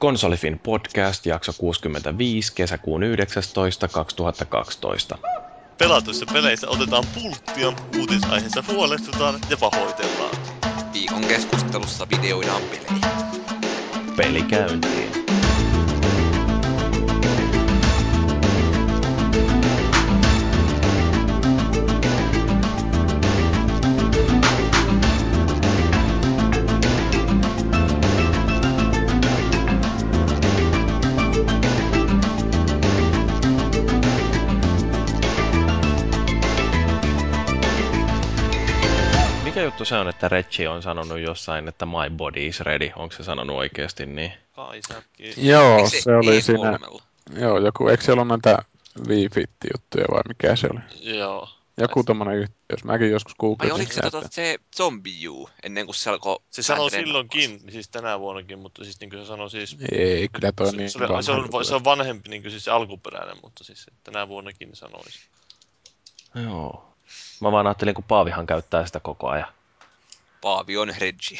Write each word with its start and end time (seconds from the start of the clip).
Konsolifin 0.00 0.58
podcast, 0.58 1.26
jakso 1.26 1.52
65, 1.58 2.52
kesäkuun 2.54 3.02
19. 3.02 3.88
2012. 3.88 5.18
Pelatuissa 5.78 6.26
peleissä 6.32 6.68
otetaan 6.68 7.04
pulttia, 7.14 7.72
uutisaiheessa 7.98 8.64
huolestutaan 8.68 9.38
ja 9.50 9.56
pahoitellaan. 9.56 10.36
Viikon 10.92 11.20
keskustelussa 11.20 12.06
videoidaan 12.10 12.62
pelejä. 12.62 13.12
Peli 14.16 14.42
käyntiin. 14.42 15.39
Juttu 39.80 39.88
se 39.88 39.98
on, 40.00 40.08
että 40.08 40.28
Reggie 40.28 40.68
on 40.68 40.82
sanonut 40.82 41.20
jossain, 41.20 41.68
että 41.68 41.86
my 41.86 42.16
body 42.16 42.46
is 42.46 42.60
ready? 42.60 42.90
Onko 42.96 43.14
se 43.14 43.24
sanonut 43.24 43.56
oikeasti 43.56 44.06
niin? 44.06 44.32
Kai 44.56 44.80
säkin. 44.88 45.48
Joo, 45.48 45.76
Eikö 45.76 45.88
se, 45.88 46.16
oli 46.16 46.42
siinä, 46.42 46.72
E3:lla? 46.72 47.02
joo, 47.38 47.58
joku, 47.58 47.88
eikö 47.88 48.04
siellä 48.04 48.22
ole 48.22 48.28
näitä 48.28 48.58
Wii 49.08 49.28
Fit-juttuja 49.28 50.04
vai 50.10 50.22
mikä 50.28 50.56
se 50.56 50.68
oli? 50.72 50.80
Joo. 51.16 51.48
Joku 51.76 52.04
tommonen 52.04 52.36
yhteys, 52.36 52.84
mäkin 52.84 53.10
joskus 53.10 53.32
Vai 53.32 53.36
googletin 53.40 53.74
oliko 53.74 53.92
se, 53.92 54.00
tota, 54.00 54.28
se 54.30 54.58
Zombie 54.76 55.28
U, 55.28 55.48
ennen 55.62 55.86
kuin 55.86 55.94
se 55.94 56.10
alkoi... 56.10 56.38
Se 56.50 56.72
vähän 56.72 56.90
silloinkin, 56.90 57.50
niin 57.50 57.72
siis 57.72 57.88
tänä 57.88 58.20
vuonnakin, 58.20 58.58
mutta 58.58 58.84
siis 58.84 59.00
niin 59.00 59.10
kuin 59.10 59.22
se 59.22 59.26
sanoi 59.26 59.50
siis... 59.50 59.76
Ei, 59.92 60.28
kyllä 60.28 60.52
toi 60.52 60.70
Se, 60.70 60.76
niin 60.76 60.90
se, 60.90 60.98
se, 61.22 61.32
on, 61.32 61.64
se 61.64 61.74
on 61.74 61.84
vanhempi 61.84 62.28
niin 62.28 62.42
kuin 62.42 62.50
siis 62.50 62.64
se 62.64 62.70
alkuperäinen, 62.70 63.36
mutta 63.42 63.64
siis 63.64 63.82
se 63.82 63.92
tänä 64.04 64.28
vuonnakin 64.28 64.70
sanoisi. 64.72 65.18
Joo. 66.34 66.84
Mä 67.40 67.52
vaan 67.52 67.66
ajattelin, 67.66 67.94
kun 67.94 68.04
Paavihan 68.08 68.46
käyttää 68.46 68.86
sitä 68.86 69.00
koko 69.00 69.28
ajan. 69.28 69.48
Paavi 70.40 70.76
on 70.76 70.92
Reggie. 71.00 71.38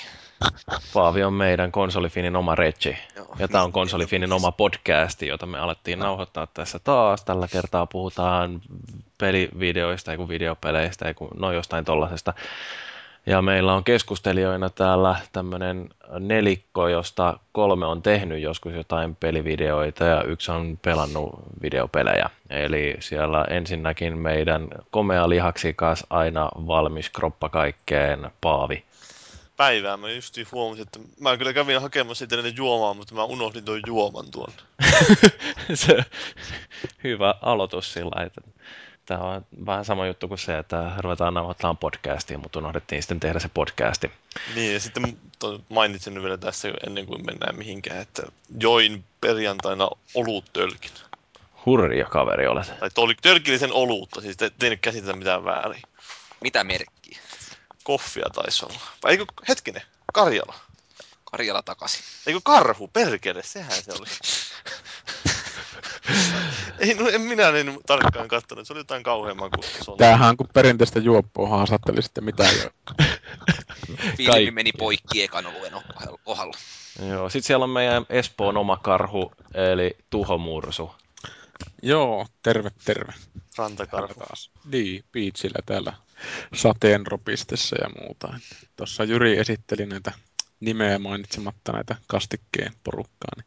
Paavi 0.95 1.25
on 1.25 1.33
meidän 1.33 1.73
konsolifinin 1.73 2.37
oma 2.37 2.55
Reggie. 2.55 2.99
Joo. 3.17 3.37
Ja 3.39 3.49
tämä 3.49 3.65
on 3.65 3.73
konsolifinin 3.73 4.33
oma 4.33 4.53
podcasti, 4.53 5.27
jota 5.27 5.47
me 5.47 5.59
alettiin 5.59 5.99
nauhoittaa 5.99 6.47
tässä 6.47 6.79
taas. 6.79 7.25
Tällä 7.25 7.49
kertaa 7.49 7.87
puhutaan 7.87 8.61
pelivideoista, 9.19 10.11
ei 10.11 10.17
kun 10.17 10.29
videopeleistä, 10.29 11.09
ei 11.09 11.15
kun, 11.15 11.29
no 11.37 11.53
jostain 11.53 11.85
tollasesta. 11.85 12.35
Ja 13.27 13.43
meillä 13.43 13.75
on 13.75 13.85
keskustelijoina 13.85 14.71
täällä 14.71 15.17
tämmöinen 15.33 15.91
nelikko, 16.19 16.89
josta 16.89 17.39
kolme 17.53 17.87
on 17.87 18.03
tehnyt 18.03 18.43
joskus 18.43 18.75
jotain 18.75 19.17
pelivideoita 19.17 20.05
ja 20.05 20.23
yksi 20.23 20.51
on 20.51 20.79
pelannut 20.83 21.31
videopelejä. 21.63 22.31
Eli 22.51 22.97
siellä 23.01 23.45
ensinnäkin 23.51 24.19
meidän 24.19 24.69
komea 24.91 25.29
lihaksikas, 25.29 26.07
aina 26.11 26.49
valmis 26.67 27.11
kroppa 27.11 27.49
kaikkeen 27.49 28.31
Paavi. 28.41 28.85
Päivää 29.61 29.97
mä 29.97 30.11
justiin 30.11 30.47
huomasin, 30.53 30.83
että 30.83 30.99
mä 31.19 31.37
kyllä 31.37 31.53
kävin 31.53 31.81
hakemassa 31.81 32.19
siitä 32.19 32.37
niitä 32.37 32.57
juomaa, 32.59 32.95
mutta 32.95 33.15
mä 33.15 33.25
unohdin 33.25 33.65
tuon 33.65 33.81
juoman 33.87 34.31
tuon. 34.31 34.53
se, 35.75 35.97
hyvä 37.05 37.35
aloitus 37.43 37.93
sillä, 37.93 38.25
että 38.25 38.41
tämä 39.07 39.21
on 39.21 39.47
vähän 39.67 39.85
sama 39.85 40.07
juttu 40.07 40.29
kuin 40.29 40.39
se, 40.39 40.59
että 40.59 40.93
ruvetaan 40.99 41.35
nauhoittamaan 41.35 41.77
podcastia, 41.77 42.39
mutta 42.39 42.59
unohdettiin 42.59 43.03
sitten 43.03 43.21
tehdä 43.21 43.39
se 43.39 43.49
podcasti. 43.55 44.11
Niin, 44.55 44.73
ja 44.73 44.81
sitten 44.81 45.19
to- 45.39 45.61
mainitsin 45.69 46.15
nyt 46.15 46.23
vielä 46.23 46.39
tässä 46.39 46.69
ennen 46.87 47.07
kuin 47.07 47.27
mennään 47.27 47.57
mihinkään, 47.59 48.01
että 48.01 48.23
join 48.61 49.05
perjantaina 49.21 49.89
oluttölkin. 50.15 50.91
Hurja 51.67 52.05
kaveri 52.05 52.47
olet. 52.47 52.73
Tai 52.79 52.91
tölkillisen 53.23 53.73
olutta, 53.73 54.21
siis 54.21 54.37
te, 54.37 54.51
te 54.59 54.67
ei 54.67 54.71
nyt 54.71 54.81
käsitä 54.81 55.13
mitään 55.13 55.45
väärin. 55.45 55.83
Mitä 56.41 56.65
merkkiä? 56.65 57.19
Koffia 57.91 58.27
taisi 58.35 58.65
olla. 58.65 58.81
Vai 59.03 59.13
eikö, 59.13 59.25
hetkinen, 59.49 59.83
Karjala. 60.13 60.55
Karjala 61.25 61.63
takaisin. 61.63 62.01
Eikö 62.27 62.41
karhu, 62.45 62.89
perkele, 62.89 63.43
sehän 63.43 63.83
se 63.83 63.93
oli. 63.93 64.07
ei, 66.79 66.95
no 66.95 67.09
en 67.09 67.21
minä 67.21 67.53
niin 67.53 67.79
tarkkaan 67.87 68.29
katsonut, 68.29 68.67
se 68.67 68.73
oli 68.73 68.81
jotain 68.81 69.03
kauheamman 69.03 69.51
kuin 69.51 69.65
se 69.85 69.91
on. 69.91 69.99
Tämähän 69.99 70.29
on 70.29 70.37
kun 70.37 70.49
perinteistä 70.55 70.99
juoppua 70.99 71.49
haastatteli 71.49 72.03
sitten 72.03 72.25
mitä 72.25 72.43
jo. 72.43 72.71
Filmi 74.17 74.51
meni 74.51 74.73
poikki 74.73 75.23
ekan 75.23 75.47
oluen 75.47 75.73
kohdalla. 76.25 76.57
Joo, 77.09 77.29
sitten 77.29 77.47
siellä 77.47 77.65
on 77.65 77.71
meidän 77.71 78.07
Espoon 78.09 78.57
oma 78.57 78.77
karhu, 78.77 79.33
eli 79.55 79.97
tuhomursu. 80.11 80.91
Joo, 81.83 82.27
terve 82.43 82.71
terve. 82.85 83.13
Rantakarhu. 83.57 84.25
Niin, 84.65 85.05
Beachillä 85.13 85.59
täällä 85.67 85.93
sateenropistessa 86.55 87.77
ja 87.83 87.91
muuta. 88.01 88.39
Tuossa 88.77 89.05
Jyri 89.05 89.39
esitteli 89.39 89.87
näitä 89.87 90.13
nimeä 90.61 90.99
mainitsematta 90.99 91.73
näitä 91.73 91.97
kastikkeen 92.07 92.73
porukkaa, 92.85 93.31
niin 93.37 93.47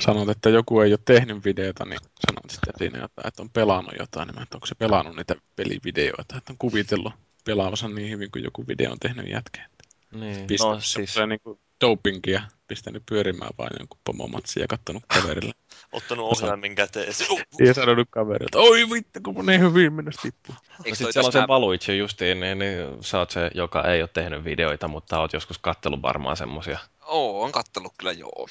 sanoit, 0.00 0.28
että 0.28 0.50
joku 0.50 0.80
ei 0.80 0.92
ole 0.92 0.98
tehnyt 1.04 1.44
videota, 1.44 1.84
niin 1.84 2.00
sanoit 2.26 2.50
sitten 2.50 2.74
siinä 2.78 2.98
jotain, 2.98 3.28
että 3.28 3.42
on 3.42 3.50
pelannut 3.50 3.94
jotain, 3.98 4.26
niin 4.26 4.34
mä, 4.34 4.42
että 4.42 4.56
onko 4.56 4.66
se 4.66 4.74
pelannut 4.74 5.16
niitä 5.16 5.36
pelivideoita, 5.56 6.36
että 6.36 6.52
on 6.52 6.58
kuvitellut 6.58 7.12
pelaavansa 7.44 7.88
niin 7.88 8.10
hyvin 8.10 8.30
kuin 8.30 8.44
joku 8.44 8.64
video 8.68 8.92
on 8.92 8.98
tehnyt 8.98 9.28
jätkeen. 9.28 9.70
Niin, 10.12 10.46
no 10.60 10.80
siis, 10.80 11.14
niin 11.26 11.40
kuin 11.40 11.60
dopingia, 11.80 12.42
pistänyt 12.68 13.02
pyörimään 13.06 13.50
vaan 13.58 13.70
jonkun 13.78 14.00
pomomatsia 14.04 14.62
ja 14.62 14.68
kattonut 14.68 15.02
kaverille. 15.06 15.52
Ottanut 15.92 16.26
ohjaimen 16.32 16.74
käteen. 16.74 17.12
ja 17.66 17.74
sanonut 17.74 18.08
kaverille, 18.10 18.46
että 18.46 18.58
oi 18.58 18.90
vittu, 18.90 19.20
kun 19.24 19.46
niin 19.46 19.60
hyvin 19.60 19.92
mennä 19.92 20.10
tippuu. 20.22 20.54
no 20.54 20.74
Eikö 20.84 20.96
sit 20.96 21.04
toi 21.04 21.12
siellä 21.12 21.26
on 21.26 21.32
se 21.32 21.48
Valuitsi 21.48 21.98
justiin, 21.98 22.40
niin, 22.40 22.58
niin 22.58 22.78
sä 23.00 23.18
oot 23.18 23.30
se, 23.30 23.50
joka 23.54 23.84
ei 23.84 24.02
ole 24.02 24.10
tehnyt 24.12 24.44
videoita, 24.44 24.88
mutta 24.88 25.20
oot 25.20 25.32
joskus 25.32 25.58
kattellut 25.58 26.02
varmaan 26.02 26.36
semmosia. 26.36 26.78
Oo, 27.06 27.42
on 27.42 27.52
kattellut 27.52 27.92
kyllä 27.98 28.12
joo. 28.12 28.48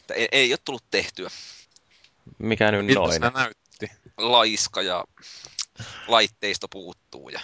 Että 0.00 0.14
ei, 0.14 0.28
ei 0.32 0.52
ole 0.52 0.58
tullut 0.64 0.84
tehtyä. 0.90 1.30
Mikä 2.38 2.72
nyt 2.72 2.86
Miltä 2.86 3.00
noin? 3.00 3.34
näytti? 3.34 3.90
Laiska 4.18 4.82
ja 4.82 5.04
laitteisto 6.08 6.68
puuttuu 6.68 7.28
ja 7.28 7.40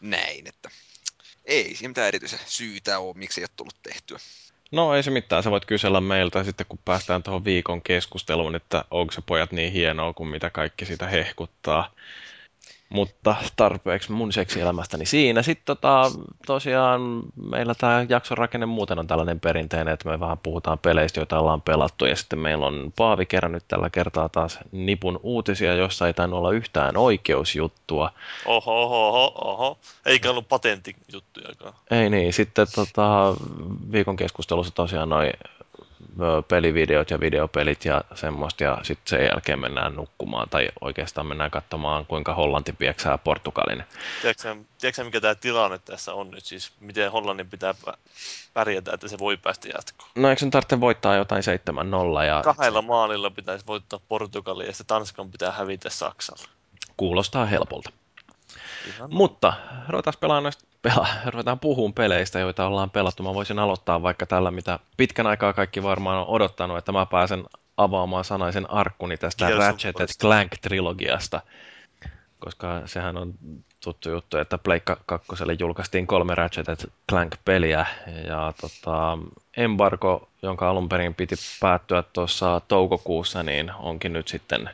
näin, 0.00 0.46
että 0.46 0.70
ei 1.44 1.74
siinä 1.74 1.88
mitään 1.88 2.08
erityisen 2.08 2.38
syytä 2.46 2.98
ole, 2.98 3.14
miksi 3.16 3.40
ei 3.40 3.44
ole 3.44 3.50
tullut 3.56 3.82
tehtyä. 3.82 4.18
No 4.72 4.94
ei 4.94 5.02
se 5.02 5.10
mitään, 5.10 5.42
sä 5.42 5.50
voit 5.50 5.64
kysellä 5.64 6.00
meiltä 6.00 6.44
sitten 6.44 6.66
kun 6.68 6.78
päästään 6.84 7.22
tuohon 7.22 7.44
viikon 7.44 7.82
keskusteluun, 7.82 8.54
että 8.54 8.84
onko 8.90 9.12
se 9.12 9.22
pojat 9.26 9.52
niin 9.52 9.72
hienoa 9.72 10.12
kuin 10.12 10.28
mitä 10.28 10.50
kaikki 10.50 10.84
sitä 10.84 11.06
hehkuttaa. 11.06 11.90
Mutta 12.92 13.34
tarpeeksi 13.56 14.12
mun 14.12 14.32
seksielämästäni 14.32 15.06
siinä. 15.06 15.42
Sitten 15.42 15.64
tota, 15.66 16.10
tosiaan 16.46 17.22
meillä 17.50 17.74
tämä 17.74 18.06
jakson 18.08 18.38
rakenne 18.38 18.66
muuten 18.66 18.98
on 18.98 19.06
tällainen 19.06 19.40
perinteinen, 19.40 19.94
että 19.94 20.08
me 20.08 20.20
vähän 20.20 20.38
puhutaan 20.38 20.78
peleistä, 20.78 21.20
joita 21.20 21.38
ollaan 21.38 21.62
pelattu. 21.62 22.04
Ja 22.04 22.16
sitten 22.16 22.38
meillä 22.38 22.66
on 22.66 22.92
Paavi 22.96 23.26
kerännyt 23.26 23.64
tällä 23.68 23.90
kertaa 23.90 24.28
taas 24.28 24.58
nipun 24.72 25.20
uutisia, 25.22 25.74
jossa 25.74 26.06
ei 26.06 26.14
tainnut 26.14 26.38
olla 26.38 26.52
yhtään 26.52 26.96
oikeusjuttua. 26.96 28.10
Oho, 28.46 28.82
oho, 28.82 29.08
oho, 29.08 29.32
oho. 29.44 29.78
Eikä 30.06 30.30
ollut 30.30 30.48
patenttijuttujakaan. 30.48 31.74
Ei 31.90 32.10
niin, 32.10 32.32
sitten 32.32 32.66
tota, 32.74 33.34
viikon 33.92 34.16
keskustelussa 34.16 34.74
tosiaan 34.74 35.08
noin 35.08 35.32
pelivideot 36.48 37.10
ja 37.10 37.20
videopelit 37.20 37.84
ja 37.84 38.04
semmoista, 38.14 38.64
ja 38.64 38.78
sitten 38.82 39.10
sen 39.18 39.24
jälkeen 39.26 39.58
mennään 39.58 39.94
nukkumaan, 39.94 40.48
tai 40.48 40.68
oikeastaan 40.80 41.26
mennään 41.26 41.50
katsomaan, 41.50 42.06
kuinka 42.06 42.34
Hollanti 42.34 42.72
pieksää 42.72 43.18
Portugalin. 43.18 43.84
Tiedätkö, 44.22 44.56
tiedätkö 44.80 45.04
mikä 45.04 45.20
tämä 45.20 45.34
tilanne 45.34 45.78
tässä 45.78 46.14
on 46.14 46.30
nyt? 46.30 46.44
Siis 46.44 46.72
miten 46.80 47.12
Hollannin 47.12 47.50
pitää 47.50 47.74
pä- 47.86 47.96
pärjätä, 48.54 48.92
että 48.94 49.08
se 49.08 49.18
voi 49.18 49.36
päästä 49.36 49.68
jatkoon? 49.68 50.10
No 50.14 50.28
eikö 50.28 50.40
sen 50.40 50.50
tarvitse 50.50 50.80
voittaa 50.80 51.16
jotain 51.16 51.42
7-0, 52.20 52.24
ja 52.24 52.42
Kahdella 52.44 52.82
maalilla 52.82 53.30
pitäisi 53.30 53.66
voittaa 53.66 54.00
Portugalia 54.08 54.66
ja 54.66 54.72
sitten 54.72 54.86
Tanskan 54.86 55.30
pitää 55.30 55.50
hävitä 55.52 55.90
Saksalle. 55.90 56.44
kuulostaa 56.96 57.46
helpolta. 57.46 57.90
Ihan 58.88 59.14
Mutta 59.14 59.52
ruvetaan 59.88 60.14
pelaamaan 60.20 60.42
noista, 60.42 60.64
pela, 60.82 61.08
ruvetaan 61.26 61.58
puhumaan 61.58 61.94
peleistä, 61.94 62.38
joita 62.38 62.66
ollaan 62.66 62.90
pelattu. 62.90 63.22
Mä 63.22 63.34
voisin 63.34 63.58
aloittaa 63.58 64.02
vaikka 64.02 64.26
tällä, 64.26 64.50
mitä 64.50 64.78
pitkän 64.96 65.26
aikaa 65.26 65.52
kaikki 65.52 65.82
varmaan 65.82 66.18
on 66.18 66.26
odottanut, 66.26 66.78
että 66.78 66.92
mä 66.92 67.06
pääsen 67.06 67.44
avaamaan 67.76 68.24
sanaisen 68.24 68.70
arkkuni 68.70 69.16
tästä 69.16 69.46
of 69.46 69.52
Ratchet. 69.58 69.96
Clank-trilogiasta. 70.22 71.40
Koska 72.38 72.82
sehän 72.86 73.16
on 73.16 73.34
tuttu 73.84 74.10
juttu, 74.10 74.38
että 74.38 74.58
Pleikka 74.58 74.96
2 75.06 75.26
julkaistiin 75.58 76.06
kolme 76.06 76.34
Ratchet 76.34 76.92
Clank-peliä. 77.10 77.86
Ja 78.26 78.52
tota, 78.60 79.18
embargo, 79.56 80.28
jonka 80.42 80.70
alun 80.70 80.88
perin 80.88 81.14
piti 81.14 81.34
päättyä 81.60 82.02
tuossa 82.12 82.60
toukokuussa, 82.68 83.42
niin 83.42 83.72
onkin 83.78 84.12
nyt 84.12 84.28
sitten 84.28 84.70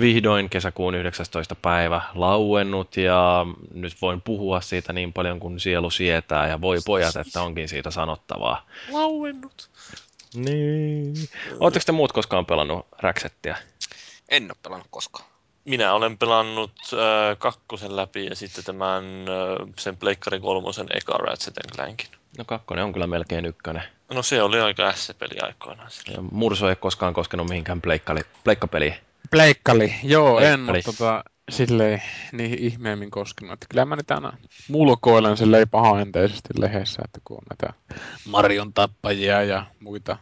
vihdoin 0.00 0.50
kesäkuun 0.50 0.94
19. 0.94 1.54
päivä 1.54 2.00
lauennut 2.14 2.96
ja 2.96 3.46
nyt 3.74 3.96
voin 4.02 4.20
puhua 4.20 4.60
siitä 4.60 4.92
niin 4.92 5.12
paljon 5.12 5.40
kuin 5.40 5.60
sielu 5.60 5.90
sietää 5.90 6.48
ja 6.48 6.60
voi 6.60 6.78
pojat, 6.86 7.16
että 7.16 7.42
onkin 7.42 7.68
siitä 7.68 7.90
sanottavaa. 7.90 8.66
Lauennut. 8.90 9.70
Niin. 10.34 11.14
Oletteko 11.60 11.82
te 11.86 11.92
muut 11.92 12.12
koskaan 12.12 12.46
pelannut 12.46 12.86
Ratchetia? 12.98 13.56
En 14.28 14.44
ole 14.44 14.56
pelannut 14.62 14.88
koskaan. 14.90 15.28
Minä 15.64 15.94
olen 15.94 16.18
pelannut 16.18 16.72
äh, 16.92 17.38
kakkosen 17.38 17.96
läpi 17.96 18.26
ja 18.26 18.36
sitten 18.36 18.64
tämän 18.64 19.04
äh, 19.04 19.68
sen 19.78 19.96
Pleikkari 19.96 20.40
kolmosen 20.40 20.86
eka 20.94 21.12
Ratchet 21.12 21.54
Clankin. 21.74 22.21
No 22.38 22.44
kakkonen 22.44 22.84
on 22.84 22.92
kyllä 22.92 23.06
melkein 23.06 23.44
ykkönen. 23.44 23.82
No 24.14 24.22
se 24.22 24.42
oli 24.42 24.60
aika 24.60 24.92
S-peli 24.92 25.40
aikoinaan. 25.42 25.90
Ja 26.08 26.22
Murso 26.30 26.68
ei 26.68 26.76
koskaan 26.76 27.14
koskenut 27.14 27.48
mihinkään 27.48 27.80
pleikkali, 27.80 28.20
pleikkapeliin. 28.44 28.94
Pleikkali, 29.30 29.94
joo, 30.02 30.40
en 30.40 30.66
Pleikkali. 30.66 30.76
ole 30.76 30.82
tota, 30.82 31.24
silleen 31.50 32.02
niihin 32.32 32.58
ihmeemmin 32.58 33.10
koskenut. 33.10 33.52
Että 33.52 33.66
kyllä 33.70 33.84
mä 33.84 33.96
niitä 33.96 34.14
aina 34.14 34.32
mulkoilen 34.68 35.36
silleen 35.36 35.68
pahaenteisesti 35.68 36.48
lehdessä, 36.58 37.02
että 37.04 37.20
kun 37.24 37.36
on 37.36 37.42
näitä 37.50 37.78
Marion 38.26 38.72
tappajia 38.72 39.42
ja 39.42 39.66
muita 39.80 40.16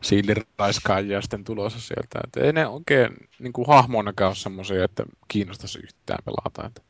siiliraiskaajia 0.00 1.20
sitten 1.20 1.44
tulossa 1.44 1.80
sieltä. 1.80 2.20
Että 2.24 2.40
ei 2.40 2.52
ne 2.52 2.66
oikein 2.66 3.10
niin 3.38 3.52
kuin 3.52 3.68
hahmoinakaan 3.68 4.28
ole 4.28 4.36
semmoisia, 4.36 4.84
että 4.84 5.04
kiinnostaisi 5.28 5.78
yhtään 5.78 6.24
pelata. 6.24 6.66
Että, 6.66 6.82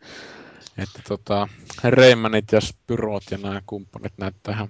että 0.78 1.00
tota, 1.08 1.48
Reimanit 1.84 2.52
ja 2.52 2.60
Spyrot 2.60 3.22
ja 3.30 3.38
nämä 3.38 3.62
kumppanit 3.66 4.12
näyttää 4.16 4.54
ihan 4.54 4.68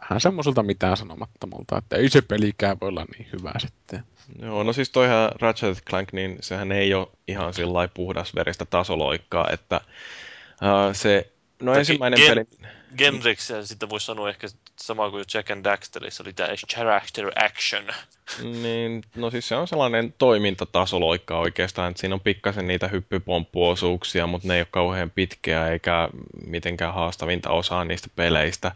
vähän 0.00 0.20
semmoiselta 0.20 0.62
mitään 0.62 0.96
sanomattomalta, 0.96 1.78
että 1.78 1.96
ei 1.96 2.08
se 2.08 2.22
pelikään 2.22 2.76
voi 2.80 2.88
olla 2.88 3.06
niin 3.18 3.28
hyvä 3.32 3.52
sitten. 3.58 4.02
Joo, 4.42 4.62
no 4.62 4.72
siis 4.72 4.90
toihan 4.90 5.30
Ratchet 5.40 5.84
Clank, 5.84 6.12
niin 6.12 6.36
sehän 6.40 6.72
ei 6.72 6.94
ole 6.94 7.08
ihan 7.28 7.54
sillä 7.54 7.72
lailla 7.72 7.92
puhdasveristä 7.94 8.64
tasoloikkaa, 8.64 9.48
että 9.52 9.80
uh, 10.52 10.94
se, 10.94 11.32
no 11.62 11.72
Tai 11.72 11.80
ensimmäinen 11.80 12.18
gen- 12.18 12.28
peli, 12.28 12.72
Genreksi 12.96 13.52
ja 13.52 13.66
sitten 13.66 13.90
voisi 13.90 14.06
sanoa 14.06 14.28
ehkä 14.28 14.46
sama 14.76 15.10
kuin 15.10 15.24
Jack 15.34 15.50
and 15.50 15.64
Daxterissa 15.64 16.22
oli 16.22 16.32
tämä 16.32 16.48
character 16.74 17.30
action. 17.44 17.84
niin 18.42 19.02
no 19.16 19.30
siis 19.30 19.48
se 19.48 19.56
on 19.56 19.68
sellainen 19.68 20.14
toimintatasoloikka 20.18 21.38
oikeastaan, 21.38 21.90
että 21.90 22.00
siinä 22.00 22.14
on 22.14 22.20
pikkasen 22.20 22.66
niitä 22.66 22.88
hyppypomppuosuuksia, 22.88 24.26
mutta 24.26 24.48
ne 24.48 24.54
ei 24.54 24.60
ole 24.60 24.68
kauhean 24.70 25.10
pitkiä 25.10 25.68
eikä 25.68 26.08
mitenkään 26.46 26.94
haastavinta 26.94 27.50
osaa 27.50 27.84
niistä 27.84 28.08
peleistä. 28.16 28.72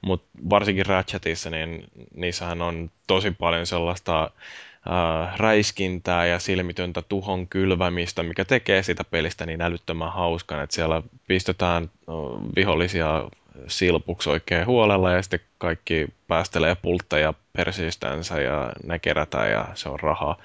Mutta 0.00 0.28
varsinkin 0.50 0.86
Ratchetissa, 0.86 1.50
niin 1.50 1.84
niissähän 2.14 2.62
on 2.62 2.90
tosi 3.06 3.30
paljon 3.30 3.66
sellaista 3.66 4.22
äh, 4.22 5.38
räiskintää 5.38 6.26
ja 6.26 6.38
silmitöntä 6.38 7.02
tuhon 7.02 7.48
kylvämistä, 7.48 8.22
mikä 8.22 8.44
tekee 8.44 8.82
sitä 8.82 9.04
pelistä 9.04 9.46
niin 9.46 9.62
älyttömän 9.62 10.12
hauskan, 10.12 10.62
että 10.62 10.74
siellä 10.74 11.02
pistetään 11.26 11.82
äh, 11.82 12.14
vihollisia 12.56 13.28
silpuksi 13.68 14.30
oikein 14.30 14.66
huolella 14.66 15.12
ja 15.12 15.22
sitten 15.22 15.40
kaikki 15.58 16.06
päästelee 16.28 16.74
pultteja 16.74 17.34
persiistänsä 17.52 18.40
ja 18.40 18.72
ne 18.84 18.98
kerätään 18.98 19.50
ja 19.50 19.68
se 19.74 19.88
on 19.88 20.00
rahaa. 20.00 20.36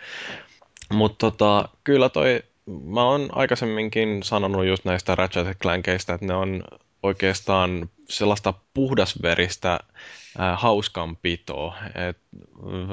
Mutta 0.94 1.18
tota, 1.18 1.69
kyllä 1.83 2.09
toi, 2.09 2.44
mä 2.86 3.04
oon 3.04 3.30
aikaisemminkin 3.31 4.24
sanonut 4.24 4.65
just 4.65 4.86
näistä 4.86 5.15
Ratchet 5.15 5.57
Clankeista, 5.57 6.13
että 6.13 6.25
ne 6.25 6.33
on 6.33 6.63
oikeastaan 7.04 7.89
sellaista 8.09 8.54
puhdasveristä 8.74 9.74
äh, 9.74 10.59
hauskanpitoa. 10.62 11.75
Et 12.09 12.18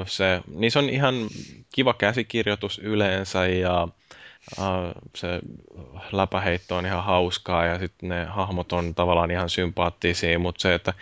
se, 0.07 0.41
niissä 0.47 0.79
on 0.79 0.89
ihan 0.89 1.15
kiva 1.75 1.95
käsikirjoitus 1.95 2.79
yleensä 2.79 3.47
ja 3.47 3.83
äh, 3.83 3.89
se 5.17 5.41
läpäheitto 6.13 6.77
on 6.77 6.87
ihan 6.87 7.05
hauskaa 7.05 7.67
ja 7.67 7.79
sitten 7.79 8.09
ne 8.09 8.25
hahmot 8.25 8.73
on 8.73 8.95
tavallaan 8.95 9.31
ihan 9.31 9.51
sympaattisia, 9.51 10.39
mutta 10.39 10.63
se, 10.63 10.75
että 10.75 10.95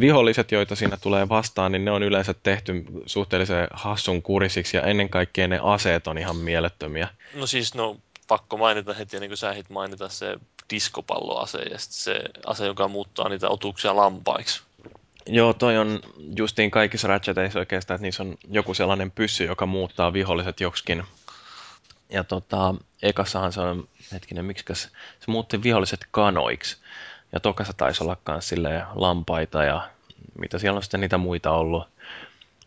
viholliset, 0.00 0.52
joita 0.52 0.76
siinä 0.76 0.96
tulee 0.96 1.28
vastaan, 1.28 1.72
niin 1.72 1.84
ne 1.84 1.90
on 1.90 2.02
yleensä 2.02 2.34
tehty 2.34 2.84
suhteellisen 3.06 3.68
hassun 3.72 4.22
kurisiksi 4.22 4.76
ja 4.76 4.82
ennen 4.82 5.08
kaikkea 5.08 5.48
ne 5.48 5.60
aseet 5.62 6.06
on 6.06 6.18
ihan 6.18 6.36
mielettömiä. 6.36 7.08
No 7.34 7.46
siis, 7.46 7.74
no 7.74 7.96
pakko 8.28 8.56
mainita 8.56 8.94
heti, 8.94 9.20
niin 9.20 9.30
kuin 9.30 9.38
sä 9.38 9.50
ehdit 9.50 9.70
mainita 9.70 10.08
se 10.08 10.36
diskopalloase 10.70 11.58
ja 11.58 11.78
sitten 11.78 11.98
se 11.98 12.20
ase, 12.46 12.66
joka 12.66 12.88
muuttaa 12.88 13.28
niitä 13.28 13.48
otuksia 13.48 13.96
lampaiksi. 13.96 14.62
Joo, 15.26 15.52
toi 15.52 15.78
on 15.78 16.00
justiin 16.36 16.70
kaikissa 16.70 17.08
Ratcheteissa 17.08 17.58
oikeastaan, 17.58 17.94
että 17.94 18.02
niissä 18.02 18.22
on 18.22 18.36
joku 18.50 18.74
sellainen 18.74 19.10
pyssy, 19.10 19.44
joka 19.44 19.66
muuttaa 19.66 20.12
viholliset 20.12 20.60
joksikin. 20.60 21.02
Ja 22.12 22.24
tota, 22.24 22.74
ekassahan 23.02 23.52
se 23.52 23.60
on, 23.60 23.88
hetkinen, 24.12 24.44
miksikäs, 24.44 24.82
se 25.20 25.30
muutti 25.30 25.62
viholliset 25.62 26.06
kanoiksi. 26.10 26.76
Ja 27.32 27.40
tokassa 27.40 27.72
taisi 27.72 28.04
olla 28.04 28.16
myös 28.28 28.54
lampaita 28.94 29.64
ja 29.64 29.88
mitä 30.38 30.58
siellä 30.58 30.76
on 30.76 30.82
sitten 30.82 31.00
niitä 31.00 31.18
muita 31.18 31.50
ollut. 31.50 31.88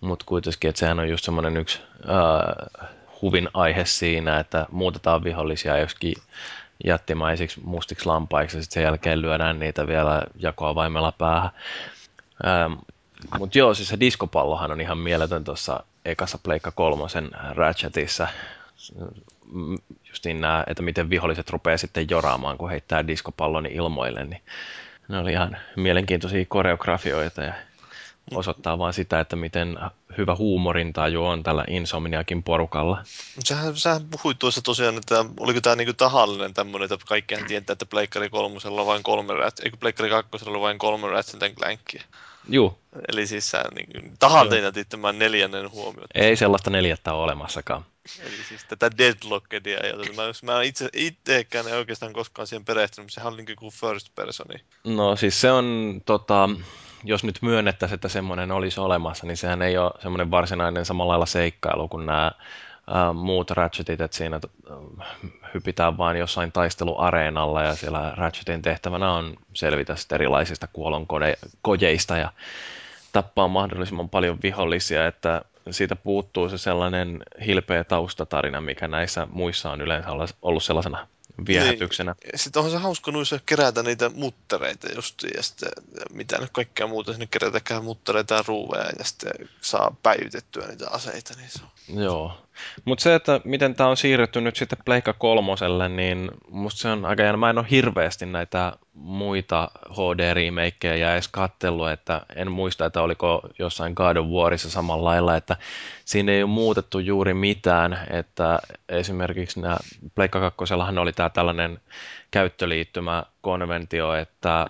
Mutta 0.02 0.26
kuitenkin, 0.26 0.70
että 0.70 0.80
sehän 0.80 1.00
on 1.00 1.10
just 1.10 1.26
semmoinen 1.26 1.58
yksi 1.58 1.80
äh, 2.10 2.90
huvin 3.22 3.50
aihe 3.54 3.86
siinä, 3.86 4.40
että 4.40 4.66
muutetaan 4.72 5.24
vihollisia 5.24 5.78
joskin 5.78 6.14
jättimäisiksi 6.84 7.62
mustiksi 7.64 8.06
lampaiksi 8.06 8.58
ja 8.58 8.64
sitten 8.64 8.74
sen 8.74 8.84
jälkeen 8.84 9.22
lyödään 9.22 9.60
niitä 9.60 9.88
vielä 9.88 10.22
jakoa 10.36 10.76
vaimella 10.76 11.12
päähän. 11.12 11.50
Ähm, 12.46 12.74
Mutta 13.40 13.58
joo, 13.58 13.74
siis 13.74 13.90
se 13.90 14.00
diskopallohan 14.00 14.72
on 14.72 14.82
ihan 14.82 14.98
mieletön 14.98 15.44
tuossa 15.44 15.84
ekassa 16.06 16.40
Pleikka 16.44 16.72
kolmosen 16.72 17.32
Ratchetissa. 17.56 18.28
Mm, 19.52 19.78
Justiin 20.10 20.42
nämä, 20.42 20.64
että 20.68 20.84
miten 20.84 21.10
viholliset 21.10 21.50
rupeaa 21.50 21.78
sitten 21.78 22.08
joraamaan, 22.10 22.58
kun 22.58 22.70
heittää 22.70 23.08
diskopallon 23.08 23.66
ilmoille, 23.66 24.26
niin 24.26 24.42
ne 25.08 25.18
oli 25.18 25.32
ihan 25.32 25.58
mielenkiintoisia 25.76 26.46
koreografioita 26.48 27.44
ja 27.44 27.54
osoittaa 28.32 28.78
vaan 28.78 28.94
sitä, 28.94 29.20
että 29.20 29.36
miten 29.36 29.78
hyvä 30.18 30.36
huumorintaju 30.36 31.26
on 31.26 31.44
tällä 31.44 31.64
Insomniakin 31.68 32.44
porukalla. 32.44 33.04
Sähän, 33.46 33.76
sähän 33.76 34.02
puhuit 34.12 34.40
tuossa 34.40 34.62
tosiaan, 34.62 34.98
että 34.98 35.26
oliko 35.40 35.62
tämä 35.62 35.76
niinku 35.76 35.94
tahallinen 35.94 36.54
tämmöinen, 36.54 36.94
että 36.94 37.06
kaikkihan 37.08 37.48
tietää, 37.48 37.74
että 37.74 37.86
Pleikkari 37.86 38.30
kolmosella 38.30 38.82
on 38.82 38.88
vain 38.88 39.04
kolme 39.04 39.34
rat, 39.34 39.60
eikö 39.60 39.78
Pleikkari 39.78 40.10
kakkosella 40.10 40.58
on 40.58 40.62
vain 40.62 40.78
kolme 40.78 41.08
Ratchet 41.08 41.56
Clankia. 41.56 42.04
Juu, 42.50 42.80
Eli 43.08 43.28
siis 43.28 43.52
sä 43.52 43.64
niin 43.76 44.14
tahalteen 44.20 44.64
jätit 44.64 44.90
tämän 44.90 45.20
neljännen 45.20 45.72
huomioon. 45.72 46.08
ei 46.16 46.36
sellaista 46.36 46.70
neljättä 46.70 47.14
ole 47.14 47.24
olemassakaan. 47.24 47.86
Eli 48.20 48.44
siis 48.50 48.64
tätä 48.64 48.98
deadlockedia. 48.98 49.86
Ja 49.86 49.96
mä, 49.96 50.54
mä 50.54 50.62
itse, 50.62 50.90
itsekään 50.94 51.68
en 51.68 51.78
oikeastaan 51.78 52.14
koskaan 52.14 52.48
siihen 52.48 52.66
perehtynyt, 52.66 53.06
mutta 53.06 53.14
sehän 53.14 53.34
on 53.34 53.38
niin 53.38 53.56
kuin 53.60 53.74
first 53.74 54.16
personi. 54.16 54.56
No 54.84 55.16
siis 55.16 55.42
se 55.42 55.52
on, 55.52 56.02
tota, 56.06 56.50
jos 57.04 57.24
nyt 57.24 57.42
myönnettäisiin, 57.42 57.96
että 57.96 58.10
semmoinen 58.10 58.52
olisi 58.52 58.80
olemassa, 58.80 59.28
niin 59.28 59.38
sehän 59.38 59.62
ei 59.62 59.78
ole 59.78 59.92
semmoinen 60.02 60.32
varsinainen 60.32 60.86
samalla 60.86 61.12
lailla 61.12 61.26
seikkailu 61.26 61.88
kuin 61.88 62.06
nämä 62.06 62.32
ää, 62.88 63.14
muut 63.14 63.52
Ratchetit, 63.52 64.02
että 64.02 64.18
siinä 64.18 64.40
äh, 64.72 65.08
hypitään 65.54 65.98
vain 65.98 66.18
jossain 66.18 66.52
taisteluareenalla 66.52 67.64
ja 67.64 67.76
siellä 67.76 68.14
Ratchetin 68.18 68.62
tehtävänä 68.62 69.12
on 69.12 69.36
selvitä 69.54 69.96
erilaisista 70.12 70.68
kuolonkojeista 70.68 72.18
ja 72.18 72.32
tappaa 73.12 73.48
mahdollisimman 73.48 74.10
paljon 74.10 74.40
vihollisia, 74.44 75.08
että 75.08 75.42
siitä 75.72 75.96
puuttuu 75.96 76.50
se 76.50 76.58
sellainen 76.58 77.24
hilpeä 77.46 77.84
taustatarina, 77.84 78.62
mikä 78.62 78.88
näissä 78.88 79.28
muissa 79.32 79.72
on 79.72 79.82
yleensä 79.82 80.10
ollut 80.42 80.64
sellaisena 80.64 81.08
viehätyksenä. 81.48 82.16
Niin. 82.24 82.40
Sitten 82.40 82.60
onhan 82.60 82.72
se 82.72 82.84
hauska 82.84 83.12
noissa 83.12 83.40
kerätä 83.46 83.84
niitä 83.84 84.10
muttereita 84.10 84.94
just, 84.96 85.24
ja 85.36 85.44
sitten 85.44 85.70
mitä 86.14 86.38
nyt 86.38 86.50
kaikkea 86.52 86.88
muuta 86.88 87.12
sinne 87.12 87.28
kerätäkään 87.32 87.84
muttereita 87.84 88.34
ja 88.34 88.44
ruuveja, 88.48 88.90
ja 89.00 89.04
sitten 89.04 89.50
saa 89.62 89.96
päivitettyä 90.04 90.68
niitä 90.68 90.90
aseita, 90.90 91.34
niin 91.38 91.50
se 91.50 91.60
on. 91.64 92.04
Joo. 92.04 92.45
Mutta 92.86 93.04
se, 93.04 93.16
että 93.16 93.42
miten 93.44 93.76
tämä 93.76 93.90
on 93.90 93.98
siirretty 93.98 94.42
nyt 94.42 94.56
sitten 94.56 94.78
Pleikka 94.86 95.14
kolmoselle, 95.14 95.90
niin 95.90 96.32
musta 96.50 96.82
se 96.82 96.88
on 96.88 97.06
aika 97.06 97.24
jännä. 97.24 97.38
Mä 97.38 97.50
en 97.50 97.58
ole 97.58 97.68
hirveästi 97.72 98.26
näitä 98.26 98.74
muita 98.94 99.72
HD-remakeja 99.92 101.14
edes 101.14 101.28
kattellut, 101.28 101.90
että 101.90 102.22
en 102.36 102.52
muista, 102.52 102.86
että 102.86 103.02
oliko 103.02 103.50
jossain 103.60 103.94
God 103.96 104.18
of 104.18 104.28
Warissa 104.28 104.70
samalla 104.70 105.04
lailla, 105.10 105.36
että 105.36 105.58
siinä 106.06 106.32
ei 106.32 106.44
ole 106.44 106.52
muutettu 106.52 107.00
juuri 107.00 107.34
mitään, 107.34 108.00
että 108.10 108.60
esimerkiksi 108.90 109.62
nämä 109.62 109.78
Pleikka 110.16 110.40
kakkosellahan 110.40 110.98
oli 110.98 111.14
tämä 111.14 111.30
tällainen 111.30 111.80
käyttöliittymä 112.32 113.24
konventio, 113.42 114.14
että 114.14 114.68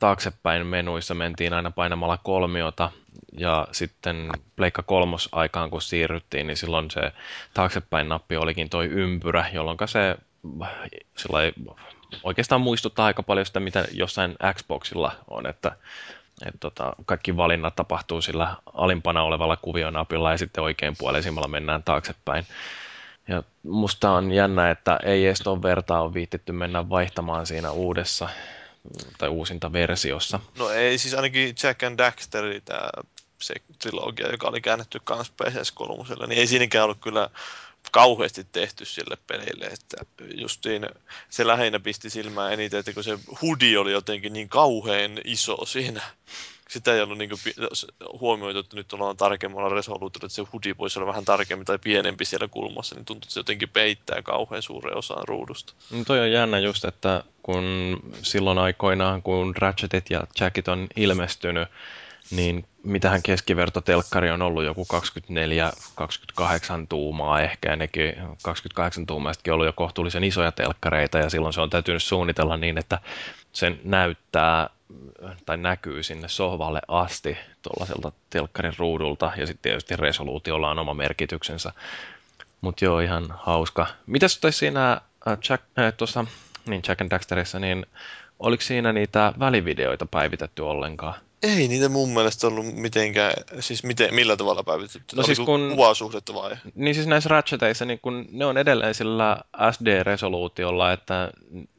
taaksepäin 0.00 0.66
menuissa 0.66 1.14
mentiin 1.14 1.52
aina 1.52 1.70
painamalla 1.70 2.18
kolmiota 2.22 2.90
ja 3.38 3.68
sitten 3.72 4.30
Pleikka 4.56 4.82
kolmos 4.82 5.28
aikaan 5.32 5.70
kun 5.70 5.82
siirryttiin, 5.82 6.46
niin 6.46 6.56
silloin 6.56 6.90
se 6.90 7.12
taaksepäin 7.54 8.08
nappi 8.08 8.36
olikin 8.36 8.70
toi 8.70 8.86
ympyrä, 8.86 9.46
jolloin 9.52 9.78
se 9.86 10.16
sillai, 11.16 11.52
oikeastaan 12.22 12.60
muistuttaa 12.60 13.06
aika 13.06 13.22
paljon 13.22 13.46
sitä, 13.46 13.60
mitä 13.60 13.84
jossain 13.92 14.36
Xboxilla 14.54 15.12
on, 15.28 15.46
että 15.46 15.76
et 16.46 16.54
tota, 16.60 16.92
kaikki 17.04 17.36
valinnat 17.36 17.76
tapahtuu 17.76 18.22
sillä 18.22 18.56
alimpana 18.74 19.22
olevalla 19.22 19.56
kuvionapilla 19.56 20.30
ja 20.30 20.38
sitten 20.38 20.64
oikein 20.64 20.94
puolisimmalla 20.98 21.48
mennään 21.48 21.82
taaksepäin. 21.82 22.46
Ja 23.28 23.42
musta 23.62 24.10
on 24.10 24.32
jännä, 24.32 24.70
että 24.70 24.98
ei 25.02 25.26
edes 25.26 25.40
tuon 25.40 25.62
vertaa 25.62 26.02
ole 26.02 26.14
viittitty 26.14 26.52
mennä 26.52 26.88
vaihtamaan 26.88 27.46
siinä 27.46 27.70
uudessa 27.70 28.28
tai 29.18 29.28
uusinta 29.28 29.72
versiossa. 29.72 30.40
No 30.58 30.70
ei 30.70 30.98
siis 30.98 31.14
ainakin 31.14 31.54
Jack 31.62 31.82
and 31.82 31.98
Daxter, 31.98 32.44
tämä 32.64 32.88
se 33.42 33.54
trilogia, 33.78 34.30
joka 34.30 34.48
oli 34.48 34.60
käännetty 34.60 35.00
kans 35.04 35.32
PS3, 35.42 36.26
niin 36.26 36.38
ei 36.38 36.46
siinäkään 36.46 36.84
ollut 36.84 37.00
kyllä 37.00 37.30
kauheasti 37.92 38.46
tehty 38.52 38.84
sille 38.84 39.18
pelille, 39.26 39.64
että 39.64 39.96
justiin 40.34 40.86
se 41.30 41.46
lähinnä 41.46 41.80
pisti 41.80 42.10
silmään 42.10 42.52
eniten, 42.52 42.80
että 42.80 42.92
kun 42.92 43.04
se 43.04 43.18
hudi 43.42 43.76
oli 43.76 43.92
jotenkin 43.92 44.32
niin 44.32 44.48
kauhean 44.48 45.20
iso 45.24 45.64
siinä 45.64 46.02
sitä 46.74 46.94
ei 46.94 47.00
ollut 47.00 47.18
niin 47.18 47.30
huomioitu, 48.20 48.58
että 48.58 48.76
nyt 48.76 48.92
ollaan 48.92 49.16
tarkemmalla 49.16 49.68
resoluutiolla, 49.68 50.26
että 50.26 50.34
se 50.34 50.42
hudi 50.52 50.74
voisi 50.78 50.98
olla 50.98 51.08
vähän 51.08 51.24
tarkemmin 51.24 51.66
tai 51.66 51.78
pienempi 51.78 52.24
siellä 52.24 52.48
kulmassa, 52.48 52.94
niin 52.94 53.04
tuntuu, 53.04 53.26
että 53.26 53.34
se 53.34 53.40
jotenkin 53.40 53.68
peittää 53.68 54.22
kauhean 54.22 54.62
suuren 54.62 54.96
osan 54.96 55.28
ruudusta. 55.28 55.72
No 55.90 56.04
toi 56.04 56.20
on 56.20 56.32
jännä 56.32 56.58
just, 56.58 56.84
että 56.84 57.24
kun 57.42 57.64
silloin 58.22 58.58
aikoinaan, 58.58 59.22
kun 59.22 59.56
Ratchetit 59.56 60.10
ja 60.10 60.26
Jackit 60.40 60.68
on 60.68 60.86
ilmestynyt, 60.96 61.68
niin 62.30 62.66
mitähän 62.82 63.22
keskivertotelkkari 63.22 64.30
on 64.30 64.42
ollut 64.42 64.64
joku 64.64 64.86
24-28 64.92 64.96
tuumaa 66.88 67.40
ehkä, 67.40 67.70
ja 67.70 67.76
nekin 67.76 68.14
28 68.42 69.06
tuumaisetkin 69.06 69.52
on 69.52 69.54
ollut 69.54 69.66
jo 69.66 69.72
kohtuullisen 69.72 70.24
isoja 70.24 70.52
telkkareita, 70.52 71.18
ja 71.18 71.30
silloin 71.30 71.52
se 71.52 71.60
on 71.60 71.70
täytynyt 71.70 72.02
suunnitella 72.02 72.56
niin, 72.56 72.78
että 72.78 72.98
sen 73.52 73.80
näyttää 73.84 74.70
tai 75.46 75.56
näkyy 75.56 76.02
sinne 76.02 76.28
sohvalle 76.28 76.80
asti 76.88 77.36
tuollaiselta 77.62 78.12
telkkarin 78.30 78.74
ruudulta, 78.78 79.32
ja 79.36 79.46
sitten 79.46 79.62
tietysti 79.62 79.96
resoluutiolla 79.96 80.70
on 80.70 80.78
oma 80.78 80.94
merkityksensä. 80.94 81.72
Mutta 82.60 82.84
joo, 82.84 83.00
ihan 83.00 83.26
hauska. 83.38 83.86
Mitäs 84.06 84.40
siinä 84.50 84.92
äh, 84.92 85.38
Jack, 85.48 85.64
äh, 85.78 85.92
tuossa, 85.96 86.24
niin 86.66 86.82
Jack 86.88 87.00
and 87.00 87.10
Daxterissa, 87.10 87.58
niin 87.58 87.86
oliko 88.38 88.62
siinä 88.62 88.92
niitä 88.92 89.32
välivideoita 89.38 90.06
päivitetty 90.06 90.62
ollenkaan? 90.62 91.14
Ei 91.44 91.68
niitä 91.68 91.88
mun 91.88 92.08
mielestä 92.08 92.46
ollut 92.46 92.74
mitenkään, 92.74 93.32
siis 93.60 93.84
miten, 93.84 94.14
millä 94.14 94.36
tavalla 94.36 94.62
päivitetty? 94.62 95.16
No 95.16 95.22
siis 95.22 95.40
kun, 95.40 95.70
kuvasuhdetta 95.70 96.34
vai? 96.34 96.56
Niin 96.74 96.94
siis 96.94 97.06
näissä 97.06 97.28
Ratcheteissa 97.28 97.84
niin 97.84 97.98
kun 98.02 98.26
ne 98.32 98.46
on 98.46 98.58
edelleen 98.58 98.94
sillä 98.94 99.36
SD-resoluutiolla, 99.70 100.92
että 100.92 101.30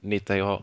niitä 0.02 0.34
ei 0.34 0.42
ole 0.42 0.60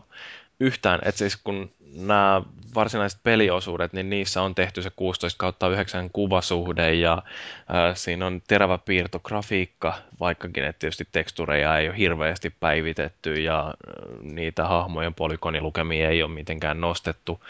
yhtään, 0.59 0.99
että 1.05 1.19
siis 1.19 1.37
kun 1.37 1.71
nämä 1.95 2.41
varsinaiset 2.75 3.19
peliosuudet, 3.23 3.93
niin 3.93 4.09
niissä 4.09 4.41
on 4.41 4.55
tehty 4.55 4.81
se 4.81 4.89
16 4.95 5.37
kautta 5.37 5.67
9 5.67 6.09
kuvasuhde 6.13 6.93
ja 6.93 7.23
ää, 7.69 7.95
siinä 7.95 8.25
on 8.25 8.41
terävä 8.47 8.77
piirtografiikka, 8.77 9.93
vaikkakin 10.19 10.63
että 10.63 10.79
tietysti 10.79 11.07
tekstureja 11.11 11.77
ei 11.77 11.87
ole 11.89 11.97
hirveästi 11.97 12.49
päivitetty 12.49 13.33
ja 13.33 13.59
ää, 13.59 13.73
niitä 14.21 14.67
hahmojen 14.67 15.13
polygonilukemia 15.13 16.09
ei 16.09 16.23
ole 16.23 16.31
mitenkään 16.31 16.81
nostettu, 16.81 17.41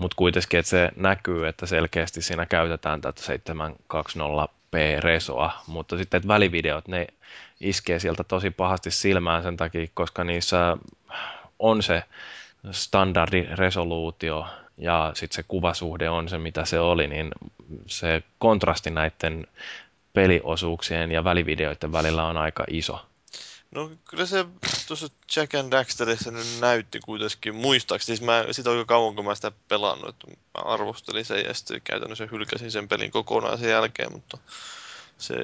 mutta 0.00 0.14
kuitenkin, 0.16 0.60
että 0.60 0.70
se 0.70 0.90
näkyy, 0.96 1.48
että 1.48 1.66
selkeästi 1.66 2.22
siinä 2.22 2.46
käytetään 2.46 3.00
tätä 3.00 3.20
720p 3.22 5.00
resoa, 5.00 5.52
mutta 5.66 5.96
sitten 5.96 6.18
että 6.18 6.28
välivideot, 6.28 6.88
ne 6.88 7.06
iskee 7.60 7.98
sieltä 7.98 8.24
tosi 8.24 8.50
pahasti 8.50 8.90
silmään 8.90 9.42
sen 9.42 9.56
takia, 9.56 9.86
koska 9.94 10.24
niissä 10.24 10.76
on 11.58 11.82
se 11.82 12.02
standardiresoluutio 12.70 14.46
ja 14.78 15.10
sitten 15.14 15.36
se 15.36 15.42
kuvasuhde 15.48 16.10
on 16.10 16.28
se, 16.28 16.38
mitä 16.38 16.64
se 16.64 16.80
oli, 16.80 17.08
niin 17.08 17.30
se 17.86 18.22
kontrasti 18.38 18.90
näiden 18.90 19.46
peliosuuksien 20.12 21.12
ja 21.12 21.24
välivideoiden 21.24 21.92
välillä 21.92 22.26
on 22.26 22.36
aika 22.36 22.64
iso. 22.70 23.06
No 23.74 23.90
kyllä 24.04 24.26
se 24.26 24.44
tuossa 24.88 25.08
Jack 25.36 25.54
and 25.54 25.72
Daxterissa 25.72 26.30
nyt 26.30 26.46
näytti 26.60 27.00
kuitenkin 27.00 27.54
muistaakseni. 27.54 28.16
Siis 28.16 28.26
mä, 28.26 28.44
sitä 28.50 28.70
oikein 28.70 28.86
kauan 28.86 29.16
kun 29.16 29.24
mä 29.24 29.34
sitä 29.34 29.52
pelannut, 29.68 30.08
että 30.08 30.26
mä 30.28 30.72
arvostelin 30.72 31.24
sen 31.24 31.44
ja 31.44 31.54
sitten 31.54 31.82
käytännössä 31.84 32.28
hylkäsin 32.32 32.70
sen 32.70 32.88
pelin 32.88 33.10
kokonaan 33.10 33.58
sen 33.58 33.70
jälkeen, 33.70 34.12
mutta 34.12 34.38
se 35.18 35.34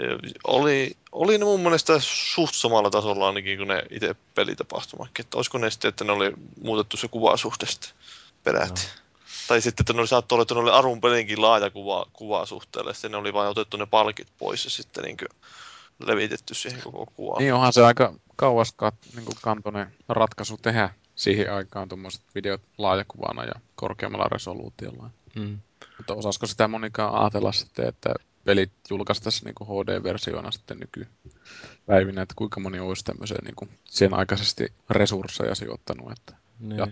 oli, 0.47 0.97
oli 1.13 1.39
ne 1.39 1.45
mun 1.45 1.61
mielestä 1.61 1.93
suht 2.01 2.55
samalla 2.55 2.91
tasolla 2.91 3.27
ainakin 3.27 3.59
kuin 3.59 3.69
ne 3.69 3.83
itse 3.91 4.17
pelitapahtumakin. 4.35 5.25
Että 5.25 5.39
olisiko 5.39 5.59
ne 5.59 5.71
sitten, 5.71 5.89
että 5.89 6.05
ne 6.05 6.13
oli 6.13 6.33
muutettu 6.63 6.97
se 6.97 7.09
kuvasuhde 7.09 7.67
sitten 7.67 7.91
peräti. 8.45 8.83
No. 8.83 9.03
Tai 9.49 9.61
sitten, 9.61 9.83
että 9.83 9.93
ne 9.93 10.01
oli 10.01 10.09
saattu 10.09 10.35
olla, 10.35 10.43
että 10.43 10.55
ne 10.55 10.61
oli 10.61 10.71
arun 10.71 11.01
pelinkin 11.01 11.43
laaja 11.43 11.71
kuva, 11.71 12.07
kuvasuhteelle. 12.13 12.95
Sitten 12.95 13.11
ne 13.11 13.17
oli 13.17 13.33
vain 13.33 13.51
otettu 13.51 13.77
ne 13.77 13.87
palkit 13.87 14.29
pois 14.39 14.65
ja 14.65 14.71
sitten 14.71 15.05
niin 15.05 15.17
kuin 15.17 15.29
levitetty 15.99 16.55
siihen 16.55 16.83
koko 16.83 17.07
kuvaan. 17.15 17.39
Niin 17.39 17.55
onhan 17.55 17.73
se 17.73 17.85
aika 17.85 18.15
kauas 18.37 18.73
kat, 18.73 18.95
niin 19.15 19.27
kantoinen 19.43 19.93
ratkaisu 20.09 20.57
tehdä 20.57 20.91
siihen 21.17 21.53
aikaan 21.53 21.89
tuommoiset 21.89 22.23
videot 22.35 22.63
laajakuvana 22.79 23.45
ja 23.45 23.55
korkeammalla 23.75 24.29
resoluutiolla. 24.33 25.11
Mm. 25.35 25.59
Mutta 25.97 26.15
osaisiko 26.15 26.47
sitä 26.47 26.69
monikaan 26.69 27.15
ajatella 27.15 27.53
sitten, 27.53 27.89
että 27.89 28.15
pelit 28.45 28.73
julkaistaisiin 28.91 29.45
niin 29.45 29.69
HD-versioina 29.69 30.51
sitten 30.51 30.79
nykypäivinä, 30.81 32.23
että 32.23 32.35
kuinka 32.37 32.61
moni 32.61 32.81
olisi 32.81 33.05
tämmöiseen 33.05 33.45
niin 33.45 33.79
sen 33.85 34.15
aikaisesti 34.15 34.73
resursseja 34.91 35.55
sijoittanut, 35.55 36.13
että 36.13 36.35
niin. 36.61 36.91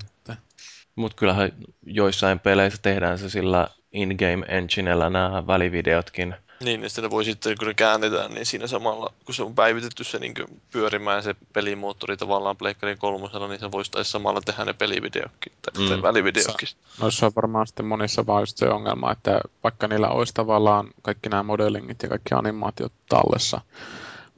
Mutta 0.96 1.16
kyllähän 1.16 1.52
joissain 1.82 2.40
peleissä 2.40 2.82
tehdään 2.82 3.18
se 3.18 3.30
sillä 3.30 3.68
in-game 3.92 4.46
enginellä 4.48 5.10
nämä 5.10 5.46
välivideotkin. 5.46 6.34
Niin, 6.64 6.82
ja 6.82 6.88
sitten 6.88 7.10
voi 7.10 7.24
sitten, 7.24 7.56
kun 7.58 7.68
ne 7.68 7.74
käännetään, 7.74 8.30
niin 8.30 8.46
siinä 8.46 8.66
samalla, 8.66 9.12
kun 9.24 9.34
se 9.34 9.42
on 9.42 9.54
päivitetty 9.54 10.04
se 10.04 10.18
niin 10.18 10.34
pyörimään 10.70 11.22
se 11.22 11.34
pelimoottori 11.52 12.16
tavallaan 12.16 12.56
Pleikkarin 12.56 12.98
kolmosella, 12.98 13.48
niin 13.48 13.60
se 13.60 13.72
voisi 13.72 13.90
taisi 13.90 14.10
samalla 14.10 14.40
tehdä 14.40 14.64
ne 14.64 14.72
pelivideokin, 14.72 15.52
tai 15.62 15.96
mm. 15.96 16.02
välivideokin. 16.02 16.68
Noissa 17.00 17.26
on 17.26 17.32
varmaan 17.36 17.66
sitten 17.66 17.86
monissa 17.86 18.26
vaan 18.26 18.42
just 18.42 18.56
se 18.56 18.68
ongelma, 18.68 19.12
että 19.12 19.40
vaikka 19.64 19.88
niillä 19.88 20.08
olisi 20.08 20.34
tavallaan 20.34 20.88
kaikki 21.02 21.28
nämä 21.28 21.42
modellingit 21.42 22.02
ja 22.02 22.08
kaikki 22.08 22.34
animaatiot 22.34 22.92
tallessa, 23.08 23.60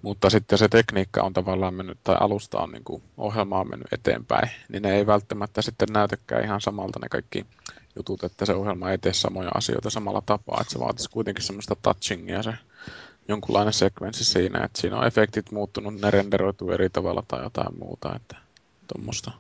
mutta 0.03 0.31
sitten 0.31 0.59
se 0.59 0.69
tekniikka 0.69 1.23
on 1.23 1.33
tavallaan 1.33 1.75
mennyt, 1.75 1.99
tai 2.05 2.17
alusta 2.21 2.59
on 2.59 2.71
niin 2.71 2.85
kuin, 2.85 3.03
ohjelma 3.17 3.61
on 3.61 3.71
mennyt 3.71 3.93
eteenpäin, 3.93 4.51
niin 4.69 4.83
ne 4.83 4.97
ei 4.97 5.07
välttämättä 5.07 5.63
sitten 5.63 5.89
näytäkään 5.93 6.45
ihan 6.45 6.61
samalta 6.61 6.99
ne 7.03 7.09
kaikki 7.09 7.47
jutut, 7.97 8.25
että 8.25 8.47
se 8.47 8.55
ohjelma 8.55 8.91
ei 8.91 8.99
tee 8.99 9.13
samoja 9.13 9.51
asioita 9.55 9.91
samalla 9.91 10.23
tapaa, 10.27 10.59
että 10.61 10.73
se 10.73 10.79
vaatisi 10.79 11.11
kuitenkin 11.11 11.45
semmoista 11.45 11.77
touchingia 11.83 12.43
se 12.43 12.55
jonkunlainen 13.29 13.73
sekvenssi 13.73 14.25
siinä, 14.25 14.65
että 14.65 14.81
siinä 14.81 14.97
on 14.97 15.07
efektit 15.07 15.51
muuttunut, 15.53 16.01
ne 16.01 16.11
renderoituu 16.11 16.71
eri 16.71 16.91
tavalla 16.91 17.23
tai 17.29 17.43
jotain 17.43 17.79
muuta, 17.79 18.17
että 18.17 18.37
tuommoista. 18.93 19.31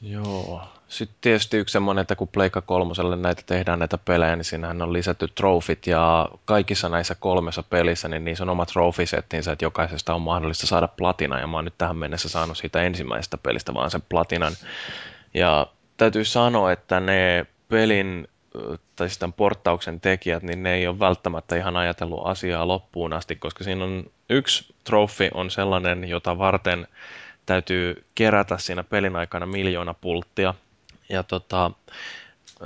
Joo. 0.00 0.62
Sitten 0.88 1.16
tietysti 1.20 1.56
yksi 1.56 1.72
semmoinen, 1.72 2.02
että 2.02 2.16
kun 2.16 2.28
Pleikka 2.28 2.60
kolmoselle 2.60 3.16
näitä 3.16 3.42
tehdään 3.46 3.78
näitä 3.78 3.98
pelejä, 3.98 4.36
niin 4.36 4.44
siinähän 4.44 4.82
on 4.82 4.92
lisätty 4.92 5.28
trofit 5.28 5.86
ja 5.86 6.28
kaikissa 6.44 6.88
näissä 6.88 7.14
kolmessa 7.14 7.62
pelissä, 7.62 8.08
niin 8.08 8.24
niissä 8.24 8.44
on 8.44 8.50
omat 8.50 8.68
trofisettinsä, 8.68 9.52
että 9.52 9.64
jokaisesta 9.64 10.14
on 10.14 10.22
mahdollista 10.22 10.66
saada 10.66 10.88
platina 10.88 11.40
ja 11.40 11.46
mä 11.46 11.56
oon 11.56 11.64
nyt 11.64 11.78
tähän 11.78 11.96
mennessä 11.96 12.28
saanut 12.28 12.58
siitä 12.58 12.82
ensimmäisestä 12.82 13.38
pelistä 13.38 13.74
vaan 13.74 13.90
sen 13.90 14.02
platinan. 14.08 14.52
Ja 15.34 15.66
täytyy 15.96 16.24
sanoa, 16.24 16.72
että 16.72 17.00
ne 17.00 17.46
pelin 17.68 18.28
tai 18.96 19.10
sitten 19.10 19.32
porttauksen 19.32 20.00
tekijät, 20.00 20.42
niin 20.42 20.62
ne 20.62 20.74
ei 20.74 20.86
ole 20.86 20.98
välttämättä 20.98 21.56
ihan 21.56 21.76
ajatellut 21.76 22.26
asiaa 22.26 22.68
loppuun 22.68 23.12
asti, 23.12 23.36
koska 23.36 23.64
siinä 23.64 23.84
on 23.84 24.04
yksi 24.30 24.74
trofi 24.84 25.30
on 25.34 25.50
sellainen, 25.50 26.08
jota 26.08 26.38
varten 26.38 26.86
täytyy 27.46 28.04
kerätä 28.14 28.58
siinä 28.58 28.84
pelin 28.84 29.16
aikana 29.16 29.46
miljoona 29.46 29.94
pulttia. 29.94 30.54
Ja 31.08 31.22
tota, 31.22 31.70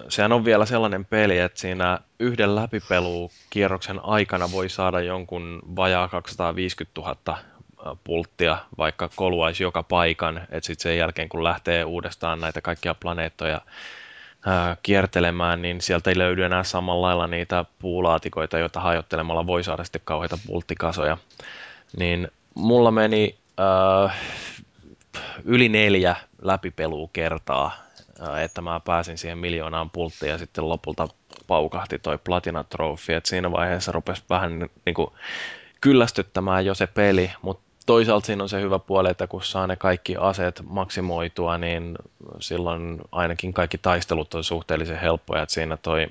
sehän 0.09 0.33
on 0.33 0.45
vielä 0.45 0.67
sellainen 0.67 1.05
peli, 1.05 1.39
että 1.39 1.61
siinä 1.61 1.99
yhden 2.19 2.55
läpipelukierroksen 2.55 4.05
aikana 4.05 4.53
voi 4.53 4.69
saada 4.69 5.01
jonkun 5.01 5.63
vajaa 5.77 6.09
250 6.09 7.01
000 7.01 7.39
pulttia, 8.05 8.59
vaikka 8.79 9.11
koluaisi 9.17 9.63
joka 9.63 9.83
paikan, 9.83 10.39
että 10.39 10.67
sitten 10.67 10.83
sen 10.83 10.99
jälkeen 10.99 11.29
kun 11.29 11.45
lähtee 11.45 11.85
uudestaan 11.85 12.41
näitä 12.41 12.61
kaikkia 12.61 12.95
planeettoja 12.95 13.61
kiertelemään, 14.83 15.63
niin 15.63 15.81
sieltä 15.81 16.11
ei 16.11 16.19
löydy 16.19 16.45
enää 16.45 16.65
samalla 16.65 17.07
lailla 17.07 17.27
niitä 17.27 17.65
puulaatikoita, 17.79 18.59
joita 18.59 18.81
hajottelemalla 18.81 19.47
voi 19.47 19.65
saada 19.65 19.85
sitten 19.85 20.03
kauheita 20.05 20.39
pulttikasoja. 20.47 21.19
Niin 21.99 22.29
mulla 22.55 22.91
meni 22.91 23.39
ää, 23.59 24.15
yli 25.45 25.69
neljä 25.69 26.17
kertaa, 27.13 27.77
ää, 28.21 28.43
että 28.43 28.61
mä 28.61 28.81
pääsin 28.81 29.19
siihen 29.19 29.39
miljoonaan 29.39 29.91
pulttiin 29.91 30.31
ja 30.31 30.39
sitten 30.39 30.69
lopulta 30.69 31.09
paukahti 31.47 31.99
toi 31.99 32.19
Platina 32.19 32.65
Trophy, 32.65 33.13
että 33.13 33.31
siinä 33.31 33.53
vaiheessa 33.53 33.93
rupesi 33.93 34.23
vähän 34.31 34.69
niin 34.87 34.95
kuin 34.95 35.11
kyllästyttämään 35.81 36.67
jo 36.67 36.75
se 36.75 36.87
peli, 36.87 37.31
mutta 37.43 37.68
toisaalta 37.89 38.27
siinä 38.27 38.43
on 38.43 38.49
se 38.49 38.61
hyvä 38.61 38.79
puoli, 38.79 39.11
että 39.11 39.27
kun 39.27 39.43
saa 39.43 39.67
ne 39.67 39.77
kaikki 39.77 40.17
aseet 40.17 40.63
maksimoitua, 40.69 41.59
niin 41.59 41.99
silloin 42.41 42.99
ainakin 43.13 43.53
kaikki 43.53 43.79
taistelut 43.79 44.35
on 44.35 44.45
suhteellisen 44.45 45.01
helppoja. 45.01 45.43
Että 45.43 45.55
siinä 45.55 45.77
toi 45.77 46.07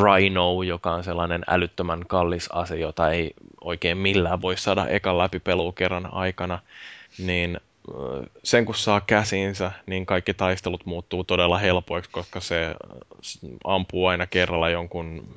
Rhino, 0.00 0.62
joka 0.62 0.92
on 0.92 1.04
sellainen 1.04 1.42
älyttömän 1.48 2.06
kallis 2.06 2.48
ase, 2.52 2.76
jota 2.76 3.10
ei 3.10 3.34
oikein 3.60 3.98
millään 3.98 4.42
voi 4.42 4.56
saada 4.56 4.86
ekan 4.88 5.18
läpi 5.18 5.40
pelukerran 5.40 6.14
aikana, 6.14 6.58
niin 7.18 7.60
sen 8.42 8.64
kun 8.64 8.74
saa 8.74 9.00
käsiinsä, 9.00 9.72
niin 9.86 10.06
kaikki 10.06 10.34
taistelut 10.34 10.86
muuttuu 10.86 11.24
todella 11.24 11.58
helpoiksi, 11.58 12.10
koska 12.10 12.40
se 12.40 12.74
ampuu 13.64 14.06
aina 14.06 14.26
kerralla 14.26 14.70
jonkun 14.70 15.28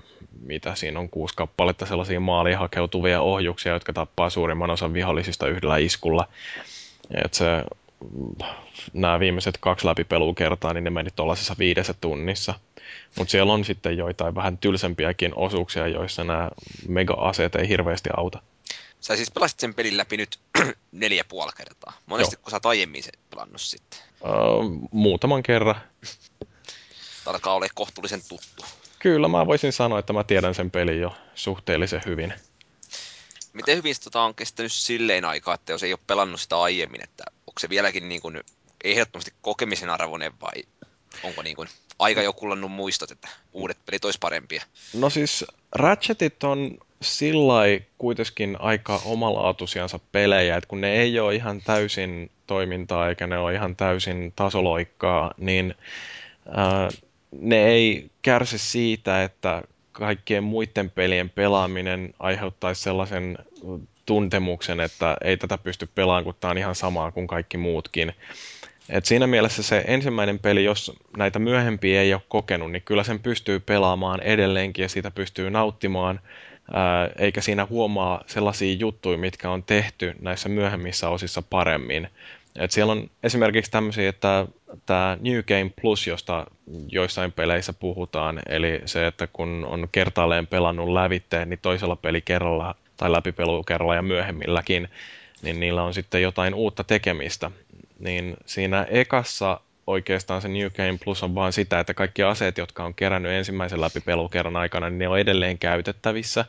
mitä 0.42 0.75
siinä 0.75 1.00
on 1.00 1.10
kuusi 1.10 1.36
kappaletta 1.36 1.86
sellaisia 1.86 2.20
maaliin 2.20 2.58
hakeutuvia 2.58 3.22
ohjuksia, 3.22 3.74
jotka 3.74 3.94
tappaa 3.94 4.30
suurimman 4.30 4.70
osan 4.70 4.94
vihollisista 4.94 5.48
yhdellä 5.48 5.77
iskulla. 5.77 6.27
Et 7.24 7.34
se, 7.34 7.46
nämä 8.94 9.20
viimeiset 9.20 9.58
kaksi 9.58 9.88
läpipelukertaa, 9.88 10.74
niin 10.74 10.84
ne 10.84 10.89
meni 10.89 11.10
tuollaisessa 11.15 11.56
viidessä 11.60 11.94
tunnissa. 11.94 12.54
Mutta 13.18 13.32
siellä 13.32 13.54
on 13.54 13.65
sitten 13.65 13.98
joitain 13.98 14.36
vähän 14.36 14.58
tylsempiäkin 14.58 15.32
osuuksia, 15.36 15.88
joissa 15.88 16.24
nämä 16.24 16.50
mega-aseet 16.88 17.56
ei 17.56 17.70
hirveästi 17.70 18.10
auta. 18.18 18.42
Sä 19.00 19.15
siis 19.15 19.32
pelasit 19.32 19.60
sen 19.60 19.74
pelin 19.74 19.98
läpi 19.98 20.18
nyt 20.18 20.39
neljä 20.92 21.24
puoli 21.24 21.51
kertaa. 21.58 21.94
Monesti 22.06 22.36
kun 22.36 22.51
sä 22.51 22.56
oot 22.56 22.65
aiemmin 22.65 23.04
sen 23.04 23.13
pelannut 23.30 23.62
sitten. 23.62 24.00
Uh, 24.22 24.89
muutaman 24.92 25.44
kerran. 25.44 25.75
Alkaa 27.25 27.54
olla 27.54 27.68
kohtuullisen 27.75 28.22
tuttu. 28.30 28.65
Kyllä, 29.00 29.28
mä 29.28 29.46
voisin 29.46 29.74
sanoa, 29.74 30.00
että 30.00 30.14
mä 30.14 30.24
tiedän 30.24 30.56
sen 30.56 30.72
pelin 30.72 31.00
jo 31.00 31.16
suhteellisen 31.36 32.02
hyvin. 32.06 32.34
Miten 33.54 33.78
hyvin 33.78 33.96
tota 34.04 34.22
on 34.22 34.36
kestänyt 34.36 34.72
silleen 34.72 35.25
aikaa, 35.25 35.54
että 35.56 35.72
jos 35.72 35.84
ei 35.84 35.94
ole 35.94 36.00
pelannut 36.08 36.42
sitä 36.42 36.62
aiemmin, 36.62 37.04
että 37.04 37.24
onko 37.48 37.60
se 37.60 37.70
vieläkin 37.70 38.10
niin 38.10 38.22
kuin 38.22 38.44
ehdottomasti 38.84 39.34
kokemisen 39.42 39.90
arvoinen 39.90 40.40
vai 40.42 40.64
onko 41.24 41.42
niin 41.42 41.56
kuin 41.56 41.70
aika 42.00 42.22
jo 42.22 42.34
kullannut 42.34 42.72
muistot, 42.72 43.12
että 43.12 43.28
uudet 43.54 43.78
pelit 43.86 44.06
olisi 44.06 44.20
parempia? 44.20 44.64
No 44.94 45.10
siis 45.10 45.46
Ratchetit 45.72 46.44
on 46.44 46.78
sillä 47.02 47.62
kuitenkin 47.98 48.58
aika 48.60 49.02
omalaatuisiansa 49.06 50.00
pelejä, 50.12 50.58
että 50.58 50.68
kun 50.68 50.82
ne 50.82 50.94
ei 50.94 51.20
ole 51.20 51.36
ihan 51.36 51.62
täysin 51.62 52.32
toimintaa 52.48 53.10
eikä 53.10 53.28
ne 53.28 53.38
ole 53.38 53.54
ihan 53.54 53.75
täysin 53.75 54.34
tasoloikkaa, 54.36 55.34
niin 55.38 55.75
ää, 56.50 56.90
ne 57.39 57.68
ei 57.68 58.10
kärsi 58.22 58.58
siitä, 58.58 59.24
että 59.24 59.62
kaikkien 59.92 60.44
muiden 60.44 60.92
pelien 60.92 61.30
pelaaminen 61.30 62.13
aiheuttaisi 62.20 62.82
sellaisen 62.82 63.38
tuntemuksen, 64.06 64.80
että 64.80 65.18
ei 65.24 65.38
tätä 65.38 65.58
pysty 65.58 65.89
pelaamaan, 65.96 66.24
kun 66.24 66.36
tämä 66.39 66.51
on 66.51 66.58
ihan 66.58 66.75
samaa 66.75 67.12
kuin 67.12 67.27
kaikki 67.27 67.58
muutkin. 67.58 68.13
Et 68.89 69.06
siinä 69.06 69.27
mielessä 69.27 69.63
se 69.63 69.84
ensimmäinen 69.88 70.39
peli, 70.39 70.63
jos 70.63 70.92
näitä 71.18 71.39
myöhempiä 71.39 72.01
ei 72.01 72.13
ole 72.13 72.22
kokenut, 72.30 72.72
niin 72.72 72.82
kyllä 72.82 73.04
sen 73.04 73.20
pystyy 73.20 73.60
pelaamaan 73.60 74.22
edelleenkin 74.22 74.84
ja 74.84 74.89
siitä 74.89 75.12
pystyy 75.12 75.50
nauttimaan, 75.50 76.20
eikä 77.20 77.42
siinä 77.42 77.65
huomaa 77.65 78.24
sellaisia 78.27 78.74
juttuja, 78.74 79.18
mitkä 79.18 79.50
on 79.50 79.63
tehty 79.63 80.15
näissä 80.22 80.50
myöhemmissä 80.50 81.10
osissa 81.10 81.42
paremmin. 81.42 82.08
Et 82.56 82.72
siellä 82.72 82.92
on 82.92 83.10
esimerkiksi 83.24 83.72
tämmöisiä, 83.72 84.10
että 84.10 84.48
tämä 84.86 85.17
New 85.22 85.39
Game 85.48 85.72
Plus, 85.82 86.08
josta 86.08 86.46
joissain 86.88 87.32
peleissä 87.32 87.74
puhutaan, 87.74 88.41
eli 88.50 88.82
se, 88.86 89.08
että 89.08 89.27
kun 89.27 89.65
on 89.70 89.88
kertaalleen 89.91 90.48
pelannut 90.48 90.89
lävitteen, 90.89 91.50
niin 91.50 91.60
toisella 91.62 91.96
pelikerralla 91.96 92.75
tai 92.98 93.12
läpipelukerralla 93.12 93.96
ja 93.96 94.01
myöhemmilläkin, 94.01 94.89
niin 95.41 95.60
niillä 95.60 95.84
on 95.84 95.94
sitten 95.94 96.22
jotain 96.22 96.53
uutta 96.53 96.84
tekemistä. 96.84 97.51
Niin 98.00 98.38
siinä 98.46 98.88
ekassa 98.89 99.60
oikeastaan 99.88 100.41
se 100.41 100.48
New 100.48 100.72
Game 100.72 100.98
Plus 101.03 101.24
on 101.24 101.36
vaan 101.36 101.53
sitä, 101.53 101.79
että 101.79 101.94
kaikki 101.94 102.24
aseet, 102.24 102.58
jotka 102.58 102.84
on 102.84 102.94
kerännyt 102.94 103.32
ensimmäisen 103.32 103.82
läpipelukerran 103.82 104.55
aikana, 104.55 104.89
niin 104.89 105.00
ne 105.00 105.08
on 105.08 105.20
edelleen 105.20 105.58
käytettävissä. 105.58 106.46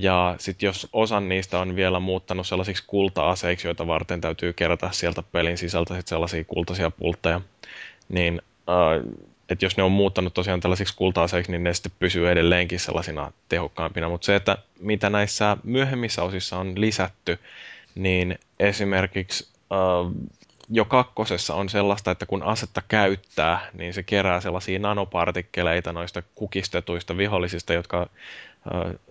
Ja 0.00 0.34
sitten 0.38 0.66
jos 0.66 0.88
osan 0.92 1.28
niistä 1.28 1.58
on 1.58 1.76
vielä 1.76 2.00
muuttanut 2.00 2.46
sellaisiksi 2.46 2.84
kulta-aseiksi, 2.86 3.68
joita 3.68 3.86
varten 3.86 4.20
täytyy 4.20 4.52
kerätä 4.52 4.88
sieltä 4.92 5.22
pelin 5.22 5.58
sisältä 5.58 5.94
sit 5.94 6.08
sellaisia 6.08 6.44
kultaisia 6.44 6.90
pultteja, 6.90 7.40
niin 8.08 8.42
että 9.48 9.64
jos 9.64 9.76
ne 9.76 9.82
on 9.82 9.92
muuttanut 9.92 10.34
tosiaan 10.34 10.60
tällaisiksi 10.60 10.96
kulta-aseiksi, 10.96 11.52
niin 11.52 11.64
ne 11.64 11.74
sitten 11.74 11.92
pysyy 11.98 12.30
edelleenkin 12.30 12.80
sellaisina 12.80 13.32
tehokkaampina. 13.48 14.08
Mutta 14.08 14.24
se, 14.24 14.36
että 14.36 14.58
mitä 14.80 15.10
näissä 15.10 15.56
myöhemmissä 15.64 16.22
osissa 16.22 16.58
on 16.58 16.80
lisätty, 16.80 17.38
niin 17.94 18.38
esimerkiksi 18.60 19.48
jo 20.70 20.84
kakkosessa 20.84 21.54
on 21.54 21.68
sellaista, 21.68 22.10
että 22.10 22.26
kun 22.26 22.42
asetta 22.42 22.82
käyttää, 22.88 23.70
niin 23.72 23.94
se 23.94 24.02
kerää 24.02 24.40
sellaisia 24.40 24.78
nanopartikkeleita 24.78 25.92
noista 25.92 26.22
kukistetuista 26.34 27.16
vihollisista, 27.16 27.72
jotka 27.72 28.08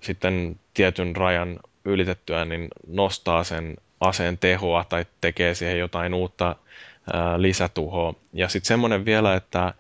sitten 0.02 0.60
tietyn 0.74 1.16
rajan 1.16 1.60
ylitettyä 1.86 2.46
niin 2.46 2.68
nostaa 2.88 3.44
sen 3.44 3.76
aseen 4.00 4.38
tehoa 4.38 4.84
tai 4.84 5.06
tekee 5.22 5.56
siihen 5.56 5.80
jotain 5.80 6.14
uutta 6.14 6.56
lisätuhoa. 7.38 8.14
Ja 8.34 8.48
sitten 8.50 8.68
semmoinen 8.68 9.06
vielä, 9.06 9.36
että 9.36 9.74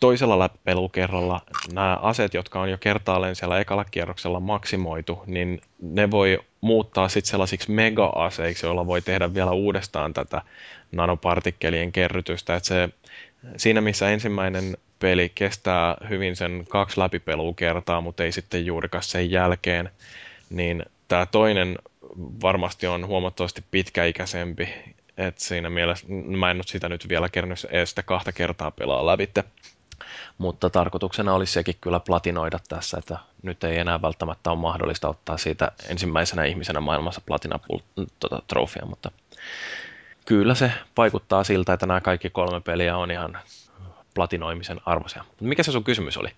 toisella 0.00 0.38
läpipelukerralla 0.38 1.40
nämä 1.72 1.98
aseet, 2.02 2.34
jotka 2.34 2.60
on 2.60 2.70
jo 2.70 2.78
kertaalleen 2.78 3.36
siellä 3.36 3.60
ekalla 3.60 3.84
kierroksella 3.84 4.40
maksimoitu, 4.40 5.22
niin 5.26 5.60
ne 5.80 6.10
voi 6.10 6.38
muuttaa 6.60 7.08
sitten 7.08 7.30
sellaisiksi 7.30 7.70
mega-aseiksi, 7.70 8.66
joilla 8.66 8.86
voi 8.86 9.02
tehdä 9.02 9.34
vielä 9.34 9.50
uudestaan 9.50 10.14
tätä 10.14 10.42
nanopartikkelien 10.92 11.92
kerrytystä. 11.92 12.56
Et 12.56 12.64
se, 12.64 12.88
siinä 13.56 13.80
missä 13.80 14.10
ensimmäinen 14.10 14.76
peli 14.98 15.32
kestää 15.34 15.96
hyvin 16.08 16.36
sen 16.36 16.64
kaksi 16.68 17.00
läpipelukertaa, 17.00 18.00
mutta 18.00 18.24
ei 18.24 18.32
sitten 18.32 18.66
juurikaan 18.66 19.04
sen 19.04 19.30
jälkeen, 19.30 19.90
niin 20.50 20.82
tämä 21.08 21.26
toinen 21.26 21.78
varmasti 22.42 22.86
on 22.86 23.06
huomattavasti 23.06 23.64
pitkäikäisempi. 23.70 24.68
Et 25.16 25.38
siinä 25.38 25.70
mielessä, 25.70 26.06
mä 26.08 26.50
en 26.50 26.56
nyt 26.56 26.68
sitä 26.68 26.88
nyt 26.88 27.08
vielä 27.08 27.28
kerännyt 27.28 27.66
edes 27.70 27.90
sitä 27.90 28.02
kahta 28.02 28.32
kertaa 28.32 28.70
pelaa 28.70 29.06
lävitte. 29.06 29.44
Mutta 30.38 30.70
tarkoituksena 30.70 31.34
olisi 31.34 31.52
sekin 31.52 31.74
kyllä 31.80 32.00
platinoida 32.00 32.58
tässä, 32.68 32.98
että 32.98 33.18
nyt 33.42 33.64
ei 33.64 33.78
enää 33.78 34.02
välttämättä 34.02 34.50
ole 34.50 34.58
mahdollista 34.58 35.08
ottaa 35.08 35.36
siitä 35.36 35.72
ensimmäisenä 35.88 36.44
ihmisenä 36.44 36.80
maailmassa 36.80 37.20
platina 37.26 37.58
tuota, 38.20 38.42
trofia, 38.46 38.86
mutta 38.86 39.10
kyllä 40.26 40.54
se 40.54 40.72
vaikuttaa 40.96 41.44
siltä, 41.44 41.72
että 41.72 41.86
nämä 41.86 42.00
kaikki 42.00 42.30
kolme 42.30 42.60
peliä 42.60 42.96
on 42.96 43.10
ihan 43.10 43.38
platinoimisen 44.14 44.80
arvoisia. 44.86 45.24
Mikä 45.40 45.62
se 45.62 45.72
sun 45.72 45.84
kysymys 45.84 46.16
oli? 46.16 46.28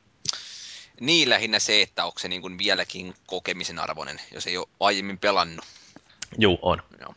Niin 1.01 1.31
lähinnä 1.31 1.59
se, 1.59 1.83
että 1.83 2.05
onko 2.05 2.19
se 2.19 2.29
niin 2.29 2.43
kuin 2.43 2.59
vieläkin 2.59 3.15
kokemisen 3.27 3.79
arvoinen, 3.79 4.21
jos 4.35 4.47
ei 4.47 4.57
ole 4.57 4.67
aiemmin 4.81 5.19
pelannut. 5.19 5.65
Joo, 6.39 6.59
on. 6.63 6.83
Joo. 7.01 7.15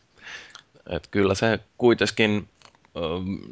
Et 0.90 1.06
kyllä 1.10 1.34
se 1.34 1.58
kuitenkin 1.78 2.48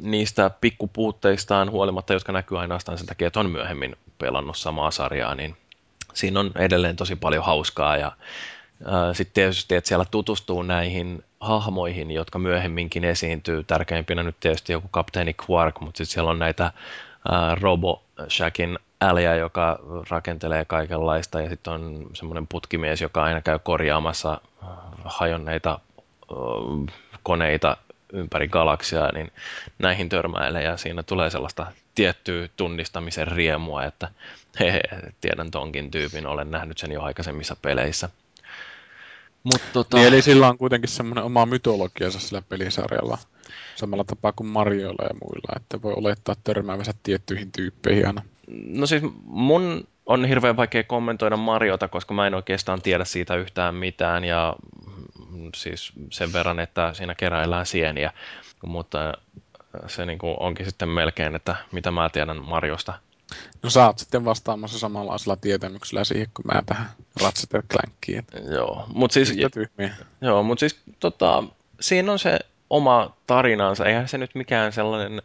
niistä 0.01 0.49
pikkupuutteistaan 0.49 1.71
huolimatta, 1.71 2.13
jotka 2.13 2.31
näkyy 2.31 2.59
ainoastaan 2.59 2.97
sen 2.97 3.07
takia, 3.07 3.27
että 3.27 3.39
on 3.39 3.49
myöhemmin 3.49 3.95
pelannut 4.17 4.57
samaa 4.57 4.91
sarjaa, 4.91 5.35
niin 5.35 5.57
siinä 6.13 6.39
on 6.39 6.51
edelleen 6.55 6.95
tosi 6.95 7.15
paljon 7.15 7.45
hauskaa 7.45 7.97
ja 7.97 8.11
sitten 9.13 9.33
tietysti, 9.33 9.75
että 9.75 9.87
siellä 9.87 10.05
tutustuu 10.05 10.63
näihin 10.63 11.23
hahmoihin, 11.39 12.11
jotka 12.11 12.39
myöhemminkin 12.39 13.05
esiintyy. 13.05 13.63
Tärkeimpinä 13.63 14.23
nyt 14.23 14.39
tietysti 14.39 14.73
joku 14.73 14.87
kapteeni 14.91 15.35
Quark, 15.49 15.79
mutta 15.79 15.97
sitten 15.97 16.13
siellä 16.13 16.31
on 16.31 16.39
näitä 16.39 16.71
Robo 17.61 18.03
Shackin 18.29 18.79
äliä, 19.01 19.35
joka 19.35 19.79
rakentelee 20.09 20.65
kaikenlaista, 20.65 21.41
ja 21.41 21.49
sitten 21.49 21.73
on 21.73 22.07
semmoinen 22.13 22.47
putkimies, 22.47 23.01
joka 23.01 23.23
aina 23.23 23.41
käy 23.41 23.59
korjaamassa 23.59 24.41
hajonneita 25.05 25.79
koneita 27.23 27.77
ympäri 28.13 28.47
galaksia, 28.47 29.09
niin 29.13 29.31
näihin 29.79 30.09
törmäilee 30.09 30.63
ja 30.63 30.77
siinä 30.77 31.03
tulee 31.03 31.29
sellaista 31.29 31.71
tiettyä 31.95 32.49
tunnistamisen 32.57 33.27
riemua, 33.27 33.83
että 33.83 34.07
he, 34.59 34.81
tiedän 35.21 35.51
tonkin 35.51 35.91
tyypin, 35.91 36.27
olen 36.27 36.51
nähnyt 36.51 36.77
sen 36.77 36.91
jo 36.91 37.01
aikaisemmissa 37.01 37.55
peleissä. 37.61 38.09
Mut, 39.43 39.61
tota... 39.73 39.97
niin, 39.97 40.07
eli 40.07 40.21
sillä 40.21 40.47
on 40.47 40.57
kuitenkin 40.57 40.89
semmoinen 40.89 41.23
oma 41.23 41.45
mytologiansa 41.45 42.19
sillä 42.19 42.41
pelisarjalla, 42.49 43.17
samalla 43.75 44.03
tapaa 44.03 44.31
kuin 44.31 44.47
Marioilla 44.47 45.03
ja 45.03 45.15
muilla, 45.21 45.55
että 45.55 45.81
voi 45.81 45.93
olettaa 45.95 46.35
törmäävänsä 46.43 46.93
tiettyihin 47.03 47.51
tyyppeihin 47.51 48.07
aina. 48.07 48.21
No 48.67 48.85
siis 48.85 49.03
mun 49.23 49.87
on 50.05 50.25
hirveän 50.25 50.57
vaikea 50.57 50.83
kommentoida 50.83 51.37
Mariota, 51.37 51.87
koska 51.87 52.13
mä 52.13 52.27
en 52.27 52.33
oikeastaan 52.33 52.81
tiedä 52.81 53.05
siitä 53.05 53.35
yhtään 53.35 53.75
mitään 53.75 54.23
ja 54.23 54.55
siis 55.55 55.93
sen 56.11 56.33
verran, 56.33 56.59
että 56.59 56.93
siinä 56.93 57.15
keräillään 57.15 57.65
sieniä, 57.65 58.13
mutta 58.65 59.13
se 59.87 60.05
niin 60.05 60.19
kuin 60.19 60.35
onkin 60.39 60.65
sitten 60.65 60.89
melkein, 60.89 61.35
että 61.35 61.55
mitä 61.71 61.91
mä 61.91 62.09
tiedän 62.09 62.45
Marjosta. 62.45 62.93
No 63.63 63.69
sä 63.69 63.85
oot 63.85 63.99
sitten 63.99 64.25
vastaamassa 64.25 64.79
samanlaisella 64.79 65.35
tietämyksellä 65.35 66.03
siihen, 66.03 66.27
kun 66.33 66.45
mä 66.53 66.61
tähän 66.65 66.89
Ratchet 67.21 67.49
Clankiin. 67.49 68.25
Joo, 68.51 68.85
mutta 68.93 69.13
siis, 69.13 69.33
joo, 70.21 70.43
mut 70.43 70.59
siis 70.59 70.79
tota, 70.99 71.43
siinä 71.79 72.11
on 72.11 72.19
se 72.19 72.39
oma 72.69 73.17
tarinansa. 73.27 73.85
Eihän 73.85 74.07
se 74.07 74.17
nyt 74.17 74.35
mikään 74.35 74.73
sellainen 74.73 75.21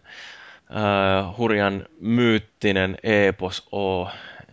äh, 0.71 1.38
hurjan 1.38 1.87
myyttinen 2.01 2.97
epos 3.03 3.69
ole. 3.73 4.11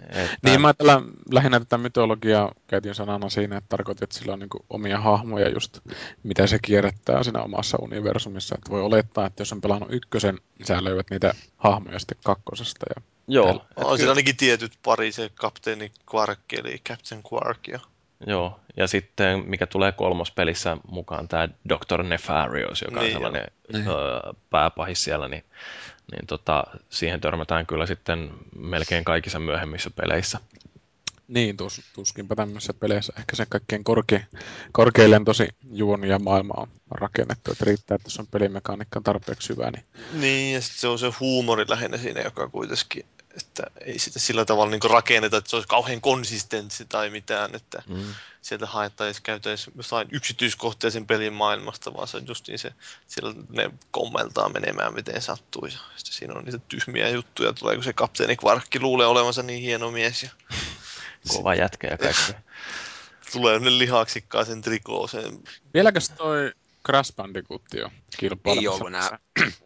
Että... 0.10 0.38
Niin, 0.44 0.62
mä 0.62 0.74
tällä, 0.74 1.02
lähinnä 1.32 1.60
tätä 1.60 1.78
mytologiaa 1.78 2.52
käytin 2.68 2.96
sanana 2.96 3.30
siinä, 3.30 3.58
että 3.58 3.70
tarkoitin, 3.70 4.04
että 4.04 4.18
sillä 4.18 4.34
on 4.34 4.40
niin 4.40 4.50
omia 4.70 5.00
hahmoja 5.00 5.50
just, 5.50 5.80
mitä 6.24 6.48
se 6.48 6.60
kierrättää 6.62 7.24
siinä 7.24 7.44
omassa 7.44 7.78
universumissa. 7.82 8.56
Että 8.56 8.72
voi 8.72 8.82
olettaa, 8.82 9.26
että 9.26 9.42
jos 9.42 9.52
on 9.52 9.62
pelannut 9.62 9.94
ykkösen, 9.94 10.38
niin 10.58 10.68
sä 10.68 10.84
löydät 10.84 11.10
niitä 11.10 11.34
hahmoja 11.58 12.00
sitten 12.00 12.18
kakkosesta 12.24 12.86
ja 12.96 13.02
Joo, 13.28 13.66
On 13.76 13.98
siinä 13.98 14.12
ainakin 14.12 14.38
tietyt 14.38 14.72
pari, 14.84 15.12
se 15.12 15.32
kapteeni 15.36 15.92
Quark 16.16 16.40
eli 16.54 16.80
Captain 16.90 17.24
Quark. 17.34 17.68
Ja... 17.68 17.80
Joo, 18.28 18.60
ja 18.78 18.88
sitten 18.88 19.44
mikä 19.50 19.68
tulee 19.68 19.92
kolmospelissä 19.92 20.78
mukaan, 20.88 21.28
tämä 21.28 21.50
Dr. 21.70 22.04
Nefarious, 22.04 22.82
joka 22.82 23.00
on 23.00 23.04
Niin, 23.06 23.14
sellainen 23.14 23.48
Niin. 23.74 23.88
ö, 23.88 23.94
pääpahis 24.50 25.04
siellä, 25.04 25.28
niin, 25.28 25.44
niin 26.12 26.28
tota, 26.28 26.64
siihen 26.90 27.22
törmätään 27.22 27.66
kyllä 27.66 27.86
sitten 27.86 28.32
melkein 28.56 29.04
kaikissa 29.04 29.40
myöhemmissä 29.40 29.90
peleissä. 29.90 30.40
Niin, 31.32 31.58
tus, 31.58 31.82
tuskinpä 31.94 32.36
tämmöisissä 32.36 32.74
peleissä 32.74 33.14
ehkä 33.18 33.36
se 33.36 33.46
kaikkein 33.46 33.84
korke, 33.84 34.26
korkeilentosi 34.72 35.48
juoni 35.72 36.10
ja 36.10 36.20
maailma 36.20 36.54
on 36.58 36.68
rakennettu, 36.92 37.52
että 37.52 37.66
riittää, 37.66 37.96
että 37.96 38.06
jos 38.06 38.20
on 38.20 38.28
pelimekaniikka 38.28 39.02
tarpeeksi 39.02 39.50
hyvä, 39.50 39.72
niin 39.72 39.86
Niin, 40.14 40.54
ja 40.54 40.62
sitten 40.62 40.80
se 40.80 40.88
on 40.88 41.00
se 41.00 41.12
huumori 41.20 41.66
lähinnä 41.68 41.98
siinä, 41.98 42.22
joka 42.22 42.48
kuitenkin, 42.48 43.06
että 43.38 43.64
ei 43.86 44.00
sitä 44.00 44.20
sillä 44.20 44.46
tavalla 44.46 44.72
niin 44.72 44.92
rakenneta, 44.92 45.38
että 45.38 45.50
se 45.50 45.56
olisi 45.56 45.68
kauhean 45.68 46.02
konsistenssi 46.02 46.86
tai 46.86 47.10
mitään, 47.10 47.56
että 47.56 47.84
Mm. 47.88 48.04
sieltä 48.42 48.66
haettaisiin, 48.66 49.24
käytäisiin 49.24 49.74
jotain 49.78 50.08
yksityiskohtia 50.12 50.92
sen 50.92 51.08
pelin 51.08 51.34
maailmasta, 51.34 51.94
vaan 51.94 52.08
se 52.08 52.18
on 52.18 52.28
justiin 52.28 52.60
se, 52.60 52.74
siellä 53.08 53.34
ne 53.50 53.72
kommeltaa 53.92 54.50
menemään 54.50 54.94
miten 54.94 55.22
sattuu. 55.22 55.66
Ja 55.66 55.78
sitten 55.96 56.14
siinä 56.14 56.34
on 56.34 56.46
niitä 56.46 56.60
tyhmiä 56.68 57.10
juttuja, 57.10 57.54
tulee 57.54 57.76
kun 57.76 57.84
se 57.84 57.94
kapteeni 57.94 58.36
Kvarkki 58.36 58.80
luulee 58.80 59.08
olevansa 59.08 59.44
niin 59.44 59.62
hieno 59.62 59.92
mies 59.92 60.24
ja 60.24 60.30
Kova 61.28 61.56
jätkä 61.56 61.88
ja 61.88 61.98
kaikki. 61.98 62.34
tulee 63.32 63.60
ne 63.60 63.78
lihaksikkaaseen 63.78 64.62
trikooseen. 64.62 65.40
vieläkös 65.74 66.10
toi 66.10 66.52
Crash 66.86 67.16
Bandicoot 67.16 67.62
jo 67.74 67.92
kilpailemassa? 68.18 68.62
Ei 68.62 68.68
ollut 68.68 68.88
enää 68.88 69.20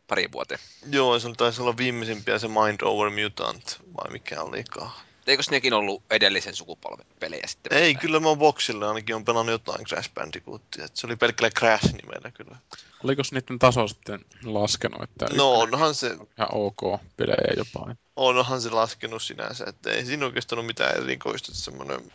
pari 0.08 0.32
vuoteen. 0.32 0.60
Joo, 0.92 1.20
se 1.20 1.30
taisi 1.38 1.62
olla 1.62 1.78
viimeisimpiä 1.78 2.40
se 2.40 2.48
Mind 2.48 2.82
Over 2.82 3.10
Mutant, 3.10 3.80
vai 3.98 4.12
mikä 4.12 4.42
olikaan. 4.42 4.92
Eikös 5.28 5.50
nekin 5.50 5.74
ollut 5.74 6.04
edellisen 6.10 6.56
sukupolven 6.56 7.06
pelejä 7.20 7.48
sitten? 7.48 7.78
Ei, 7.78 7.96
kyllä 7.96 8.20
mä 8.20 8.36
Boxilla 8.36 8.88
ainakin 8.88 9.16
on 9.16 9.26
pelannut 9.26 9.52
jotain 9.52 9.86
Crash 9.86 10.14
Bandicootia. 10.14 10.88
Se 10.94 11.08
oli 11.08 11.16
pelkällä 11.16 11.50
Crash-nimellä 11.60 12.32
kyllä. 12.32 12.56
Oliko 13.04 13.22
niiden 13.32 13.60
taso 13.60 13.88
sitten 13.88 14.26
laskenut, 14.44 15.04
että 15.04 15.26
No 15.26 15.54
ykkönen 15.54 15.74
onhan 15.74 15.96
se, 15.96 16.08
ihan 16.08 16.50
ok 16.52 16.80
pelejä 17.18 17.54
jopa? 17.58 17.96
onhan 18.16 18.62
se 18.62 18.70
laskenut 18.70 19.22
sinänsä, 19.24 19.66
että 19.68 19.92
ei 19.92 20.06
siinä 20.06 20.26
oikeastaan 20.26 20.60
ole 20.60 20.68
mitään 20.68 20.98
erikoista, 20.98 21.52
että 21.52 21.64
semmoinen 21.64 22.12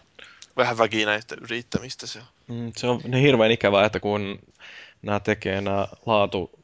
vähän 0.56 0.78
väkinäistä 0.78 1.36
yrittämistä 1.40 2.06
se 2.06 2.18
on. 2.18 2.24
Mm, 2.48 2.72
Se 2.76 2.86
on 2.86 3.00
niin 3.04 3.22
hirveän 3.24 3.50
ikävää, 3.50 3.86
että 3.86 4.00
kun 4.00 4.38
nämä 5.02 5.20
tekee 5.20 5.60
nämä 5.60 5.88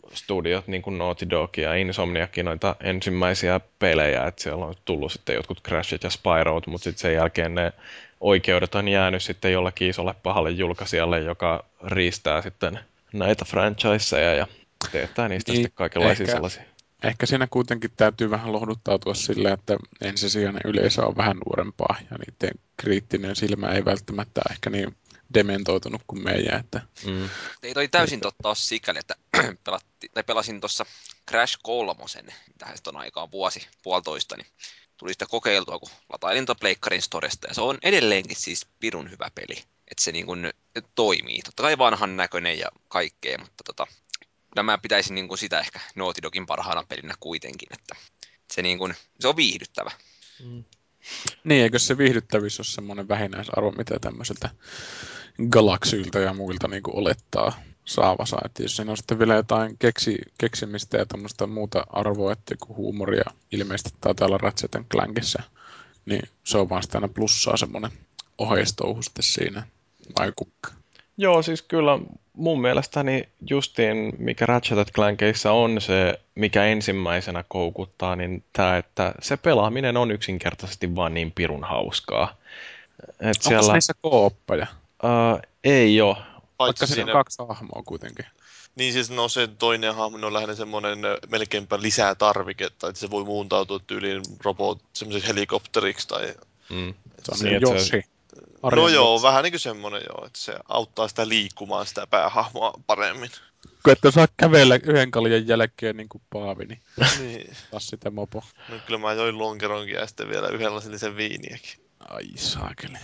laatustudiot, 0.06 0.66
niin 0.68 0.82
kuin 0.82 0.98
Naughty 0.98 1.30
Dog 1.30 1.58
ja 1.58 1.74
Insomniakin, 1.74 2.44
noita 2.44 2.76
ensimmäisiä 2.80 3.60
pelejä, 3.78 4.26
että 4.26 4.42
siellä 4.42 4.66
on 4.66 4.74
tullut 4.84 5.12
sitten 5.12 5.34
jotkut 5.34 5.62
Crashit 5.62 6.02
ja 6.02 6.10
Spyrout, 6.10 6.66
mutta 6.66 6.84
sitten 6.84 7.00
sen 7.00 7.14
jälkeen 7.14 7.54
ne 7.54 7.72
oikeudet 8.20 8.74
on 8.74 8.88
jäänyt 8.88 9.22
sitten 9.22 9.52
jollekin 9.52 9.88
isolle 9.88 10.14
pahalle 10.22 10.50
julkaisijalle, 10.50 11.20
joka 11.20 11.64
riistää 11.86 12.42
sitten 12.42 12.78
näitä 13.12 13.44
franchiseja 13.44 14.34
ja 14.34 14.46
teettää 14.92 15.28
niistä 15.28 15.52
Niin, 15.52 15.62
sitten 15.62 15.76
kaikenlaisia 15.76 16.24
ehkä- 16.24 16.32
sellaisia. 16.34 16.62
Ehkä 17.04 17.26
siinä 17.26 17.46
kuitenkin 17.50 17.90
täytyy 17.96 18.30
vähän 18.30 18.52
lohduttautua 18.52 19.14
sillä, 19.14 19.52
että 19.52 19.76
ensisijainen 20.02 20.62
yleisö 20.64 21.06
on 21.06 21.16
vähän 21.16 21.36
nuorempaa 21.46 21.96
ja 22.10 22.16
niiden 22.18 22.58
kriittinen 22.76 23.36
silmä 23.36 23.68
ei 23.68 23.84
välttämättä 23.84 24.40
ehkä 24.50 24.70
niin 24.70 24.96
dementoitunut 25.34 26.02
kuin 26.06 26.24
meidän. 26.24 26.60
Että 26.60 26.80
Mm. 27.04 27.28
Ei 27.62 27.74
toi 27.74 27.88
täysin 27.88 28.20
totta 28.20 28.48
ole 28.48 28.56
sikäli, 28.56 28.98
että 28.98 29.14
pelatti, 29.64 30.08
tai 30.14 30.24
pelasin 30.24 30.60
tuossa 30.60 30.86
Crash 31.30 31.58
3, 31.62 32.04
tähän 32.58 32.76
sitten 32.76 32.96
on 32.96 33.00
aikaa 33.00 33.30
vuosi, 33.30 33.68
puolitoista, 33.82 34.36
niin 34.36 34.46
tuli 34.96 35.12
sitä 35.12 35.26
kokeiltua, 35.26 35.78
kun 35.78 35.90
latailin 36.08 36.46
tuon 36.46 36.56
Pleikkarin 36.60 37.02
Storesta, 37.02 37.48
ja 37.48 37.54
se 37.54 37.60
on 37.60 37.78
edelleenkin 37.82 38.36
siis 38.36 38.66
pirun 38.80 39.10
hyvä 39.10 39.30
peli. 39.34 39.56
Että 39.90 40.04
se 40.04 40.12
niin 40.12 40.26
kuin 40.26 40.52
toimii. 40.94 41.42
Totta 41.42 41.62
kai 41.62 41.78
vanhan 41.78 42.16
näköinen 42.16 42.58
ja 42.58 42.68
kaikkea, 42.88 43.38
mutta 43.38 43.64
tota, 43.64 43.86
kyllä 44.50 44.62
mä 44.62 44.78
pitäisin 44.78 45.14
niin 45.14 45.28
kuin 45.28 45.38
sitä 45.38 45.60
ehkä 45.60 45.80
Naughty 45.94 46.22
Dogin 46.22 46.46
parhaana 46.46 46.84
pelinä 46.88 47.14
kuitenkin, 47.20 47.68
että 47.72 47.96
se, 48.52 48.62
niin 48.62 48.78
kuin, 48.78 48.94
se 49.20 49.28
on 49.28 49.36
viihdyttävä. 49.36 49.90
Mm. 50.44 50.64
Niin, 51.44 51.62
eikö 51.62 51.78
se 51.78 51.98
viihdyttävyys 51.98 52.60
ole 52.60 52.66
semmoinen 52.66 53.08
vähimmäisarvo, 53.08 53.70
mitä 53.70 53.98
tämmöiseltä 54.00 54.50
galaksyiltä 55.50 56.18
ja 56.18 56.32
muilta 56.32 56.68
niin 56.68 56.82
olettaa 56.86 57.60
saavansa. 57.84 58.38
Että 58.44 58.62
jos 58.62 58.76
siinä 58.76 58.90
on 58.90 58.96
sitten 58.96 59.18
vielä 59.18 59.34
jotain 59.34 59.78
keksi, 59.78 60.18
keksimistä 60.38 60.96
ja 60.96 61.06
tämmöistä 61.06 61.46
muuta 61.46 61.86
arvoa, 61.88 62.32
että 62.32 62.52
joku 62.52 62.74
huumoria 62.74 63.30
ilmeisesti 63.52 63.90
taitaa 64.00 64.26
olla 64.26 64.38
Ratchet 64.38 64.76
Clankissa, 64.90 65.42
niin 66.06 66.28
se 66.44 66.58
on 66.58 66.68
vaan 66.68 66.82
sitä 66.82 66.98
aina 66.98 67.08
plussaa 67.08 67.56
semmoinen 67.56 67.90
oheistouhu 68.38 69.02
sitten 69.02 69.24
siinä. 69.24 69.66
Vai 70.18 70.32
kukka? 70.36 70.72
Joo, 71.16 71.42
siis 71.42 71.62
kyllä 71.62 71.98
mun 72.32 72.60
mielestäni 72.60 73.28
justiin 73.50 74.12
mikä 74.18 74.46
Ratchet 74.46 74.92
Clankissa 74.92 75.52
on 75.52 75.80
se, 75.80 76.20
mikä 76.34 76.64
ensimmäisenä 76.64 77.44
koukuttaa, 77.48 78.16
niin 78.16 78.44
tämä, 78.52 78.76
että 78.76 79.14
se 79.22 79.36
pelaaminen 79.36 79.96
on 79.96 80.10
yksinkertaisesti 80.10 80.94
vaan 80.94 81.14
niin 81.14 81.32
pirun 81.32 81.64
hauskaa. 81.64 82.36
Et 83.02 83.26
Onko 83.26 83.48
siellä, 83.48 83.72
niissä 83.72 83.92
kooppeja? 84.00 84.66
uh, 85.04 85.40
ei 85.64 86.00
ole. 86.00 86.16
Vaikka 86.58 86.86
siinä 86.86 86.94
siinä, 86.94 87.12
on 87.12 87.18
kaksi 87.18 87.42
hahmoa 87.48 87.82
kuitenkin. 87.86 88.26
niin 88.76 88.92
siis 88.92 89.10
no 89.10 89.28
se 89.28 89.46
toinen 89.46 89.94
hahmo 89.94 90.26
on 90.26 90.32
lähinnä 90.32 90.54
semmoinen 90.54 90.98
melkeinpä 91.28 91.78
lisää 91.80 92.14
tarviketta, 92.14 92.88
että 92.88 93.00
se 93.00 93.10
voi 93.10 93.24
muuntautua 93.24 93.78
tyyliin 93.86 94.22
robot 94.44 94.78
semmoiseksi 94.92 95.28
helikopteriksi 95.28 96.08
tai... 96.08 96.34
Mm. 96.70 96.94
Se 97.22 97.32
on 97.32 97.38
Niin, 97.42 97.62
niin, 97.62 97.80
se-. 97.80 98.02
No 98.74 98.88
joo, 98.88 99.22
vähän 99.22 99.42
niin 99.42 99.52
kuin 99.52 99.60
semmoinen 99.60 100.02
joo, 100.08 100.26
että 100.26 100.38
se 100.38 100.54
auttaa 100.68 101.08
sitä 101.08 101.28
liikkumaan 101.28 101.86
sitä 101.86 102.06
päähahmoa 102.06 102.72
paremmin. 102.86 103.30
Kun 103.82 103.92
ette 103.92 104.10
saa 104.10 104.28
kävellä 104.36 104.78
yhden 104.82 105.10
kaljan 105.10 105.48
jälkeen 105.48 105.96
niin 105.96 106.08
kuin 106.08 106.22
Paavi, 106.32 106.64
niin 106.64 106.82
niin. 107.20 107.56
taas 107.70 107.86
sitä 107.86 108.10
mopo. 108.10 108.44
No 108.68 108.76
kyllä 108.86 109.00
mä 109.00 109.12
join 109.12 109.38
lonkeronkin 109.38 109.94
ja 109.94 110.06
sitten 110.06 110.28
vielä 110.28 110.48
yhden 110.48 110.74
lasillisen 110.74 111.16
viiniäkin. 111.16 111.80
Ai 112.08 112.24
saakeli. 112.34 112.98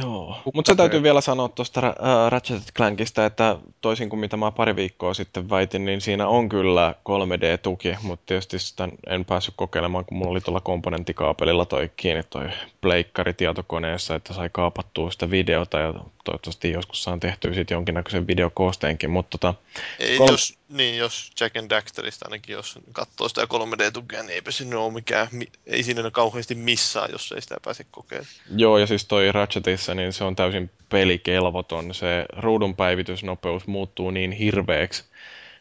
Joo, 0.00 0.36
mutta 0.54 0.72
se 0.72 0.76
täytyy 0.76 1.02
vielä 1.02 1.20
sanoa 1.20 1.48
tuosta 1.48 1.80
ää, 1.82 2.30
Ratchet 2.30 2.62
Clankista, 2.76 3.26
että 3.26 3.56
toisin 3.80 4.08
kuin 4.08 4.20
mitä 4.20 4.36
mä 4.36 4.50
pari 4.50 4.76
viikkoa 4.76 5.14
sitten 5.14 5.50
väitin, 5.50 5.84
niin 5.84 6.00
siinä 6.00 6.28
on 6.28 6.48
kyllä 6.48 6.94
3D-tuki, 7.08 7.96
mutta 8.02 8.26
tietysti 8.26 8.58
sitä 8.58 8.88
en 9.06 9.24
päässyt 9.24 9.54
kokeilemaan, 9.56 10.04
kun 10.04 10.18
mulla 10.18 10.30
oli 10.30 10.40
tuolla 10.40 10.60
komponenttikaapelilla 10.60 11.64
toi 11.64 11.90
kiinni 11.96 12.22
toi 12.30 12.48
pleikkari 12.80 13.34
tietokoneessa, 13.34 14.14
että 14.14 14.34
sai 14.34 14.48
kaapattua 14.52 15.10
sitä 15.10 15.30
videota 15.30 15.78
ja 15.78 15.94
toivottavasti 16.24 16.70
joskus 16.70 17.02
saan 17.02 17.20
tehtyä 17.20 17.54
siitä 17.54 17.74
jonkinnäköisen 17.74 18.26
videokoosteenkin, 18.26 19.10
mutta 19.10 19.38
tota, 19.38 19.54
Ei, 20.00 20.18
Kolm- 20.18 20.30
jos, 20.30 20.58
niin, 20.72 20.98
jos 20.98 21.32
Jack 21.40 21.56
and 21.56 21.70
Daxterista 21.70 22.26
ainakin, 22.26 22.52
jos 22.52 22.78
katsoo 22.92 23.28
sitä 23.28 23.42
3D-tukea, 23.44 24.22
niin 24.22 24.34
eipä 24.34 24.50
sinne 24.50 24.76
ole 24.76 24.92
mikään, 24.92 25.28
mi- 25.32 25.52
ei 25.66 25.82
siinä 25.82 26.10
kauheasti 26.10 26.54
missaa, 26.54 27.06
jos 27.06 27.32
ei 27.32 27.42
sitä 27.42 27.56
pääse 27.64 27.86
kokeilemaan. 27.90 28.34
Joo, 28.56 28.78
ja 28.78 28.86
siis 28.86 29.04
toi 29.04 29.32
Ratchetissa, 29.32 29.94
niin 29.94 30.12
se 30.12 30.24
on 30.24 30.36
täysin 30.36 30.70
pelikelvoton. 30.88 31.94
Se 31.94 32.24
ruudun 32.36 32.76
päivitysnopeus 32.76 33.66
muuttuu 33.66 34.10
niin 34.10 34.32
hirveäksi, 34.32 35.04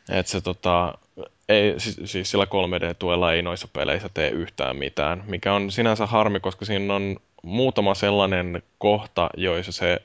että 0.10 0.32
se 0.32 0.42
tota, 0.42 0.98
ei, 1.50 1.74
siis, 1.78 2.00
siis 2.06 2.32
sillä 2.32 2.46
3D-tuella 2.46 3.34
ei 3.34 3.42
noissa 3.42 3.68
peleissä 3.74 4.10
tee 4.14 4.30
yhtään 4.30 4.76
mitään, 4.76 5.24
mikä 5.28 5.54
on 5.54 5.72
sinänsä 5.72 6.06
harmi, 6.06 6.40
koska 6.40 6.66
siinä 6.66 6.96
on 6.96 7.18
muutama 7.44 7.96
sellainen 7.96 8.64
kohta, 8.78 9.30
joissa 9.38 9.72
se 9.72 10.02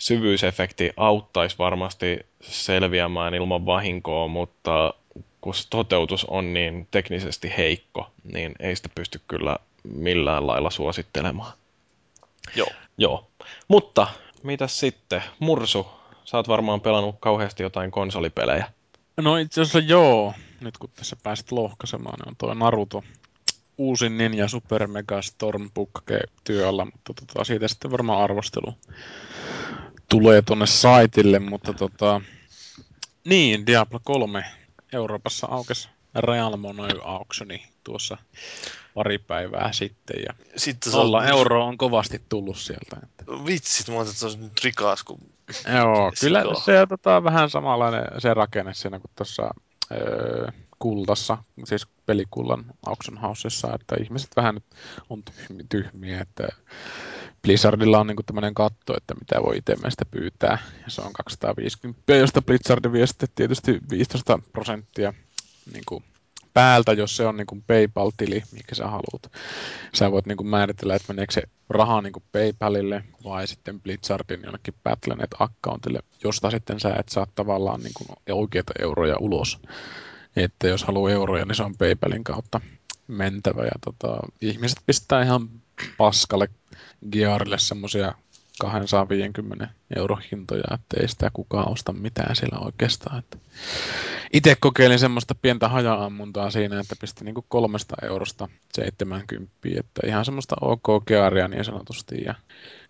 syvyysefekti 0.00 0.90
auttaisi 0.96 1.58
varmasti 1.58 2.26
selviämään 2.40 3.34
ilman 3.34 3.66
vahinkoa, 3.66 4.28
mutta 4.28 4.94
kun 5.40 5.54
se 5.54 5.66
toteutus 5.70 6.24
on 6.24 6.54
niin 6.54 6.88
teknisesti 6.90 7.52
heikko, 7.56 8.10
niin 8.32 8.54
ei 8.60 8.76
sitä 8.76 8.88
pysty 8.94 9.20
kyllä 9.28 9.56
millään 9.84 10.46
lailla 10.46 10.70
suosittelemaan. 10.70 11.52
Joo. 12.56 12.68
Joo. 12.98 13.26
Mutta 13.68 14.06
mitäs 14.42 14.80
sitten? 14.80 15.22
Mursu, 15.38 15.86
sä 16.24 16.36
oot 16.36 16.48
varmaan 16.48 16.80
pelannut 16.80 17.16
kauheasti 17.20 17.62
jotain 17.62 17.90
konsolipelejä. 17.90 18.72
No 19.16 19.36
itse 19.36 19.60
asiassa 19.60 19.78
joo. 19.78 20.34
Nyt 20.60 20.78
kun 20.78 20.90
tässä 20.96 21.16
pääsit 21.22 21.52
lohkaisemaan, 21.52 22.18
niin 22.18 22.28
on 22.28 22.36
tuo 22.38 22.54
Naruto 22.54 23.02
uusin 23.80 24.18
Ninja 24.18 24.48
Super 24.48 24.86
Mega 24.86 25.22
Storm 25.22 25.70
työllä, 26.44 26.84
mutta 26.84 27.12
tota, 27.14 27.44
siitä 27.44 27.68
sitten 27.68 27.90
varmaan 27.90 28.22
arvostelu 28.22 28.74
tulee 30.10 30.42
tuonne 30.42 30.66
saitille, 30.66 31.38
mutta 31.38 31.72
tota, 31.72 32.20
niin, 33.24 33.66
Diablo 33.66 34.00
3 34.04 34.44
Euroopassa 34.92 35.46
aukesi 35.50 35.88
Real 36.14 36.56
Money 36.56 36.98
Auctioni 37.04 37.66
tuossa 37.84 38.16
pari 38.94 39.18
päivää 39.18 39.72
sitten 39.72 40.22
ja 40.26 40.34
Sitten 40.56 40.92
se 40.92 40.98
nolla 40.98 41.18
on, 41.18 41.26
euroa 41.26 41.64
on 41.64 41.78
kovasti 41.78 42.22
tullut 42.28 42.58
sieltä. 42.58 42.96
Että. 43.02 43.24
Vitsit, 43.46 43.88
mä 43.88 43.94
ajattelin, 43.94 44.10
että 44.10 44.28
se 44.30 44.38
on 44.38 44.44
nyt 44.44 44.64
rikas, 44.64 45.04
kun 45.04 45.18
Joo, 45.74 46.12
Se 46.14 46.26
kyllä 46.26 46.40
joo. 46.40 46.60
se 46.60 46.80
on 46.80 46.88
tota, 46.88 47.24
vähän 47.24 47.50
samanlainen 47.50 48.04
se 48.18 48.34
rakenne 48.34 48.74
siinä 48.74 48.98
kuin 49.00 49.10
tuossa 49.16 49.50
öö, 49.92 50.48
kultassa, 50.78 51.38
siis 51.64 51.86
pelikullan 52.06 52.64
auction 52.86 53.18
houseissa, 53.18 53.74
että 53.74 53.96
ihmiset 54.00 54.30
vähän 54.36 54.54
nyt 54.54 54.64
on 55.10 55.22
tyhmiä, 55.24 55.66
tyhmiä 55.68 56.20
että 56.20 56.48
Blizzardilla 57.42 58.00
on 58.00 58.06
niinku 58.06 58.22
tämmöinen 58.22 58.54
katto, 58.54 58.96
että 58.96 59.14
mitä 59.14 59.42
voi 59.42 59.56
itemeistä 59.56 60.04
pyytää, 60.10 60.58
ja 60.84 60.90
se 60.90 61.02
on 61.02 61.12
250, 61.12 62.14
josta 62.14 62.42
Blizzard 62.42 62.92
vie 62.92 63.06
sitten 63.06 63.28
tietysti 63.34 63.80
15 63.90 64.38
prosenttia 64.52 65.14
niinku 65.72 66.02
päältä, 66.54 66.92
jos 66.92 67.16
se 67.16 67.26
on 67.26 67.36
niin 67.36 67.46
kuin 67.46 67.64
PayPal-tili, 67.66 68.42
mikä 68.52 68.74
sä 68.74 68.86
haluat. 68.86 69.32
Sä 69.94 70.12
voit 70.12 70.26
niin 70.26 70.36
kuin 70.36 70.46
määritellä, 70.46 70.94
että 70.94 71.12
meneekö 71.12 71.32
se 71.32 71.42
raha 71.68 72.02
niin 72.02 72.12
kuin 72.12 72.22
PayPalille 72.32 73.04
vai 73.24 73.46
sitten 73.46 73.80
Blizzardin 73.80 74.40
jonnekin 74.42 74.74
Battle.net-accountille, 74.84 76.00
josta 76.24 76.50
sitten 76.50 76.80
sä 76.80 76.94
et 76.98 77.08
saa 77.08 77.26
tavallaan 77.34 77.80
niin 77.80 77.94
kuin 77.94 78.08
oikeita 78.30 78.72
euroja 78.78 79.16
ulos. 79.20 79.60
Että 80.36 80.68
jos 80.68 80.84
haluaa 80.84 81.10
euroja, 81.10 81.44
niin 81.44 81.54
se 81.54 81.62
on 81.62 81.76
PayPalin 81.78 82.24
kautta 82.24 82.60
mentävä. 83.08 83.64
Ja 83.64 83.72
tota, 83.84 84.18
ihmiset 84.40 84.78
pistää 84.86 85.22
ihan 85.22 85.48
paskalle 85.96 86.48
Gearille 87.12 87.58
semmoisia 87.58 88.14
250 88.60 89.68
euro 89.96 90.18
hintoja, 90.32 90.74
että 90.74 91.00
ei 91.00 91.08
sitä 91.08 91.30
kukaan 91.32 91.72
osta 91.72 91.92
mitään 91.92 92.36
siellä 92.36 92.58
oikeastaan. 92.58 93.18
Että 93.18 93.38
itse 94.32 94.56
kokeilin 94.60 94.98
semmoista 94.98 95.34
pientä 95.34 95.68
haja-ammuntaa 95.68 96.50
siinä, 96.50 96.80
että 96.80 96.96
pistin 97.00 97.24
niinku 97.24 97.44
kolmesta 97.48 97.96
eurosta 98.02 98.48
70, 98.74 99.52
että 99.78 100.06
ihan 100.06 100.24
semmoista 100.24 100.56
ok 100.60 101.04
gearia 101.06 101.48
niin 101.48 101.64
sanotusti. 101.64 102.14
Ja, 102.24 102.34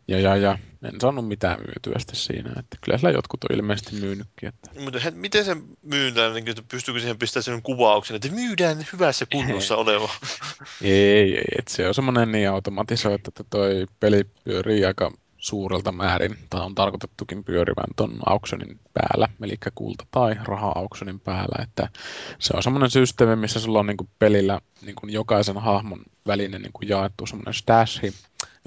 ja, 0.08 0.20
ja, 0.20 0.36
ja 0.36 0.58
en 0.84 1.00
saanut 1.00 1.28
mitään 1.28 1.58
myytyä 1.58 1.94
siinä, 2.12 2.50
että 2.50 2.76
kyllä 2.84 2.98
siellä 2.98 3.18
jotkut 3.18 3.44
on 3.44 3.56
ilmeisesti 3.56 3.96
myynytkin. 3.96 4.48
Että... 4.48 4.70
Mutta 4.80 4.98
he, 4.98 5.10
miten 5.10 5.44
se 5.44 5.56
myydään, 5.82 6.34
niin 6.34 6.48
että 6.48 6.62
pystyykö 6.70 7.00
siihen 7.00 7.18
pistämään 7.18 7.44
sen 7.44 7.62
kuvauksen, 7.62 8.16
että 8.16 8.28
myydään 8.28 8.86
hyvässä 8.92 9.26
kunnossa 9.32 9.76
oleva? 9.76 10.10
ei, 10.82 11.36
ei, 11.36 11.44
että 11.58 11.74
se 11.74 11.88
on 11.88 11.94
semmoinen 11.94 12.32
niin 12.32 12.50
automatisoitu, 12.50 13.28
että 13.28 13.44
toi 13.50 13.86
peli 14.00 14.24
pyörii 14.44 14.84
aika 14.84 15.12
suurelta 15.40 15.92
määrin, 15.92 16.36
tai 16.50 16.60
on 16.60 16.74
tarkoitettukin 16.74 17.44
pyörivän 17.44 17.94
tuon 17.96 18.18
auktionin 18.26 18.80
päällä, 18.92 19.28
eli 19.42 19.54
kulta- 19.74 20.06
tai 20.10 20.34
raha-auktionin 20.44 21.20
päällä, 21.20 21.62
että 21.62 21.88
se 22.38 22.52
on 22.56 22.62
semmoinen 22.62 22.90
systeemi, 22.90 23.36
missä 23.36 23.60
sulla 23.60 23.80
on 23.80 23.86
niin 23.86 23.96
kuin 23.96 24.10
pelillä 24.18 24.60
niin 24.82 24.94
kuin 24.94 25.12
jokaisen 25.12 25.58
hahmon 25.58 26.02
välinen 26.26 26.62
niin 26.62 26.72
kuin 26.72 26.88
jaettu 26.88 27.26
semmoinen 27.26 27.54
stashi, 27.54 28.14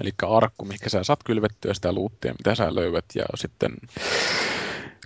eli 0.00 0.10
arkku, 0.22 0.64
mikä 0.64 0.88
sä 0.88 1.04
saat 1.04 1.24
kylvettyä 1.24 1.74
sitä 1.74 1.92
luuttia, 1.92 2.32
mitä 2.32 2.54
sä 2.54 2.74
löydät, 2.74 3.04
ja 3.14 3.24
sitten 3.34 3.76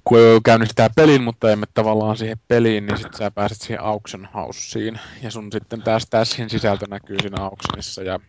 kun 0.04 0.18
käynnistää 0.44 0.90
pelin, 0.96 1.22
mutta 1.22 1.50
emme 1.50 1.66
tavallaan 1.74 2.16
siihen 2.16 2.40
peliin, 2.48 2.86
niin 2.86 2.96
sitten 2.96 3.18
sä 3.18 3.30
pääset 3.30 3.60
siihen 3.60 3.82
auction 3.82 4.28
houseen. 4.34 5.00
Ja 5.22 5.30
sun 5.30 5.52
sitten 5.52 5.82
tämä 5.82 5.98
stashin 5.98 6.50
sisältö 6.50 6.86
näkyy 6.90 7.16
siinä 7.20 7.42
auctionissa 7.42 8.02
ja 8.02 8.20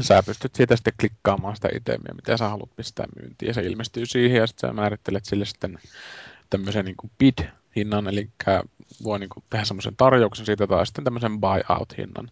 sä 0.00 0.22
pystyt 0.22 0.54
siitä 0.54 0.76
sitten 0.76 0.92
klikkaamaan 1.00 1.56
sitä 1.56 1.68
itemiä, 1.76 2.14
mitä 2.14 2.36
sä 2.36 2.48
haluat 2.48 2.76
pistää 2.76 3.06
myyntiin. 3.20 3.46
Ja 3.48 3.54
se 3.54 3.62
ilmestyy 3.62 4.06
siihen 4.06 4.40
ja 4.40 4.46
sitten 4.46 4.70
sä 4.70 4.74
määrittelet 4.74 5.24
sille 5.24 5.44
sitten 5.44 5.78
tämmöisen 6.50 6.84
niin 6.84 7.12
bid-hinnan, 7.18 8.08
eli 8.08 8.28
voi 9.04 9.18
niin 9.18 9.30
kuin 9.30 9.44
tehdä 9.50 9.64
semmoisen 9.64 9.96
tarjouksen 9.96 10.46
siitä 10.46 10.66
tai 10.66 10.86
sitten 10.86 11.04
tämmöisen 11.04 11.40
buy-out-hinnan. 11.40 12.30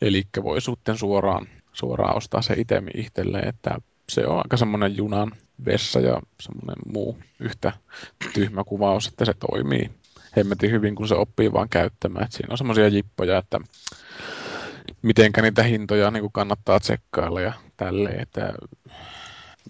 Eli 0.00 0.22
voi 0.42 0.60
sitten 0.60 0.98
suoraan, 0.98 1.46
suoraan 1.72 2.16
ostaa 2.16 2.42
se 2.42 2.54
itemi 2.58 2.90
itselleen, 2.94 3.48
että 3.48 3.78
se 4.08 4.26
on 4.26 4.38
aika 4.38 4.56
semmoinen 4.56 4.96
junan 4.96 5.32
vessa 5.64 6.00
ja 6.00 6.20
semmoinen 6.40 6.76
muu 6.92 7.18
yhtä 7.40 7.72
tyhmä 8.34 8.64
kuvaus, 8.64 9.06
että 9.06 9.24
se 9.24 9.34
toimii 9.34 9.90
hemmetin 10.36 10.70
hyvin, 10.70 10.94
kun 10.94 11.08
se 11.08 11.14
oppii 11.14 11.52
vaan 11.52 11.68
käyttämään. 11.68 12.24
Et 12.24 12.32
siinä 12.32 12.52
on 12.52 12.58
semmoisia 12.58 12.88
jippoja, 12.88 13.38
että 13.38 13.60
mitenkä 15.02 15.42
niitä 15.42 15.62
hintoja 15.62 16.10
niin 16.10 16.20
kuin 16.20 16.32
kannattaa 16.32 16.80
tsekkailla 16.80 17.40
ja 17.40 17.52
tälleen. 17.76 18.20
Että 18.20 18.52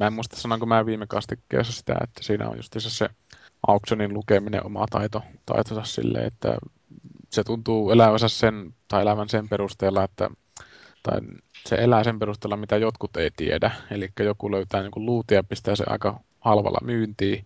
mä 0.00 0.06
en 0.06 0.12
muista 0.12 0.36
sanonko 0.36 0.66
mä 0.66 0.86
viime 0.86 1.06
kastikkeessa 1.06 1.72
sitä, 1.72 1.96
että 2.02 2.22
siinä 2.22 2.48
on 2.48 2.56
just 2.56 2.76
se 2.78 3.08
auktionin 3.66 4.14
lukeminen 4.14 4.66
oma 4.66 4.86
taito, 4.90 5.22
taitonsa 5.46 5.84
silleen, 5.84 6.26
että 6.26 6.56
se 7.30 7.44
tuntuu 7.44 7.90
elävänsä 7.90 8.28
sen, 8.28 8.74
tai 8.88 9.02
elävän 9.02 9.28
sen 9.28 9.48
perusteella, 9.48 10.04
että 10.04 10.30
tai 11.02 11.20
se 11.66 11.76
elää 11.76 12.04
sen 12.04 12.18
perusteella, 12.18 12.56
mitä 12.56 12.76
jotkut 12.76 13.16
ei 13.16 13.30
tiedä. 13.36 13.70
Eli 13.90 14.08
joku 14.20 14.50
löytää 14.50 14.82
niin 14.82 14.90
luutia 14.96 15.38
ja 15.38 15.44
pistää 15.44 15.76
se 15.76 15.84
aika 15.86 16.20
halvalla 16.40 16.78
myyntiin, 16.82 17.44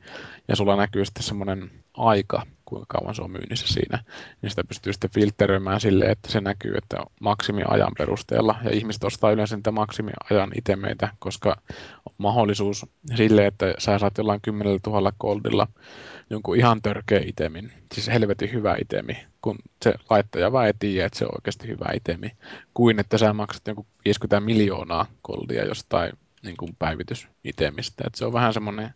ja 0.48 0.56
sulla 0.56 0.76
näkyy 0.76 1.04
sitten 1.04 1.22
semmoinen 1.22 1.70
aika, 1.94 2.42
kuinka 2.64 2.86
kauan 2.88 3.14
se 3.14 3.22
on 3.22 3.30
myynnissä 3.30 3.66
siinä, 3.68 4.04
niin 4.42 4.50
sitä 4.50 4.64
pystyy 4.64 4.92
sitten 4.92 5.10
filtteröimään 5.10 5.80
silleen, 5.80 6.10
että 6.10 6.32
se 6.32 6.40
näkyy, 6.40 6.74
että 6.76 6.96
maksimiajan 7.20 7.92
perusteella, 7.98 8.54
ja 8.64 8.70
ihmiset 8.70 9.04
ostaa 9.04 9.30
yleensä 9.30 9.56
niitä 9.56 9.70
maksimiajan 9.70 10.50
itemeitä, 10.58 11.08
koska 11.18 11.56
on 12.06 12.14
mahdollisuus 12.18 12.86
sille, 13.14 13.46
että 13.46 13.74
sä 13.78 13.98
saat 13.98 14.18
jollain 14.18 14.40
10 14.40 14.80
000 14.86 15.12
goldilla 15.20 15.68
jonkun 16.30 16.56
ihan 16.56 16.82
törkeä 16.82 17.20
itemin, 17.26 17.72
siis 17.94 18.08
helvetin 18.08 18.52
hyvä 18.52 18.76
itemi, 18.80 19.26
kun 19.42 19.56
se 19.82 19.94
laittaja 20.10 20.52
vaan 20.52 20.66
ei 20.66 20.74
tiedä, 20.78 21.06
että 21.06 21.18
se 21.18 21.24
on 21.24 21.34
oikeasti 21.34 21.68
hyvä 21.68 21.92
itemi, 21.94 22.32
kuin 22.74 23.00
että 23.00 23.18
sä 23.18 23.32
maksat 23.32 23.66
jonkun 23.66 23.86
50 24.04 24.40
miljoonaa 24.40 25.06
goldia 25.24 25.64
jostain 25.64 26.12
niin 26.44 26.56
kuin 26.56 26.76
päivitysitemistä. 26.78 28.04
Et 28.06 28.14
se 28.14 28.24
on 28.24 28.32
vähän 28.32 28.54
semmoinen 28.54 28.90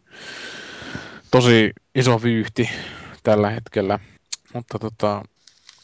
tosi 1.30 1.72
iso 1.94 2.22
vyyhti 2.22 2.70
tällä 3.22 3.50
hetkellä, 3.50 3.98
mutta 4.54 4.78
tota, 4.78 5.22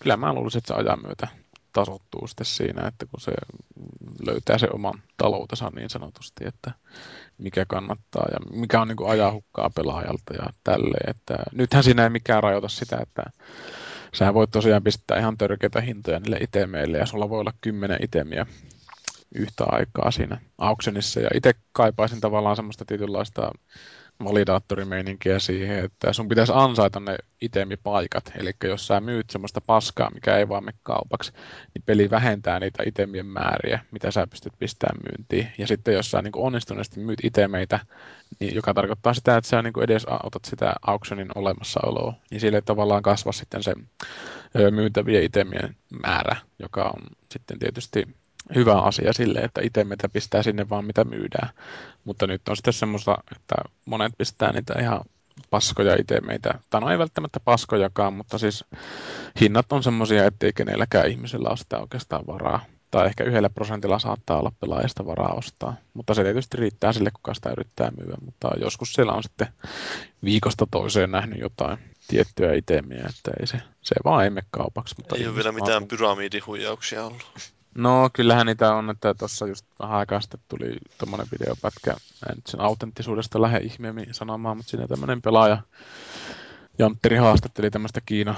kyllä 0.03 0.17
mä 0.17 0.35
luulisin, 0.35 0.59
että 0.59 0.69
se 0.69 0.75
ajan 0.75 1.03
myötä 1.03 1.29
tasottuu 1.73 2.27
sitten 2.27 2.47
siinä, 2.47 2.89
että 2.89 3.07
kun 3.07 3.21
se 3.21 3.33
löytää 4.27 4.59
se 4.59 4.69
oman 4.73 5.03
taloutensa 5.17 5.71
niin 5.75 5.91
sanotusti, 5.91 6.47
että 6.47 6.71
mikä 7.39 7.65
kannattaa 7.69 8.27
ja 8.33 8.57
mikä 8.57 8.81
on 8.81 8.89
niin 8.89 8.97
kuin 8.97 9.11
ajahukkaa 9.11 9.71
pelaajalta 9.71 10.35
ja 10.35 10.47
tälleen. 10.65 11.11
Että 11.11 11.35
nythän 11.53 11.85
siinä 11.85 12.05
ei 12.05 12.11
mikään 12.11 12.43
rajoita 12.43 12.69
sitä, 12.69 12.99
että 13.03 13.23
sä 14.15 14.35
voit 14.35 14.51
tosiaan 14.51 14.85
pistää 14.85 15.19
ihan 15.19 15.39
törkeitä 15.39 15.81
hintoja 15.81 16.21
niille 16.21 16.39
itemeille 16.41 16.99
ja 16.99 17.07
sulla 17.07 17.29
voi 17.29 17.41
olla 17.41 17.53
kymmenen 17.61 17.99
itemiä 18.03 18.47
yhtä 19.35 19.65
aikaa 19.69 20.11
siinä 20.11 20.41
auctionissa. 20.59 21.21
Ja 21.21 21.29
itse 21.35 21.53
kaipaisin 21.73 22.21
tavallaan 22.21 22.57
semmoista 22.57 22.85
tietynlaista 22.85 23.51
validaattorimeininkiä 24.25 25.39
siihen, 25.39 25.85
että 25.85 26.13
sun 26.13 26.29
pitäisi 26.29 26.53
ansaita 26.57 27.01
ne 27.01 27.17
itemipaikat. 27.41 28.33
Eli 28.37 28.51
jos 28.65 28.87
sä 28.87 29.01
myyt 29.01 29.31
semmoista 29.31 29.61
paskaa, 29.61 30.11
mikä 30.11 30.37
ei 30.37 30.49
vaan 30.49 30.65
mene 30.65 30.79
kaupaksi, 30.83 31.33
niin 31.75 31.83
peli 31.87 32.11
vähentää 32.11 32.61
niitä 32.61 32.83
itemien 32.87 33.27
määriä, 33.27 33.81
mitä 33.91 34.11
sä 34.11 34.27
pystyt 34.27 34.53
pistämään 34.59 35.01
myyntiin. 35.11 35.49
Ja 35.59 35.67
sitten 35.67 35.95
jos 35.95 36.11
sä 36.11 36.23
niin 36.23 36.33
onnistuneesti 36.37 37.01
myyt 37.01 37.25
itemeitä, 37.25 37.81
niin 38.41 38.55
joka 38.55 38.75
tarkoittaa 38.75 39.15
sitä, 39.15 39.37
että 39.37 39.51
sä 39.51 39.63
niin 39.63 39.83
edes 39.83 40.07
otat 40.23 40.45
sitä 40.45 40.75
auctionin 40.87 41.29
olemassaoloa, 41.35 42.15
niin 42.31 42.41
sille 42.41 42.61
tavallaan 42.61 43.03
kasvaa 43.03 43.33
sitten 43.33 43.63
se 43.63 43.75
myytäviä 44.71 45.21
itemien 45.21 45.77
määrä, 46.03 46.37
joka 46.59 46.85
on 46.85 47.03
sitten 47.33 47.59
tietysti 47.59 48.09
hyvä 48.55 48.81
asia 48.81 49.13
sille, 49.13 49.39
että 49.39 49.61
itse 49.65 49.85
meitä 49.85 50.09
pistää 50.09 50.43
sinne 50.43 50.69
vaan 50.69 50.85
mitä 50.85 51.05
myydään. 51.05 51.49
Mutta 52.05 52.27
nyt 52.27 52.49
on 52.49 52.57
sitten 52.57 52.73
semmoista, 52.73 53.17
että 53.37 53.55
monet 53.85 54.13
pistää 54.19 54.53
niitä 54.53 54.75
ihan 54.81 55.01
paskoja 55.51 55.97
meitä, 56.27 56.59
tai 56.71 56.81
no 56.81 56.91
ei 56.91 56.99
välttämättä 56.99 57.41
paskojakaan, 57.41 58.13
mutta 58.13 58.39
siis 58.39 58.65
hinnat 59.41 59.73
on 59.73 59.83
semmoisia, 59.83 60.25
ettei 60.25 60.53
kenelläkään 60.53 61.09
ihmisellä 61.09 61.49
ole 61.49 61.57
sitä 61.57 61.79
oikeastaan 61.79 62.27
varaa. 62.27 62.65
Tai 62.91 63.07
ehkä 63.07 63.25
yhdellä 63.25 63.51
prosentilla 63.51 63.99
saattaa 63.99 64.39
olla 64.39 64.53
pelaajista 64.61 65.07
varaa 65.07 65.35
ostaa. 65.35 65.77
Mutta 65.95 66.15
se 66.15 66.23
tietysti 66.23 66.57
riittää 66.57 66.93
sille, 66.93 67.11
kuka 67.11 67.35
sitä 67.35 67.51
yrittää 67.51 67.91
myyä. 67.99 68.17
Mutta 68.25 68.49
joskus 68.61 68.93
siellä 68.93 69.13
on 69.13 69.23
sitten 69.23 69.47
viikosta 70.25 70.67
toiseen 70.71 71.11
nähnyt 71.11 71.41
jotain 71.41 71.79
tiettyjä 72.09 72.55
itemiä, 72.55 73.07
että 73.09 73.31
ei 73.41 73.47
se, 73.47 73.63
se 73.83 73.95
vaan 74.05 74.25
ei 74.25 74.31
mene 74.31 74.47
kaupaksi. 74.51 74.95
Mutta 74.99 75.17
ei 75.17 75.27
ole 75.27 75.37
vielä 75.37 75.53
mitään 75.53 75.87
pyramidihuijauksia 75.87 77.05
ollut. 77.05 77.55
No 77.75 78.11
kyllähän 78.13 78.47
niitä 78.47 78.75
on, 78.75 78.91
että 78.91 79.15
tuossa 79.15 79.47
just 79.47 79.67
vähän 79.79 79.99
aikaa 79.99 80.21
sitten 80.21 80.41
tuli 80.49 80.77
tuommoinen 80.99 81.27
videopätkä, 81.33 81.91
en 82.31 82.37
nyt 82.37 82.47
sen 82.47 82.61
autenttisuudesta 82.61 83.43
lähde 83.43 83.59
ihmeemmin 83.59 84.15
sanomaan, 84.15 84.57
mutta 84.57 84.71
siinä 84.71 84.89
tämmöinen 84.89 85.23
pelaaja 85.23 85.59
Jantteri 86.79 87.17
haastatteli 87.17 87.71
tämmöistä 87.71 88.01
Kiina, 88.07 88.35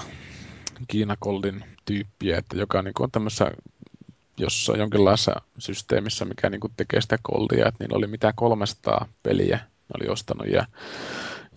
Kiina 0.88 1.16
Goldin 1.22 1.64
tyyppiä, 1.84 2.38
että 2.38 2.56
joka 2.56 2.82
niin 2.82 2.92
on 2.98 3.10
tämmöisessä 3.10 3.50
jossa 4.38 4.76
jonkinlaisessa 4.76 5.40
systeemissä, 5.58 6.24
mikä 6.24 6.50
niin 6.50 6.60
tekee 6.76 7.00
sitä 7.00 7.18
goldia, 7.24 7.68
että 7.68 7.84
niillä 7.84 7.96
oli 7.96 8.06
mitä 8.06 8.32
300 8.36 9.06
peliä 9.22 9.56
ne 9.56 10.00
oli 10.00 10.08
ostanut. 10.08 10.46
Ja 10.46 10.66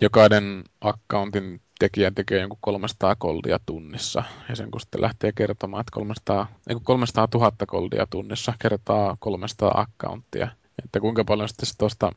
jokainen 0.02 0.64
accountin 0.82 1.62
tekijä 1.80 2.12
tekee 2.12 2.40
jonkun 2.40 2.58
300 2.62 3.16
goldia 3.16 3.60
tunnissa. 3.66 4.24
Ja 4.50 4.56
sen 4.56 4.72
kun 4.72 4.82
sitten 4.82 5.02
lähtee 5.02 5.32
kertomaan, 5.32 5.82
että 5.82 5.92
300, 5.94 6.48
300 6.84 7.28
000 7.34 7.52
goldia 7.68 8.08
tunnissa 8.10 8.54
kertaa 8.60 9.18
300 9.20 9.72
accounttia. 9.82 10.48
Että 10.84 11.00
kuinka 11.00 11.24
paljon 11.26 11.50
sitten 11.50 11.70
tuosta 11.78 12.12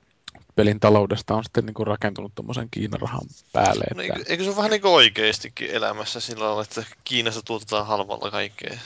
pelin 0.54 0.80
taloudesta 0.80 1.34
on 1.34 1.44
sitten 1.44 1.66
niin 1.66 1.74
kuin 1.74 1.86
rakentunut 1.86 2.32
tuommoisen 2.34 2.68
Kiinan 2.70 3.00
rahan 3.00 3.20
päälle. 3.52 3.84
No, 3.94 4.02
Että... 4.02 4.14
eikö, 4.14 4.30
eikö 4.30 4.44
se 4.44 4.50
ole 4.50 4.56
vähän 4.56 4.70
niin 4.70 4.82
kuin 4.82 4.92
oikeastikin 4.92 5.70
elämässä 5.70 6.20
sillä 6.20 6.44
lailla, 6.44 6.62
että 6.62 6.84
Kiinassa 7.04 7.42
tuotetaan 7.42 7.86
halvalla 7.86 8.30
kaikkea? 8.30 8.78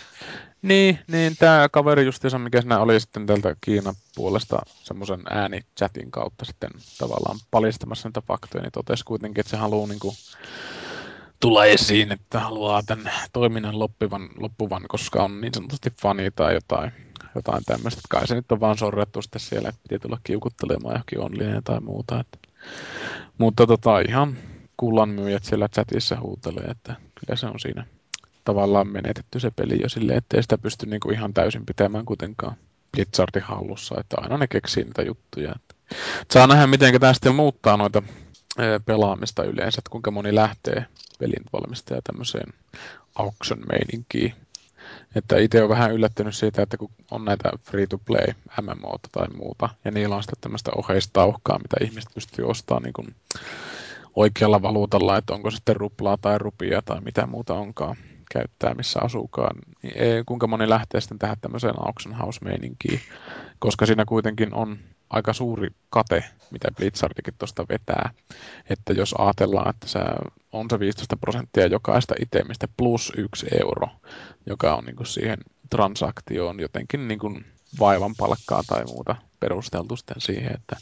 Niin, 0.63 0.99
niin 1.07 1.37
tämä 1.37 1.69
kaveri 1.73 2.05
justiinsa, 2.05 2.39
mikä 2.39 2.61
siinä 2.61 2.81
oli 2.81 3.01
sitten 3.01 3.27
tältä 3.27 3.57
Kiinan 3.61 3.95
puolesta 4.15 4.59
semmoisen 4.83 5.21
äänichatin 5.31 6.11
kautta 6.11 6.45
sitten 6.45 6.71
tavallaan 6.99 7.39
palistamassa 7.51 8.09
niitä 8.09 8.21
faktoja, 8.21 8.63
niin 8.63 8.73
totesi 8.73 9.05
kuitenkin, 9.05 9.41
että 9.41 9.51
se 9.51 9.57
haluaa 9.57 9.89
niin 9.89 10.01
kuin 10.01 10.17
tulla 11.41 11.65
esiin, 11.65 12.13
että 12.13 12.41
haluaa 12.41 12.83
tämän 12.83 13.13
toiminnan 13.33 13.79
loppuvan, 13.79 14.29
loppuvan, 14.39 14.83
koska 14.89 15.23
on 15.23 15.41
niin 15.41 15.55
sanotusti 15.55 15.91
fani 16.03 16.31
tai 16.31 16.55
jotain, 16.55 16.93
jotain 17.35 17.65
tämmöistä. 17.67 18.01
Kai 18.11 18.27
se 18.27 18.35
nyt 18.35 18.53
on 18.53 18.61
vaan 18.61 18.79
sorrettu 18.79 19.23
sitten 19.23 19.41
siellä, 19.41 19.69
että 19.69 19.81
piti 19.89 19.99
tulla 19.99 20.21
kiukuttelemaan 20.25 20.95
johonkin 20.95 21.21
online 21.21 21.63
tai 21.65 21.81
muuta. 21.81 22.21
Että. 22.21 22.39
Mutta 23.39 23.67
tota, 23.67 24.01
ihan 24.01 24.39
kullan 24.77 25.09
myyjät 25.09 25.45
siellä 25.45 25.69
chatissa 25.69 26.21
huutelee, 26.21 26.65
että 26.65 26.97
kyllä 27.21 27.37
se 27.37 27.47
on 27.47 27.61
siinä 27.61 27.87
tavallaan 28.45 28.89
menetetty 28.89 29.41
se 29.41 29.51
peli 29.51 29.83
jo 29.83 29.89
silleen, 29.89 30.19
ettei 30.19 30.43
sitä 30.43 30.59
pysty 30.59 30.87
niinku 30.87 31.11
ihan 31.11 31.35
täysin 31.35 31.67
pitämään 31.67 32.05
kuitenkaan 32.05 32.57
Blizzardin 32.93 33.43
hallussa, 33.43 34.01
että 34.01 34.17
aina 34.21 34.39
ne 34.39 34.47
keksii 34.47 34.85
niitä 34.85 35.03
juttuja. 35.03 35.53
Että. 35.57 35.75
Saa 36.31 36.47
nähdä, 36.47 36.67
miten 36.67 37.01
tämä 37.01 37.15
sitten 37.15 37.35
muuttaa 37.35 37.77
noita 37.77 38.03
pelaamista 38.85 39.45
yleensä, 39.45 39.79
että 39.79 39.91
kuinka 39.91 40.11
moni 40.11 40.35
lähtee 40.35 40.87
pelin 41.19 41.45
valmistaja 41.53 42.01
tämmöiseen 42.03 42.53
auction 43.15 43.63
meininkiin. 43.69 44.35
Että 45.15 45.39
itse 45.39 45.63
on 45.63 45.69
vähän 45.69 45.93
yllättynyt 45.93 46.37
siitä, 46.37 46.63
että 46.63 46.77
kun 46.77 46.91
on 47.11 47.25
näitä 47.25 47.51
free-to-play 47.63 48.27
MMO 48.63 48.97
tai 49.13 49.29
muuta, 49.29 49.69
ja 49.85 49.91
niillä 49.91 50.17
on 50.17 50.23
sitten 50.23 50.41
tämmöistä 50.41 50.71
oheistauhkaa, 50.77 51.59
mitä 51.59 51.77
ihmiset 51.85 52.11
pystyy 52.15 52.45
ostamaan 52.45 52.83
niin 52.83 52.93
kuin 52.93 53.15
oikealla 54.17 54.63
valuutalla, 54.63 55.17
että 55.17 55.35
onko 55.35 55.51
sitten 55.51 55.77
ruplaa 55.77 56.17
tai 56.17 56.39
rupia 56.39 56.83
tai 56.85 57.01
mitä 57.01 57.27
muuta 57.27 57.55
onkaan 57.55 57.97
käyttää, 58.33 58.75
missä 58.75 59.01
asuukaan. 59.03 59.57
Niin 59.83 59.95
kuinka 60.27 60.47
moni 60.47 60.69
lähtee 60.69 61.01
sitten 61.01 61.19
tähän 61.19 61.37
tämmöiseen 61.41 61.75
auction 61.87 62.15
house-meininkiin, 62.15 63.01
koska 63.59 63.87
siinä 63.87 64.05
kuitenkin 64.05 64.55
on 64.55 64.79
aika 65.11 65.33
suuri 65.33 65.69
kate, 65.91 66.25
mitä 66.51 66.69
Blizzardikin 66.77 67.35
tuosta 67.39 67.67
vetää. 67.69 68.11
Että 68.71 68.93
jos 68.93 69.15
ajatellaan, 69.19 69.71
että 69.71 69.89
se 69.89 69.99
on 70.53 70.67
se 70.71 70.79
15 70.79 71.17
prosenttia 71.17 71.67
jokaista 71.67 72.15
itemistä 72.21 72.69
plus 72.77 73.13
yksi 73.17 73.47
euro, 73.61 73.89
joka 74.47 74.75
on 74.75 74.85
niin 74.85 74.97
kuin 74.97 75.07
siihen 75.07 75.39
transaktioon 75.71 76.61
jotenkin 76.61 77.09
niin 77.09 77.19
kuin 77.19 77.45
vaivan 77.81 78.15
palkkaa 78.17 78.63
tai 78.67 78.85
muuta 78.85 79.17
perusteltu 79.41 79.97
sitten 79.97 80.21
siihen, 80.21 80.55
että 80.55 80.77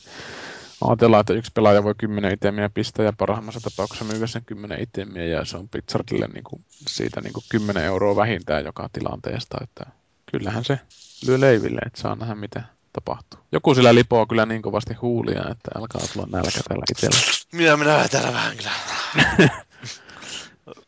ajatellaan, 0.84 1.20
että 1.20 1.32
yksi 1.32 1.52
pelaaja 1.54 1.84
voi 1.84 1.94
10 1.98 2.34
itemiä 2.34 2.70
pistää 2.70 3.04
ja 3.04 3.12
parhaimmassa 3.12 3.60
tapauksessa 3.60 4.04
myydä 4.04 4.26
sen 4.26 4.44
10 4.44 4.80
itemiä 4.80 5.24
ja 5.24 5.44
se 5.44 5.56
on 5.56 5.68
Blizzardille 5.68 6.26
niin 6.26 6.44
kuin 6.44 6.64
siitä 6.88 7.20
niin 7.20 7.32
kuin 7.32 7.44
10 7.48 7.84
euroa 7.84 8.16
vähintään 8.16 8.64
joka 8.64 8.88
tilanteesta, 8.92 9.56
että 9.62 9.87
kyllähän 10.32 10.64
se 10.64 10.80
lyö 11.26 11.40
leiville, 11.40 11.80
että 11.87 12.00
saa 12.00 12.16
nähdä 12.16 12.34
mitä 12.34 12.62
tapahtuu. 12.92 13.40
Joku 13.52 13.74
sillä 13.74 13.94
lipoo 13.94 14.26
kyllä 14.26 14.46
niin 14.46 14.62
kovasti 14.62 14.94
huulia, 14.94 15.44
että 15.50 15.70
alkaa 15.74 16.00
tulla 16.12 16.26
nälkä 16.30 16.60
tällä 16.68 16.84
itsellä. 16.90 17.18
Minä 17.52 17.76
minä 17.76 18.08
täällä 18.08 18.32
vähän 18.32 18.56
kyllä. 18.56 18.70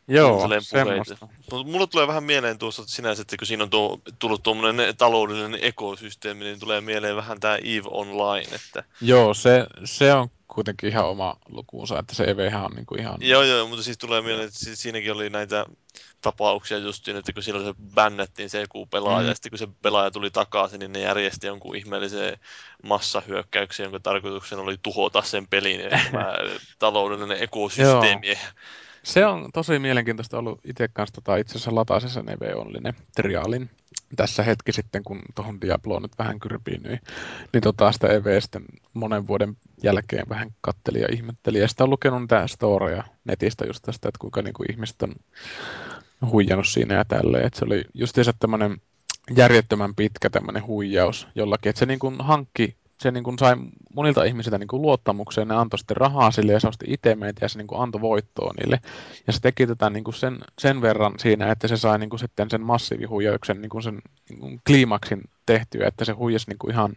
Joo, 0.07 0.49
semmoista. 0.61 0.83
puheita. 0.83 1.27
Mut 1.51 1.67
Mulla 1.67 1.87
tulee 1.87 2.07
vähän 2.07 2.23
mieleen 2.23 2.57
tuossa 2.57 2.81
että 2.81 2.95
sinänsä, 2.95 3.21
että 3.21 3.37
kun 3.37 3.47
siinä 3.47 3.63
on 3.63 3.69
tuo, 3.69 3.99
tullut 4.19 4.43
tuommoinen 4.43 4.97
taloudellinen 4.97 5.59
ekosysteemi, 5.63 6.43
niin 6.43 6.59
tulee 6.59 6.81
mieleen 6.81 7.15
vähän 7.15 7.39
tämä 7.39 7.55
EVE 7.55 7.81
Online, 7.85 8.55
että 8.55 8.83
Joo, 9.01 9.33
se, 9.33 9.67
se 9.85 10.13
on 10.13 10.29
kuitenkin 10.47 10.89
ihan 10.89 11.07
oma 11.07 11.35
lukuunsa, 11.49 11.99
että 11.99 12.15
se 12.15 12.23
EVhän 12.23 12.65
on 12.65 12.71
niinku 12.71 12.95
ihan... 12.95 13.17
Joo, 13.19 13.43
joo, 13.43 13.67
mutta 13.67 13.83
siis 13.83 13.97
tulee 13.97 14.21
mieleen, 14.21 14.47
että 14.47 14.59
si- 14.59 14.75
siinäkin 14.75 15.11
oli 15.11 15.29
näitä 15.29 15.65
tapauksia 16.21 16.77
justiin, 16.77 17.17
että 17.17 17.33
kun 17.33 17.43
silloin 17.43 17.65
se 17.65 17.73
bännettiin 17.95 18.49
se 18.49 18.61
joku 18.61 18.85
pelaaja, 18.85 19.21
Mm. 19.21 19.27
ja 19.27 19.33
sitten 19.33 19.49
kun 19.49 19.59
se 19.59 19.67
pelaaja 19.81 20.11
tuli 20.11 20.31
takaisin, 20.31 20.79
niin 20.79 20.93
ne 20.93 20.99
järjesti 20.99 21.47
jonkun 21.47 21.75
ihmeellisen 21.75 22.37
massahyökkäyksen, 22.83 23.83
jonka 23.83 23.99
tarkoituksena 23.99 24.61
oli 24.61 24.77
tuhota 24.83 25.21
sen 25.21 25.47
pelin 25.47 25.79
ja 25.79 25.89
tämä 26.11 26.33
taloudellinen 26.79 27.43
ekosysteemi. 27.43 28.37
Se 29.03 29.25
on 29.25 29.49
tosi 29.53 29.79
mielenkiintoista 29.79 30.37
ollut 30.37 30.59
itse 30.63 30.87
kanssa 30.87 31.15
tota, 31.15 31.37
itse 31.37 31.51
asiassa 31.51 31.75
latasin 31.75 32.09
sen 32.09 32.29
EV 32.29 32.57
Onlinen 32.57 32.93
triaalin 33.15 33.69
tässä 34.15 34.43
hetki 34.43 34.71
sitten, 34.73 35.03
kun 35.03 35.21
tuohon 35.35 35.61
Diabloon 35.61 36.01
nyt 36.01 36.17
vähän 36.19 36.39
kyrpiinyi, 36.39 36.99
niin 37.53 37.61
tota, 37.63 37.91
sitä 37.91 38.07
EV 38.07 38.39
sitten 38.41 38.65
monen 38.93 39.27
vuoden 39.27 39.57
jälkeen 39.83 40.29
vähän 40.29 40.49
katteli 40.61 41.01
ja 41.01 41.07
ihmetteli. 41.11 41.59
Ja 41.59 41.67
sitä 41.67 41.83
on 41.83 41.89
lukenut 41.89 42.21
niitä 42.21 42.47
storeja 42.47 43.03
netistä 43.25 43.65
just 43.65 43.79
tästä, 43.81 44.09
että 44.09 44.19
kuinka 44.19 44.41
niinku 44.41 44.63
ihmiset 44.71 45.01
on 45.03 45.15
huijannut 46.25 46.67
siinä 46.67 46.95
ja 46.95 47.05
tälleen. 47.05 47.45
Että 47.45 47.59
se 47.59 47.65
oli 47.65 47.85
justiinsa 47.93 48.33
tämmöinen 48.39 48.77
järjettömän 49.35 49.95
pitkä 49.95 50.29
tämmöinen 50.29 50.67
huijaus 50.67 51.27
jollakin, 51.35 51.69
että 51.69 51.79
se 51.79 51.85
niin 51.85 51.99
kuin 51.99 52.15
hankki 52.19 52.75
se 53.01 53.11
niin 53.11 53.23
kuin 53.23 53.39
sai 53.39 53.55
monilta 53.93 54.23
ihmisiltä 54.23 54.57
niin 54.57 54.67
kuin 54.67 54.81
luottamukseen, 54.81 55.47
ne 55.47 55.55
antoi 55.55 55.79
sitten 55.79 55.97
rahaa 55.97 56.31
sille 56.31 56.51
ja 56.51 56.59
se 56.59 56.67
osti 56.67 56.85
itemeitä 56.89 57.45
ja 57.45 57.49
se 57.49 57.57
niin 57.57 57.67
kuin 57.67 57.81
antoi 57.81 58.01
voittoa 58.01 58.53
niille. 58.59 58.79
Ja 59.27 59.33
se 59.33 59.39
teki 59.41 59.67
tätä 59.67 59.89
niin 59.89 60.03
kuin 60.03 60.15
sen, 60.15 60.37
sen 60.59 60.81
verran 60.81 61.13
siinä, 61.19 61.51
että 61.51 61.67
se 61.67 61.77
sai 61.77 61.99
niin 61.99 62.09
kuin 62.09 62.19
sitten 62.19 62.49
sen 62.49 62.61
massiivihuijauksen 62.61 63.61
niin 63.61 63.69
kuin 63.69 63.83
sen 63.83 64.01
niin 64.29 64.39
kuin 64.39 64.61
kliimaksin 64.67 65.21
tehtyä, 65.45 65.87
että 65.87 66.05
se 66.05 66.11
huijasi 66.11 66.49
niin 66.49 66.59
kuin 66.59 66.71
ihan 66.71 66.95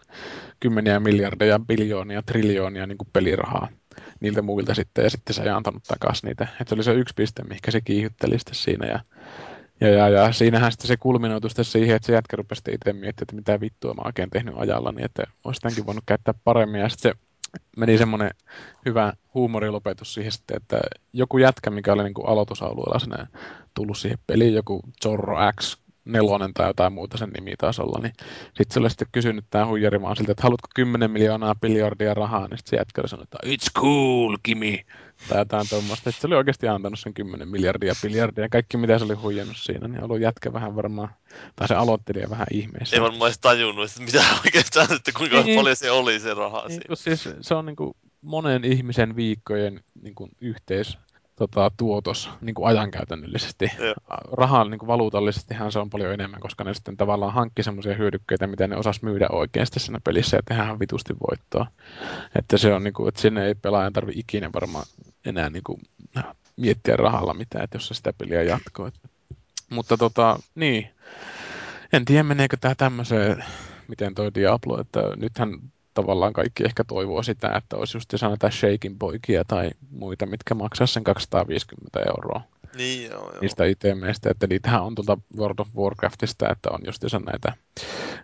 kymmeniä 0.61 1.01
miljardeja, 1.01 1.59
biljoonia, 1.59 2.23
triljoonia 2.23 2.87
niin 2.87 2.99
kuin 2.99 3.09
pelirahaa 3.13 3.69
niiltä 4.21 4.43
muilta 4.43 4.75
sitten, 4.75 5.05
ja 5.05 5.11
sitten 5.11 5.35
se 5.35 5.43
ei 5.43 5.49
antanut 5.49 5.83
takaisin 5.83 6.29
niitä. 6.29 6.49
Että 6.61 6.65
se 6.69 6.75
oli 6.75 6.85
se 6.85 6.93
yksi 6.93 7.15
piste, 7.15 7.45
mikä 7.45 7.71
se 7.71 7.81
kiihytteli 7.81 8.39
sitten 8.39 8.55
siinä, 8.55 8.87
ja 8.87 9.01
ja, 9.81 9.89
ja, 9.89 10.09
ja 10.09 10.33
siinähän 10.33 10.73
sitten 10.73 10.89
se 10.89 10.97
kulminoitu 10.97 11.49
sitten 11.49 11.65
siihen, 11.65 11.97
että 11.97 12.07
se 12.07 12.13
jätkä 12.13 12.37
rupesi 12.37 12.63
itse 12.73 12.93
miettimään, 12.93 13.11
että 13.11 13.37
mitä 13.37 13.61
vittua 13.61 13.95
mä 13.95 14.03
oikein 14.05 14.31
tehnyt 14.31 14.55
ajalla, 14.57 14.93
niin 14.93 15.05
että 15.05 15.23
olisi 15.45 15.61
tämänkin 15.61 15.87
voinut 15.87 16.05
käyttää 16.07 16.35
paremmin. 16.45 16.81
Ja 16.81 16.89
sitten 16.89 17.13
se 17.13 17.19
meni 17.77 17.99
semmoinen 17.99 18.31
hyvä 18.87 19.13
huumorilopetus 19.35 20.15
siihen 20.15 20.33
sitten, 20.33 20.57
että 20.57 20.81
joku 21.13 21.39
jätkä, 21.39 21.71
mikä 21.71 21.93
oli 21.93 22.03
niin 22.03 22.15
kuin 22.15 22.29
aloitusalueella 22.29 22.99
sinne 22.99 23.27
tullut 23.75 23.99
siihen 23.99 24.19
peliin, 24.27 24.55
joku 24.55 24.81
Zorro 25.03 25.37
X 25.61 25.80
nelonen 26.05 26.55
tai 26.55 26.67
jotain 26.69 26.93
muuta 26.93 27.19
sen 27.19 27.31
nimi 27.31 27.53
taisi 27.59 27.83
olla, 27.83 27.99
niin 28.03 28.13
sitten 28.47 28.71
se 28.75 28.81
oli 28.81 28.91
sitten 28.91 29.09
kysynyt 29.13 29.45
tämä 29.51 29.67
huijari 29.67 30.03
vaan 30.03 30.17
siltä, 30.17 30.33
että 30.33 30.43
haluatko 30.43 30.69
10 30.75 31.11
miljoonaa 31.11 31.55
biljardia 31.55 32.15
rahaa, 32.15 32.49
niin 32.49 32.59
sitten 32.59 32.71
se 32.71 32.77
jätkä 32.77 33.01
oli 33.01 33.09
sanonut, 33.09 33.29
että 33.35 33.39
it's 33.47 33.81
cool, 33.81 34.37
Kimi, 34.43 34.85
tai 35.29 35.39
jotain 35.39 35.67
tuommoista. 35.69 36.11
Että 36.11 36.21
se 36.21 36.27
oli 36.27 36.35
oikeasti 36.37 36.69
antanut 36.69 36.99
sen 36.99 37.15
10 37.15 37.49
miljardia 37.49 37.93
biljardia 38.03 38.45
ja 38.45 38.49
kaikki 38.49 38.77
mitä 38.77 38.99
se 38.99 39.05
oli 39.05 39.15
huijannut 39.15 39.57
siinä, 39.57 39.89
niin 39.89 40.05
ollut 40.05 40.21
jätkä 40.21 40.53
vähän 40.53 40.77
varmaan, 40.77 41.09
tai 41.57 41.69
se 41.69 41.75
aloittelija 41.75 42.31
vähän 42.31 42.47
ihmeessä. 42.53 42.97
Ei 42.97 43.03
varmaan 43.03 43.29
edes 43.29 43.39
tajunnut, 43.39 43.91
että 43.91 44.03
mitä 44.03 44.25
oikeastaan, 44.45 44.93
että 44.97 45.13
kuinka 45.17 45.43
Niin. 45.43 45.59
paljon 45.59 45.77
se 45.77 45.91
oli 45.91 46.21
se 46.21 46.35
raha 46.35 46.65
Niin, 46.69 46.81
siinä. 46.81 46.97
siis 47.17 47.29
se 47.41 47.55
on 47.55 47.67
niin 47.67 47.77
kuin 47.77 47.93
monen 48.23 48.65
ihmisen 48.65 49.17
viikkojen 49.17 49.81
niin 50.03 50.15
kuin 50.15 50.31
yhteis 50.41 50.99
tota, 51.41 51.71
tuotos 51.77 52.31
niin 52.41 52.55
kuin 52.55 52.69
ajankäytännöllisesti. 52.69 53.71
Joo. 53.79 53.95
Rahan 54.33 54.71
niin 54.71 54.79
kuin 54.79 54.87
valuutallisestihan 54.87 55.73
se 55.73 55.79
on 55.79 55.91
paljon 55.91 56.15
enemmän, 56.15 56.41
koska 56.41 56.65
ne 56.65 56.75
sitten 56.75 56.97
tavallaan 56.97 57.33
hankki 57.33 57.63
semmoisia 57.63 57.95
hyödykkeitä, 57.95 58.47
mitä 58.47 58.67
ne 58.67 58.77
osas 58.77 59.03
myydä 59.03 59.29
oikeasti 59.33 59.81
siinä 59.81 59.99
pelissä 60.05 60.37
ja 60.37 60.43
tehdään 60.49 60.79
vitusti 60.79 61.15
voittoa. 61.29 61.67
Että 62.39 62.59
se 62.59 62.75
on 62.75 62.85
niin 62.85 62.95
kuin, 62.95 63.09
että 63.09 63.21
sinne 63.21 63.47
ei 63.47 63.55
pelaajan 63.55 63.93
tarvi 63.93 64.13
ikinä 64.15 64.51
varmaan 64.55 64.85
enää 65.25 65.51
niin 65.51 65.63
kuin, 65.65 65.81
miettiä 66.57 66.97
rahalla 66.97 67.35
mitään, 67.35 67.65
että 67.65 67.77
jos 67.77 67.89
se 67.89 67.95
sitä 67.95 68.13
peliä 68.19 68.43
jatkoo. 68.43 68.87
Että. 68.87 69.09
Mutta 69.71 69.97
tota, 69.97 70.39
niin. 70.55 70.91
En 71.93 72.05
tiedä, 72.05 72.23
meneekö 72.23 72.57
tämä 72.61 72.75
tämmöiseen, 72.75 73.45
miten 73.89 74.15
toi 74.15 74.31
Diablo, 74.35 74.81
että 74.81 75.01
nythän 75.17 75.59
tavallaan 75.95 76.33
kaikki 76.33 76.65
ehkä 76.65 76.85
toivoo 76.85 77.23
sitä, 77.23 77.53
että 77.57 77.77
olisi 77.77 77.97
just 77.97 78.13
näitä 78.23 78.51
Shakin 78.51 78.99
poikia 78.99 79.45
tai 79.45 79.71
muita, 79.91 80.27
mitkä 80.27 80.55
maksaa 80.55 80.87
sen 80.87 81.05
250 81.05 82.01
euroa 82.07 82.43
Niin 82.75 83.11
joo, 83.11 83.21
joo. 83.21 83.41
niistä 83.41 83.65
itemeistä, 83.65 84.31
että 84.31 84.47
niitähän 84.47 84.83
on 84.83 84.95
tuolta 84.95 85.19
World 85.37 85.59
of 85.59 85.69
Warcraftista, 85.77 86.51
että 86.51 86.71
on 86.71 86.81
just 86.87 87.03
näitä 87.25 87.53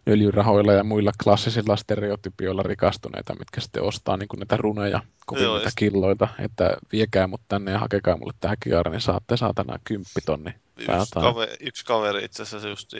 öljyrahoilla 0.08 0.72
ja 0.72 0.84
muilla 0.84 1.12
klassisilla 1.24 1.76
stereotypioilla 1.76 2.62
rikastuneita, 2.62 3.34
mitkä 3.38 3.60
sitten 3.60 3.82
ostaa 3.82 4.16
niin 4.16 4.28
näitä 4.36 4.56
runeja, 4.56 5.00
niitä 5.30 5.44
just- 5.44 5.70
killoita, 5.76 6.28
että 6.38 6.76
viekää 6.92 7.26
mut 7.26 7.40
tänne 7.48 7.72
ja 7.72 7.78
hakekaa 7.78 8.16
mulle 8.16 8.32
tää 8.40 8.54
kiari, 8.60 8.90
niin 8.90 9.00
saatte 9.00 9.36
saatana 9.36 9.78
kymppitonni. 9.84 10.50
Yksi, 10.78 11.10
kaveri, 11.14 11.56
yksi 11.60 11.84
kaveri 11.84 12.24
itse 12.24 12.42
asiassa 12.42 12.68
just 12.68 12.92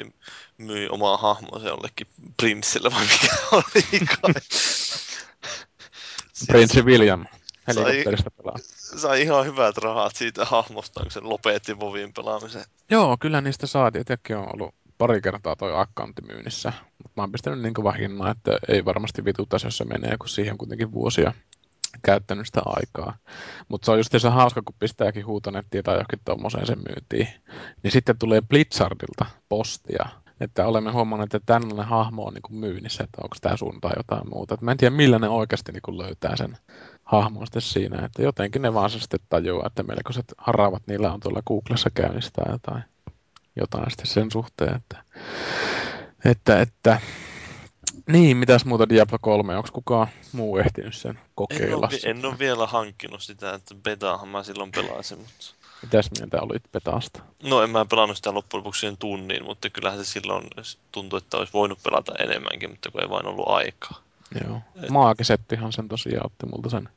myi 0.58 0.88
omaa 0.88 1.16
hahmonsa 1.16 1.68
jollekin 1.68 2.06
prinssille 2.36 2.90
vai 2.94 3.04
mikä 3.04 3.36
oli. 3.52 4.34
Prinssi 6.46 6.82
William 6.82 7.26
Sai- 7.74 7.84
helikopterista 7.84 8.30
pelaa. 8.30 8.56
Sai 8.96 9.22
ihan 9.22 9.46
hyvät 9.46 9.78
rahat 9.78 10.16
siitä 10.16 10.44
hahmosta, 10.44 11.00
kun 11.02 11.10
se 11.10 11.20
lopetti 11.20 11.80
Vovin 11.80 12.12
pelaamisen. 12.12 12.64
Joo, 12.90 13.16
kyllä 13.20 13.40
niistä 13.40 13.66
saatiin. 13.66 14.00
Itsekin 14.00 14.36
on 14.36 14.48
ollut 14.54 14.74
pari 14.98 15.20
kertaa 15.20 15.56
toi 15.56 15.80
accountti 15.80 16.22
myynnissä. 16.22 16.72
Mutta 17.02 17.12
mä 17.16 17.22
oon 17.22 17.32
pistänyt 17.32 17.60
niin 17.60 17.74
kova 17.74 17.92
hinnan, 17.92 18.30
että 18.30 18.58
ei 18.68 18.84
varmasti 18.84 19.24
vituttaisi, 19.24 19.66
jos 19.66 19.78
se 19.78 19.84
menee, 19.84 20.16
kun 20.18 20.28
siihen 20.28 20.58
kuitenkin 20.58 20.92
vuosia 20.92 21.32
käyttänyt 22.02 22.46
sitä 22.46 22.60
aikaa. 22.66 23.16
Mutta 23.68 23.86
se 23.86 23.90
on 23.90 23.98
just 23.98 24.14
se 24.18 24.28
hauska, 24.28 24.62
kun 24.62 24.74
pistääkin 24.78 25.26
huutonettiin 25.26 25.84
tai 25.84 25.94
johonkin 25.94 26.20
tuommoiseen 26.24 26.66
sen 26.66 26.78
myyntiin. 26.88 27.28
Niin 27.82 27.90
sitten 27.90 28.18
tulee 28.18 28.40
Blitzardilta 28.40 29.26
postia, 29.48 30.06
että 30.40 30.66
olemme 30.66 30.92
huomanneet, 30.92 31.34
että 31.34 31.46
tällainen 31.46 31.86
hahmo 31.86 32.24
on 32.24 32.34
niin 32.34 32.60
myynnissä, 32.60 33.04
että 33.04 33.22
onko 33.22 33.36
tämä 33.40 33.56
sun 33.56 33.80
tai 33.80 33.92
jotain 33.96 34.30
muuta. 34.30 34.54
Et 34.54 34.60
mä 34.60 34.70
en 34.70 34.76
tiedä, 34.76 34.96
millä 34.96 35.18
ne 35.18 35.28
oikeasti 35.28 35.72
niin 35.72 35.98
löytää 35.98 36.36
sen 36.36 36.56
hahmon 37.06 37.46
sitten 37.46 37.62
siinä, 37.62 38.04
että 38.04 38.22
jotenkin 38.22 38.62
ne 38.62 38.74
vaan 38.74 38.90
sitten 38.90 39.20
tajuaa, 39.28 39.66
että 39.66 39.82
melkoiset 39.82 40.34
haravat 40.38 40.82
niillä 40.86 41.12
on 41.12 41.20
tuolla 41.20 41.42
Googlessa 41.46 41.90
käynnistää 41.90 42.52
jotain, 42.52 42.82
jotain 43.56 43.90
sitten 43.90 44.06
sen 44.06 44.30
suhteen, 44.30 44.76
että, 44.76 45.02
että, 46.24 46.60
että 46.60 47.00
niin, 48.06 48.36
mitäs 48.36 48.64
muuta 48.64 48.88
Diablo 48.88 49.18
3, 49.20 49.56
onko 49.56 49.68
kukaan 49.72 50.08
muu 50.32 50.56
ehtinyt 50.56 50.94
sen 50.94 51.18
kokeilla? 51.34 51.88
En 51.92 52.08
ole, 52.08 52.10
en 52.10 52.26
ole 52.26 52.38
vielä 52.38 52.66
hankkinut 52.66 53.22
sitä, 53.22 53.54
että 53.54 53.74
betaahan 53.74 54.28
mä 54.28 54.42
silloin 54.42 54.72
pelasin, 54.72 55.18
mutta... 55.18 55.56
Mitäs 55.82 56.10
mieltä 56.18 56.40
olit 56.40 56.62
betaasta? 56.72 57.22
No 57.42 57.62
en 57.62 57.70
mä 57.70 57.84
pelannut 57.84 58.16
sitä 58.16 58.34
loppujen 58.34 58.60
lopuksi 58.60 58.80
sen 58.80 58.96
tunnin, 58.96 59.44
mutta 59.44 59.70
kyllähän 59.70 59.98
se 59.98 60.04
silloin 60.04 60.50
tuntui, 60.92 61.18
että 61.18 61.36
olisi 61.36 61.52
voinut 61.52 61.82
pelata 61.82 62.14
enemmänkin, 62.18 62.70
mutta 62.70 62.90
kun 62.90 63.02
ei 63.02 63.08
vain 63.08 63.26
ollut 63.26 63.48
aikaa. 63.48 64.05
Joo. 64.44 64.60
Maagisettihan 64.90 65.72
sen 65.72 65.88
tosiaan 65.88 66.26
otti 66.26 66.46
multa 66.46 66.70
sen 66.70 66.88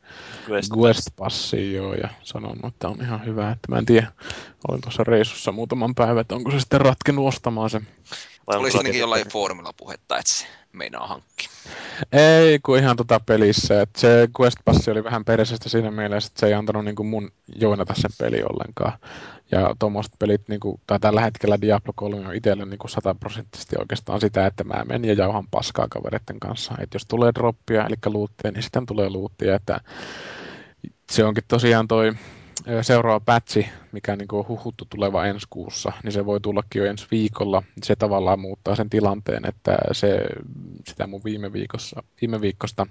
Quest, 0.49 0.71
Quest 0.77 1.07
Passin 1.15 1.73
joo, 1.73 1.93
ja 1.93 2.09
sanonut, 2.23 2.73
että 2.73 2.87
on 2.87 3.01
ihan 3.01 3.25
hyvä. 3.25 3.51
Että 3.51 3.71
mä 3.71 3.77
en 3.77 3.85
tiedä, 3.85 4.11
olin 4.67 4.81
tuossa 4.81 5.03
reissussa 5.03 5.51
muutaman 5.51 5.95
päivän, 5.95 6.21
että 6.21 6.35
onko 6.35 6.51
se 6.51 6.59
sitten 6.59 6.81
ratkennut 6.81 7.27
ostamaan 7.27 7.69
sen. 7.69 7.87
Oli 8.47 8.71
siinäkin 8.71 8.99
jollain 8.99 9.29
foorumilla 9.29 9.73
puhetta, 9.73 10.17
että 10.17 10.31
se 10.31 10.47
meinaa 10.73 11.07
hankkia. 11.07 11.49
Ei, 12.11 12.59
kun 12.59 12.77
ihan 12.77 12.97
tota 12.97 13.19
pelissä. 13.19 13.81
Et 13.81 13.89
se 13.97 14.29
Quest 14.39 14.57
Pass 14.65 14.87
oli 14.87 15.03
vähän 15.03 15.25
peräisestä 15.25 15.69
siinä 15.69 15.91
mielessä, 15.91 16.27
että 16.27 16.39
se 16.39 16.47
ei 16.47 16.53
antanut 16.53 16.85
niinku 16.85 17.03
mun 17.03 17.31
joinata 17.55 17.93
sen 17.95 18.11
peli 18.17 18.43
ollenkaan. 18.43 18.93
Ja 19.51 19.75
tuommoiset 19.79 20.13
pelit, 20.19 20.41
niinku, 20.47 20.79
tai 20.87 20.99
tällä 20.99 21.21
hetkellä 21.21 21.61
Diablo 21.61 21.93
3 21.95 22.27
on 22.27 22.35
itselle 22.35 22.65
niinku 22.65 22.87
sataprosenttisesti 22.87 23.75
oikeastaan 23.79 24.21
sitä, 24.21 24.45
että 24.45 24.63
mä 24.63 24.83
menen 24.85 25.09
ja 25.09 25.13
jauhan 25.13 25.47
paskaa 25.51 25.87
kavereiden 25.89 26.39
kanssa. 26.39 26.73
Et 26.79 26.93
jos 26.93 27.05
tulee 27.05 27.31
droppia, 27.35 27.85
eli 27.85 27.95
luuttia, 28.05 28.51
niin 28.51 28.63
sitten 28.63 28.85
tulee 28.85 29.09
luuttia. 29.09 29.55
Että 29.55 29.81
se 31.11 31.23
onkin 31.23 31.43
tosiaan 31.47 31.87
toi 31.87 32.13
seuraava 32.81 33.19
pätsi, 33.19 33.67
mikä 33.91 34.15
niin 34.15 34.27
on 34.31 34.47
huhuttu 34.47 34.85
tuleva 34.89 35.25
ensi 35.25 35.47
kuussa, 35.49 35.91
niin 36.03 36.11
se 36.11 36.25
voi 36.25 36.41
tullakin 36.41 36.79
jo 36.79 36.85
ensi 36.85 37.07
viikolla. 37.11 37.63
Se 37.83 37.95
tavallaan 37.95 38.39
muuttaa 38.39 38.75
sen 38.75 38.89
tilanteen, 38.89 39.45
että 39.45 39.77
se, 39.91 40.25
sitä 40.87 41.07
mun 41.07 41.21
viime, 41.23 41.53
viikossa, 41.53 42.03
viime 42.21 42.41
viikosta 42.41 42.87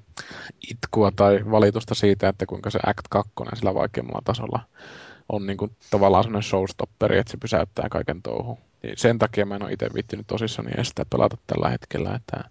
itkua 0.71 1.11
tai 1.17 1.41
valitusta 1.51 1.95
siitä, 1.95 2.29
että 2.29 2.47
kuinka 2.47 2.71
se 2.71 2.79
Act 2.87 3.01
2 3.11 3.33
sillä 3.55 3.75
vaikeammalla 3.75 4.23
tasolla 4.25 4.61
on 5.29 5.47
niin 5.47 5.57
kuin 5.57 5.77
tavallaan 5.91 6.25
sellainen 6.25 6.49
showstopperi, 6.49 7.19
että 7.19 7.31
se 7.31 7.37
pysäyttää 7.37 7.89
kaiken 7.91 8.23
touhun. 8.23 8.59
Niin 8.83 8.99
sen 8.99 9.19
takia 9.19 9.47
mä 9.47 9.57
en 9.57 9.63
ole 9.63 9.73
itse 9.73 9.89
viittinyt 9.95 10.27
tosissani 10.27 10.71
edes 10.75 10.89
sitä 10.89 11.07
pelata 11.11 11.37
tällä 11.47 11.69
hetkellä, 11.69 12.15
että 12.15 12.51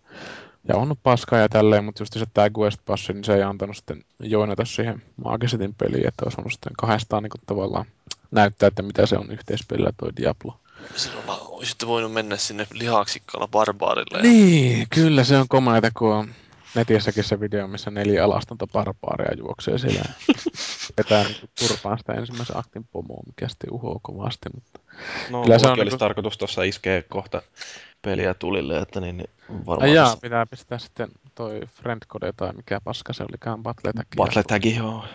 ja 0.68 0.76
on 0.76 0.96
paskaa 1.04 1.40
ja 1.40 1.50
tälleen, 1.50 1.84
mutta 1.84 2.02
just 2.02 2.14
se 2.14 2.26
tämä 2.34 2.50
Quest 2.60 2.80
Pass, 2.86 3.10
niin 3.10 3.24
se 3.24 3.34
ei 3.36 3.44
antanut 3.44 3.76
sitten 3.76 4.04
joinata 4.20 4.66
siihen 4.66 5.04
Maagisetin 5.24 5.76
peliin, 5.76 6.08
että 6.08 6.26
olisi 6.26 6.42
ollut 6.42 6.52
sitten 6.52 6.74
kahdestaan 6.78 7.24
niin 7.24 7.32
tavallaan 7.46 7.86
näyttää, 8.32 8.68
että 8.68 8.82
mitä 8.82 9.06
se 9.06 9.18
on 9.18 9.32
yhteispelillä 9.32 9.92
toi 9.98 10.10
Diablo. 10.18 10.60
Silloin 10.96 11.24
olisitte 11.30 11.88
voinut 11.88 12.14
mennä 12.14 12.38
sinne 12.38 12.68
lihaksikkaalla 12.74 13.48
barbaarille. 13.48 14.18
Ja... 14.18 14.24
Niin, 14.24 14.88
kyllä 14.90 15.24
se 15.24 15.38
on 15.38 15.48
komeita, 15.48 15.92
kun 15.98 16.14
on 16.14 16.30
netissäkin 16.76 17.24
se 17.24 17.40
video, 17.40 17.68
missä 17.68 17.92
neljä 17.92 18.24
alastonta 18.24 18.68
barbaaria 18.68 19.38
juoksee 19.38 19.78
siellä. 19.78 20.10
Vetää 20.98 21.24
niin 21.24 21.50
turpaan 21.60 21.98
sitä 21.98 22.14
ensimmäisen 22.14 22.58
aktin 22.58 22.88
pomoa, 22.92 23.24
mikä 23.28 23.48
sitten 23.48 23.74
uhoo 23.74 24.00
kovasti. 24.02 24.50
Mutta 24.54 24.80
no, 25.30 25.44
kyllä 25.44 25.60
se 25.60 25.68
on 25.68 25.72
olisi 25.72 25.84
niin 25.84 25.90
kuin... 25.90 26.00
tarkoitus 26.00 26.38
tuossa 26.38 26.64
iskeä 26.64 27.02
kohta 27.02 27.42
peliä 28.02 28.34
tulille, 28.34 28.80
että 28.80 29.00
niin, 29.00 29.24
varmaan... 29.66 29.94
Jaa, 29.94 30.06
tässä... 30.06 30.22
pitää 30.22 30.46
pistää 30.46 30.78
sitten 30.78 31.10
toi 31.36 31.62
Friendcode 31.68 32.34
tai 32.38 32.54
mikä 32.54 32.82
paska 32.82 33.14
se 33.14 33.24
olikaan, 33.24 33.64
Battletag. 33.64 34.08
Battletag, 34.16 34.66
joo. 34.66 35.06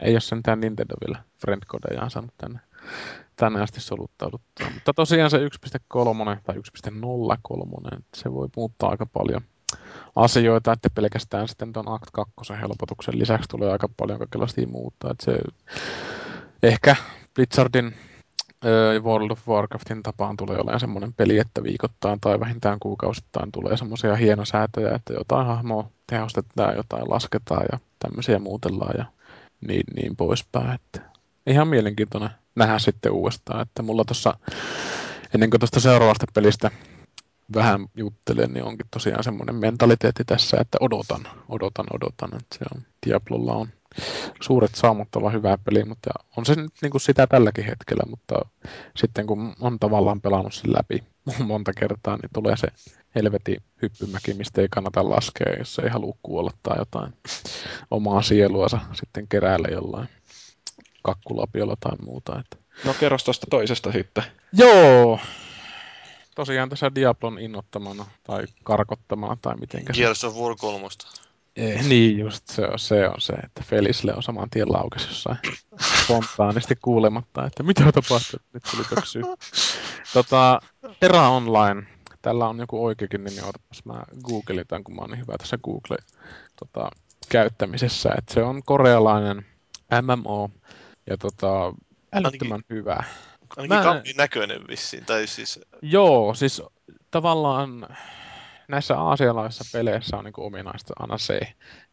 Ei 0.00 0.12
ole 0.12 0.20
sentään 0.20 0.60
Nintendo 0.60 0.94
vielä 1.06 1.22
Friendcodejaan 1.38 2.10
saanut 2.10 2.34
tänne, 2.38 2.60
tänne 3.36 3.62
asti 3.62 3.80
soluttauduttua. 3.80 4.70
Mutta 4.74 4.94
tosiaan 4.94 5.30
se 5.30 5.38
1.3 5.38 5.44
tai 6.44 6.56
1.03, 6.56 8.02
se 8.16 8.32
voi 8.32 8.48
muuttaa 8.56 8.90
aika 8.90 9.06
paljon 9.06 9.42
asioita, 10.16 10.72
että 10.72 10.90
pelkästään 10.90 11.48
sitten 11.48 11.72
tuon 11.72 11.88
Act 11.88 12.10
2 12.12 12.32
helpotuksen 12.60 13.18
lisäksi 13.18 13.48
tulee 13.48 13.72
aika 13.72 13.88
paljon 13.96 14.18
kaikenlaista 14.18 14.66
muuttaa. 14.66 15.10
Että 15.10 15.24
se 15.24 15.38
ehkä 16.62 16.96
Blizzardin 17.34 17.94
World 19.02 19.30
of 19.30 19.48
Warcraftin 19.48 20.02
tapaan 20.02 20.36
tulee 20.36 20.56
olemaan 20.56 20.80
semmoinen 20.80 21.12
peli, 21.12 21.38
että 21.38 21.62
viikoittain 21.62 22.20
tai 22.20 22.40
vähintään 22.40 22.78
kuukausittain 22.80 23.52
tulee 23.52 23.76
semmoisia 23.76 24.16
hienosäätöjä, 24.16 24.94
että 24.94 25.12
jotain 25.12 25.46
hahmoa 25.46 25.90
tehostetaan, 26.06 26.76
jotain 26.76 27.10
lasketaan 27.10 27.66
ja 27.72 27.78
tämmöisiä 27.98 28.38
muutellaan 28.38 28.94
ja 28.98 29.04
niin, 29.68 29.84
niin 29.96 30.16
poispäin. 30.16 30.74
Että 30.74 31.00
ihan 31.46 31.68
mielenkiintoinen 31.68 32.30
nähdä 32.54 32.78
sitten 32.78 33.12
uudestaan, 33.12 33.62
että 33.62 33.82
mulla 33.82 34.04
tuossa 34.04 34.34
ennen 35.34 35.50
kuin 35.50 35.60
tuosta 35.60 35.80
seuraavasta 35.80 36.26
pelistä 36.34 36.70
vähän 37.54 37.86
juttelen, 37.96 38.52
niin 38.52 38.64
onkin 38.64 38.86
tosiaan 38.90 39.24
semmoinen 39.24 39.54
mentaliteetti 39.54 40.24
tässä, 40.24 40.56
että 40.60 40.78
odotan, 40.80 41.20
odotan, 41.48 41.86
odotan, 41.92 42.30
että 42.36 42.58
se 42.58 42.64
on, 42.74 42.82
Diablolla 43.06 43.52
on 43.52 43.68
suuret 44.40 44.74
saamat 44.74 45.16
olla 45.16 45.30
hyvä 45.30 45.58
peli, 45.64 45.84
mutta 45.84 46.10
on 46.36 46.46
se 46.46 46.54
nyt 46.54 46.72
niin 46.82 46.90
kuin 46.90 47.00
sitä 47.00 47.26
tälläkin 47.26 47.64
hetkellä, 47.64 48.02
mutta 48.10 48.34
sitten 48.96 49.26
kun 49.26 49.56
on 49.60 49.78
tavallaan 49.78 50.20
pelannut 50.20 50.54
sen 50.54 50.72
läpi 50.72 51.04
monta 51.44 51.72
kertaa, 51.72 52.16
niin 52.16 52.30
tulee 52.34 52.56
se 52.56 52.68
helveti 53.14 53.56
hyppymäki, 53.82 54.34
mistä 54.34 54.60
ei 54.60 54.68
kannata 54.70 55.10
laskea, 55.10 55.58
jos 55.58 55.78
ei 55.78 55.88
halua 55.88 56.16
kuolla 56.22 56.50
tai 56.62 56.78
jotain 56.78 57.12
omaa 57.90 58.22
sieluansa 58.22 58.80
sitten 58.92 59.28
keräällä 59.28 59.68
jollain 59.68 60.08
kakkulapiolla 61.02 61.76
tai 61.80 61.96
muuta. 62.04 62.40
Että. 62.40 62.56
No 62.84 62.94
kerros 62.94 63.24
tuosta 63.24 63.46
toisesta 63.50 63.92
sitten. 63.92 64.24
Joo, 64.52 65.20
tosiaan 66.34 66.68
tässä 66.68 66.94
Diablon 66.94 67.38
innottamana 67.38 68.06
tai 68.24 68.44
karkottamana 68.64 69.36
tai 69.42 69.56
miten 69.56 69.82
Gears 69.92 70.24
of 70.24 70.36
War 70.36 70.56
3. 70.56 70.86
Ei, 71.56 71.82
niin 71.88 72.18
just 72.18 72.48
se 72.48 72.62
on, 72.66 72.78
se 72.78 73.08
on 73.08 73.20
se, 73.20 73.32
että 73.32 73.62
Felisle 73.66 74.14
on 74.14 74.22
saman 74.22 74.50
tien 74.50 74.72
laukes 74.72 75.06
jossain 75.06 75.38
spontaanisti 76.04 76.76
kuulematta, 76.82 77.46
että 77.46 77.62
mitä 77.62 77.82
tapahtuu, 77.84 78.40
nyt 78.52 78.62
tuli 78.70 78.84
töksyä. 78.94 79.22
Tota, 80.12 80.60
Terra 81.00 81.28
Online, 81.28 81.82
tällä 82.22 82.48
on 82.48 82.58
joku 82.58 82.84
oikeakin 82.84 83.24
nimi, 83.24 83.40
otapas 83.40 83.84
mä 83.84 84.02
googletan, 84.22 84.84
kun 84.84 84.94
mä 84.94 85.00
oon 85.00 85.10
niin 85.10 85.20
hyvä 85.20 85.38
tässä 85.38 85.58
Google 85.58 85.96
tota, 86.56 86.90
käyttämisessä, 87.28 88.10
että 88.18 88.34
se 88.34 88.42
on 88.42 88.62
korealainen 88.64 89.46
MMO 90.02 90.50
ja 91.06 91.16
tota, 91.16 91.74
älyttömän 92.12 92.52
ainakin, 92.52 92.76
hyvä. 92.76 93.04
Ainakin 93.56 93.90
mä... 93.90 94.02
näköinen 94.22 94.60
vissiin, 94.68 95.04
tai 95.04 95.26
siis... 95.26 95.60
Joo, 95.82 96.34
siis 96.34 96.62
tavallaan 97.10 97.86
näissä 98.68 98.98
aasialaisissa 98.98 99.78
peleissä 99.78 100.16
on 100.16 100.24
niin 100.24 100.32
kuin 100.32 100.46
ominaista 100.46 100.94
aina 100.98 101.18
se, 101.18 101.40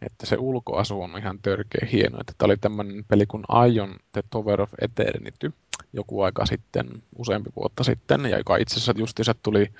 että 0.02 0.26
se 0.26 0.38
ulkoasu 0.40 1.02
on 1.02 1.18
ihan 1.18 1.40
törkeä 1.42 1.88
hieno. 1.92 2.18
Että 2.22 2.34
tämä 2.38 2.46
oli 2.46 2.58
tämmöinen 2.58 3.06
peli 3.08 3.26
kuin 3.26 3.44
Ion 3.74 3.96
The 4.12 4.24
Tower 4.30 4.62
of 4.62 4.72
Eternity 4.82 5.54
joku 5.94 6.22
aika 6.22 6.46
sitten, 6.46 7.04
useampi 7.18 7.50
vuotta 7.56 7.84
sitten, 7.84 8.26
ja 8.26 8.38
joka 8.38 8.58
itse 8.58 8.74
asiassa 8.76 8.94
justiinsa 8.98 9.36
tuli 9.44 9.72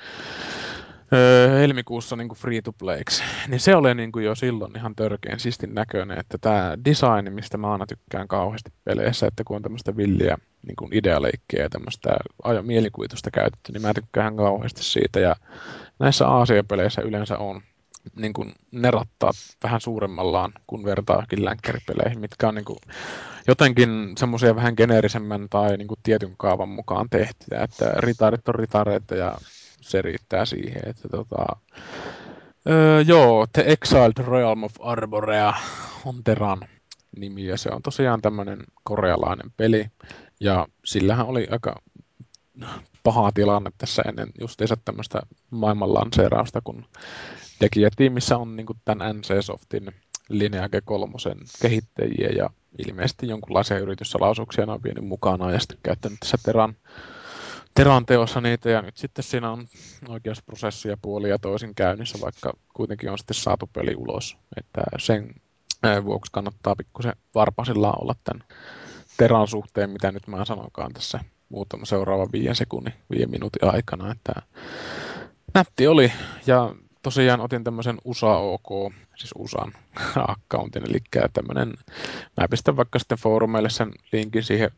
öö, 1.14 1.60
helmikuussa 1.60 2.16
niin 2.16 2.30
free 2.36 2.62
to 2.62 2.72
playksi, 2.74 3.24
niin 3.48 3.60
se 3.60 3.76
oli 3.76 3.96
niin 3.96 4.12
kuin 4.12 4.26
jo 4.26 4.36
silloin 4.36 4.78
ihan 4.78 4.96
törkeän 4.96 5.40
sistin 5.40 5.76
näköinen, 5.76 6.20
että 6.20 6.38
tämä 6.38 6.78
design, 6.86 7.34
mistä 7.34 7.58
mä 7.58 7.72
aina 7.72 7.86
tykkään 7.86 8.28
kauheasti 8.28 8.72
peleissä, 8.84 9.28
että 9.28 9.44
kun 9.44 9.56
on 9.56 9.62
tämmöistä 9.62 9.98
villiä 9.98 10.38
niin 10.68 10.76
kuin 10.76 10.94
idealeikkiä 10.94 11.64
ja 11.64 11.70
tämmöistä 11.70 12.10
mielikuvitusta 12.62 13.32
käytetty, 13.32 13.72
niin 13.72 13.82
mä 13.82 13.94
tykkään 13.94 14.36
kauheasti 14.36 14.84
siitä, 14.84 15.20
ja 15.20 15.36
näissä 16.02 16.28
Aasia-peleissä 16.28 17.02
yleensä 17.02 17.38
on 17.38 17.62
niin 18.16 18.34
kuin 18.34 18.54
nerattaa 18.72 19.32
vähän 19.64 19.82
suuremmallaan 19.82 20.54
kuin 20.68 20.86
vertaakin 20.86 21.46
länkkäripeleihin, 21.46 22.20
mitkä 22.20 22.48
on 22.48 22.56
niin 22.56 22.66
kuin 22.66 22.80
jotenkin 23.48 24.14
semmoisia 24.18 24.56
vähän 24.56 24.74
geneerisemmän 24.78 25.48
tai 25.50 25.78
niin 25.78 25.88
kuin 25.88 26.00
tietyn 26.04 26.34
kaavan 26.38 26.70
mukaan 26.70 27.10
tehtyjä, 27.10 27.64
että 27.64 27.94
ritaarit 27.98 28.50
on 28.50 28.56
ritaareita 28.56 29.16
ja 29.16 29.38
se 29.82 30.02
riittää 30.02 30.46
siihen, 30.46 30.82
että 30.86 31.10
tota, 31.10 31.46
öö, 32.70 33.02
joo, 33.02 33.48
The 33.54 33.64
Exiled 33.68 34.28
Realm 34.28 34.64
of 34.64 34.74
Arborea 34.80 35.54
on 36.06 36.24
Teran 36.24 36.60
nimi 37.18 37.46
ja 37.46 37.58
se 37.58 37.70
on 37.72 37.82
tosiaan 37.82 38.22
tämmöinen 38.22 38.60
korealainen 38.84 39.52
peli 39.58 39.86
ja 40.40 40.68
sillähän 40.86 41.26
oli 41.26 41.48
aika 41.52 41.76
paha 43.04 43.32
tilanne 43.32 43.72
tässä 43.78 44.02
ennen 44.02 44.30
justiinsa 44.42 44.78
tämmöistä 44.86 45.22
maailman 45.52 45.94
lanseerausta, 45.94 46.62
kun 46.64 46.86
tekijätiimissä 47.60 48.38
on 48.38 48.56
niin 48.56 48.68
tämän 48.86 49.18
NC 49.18 49.42
Softin 49.42 49.92
Lineage 50.30 50.82
3 50.82 51.14
kehittäjiä 51.62 52.30
ja 52.30 52.50
ilmeisesti 52.88 53.28
jonkunlaisia 53.28 53.80
yrityssalaisuuksia 53.80 54.66
on 54.68 54.84
vienyt 54.84 55.06
mukanaan 55.06 55.54
ja 55.54 55.60
sitten 55.60 55.78
käyttänyt 55.84 56.20
tässä 56.20 56.38
Teran, 56.44 56.76
Teran 57.74 58.06
teossa 58.06 58.42
niitä 58.42 58.70
ja 58.70 58.82
nyt 58.82 58.98
sitten 58.98 59.24
siinä 59.24 59.52
on 59.52 59.68
oikeusprosessi 60.08 60.90
ja 60.90 60.98
puoli 61.02 61.30
ja 61.30 61.40
toisin 61.40 61.76
käynnissä, 61.76 62.18
vaikka 62.22 62.54
kuitenkin 62.74 63.12
on 63.12 63.18
sitten 63.18 63.36
saatu 63.36 63.70
peli 63.74 63.96
ulos. 63.96 64.38
Että 64.58 64.82
sen 65.00 65.36
vuoksi 66.04 66.32
kannattaa 66.32 66.76
pikkusen 66.76 67.16
varpasillaan 67.36 68.02
olla 68.02 68.16
tämän 68.24 68.44
Teran 69.18 69.48
suhteen, 69.48 69.90
mitä 69.90 70.12
nyt 70.12 70.28
mä 70.28 70.46
sanokaan 70.46 70.94
tässä 70.94 71.20
muutama 71.52 71.86
seuraava 71.86 72.28
viiden 72.32 72.56
sekunnin, 72.56 72.94
viiden 73.12 73.32
minuutin 73.32 73.74
aikana. 73.74 74.12
Että 74.12 74.42
nätti 75.54 75.88
oli 75.88 76.12
ja 76.48 76.76
tosiaan 77.04 77.42
otin 77.42 77.64
tämmöisen 77.64 77.98
USA 78.06 78.38
OK, 78.38 78.94
siis 79.16 79.32
USAn 79.38 79.74
accountin, 80.28 80.90
eli 80.90 81.00
tämmöinen, 81.34 81.74
mä 82.38 82.48
pistän 82.50 82.78
vaikka 82.78 83.00
sitten 83.00 83.18
foorumeille 83.18 83.70
sen 83.70 83.92
linkin 84.12 84.44
siihen 84.44 84.72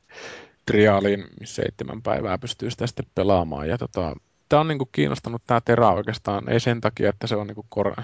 triaaliin, 0.65 1.25
missä 1.39 1.55
seitsemän 1.55 2.01
päivää 2.01 2.37
pystyy 2.37 2.71
sitä 2.71 2.87
sitten 2.87 3.05
pelaamaan. 3.15 3.69
Ja 3.69 3.77
tota, 3.77 4.15
tämä 4.49 4.59
on 4.59 4.67
niinku 4.67 4.89
kiinnostanut 4.91 5.41
tämä 5.47 5.61
Tera 5.61 5.91
oikeastaan, 5.91 6.49
ei 6.49 6.59
sen 6.59 6.81
takia, 6.81 7.09
että 7.09 7.27
se 7.27 7.35
on 7.35 7.47
niinku 7.47 7.65
kor- 7.69 8.03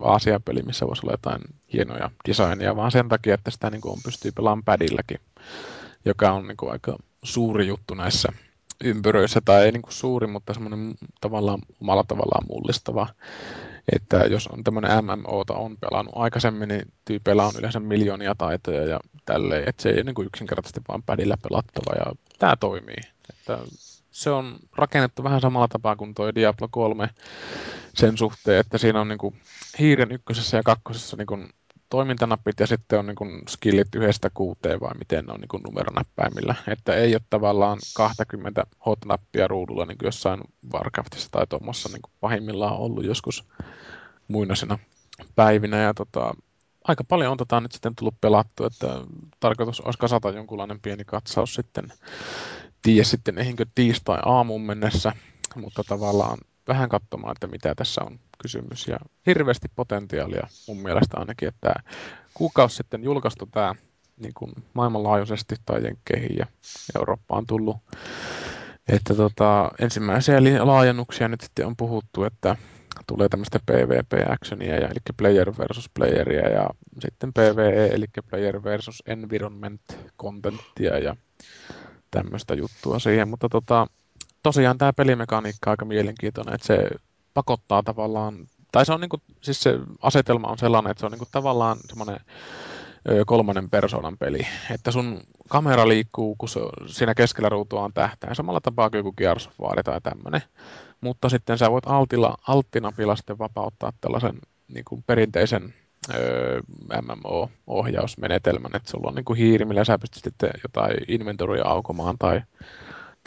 Aasia-peli, 0.00 0.62
missä 0.62 0.86
voisi 0.86 1.02
olla 1.04 1.12
jotain 1.12 1.40
hienoja 1.72 2.10
designia, 2.28 2.76
vaan 2.76 2.90
sen 2.90 3.08
takia, 3.08 3.34
että 3.34 3.50
sitä 3.50 3.70
niinku 3.70 3.90
on 3.90 3.98
pystyy 4.04 4.32
pelaamaan 4.32 4.64
padilläkin, 4.64 5.20
joka 6.04 6.32
on 6.32 6.46
niinku 6.46 6.68
aika 6.68 6.98
suuri 7.22 7.66
juttu 7.66 7.94
näissä 7.94 8.28
ympyröissä, 8.84 9.40
tai 9.44 9.64
ei 9.64 9.72
niinku 9.72 9.90
suuri, 9.90 10.26
mutta 10.26 10.54
semmoinen 10.54 10.94
tavallaan 11.20 11.60
omalla 11.80 12.04
tavallaan 12.04 12.46
mullistava. 12.48 13.06
Että 13.92 14.16
jos 14.16 14.46
on 14.46 14.64
tämmöinen 14.64 15.04
MMOta 15.04 15.54
on 15.54 15.76
pelannut 15.76 16.14
aikaisemmin, 16.16 16.68
niin 16.68 16.92
tyypeillä 17.04 17.46
on 17.46 17.52
yleensä 17.58 17.80
miljoonia 17.80 18.34
taitoja 18.34 18.84
ja 18.84 19.00
tälleen, 19.24 19.68
että 19.68 19.82
se 19.82 19.88
ei 19.88 20.04
niin 20.04 20.26
yksinkertaisesti 20.26 20.80
vaan 20.88 21.02
pädillä 21.02 21.36
pelattava 21.42 21.94
ja 22.06 22.12
tämä 22.38 22.56
toimii. 22.56 22.96
Että 23.30 23.58
se 24.10 24.30
on 24.30 24.58
rakennettu 24.76 25.24
vähän 25.24 25.40
samalla 25.40 25.68
tapaa 25.68 25.96
kuin 25.96 26.14
tuo 26.14 26.34
Diablo 26.34 26.68
3 26.70 27.10
sen 27.94 28.18
suhteen, 28.18 28.60
että 28.60 28.78
siinä 28.78 29.00
on 29.00 29.08
niin 29.08 29.18
kuin 29.18 29.40
hiiren 29.78 30.12
ykkösessä 30.12 30.56
ja 30.56 30.62
kakkosessa 30.62 31.16
niin 31.16 31.26
kuin 31.26 31.50
toimintanappit 31.88 32.60
ja 32.60 32.66
sitten 32.66 32.98
on 32.98 33.06
niin 33.06 33.16
kuin 33.16 33.42
skillit 33.48 33.94
yhdestä 33.94 34.30
kuuteen 34.34 34.80
vai 34.80 34.94
miten 34.98 35.24
ne 35.24 35.32
on 35.32 35.40
niin 35.40 35.48
kuin 35.48 35.62
numeronäppäimillä. 35.62 36.54
Että 36.68 36.94
ei 36.94 37.14
ole 37.14 37.22
tavallaan 37.30 37.78
20 37.96 38.66
hotnappia 38.86 39.48
ruudulla 39.48 39.86
niin 39.86 39.98
kuin 39.98 40.06
jossain 40.06 40.40
Warcraftissa 40.72 41.30
tai 41.30 41.46
tuommoissa 41.46 41.88
niin 41.88 42.02
pahimmillaan 42.20 42.76
ollut 42.76 43.04
joskus 43.04 43.44
muinaisena 44.28 44.78
päivinä. 45.36 45.76
Ja 45.76 45.94
tota, 45.94 46.34
aika 46.84 47.04
paljon 47.04 47.32
on 47.32 47.38
tota 47.38 47.60
nyt 47.60 47.72
sitten 47.72 47.94
tullut 47.94 48.20
pelattu, 48.20 48.64
että 48.64 48.86
tarkoitus 49.40 49.80
olisi 49.80 49.98
kasata 49.98 50.30
jonkunlainen 50.30 50.80
pieni 50.80 51.04
katsaus 51.04 51.54
sitten. 51.54 51.92
Tiedä 52.82 53.04
sitten 53.04 53.38
ehinkö 53.38 53.66
tiistai 53.74 54.18
aamuun 54.24 54.62
mennessä, 54.62 55.12
mutta 55.56 55.84
tavallaan 55.84 56.38
vähän 56.68 56.88
katsomaan, 56.88 57.32
että 57.32 57.46
mitä 57.46 57.74
tässä 57.74 58.00
on 58.04 58.18
kysymys. 58.42 58.88
Ja 58.88 58.98
hirveästi 59.26 59.68
potentiaalia 59.76 60.46
mun 60.68 60.82
mielestä 60.82 61.16
ainakin, 61.16 61.48
että 61.48 61.74
kuukausi 62.34 62.76
sitten 62.76 63.04
julkaistu 63.04 63.46
tämä 63.46 63.74
niin 64.16 64.34
kuin 64.34 64.52
maailmanlaajuisesti 64.74 65.54
tai 65.66 65.84
Jenkkeihin 65.84 66.36
ja 66.38 66.46
Eurooppaan 66.98 67.46
tullut. 67.46 67.76
Että 68.88 69.14
tota, 69.14 69.70
ensimmäisiä 69.80 70.40
laajennuksia 70.60 71.28
nyt 71.28 71.40
sitten 71.40 71.66
on 71.66 71.76
puhuttu, 71.76 72.24
että 72.24 72.56
tulee 73.06 73.28
tämmöistä 73.28 73.58
PvP-actionia, 73.70 74.74
ja, 74.74 74.88
eli 74.88 74.98
player 75.16 75.52
versus 75.58 75.90
playeria, 75.94 76.48
ja 76.48 76.70
sitten 76.98 77.32
PvE, 77.32 77.86
eli 77.86 78.04
player 78.30 78.62
versus 78.62 79.02
environment 79.06 79.80
contenttia, 80.22 80.98
ja 80.98 81.16
tämmöistä 82.10 82.54
juttua 82.54 82.98
siihen. 82.98 83.28
Mutta 83.28 83.48
tota, 83.48 83.86
tosiaan 84.42 84.78
tämä 84.78 84.92
pelimekaniikka 84.92 85.70
on 85.70 85.72
aika 85.72 85.84
mielenkiintoinen, 85.84 86.54
että 86.54 86.66
se 86.66 86.90
pakottaa 87.38 87.82
tavallaan, 87.82 88.34
tai 88.72 88.86
se 88.86 88.92
on 88.92 89.00
niinku, 89.00 89.22
siis 89.40 89.62
se 89.62 89.78
asetelma 90.02 90.48
on 90.48 90.58
sellainen, 90.58 90.90
että 90.90 91.00
se 91.00 91.06
on 91.06 91.12
niinku 91.12 91.28
tavallaan 91.32 91.76
semmoinen 91.88 92.20
kolmannen 93.26 93.70
persoonan 93.70 94.18
peli. 94.18 94.46
Että 94.70 94.90
sun 94.90 95.20
kamera 95.48 95.88
liikkuu, 95.88 96.36
kun 96.36 96.48
se, 96.48 96.60
siinä 96.86 97.14
keskellä 97.14 97.48
ruutua 97.48 97.82
on 97.84 97.92
tähtäin. 97.92 98.34
Samalla 98.34 98.60
tapaa 98.60 98.90
kuin 98.90 99.14
Gears 99.16 99.46
of 99.46 99.60
War 99.60 99.82
tai 99.82 100.00
tämmöinen. 100.00 100.42
Mutta 101.00 101.28
sitten 101.28 101.58
sä 101.58 101.70
voit 101.70 101.86
altilla, 101.86 102.36
alttinapilla 102.48 103.16
sitten 103.16 103.38
vapauttaa 103.38 103.92
tällaisen 104.00 104.38
niin 104.68 104.84
kuin 104.84 105.04
perinteisen 105.06 105.74
öö, 106.14 106.60
MMO-ohjausmenetelmän, 107.02 108.76
että 108.76 108.90
sulla 108.90 109.08
on 109.08 109.14
niin 109.14 109.24
kuin 109.24 109.36
hiiri, 109.36 109.64
millä 109.64 109.84
sä 109.84 109.98
pystyt 109.98 110.24
sitten 110.24 110.50
jotain 110.62 110.96
inventoria 111.08 111.64
aukomaan 111.64 112.18
tai 112.18 112.40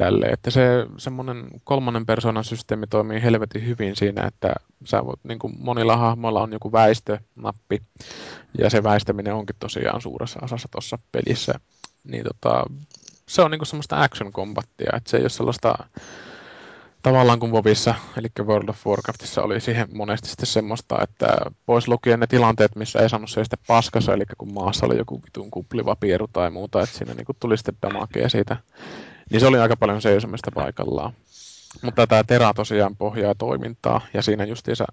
tälle. 0.01 0.25
Että 0.25 0.51
se 0.51 0.61
semmoinen 0.97 1.47
kolmannen 1.63 2.05
persoonan 2.05 2.43
systeemi 2.43 2.87
toimii 2.87 3.21
helvetin 3.21 3.65
hyvin 3.65 3.95
siinä, 3.95 4.27
että 4.27 4.53
sä 4.85 5.05
voit, 5.05 5.19
niin 5.23 5.39
kuin 5.39 5.53
monilla 5.59 5.97
hahmoilla 5.97 6.41
on 6.41 6.53
joku 6.53 6.71
väistönappi, 6.71 7.81
ja 8.57 8.69
se 8.69 8.83
väistäminen 8.83 9.33
onkin 9.33 9.55
tosiaan 9.59 10.01
suuressa 10.01 10.39
osassa 10.43 10.67
tuossa 10.71 10.99
pelissä. 11.11 11.53
Niin 12.03 12.23
tota, 12.23 12.65
se 13.27 13.41
on 13.41 13.51
niin 13.51 13.59
kuin 13.59 13.67
semmoista 13.67 14.01
action 14.01 14.31
combattia, 14.31 14.89
että 14.97 15.09
se 15.09 15.17
ei 15.17 15.23
ole 15.23 15.29
sellaista 15.29 15.75
tavallaan 17.01 17.39
kuin 17.39 17.51
Vovissa, 17.51 17.95
eli 18.17 18.27
World 18.39 18.69
of 18.69 18.87
Warcraftissa 18.87 19.43
oli 19.43 19.61
siihen 19.61 19.87
monesti 19.93 20.29
sitten 20.29 20.47
semmoista, 20.47 21.03
että 21.03 21.27
pois 21.65 21.87
lukien 21.87 22.19
ne 22.19 22.27
tilanteet, 22.27 22.75
missä 22.75 22.99
ei 22.99 23.09
saanut 23.09 23.29
seistä 23.29 23.57
paskassa, 23.67 24.13
eli 24.13 24.23
kun 24.37 24.53
maassa 24.53 24.85
oli 24.85 24.97
joku 24.97 25.21
vitun 25.25 25.51
kupliva 25.51 25.95
pieru 25.95 26.27
tai 26.27 26.49
muuta, 26.49 26.81
että 26.81 26.97
siinä 26.97 27.13
niin 27.13 27.25
tuli 27.39 27.57
sitten 27.57 27.75
damakea 27.81 28.29
siitä 28.29 28.57
niin 29.31 29.39
se 29.39 29.47
oli 29.47 29.59
aika 29.59 29.77
paljon 29.77 30.01
seisomista 30.01 30.51
paikallaan. 30.51 31.13
Mutta 31.81 32.07
tämä 32.07 32.23
Tera 32.23 32.53
tosiaan 32.53 32.95
pohjaa 32.95 33.35
toimintaa 33.35 34.01
ja 34.13 34.21
siinä 34.21 34.45
justiinsa 34.45 34.85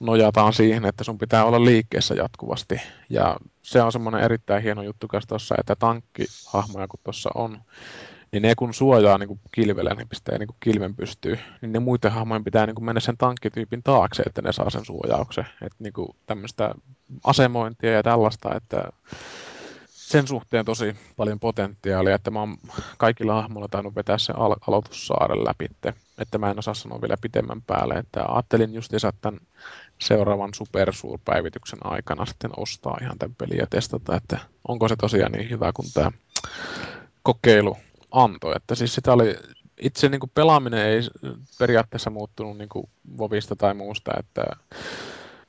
nojataan 0.00 0.52
siihen, 0.52 0.84
että 0.84 1.04
sun 1.04 1.18
pitää 1.18 1.44
olla 1.44 1.64
liikkeessä 1.64 2.14
jatkuvasti. 2.14 2.80
Ja 3.10 3.36
se 3.62 3.82
on 3.82 3.92
semmoinen 3.92 4.22
erittäin 4.22 4.62
hieno 4.62 4.82
juttu 4.82 5.06
tuossa, 5.28 5.54
että 5.58 5.76
tankkihahmoja 5.76 6.88
kun 6.88 7.00
tuossa 7.04 7.30
on, 7.34 7.58
niin 8.32 8.42
ne 8.42 8.54
kun 8.54 8.74
suojaa 8.74 9.18
niin 9.18 9.28
kuin 9.28 9.40
kilvelle, 9.52 9.94
niin 9.94 10.08
pistää 10.08 10.38
niin 10.38 10.46
kuin 10.46 10.56
kilven 10.60 10.94
pystyy, 10.94 11.38
niin 11.60 11.72
ne 11.72 11.78
muiden 11.78 12.12
hahmojen 12.12 12.44
pitää 12.44 12.66
niin 12.66 12.74
kuin 12.74 12.84
mennä 12.84 13.00
sen 13.00 13.16
tankkityypin 13.16 13.82
taakse, 13.82 14.22
että 14.22 14.42
ne 14.42 14.52
saa 14.52 14.70
sen 14.70 14.84
suojauksen. 14.84 15.46
Että 15.62 15.76
niin 15.78 15.92
kuin 15.92 16.08
tämmöistä 16.26 16.74
asemointia 17.24 17.92
ja 17.92 18.02
tällaista, 18.02 18.54
että 18.54 18.84
sen 20.08 20.28
suhteen 20.28 20.64
tosi 20.64 20.96
paljon 21.16 21.40
potentiaalia, 21.40 22.14
että 22.14 22.30
mä 22.30 22.40
oon 22.40 22.56
kaikilla 22.98 23.34
hahmoilla 23.34 23.68
tainnut 23.68 23.96
vetää 23.96 24.18
sen 24.18 24.38
al- 24.38 24.56
aloitussaaren 24.68 25.44
läpi, 25.44 25.66
että 26.18 26.38
mä 26.38 26.50
en 26.50 26.58
osaa 26.58 26.74
sanoa 26.74 27.00
vielä 27.00 27.16
pitemmän 27.20 27.62
päälle, 27.62 27.94
että 27.94 28.24
ajattelin 28.24 28.74
just 28.74 28.92
tämän 29.20 29.40
seuraavan 29.98 30.54
supersuurpäivityksen 30.54 31.78
aikana 31.84 32.26
sitten 32.26 32.50
ostaa 32.56 32.98
ihan 33.02 33.18
tämän 33.18 33.34
pelin 33.34 33.58
ja 33.58 33.66
testata, 33.70 34.16
että 34.16 34.38
onko 34.68 34.88
se 34.88 34.96
tosiaan 34.96 35.32
niin 35.32 35.50
hyvä 35.50 35.72
kuin 35.72 35.88
tämä 35.94 36.10
kokeilu 37.22 37.76
antoi, 38.10 38.52
että 38.56 38.74
siis 38.74 38.94
sitä 38.94 39.12
oli 39.12 39.36
itse 39.80 40.08
niin 40.08 40.20
kuin 40.20 40.32
pelaaminen 40.34 40.86
ei 40.86 41.00
periaatteessa 41.58 42.10
muuttunut 42.10 42.58
niin 42.58 42.68
kuin 42.68 42.88
Vovista 43.18 43.56
tai 43.56 43.74
muusta, 43.74 44.12
että 44.18 44.42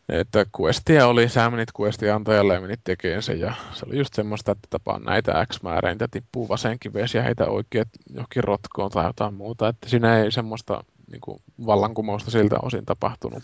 että 0.10 0.46
questia 0.62 1.08
oli, 1.08 1.30
sä 1.30 1.50
menit 1.50 1.70
questia 1.82 2.16
antajalle 2.16 2.54
ja 2.54 2.62
menit 2.62 2.80
tekemään 2.84 3.24
sen 3.24 3.40
ja 3.40 3.54
se 3.74 3.86
oli 3.86 3.98
just 3.98 4.14
semmoista, 4.14 4.52
että 4.52 4.68
tapaan 4.70 5.04
näitä 5.04 5.46
X 5.54 5.62
määrä, 5.62 5.90
niitä 5.92 6.08
tippuu 6.12 6.50
vasenkiveesi 6.50 7.18
ja 7.18 7.24
heitä 7.24 7.46
oikein 7.46 7.86
johonkin 8.10 8.44
rotkoon 8.44 8.92
tai 8.92 9.06
jotain 9.06 9.34
muuta, 9.34 9.68
että 9.68 9.90
siinä 9.90 10.20
ei 10.24 10.32
semmoista 10.32 10.84
niin 11.12 11.22
kuin, 11.22 11.42
vallankumousta 11.66 12.32
siltä 12.32 12.56
osin 12.62 12.86
tapahtunut. 12.86 13.44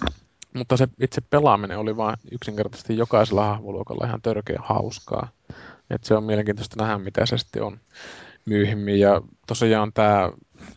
Mutta 0.54 0.78
se 0.78 0.88
itse 1.00 1.22
pelaaminen 1.22 1.78
oli 1.78 1.98
vain 1.98 2.16
yksinkertaisesti 2.32 2.98
jokaisella 2.98 3.46
hahmoluokalla 3.46 4.06
ihan 4.06 4.22
törkeä 4.22 4.60
hauskaa. 4.64 5.28
että 5.90 6.08
se 6.08 6.16
on 6.16 6.24
mielenkiintoista 6.24 6.84
nähdä, 6.84 6.98
mitä 6.98 7.26
se 7.26 7.38
sitten 7.38 7.64
on 7.64 7.80
myöhemmin. 8.46 9.00
Ja 9.00 9.22
tosiaan 9.48 9.94
tämä 9.94 10.32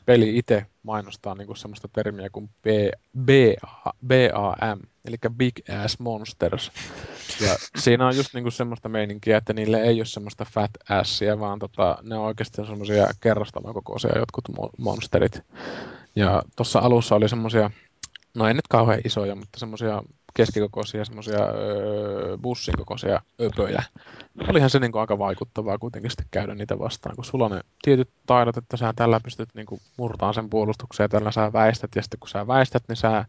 peli 0.07 0.39
itse 0.39 0.67
mainostaa 0.83 1.35
niinku 1.35 1.55
semmoista 1.55 1.89
termiä 1.93 2.29
kuin 2.33 2.51
B, 2.63 2.67
BA, 3.19 3.93
BAM, 4.07 4.81
eli 5.09 5.17
Big 5.37 5.59
Ass 5.85 5.99
Monsters. 5.99 6.73
Ja 7.41 7.57
siinä 7.79 8.07
on 8.07 8.17
just 8.17 8.35
niinku 8.35 8.51
semmoista 8.51 8.89
meininkiä, 8.89 9.37
että 9.37 9.53
niille 9.53 9.81
ei 9.81 9.99
ole 9.99 10.05
semmoista 10.05 10.45
fat 10.45 10.71
assia, 10.89 11.41
vaan 11.41 11.59
tota, 11.59 11.99
ne 12.03 12.17
on 12.17 12.25
oikeasti 12.25 12.67
semmoisia 12.67 13.09
kerrostalon 13.21 13.75
kokoisia 13.75 14.19
jotkut 14.19 14.45
monsterit. 14.79 15.41
Ja 16.17 16.43
tuossa 16.57 16.79
alussa 16.79 17.15
oli 17.15 17.29
semmoisia, 17.29 17.71
no 18.35 18.49
ei 18.49 18.55
nyt 18.55 18.69
kauhean 18.69 19.01
isoja, 19.05 19.35
mutta 19.35 19.59
semmoisia 19.59 20.03
keskikokoisia 20.39 21.05
semmoisia 21.05 21.45
öö, 21.45 22.39
bussin 22.39 22.75
kokoisia 22.77 23.23
öpöjä. 23.41 23.83
Olihan 24.49 24.71
se 24.71 24.79
niinku 24.79 24.99
aika 24.99 25.19
vaikuttavaa 25.19 25.79
kuitenkin 25.79 26.11
sitten 26.11 26.27
käydä 26.31 26.55
niitä 26.55 26.79
vastaan, 26.79 27.17
kun 27.17 27.25
sulla 27.25 27.45
on 27.45 27.51
ne 27.51 27.61
tietyt 27.83 28.09
taidot, 28.27 28.57
että 28.57 28.77
sä 28.77 28.93
tällä 28.97 29.21
pystyt 29.21 29.49
niinku 29.55 29.79
murtaan 29.97 30.35
sen 30.35 30.51
puolustuksen 30.51 31.05
ja 31.05 31.09
tällä 31.09 31.33
sä 31.33 31.53
väistät, 31.53 31.91
ja 31.97 32.03
sitten 32.03 32.21
kun 32.21 32.29
sä 32.29 32.47
väistät, 32.47 32.83
niin 32.89 32.97
sä 32.97 33.25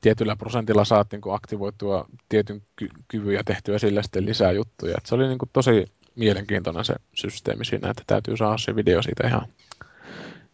tietyllä 0.00 0.36
prosentilla 0.36 0.84
saat 0.84 1.12
niinku 1.12 1.30
aktivoitua 1.30 2.06
tietyn 2.28 2.62
ky- 2.76 2.88
kyvyn 3.08 3.34
ja 3.34 3.44
tehtyä 3.44 3.78
sille 3.78 4.02
sitten 4.02 4.26
lisää 4.26 4.52
juttuja. 4.52 4.94
Et 4.98 5.06
se 5.06 5.14
oli 5.14 5.28
niinku 5.28 5.46
tosi 5.52 5.86
mielenkiintoinen 6.14 6.84
se 6.84 6.94
systeemi 7.14 7.64
siinä, 7.64 7.90
että 7.90 8.02
täytyy 8.06 8.36
saada 8.36 8.58
se 8.58 8.76
video 8.76 9.02
siitä 9.02 9.26
ihan, 9.26 9.46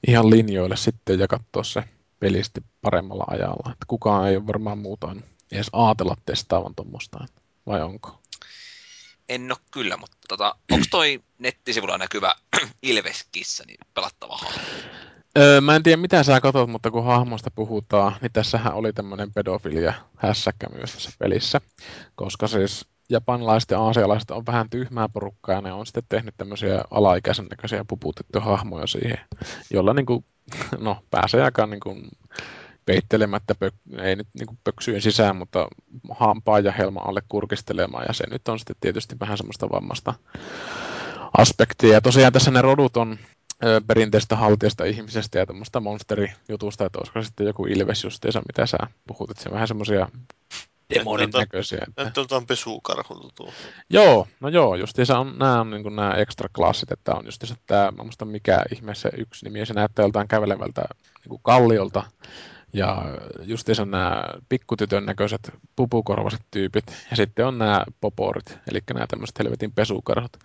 ihan 0.07 0.31
linjoille 0.31 0.77
sitten 0.77 1.19
ja 1.19 1.29
katsoa 1.29 1.65
se 1.65 1.85
peli 2.21 2.45
sitten 2.45 2.65
paremmalla 2.81 3.25
ajalla. 3.27 3.73
Että 3.73 3.85
kukaan 3.89 4.29
ei 4.29 4.37
ole 4.37 4.47
varmaan 4.47 4.79
muutoin 4.79 5.25
edes 5.53 5.71
ajatella 5.73 6.17
testaavan 6.27 6.75
tuommoista, 6.75 7.27
vai 7.67 7.83
onko? 7.83 8.19
En 9.29 9.53
ole 9.53 9.59
kyllä, 9.71 9.97
mutta 9.97 10.17
tota, 10.29 10.55
onko 10.73 10.87
toi 10.91 11.21
nettisivulla 11.39 11.99
näkyvä 11.99 12.35
Ilveskissa 12.83 13.65
niin 13.67 13.79
pelattava 13.95 14.37
hahmo? 14.37 14.63
Öö, 15.39 15.61
mä 15.61 15.77
en 15.77 15.83
tiedä 15.83 15.97
mitä 15.97 16.23
sä 16.23 16.41
katsot, 16.41 16.71
mutta 16.71 16.91
kun 16.91 17.05
hahmosta 17.05 17.51
puhutaan, 17.51 18.17
niin 18.21 18.33
tässähän 18.33 18.75
oli 18.75 18.93
tämmöinen 18.93 19.33
pedofilia 19.33 19.95
hässäkkä 20.17 20.69
myös 20.69 20.93
tässä 20.93 21.11
pelissä. 21.19 21.61
Koska 22.15 22.49
siis 22.49 22.87
japanilaiset 23.09 23.71
ja 23.71 23.81
aasialaiset 23.81 24.31
on 24.31 24.47
vähän 24.47 24.71
tyhmää 24.71 25.09
porukkaa 25.09 25.55
ja 25.55 25.61
ne 25.61 25.73
on 25.73 25.87
sitten 25.87 26.05
tehnyt 26.09 26.35
tämmöisiä 26.37 26.85
alaikäisen 26.91 27.47
näköisiä 27.51 27.85
puputettuja 27.89 28.45
hahmoja 28.45 28.87
siihen, 28.87 29.19
jolla 29.71 29.95
niin 29.95 30.07
kuin, 30.07 30.25
no, 30.79 30.99
pääsee 31.11 31.43
aika 31.43 31.67
niin 31.67 31.81
kuin 31.81 32.09
peittelemättä, 32.87 33.55
pök- 33.65 34.03
ei 34.03 34.17
nyt 34.17 34.29
niin 34.39 34.59
pöksyyn 34.65 35.03
sisään, 35.03 35.37
mutta 35.37 35.69
hampaa 36.11 36.61
ja 36.61 36.73
helma 36.73 37.01
alle 37.01 37.23
kurkistelemaan, 37.29 38.05
ja 38.09 38.13
se 38.13 38.25
nyt 38.31 38.49
on 38.49 38.59
sitten 38.59 38.77
tietysti 38.81 39.17
vähän 39.21 39.37
semmoista 39.37 39.71
vammasta 39.71 40.15
aspektia. 41.39 41.93
Ja 41.93 42.01
tosiaan 42.01 42.33
tässä 42.33 42.51
ne 42.51 42.63
rodut 42.63 42.97
on 42.97 43.19
perinteistä 43.87 44.37
haltijasta 44.37 44.85
ihmisestä 44.85 45.39
ja 45.39 45.47
tämmöistä 45.47 45.81
monsteri-jutusta, 45.81 46.85
että 46.85 46.99
olisiko 46.99 47.23
sitten 47.23 47.47
joku 47.47 47.67
ilves 47.67 48.05
justiinsa, 48.05 48.43
mitä 48.47 48.67
sä 48.67 48.79
puhut, 49.07 49.31
että 49.31 49.43
se 49.43 49.49
on 49.49 49.55
vähän 49.55 49.69
semmoisia 49.69 50.09
demonin 50.95 51.31
näköisiä. 51.35 51.79
Että... 51.89 52.03
Näyttää 52.03 52.23
jotain 52.23 52.47
pesukarhulta 52.47 53.29
tuo. 53.35 53.53
Joo, 53.91 54.27
no 54.41 54.49
joo, 54.49 54.75
justiinsa 54.75 55.19
on, 55.19 55.39
nämä 55.39 55.61
on 55.61 55.71
niin 55.71 55.97
nämä 55.97 56.15
extra 56.15 56.49
klassit, 56.57 56.93
että 56.93 57.15
on 57.15 57.25
justiinsa 57.25 57.57
tämä, 57.67 57.91
mä 57.91 58.03
muistan 58.03 58.29
mikä 58.29 58.63
ihme 58.73 58.95
se 58.95 59.11
yksi 59.17 59.45
nimi, 59.45 59.59
ja 59.59 59.67
se 59.67 59.75
näyttää 59.75 60.03
joltain 60.03 60.29
kävelevältä 60.29 60.83
niin 61.29 61.41
kalliolta, 61.43 62.03
ja 62.73 63.05
justiinsa 63.43 63.85
nämä 63.85 64.25
pikkutytön 64.49 65.07
näköiset 65.07 65.53
pupukorvaiset 65.77 66.41
tyypit, 66.51 66.85
ja 67.11 67.17
sitten 67.17 67.47
on 67.47 67.59
nämä 67.59 67.85
poporit, 68.01 68.59
eli 68.71 68.81
nämä 68.95 69.07
tämmöiset 69.07 69.39
helvetin 69.39 69.73
pesukarhut. 69.73 70.37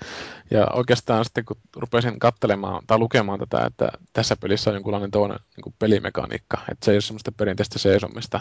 Ja 0.51 0.67
oikeastaan 0.73 1.25
sitten 1.25 1.45
kun 1.45 1.57
rupesin 1.75 2.19
katselemaan 2.19 2.83
tai 2.87 2.97
lukemaan 2.97 3.39
tätä, 3.39 3.65
että 3.65 3.91
tässä 4.13 4.35
pelissä 4.35 4.69
on 4.69 4.75
jonkunlainen 4.75 5.11
toinen 5.11 5.39
niin 5.57 5.75
pelimekaniikka, 5.79 6.57
että 6.71 6.85
se 6.85 6.91
ei 6.91 6.95
ole 6.95 7.01
semmoista 7.01 7.31
perinteistä 7.31 7.79
seisomista, 7.79 8.39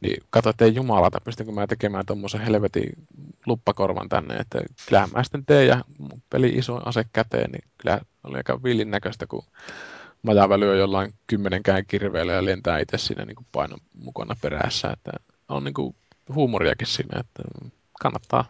niin 0.00 0.22
katsoin, 0.30 0.50
että 0.50 0.64
ei 0.64 0.74
jumalata, 0.74 1.20
pystynkö 1.24 1.52
mä 1.52 1.66
tekemään 1.66 2.06
tuommoisen 2.06 2.40
helvetin 2.40 2.92
luppakorvan 3.46 4.08
tänne, 4.08 4.36
että 4.36 4.60
kyllähän 4.86 5.10
mä 5.14 5.22
sitten 5.22 5.46
teen 5.46 5.66
ja 5.66 5.84
peli 6.30 6.48
iso 6.48 6.80
ase 6.84 7.04
käteen, 7.12 7.50
niin 7.50 7.64
kyllä 7.78 8.00
oli 8.24 8.36
aika 8.36 8.62
villin 8.62 8.90
näköistä, 8.90 9.26
kun 9.26 9.44
majaväly 10.22 10.70
on 10.70 10.78
jollain 10.78 11.14
kymmenenkään 11.26 11.86
kirveellä 11.86 12.32
ja 12.32 12.44
lentää 12.44 12.78
itse 12.78 12.98
siinä 12.98 13.24
niin 13.24 13.36
kuin 13.36 13.46
painon 13.52 13.78
mukana 13.94 14.36
perässä, 14.42 14.90
että 14.90 15.12
on 15.48 15.64
niin 15.64 15.74
kuin 15.74 15.96
huumoriakin 16.34 16.86
siinä, 16.86 17.20
että 17.20 17.42
kannattaa, 18.00 18.44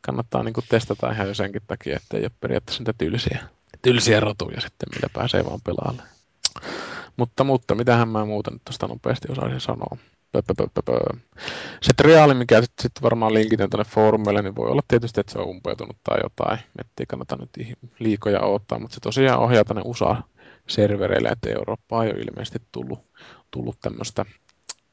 kannattaa 0.00 0.42
niin 0.42 0.54
kuin 0.54 0.64
testata 0.68 1.12
ihan 1.12 1.28
jo 1.28 1.34
senkin 1.34 1.62
takia, 1.66 1.96
että 1.96 2.16
ei 2.16 2.22
ole 2.22 2.30
periaatteessa 2.40 2.80
niitä 2.80 2.92
tylsiä, 2.98 3.38
tylsiä 3.82 4.20
rotuja 4.20 4.60
sitten, 4.60 4.88
millä 4.94 5.08
pääsee 5.12 5.44
vaan 5.44 5.60
pelaamaan. 5.64 6.08
Mutta, 7.16 7.44
mutta 7.44 7.74
mitähän 7.74 8.08
mä 8.08 8.24
muuta 8.24 8.50
nyt 8.50 8.62
tuosta 8.64 8.86
nopeasti 8.88 9.32
osaisin 9.32 9.60
sanoa. 9.60 9.96
Pö, 10.32 10.42
pö, 10.46 10.54
pö, 10.74 10.82
pö. 10.84 11.16
Se 11.82 11.92
triaali, 11.96 12.34
mikä 12.34 12.62
sitten 12.62 12.82
sit 12.82 13.02
varmaan 13.02 13.34
linkitän 13.34 13.70
tuonne 13.70 13.90
foorumille, 13.90 14.42
niin 14.42 14.56
voi 14.56 14.70
olla 14.70 14.82
tietysti, 14.88 15.20
että 15.20 15.32
se 15.32 15.38
on 15.38 15.46
umpeutunut 15.46 15.96
tai 16.04 16.18
jotain. 16.22 16.58
Ettei 16.78 17.06
kannata 17.06 17.36
nyt 17.36 17.78
liikoja 17.98 18.40
odottaa, 18.40 18.78
mutta 18.78 18.94
se 18.94 19.00
tosiaan 19.00 19.40
ohjaa 19.40 19.64
tänne 19.64 19.82
USA-servereille, 20.72 21.28
että 21.28 21.50
Eurooppaan 21.50 22.06
ei 22.06 22.12
ole 22.12 22.20
ilmeisesti 22.20 22.58
tullut, 22.72 23.00
tullut 23.50 23.80
tämmöistä 23.80 24.24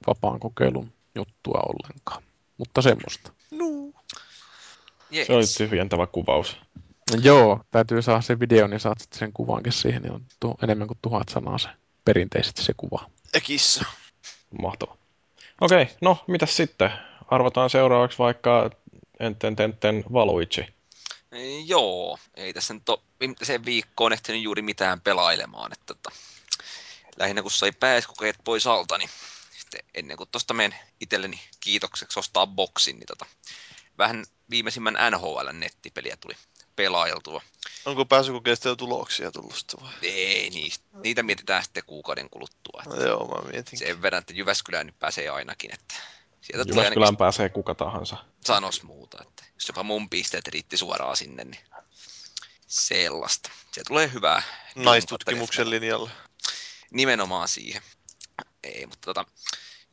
vapaan 0.07 0.39
kokeilun 0.39 0.93
juttua 1.15 1.59
ollenkaan. 1.59 2.23
Mutta 2.57 2.81
semmoista. 2.81 3.31
Jees. 5.11 5.27
Se 5.27 5.33
oli 5.33 5.43
tyhjentävä 5.57 6.07
kuvaus. 6.07 6.57
No 7.11 7.19
joo, 7.23 7.59
täytyy 7.71 8.01
saada 8.01 8.21
se 8.21 8.39
video, 8.39 8.67
niin 8.67 8.79
saat 8.79 8.99
sitten 8.99 9.19
sen 9.19 9.33
kuvankin 9.33 9.73
siihen, 9.73 10.01
niin 10.01 10.13
on 10.13 10.21
tu- 10.39 10.57
enemmän 10.63 10.87
kuin 10.87 10.97
tuhat 11.01 11.29
sanaa 11.29 11.57
se 11.57 11.69
perinteisesti 12.05 12.63
se 12.63 12.73
kuva. 12.77 13.09
Ekissä. 13.33 13.85
Mahtava. 14.61 14.97
Okei, 15.61 15.87
no 16.01 16.17
mitäs 16.27 16.57
sitten? 16.57 16.91
Arvotaan 17.27 17.69
seuraavaksi 17.69 18.17
vaikka 18.17 18.69
enten 19.19 19.55
tenten 19.55 20.03
Valuigi. 20.13 20.78
Ei, 21.31 21.67
Joo, 21.67 22.19
ei 22.35 22.53
tässä 22.53 22.73
nyt 22.73 22.89
ole 22.89 22.99
viimeiseen 23.19 23.65
viikkoon 23.65 24.13
ehtinyt 24.13 24.41
juuri 24.41 24.61
mitään 24.61 25.01
pelailemaan. 25.01 25.73
Että, 25.73 25.85
tota, 25.85 26.11
lähinnä 27.17 27.41
kun 27.41 27.51
sai 27.51 27.71
pääskokeet 27.71 28.35
pois 28.43 28.67
alta, 28.67 28.97
niin 28.97 29.09
sitten 29.57 29.81
ennen 29.93 30.17
kuin 30.17 30.29
tuosta 30.31 30.53
menen 30.53 30.79
itselleni 30.99 31.41
kiitokseksi 31.59 32.19
ostaa 32.19 32.47
boksin, 32.47 32.95
niin 32.95 33.07
tota, 33.07 33.25
vähän 33.97 34.25
viimeisimmän 34.49 34.97
NHL-nettipeliä 35.11 36.17
tuli 36.17 36.35
pelailtua. 36.75 37.41
Onko 37.85 38.05
pääsykokeista 38.05 38.67
jo 38.67 38.75
tuloksia 38.75 39.31
tullut 39.31 39.55
sitten 39.55 39.79
vai? 39.81 39.93
Ei, 40.01 40.49
niistä, 40.49 40.85
niitä 41.03 41.23
mietitään 41.23 41.63
sitten 41.63 41.83
kuukauden 41.87 42.29
kuluttua. 42.29 42.83
No, 42.85 42.95
joo, 42.95 43.27
mä 43.27 43.51
mietin. 43.51 43.79
Sen 43.79 44.01
verran, 44.01 44.19
että 44.19 44.33
Jyväskylään 44.33 44.85
nyt 44.85 44.99
pääsee 44.99 45.29
ainakin, 45.29 45.73
että 45.73 45.95
sieltä 46.41 46.71
tulee 46.71 46.87
ainakin 46.89 47.17
pääsee 47.17 47.49
kuka 47.49 47.75
tahansa. 47.75 48.17
sanos 48.45 48.83
muuta. 48.83 49.17
Että 49.21 49.43
jos 49.53 49.67
jopa 49.67 49.83
mun 49.83 50.09
pisteet 50.09 50.47
riitti 50.47 50.77
suoraan 50.77 51.17
sinne, 51.17 51.43
niin 51.43 51.61
sellaista. 52.67 53.49
Se 53.71 53.83
tulee 53.87 54.11
hyvää. 54.13 54.41
Naistutkimuksen 54.75 55.69
linjalle. 55.69 56.09
Nimenomaan 56.91 57.47
siihen. 57.47 57.81
Ei, 58.63 58.85
mutta 58.85 59.13
tota, 59.13 59.25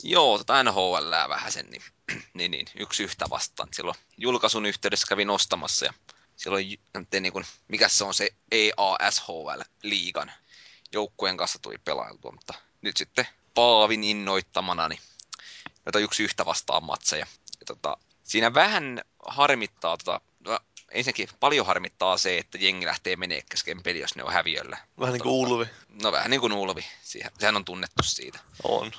joo, 0.03 0.39
tota 0.39 0.63
NHL 0.63 1.11
vähän 1.29 1.53
sen, 1.53 1.67
niin, 1.71 1.83
niin, 2.35 2.51
niin, 2.51 2.67
yksi 2.75 3.03
yhtä 3.03 3.25
vastaan. 3.31 3.69
Silloin 3.73 3.97
julkaisun 4.19 4.67
yhteydessä 4.67 5.07
kävin 5.07 5.31
ostamassa 5.31 5.87
ja 5.87 5.93
silloin, 6.37 6.79
ei 7.13 7.21
niin 7.21 7.33
kuin, 7.33 7.45
mikä 7.69 7.89
se 7.89 8.05
on 8.05 8.15
se 8.15 8.31
EASHL-liigan 8.53 10.33
joukkueen 10.93 11.37
kanssa 11.37 11.59
tuli 11.59 11.79
pelailtua, 11.79 12.33
mutta 12.33 12.55
nyt 12.83 12.97
sitten 12.97 13.27
Paavin 13.55 14.05
innoittamana, 14.05 14.89
niin 14.89 15.01
jota 15.87 15.99
yksi 15.99 16.25
yhtä 16.25 16.47
vastaan 16.47 16.85
matseja. 16.85 17.27
Ja 17.61 17.67
tota, 17.67 17.97
siinä 18.23 18.55
vähän 18.55 19.03
harmittaa, 19.27 19.97
tota, 19.97 20.21
no, 20.41 20.59
ensinnäkin 20.91 21.29
paljon 21.41 21.67
harmittaa 21.67 22.19
se, 22.19 22.39
että 22.39 22.59
jengi 22.59 22.87
lähtee 22.87 23.17
menee 23.17 23.43
kesken 23.51 23.83
peli, 23.83 24.01
jos 24.01 24.17
ne 24.17 24.25
on 24.25 24.33
häviöllä. 24.33 24.79
Vähän 25.01 25.13
niin 25.13 25.23
kuin 25.23 25.33
Ulvi. 25.33 25.67
No 26.03 26.13
vähän 26.13 26.31
niin 26.31 26.41
kuin 26.41 26.53
Ulvi, 26.53 26.85
sehän 27.39 27.57
on 27.57 27.65
tunnettu 27.65 28.03
siitä. 28.03 28.39
On. 28.63 28.93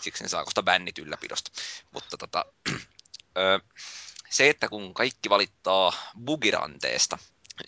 Siksi 0.00 0.22
ne 0.22 0.28
saa 0.28 0.44
kohta 0.44 0.62
bännit 0.62 0.98
ylläpidosta. 0.98 1.50
Mutta 1.90 2.16
tota, 2.16 2.44
ö, 3.38 3.60
se, 4.30 4.48
että 4.48 4.68
kun 4.68 4.94
kaikki 4.94 5.30
valittaa 5.30 5.92
bugiranteesta, 6.24 7.18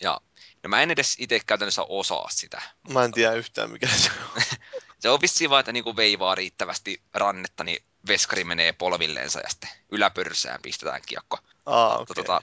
ja 0.01 0.21
no 0.63 0.69
mä 0.69 0.81
en 0.81 0.91
edes 0.91 1.15
itse 1.19 1.39
käytännössä 1.39 1.83
osaa 1.83 2.29
sitä. 2.29 2.61
Mä 2.89 3.03
en 3.03 3.11
tiedä 3.11 3.33
yhtään 3.33 3.71
mikä 3.71 3.87
se 3.87 4.09
on. 4.35 4.41
Se 4.99 5.09
on 5.09 5.21
vissiin 5.21 5.49
vaan, 5.49 5.59
että 5.59 5.71
niinku 5.71 5.95
veivaa 5.95 6.35
riittävästi 6.35 7.01
rannetta, 7.13 7.63
niin 7.63 7.83
veskari 8.07 8.43
menee 8.43 8.73
polvilleensa 8.73 9.39
ja 9.39 9.49
sitten 9.49 9.69
yläpörsään 9.91 10.61
pistetään 10.61 11.01
kiekko. 11.05 11.39
Aa, 11.65 11.97
Mutta 11.97 12.13
okei. 12.13 12.23
tota, 12.23 12.41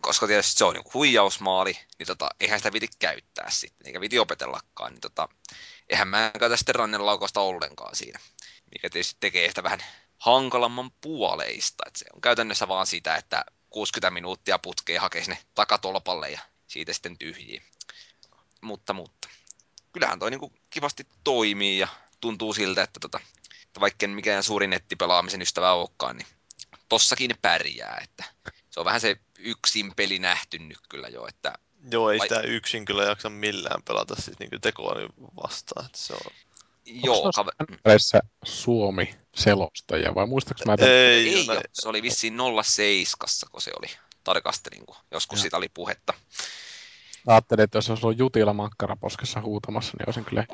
koska 0.00 0.26
tietysti 0.26 0.58
se 0.58 0.64
on 0.64 0.74
niinku 0.74 0.90
huijausmaali, 0.94 1.78
niin 1.98 2.06
tota, 2.06 2.30
eihän 2.40 2.58
sitä 2.58 2.72
viti 2.72 2.88
käyttää 2.98 3.50
sitten, 3.50 3.86
eikä 3.86 4.00
viti 4.00 4.18
opetellakaan, 4.18 4.92
niin 4.92 5.00
tota, 5.00 5.28
eihän 5.88 6.08
mä 6.08 6.30
käytä 6.38 6.56
sitten 6.56 6.74
rannenlaukausta 6.74 7.40
ollenkaan 7.40 7.96
siinä, 7.96 8.18
mikä 8.72 8.90
tietysti 8.90 9.16
tekee 9.20 9.48
sitä 9.48 9.62
vähän 9.62 9.80
hankalamman 10.18 10.90
puoleista. 10.90 11.84
Et 11.86 11.96
se 11.96 12.06
on 12.14 12.20
käytännössä 12.20 12.68
vaan 12.68 12.86
sitä, 12.86 13.16
että 13.16 13.44
60 13.70 14.10
minuuttia 14.10 14.58
putkeen 14.58 15.00
hakee 15.00 15.24
sinne 15.24 15.38
takatolpalle 15.54 16.30
ja 16.30 16.40
siitä 16.66 16.92
sitten 16.92 17.18
tyhjiin. 17.18 17.62
Mutta, 18.60 18.92
mutta 18.92 19.28
kyllähän 19.92 20.18
toi 20.18 20.30
niinku 20.30 20.52
kivasti 20.70 21.06
toimii 21.24 21.78
ja 21.78 21.88
tuntuu 22.20 22.54
siltä, 22.54 22.82
että, 22.82 23.00
tota, 23.00 23.20
että 23.74 23.80
vaikka 23.80 24.06
en 24.06 24.10
mikään 24.10 24.42
suuri 24.42 24.66
nettipelaamisen 24.66 25.42
ystävä 25.42 25.72
olekaan, 25.72 26.16
niin 26.16 26.26
tossakin 26.88 27.34
pärjää. 27.42 28.00
Että 28.04 28.24
se 28.70 28.80
on 28.80 28.86
vähän 28.86 29.00
se 29.00 29.16
yksin 29.38 29.92
peli 29.96 30.18
nähty 30.18 30.58
nyt 30.58 30.78
kyllä 30.88 31.08
jo, 31.08 31.26
että 31.26 31.52
Joo, 31.90 32.10
ei 32.10 32.18
Vai- 32.18 32.28
sitä 32.28 32.40
yksin 32.40 32.84
kyllä 32.84 33.04
jaksa 33.04 33.30
millään 33.30 33.82
pelata 33.82 34.14
siis 34.22 34.38
niin 34.38 34.60
tekoa 34.60 34.94
vastaan. 35.42 35.86
Että 35.86 35.98
se 35.98 36.12
on... 36.12 36.20
Joo, 36.86 37.22
Onks 37.22 37.36
kaver... 37.36 37.54
noissa 37.58 37.80
peleissä 37.82 38.20
Suomi-selostaja 38.44 40.14
vai 40.14 40.26
muistaaks 40.26 40.64
mä 40.66 40.76
tämän? 40.76 40.92
Ei, 40.92 41.34
ei 41.34 41.50
ole. 41.50 41.62
Se 41.72 41.88
oli 41.88 42.02
vissiin 42.02 42.36
07, 42.62 43.28
kun 43.50 43.60
se 43.60 43.70
oli 43.78 43.90
tarkastelin, 44.24 44.86
kun 44.86 44.96
joskus 45.10 45.38
Joo. 45.38 45.42
siitä 45.42 45.56
oli 45.56 45.68
puhetta. 45.68 46.14
Ajattelin, 47.26 47.64
että 47.64 47.78
jos 47.78 47.90
olisi 47.90 48.06
ollut 48.06 48.18
Jutila 48.18 48.52
makkaraposkessa 48.52 49.40
huutamassa, 49.40 49.92
niin 49.98 50.08
olisin 50.08 50.24
kyllä 50.24 50.46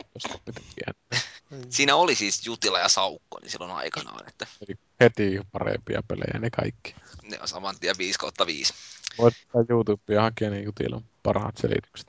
tekijä. 0.45 1.21
Siinä 1.69 1.97
oli 1.97 2.15
siis 2.15 2.47
Jutila 2.47 2.79
ja 2.79 2.89
Saukko 2.89 3.39
niin 3.41 3.51
silloin 3.51 3.73
aikanaan, 3.73 4.29
että 4.29 4.47
Eli 4.69 4.75
heti 5.01 5.41
parempia 5.53 6.03
pelejä 6.09 6.39
ne 6.39 6.51
kaikki. 6.51 6.95
ne 7.23 7.41
on 7.41 7.49
saman 7.49 7.77
tien 7.81 7.99
5 7.99 8.19
kautta 8.19 8.47
5. 8.47 8.75
Voit 9.19 9.35
YouTubea 9.69 10.23
hakea, 10.23 10.51
niin 10.51 10.65
Jutilan 10.65 11.05
parhaat 11.23 11.57
selitykset. 11.57 12.09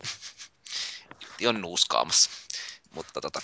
Juti 1.23 1.47
on 1.47 1.61
nuuskaamassa. 1.61 2.29
Mutta 2.95 3.21
tota, 3.21 3.41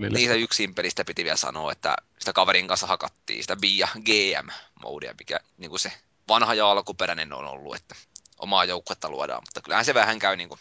niin, 0.00 0.12
niistä 0.12 0.34
yksin 0.34 0.74
pelistä 0.74 1.04
piti 1.04 1.24
vielä 1.24 1.36
sanoa, 1.36 1.72
että 1.72 1.96
sitä 2.18 2.32
kaverin 2.32 2.68
kanssa 2.68 2.86
hakattiin 2.86 3.42
sitä 3.42 3.56
B 3.56 3.64
ja 3.64 3.88
GM-moodia, 4.04 5.14
mikä 5.18 5.40
niin 5.58 5.70
kuin 5.70 5.80
se 5.80 5.92
vanha 6.28 6.54
ja 6.54 6.70
alkuperäinen 6.70 7.32
on 7.32 7.44
ollut, 7.44 7.76
että 7.76 7.94
omaa 8.44 8.64
joukkuetta 8.64 9.10
luodaan, 9.10 9.42
mutta 9.46 9.60
kyllähän 9.60 9.84
se 9.84 9.94
vähän 9.94 10.18
käy 10.18 10.36
niin 10.36 10.48
kuin 10.48 10.60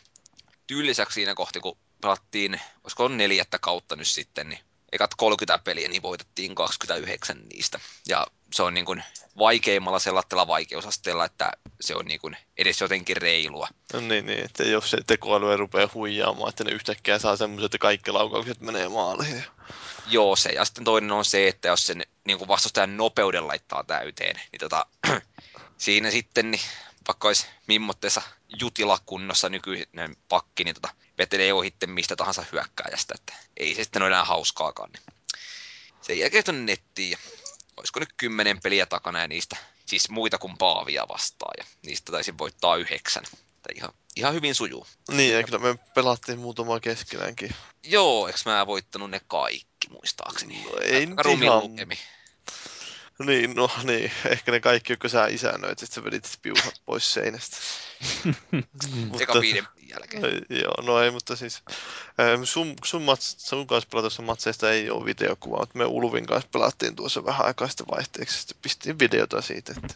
tyyliseksi 0.67 1.13
siinä 1.13 1.35
kohti, 1.35 1.59
kun 1.59 1.77
pelattiin, 2.01 2.61
olisiko 2.83 3.07
neljättä 3.07 3.59
kautta 3.59 3.95
nyt 3.95 4.07
sitten, 4.07 4.49
niin 4.49 4.59
ekat 4.91 5.15
30 5.17 5.63
peliä, 5.63 5.87
niin 5.87 6.01
voitettiin 6.01 6.55
29 6.55 7.37
niistä. 7.53 7.79
Ja 8.07 8.27
se 8.53 8.63
on 8.63 8.73
niin 8.73 8.85
kuin 8.85 9.03
vaikeimmalla 9.37 9.99
sellaisella 9.99 10.47
vaikeusasteella, 10.47 11.25
että 11.25 11.51
se 11.81 11.95
on 11.95 12.05
niin 12.05 12.19
kuin 12.19 12.37
edes 12.57 12.81
jotenkin 12.81 13.17
reilua. 13.17 13.67
No 13.93 13.99
niin, 13.99 14.25
niin, 14.25 14.45
että 14.45 14.63
jos 14.63 14.91
se 14.91 14.97
tekoäly 15.07 15.51
ei 15.51 15.57
rupea 15.57 15.89
huijaamaan, 15.93 16.49
että 16.49 16.63
ne 16.63 16.71
yhtäkkiä 16.71 17.19
saa 17.19 17.35
semmoiset, 17.35 17.65
että 17.65 17.77
kaikki 17.77 18.11
laukaukset 18.11 18.61
menee 18.61 18.89
maaliin. 18.89 19.43
Joo, 20.07 20.35
se. 20.35 20.49
Ja 20.49 20.65
sitten 20.65 20.83
toinen 20.83 21.11
on 21.11 21.25
se, 21.25 21.47
että 21.47 21.67
jos 21.67 21.87
sen 21.87 22.03
niin 22.25 22.37
kuin 22.37 22.47
vastustajan 22.47 22.97
nopeuden 22.97 23.47
laittaa 23.47 23.83
täyteen, 23.83 24.35
niin 24.51 24.59
tota, 24.59 24.85
siinä 25.77 26.11
sitten, 26.11 26.51
niin 26.51 26.61
vaikka 27.07 27.27
olisi 27.27 27.45
mimmotteessa 27.67 28.21
jutilakunnossa 28.59 29.49
nykyinen 29.49 30.15
pakki, 30.29 30.63
niin 30.63 30.73
tota, 30.75 30.89
vetelee 31.17 31.53
ohitte 31.53 31.87
mistä 31.87 32.15
tahansa 32.15 32.45
hyökkääjästä, 32.51 33.13
että 33.17 33.33
ei 33.57 33.75
se 33.75 33.83
sitten 33.83 34.01
ole 34.01 34.07
enää 34.09 34.25
hauskaakaan. 34.25 34.89
Niin. 34.91 35.03
Sen 36.01 36.19
jälkeen 36.19 36.43
tuonne 36.43 36.63
nettiin, 36.71 37.11
ja 37.11 37.17
olisiko 37.77 37.99
nyt 37.99 38.13
kymmenen 38.17 38.61
peliä 38.61 38.85
takana, 38.85 39.19
ja 39.21 39.27
niistä 39.27 39.57
siis 39.85 40.09
muita 40.09 40.37
kuin 40.37 40.57
Paavia 40.57 41.07
vastaan, 41.09 41.53
ja 41.57 41.65
niistä 41.85 42.11
taisin 42.11 42.37
voittaa 42.37 42.75
yhdeksän. 42.75 43.23
Että 43.33 43.69
ihan, 43.75 43.93
ihan 44.15 44.33
hyvin 44.33 44.55
sujuu. 44.55 44.87
Niin, 45.11 45.33
ja 45.33 45.43
kyllä 45.43 45.59
me 45.59 45.75
pelattiin 45.93 46.39
muutamaa 46.39 46.79
keskenäänkin. 46.79 47.55
Joo, 47.83 48.27
eikö 48.27 48.39
mä 48.45 48.67
voittanut 48.67 49.09
ne 49.09 49.21
kaikki, 49.27 49.89
muistaakseni? 49.89 50.63
No 50.63 50.71
ei 50.81 50.95
Aika 50.95 51.29
nyt 51.29 51.41
ihan- 51.43 51.63
lukemi. 51.63 51.97
Niin, 53.25 53.55
no 53.55 53.69
niin, 53.83 54.11
ehkä 54.25 54.51
ne 54.51 54.59
kaikki, 54.59 54.93
jotka 54.93 55.09
sä 55.09 55.27
isännöit, 55.27 55.83
että 55.83 55.95
sä 55.95 56.03
vedit 56.03 56.39
piusat 56.41 56.81
pois 56.85 57.13
seinästä. 57.13 57.57
Eka 59.19 59.41
viiden 59.41 59.67
jälkeen. 59.89 60.25
Ei, 60.25 60.61
Joo, 60.61 60.81
no 60.81 61.01
ei, 61.01 61.11
mutta 61.11 61.35
siis 61.35 61.61
ähm, 62.19 62.43
sun, 62.43 62.73
sun, 62.83 63.01
mats, 63.01 63.35
sun 63.37 63.67
kanssa 63.67 63.89
pelatussa 63.91 64.21
matseista 64.21 64.71
ei 64.71 64.89
ole 64.89 65.05
videokuvaa, 65.05 65.59
mutta 65.59 65.77
me 65.77 65.85
Ulvin 65.85 66.25
kanssa 66.25 66.49
pelattiin 66.51 66.95
tuossa 66.95 67.25
vähän 67.25 67.45
aikaa 67.45 67.67
sitten 67.67 67.87
vaihteeksi, 67.91 68.39
sitten 68.39 68.57
pistiin 68.61 68.99
videota 68.99 69.41
siitä, 69.41 69.73
että, 69.77 69.95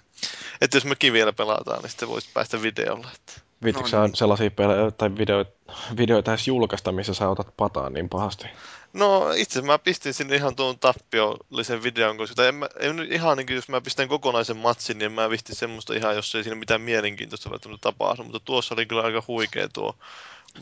että 0.61 0.77
jos 0.77 0.85
mekin 0.85 1.13
vielä 1.13 1.33
pelataan, 1.33 1.81
niin 1.81 1.89
sitten 1.89 2.09
voisit 2.09 2.33
päästä 2.33 2.61
videolla. 2.61 3.09
Että. 3.15 3.47
Viitikö 3.63 3.89
No 3.91 3.97
no, 3.97 4.05
niin. 4.05 4.15
sellaisia 4.15 4.51
pelejä 4.51 4.91
tai 4.91 5.17
videoita, 5.17 5.51
videoita 5.97 6.31
edes 6.31 6.47
julkaista, 6.47 6.91
missä 6.91 7.13
sä 7.13 7.29
otat 7.29 7.57
pataan 7.57 7.93
niin 7.93 8.09
pahasti? 8.09 8.45
No 8.93 9.31
itse 9.35 9.61
mä 9.61 9.79
pistin 9.79 10.13
sinne 10.13 10.35
ihan 10.35 10.55
tuon 10.55 10.79
tappiollisen 10.79 11.83
videon, 11.83 12.17
koska 12.17 12.47
en 12.47 12.55
mä, 12.55 12.69
en 12.79 12.99
ihan 13.11 13.37
niin 13.37 13.47
kuin, 13.47 13.55
jos 13.55 13.69
mä 13.69 13.81
pistän 13.81 14.07
kokonaisen 14.07 14.57
matsin, 14.57 14.97
niin 14.97 15.05
en 15.05 15.11
mä 15.11 15.29
visti 15.29 15.55
semmoista 15.55 15.93
ihan, 15.93 16.15
jos 16.15 16.35
ei 16.35 16.43
siinä 16.43 16.55
mitään 16.55 16.81
mielenkiintoista 16.81 17.51
välttämättä 17.51 17.81
tapahdu, 17.81 18.23
mutta 18.23 18.39
tuossa 18.39 18.75
oli 18.75 18.85
kyllä 18.85 19.01
aika 19.01 19.23
huikea 19.27 19.69
tuo 19.69 19.95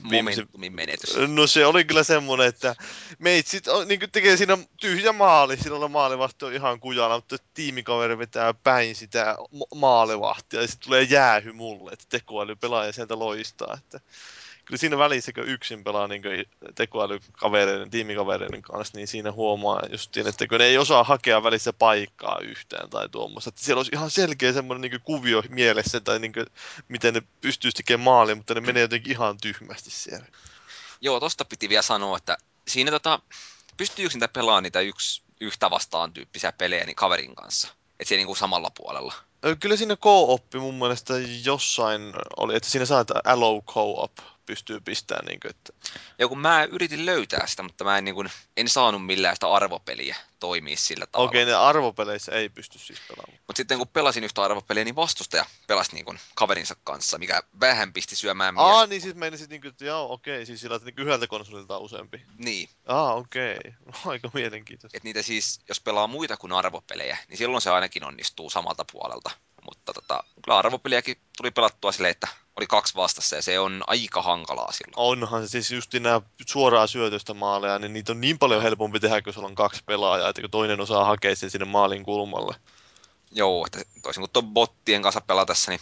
viimeisen 0.10 0.48
menetys. 0.70 1.18
No 1.28 1.48
se 1.48 1.66
oli 1.66 1.84
kyllä 1.84 2.04
semmoinen, 2.04 2.48
että 2.48 2.76
meitsit 3.20 3.68
on, 3.68 3.88
niin 3.88 4.00
tekee 4.12 4.38
siinä 4.38 4.58
tyhjä 4.82 5.12
maali, 5.12 5.58
silloin 5.58 5.92
maalivahti 5.92 6.46
on 6.46 6.54
ihan 6.54 6.80
kujalla, 6.80 7.16
mutta 7.16 7.38
tiimikaveri 7.54 8.18
vetää 8.18 8.54
päin 8.54 8.96
sitä 8.96 9.36
ma- 9.52 9.66
maalivahtia 9.76 10.62
ja 10.62 10.68
sitten 10.68 10.86
tulee 10.86 11.04
jäähy 11.04 11.52
mulle, 11.52 11.92
että 11.92 12.06
tekoäly 12.10 12.56
pelaaja 12.56 12.94
sieltä 12.94 13.20
loistaa. 13.20 13.78
Että 13.78 14.00
kyllä 14.66 14.80
siinä 14.80 14.98
välissä, 14.98 15.34
kun 15.34 15.48
yksin 15.48 15.84
pelaa 15.84 16.08
niin 16.08 16.22
tekoälykavereiden, 16.76 17.90
tiimikavereiden 17.90 18.62
kanssa, 18.62 18.98
niin 18.98 19.08
siinä 19.08 19.32
huomaa 19.32 19.82
justiin, 19.92 20.28
että 20.28 20.48
kun 20.48 20.60
ne 20.60 20.66
ei 20.66 20.78
osaa 20.78 21.04
hakea 21.04 21.44
välissä 21.44 21.74
paikkaa 21.74 22.40
yhtään 22.40 22.90
tai 22.90 23.10
tuommoista. 23.10 23.50
Että 23.50 23.62
siellä 23.62 23.80
olisi 23.80 23.92
ihan 23.94 24.12
selkeä 24.12 24.54
semmoinen 24.54 24.92
niin 24.92 25.02
kuvio 25.02 25.44
mielessä, 25.50 26.00
tai 26.00 26.20
niin 26.20 26.34
kuin, 26.34 26.46
miten 26.88 27.14
ne 27.14 27.22
pystyisi 27.42 27.78
tekemään 27.78 28.04
maali, 28.04 28.36
mutta 28.36 28.54
ne 28.54 28.62
menee 28.62 28.82
jotenkin 28.82 29.12
ihan 29.12 29.38
tyhmästi 29.38 29.92
siellä. 29.92 30.26
Joo, 31.02 31.20
tosta 31.20 31.46
piti 31.46 31.70
vielä 31.70 31.82
sanoa, 31.82 32.18
että 32.18 32.38
siinä 32.68 32.92
tota, 32.92 33.20
pystyy 33.78 34.06
yksin 34.06 34.22
pelaamaan 34.34 34.64
niitä 34.64 34.80
yksi, 34.80 35.22
yhtä 35.42 35.70
vastaan 35.70 36.14
tyyppisiä 36.14 36.52
pelejä 36.52 36.86
niin 36.86 36.96
kaverin 36.96 37.36
kanssa. 37.36 37.68
Että 37.68 38.06
siellä 38.06 38.20
niinku 38.20 38.36
samalla 38.36 38.72
puolella. 38.78 39.14
Kyllä 39.60 39.76
siinä 39.76 39.96
co-oppi 39.96 40.60
mun 40.60 40.76
mielestä 40.76 41.14
jossain 41.44 42.14
oli, 42.38 42.56
että 42.56 42.70
siinä 42.70 42.86
saa, 42.86 43.02
että 43.02 43.14
allow 43.24 43.62
co-op 43.62 44.12
pystyy 44.46 44.80
pistämään, 44.80 45.26
niin 45.26 45.40
kuin, 45.40 45.50
että 45.50 45.74
Ja 46.18 46.28
kun 46.28 46.40
mä 46.40 46.64
yritin 46.64 47.06
löytää 47.06 47.48
sitä, 47.48 47.64
mutta 47.64 47.84
mä 47.84 47.98
en, 47.98 48.06
niin 48.06 48.16
kuin, 48.16 48.30
en 48.58 48.70
saanut 48.70 49.06
millään 49.06 49.36
sitä 49.36 49.48
arvopeliä 49.52 50.16
toimia 50.40 50.78
sillä 50.78 51.06
tavalla. 51.06 51.30
okei, 51.30 51.46
ne 51.46 51.54
arvopeleissä 51.54 52.32
ei 52.32 52.50
pysty 52.50 52.80
siis 52.80 53.00
pelaamaan. 53.08 53.40
Mutta 53.48 53.58
sitten 53.58 53.78
kun 53.78 53.88
pelasin 53.88 54.24
yhtä 54.24 54.44
arvopeliä, 54.44 54.84
niin 54.84 54.96
vastustaja 54.96 55.46
pelasi 55.68 55.94
niin 55.94 56.06
kuin 56.06 56.20
kaverinsa 56.36 56.76
kanssa, 56.84 57.18
mikä 57.18 57.42
vähän 57.60 57.94
pisti 57.94 58.16
syömään 58.16 58.54
mieltä. 58.54 58.72
Aa, 58.72 58.86
niin 58.86 59.02
siis 59.02 59.16
meinasit, 59.16 59.50
niin 59.50 59.62
kuin, 59.62 59.70
että 59.70 59.86
joo, 59.86 60.14
okei, 60.14 60.46
siis 60.46 60.62
sillä, 60.62 60.76
että 60.76 60.86
niin 60.86 61.00
yhdeltä 61.00 61.28
konsolilta 61.28 61.78
on 61.78 61.84
useampi. 61.84 62.22
Niin, 62.38 62.70
Aa, 62.88 63.14
okei, 63.14 63.58
no, 63.86 63.94
aika 64.12 64.30
mielenkiintoista. 64.34 64.98
että 64.98 65.08
niitä 65.08 65.22
siis, 65.22 65.60
jos 65.68 65.80
pelaa 65.80 66.08
muita 66.08 66.38
kuin 66.38 66.54
arvopelejä, 66.54 67.18
niin 67.28 67.38
silloin 67.38 67.62
se 67.62 67.70
ainakin 67.70 68.04
onnistuu 68.04 68.50
samalta 68.50 68.86
puolelta. 68.92 69.32
Mutta 69.66 69.94
tota, 69.94 70.24
kyllä 70.44 70.58
arvopeliäkin 70.58 71.18
tuli 71.38 71.52
pelattua 71.52 71.92
silleen, 71.92 72.12
että 72.12 72.28
oli 72.56 72.68
kaksi 72.68 72.96
vastassa 72.96 73.36
ja 73.36 73.42
se 73.42 73.60
on 73.60 73.84
aika 73.88 74.22
hankalaa 74.22 74.72
silloin. 74.72 74.94
Onhan 74.96 75.42
se 75.42 75.48
siis 75.48 75.72
just 75.72 75.94
nämä 75.94 76.22
suoraa 76.46 76.88
syötöstä 76.88 77.34
maaleja, 77.34 77.80
niin 77.80 77.94
niitä 77.94 78.12
on 78.12 78.22
niin 78.22 78.40
paljon 78.40 78.62
helpompi 78.62 79.00
tehdä, 79.00 79.22
kun 79.22 79.34
sulla 79.34 79.48
on 79.48 79.56
kaksi 79.56 79.84
pelaajaa, 79.86 80.30
että 80.30 80.42
kun 80.42 80.52
toinen 80.52 80.82
osaa 80.82 81.06
hakea 81.06 81.36
sen 81.36 81.50
sinne 81.52 81.66
maalin 81.66 82.04
kulmalle. 82.04 82.56
Joo, 83.32 83.66
että 83.66 83.82
toisin 84.02 84.22
kuin 84.22 84.32
tuon 84.32 84.54
bottien 84.54 85.02
kanssa 85.02 85.22
pelatessa, 85.22 85.72
niin 85.72 85.82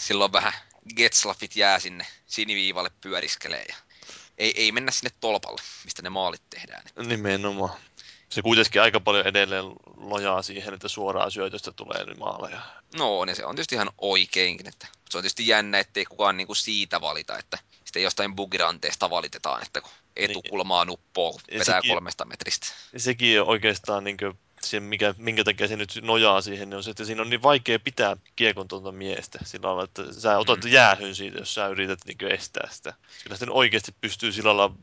silloin 0.00 0.32
vähän 0.32 0.52
Getslafit 0.96 1.56
jää 1.56 1.78
sinne 1.78 2.06
siniviivalle 2.26 2.90
pyöriskelee 3.00 3.64
ja 3.68 3.76
ei, 4.38 4.52
ei 4.56 4.72
mennä 4.72 4.90
sinne 4.90 5.10
tolpalle, 5.20 5.60
mistä 5.84 6.02
ne 6.02 6.10
maalit 6.10 6.42
tehdään. 6.50 6.82
Nimenomaan. 7.06 7.72
Se 8.34 8.42
kuitenkin 8.42 8.82
aika 8.82 9.00
paljon 9.00 9.26
edelleen 9.26 9.64
lojaa 9.96 10.42
siihen, 10.42 10.74
että 10.74 10.88
suoraa 10.88 11.30
syötöstä 11.30 11.72
tulee 11.72 12.04
nyt 12.04 12.18
maaleja. 12.18 12.60
No 12.98 13.18
on, 13.18 13.28
ja 13.28 13.34
se 13.34 13.44
on 13.44 13.54
tietysti 13.54 13.74
ihan 13.74 13.90
oikeinkin, 13.98 14.68
että 14.68 14.86
se 15.10 15.18
on 15.18 15.22
tietysti 15.22 15.48
jännä, 15.48 15.78
ettei 15.78 16.04
kukaan 16.04 16.36
niinku 16.36 16.54
siitä 16.54 17.00
valita, 17.00 17.38
että 17.38 17.58
sitten 17.84 18.02
jostain 18.02 18.36
bugiranteesta 18.36 19.10
valitetaan, 19.10 19.62
että 19.62 19.80
kun 19.80 19.90
etukulmaa 20.16 20.84
nuppoo, 20.84 21.32
kun 21.32 21.40
vetää 21.58 21.80
sekin- 21.80 21.90
kolmesta 21.94 22.24
metristä. 22.24 22.66
Sekin 22.96 23.40
on 23.40 23.46
oikeastaan 23.46 24.04
niin 24.04 24.16
se, 24.64 24.80
mikä, 24.80 25.14
minkä 25.18 25.44
takia 25.44 25.68
se 25.68 25.76
nyt 25.76 25.98
nojaa 26.02 26.40
siihen, 26.40 26.70
niin 26.70 26.76
on 26.76 26.82
se, 26.82 26.90
että 26.90 27.04
siinä 27.04 27.22
on 27.22 27.30
niin 27.30 27.42
vaikea 27.42 27.78
pitää 27.78 28.16
kiekon 28.36 28.68
tuota 28.68 28.92
miestä 28.92 29.38
sillä 29.44 29.66
lailla, 29.66 29.84
että 29.84 30.20
sä 30.20 30.38
otat 30.38 30.64
Mm. 30.64 30.70
jäähyn 30.70 31.14
siitä, 31.14 31.38
jos 31.38 31.54
sä 31.54 31.66
yrität 31.66 31.98
niin 32.06 32.32
estää 32.32 32.68
sitä. 32.72 32.94
Kyllä 33.22 33.36
sitten 33.36 33.56
oikeasti 33.56 33.94
pystyy 34.00 34.32
sillä 34.32 34.56
lailla 34.56 34.74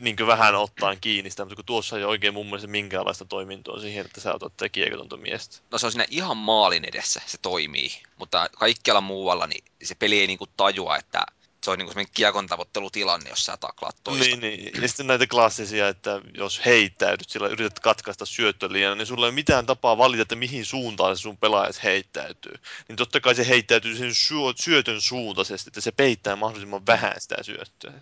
niin 0.00 0.26
vähän 0.26 0.54
ottaan 0.54 0.96
kiinni 1.00 1.30
sitä, 1.30 1.44
mutta 1.44 1.56
kun 1.56 1.64
tuossa 1.64 1.98
ei 1.98 2.04
oikein 2.04 2.34
mun 2.34 2.46
mielestä 2.46 2.68
minkäänlaista 2.68 3.24
toimintoa 3.24 3.80
siihen, 3.80 4.06
että 4.06 4.20
sä 4.20 4.34
otat 4.34 4.56
tätä 4.56 4.68
kiekotonta 4.68 5.16
miestä. 5.16 5.58
No 5.70 5.78
se 5.78 5.86
on 5.86 5.92
siinä 5.92 6.06
ihan 6.10 6.36
maalin 6.36 6.84
edessä, 6.84 7.20
se 7.26 7.38
toimii, 7.38 7.90
mutta 8.18 8.50
kaikkialla 8.58 9.00
muualla 9.00 9.46
niin 9.46 9.64
se 9.82 9.94
peli 9.94 10.20
ei 10.20 10.26
niinku 10.26 10.46
tajua, 10.56 10.96
että 10.96 11.26
se 11.64 11.70
on 11.70 11.78
niinku 11.78 11.92
semmoinen 11.92 12.12
kiekon 12.14 12.46
tavoittelutilanne, 12.46 13.30
jos 13.30 13.46
sä 13.46 13.56
taklaat 13.56 13.96
toista. 14.04 14.36
Niin, 14.36 14.40
niin. 14.40 14.82
Ja 14.82 14.88
sitten 14.88 15.06
näitä 15.06 15.26
klassisia, 15.26 15.88
että 15.88 16.20
jos 16.34 16.64
heittäydyt, 16.64 17.30
sillä 17.30 17.48
yrität 17.48 17.80
katkaista 17.80 18.26
syöttöliian, 18.26 18.98
niin 18.98 19.06
sulla 19.06 19.26
ei 19.26 19.28
ole 19.28 19.34
mitään 19.34 19.66
tapaa 19.66 19.98
valita, 19.98 20.22
että 20.22 20.36
mihin 20.36 20.66
suuntaan 20.66 21.16
se 21.16 21.20
sun 21.20 21.36
pelaajas 21.36 21.82
heittäytyy. 21.82 22.54
Niin 22.88 22.96
totta 22.96 23.20
kai 23.20 23.34
se 23.34 23.48
heittäytyy 23.48 23.96
sen 23.96 24.14
syö- 24.14 24.54
syötön 24.56 25.00
suuntaisesti, 25.00 25.68
että 25.68 25.80
se 25.80 25.92
peittää 25.92 26.36
mahdollisimman 26.36 26.86
vähän 26.86 27.14
sitä 27.18 27.42
syöttöä. 27.42 27.92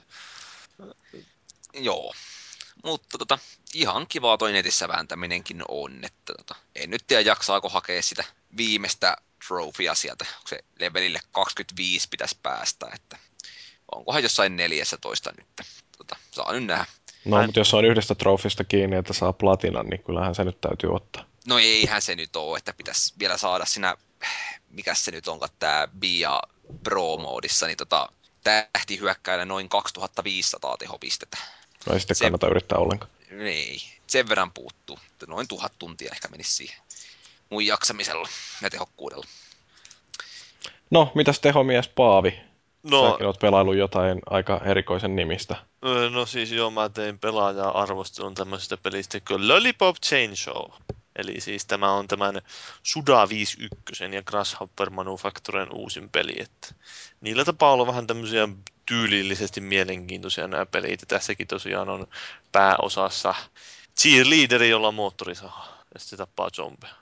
Joo. 1.74 2.14
Mutta 2.84 3.18
tota, 3.18 3.38
ihan 3.74 4.06
kivaa 4.06 4.38
toi 4.38 4.52
netissä 4.52 4.88
vääntäminenkin 4.88 5.62
on, 5.68 6.04
että 6.04 6.32
tota, 6.38 6.54
en 6.74 6.90
nyt 6.90 7.04
tiedä 7.06 7.22
jaksaako 7.22 7.68
hakea 7.68 8.02
sitä 8.02 8.24
viimeistä 8.56 9.16
trofia 9.48 9.94
sieltä, 9.94 10.24
kun 10.24 10.48
se 10.48 10.64
levelille 10.78 11.20
25 11.32 12.09
pitäisi 12.09 12.38
päästä, 12.42 12.86
että 12.94 13.18
onkohan 13.95 14.22
jossain 14.22 14.57
14 14.57 15.32
nyt. 15.36 15.47
Tota, 15.99 16.16
saa 16.30 16.53
nyt 16.53 16.64
nähdä. 16.66 16.84
No, 17.24 17.36
Mä 17.36 17.41
en- 17.43 17.47
mutta 17.49 17.61
jos 17.61 17.74
on 17.74 17.84
yhdestä 17.84 18.14
trofista 18.14 18.64
kiinni, 18.64 18.97
että 18.97 19.12
saa 19.12 19.32
platinan, 19.32 19.86
niin 19.86 20.03
kyllähän 20.03 20.34
se 20.34 20.45
nyt 20.45 20.61
täytyy 20.61 20.95
ottaa. 20.95 21.24
No 21.47 21.59
eihän 21.59 22.03
se 22.03 22.14
nyt 22.14 22.36
ole, 22.36 22.59
että 22.59 22.72
pitäisi 22.72 23.14
vielä 23.18 23.36
saada 23.36 23.64
siinä, 23.64 23.97
mikä 24.70 24.95
se 24.95 25.11
nyt 25.11 25.28
onkaan 25.28 25.51
tämä 25.59 25.89
Bia 25.99 26.41
Pro-moodissa, 26.82 27.66
niin 27.66 27.76
tota, 27.76 28.09
tähtihyökkäillä 28.45 29.45
noin 29.45 29.68
2500 29.68 30.76
tehopistettä. 30.76 31.39
No 31.86 31.93
ei 31.95 32.01
sitten 32.01 32.16
Se- 32.16 32.24
kannata 32.24 32.49
yrittää 32.49 32.78
ollenkaan. 32.78 33.11
Ei, 33.41 33.78
sen 34.07 34.28
verran 34.28 34.53
puuttuu. 34.53 34.99
Noin 35.26 35.49
tuhat 35.49 35.72
tuntia 35.78 36.11
ehkä 36.12 36.28
menisi 36.28 36.55
siihen 36.55 36.78
mun 37.51 37.66
jaksamisella 37.66 38.28
ja 38.62 38.70
tehokkuudella. 38.70 39.26
No, 40.91 41.12
mitäs 41.14 41.41
tehomies 41.41 41.89
Paavi? 41.89 42.41
No, 42.91 43.11
Säkin 43.11 43.26
oot 43.26 43.39
pelailu 43.39 43.72
jotain 43.72 44.18
aika 44.30 44.61
erikoisen 44.64 45.16
nimistä. 45.16 45.57
No 46.11 46.26
siis 46.26 46.53
joo, 46.53 46.70
mä 46.70 46.89
tein 46.89 47.18
pelaajaa 47.18 47.82
arvostelun 47.82 48.34
tämmöisestä 48.34 48.76
pelistä 48.76 49.20
kuin 49.28 49.49
Lollipop 49.49 49.97
Chain 50.07 50.36
Show. 50.36 50.70
Eli 51.16 51.41
siis 51.41 51.66
tämä 51.66 51.93
on 51.93 52.09
tämän 52.09 52.41
Suda 52.82 53.28
51 53.28 54.05
ja 54.05 54.22
Grasshopper 54.22 54.91
Manufacturen 54.91 55.68
uusin 55.72 56.09
peli. 56.09 56.34
Että 56.39 56.74
niillä 57.20 57.45
tapaa 57.45 57.72
olla 57.72 57.86
vähän 57.86 58.07
tämmöisiä 58.07 58.49
tyylillisesti 58.86 59.61
mielenkiintoisia 59.61 60.49
nämä 60.49 60.66
pelit. 60.66 61.01
Ja 61.01 61.07
tässäkin 61.07 61.47
tosiaan 61.47 61.89
on 61.89 62.07
pääosassa 62.53 63.34
cheerleaderi, 64.01 64.68
jolla 64.68 64.89
on 64.89 64.95
moottorisaha. 64.95 65.66
Ja 65.95 66.01
sitten 66.01 66.11
se 66.11 66.16
tappaa 66.16 66.51
zombeja. 66.51 66.95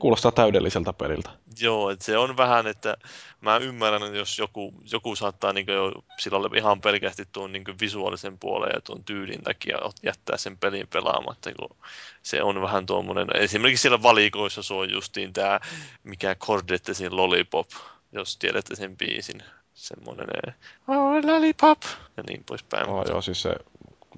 Kuulostaa 0.00 0.32
täydelliseltä 0.32 0.92
peliltä. 0.92 1.30
Joo, 1.60 1.90
että 1.90 2.04
se 2.04 2.18
on 2.18 2.36
vähän, 2.36 2.66
että 2.66 2.96
mä 3.40 3.56
ymmärrän, 3.56 4.02
että 4.02 4.16
jos 4.16 4.38
joku, 4.38 4.74
joku 4.92 5.16
saattaa 5.16 5.52
niin 5.52 5.66
jo 5.66 5.92
silloin 6.18 6.56
ihan 6.56 6.80
pelkästään 6.80 7.28
tuon 7.32 7.52
niin 7.52 7.64
visuaalisen 7.80 8.38
puolen 8.38 8.70
ja 8.74 8.80
tuon 8.80 9.04
tyylin 9.04 9.42
takia 9.42 9.78
jättää 10.02 10.36
sen 10.36 10.58
pelin 10.58 10.88
pelaamatta, 10.88 11.50
kun 11.52 11.76
se 12.22 12.42
on 12.42 12.62
vähän 12.62 12.86
tuommoinen, 12.86 13.28
esimerkiksi 13.34 13.82
siellä 13.82 14.02
valikoissa 14.02 14.62
se 14.62 14.74
on 14.74 14.90
justiin 14.90 15.32
tämä, 15.32 15.60
mikä 16.04 16.34
Cordettesin 16.34 17.16
Lollipop, 17.16 17.68
jos 18.12 18.36
tiedätte 18.36 18.76
sen 18.76 18.96
biisin, 18.96 19.42
semmoinen 19.74 20.26
eh, 20.46 20.54
oh, 20.88 21.24
Lollipop 21.24 21.82
ja 22.16 22.22
niin 22.28 22.44
poispäin. 22.44 22.88
Oh, 22.88 23.04
joo, 23.08 23.22
siis 23.22 23.42
se 23.42 23.54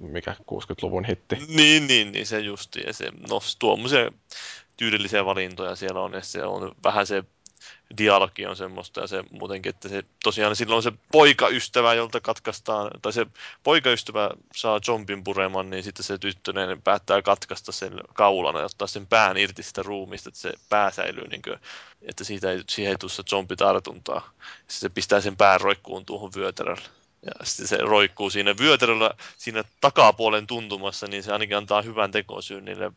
mikä 0.01 0.35
60-luvun 0.41 1.05
hitti. 1.05 1.35
Niin, 1.47 1.87
niin, 1.87 2.11
niin 2.11 2.27
se 2.27 2.39
justi. 2.39 2.81
Ja 2.87 2.93
se, 2.93 3.11
no, 3.29 3.39
tuommoisia 3.59 4.11
tyylillisiä 4.77 5.25
valintoja 5.25 5.75
siellä 5.75 6.01
on, 6.01 6.13
ja 6.13 6.21
se 6.21 6.43
on 6.43 6.75
vähän 6.83 7.07
se 7.07 7.23
dialogi 7.97 8.45
on 8.45 8.55
semmoista, 8.55 9.01
ja 9.01 9.07
se 9.07 9.23
muutenkin, 9.31 9.69
että 9.69 9.89
se 9.89 10.03
tosiaan 10.23 10.55
silloin 10.55 10.83
se 10.83 10.91
poikaystävä, 11.11 11.93
jolta 11.93 12.21
katkaistaan, 12.21 12.91
tai 13.01 13.13
se 13.13 13.27
poikaystävä 13.63 14.29
saa 14.55 14.79
zombin 14.79 15.23
pureman, 15.23 15.69
niin 15.69 15.83
sitten 15.83 16.03
se 16.03 16.17
tyttönen 16.17 16.81
päättää 16.81 17.21
katkaista 17.21 17.71
sen 17.71 17.93
kaulana 18.13 18.59
ja 18.59 18.65
ottaa 18.65 18.87
sen 18.87 19.07
pään 19.07 19.37
irti 19.37 19.63
sitä 19.63 19.83
ruumista, 19.83 20.29
että 20.29 20.39
se 20.39 20.53
pää 20.69 20.91
säilyy, 20.91 21.27
niin 21.27 21.41
kuin, 21.41 21.59
että 22.01 22.23
siitä 22.23 22.51
ei, 22.51 22.63
siihen 22.69 22.91
ei 22.91 22.97
tule 22.97 23.11
se 23.11 23.23
zombitartuntaa. 23.23 24.29
Sitten 24.57 24.79
se 24.79 24.89
pistää 24.89 25.21
sen 25.21 25.37
pään 25.37 25.61
roikkuun 25.61 26.05
tuohon 26.05 26.31
vyötärölle. 26.35 26.87
Ja 27.25 27.45
sitten 27.45 27.67
se 27.67 27.77
roikkuu 27.77 28.29
siinä 28.29 28.55
vyötäröllä 28.59 29.11
siinä 29.37 29.63
takapuolen 29.81 30.47
tuntumassa, 30.47 31.07
niin 31.07 31.23
se 31.23 31.33
ainakin 31.33 31.57
antaa 31.57 31.81
hyvän 31.81 32.11
tekosyyn 32.11 32.65
niille 32.65 32.91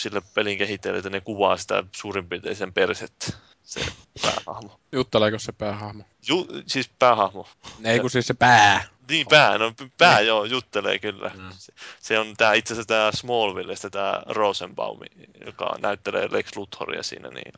sille 0.00 0.22
pelin 0.34 0.58
kehittäjille, 0.58 0.98
että 0.98 1.10
ne 1.10 1.20
kuvaa 1.20 1.56
sitä 1.56 1.84
suurin 1.92 2.28
piirtein 2.28 2.56
sen 2.56 2.72
persettä, 2.72 3.26
se 3.62 3.80
päähahmo. 4.22 4.80
Jutteleeko 4.92 5.38
se 5.38 5.52
päähahmo? 5.52 6.04
Ju, 6.28 6.46
siis 6.66 6.90
päähahmo. 6.98 7.48
Ei 7.84 8.00
kun 8.00 8.10
siis 8.10 8.26
se 8.26 8.34
pää. 8.34 8.84
Niin, 9.08 9.26
pää, 9.30 9.58
no 9.58 9.72
pää 9.98 10.20
joo, 10.20 10.44
juttelee 10.44 10.98
kyllä. 10.98 11.30
Mm. 11.34 11.50
Se, 11.58 11.72
se 12.00 12.18
on 12.18 12.34
tää, 12.36 12.54
itse 12.54 12.74
asiassa 12.74 12.88
tämä 12.88 13.10
Smallvillestä 13.14 13.90
tämä 13.90 14.22
Rosenbaum, 14.26 14.98
joka 15.46 15.76
näyttelee 15.80 16.28
Lex 16.30 16.56
Luthoria 16.56 17.02
siinä, 17.02 17.28
niin 17.28 17.52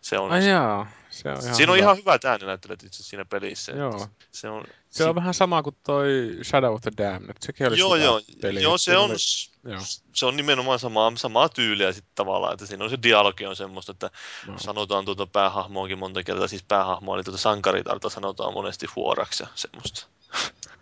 se 0.00 0.18
on, 0.18 0.32
Ai 0.32 0.48
jaa, 0.48 0.90
se 1.10 1.28
on 1.28 1.38
ihan 1.42 1.54
siinä 1.54 1.72
on 1.72 1.78
hyvä. 1.78 1.84
ihan 1.84 1.96
hyvät 1.96 2.24
ääninäyttelijät 2.24 2.82
itse 2.82 3.02
siinä 3.02 3.24
pelissä. 3.24 3.72
Joo. 3.72 4.08
Se 4.32 4.48
on, 4.48 4.64
Se 4.90 5.04
on 5.04 5.14
vähän 5.14 5.34
sama 5.34 5.62
kuin 5.62 5.76
toi 5.82 6.38
Shadow 6.42 6.74
of 6.74 6.80
the 6.82 6.90
Damned. 6.98 7.36
Sekin 7.40 7.66
oli 7.66 7.78
joo, 7.78 7.96
joo, 7.96 8.20
peli. 8.40 8.62
joo, 8.62 8.78
se 8.78 8.96
on, 8.96 9.10
Oli, 9.10 9.18
joo. 9.64 9.80
se 10.12 10.26
on 10.26 10.36
nimenomaan 10.36 10.78
samaa, 10.78 11.12
samaa 11.16 11.48
tyyliä 11.48 11.92
sitten 11.92 12.12
tavallaan, 12.14 12.52
että 12.52 12.66
siinä 12.66 12.84
on 12.84 12.90
se 12.90 12.98
dialogi 13.02 13.46
on 13.46 13.56
semmoista, 13.56 13.92
että 13.92 14.10
No. 14.46 14.54
sanotaan 14.58 15.04
tuota 15.04 15.26
päähahmoakin 15.26 15.98
monta 15.98 16.22
kertaa, 16.22 16.48
siis 16.48 16.62
päähahmoa, 16.62 17.16
eli 17.16 17.24
tuota 17.24 17.38
sankaritarta 17.38 18.10
sanotaan 18.10 18.52
monesti 18.52 18.86
huoraksi 18.96 19.42
ja 19.42 19.46
semmoista. 19.54 20.06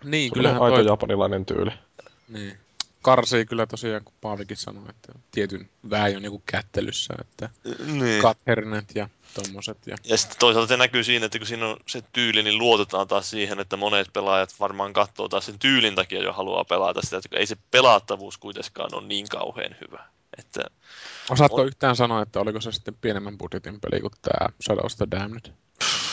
Niin, 0.05 0.33
Kyllähän 0.33 0.63
aito 0.63 0.77
toi... 0.77 0.87
japanilainen 0.87 1.47
tyyli. 1.47 1.71
Niin. 2.29 2.59
Karsii 3.03 3.47
kyllä 3.47 3.67
tosiaan, 3.67 4.05
kun 4.05 4.15
Paavikin 4.21 4.57
sanoi, 4.57 4.85
että 4.91 5.13
tietyn 5.31 5.71
väin 5.91 6.17
on 6.17 6.25
joku 6.25 6.43
kättelyssä, 6.47 7.15
että 7.21 7.49
Niin. 7.87 8.23
katherinet 8.23 8.95
ja 8.95 9.09
tommoset. 9.35 9.87
Ja... 9.87 9.97
Ja 10.05 10.17
sitten 10.17 10.39
toisaalta 10.39 10.69
se 10.69 10.77
näkyy 10.77 11.05
siinä, 11.05 11.27
että 11.27 11.39
kun 11.39 11.47
siinä 11.47 11.69
on 11.69 11.77
se 11.87 12.03
tyyli, 12.13 12.43
niin 12.43 12.59
luotetaan 12.59 13.09
taas 13.09 13.31
siihen, 13.31 13.61
että 13.61 13.77
monet 13.77 14.13
pelaajat 14.13 14.55
varmaan 14.61 14.93
katsoo 14.93 15.29
taas 15.29 15.47
sen 15.47 15.59
tyylin 15.59 15.95
takia 15.95 16.23
jo 16.23 16.33
haluaa 16.33 16.65
pelata 16.65 17.01
sitä, 17.03 17.17
että 17.17 17.39
ei 17.39 17.47
se 17.47 17.57
pelaattavuus 17.71 18.39
kuitenkaan 18.39 18.95
ole 18.95 19.07
niin 19.07 19.29
kauhean 19.29 19.77
hyvä. 19.81 20.05
Että 20.39 20.61
Osaatko 21.31 21.61
On. 21.61 21.67
yhtään 21.67 21.97
sanoa, 21.97 22.23
että 22.23 22.41
oliko 22.41 22.61
se 22.61 22.73
sitten 22.73 22.95
pienemmän 23.01 23.39
budjetin 23.39 23.81
peli 23.81 24.01
kuin 24.01 24.13
tämä 24.23 24.49
Shadow 24.63 24.87
of 24.87 24.93
the 24.97 25.07
Damned? 25.11 25.53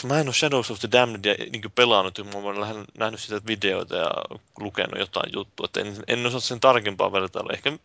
Mä 0.04 0.20
en 0.20 0.28
ole 0.28 0.34
Shadows 0.34 0.72
of 0.72 0.80
the 0.80 0.90
Damnedia 0.92 1.36
niin 1.52 1.72
pelannut, 1.76 2.20
mä 2.34 2.40
olen 2.40 2.62
lähden- 2.62 2.86
nähnyt 2.98 3.20
sitä 3.20 3.42
videoita 3.48 3.96
ja 3.96 4.12
lukenut 4.60 5.00
jotain 5.00 5.34
juttua, 5.34 5.66
että 5.66 5.80
en, 5.80 5.96
en 6.08 6.26
osaa 6.26 6.40
sen 6.40 6.60
tarkempaa 6.60 7.12
vertailla. 7.12 7.54
Ehkä, 7.54 7.78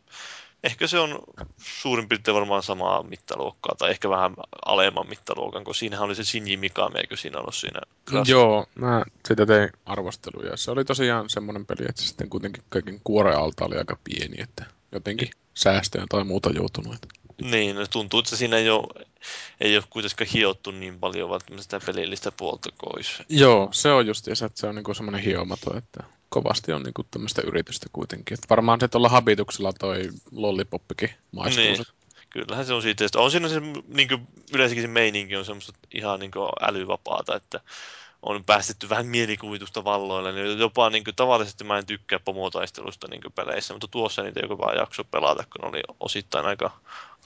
ehkä 0.64 0.86
se 0.86 0.98
on 0.98 1.18
suurin 1.56 2.08
piirtein 2.08 2.34
varmaan 2.34 2.62
samaa 2.62 3.02
mittaluokkaa, 3.02 3.74
tai 3.78 3.90
ehkä 3.90 4.10
vähän 4.10 4.34
alemman 4.66 5.08
mittaluokan, 5.08 5.64
kun 5.64 5.74
siinähän 5.74 6.04
oli 6.04 6.14
se 6.14 6.24
Shinji 6.24 6.56
Mikami, 6.56 6.98
eikö 6.98 7.16
siinä 7.16 7.38
ollut 7.38 7.54
siinä 7.54 7.80
Crash 8.08 8.30
Joo, 8.30 8.66
mä 8.74 9.04
sitä 9.28 9.46
tein 9.46 9.70
arvosteluja. 9.86 10.56
Se 10.56 10.70
oli 10.70 10.84
tosiaan 10.84 11.30
semmoinen 11.30 11.66
peli, 11.66 11.86
että 11.88 12.02
se 12.02 12.08
sitten 12.08 12.30
kuitenkin 12.30 12.64
kaiken 12.68 13.00
kuoren 13.04 13.36
alta 13.38 13.64
oli 13.64 13.76
aika 13.76 13.98
pieni, 14.04 14.42
että 14.42 14.64
jotenkin 14.92 15.30
säästöjä 15.54 16.04
tai 16.08 16.24
muuta 16.24 16.50
joutunut. 16.50 16.94
Että... 16.94 17.08
Niin, 17.40 17.76
no 17.76 17.86
tuntuu, 17.86 18.20
että 18.20 18.36
siinä 18.36 18.56
ei 18.56 18.70
ole, 18.70 19.06
ei 19.60 19.76
ole 19.76 19.84
kuitenkaan 19.90 20.30
hiottu 20.30 20.70
niin 20.70 20.98
paljon 20.98 21.30
välttämättä 21.30 21.62
sitä 21.62 21.80
pelillistä 21.86 22.32
puolta 22.32 22.68
pois. 22.84 23.22
Joo, 23.28 23.68
se 23.72 23.92
on 23.92 24.06
just 24.06 24.24
se, 24.24 24.44
että 24.44 24.60
se 24.60 24.66
on 24.66 24.74
niinku 24.74 24.94
semmoinen 24.94 25.22
hiomaton, 25.22 25.78
että 25.78 26.04
kovasti 26.28 26.72
on 26.72 26.82
niinku 26.82 27.06
tämmöistä 27.10 27.42
yritystä 27.46 27.86
kuitenkin. 27.92 28.34
Että 28.34 28.46
varmaan 28.50 28.80
se 28.80 28.88
tuolla 28.88 29.08
habituksella 29.08 29.72
toi 29.72 30.10
lollipoppikin 30.32 31.10
maistuu. 31.32 31.64
Niin. 31.64 31.84
Kyllähän 32.30 32.66
se 32.66 32.72
on 32.72 32.82
siitä. 32.82 33.04
Sitten 33.04 33.20
On 33.20 33.30
siinä 33.30 33.48
se, 33.48 33.60
niin 33.88 34.08
kuin, 34.08 34.28
yleensäkin 34.54 34.82
se 34.82 34.88
meininki 34.88 35.36
on 35.36 35.44
semmoista 35.44 35.72
ihan 35.94 36.20
niin 36.20 36.30
kuin 36.30 36.48
älyvapaata, 36.60 37.36
että 37.36 37.60
on 38.22 38.44
päästetty 38.44 38.88
vähän 38.88 39.06
mielikuvitusta 39.06 39.84
valloille. 39.84 40.32
Niin 40.32 40.58
jopa 40.58 40.90
niin 40.90 41.04
kuin, 41.04 41.14
tavallisesti 41.14 41.64
mä 41.64 41.78
en 41.78 41.86
tykkää 41.86 42.18
pomotaistelusta 42.18 43.08
niin 43.08 43.22
kuin 43.22 43.32
peleissä, 43.32 43.74
mutta 43.74 43.88
tuossa 43.88 44.22
niitä 44.22 44.40
joku 44.40 44.58
vaan 44.58 44.76
jakso 44.76 45.04
pelata, 45.04 45.44
kun 45.52 45.68
oli 45.68 45.80
osittain 46.00 46.46
aika 46.46 46.70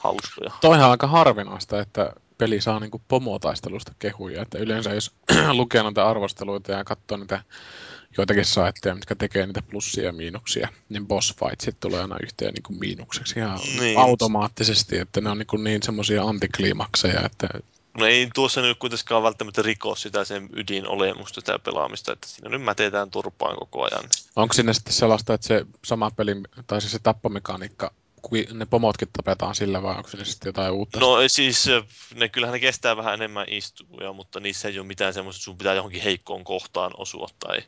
hauskoja. 0.07 0.51
Toihan 0.61 0.85
on 0.85 0.91
aika 0.91 1.07
harvinaista, 1.07 1.81
että 1.81 2.13
peli 2.39 2.61
saa 2.61 2.81
niinku 2.81 3.03
pomotaistelusta 3.09 3.93
kehuja. 3.99 4.43
Että 4.43 4.59
yleensä 4.59 4.95
jos 4.95 5.13
lukee 5.53 5.83
noita 5.83 6.09
arvosteluita 6.11 6.73
ja 6.73 6.85
katsoo 6.85 7.19
niitä 7.19 7.43
joitakin 8.19 8.45
saitteja, 8.45 8.95
mitkä 8.95 9.15
tekee 9.15 9.47
niitä 9.47 9.63
plussia 9.71 10.05
ja 10.05 10.13
miinuksia, 10.13 10.69
niin 10.89 11.07
boss 11.07 11.35
fightsit 11.39 11.81
tulee 11.81 12.01
aina 12.01 12.17
yhteen 12.23 12.55
niinku 12.55 12.73
miinukseksi 12.73 13.39
ihan 13.39 13.59
Niin. 13.79 13.99
automaattisesti, 13.99 14.99
että 14.99 15.21
ne 15.21 15.31
on 15.31 15.39
niinku 15.39 15.57
niin 15.57 15.83
semmoisia 15.83 16.25
antikliimakseja, 16.25 17.23
että 17.25 17.49
No 17.99 18.07
ei 18.07 18.31
tuossa 18.35 18.63
nyt 18.63 18.79
kuitenkaan 18.79 19.23
välttämättä 19.23 19.63
riko 19.63 19.95
sitä 19.95 20.25
sen 20.25 20.49
ydinolemusta 20.53 21.41
sitä 21.41 21.59
pelaamista, 21.59 22.13
että 22.13 22.29
siinä 22.29 22.49
nyt 22.51 22.63
mätetään 22.63 23.11
turpaan 23.11 23.57
koko 23.57 23.83
ajan. 23.85 24.05
onko 24.37 24.55
sinne 24.55 24.75
sitten 24.75 24.93
sellaista, 24.93 25.35
että 25.35 25.47
se 25.47 25.67
sama 25.85 26.11
peli, 26.11 26.37
tai 26.67 26.81
siis 26.81 26.93
se 26.93 26.99
tappomekaniikka, 26.99 27.93
ne 28.53 28.67
pomotkin 28.67 29.09
tapetaan 29.13 29.55
sillä 29.55 29.83
vai 29.83 29.97
onko 29.97 30.09
sinne 30.09 30.25
sitten 30.25 30.49
jotain 30.49 30.73
uutta? 30.73 31.01
No 31.01 31.29
siis 31.29 31.69
äh, 31.69 31.85
ne, 32.15 32.29
kyllähän 32.29 32.53
ne 32.53 32.61
kestää 32.61 32.97
vähän 32.97 33.15
enemmän 33.15 33.47
istuja, 33.49 34.13
mutta 34.13 34.41
niissä 34.41 34.69
ei 34.69 34.79
ole 34.79 34.87
mitään 34.87 35.15
semmoista, 35.15 35.39
että 35.39 35.45
sun 35.45 35.59
pitää 35.59 35.75
johonkin 35.75 36.03
heikkoon 36.03 36.45
kohtaan 36.45 36.91
osua. 36.97 37.29
Tai 37.39 37.59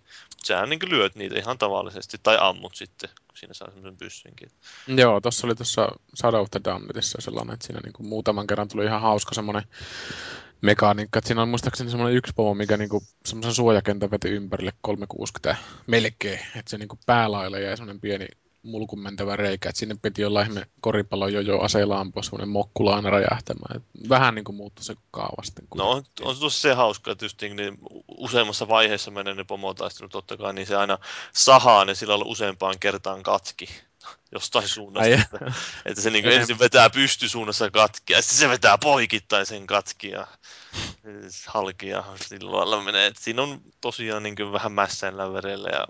sähän 0.44 0.70
niin 0.70 0.80
lyöt 0.88 1.14
niitä 1.14 1.38
ihan 1.38 1.58
tavallisesti, 1.58 2.16
tai 2.22 2.38
ammut 2.40 2.74
sitten, 2.74 3.10
kun 3.28 3.38
siinä 3.38 3.54
saa 3.54 3.70
semmoisen 3.70 3.96
pyssynkin. 3.96 4.50
Joo, 4.86 5.20
tuossa 5.20 5.46
oli 5.46 5.54
tuossa 5.54 5.88
Shadow 6.16 6.40
of 6.40 6.50
the 6.50 6.60
Damnedissa 6.64 7.20
sellainen, 7.20 7.54
että 7.54 7.66
siinä 7.66 7.80
niinku 7.84 8.02
muutaman 8.02 8.46
kerran 8.46 8.68
tuli 8.68 8.84
ihan 8.84 9.02
hauska 9.02 9.34
semmoinen 9.34 9.62
mekaniikka, 10.60 11.18
että 11.18 11.28
siinä 11.28 11.42
on 11.42 11.48
muistaakseni 11.48 11.90
semmoinen 11.90 12.16
yksi 12.16 12.32
pomo, 12.36 12.54
mikä 12.54 12.76
niinku 12.76 13.02
semmoisen 13.26 13.54
suojakentän 13.54 14.10
veti 14.10 14.28
ympärille 14.28 14.72
360 14.80 15.62
melkein, 15.86 16.40
että 16.56 16.70
se 16.70 16.78
niinku 16.78 16.98
päälaille 17.06 17.60
jäi 17.60 17.76
semmoinen 17.76 18.00
pieni 18.00 18.26
mulkun 18.68 19.02
mentävä 19.02 19.36
reikä, 19.36 19.68
että 19.68 19.78
sinne 19.78 19.96
piti 20.02 20.24
olla 20.24 20.42
ihme 20.42 20.66
koripallon 20.80 21.32
jojo 21.32 21.60
aseella 21.60 22.00
ampua 22.00 22.22
semmoinen 22.22 22.48
mokkulaana 22.48 23.10
räjähtämään. 23.10 23.76
Et 23.76 24.08
vähän 24.08 24.34
niin 24.34 24.44
kuin 24.44 24.56
muuttui 24.56 24.84
se 24.84 24.94
kaavasti. 25.10 25.62
No 25.74 25.90
on, 25.90 26.04
on 26.20 26.36
se 26.36 26.50
se 26.50 26.74
hauska, 26.74 27.10
että 27.10 27.24
just 27.24 27.42
niin 27.42 27.78
useammassa 28.08 28.68
vaiheessa 28.68 29.10
menee 29.10 29.34
ne 29.34 29.44
pomotaistelut 29.44 30.12
totta 30.12 30.36
kai, 30.36 30.52
niin 30.52 30.66
se 30.66 30.76
aina 30.76 30.98
sahaa 31.32 31.84
ne 31.84 31.94
sillä 31.94 32.14
useampaan 32.14 32.78
kertaan 32.78 33.22
katki 33.22 33.68
jostain 34.32 34.68
suunnasta. 34.68 35.14
Ai, 35.14 35.20
että, 35.20 35.38
että 35.86 36.00
se 36.00 36.10
niin 36.10 36.26
ensin 36.26 36.58
vetää 36.58 36.90
pystysuunnassa 36.90 37.70
katki 37.70 38.12
ja 38.12 38.22
sitten 38.22 38.38
se 38.38 38.48
vetää 38.48 38.78
poikittaisen 38.78 39.66
katki 39.66 40.08
ja 40.08 40.26
halki 41.46 41.88
ja 41.88 42.04
sillä 42.16 42.52
lailla 42.52 42.82
menee. 42.82 43.06
Et 43.06 43.16
siinä 43.16 43.42
on 43.42 43.60
tosiaan 43.80 44.22
niin 44.22 44.52
vähän 44.52 44.72
mässäillä 44.72 45.32
verellä 45.32 45.68
ja 45.68 45.86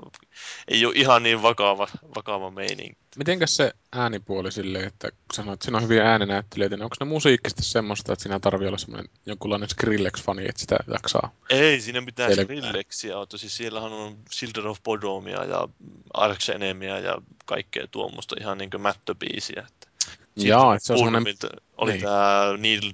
ei 0.69 0.87
ole 0.87 0.95
ihan 0.97 1.23
niin 1.23 1.43
vakava, 1.43 1.89
vakava 2.17 2.51
meininki. 2.51 2.99
Mitenkäs 3.17 3.57
se 3.57 3.73
äänipuoli 3.93 4.53
silleen, 4.53 4.85
että 4.85 5.11
kun 5.11 5.19
sanoit, 5.33 5.55
että 5.55 5.65
siinä 5.65 5.77
on 5.79 5.85
hyviä 5.85 6.11
ääninäyttelijöitä, 6.11 6.77
niin 6.77 6.85
onko 6.85 6.97
ne 7.01 7.07
musiikkisesti 7.07 7.63
semmoista, 7.63 8.13
että 8.13 8.23
siinä 8.23 8.41
tarvii 8.41 8.69
olla 8.69 8.79
semmoinen 8.79 9.11
jonkunlainen 9.27 9.69
Skrillex-fani, 9.69 10.49
että 10.49 10.61
sitä 10.61 10.77
jaksaa? 10.93 11.31
Ei, 11.51 11.81
siinä 11.81 12.03
pitää 12.03 12.29
Selvä. 12.29 12.43
Skrillexia 12.43 13.17
olla. 13.17 13.27
Siis 13.37 13.57
siellähän 13.57 13.93
on 13.93 14.17
Children 14.31 14.67
of 14.67 14.83
Bodomia 14.83 15.45
ja 15.45 15.69
Arx 16.15 16.49
Enemia 16.49 16.99
ja 16.99 17.19
kaikkea 17.45 17.87
tuommoista 17.87 18.37
ihan 18.41 18.59
niin 18.59 18.71
kuin 18.71 18.81
mättöbiisiä. 18.81 19.65
Että 19.69 19.89
Jaa, 20.37 20.75
että 20.75 20.87
se 20.87 20.93
on 20.93 20.99
semmoinen... 20.99 21.35
Oli 21.79 21.93
niin. 21.93 22.03
tämä 22.03 22.55
Needle 22.59 22.91
24-7 22.91 22.93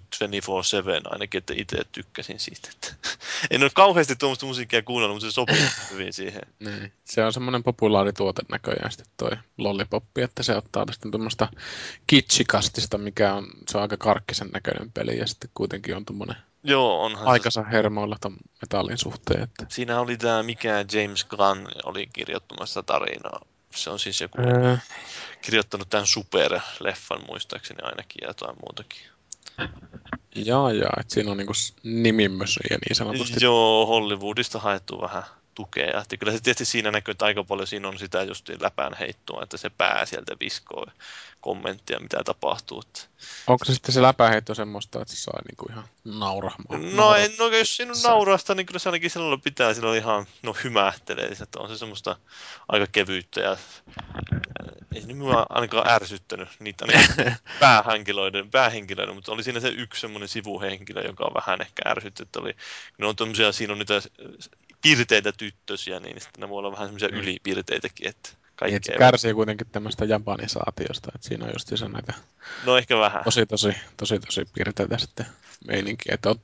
ainakin, 1.05 1.39
että 1.39 1.55
itse 1.57 1.76
tykkäsin 1.93 2.41
siitä. 2.41 2.68
Että 2.72 3.09
en 3.51 3.62
ole 3.62 3.70
kauheasti 3.74 4.16
tuommoista 4.16 4.47
musiikkia 4.47 4.82
kuunnellut, 4.82 5.16
mutta 5.16 5.30
se 5.30 5.35
sopii 5.35 5.68
hyvin 5.93 6.12
siihen. 6.12 6.43
Niin. 6.59 6.93
Se 7.05 7.24
on 7.24 7.32
semmoinen 7.32 7.62
populaarituote 7.62 8.43
näköjään 8.51 8.91
sitten 8.91 9.12
toi 9.16 9.30
lollipoppi, 9.59 10.22
että 10.22 10.43
se 10.43 10.57
ottaa 10.57 10.87
tästä 10.87 11.09
tuommoista 11.11 11.49
kitschikastista, 12.07 12.99
mikä 12.99 13.35
on, 13.35 13.47
se 13.68 13.78
on 13.78 13.82
aika 13.82 13.97
karkkisen 13.97 14.49
näköinen 14.53 14.93
peli 14.93 15.18
ja 15.18 15.26
sitten 15.26 15.51
kuitenkin 15.55 15.97
on 15.97 16.05
tuommoinen 16.05 16.37
Joo, 16.62 17.05
onhan 17.05 17.24
se 17.24 17.30
aikansa 17.30 17.62
hermoilla 17.62 18.16
ton 18.20 18.37
metallin 18.62 18.99
suhteen. 18.99 19.43
Että... 19.43 19.66
Siinä 19.68 20.01
oli 20.01 20.16
tämä, 20.16 20.43
mikä 20.43 20.85
James 20.93 21.24
Gunn 21.24 21.68
oli 21.85 22.07
kirjoittamassa 22.12 22.82
tarinaa. 22.82 23.41
Se 23.75 23.91
on 23.91 23.99
siis 23.99 24.20
joku 24.20 24.41
Öö, 24.41 24.77
kirjoittanut 25.43 25.91
tämän 25.91 26.07
Super-leffan 26.07 27.27
muistaakseni 27.27 27.79
ainakin 27.83 28.18
ja 28.22 28.29
jotain 28.29 28.57
muutakin. 28.61 29.01
jaa, 30.35 30.72
jaa, 30.72 30.97
että 31.01 31.14
siinä 31.14 31.31
on 31.31 31.37
niinku 31.37 31.55
s- 31.55 31.75
nimimösöjä 31.83 32.79
niin 32.89 32.97
sanotusti. 32.97 33.45
Joo, 33.45 33.87
Hollywoodista 33.87 34.59
haettu 34.59 35.01
vähän 35.01 35.22
tukea. 35.55 36.01
Että 36.01 36.17
kyllä 36.17 36.33
se 36.33 36.41
tietysti 36.41 36.65
siinä 36.65 36.91
näkyy, 36.91 37.13
että 37.13 37.25
aika 37.25 37.45
paljon 37.45 37.67
siinä 37.67 37.89
on 37.89 37.99
sitä 37.99 38.23
just 38.23 38.49
läpään 38.61 38.95
heittoa, 39.01 39.43
että 39.43 39.57
se 39.57 39.71
pää 39.71 40.07
sieltä 40.07 40.37
viskoo 40.41 40.87
kommenttia, 41.41 42.01
mitä 42.01 42.25
tapahtuu. 42.25 42.83
Että... 42.87 43.01
Onko 43.47 43.65
se 43.65 43.75
sitten 43.75 43.95
se 43.95 44.03
läpäheitto 44.03 44.55
semmoista, 44.55 45.03
että 45.03 45.15
se 45.15 45.23
saa 45.23 45.41
niinku 45.49 45.67
ihan 45.71 45.85
naurahmaan? 46.05 46.97
No, 46.97 47.15
en, 47.15 47.31
no 47.39 47.49
jos 47.49 47.77
siinä 47.77 47.93
on 47.93 48.03
naurasta, 48.05 48.55
niin 48.55 48.67
kyllä 48.67 48.79
se 48.79 48.89
ainakin 48.89 49.11
silloin 49.11 49.41
pitää 49.41 49.75
silloin 49.75 49.99
ihan 49.99 50.27
no, 50.43 50.57
hymähtelee. 50.65 51.29
Että 51.43 51.61
on 51.61 51.69
se 51.69 51.79
semmoista 51.79 52.17
aika 52.69 52.87
kevyyttä 52.93 53.41
ja 53.41 53.57
ei 54.95 55.01
se 55.01 55.07
nyt 55.07 55.17
minua 55.17 55.47
ainakaan 55.49 55.89
ärsyttänyt 55.89 56.49
niitä 56.59 56.87
päähenkilöiden, 57.61 58.51
päähenkilöiden, 58.51 59.15
mutta 59.15 59.33
oli 59.33 59.43
siinä 59.43 59.61
se 59.61 59.69
yksi 59.69 60.01
semmoinen 60.01 60.29
sivuhenkilö, 60.29 61.03
joka 61.03 61.25
on 61.25 61.35
vähän 61.35 61.61
ehkä 61.61 61.83
ärsytti, 61.87 62.23
että 62.23 62.41
oli, 62.41 62.57
ne 62.99 63.07
on 63.07 63.17
tommosia, 63.17 63.53
siinä 63.53 63.73
on 63.73 63.79
niitä 63.79 64.03
pirteitä 64.85 65.32
tyttösiä, 65.32 66.01
niin 66.01 66.20
sitten 66.20 66.41
ne 66.41 66.49
voi 66.49 66.59
olla 66.59 66.72
vähän 66.72 66.87
semmoisia 66.87 67.09
Mm. 67.09 67.14
ylipirteitäkin, 67.14 68.09
että 68.09 68.28
Niin, 68.64 68.74
että 68.76 68.87
se 68.87 68.93
kaikkea. 68.93 68.99
kärsii 68.99 69.35
kuitenkin 69.35 69.66
tämmöistä 69.72 70.05
japanisaatiosta, 70.05 71.12
että 71.14 71.28
siinä 71.28 71.45
on 71.47 71.53
just 71.55 71.68
se 71.74 71.89
näitä 71.89 72.14
No 72.66 72.76
ehkä 72.76 72.99
vähän. 72.99 73.24
tosi 73.24 73.47
tosi 73.47 73.72
tosi 73.97 74.18
tosi 74.18 74.45
piirteitä 74.55 74.99
sitten 74.99 75.26
meininkiä. 75.66 76.14
Että 76.14 76.28
oot, 76.28 76.41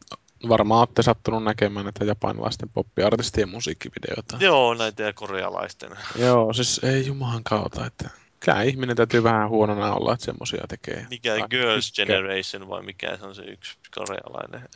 varmaan 0.48 0.80
olette 0.80 1.02
sattunut 1.02 1.44
näkemään 1.44 1.84
näitä 1.86 2.04
japanilaisten 2.04 2.68
poppiartistien 2.68 3.48
musiikkivideoita. 3.48 4.36
Joo, 4.40 4.74
näitä 4.74 5.02
ja 5.02 5.12
korealaisten. 5.12 5.90
Joo, 6.16 6.52
siis 6.52 6.80
ei 6.84 7.06
jumalan 7.06 7.44
kautta, 7.44 7.86
että 7.86 8.10
kyllä 8.44 8.62
ihminen 8.62 8.96
täytyy 8.96 9.22
vähän 9.22 9.48
huonona 9.48 9.94
olla, 9.94 10.12
että 10.12 10.24
semmosia 10.24 10.64
tekee. 10.68 11.06
Mikä 11.10 11.38
Tai 11.38 11.48
Girls 11.50 11.92
tykkää. 11.92 12.16
Generation 12.16 12.68
vai 12.68 12.82
mikä 12.82 13.16
se 13.16 13.26
on 13.26 13.34
se 13.34 13.42
yksi 13.42 13.76
korealainen. 13.94 14.68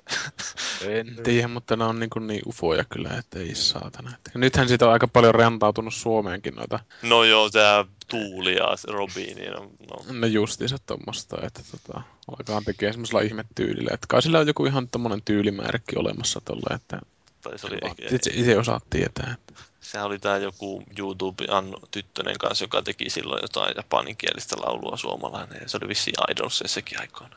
En 0.88 1.16
tiedä, 1.22 1.48
mutta 1.48 1.76
ne 1.76 1.84
on 1.84 2.00
niin, 2.00 2.10
kuin 2.10 2.26
niin 2.26 2.42
ufoja 2.46 2.84
kyllä, 2.84 3.10
että 3.18 3.38
ei 3.38 3.54
saatana. 3.54 4.12
Nythän 4.34 4.68
siitä 4.68 4.86
on 4.86 4.92
aika 4.92 5.08
paljon 5.08 5.34
rentautunut 5.34 5.94
Suomeenkin 5.94 6.54
noita, 6.54 6.80
No 7.02 7.24
joo, 7.24 7.50
tää 7.50 7.84
Tuuli 8.08 8.54
ja 8.56 8.76
se 8.76 8.92
Robin, 8.92 9.36
niin 9.36 9.52
no, 9.52 9.70
no. 9.90 10.12
ne 10.12 10.26
justiinsa 10.26 10.78
tuommoista, 10.86 11.36
että 11.42 11.62
tota, 11.70 12.02
alkaa 12.28 12.62
tekee 12.64 12.92
semmoisella 12.92 13.20
ihmetyylillä. 13.20 13.90
Että 13.94 14.06
kai 14.08 14.22
sillä 14.22 14.38
on 14.38 14.46
joku 14.46 14.66
ihan 14.66 14.88
tommonen 14.88 15.22
tyylimääräkin 15.24 15.98
olemassa 15.98 16.40
tolle, 16.44 16.74
että 16.74 17.00
tai 17.45 17.59
se 17.59 17.66
oli 17.66 17.78
ehkä, 17.82 18.14
itse, 18.14 18.30
itse 18.34 18.59
osaat 18.59 18.84
tietää. 18.90 19.36
Sehän 19.80 20.07
oli 20.07 20.18
tää 20.18 20.36
joku 20.36 20.82
YouTube 20.99 21.45
Anno 21.49 21.78
Tyttönen 21.90 22.38
kanssa, 22.38 22.64
joka 22.64 22.82
teki 22.82 23.11
silloin 23.11 23.42
jotain 23.42 23.74
japaninkielistä 23.76 24.57
laulua 24.59 24.97
suomalainen, 24.97 25.59
ja 25.62 25.68
se 25.68 25.76
oli 25.76 25.88
vissiin 25.88 26.14
Idolsissakin 26.30 27.01
aikoina. 27.01 27.36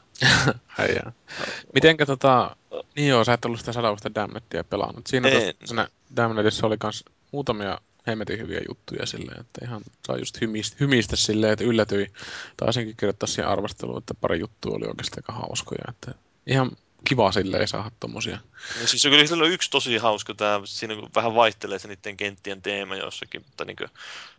Häijää. 0.67 1.11
Mitenkä 1.75 2.05
tota, 2.05 2.55
niin 2.95 3.07
joo, 3.07 3.23
sä 3.23 3.33
et 3.33 3.45
ollut 3.45 3.59
sitä 3.59 3.73
sadausta 3.73 4.15
Damnettia 4.15 4.63
pelannut. 4.63 5.07
Siinä, 5.07 5.29
tos, 5.31 5.43
siinä 5.65 5.87
Damnetissa 6.15 6.67
oli 6.67 6.77
kans 6.77 7.05
muutamia 7.31 7.77
hemmetin 8.07 8.39
hyviä 8.39 8.61
juttuja 8.67 9.05
silleen, 9.05 9.39
että 9.39 9.65
ihan 9.65 9.81
saa 10.07 10.17
just 10.17 10.41
hymistä, 10.41 10.77
hymistä 10.79 11.15
silleen, 11.15 11.53
että 11.53 11.65
yllätyi. 11.65 12.11
Taisinkin 12.57 12.97
kirjoittaa 12.97 13.27
siihen 13.27 13.47
arvosteluun, 13.47 13.97
että 13.97 14.13
pari 14.13 14.39
juttua 14.39 14.75
oli 14.75 14.87
oikeasti 14.87 15.17
aika 15.17 15.33
hauskoja, 15.33 15.83
että 15.89 16.11
ihan 16.47 16.71
kiva 17.03 17.31
silleen 17.31 17.67
saada 17.67 17.91
tommosia. 17.99 18.37
No 18.81 18.87
siis 18.87 19.01
se 19.01 19.09
kyllä 19.09 19.27
sillä 19.27 19.43
on 19.43 19.51
yksi 19.51 19.71
tosi 19.71 19.97
hauska, 19.97 20.33
tää, 20.33 20.61
siinä 20.65 20.95
kun 20.95 21.09
vähän 21.15 21.35
vaihtelee 21.35 21.79
se 21.79 21.87
niiden 21.87 22.17
kenttien 22.17 22.61
teema 22.61 22.95
jossakin, 22.95 23.41
mutta 23.45 23.65
niin 23.65 23.77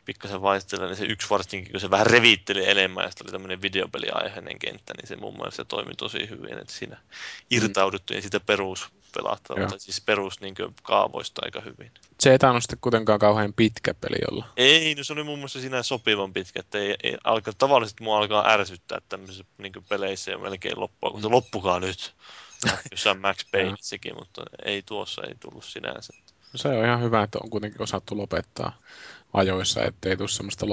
pikkasen 0.04 0.42
vaihtelee, 0.42 0.86
niin 0.86 0.96
se 0.96 1.04
yksi 1.04 1.30
varsinkin, 1.30 1.72
kun 1.72 1.80
se 1.80 1.90
vähän 1.90 2.06
reviitteli 2.06 2.68
enemmän, 2.68 3.04
ja 3.04 3.10
sitten 3.10 3.24
oli 3.26 3.32
tämmöinen 3.32 3.62
videopeliaiheinen 3.62 4.58
kenttä, 4.58 4.94
niin 4.96 5.08
se 5.08 5.16
mun 5.16 5.34
mielestä 5.34 5.56
se 5.56 5.64
toimi 5.64 5.94
tosi 5.94 6.28
hyvin, 6.30 6.58
että 6.58 6.72
siinä 6.72 6.96
irtauduttiin 7.50 8.22
siitä 8.22 8.40
peruspelattavaa, 9.18 9.60
Joo. 9.60 9.68
tai 9.70 9.80
siis 9.80 10.00
perus 10.00 10.40
niin 10.40 10.54
kaavoista 10.82 11.42
aika 11.44 11.60
hyvin. 11.60 11.90
Se 12.20 12.32
ei 12.32 12.38
tainnut 12.38 12.62
sitten 12.62 12.78
kuitenkaan 12.80 13.18
kauhean 13.18 13.52
pitkä 13.52 13.94
peli 13.94 14.18
olla. 14.30 14.48
Ei, 14.56 14.94
no 14.94 15.04
se 15.04 15.12
oli 15.12 15.22
mun 15.22 15.38
mielestä 15.38 15.60
siinä 15.60 15.82
sopivan 15.82 16.32
pitkä, 16.32 16.60
että 16.60 16.78
ei, 16.78 16.96
ei 17.02 17.16
alkaa, 17.24 17.52
tavallisesti 17.58 18.04
mua 18.04 18.18
alkaa 18.18 18.50
ärsyttää 18.50 18.98
tämmöisissä 19.08 19.44
niin 19.58 19.72
peleissä 19.88 20.30
jo 20.30 20.38
melkein 20.38 20.80
loppua, 20.80 21.10
kun 21.10 21.22
se 21.22 21.28
loppukaa 21.28 21.80
nyt. 21.80 22.14
Jossain 22.90 23.20
Max 23.20 23.46
Payneissäkin, 23.52 24.14
mutta 24.14 24.42
ei 24.64 24.82
tuossa 24.82 25.22
ei 25.22 25.34
tullut 25.40 25.64
sinänsä. 25.64 26.12
Se 26.54 26.68
on 26.68 26.84
ihan 26.84 27.02
hyvä, 27.02 27.22
että 27.22 27.38
on 27.42 27.50
kuitenkin 27.50 27.82
osattu 27.82 28.18
lopettaa 28.18 28.78
ajoissa, 29.32 29.84
ettei 29.84 30.16
tule 30.16 30.28
semmoista 30.28 30.66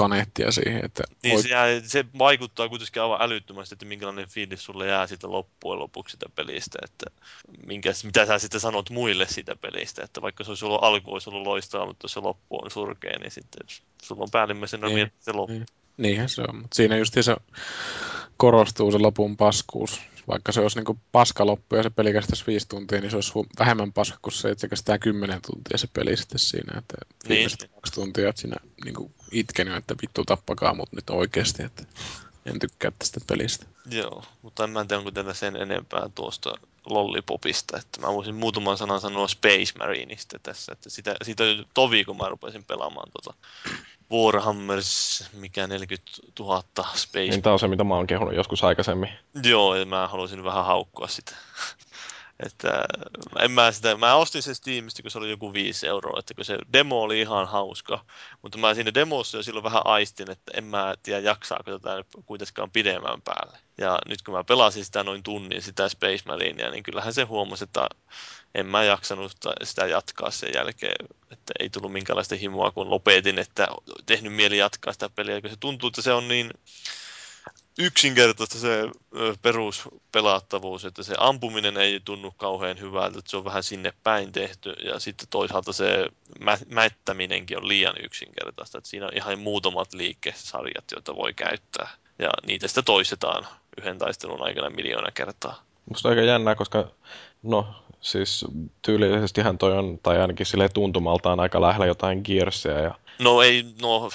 loppukaneettia 0.00 0.52
siihen, 0.52 0.84
että 0.84 1.02
Niin 1.22 1.36
oi- 1.36 1.42
se, 1.42 1.48
jää, 1.48 1.66
se 1.86 2.04
vaikuttaa 2.18 2.68
kuitenkin 2.68 3.02
aivan 3.02 3.22
älyttömästi, 3.22 3.74
että 3.74 3.84
minkälainen 3.86 4.28
fiilis 4.28 4.64
sulle 4.64 4.86
jää 4.86 5.06
siitä 5.06 5.30
loppujen 5.30 5.78
lopuksi 5.78 6.12
sitä 6.12 6.26
pelistä, 6.36 6.78
että 6.84 7.06
minkäs, 7.66 8.04
mitä 8.04 8.26
sä 8.26 8.38
sitten 8.38 8.60
sanot 8.60 8.90
muille 8.90 9.26
siitä 9.28 9.56
pelistä, 9.56 10.04
että 10.04 10.22
vaikka 10.22 10.44
se 10.44 10.50
olisi 10.50 10.64
ollut 10.64 10.82
alku 10.84 11.12
olisi 11.12 11.30
ollut 11.30 11.46
loistava, 11.46 11.86
mutta 11.86 12.08
se 12.08 12.20
loppu 12.20 12.58
on 12.64 12.70
surkea, 12.70 13.18
niin 13.18 13.30
sitten 13.30 13.66
sulla 14.02 14.22
on 14.22 14.30
päällimmäisenä 14.32 14.88
Niin, 14.88 15.12
se 15.20 15.32
loppu. 15.32 15.52
niin. 15.52 15.66
Niinhän 15.96 16.28
se 16.28 16.42
on, 16.48 16.56
mutta 16.56 16.74
siinä 16.74 16.96
just 16.96 17.14
se 17.20 17.36
korostuu 18.36 18.92
se 18.92 18.98
lopun 18.98 19.36
paskuus. 19.36 20.00
Vaikka 20.28 20.52
se 20.52 20.60
olisi 20.60 20.78
niinku 20.78 20.98
paska 21.12 21.46
loppu 21.46 21.76
ja 21.76 21.82
se 21.82 21.90
peli 21.90 22.12
kestäisi 22.12 22.46
viisi 22.46 22.68
tuntia, 22.68 23.00
niin 23.00 23.10
se 23.10 23.16
olisi 23.16 23.32
vähemmän 23.58 23.92
paska 23.92 24.18
kuin 24.22 24.32
se, 24.32 24.48
että 24.48 24.60
se 24.60 24.68
kestää 24.68 24.98
kymmenen 24.98 25.40
tuntia 25.46 25.78
se 25.78 25.86
peli 25.92 26.16
sitten 26.16 26.38
siinä. 26.38 26.78
Että 26.78 26.94
viimeiset 27.28 27.60
Niin. 27.60 27.70
kaksi 27.70 27.92
tuntia, 27.92 28.28
että 28.28 28.40
siinä 28.40 28.56
niinku 28.84 29.12
itkenyt, 29.34 29.76
että 29.76 29.94
vittu 30.02 30.24
tappakaa 30.24 30.74
mut 30.74 30.92
nyt 30.92 31.10
oikeasti, 31.10 31.62
että 31.62 31.82
en 32.46 32.58
tykkää 32.58 32.92
tästä 32.98 33.20
pelistä. 33.26 33.66
Joo, 33.90 34.24
mutta 34.42 34.64
en 34.64 34.70
mä 34.70 34.84
tiedä, 34.84 34.98
onko 34.98 35.10
tätä 35.10 35.34
sen 35.34 35.56
enempää 35.56 36.08
tuosta 36.14 36.54
lollipopista, 36.86 37.78
että 37.78 38.00
mä 38.00 38.12
voisin 38.12 38.34
muutaman 38.34 38.78
sanan 38.78 39.00
sanoa 39.00 39.28
Space 39.28 39.78
Marineista 39.78 40.38
tässä, 40.38 40.72
että 40.72 40.90
sitä, 40.90 41.16
siitä 41.22 41.44
on 41.44 41.66
tovi, 41.74 42.04
kun 42.04 42.16
mä 42.16 42.28
rupesin 42.28 42.64
pelaamaan 42.64 43.10
tuota 43.12 43.38
Warhammers, 44.12 45.24
mikä 45.32 45.66
40 45.66 46.12
000 46.38 46.62
Space 46.94 47.30
Niin 47.30 47.42
tää 47.42 47.52
on 47.52 47.58
se, 47.58 47.68
mitä 47.68 47.84
mä 47.84 47.94
oon 47.94 48.06
kehunut 48.06 48.34
joskus 48.34 48.64
aikaisemmin. 48.64 49.08
Joo, 49.44 49.74
ja 49.74 49.86
mä 49.86 50.08
haluaisin 50.08 50.44
vähän 50.44 50.64
haukkua 50.64 51.08
sitä. 51.08 51.36
Että 52.40 52.84
en 53.40 53.50
mä 53.50 53.72
sitä, 53.72 53.96
mä 53.96 54.14
ostin 54.14 54.42
sen 54.42 54.54
Steamista, 54.54 55.02
kun 55.02 55.10
se 55.10 55.18
oli 55.18 55.30
joku 55.30 55.52
5 55.52 55.86
euroa, 55.86 56.18
että 56.18 56.34
kun 56.34 56.44
se 56.44 56.58
demo 56.72 57.02
oli 57.02 57.20
ihan 57.20 57.48
hauska, 57.48 58.04
mutta 58.42 58.58
mä 58.58 58.74
siinä 58.74 58.94
demossa 58.94 59.36
jo 59.36 59.42
silloin 59.42 59.64
vähän 59.64 59.86
aistin, 59.86 60.30
että 60.30 60.52
en 60.54 60.64
mä 60.64 60.94
tiedä 61.02 61.20
jaksaako 61.20 61.70
tätä 61.70 61.96
nyt 61.96 62.06
kuitenkaan 62.26 62.70
pidemmän 62.70 63.22
päälle. 63.22 63.58
Ja 63.78 63.98
nyt 64.08 64.22
kun 64.22 64.34
mä 64.34 64.44
pelasin 64.44 64.84
sitä 64.84 65.04
noin 65.04 65.22
tunnin, 65.22 65.62
sitä 65.62 65.88
Space 65.88 66.22
Marinea, 66.26 66.70
niin 66.70 66.82
kyllähän 66.82 67.14
se 67.14 67.22
huomasi, 67.22 67.64
että 67.64 67.88
en 68.54 68.66
mä 68.66 68.84
jaksanut 68.84 69.32
sitä 69.62 69.86
jatkaa 69.86 70.30
sen 70.30 70.50
jälkeen, 70.54 71.06
että 71.30 71.52
ei 71.60 71.70
tullut 71.70 71.92
minkäänlaista 71.92 72.34
himoa, 72.34 72.70
kun 72.70 72.90
lopetin, 72.90 73.38
että 73.38 73.68
tehnyt 74.06 74.32
mieli 74.32 74.58
jatkaa 74.58 74.92
sitä 74.92 75.08
peliä, 75.08 75.40
kun 75.40 75.50
se 75.50 75.56
tuntuu, 75.60 75.88
että 75.88 76.02
se 76.02 76.12
on 76.12 76.28
niin 76.28 76.50
yksinkertaista 77.78 78.58
se 78.58 78.90
peruspelattavuus, 79.42 80.84
että 80.84 81.02
se 81.02 81.14
ampuminen 81.18 81.76
ei 81.76 82.00
tunnu 82.04 82.30
kauhean 82.30 82.80
hyvältä, 82.80 83.18
että 83.18 83.30
se 83.30 83.36
on 83.36 83.44
vähän 83.44 83.62
sinne 83.62 83.92
päin 84.02 84.32
tehty 84.32 84.70
ja 84.70 84.98
sitten 84.98 85.28
toisaalta 85.30 85.72
se 85.72 86.06
mä- 86.40 86.58
mättäminenkin 86.70 87.56
on 87.56 87.68
liian 87.68 87.94
yksinkertaista, 88.02 88.78
että 88.78 88.90
siinä 88.90 89.06
on 89.06 89.16
ihan 89.16 89.38
muutamat 89.38 89.94
liikkeesarjat, 89.94 90.84
joita 90.92 91.16
voi 91.16 91.34
käyttää 91.34 91.88
ja 92.18 92.30
niitä 92.46 92.68
sitten 92.68 92.84
toistetaan 92.84 93.46
yhden 93.78 93.98
taistelun 93.98 94.42
aikana 94.42 94.70
miljoona 94.70 95.10
kertaa. 95.10 95.62
Musta 95.88 96.08
aika 96.08 96.22
jännää, 96.22 96.54
koska 96.54 96.88
no 97.42 97.66
siis 98.00 98.44
tyylillisestihän 98.82 99.58
toi 99.58 99.78
on, 99.78 99.98
tai 100.02 100.20
ainakin 100.20 100.46
sille 100.46 100.68
tuntumaltaan 100.68 101.40
aika 101.40 101.60
lähellä 101.60 101.86
jotain 101.86 102.20
Gearsia 102.24 102.80
ja 102.80 102.94
No 103.18 103.42
ei, 103.42 103.64
no, 103.82 104.10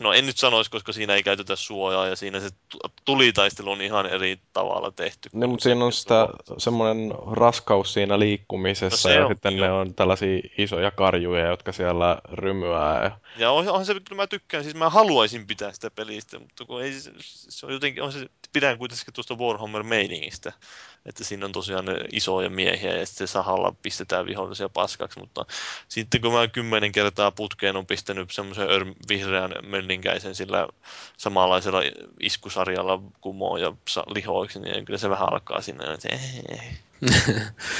no 0.00 0.12
en 0.12 0.26
nyt 0.26 0.38
sanoisi, 0.38 0.70
koska 0.70 0.92
siinä 0.92 1.14
ei 1.14 1.22
käytetä 1.22 1.56
suojaa 1.56 2.06
ja 2.06 2.16
siinä 2.16 2.40
se 2.40 2.48
tulitaistelu 3.04 3.70
on 3.70 3.80
ihan 3.80 4.06
eri 4.06 4.40
tavalla 4.52 4.90
tehty. 4.90 5.30
No, 5.32 5.46
mutta 5.46 5.62
siinä 5.62 5.84
on 5.84 5.92
sitä 5.92 6.28
semmoinen 6.58 7.14
raskaus 7.30 7.92
siinä 7.92 8.18
liikkumisessa 8.18 9.08
no 9.08 9.14
ja 9.14 9.26
on, 9.26 9.32
sitten 9.32 9.56
jo. 9.56 9.64
ne 9.64 9.72
on 9.72 9.94
tällaisia 9.94 10.40
isoja 10.58 10.90
karjuja, 10.90 11.46
jotka 11.46 11.72
siellä 11.72 12.18
rymyää. 12.32 13.02
Ja, 13.02 13.10
ja 13.38 13.50
onhan 13.50 13.86
se, 13.86 13.94
kyllä 13.94 14.22
mä 14.22 14.26
tykkään, 14.26 14.64
siis 14.64 14.76
mä 14.76 14.90
haluaisin 14.90 15.46
pitää 15.46 15.72
sitä 15.72 15.90
pelistä, 15.90 16.38
mutta 16.38 16.64
kun 16.64 16.82
ei, 16.82 16.92
se 17.20 17.66
on 17.66 17.72
jotenkin, 17.72 18.02
on 18.02 18.12
se, 18.12 18.26
pidän 18.52 18.78
kuitenkin 18.78 19.14
tuosta 19.14 19.34
Warhammer-meiningistä 19.34 20.52
että 21.06 21.24
siinä 21.24 21.46
on 21.46 21.52
tosiaan 21.52 21.86
isoja 22.12 22.50
miehiä 22.50 22.96
ja 22.96 23.06
sitten 23.06 23.28
sahalla 23.28 23.74
pistetään 23.82 24.26
vihollisia 24.26 24.68
paskaksi, 24.68 25.20
mutta 25.20 25.44
sitten 25.88 26.20
kun 26.20 26.32
mä 26.32 26.48
kymmenen 26.48 26.92
kertaa 26.92 27.30
putkeen 27.30 27.76
on 27.76 27.86
pistänyt 27.86 28.30
semmoisen 28.30 28.68
vihreän 29.08 29.54
mönninkäisen 29.66 30.34
sillä 30.34 30.68
samanlaisella 31.16 31.80
iskusarjalla 32.20 33.02
kumoon 33.20 33.60
ja 33.60 33.72
lihoiksi, 34.14 34.60
niin 34.60 34.84
kyllä 34.84 34.98
se 34.98 35.10
vähän 35.10 35.32
alkaa 35.32 35.60
sinne, 35.60 35.84
että 35.84 36.08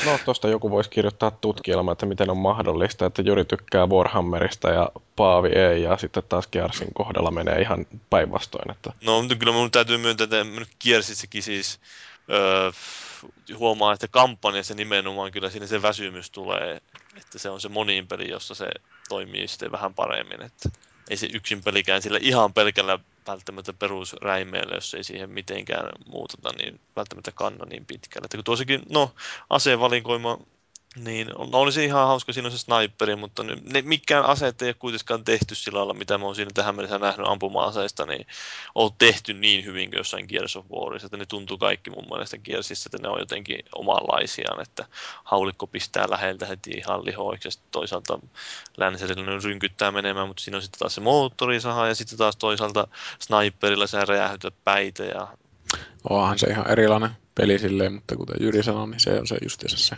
No 0.07 0.19
tuosta 0.25 0.49
joku 0.49 0.71
voisi 0.71 0.91
kirjoittaa 0.91 1.31
tutkielma, 1.31 1.93
että 1.93 2.07
miten 2.07 2.31
on 2.31 2.37
mahdollista, 2.37 3.07
että 3.07 3.23
Juri 3.23 3.45
tykkää 3.45 3.87
Warhammerista 3.87 4.71
ja 4.71 4.91
Paavi 5.17 5.49
ei, 5.49 5.83
ja 5.83 5.97
sitten 5.97 6.23
taas 6.29 6.47
Kiersin 6.47 6.89
kohdalla 6.95 7.31
menee 7.31 7.61
ihan 7.61 7.87
päinvastoin. 8.11 8.71
Että... 8.71 8.93
No 9.05 9.25
kyllä 9.39 9.53
mun 9.53 9.71
täytyy 9.71 9.99
myöntää, 9.99 10.25
että 10.25 10.67
Kiersissäkin 10.79 11.43
siis 11.43 11.81
öö, 12.31 12.73
huomaa, 13.59 13.93
että 13.93 14.09
kampanjassa 14.09 14.75
nimenomaan 14.75 15.33
kyllä 15.33 15.51
siinä 15.51 15.67
se 15.67 15.83
väsymys 15.83 16.31
tulee, 16.31 16.81
että 17.17 17.39
se 17.39 17.51
on 17.51 17.61
se 17.61 17.69
monin 17.69 18.09
peli, 18.09 18.31
jossa 18.31 18.55
se 18.55 18.67
toimii 19.09 19.49
sitten 19.49 19.73
vähän 19.73 19.95
paremmin, 19.95 20.43
että 20.43 20.69
ei 21.11 21.17
se 21.17 21.29
yksin 21.35 21.63
pelikään 21.63 22.03
sillä 22.03 22.19
ihan 22.23 22.55
pelkällä 22.55 22.99
välttämättä 23.27 23.73
perusräimeellä, 23.73 24.75
jos 24.75 24.95
ei 24.95 25.05
siihen 25.05 25.31
mitenkään 25.31 25.89
muuteta, 26.07 26.53
niin 26.59 26.81
välttämättä 26.97 27.33
kanna 27.33 27.65
niin 27.65 27.87
pitkälle. 27.87 28.25
Että 28.25 28.37
kun 28.37 28.45
tuossakin, 28.45 28.83
no, 28.91 29.15
asevalikoima 29.51 30.39
niin, 30.97 31.27
no 31.27 31.59
olisi 31.59 31.85
ihan 31.85 32.07
hauska, 32.07 32.33
siinä 32.33 32.47
on 32.47 32.53
se 32.53 32.59
sniperi, 32.59 33.17
mutta 33.17 33.43
ne, 33.43 33.57
ne, 33.73 33.83
mikään 33.83 34.25
aseet 34.25 34.63
ei 34.63 34.69
ole 34.69 34.75
kuitenkaan 34.79 35.25
tehty 35.25 35.55
sillä 35.55 35.79
lailla, 35.79 35.95
mitä 35.95 36.19
mä 36.19 36.25
oon 36.25 36.37
siinä 36.37 36.51
tähän 36.55 36.77
mennessä 36.77 36.99
nähnyt 36.99 37.27
ampuma-aseista, 37.27 38.07
niin 38.07 38.27
on 38.75 38.91
tehty 38.99 39.35
niin 39.35 39.65
hyvin 39.65 39.91
kuin 39.91 39.99
jossain 39.99 40.27
Gears 40.29 40.57
of 40.57 40.67
Warissa, 40.71 41.07
että 41.07 41.17
ne 41.17 41.27
tuntuu 41.27 41.59
kaikki 41.59 41.91
mun 41.91 42.07
mielestä 42.11 42.39
Gearsissa, 42.39 42.89
että 42.89 42.99
ne 43.03 43.09
on 43.09 43.21
jotenkin 43.21 43.59
omanlaisiaan, 43.75 44.63
että 44.63 44.85
haulikko 45.25 45.67
pistää 45.67 46.07
läheltä 46.11 46.47
heti 46.47 46.71
ihan 46.71 47.05
lihoiksi, 47.05 47.49
ja 47.49 47.53
toisaalta 47.71 48.19
länserillä 48.77 49.39
rynkyttää 49.45 49.91
menemään, 49.91 50.29
mutta 50.29 50.43
siinä 50.43 50.57
on 50.57 50.63
sitten 50.63 50.79
taas 50.79 50.95
se 50.95 51.01
moottorisaha, 51.01 51.89
ja 51.89 51.95
sitten 51.95 52.19
taas 52.19 52.37
toisaalta 52.37 52.89
sniperilla 53.19 53.87
sä 53.87 54.05
räjähytät 54.05 54.55
päitä, 54.65 55.05
ja 55.05 55.29
Onhan 56.11 56.39
se 56.39 56.47
ihan 56.47 56.71
erilainen 56.71 57.11
peli 57.35 57.59
silleen, 57.59 57.93
mutta 57.93 58.17
kuten 58.17 58.37
Jyri 58.41 58.63
sanoi, 58.63 58.89
niin 58.89 59.01
se 59.01 59.21
on 59.21 59.27
se 59.27 59.39
justiinsa 59.43 59.77
se 59.79 59.97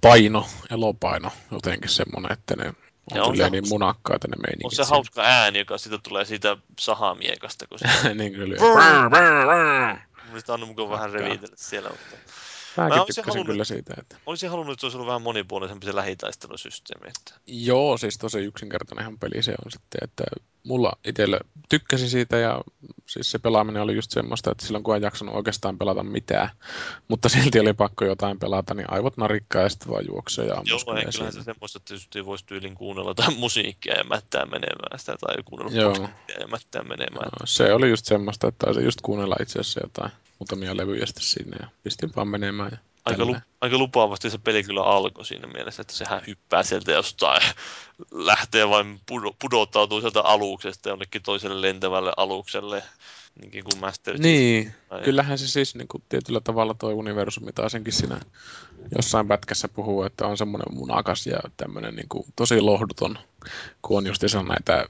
paino, 0.00 0.46
elopaino 0.70 1.32
jotenkin 1.50 1.90
semmoinen, 1.90 2.32
että 2.32 2.56
ne 2.56 2.72
on, 3.14 3.22
on 3.22 3.36
se, 3.36 3.50
niin 3.50 3.68
munakkaita 3.68 4.28
ne 4.28 4.36
meiningit. 4.36 4.64
On 4.64 4.86
se 4.86 4.90
hauska 4.90 5.22
ääni, 5.22 5.58
joka 5.58 5.78
siitä 5.78 5.98
tulee 5.98 6.24
siitä 6.24 6.56
sahamiekasta. 6.80 7.66
Kun 7.66 7.78
se... 8.02 8.14
niin 8.14 8.32
kyllä. 8.32 8.56
Sitä 10.38 10.54
on 10.54 10.66
mukaan 10.66 10.90
vähän 10.90 11.10
revitellä 11.10 11.56
siellä. 11.56 11.88
Mutta... 11.90 12.16
Mäkin 12.76 12.98
mä 12.98 13.04
tykkäsin 13.04 13.24
halunnut, 13.24 13.46
kyllä 13.46 13.64
siitä. 13.64 13.94
Että... 13.98 14.16
Olisin 14.26 14.50
halunnut, 14.50 14.72
että 14.72 14.80
se 14.80 14.86
olisi 14.86 14.96
ollut 14.96 15.06
vähän 15.06 15.22
monipuolisempi 15.22 15.86
se 15.86 15.94
lähitaistelusysteemi. 15.94 17.08
Että... 17.08 17.40
Joo, 17.46 17.98
siis 17.98 18.18
tosi 18.18 18.38
yksinkertainen 18.38 19.18
peli 19.18 19.42
se 19.42 19.54
on 19.64 19.70
sitten, 19.70 19.98
että 20.02 20.24
mulla 20.66 20.92
itselle 21.04 21.40
tykkäsi 21.68 22.08
siitä 22.08 22.36
ja 22.36 22.60
siis 23.06 23.30
se 23.30 23.38
pelaaminen 23.38 23.82
oli 23.82 23.94
just 23.94 24.10
semmoista, 24.10 24.50
että 24.50 24.66
silloin 24.66 24.84
kun 24.84 24.96
en 24.96 25.02
jaksanut 25.02 25.34
oikeastaan 25.34 25.78
pelata 25.78 26.02
mitään, 26.02 26.50
mutta 27.08 27.28
silti 27.28 27.60
oli 27.60 27.72
pakko 27.72 28.04
jotain 28.04 28.38
pelata, 28.38 28.74
niin 28.74 28.92
aivot 28.92 29.16
narikkaa 29.16 29.62
ja 29.62 29.68
sitten 29.68 29.88
vaan 29.88 30.06
juoksee 30.06 30.46
ja 30.46 30.62
Joo, 30.64 30.96
ei 30.96 31.04
kyllähän 31.12 31.32
se 31.32 31.42
semmoista, 31.42 31.78
että 31.78 31.88
tietysti 31.88 32.26
voisi 32.26 32.46
tyylin 32.46 32.74
kuunnella 32.74 33.14
tai 33.14 33.34
musiikkia 33.34 33.94
ja 33.94 34.04
mättää 34.04 34.46
menemään 34.46 34.98
sitä 34.98 35.16
tai 35.20 35.36
kuunnella 35.44 35.80
Joo. 35.80 36.08
ja 36.40 36.46
mättää 36.46 36.82
menemään. 36.82 37.30
Joo, 37.40 37.46
se 37.46 37.72
oli 37.72 37.90
just 37.90 38.06
semmoista, 38.06 38.48
että 38.48 38.66
taisi 38.66 38.84
just 38.84 39.00
kuunnella 39.00 39.36
itse 39.42 39.58
asiassa 39.58 39.80
jotain 39.82 40.12
muutamia 40.38 40.76
levyjä 40.76 41.06
sitten 41.06 41.24
sinne 41.24 41.56
ja 41.60 41.68
pistin 41.84 42.12
vaan 42.16 42.28
menemään. 42.28 42.70
Ja 42.72 42.78
aika, 43.06 43.24
lu, 43.24 43.36
aika 43.60 43.78
lupaavasti 43.78 44.30
se 44.30 44.38
peli 44.38 44.62
kyllä 44.62 44.82
alkoi 44.82 45.24
siinä 45.24 45.48
mielessä, 45.48 45.82
että 45.82 45.94
sehän 45.94 46.22
hyppää 46.26 46.62
sieltä 46.62 46.92
jostain, 46.92 47.42
lähtee 48.12 48.68
vain 48.68 49.00
pudottautuu 49.40 50.00
sieltä 50.00 50.20
aluksesta 50.20 50.88
jonnekin 50.88 51.22
toiselle 51.22 51.60
lentävälle 51.62 52.12
alukselle, 52.16 52.82
niin 53.52 53.64
kuin 53.64 53.80
Master 53.80 54.18
Niin, 54.18 54.74
tai... 54.88 55.02
kyllähän 55.02 55.38
se 55.38 55.48
siis 55.48 55.74
niin 55.74 55.88
kuin, 55.88 56.02
tietyllä 56.08 56.40
tavalla 56.40 56.74
tuo 56.74 56.90
universumi 56.90 57.52
taisenkin 57.52 57.92
siinä 57.92 58.20
jossain 58.96 59.28
pätkässä 59.28 59.68
puhuu, 59.68 60.02
että 60.02 60.26
on 60.26 60.36
semmoinen 60.36 60.74
munakas 60.74 61.26
ja 61.26 61.38
tämmöinen 61.56 61.96
niin 61.96 62.08
kuin, 62.08 62.24
tosi 62.36 62.60
lohduton, 62.60 63.18
kun 63.82 63.98
on 63.98 64.06
just 64.06 64.22
näitä 64.48 64.86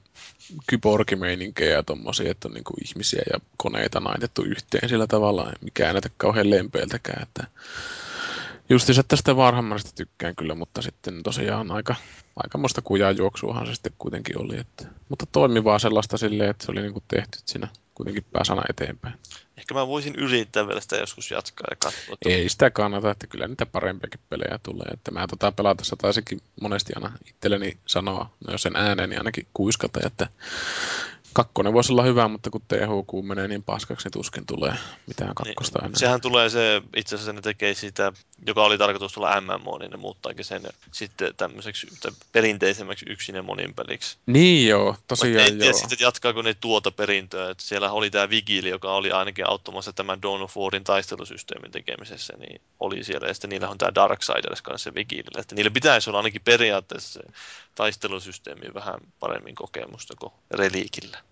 kyborgimeininkkejä 0.67 1.73
ja 1.73 1.83
tommosia, 1.83 2.31
että 2.31 2.49
on 2.49 2.55
niin 2.55 2.64
kuin 2.64 2.87
ihmisiä 2.89 3.23
ja 3.33 3.41
koneita 3.57 4.01
naitettu 4.01 4.43
yhteen 4.43 4.89
sillä 4.89 5.07
tavalla, 5.07 5.53
mikä 5.61 5.87
ei 5.87 5.93
näytä 5.93 6.11
kauhean 6.17 6.51
lempeiltäkään, 6.51 7.23
että 7.23 7.47
Justiinsa 8.69 9.03
tästä 9.03 9.35
Warhammerista 9.35 9.91
tykkään 9.95 10.37
kyllä, 10.37 10.55
mutta 10.55 10.83
sitten 10.83 11.23
tosiaan 11.23 11.71
aika, 11.71 11.95
aika 12.37 12.59
muista 12.59 12.83
kujaa 12.83 13.11
juoksuahan 13.11 13.67
se 13.67 13.75
sitten 13.75 13.93
kuitenkin 13.99 14.39
oli. 14.39 14.59
Että, 14.59 14.87
mutta 15.09 15.27
toimivaa 15.27 15.79
sellaista 15.79 16.17
silleen, 16.19 16.51
että 16.51 16.67
se 16.67 16.73
oli 16.73 16.81
niin 16.83 16.93
kuin 16.93 17.05
tehty, 17.09 17.39
siinä 17.45 17.69
kuitenkin 17.95 18.25
pääsana 18.33 18.62
eteenpäin. 18.71 19.14
Ehkä 19.57 19.75
mä 19.75 19.87
voisin 19.87 20.14
yrittää 20.14 20.69
vielä 20.69 20.81
sitä 20.81 20.97
joskus 20.97 21.31
jatkaa 21.31 21.67
ja 21.71 21.77
katsoa. 21.77 22.17
Ei 22.25 22.49
sitä 22.49 22.71
kannata, 22.71 23.11
että 23.11 23.27
kyllä 23.27 23.49
niitä 23.49 23.67
parempiakin 23.67 24.21
pelejä 24.29 24.59
tulee. 24.62 24.87
Että 24.93 25.11
mä 25.11 25.27
tota 25.27 25.53
pelatessa 25.53 25.97
taisinkin 25.97 26.41
monesti 26.61 26.93
aina 26.97 27.12
itselleni 27.27 27.79
sanoa, 27.87 28.31
no 28.47 28.53
jos 28.53 28.62
sen 28.62 28.77
ääneen, 28.77 29.11
niin 29.11 29.21
ainakin 29.21 29.47
kuiskata, 29.55 30.01
että 30.07 30.29
Kakkonen 31.37 31.72
voisi 31.72 31.93
olla 31.93 32.03
hyvä, 32.03 32.28
mutta 32.28 32.51
kun 32.51 32.61
THQ 32.61 33.26
menee 33.26 33.49
niin 33.49 33.62
paskaksi, 33.62 34.07
niin 34.07 34.12
tuskin 34.12 34.47
tulee 34.47 34.74
mitään 35.07 35.34
kakkosta 35.34 35.78
niin, 35.78 35.87
enää. 35.87 35.99
Sehän 35.99 36.20
tulee 36.20 36.51
se, 36.51 36.82
itse 36.97 37.14
asiassa 37.14 37.32
ne 37.32 37.41
tekee 37.41 37.74
sitä, 37.74 38.12
joka 38.47 38.64
oli 38.64 38.78
tarkoitus 38.78 39.12
tulla 39.12 39.41
MMO, 39.41 39.78
niin 39.78 39.91
ne 39.91 39.97
muuttaakin 39.97 40.45
sen 40.45 40.62
sitten 40.93 41.34
tämmöiseksi 41.37 41.87
perinteisemmäksi 42.32 43.07
yksin 43.09 43.34
ja 43.34 43.43
monin 43.43 43.74
peliksi. 43.74 44.16
Niin 44.26 44.68
joo, 44.68 44.97
tosiaan 45.09 45.47
en 45.47 45.53
tiedä 45.53 45.64
joo. 45.64 45.78
sitten 45.78 45.99
jatkaako 46.01 46.43
ne 46.43 46.55
tuota 46.55 46.91
perintöä, 46.91 47.51
että 47.51 47.64
siellä 47.64 47.91
oli 47.91 48.11
tämä 48.11 48.30
Vigili, 48.30 48.68
joka 48.68 48.95
oli 48.95 49.11
ainakin 49.11 49.49
auttamassa 49.49 49.93
tämän 49.93 50.22
Dawn 50.22 50.43
of 50.43 50.57
Warin 50.57 50.84
taistelusysteemin 50.84 51.70
tekemisessä, 51.70 52.34
niin 52.39 52.61
oli 52.80 53.05
siellä, 53.05 53.28
ja 53.28 53.34
sitten 53.34 53.51
niillä 53.51 53.68
on 53.68 53.78
tämä 53.78 53.95
Darksiders 53.95 54.62
kanssa 54.62 54.91
se 54.91 54.95
Vigili, 54.95 55.30
että 55.39 55.55
niillä 55.55 55.70
pitäisi 55.70 56.11
olla 56.11 56.18
ainakin 56.18 56.43
periaatteessa 56.45 57.12
se 57.12 57.32
taistelusysteemi 57.74 58.74
vähän 58.74 59.01
paremmin 59.20 59.55
kokemusta 59.55 60.14
kuin 60.18 60.32
Reliikillä. 60.51 61.25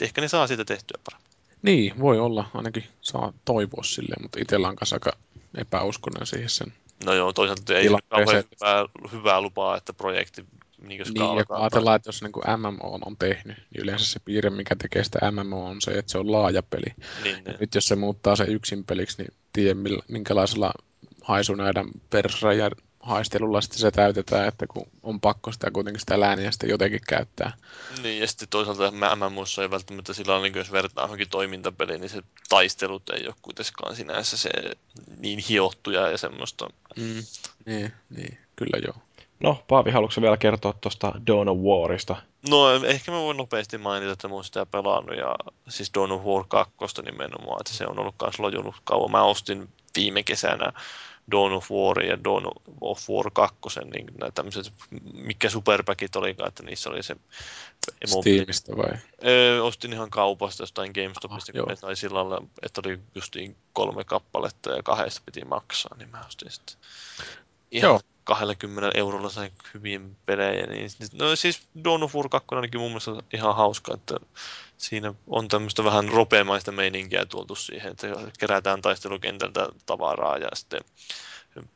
Ehkä 0.00 0.20
ne 0.20 0.28
saa 0.28 0.46
siitä 0.46 0.64
tehtyä 0.64 0.98
paremmin. 1.04 1.30
Niin, 1.62 2.00
voi 2.00 2.18
olla. 2.18 2.50
Ainakin 2.54 2.84
saa 3.00 3.32
toivoa 3.44 3.82
silleen, 3.82 4.22
mutta 4.22 4.40
itsellä 4.40 4.68
on 4.68 4.76
kanssa 4.76 4.96
aika 4.96 5.12
epäuskonen 5.56 6.26
siihen 6.26 6.48
sen. 6.48 6.72
No 7.04 7.14
joo, 7.14 7.32
toisaalta 7.32 7.74
ei 7.74 7.88
ole 7.88 7.98
kauhean 8.08 8.44
hyvää, 8.52 8.84
hyvää 9.12 9.40
lupaa, 9.40 9.76
että 9.76 9.92
projekti 9.92 10.44
niin, 10.88 11.02
niin 11.02 11.36
ja 11.36 11.44
ajatellaan, 11.48 11.96
että 11.96 12.08
jos 12.08 12.22
niin 12.22 12.32
kuin 12.32 12.44
MMO 12.56 12.98
on 13.06 13.16
tehnyt, 13.16 13.56
niin 13.56 13.82
yleensä 13.82 14.06
se 14.06 14.20
piirre, 14.20 14.50
mikä 14.50 14.76
tekee 14.76 15.04
sitä 15.04 15.30
MMO 15.30 15.66
on 15.66 15.80
se, 15.80 15.90
että 15.90 16.12
se 16.12 16.18
on 16.18 16.32
laaja 16.32 16.62
peli. 16.62 16.94
Niin, 17.22 17.44
niin. 17.44 17.56
Nyt 17.60 17.74
jos 17.74 17.88
se 17.88 17.96
muuttaa 17.96 18.36
se 18.36 18.44
yksin 18.44 18.84
peliksi, 18.84 19.22
niin 19.22 19.34
tiedä 19.52 19.80
minkälaisella 20.08 20.72
haisunäidän 21.22 21.86
persrajan 22.10 22.70
haistelulla 23.04 23.60
sitten 23.60 23.78
se 23.78 23.90
täytetään, 23.90 24.48
että 24.48 24.66
kun 24.66 24.86
on 25.02 25.20
pakko 25.20 25.52
sitä 25.52 25.70
kuitenkin 25.70 26.00
sitä 26.00 26.20
lääniä 26.20 26.50
sitten 26.50 26.70
jotenkin 26.70 27.00
käyttää. 27.08 27.52
Niin, 28.02 28.20
ja 28.20 28.28
sitten 28.28 28.48
toisaalta 28.48 28.92
MMOssa 29.16 29.62
ei 29.62 29.70
välttämättä 29.70 30.12
sillä 30.12 30.40
niin 30.40 30.54
jos 30.54 30.72
vertaa 30.72 31.04
johonkin 31.04 31.28
toimintapeliin, 31.28 32.00
niin 32.00 32.10
se 32.10 32.22
taistelut 32.48 33.10
ei 33.10 33.26
ole 33.26 33.34
kuitenkaan 33.42 33.96
sinänsä 33.96 34.36
se 34.36 34.50
niin 35.18 35.38
hiottuja 35.38 36.10
ja 36.10 36.18
semmoista. 36.18 36.68
Mm, 36.96 37.24
niin, 37.66 37.92
niin, 38.10 38.38
kyllä 38.56 38.78
joo. 38.86 38.96
No, 39.40 39.64
Paavi, 39.68 39.90
haluatko 39.90 40.20
vielä 40.20 40.36
kertoa 40.36 40.72
tuosta 40.80 41.12
Dawn 41.26 41.48
of 41.48 41.58
Warista? 41.58 42.16
No, 42.48 42.74
ehkä 42.84 43.12
mä 43.12 43.20
voin 43.20 43.36
nopeasti 43.36 43.78
mainita, 43.78 44.12
että 44.12 44.28
mä 44.28 44.34
oon 44.34 44.44
sitä 44.44 44.66
pelannut, 44.66 45.16
ja 45.16 45.34
siis 45.68 45.90
Dawn 45.94 46.12
of 46.12 46.22
War 46.22 46.44
2 46.48 47.02
nimenomaan, 47.02 47.60
että 47.60 47.72
se 47.72 47.86
on 47.86 47.98
ollut 47.98 48.14
myös 48.22 48.38
lojunut 48.38 48.74
kauan. 48.84 49.10
Mä 49.10 49.22
ostin 49.22 49.68
viime 49.96 50.22
kesänä 50.22 50.72
Dawn 51.30 51.52
of 51.52 51.70
War 51.70 52.02
ja 52.02 52.24
Dawn 52.24 52.52
of 52.80 53.10
War 53.10 53.30
2, 53.30 53.58
niin 53.94 54.06
nämä 54.18 54.30
tämmöiset, 54.30 54.72
mikä 55.12 55.50
superpackit 55.50 56.16
olikaan, 56.16 56.48
että 56.48 56.62
niissä 56.62 56.90
oli 56.90 57.02
se... 57.02 57.16
Steamista 58.04 58.76
vai? 58.76 58.98
Öö, 59.26 59.62
ostin 59.62 59.92
ihan 59.92 60.10
kaupasta 60.10 60.62
jostain 60.62 60.92
GameStopista, 60.94 61.52
ah, 61.58 61.66
kun 61.66 61.76
sai 61.76 61.96
sillä 61.96 62.20
että 62.62 62.80
oli 62.84 62.98
justiin 63.14 63.56
kolme 63.72 64.04
kappaletta 64.04 64.70
ja 64.70 64.82
kahdesta 64.82 65.22
piti 65.26 65.44
maksaa, 65.44 65.96
niin 65.98 66.08
mä 66.08 66.24
ostin 66.26 66.50
sitten 66.50 66.76
ihan 67.70 67.90
Joo. 67.90 68.00
20 68.24 68.90
eurolla 68.94 69.28
sai 69.28 69.50
hyviä 69.74 70.00
pelejä. 70.26 70.66
Niin, 70.66 70.90
no 71.12 71.36
siis 71.36 71.62
Dawn 71.84 72.02
of 72.02 72.14
War 72.14 72.28
2 72.28 72.48
ainakin 72.50 72.80
mun 72.80 72.90
mielestä 72.90 73.10
ihan 73.32 73.56
hauska, 73.56 73.94
että 73.94 74.16
siinä 74.76 75.14
on 75.26 75.48
tämmöistä 75.48 75.84
vähän 75.84 76.08
ropeamaista 76.08 76.72
meininkiä 76.72 77.26
tuotu 77.26 77.54
siihen, 77.54 77.90
että 77.92 78.06
kerätään 78.38 78.82
taistelukentältä 78.82 79.68
tavaraa 79.86 80.38
ja 80.38 80.48
sitten 80.54 80.80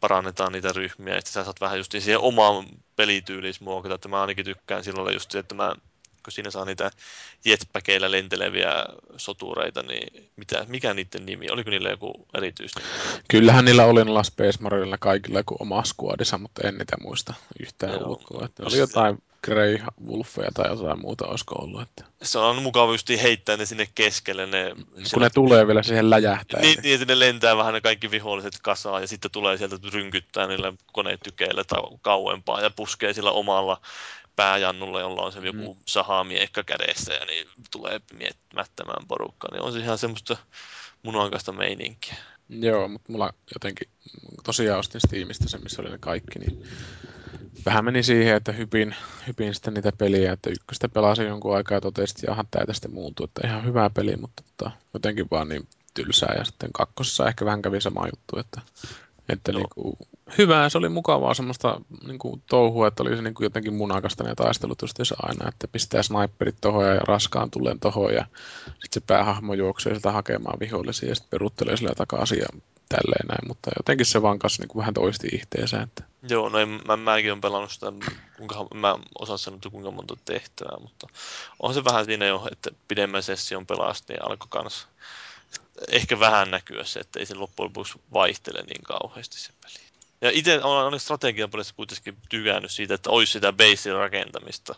parannetaan 0.00 0.52
niitä 0.52 0.72
ryhmiä, 0.72 1.14
ja 1.14 1.20
sitten 1.20 1.32
sä 1.32 1.44
saat 1.44 1.60
vähän 1.60 1.78
just 1.78 1.92
siihen 1.92 2.20
omaan 2.20 2.66
pelityyliin 2.96 3.54
muokata, 3.60 3.94
että 3.94 4.08
mä 4.08 4.20
ainakin 4.20 4.44
tykkään 4.44 4.84
silloin 4.84 5.14
just 5.14 5.34
että 5.34 5.54
mä 5.54 5.74
kun 6.28 6.32
siinä 6.32 6.50
saa 6.50 6.64
niitä 6.64 6.90
jetpackeilla 7.44 8.10
lenteleviä 8.10 8.72
sotureita, 9.16 9.82
niin 9.82 10.30
mitä, 10.36 10.64
mikä 10.68 10.94
niiden 10.94 11.26
nimi? 11.26 11.50
Oliko 11.50 11.70
niillä 11.70 11.90
joku 11.90 12.26
erityisnimi? 12.34 12.88
Kyllähän 13.28 13.64
niillä 13.64 13.84
oli 13.84 14.04
noilla 14.04 14.22
Space 14.22 14.58
Marinilla 14.60 14.98
kaikilla 14.98 15.38
joku 15.38 15.56
oma 15.60 15.84
skuadissa, 15.84 16.38
mutta 16.38 16.68
en 16.68 16.78
niitä 16.78 16.96
muista 17.02 17.34
yhtään 17.60 17.92
Joo, 17.92 18.08
ulkoa. 18.08 18.44
Että 18.44 18.62
oli 18.66 18.78
jotain 18.78 19.22
Grey 19.44 19.78
Wolfeja 20.06 20.50
tai 20.54 20.70
jotain 20.70 21.00
muuta 21.00 21.26
olisiko 21.26 21.54
ollut. 21.54 21.82
Että... 21.82 22.04
Se 22.22 22.38
on 22.38 22.62
mukava 22.62 22.92
just 22.92 23.08
heittää 23.08 23.56
ne 23.56 23.66
sinne 23.66 23.88
keskelle. 23.94 24.46
Ne, 24.46 24.74
kun 25.14 25.22
ne 25.22 25.30
tulee 25.30 25.66
vielä 25.66 25.82
siihen 25.82 26.10
läjähtää. 26.10 26.60
Niin, 26.60 26.78
niin, 26.82 27.00
ne 27.06 27.18
lentää 27.18 27.56
vähän 27.56 27.74
ne 27.74 27.80
kaikki 27.80 28.10
viholliset 28.10 28.58
kasaan 28.62 29.02
ja 29.02 29.08
sitten 29.08 29.30
tulee 29.30 29.56
sieltä 29.56 29.76
rynkyttää 29.92 30.46
niillä 30.46 30.72
konetykeillä 30.92 31.64
kauempaa 32.02 32.60
ja 32.60 32.70
puskee 32.70 33.12
sillä 33.12 33.30
omalla 33.30 33.80
pääjannulla, 34.36 35.00
jolla 35.00 35.22
on 35.22 35.32
se 35.32 35.38
joku 35.38 35.74
mm. 35.74 35.80
sahamiekka 35.86 36.64
kädessä 36.64 37.14
ja 37.14 37.24
niin 37.24 37.48
tulee 37.70 38.00
miettimättömään 38.12 39.06
porukkaan, 39.08 39.52
niin 39.52 39.62
on 39.62 39.72
se 39.72 39.78
ihan 39.78 39.98
semmoista 39.98 40.36
munuaikaista 41.02 41.52
meininkiä. 41.52 42.14
Joo, 42.48 42.88
mutta 42.88 43.12
mulla 43.12 43.32
jotenkin, 43.54 43.88
tosiaan 44.44 44.78
ostin 44.78 45.00
Steamista 45.00 45.48
se, 45.48 45.58
missä 45.58 45.82
oli 45.82 45.90
ne 45.90 45.98
kaikki, 45.98 46.38
niin 46.38 46.62
vähän 47.66 47.84
meni 47.84 48.02
siihen, 48.02 48.36
että 48.36 48.52
hypin, 48.52 48.94
hypin 49.26 49.54
sitten 49.54 49.74
niitä 49.74 49.92
peliä, 49.98 50.32
että 50.32 50.50
ykköstä 50.50 50.88
pelasin 50.88 51.26
jonkun 51.26 51.56
aikaa 51.56 51.76
ja 51.76 51.80
totesin, 51.80 52.16
että 52.16 52.30
jaha, 52.30 52.44
tämä 52.50 52.66
tästä 52.66 52.88
muuntuu, 52.88 53.24
että 53.24 53.46
ihan 53.46 53.64
hyvä 53.64 53.90
peli, 53.90 54.16
mutta 54.16 54.42
tota, 54.42 54.70
jotenkin 54.94 55.26
vaan 55.30 55.48
niin 55.48 55.68
tylsää. 55.94 56.34
Ja 56.38 56.44
sitten 56.44 56.72
kakkosessa 56.72 57.28
ehkä 57.28 57.44
vähän 57.44 57.62
kävi 57.62 57.80
sama 57.80 58.06
juttu, 58.06 58.38
että 58.38 58.60
että 59.28 59.52
niin 59.52 59.66
kuin, 59.74 59.96
hyvää, 60.38 60.68
se 60.68 60.78
oli 60.78 60.88
mukavaa 60.88 61.34
semmoista 61.34 61.80
niin 62.06 62.18
kuin, 62.18 62.42
touhua, 62.46 62.88
että 62.88 63.02
oli 63.02 63.16
se 63.16 63.22
niin 63.22 63.34
kuin, 63.34 63.44
jotenkin 63.44 63.74
munakasta 63.74 64.24
ne 64.24 64.34
taistelut 64.34 64.82
just 64.82 64.98
aina, 65.22 65.48
että 65.48 65.68
pistää 65.68 66.02
sniperit 66.02 66.56
tohon 66.60 66.86
ja 66.86 67.00
raskaan 67.00 67.50
tulleen 67.50 67.80
tohon 67.80 68.14
ja 68.14 68.24
sitten 68.66 68.88
se 68.92 69.00
päähahmo 69.00 69.54
juoksee 69.54 69.92
sieltä 69.92 70.12
hakemaan 70.12 70.60
vihollisia 70.60 71.08
ja 71.08 71.14
sitten 71.14 71.30
peruttelee 71.30 71.76
sillä 71.76 71.92
takaisin 71.96 72.38
ja 72.38 72.46
tälleen 72.88 73.26
näin, 73.28 73.48
mutta 73.48 73.70
jotenkin 73.78 74.06
se 74.06 74.22
vaan 74.22 74.38
kanssa 74.38 74.62
niin 74.62 74.68
kuin, 74.68 74.80
vähän 74.80 74.94
toisti 74.94 75.28
ihteensä. 75.32 75.82
Että... 75.82 76.04
Joo, 76.22 76.48
no 76.48 76.58
en, 76.58 76.68
mä, 76.68 76.96
mäkin 76.96 77.30
olen 77.30 77.40
pelannut 77.40 77.72
sitä, 77.72 77.92
kuinka, 78.36 78.66
mä 78.74 78.96
osaan 79.18 79.38
sanoa, 79.38 79.60
kuinka 79.70 79.90
monta 79.90 80.16
tehtävää, 80.24 80.78
mutta 80.80 81.06
on 81.60 81.74
se 81.74 81.84
vähän 81.84 82.04
siinä 82.04 82.26
jo, 82.26 82.48
että 82.52 82.70
pidemmän 82.88 83.22
session 83.22 83.66
pelasti 83.66 84.12
niin 84.12 84.24
alkoi 84.24 84.48
kanssa 84.50 84.88
ehkä 85.88 86.20
vähän 86.20 86.50
näkyä 86.50 86.84
se, 86.84 87.00
että 87.00 87.20
ei 87.20 87.26
se 87.26 87.34
loppujen 87.34 87.68
lopuksi 87.68 88.00
vaihtele 88.12 88.62
niin 88.62 88.82
kauheasti 88.82 89.40
se 89.40 89.52
peli. 89.62 89.88
Ja 90.20 90.30
itse 90.34 90.62
olen 90.62 91.00
strategiapelissä 91.00 91.74
kuitenkin 91.76 92.16
tykännyt 92.28 92.70
siitä, 92.70 92.94
että 92.94 93.10
olisi 93.10 93.32
sitä 93.32 93.52
basin 93.52 93.94
rakentamista, 93.94 94.74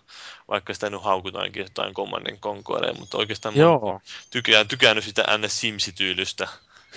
vaikka 0.48 0.74
sitä 0.74 0.90
nyt 0.90 1.02
haukutaankin 1.02 1.62
jotain 1.62 1.94
Command 1.94 2.36
Conqueria, 2.36 2.94
mutta 2.94 3.18
oikeastaan 3.18 3.56
Joo. 3.56 4.00
Tykään, 4.30 4.68
tykännyt 4.68 5.04
sitä 5.04 5.38
ns. 5.38 5.60
Simsi-tyylystä, 5.60 6.48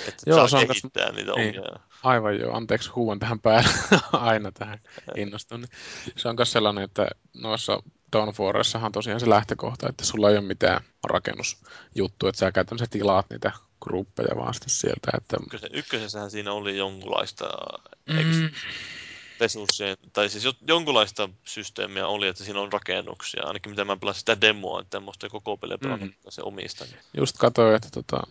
että 0.08 0.24
Joo, 0.26 0.48
saa 0.48 0.66
kehittää 0.66 1.06
kas... 1.06 1.16
niitä 1.16 1.32
niin. 1.32 1.60
omia. 1.60 1.80
Aivan 2.04 2.40
joo, 2.40 2.56
anteeksi 2.56 2.90
huuan 2.90 3.20
tähän 3.20 3.40
päälle 3.40 3.70
aina 4.14 4.52
tähän 4.52 4.80
innostun. 5.18 5.68
Se 6.16 6.28
on 6.28 6.36
myös 6.36 6.52
sellainen, 6.52 6.84
että 6.84 7.08
noissa 7.34 7.84
Dawnforessahan 8.14 8.86
on 8.86 8.92
tosiaan 8.92 9.20
se 9.20 9.30
lähtökohta, 9.30 9.90
että 9.90 10.06
sulla 10.06 10.30
ei 10.30 10.38
ole 10.38 10.46
mitään 10.46 10.84
rakennusjuttu, 11.04 12.28
että 12.28 12.40
sä 12.40 12.52
käytännössä 12.52 12.88
tilaat 12.90 13.30
niitä 13.30 13.52
gruppeja 13.84 14.36
vaan 14.36 14.54
sitten 14.54 14.70
sieltä. 14.70 15.12
Että... 15.18 15.38
Ykkösen, 15.44 15.70
ykkösessähän 15.74 16.32
siinä 16.32 16.54
oli 16.54 16.78
jonkunlaista 16.78 17.50
mm. 18.10 18.50
resurssien, 19.40 19.98
tai 20.14 20.30
siis 20.30 20.48
jonkunlaista 20.68 21.30
systeemiä 21.44 22.08
oli, 22.08 22.28
että 22.28 22.44
siinä 22.44 22.60
on 22.60 22.74
rakennuksia, 22.74 23.44
ainakin 23.44 23.70
mitä 23.70 23.86
mä 23.86 23.98
pelasin 23.98 24.20
sitä 24.20 24.42
demoa, 24.42 24.82
että 24.82 24.98
en 24.98 25.04
muista 25.04 25.30
koko 25.30 25.58
peliä 25.58 25.78
pelannut 25.78 26.10
mm. 26.10 26.16
se 26.30 26.42
omista. 26.42 26.86
Niin. 26.86 26.98
Just 27.18 27.38
katsoin, 27.38 27.76
että 27.76 27.90
tota, 27.92 28.28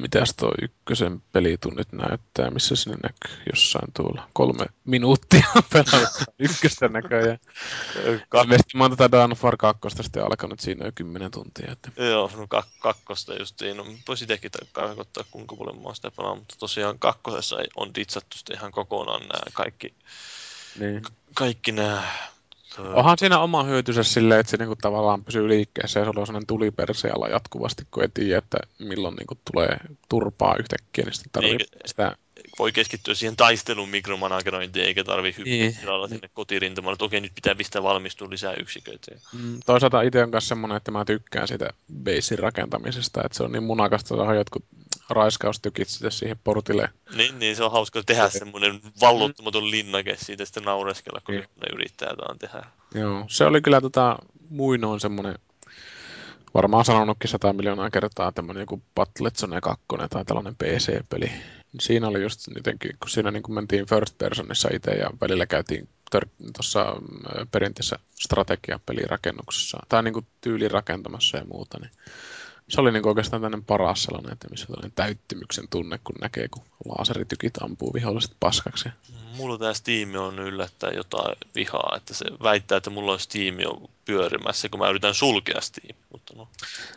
mitäs 0.00 0.34
tuo 0.36 0.52
ykkösen 0.62 1.22
pelitunnit 1.32 1.92
näyttää, 1.92 2.50
missä 2.50 2.76
sinne 2.76 2.96
näkyy 3.02 3.42
jossain 3.50 3.92
tuolla 3.96 4.28
kolme 4.32 4.66
minuuttia 4.84 5.46
pelata 5.72 6.24
ykköstä 6.38 6.88
näköjään. 6.88 7.38
Ilmeisesti 8.42 8.76
mä 8.76 8.84
oon 8.84 8.90
tätä 8.90 9.10
Dawn 9.10 9.32
of 9.32 9.44
War 9.44 9.56
2 9.56 9.88
sitten 10.02 10.24
alkanut 10.24 10.60
siinä 10.60 10.86
jo 10.86 10.92
kymmenen 10.94 11.30
tuntia. 11.30 11.72
Että... 11.72 11.90
Joo, 11.96 12.30
no 12.36 12.44
kak- 12.44 12.78
kakkosta 12.78 13.34
justiin. 13.34 13.76
No, 13.76 13.86
voisi 14.08 14.24
itsekin 14.24 14.50
karkottaa 14.72 15.24
kuinka 15.30 15.56
paljon 15.56 15.76
mä 15.76 15.82
oon 15.82 15.96
sitä 15.96 16.10
pelannut, 16.10 16.38
mutta 16.38 16.56
tosiaan 16.58 16.98
kakkosessa 16.98 17.56
on 17.76 17.94
ditsattu 17.94 18.38
sitten 18.38 18.56
ihan 18.56 18.72
kokonaan 18.72 19.20
nämä 19.20 19.42
kaikki, 19.52 19.94
niin. 20.78 21.02
kaikki 21.34 21.72
nämä 21.72 22.02
Onhan 22.78 23.18
siinä 23.18 23.38
oma 23.38 23.62
hyötysä 23.62 24.02
silleen, 24.02 24.40
että 24.40 24.50
se 24.50 24.56
niinku 24.56 24.76
tavallaan 24.76 25.24
pysyy 25.24 25.48
liikkeessä 25.48 26.00
ja 26.00 26.04
se 26.04 26.08
on 26.08 26.26
sellainen 26.26 26.46
tulipersealla 26.46 27.28
jatkuvasti, 27.28 27.86
kun 27.90 28.02
ei 28.02 28.08
tiedä, 28.14 28.38
että 28.38 28.58
milloin 28.78 29.16
niinku 29.16 29.38
tulee 29.52 29.76
turpaa 30.08 30.56
yhtäkkiä, 30.58 31.04
niin 31.04 31.14
sitten 31.14 31.32
tarvii 31.32 31.56
niin, 31.56 31.68
sitä... 31.86 32.16
Voi 32.58 32.72
keskittyä 32.72 33.14
siihen 33.14 33.36
taistelun 33.36 33.88
mikromanagerointiin, 33.88 34.84
eikä 34.84 35.04
tarvitse 35.04 35.38
hyppää 35.38 35.96
niin. 35.96 36.08
sinne 36.08 36.30
kotirintamalle, 36.34 36.92
että 36.92 37.04
okei, 37.04 37.20
nyt 37.20 37.34
pitää 37.34 37.54
pistää 37.54 37.82
valmistua 37.82 38.30
lisää 38.30 38.54
yksiköitä. 38.54 39.14
Mm, 39.32 39.60
toisaalta 39.66 40.02
itse 40.02 40.22
on 40.22 40.30
myös 40.30 40.48
semmoinen, 40.48 40.76
että 40.76 40.90
mä 40.90 41.04
tykkään 41.04 41.48
siitä 41.48 41.70
basin 42.04 42.38
rakentamisesta, 42.38 43.22
että 43.24 43.36
se 43.36 43.42
on 43.42 43.52
niin 43.52 43.62
munakasta 43.62 44.16
saada 44.16 44.34
jotkut 44.34 44.64
raiskaustykit 45.10 45.88
sitten 45.88 46.12
siihen 46.12 46.38
portille. 46.44 46.88
Niin, 47.14 47.38
niin, 47.38 47.56
se 47.56 47.64
on 47.64 47.72
hauska 47.72 48.02
tehdä 48.06 48.28
semmoinen 48.28 48.80
vallottamaton 49.00 49.70
linnake 49.70 50.16
siitä 50.18 50.44
sitten 50.44 50.62
naureskella, 50.62 51.20
kun 51.20 51.34
niin. 51.34 51.48
ne 51.60 51.66
yrittää 51.72 52.10
jotain 52.10 52.38
tehdä. 52.38 52.66
Joo, 52.94 53.24
se 53.28 53.44
oli 53.44 53.60
kyllä 53.60 53.80
tota, 53.80 54.18
muinoin 54.48 55.00
semmoinen, 55.00 55.38
varmaan 56.54 56.84
sanonutkin 56.84 57.30
sata 57.30 57.52
miljoonaa 57.52 57.90
kertaa 57.90 58.32
tämmöinen 58.32 58.60
joku 58.60 58.82
Battlezone 58.94 59.60
2 59.60 59.84
tai 60.10 60.24
tällainen 60.24 60.56
PC-peli. 60.56 61.32
Siinä 61.80 62.08
oli 62.08 62.22
just 62.22 62.40
jotenkin, 62.56 62.96
kun 63.00 63.10
siinä 63.10 63.30
niin 63.30 63.42
kun 63.42 63.54
mentiin 63.54 63.86
first 63.86 64.18
personissa 64.18 64.68
itse 64.72 64.90
ja 64.90 65.10
välillä 65.20 65.46
käytiin 65.46 65.88
tuossa 66.56 66.96
perinteisessä 67.52 67.98
strategiapelirakennuksessa 68.14 69.78
tai 69.88 70.02
niin 70.02 70.14
kuin 70.14 70.26
tyylirakentamassa 70.40 71.36
ja 71.36 71.44
muuta, 71.44 71.78
niin 71.80 71.90
se 72.70 72.80
oli 72.80 72.92
niin 72.92 73.08
oikeastaan 73.08 73.42
tämmöinen 73.42 73.64
paras 73.64 74.02
sellainen, 74.02 74.32
että 74.32 74.48
missä 74.50 74.66
tällainen 74.66 74.92
täyttymyksen 74.94 75.68
tunne, 75.68 76.00
kun 76.04 76.16
näkee, 76.20 76.48
kun 76.48 76.64
laseritykit 76.98 77.62
ampuu 77.62 77.94
viholliset 77.94 78.36
paskaksi. 78.40 78.88
Mulla 79.36 79.58
tämä 79.58 79.74
Steam 79.74 80.14
on 80.14 80.38
yllättäen 80.38 80.96
jotain 80.96 81.36
vihaa, 81.54 81.94
että 81.96 82.14
se 82.14 82.24
väittää, 82.42 82.78
että 82.78 82.90
mulla 82.90 83.12
on 83.12 83.20
Steam 83.20 83.54
on 83.66 83.88
pyörimässä, 84.04 84.68
kun 84.68 84.80
mä 84.80 84.90
yritän 84.90 85.14
sulkea 85.14 85.60
Steam. 85.60 85.98
Mutta 86.12 86.34
no. 86.36 86.48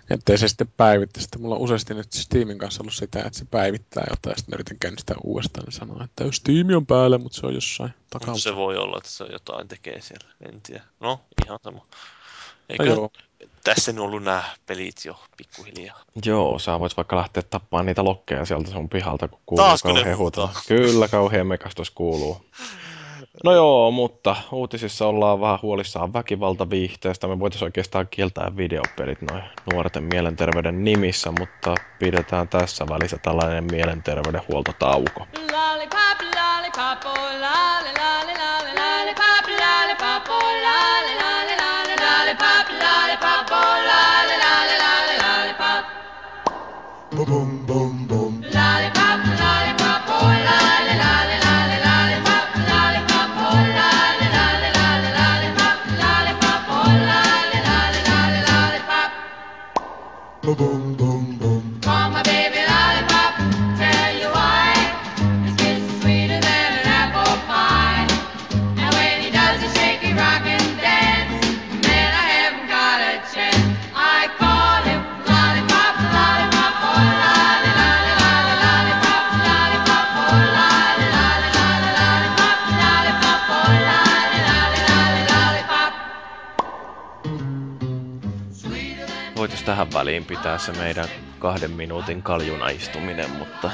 Ettei 0.09 0.37
se 0.37 0.47
sitten 0.47 0.73
päivittä. 0.77 1.21
Sitten 1.21 1.41
mulla 1.41 1.55
on 1.55 1.61
useasti 1.61 1.93
nyt 1.93 2.13
Steamin 2.13 2.57
kanssa 2.57 2.83
ollut 2.83 2.93
sitä, 2.93 3.19
että 3.19 3.39
se 3.39 3.45
päivittää 3.45 4.03
jotain, 4.09 4.31
ja 4.31 4.37
sitten 4.37 4.53
yritän 4.53 4.79
käynnistää 4.79 5.15
uudestaan 5.23 5.65
ja 5.65 5.71
sanoa, 5.71 6.03
että 6.03 6.23
Steam 6.31 6.67
on 6.75 6.85
päällä, 6.85 7.17
mutta 7.17 7.39
se 7.39 7.47
on 7.47 7.53
jossain 7.53 7.93
takana. 8.09 8.37
Se 8.37 8.55
voi 8.55 8.77
olla, 8.77 8.97
että 8.97 9.09
se 9.09 9.25
jotain 9.31 9.67
tekee 9.67 10.01
siellä, 10.01 10.27
en 10.49 10.61
tiedä. 10.61 10.83
No, 10.99 11.21
ihan 11.45 11.59
sama. 11.63 11.85
Eikö 12.69 12.85
No 12.85 12.93
joo, 12.93 13.11
tässä 13.63 13.91
nyt 13.91 14.01
ollut 14.01 14.23
nämä 14.23 14.43
pelit 14.67 15.05
jo 15.05 15.19
pikkuhiljaa? 15.37 16.01
Joo, 16.25 16.59
sä 16.59 16.79
voit 16.79 16.97
vaikka 16.97 17.15
lähteä 17.15 17.43
tappaa 17.49 17.83
niitä 17.83 18.03
lokkeja 18.03 18.45
sieltä 18.45 18.71
sun 18.71 18.89
pihalta, 18.89 19.27
kun 19.27 19.39
kuuluu 19.45 19.65
Taasko 19.65 19.87
ne 19.89 19.93
kauhean 19.93 20.17
huutaa? 20.17 20.53
Kyllä, 20.67 21.07
kauhean 21.07 21.47
mekastus 21.47 21.91
kuuluu. 21.91 22.45
No 23.43 23.51
joo, 23.51 23.91
mutta 23.91 24.35
uutisissa 24.51 25.07
ollaan 25.07 25.41
vähän 25.41 25.59
huolissaan 25.61 26.13
väkivaltaviihteestä. 26.13 27.27
Me 27.27 27.39
voitaisiin 27.39 27.67
oikeastaan 27.67 28.07
kieltää 28.11 28.57
videopelit 28.57 29.21
noin 29.21 29.43
nuorten 29.73 30.03
mielenterveyden 30.03 30.83
nimissä, 30.83 31.31
mutta 31.39 31.75
pidetään 31.99 32.47
tässä 32.47 32.85
välissä 32.89 33.17
tällainen 33.17 33.63
mielenterveydenhuoltotauko. 33.63 35.27
Lollipop, 35.51 36.21
lollipop, 36.21 37.05
oh 37.05 37.13
lolly, 37.15 37.93
lolly, 37.99 38.33
lolly, 38.37 38.73
lollipop, 38.73 38.92
Voitaisiin 89.63 89.77
tähän 89.77 89.93
väliin 89.93 90.25
pitää 90.25 90.57
se 90.57 90.71
meidän 90.71 91.09
kahden 91.39 91.71
minuutin 91.71 92.23
kaljuna 92.23 92.69
istuminen, 92.69 93.29
mutta 93.29 93.71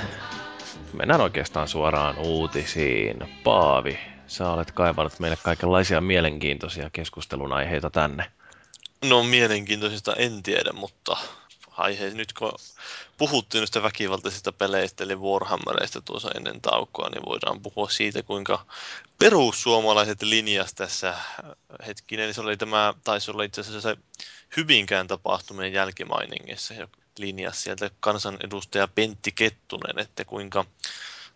mennään 0.93 1.21
oikeastaan 1.21 1.67
suoraan 1.67 2.17
uutisiin. 2.17 3.39
Paavi, 3.43 3.99
sä 4.27 4.49
olet 4.49 4.71
kaivannut 4.71 5.19
meille 5.19 5.37
kaikenlaisia 5.43 6.01
mielenkiintoisia 6.01 6.89
keskustelun 6.89 7.53
aiheita 7.53 7.89
tänne. 7.89 8.31
No 9.05 9.23
mielenkiintoisista 9.23 10.15
en 10.15 10.43
tiedä, 10.43 10.73
mutta 10.73 11.17
aihe 11.71 12.09
nyt 12.09 12.33
kun 12.33 12.53
puhuttiin 13.17 13.59
noista 13.59 13.83
väkivaltaisista 13.83 14.51
peleistä 14.51 15.03
eli 15.03 15.15
Warhammereista 15.15 16.01
tuossa 16.01 16.31
ennen 16.35 16.61
taukoa, 16.61 17.09
niin 17.09 17.25
voidaan 17.25 17.61
puhua 17.61 17.89
siitä, 17.89 18.23
kuinka 18.23 18.65
perussuomalaiset 19.19 20.21
linjas 20.21 20.73
tässä 20.73 21.13
hetkinen, 21.87 22.33
se 22.33 22.41
oli 22.41 22.57
tämä, 22.57 22.93
taisi 23.03 23.31
olla 23.31 23.43
itse 23.43 23.61
asiassa 23.61 23.81
se 23.81 23.97
Hyvinkään 24.57 25.07
tapahtumien 25.07 25.73
jälkimainingissa, 25.73 26.73
joka 26.73 26.97
linjasi 27.17 27.61
sieltä 27.61 27.91
kansanedustaja 27.99 28.87
Pentti 28.87 29.31
Kettunen, 29.31 29.99
että 29.99 30.25
kuinka 30.25 30.65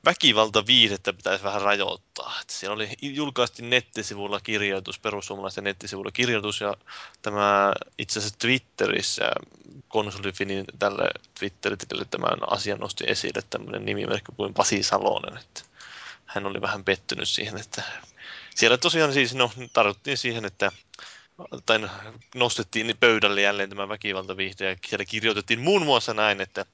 väkivalta 0.05 0.65
viihdettä 0.65 1.13
pitäisi 1.13 1.43
vähän 1.43 1.61
rajoittaa. 1.61 2.37
Että 2.41 2.53
siellä 2.53 2.75
oli 2.75 2.89
julkaistiin 3.01 3.69
nettisivulla 3.69 4.39
kirjoitus, 4.39 4.99
perussuomalaisten 4.99 5.63
nettisivulla 5.63 6.11
kirjoitus, 6.11 6.61
ja 6.61 6.73
tämä 7.21 7.73
itse 7.97 8.19
asiassa 8.19 8.39
Twitterissä 8.39 9.31
konsulifinin 9.87 10.65
tälle 10.79 11.09
Twitter-tilille 11.39 12.05
tämän 12.05 12.53
asian 12.53 12.79
nosti 12.79 13.03
esille 13.07 13.41
tämmöinen 13.49 13.85
nimimerkki 13.85 14.31
kuin 14.37 14.53
Pasi 14.53 14.83
Salonen, 14.83 15.37
että 15.37 15.61
hän 16.25 16.45
oli 16.45 16.61
vähän 16.61 16.83
pettynyt 16.83 17.29
siihen, 17.29 17.57
että 17.57 17.83
siellä 18.55 18.77
tosiaan 18.77 19.13
siis 19.13 19.35
no, 19.35 19.51
tarvittiin 19.73 20.17
siihen, 20.17 20.45
että 20.45 20.71
tai 21.65 21.79
nostettiin 22.35 22.97
pöydälle 22.99 23.41
jälleen 23.41 23.69
tämä 23.69 23.89
väkivaltaviihde 23.89 24.69
ja 24.69 24.75
siellä 24.87 25.05
kirjoitettiin 25.05 25.59
muun 25.59 25.85
muassa 25.85 26.13
näin, 26.13 26.41
että 26.41 26.65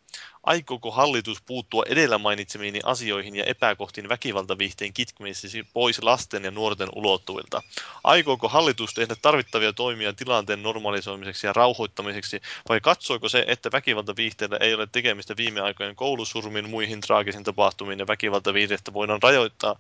aikooko 0.44 0.91
hallitus 0.91 1.41
puuttua 1.41 1.84
edellä 1.88 2.18
mainitsemiini 2.18 2.80
asioihin 2.84 3.36
ja 3.36 3.44
epäkohtiin 3.45 4.10
väkivaltaviihteen 4.10 4.94
kitkemiseksi 4.94 5.68
pois 5.73 6.03
lasten 6.03 6.44
ja 6.44 6.52
nuorten 6.52 6.90
ulottuvilta? 6.95 7.61
Aikooko 8.03 8.48
hallitus 8.49 8.94
tehdä 8.94 9.15
tarvittavia 9.22 9.73
toimia 9.73 10.14
tilanteen 10.14 10.64
normalisoimiseksi 10.64 11.48
ja 11.48 11.53
rauhoittamiseksi 11.53 12.41
vai 12.69 12.81
katsoiko 12.81 13.30
se, 13.30 13.45
että 13.48 13.69
väkivaltaviihteellä 13.72 14.57
ei 14.57 14.73
ole 14.73 14.88
tekemistä 14.91 15.38
viime 15.38 15.61
aikojen 15.61 15.95
koulusurmin, 15.95 16.69
muihin 16.69 17.02
traagisiin 17.02 17.44
tapahtumiin 17.44 17.99
ja 17.99 18.07
väkivaltaviihdettä 18.07 18.94
voidaan 18.94 19.22
rajoittaa 19.23 19.76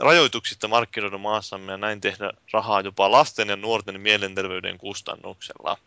rajoituksista 0.00 0.68
markkinoida 0.68 1.18
maassamme 1.18 1.72
ja 1.72 1.78
näin 1.78 2.00
tehdä 2.00 2.32
rahaa 2.52 2.80
jopa 2.80 3.10
lasten 3.10 3.48
ja 3.48 3.56
nuorten 3.56 4.00
mielenterveyden 4.00 4.78
kustannuksella. 4.78 5.78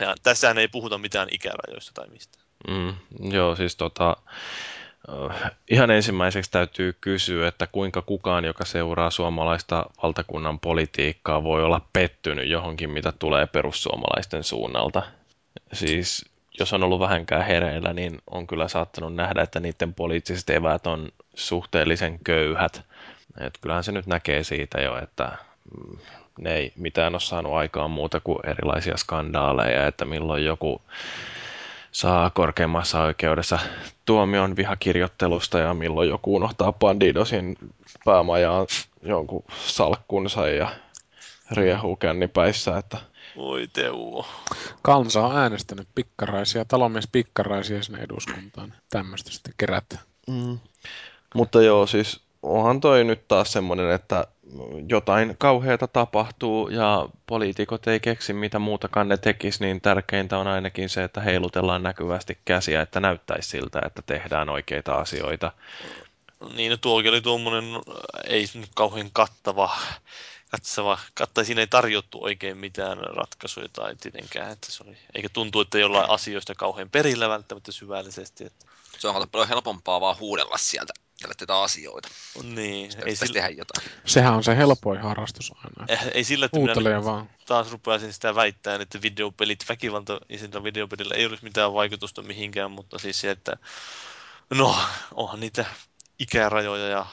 Ja 0.00 0.14
tässähän 0.22 0.58
ei 0.58 0.68
puhuta 0.68 0.98
mitään 0.98 1.28
ikärajoista 1.30 1.92
tai 1.94 2.08
mistään. 2.08 2.44
Mm, 2.68 2.94
joo, 3.32 3.56
siis 3.56 3.76
tota, 3.76 4.16
ihan 5.70 5.90
ensimmäiseksi 5.90 6.50
täytyy 6.50 6.96
kysyä, 7.00 7.48
että 7.48 7.66
kuinka 7.66 8.02
kukaan, 8.02 8.44
joka 8.44 8.64
seuraa 8.64 9.10
suomalaista 9.10 9.86
valtakunnan 10.02 10.60
politiikkaa, 10.60 11.42
voi 11.42 11.64
olla 11.64 11.80
pettynyt 11.92 12.48
johonkin, 12.48 12.90
mitä 12.90 13.12
tulee 13.18 13.46
perussuomalaisten 13.46 14.44
suunnalta. 14.44 15.02
Siis 15.72 16.24
jos 16.58 16.72
on 16.72 16.82
ollut 16.82 17.00
vähänkään 17.00 17.46
hereillä, 17.46 17.92
niin 17.92 18.22
on 18.30 18.46
kyllä 18.46 18.68
saattanut 18.68 19.14
nähdä, 19.14 19.42
että 19.42 19.60
niiden 19.60 19.94
poliittiset 19.94 20.50
eväät 20.50 20.86
on 20.86 21.08
suhteellisen 21.34 22.18
köyhät. 22.24 22.82
Et 23.40 23.58
kyllähän 23.60 23.84
se 23.84 23.92
nyt 23.92 24.06
näkee 24.06 24.44
siitä 24.44 24.80
jo, 24.80 24.98
että 24.98 25.32
mm, 25.76 25.98
ne 26.38 26.54
ei 26.54 26.72
mitään 26.76 27.14
ole 27.14 27.20
saanut 27.20 27.52
aikaan 27.52 27.90
muuta 27.90 28.20
kuin 28.20 28.38
erilaisia 28.46 28.96
skandaaleja, 28.96 29.86
että 29.86 30.04
milloin 30.04 30.44
joku 30.44 30.82
saa 31.92 32.30
korkeimmassa 32.30 33.02
oikeudessa 33.02 33.58
tuomion 34.04 34.56
vihakirjoittelusta 34.56 35.58
ja 35.58 35.74
milloin 35.74 36.08
joku 36.08 36.36
unohtaa 36.36 36.72
Bandidosin 36.72 37.56
päämajaan 38.04 38.66
jonkun 39.02 39.44
salkkunsa 39.66 40.48
ja 40.48 40.68
riehuu 41.50 41.96
kännipäissä, 41.96 42.78
että 42.78 42.98
Voi 43.36 43.68
Teuvo. 43.72 44.26
kansa 44.82 45.26
on 45.26 45.38
äänestänyt 45.38 45.88
pikkaraisia, 45.94 46.64
talonmies 46.64 47.08
pikkaraisia 47.12 47.82
sinne 47.82 48.02
eduskuntaan. 48.02 48.74
Tämmöistä 48.90 49.30
sitten 49.30 49.54
kerätään. 49.56 50.02
Mm. 50.28 50.58
Mutta 51.34 51.62
joo, 51.62 51.86
siis 51.86 52.20
onhan 52.44 52.80
toi 52.80 53.04
nyt 53.04 53.28
taas 53.28 53.52
semmoinen, 53.52 53.90
että 53.90 54.26
jotain 54.88 55.34
kauheata 55.38 55.86
tapahtuu 55.86 56.68
ja 56.68 57.08
poliitikot 57.26 57.86
ei 57.86 58.00
keksi 58.00 58.32
mitä 58.32 58.58
muutakaan 58.58 59.08
ne 59.08 59.16
tekisi, 59.16 59.64
niin 59.64 59.80
tärkeintä 59.80 60.38
on 60.38 60.46
ainakin 60.46 60.88
se, 60.88 61.04
että 61.04 61.20
heilutellaan 61.20 61.82
näkyvästi 61.82 62.38
käsiä, 62.44 62.82
että 62.82 63.00
näyttäisi 63.00 63.48
siltä, 63.48 63.80
että 63.86 64.02
tehdään 64.02 64.48
oikeita 64.48 64.94
asioita. 64.94 65.52
Niin, 66.56 66.70
no 66.70 66.76
tuokin 66.76 67.10
oli 67.10 67.20
tuommoinen, 67.20 67.64
ei 68.26 68.46
nyt 68.54 68.70
kauhean 68.74 69.10
kattava, 69.12 69.70
katsava, 70.50 70.98
katta, 71.14 71.44
siinä 71.44 71.60
ei 71.60 71.66
tarjottu 71.66 72.24
oikein 72.24 72.56
mitään 72.56 72.98
ratkaisuja 72.98 73.68
tai 73.72 73.96
tietenkään, 73.96 74.52
että 74.52 74.72
se 74.72 74.84
oli, 74.86 74.96
eikä 75.14 75.28
tuntu, 75.28 75.60
että 75.60 75.78
jollain 75.78 76.10
asioista 76.10 76.54
kauhean 76.54 76.90
perillä 76.90 77.28
välttämättä 77.28 77.72
syvällisesti. 77.72 78.44
Että, 78.44 78.66
Se 78.98 79.08
on 79.08 79.28
paljon 79.28 79.48
helpompaa 79.48 80.00
vaan 80.00 80.18
huudella 80.20 80.58
sieltä 80.58 80.92
tälle 81.24 81.34
tätä 81.38 81.62
asioita. 81.62 82.08
niin, 82.42 82.90
Sitten 82.90 83.08
ei 83.08 83.16
sillä, 83.16 83.32
tehdä 83.32 83.48
jotain. 83.48 83.88
Sehän 84.06 84.34
on 84.34 84.44
se 84.44 84.56
helpoin 84.56 85.00
harrastus 85.00 85.52
aina. 85.56 85.84
eh, 85.88 86.10
ei 86.14 86.24
sillä, 86.24 86.46
että 86.46 86.80
minä 86.80 87.04
vaan. 87.04 87.30
taas 87.46 87.72
rupeaisin 87.72 88.12
sitä 88.12 88.34
väittämään, 88.34 88.80
että 88.82 89.02
videopelit, 89.02 89.64
väkivaltaisilla 89.68 90.64
videopelillä 90.64 91.14
ei 91.14 91.26
olisi 91.26 91.44
mitään 91.44 91.72
vaikutusta 91.74 92.22
mihinkään, 92.22 92.70
mutta 92.70 92.98
siis 92.98 93.20
se, 93.20 93.30
että 93.30 93.56
no, 94.50 94.76
onhan 95.14 95.40
niitä 95.40 95.64
ikärajoja 96.18 96.86
ja 96.88 97.06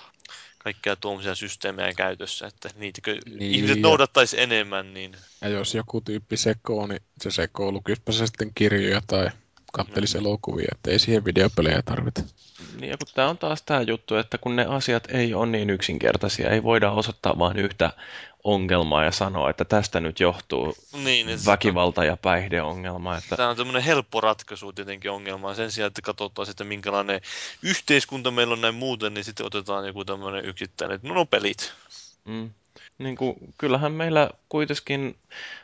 kaikkea 0.58 0.96
tuommoisia 0.96 1.36
systeemejä 1.36 1.94
käytössä, 1.94 2.48
että 2.48 2.70
niitäkö 2.76 3.12
Niin, 3.26 3.38
niin, 3.40 3.52
ihmiset 3.52 3.78
ja- 3.78 3.82
noudattaisi 3.82 4.42
enemmän, 4.42 4.94
niin 4.94 5.16
Ja 5.42 5.50
jos 5.50 5.76
joku 5.76 6.02
tyyppi 6.02 6.38
sekoo, 6.38 6.88
niin 6.88 7.02
se 7.22 7.32
sekoo. 7.32 7.72
Lukispa 7.72 8.12
se 8.12 8.28
sitten 8.28 8.52
kirjoja 8.56 9.02
tai 9.08 9.30
kattelisi 9.72 10.18
elokuvia, 10.18 10.68
että 10.72 10.92
ei 10.92 11.00
siihen 11.00 11.26
videopelejä 11.26 11.82
tarvita. 11.82 12.22
Niin 12.80 12.90
ja 12.90 12.98
kun 12.98 13.08
tämä 13.16 13.30
on 13.30 13.38
taas 13.38 13.62
tämä 13.62 13.82
juttu, 13.82 14.16
että 14.16 14.38
kun 14.38 14.56
ne 14.56 14.66
asiat 14.66 15.08
ei 15.12 15.34
ole 15.34 15.46
niin 15.46 15.70
yksinkertaisia, 15.70 16.50
ei 16.50 16.64
voida 16.64 16.92
osoittaa 16.92 17.40
vain 17.40 17.58
yhtä 17.60 17.94
ongelmaa 18.44 19.04
ja 19.04 19.12
sanoa, 19.12 19.50
että 19.50 19.66
tästä 19.66 20.00
nyt 20.00 20.20
johtuu 20.20 20.76
niin 21.04 21.30
että 21.30 21.46
väkivalta- 21.46 22.06
ja 22.06 22.18
päihdeongelma. 22.18 23.18
Että, 23.18 23.36
Tämä 23.36 23.50
on 23.50 23.58
tämmöinen 23.58 23.84
helppo 23.84 24.22
ratkaisu 24.22 24.74
tietenkin 24.74 25.12
ongelmaan. 25.12 25.56
Sen 25.56 25.72
sijaan, 25.72 25.88
että 25.88 26.02
katsotaan 26.02 26.46
sitten 26.46 26.68
minkälainen 26.68 27.22
yhteiskunta 27.62 28.32
meillä 28.32 28.54
on 28.54 28.62
näin 28.62 28.76
muuten, 28.76 29.14
niin 29.14 29.24
sitten 29.24 29.46
otetaan 29.46 29.88
joku 29.88 30.06
tämmöinen 30.06 30.46
yksittäinen, 30.46 30.96
että 30.96 31.08
no, 31.08 31.14
no 31.14 31.26
pelit. 31.26 31.74
mm, 32.26 32.50
niin 32.98 33.16
kuin, 33.16 33.36
kyllähän 33.58 33.92
meillä 33.92 34.30
kuitenkin 34.50 35.16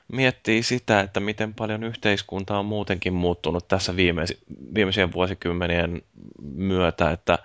miettii 0.08 0.64
sitä, 0.64 1.00
että 1.00 1.20
miten 1.20 1.54
paljon 1.54 1.84
yhteiskunta 1.84 2.60
on 2.60 2.66
muutenkin 2.66 3.14
muuttunut 3.14 3.68
tässä 3.68 3.96
viimeis- 3.96 4.38
viimeisien 4.76 5.14
vuosikymmenien 5.14 6.02
myötä, 6.56 7.12
että 7.12 7.40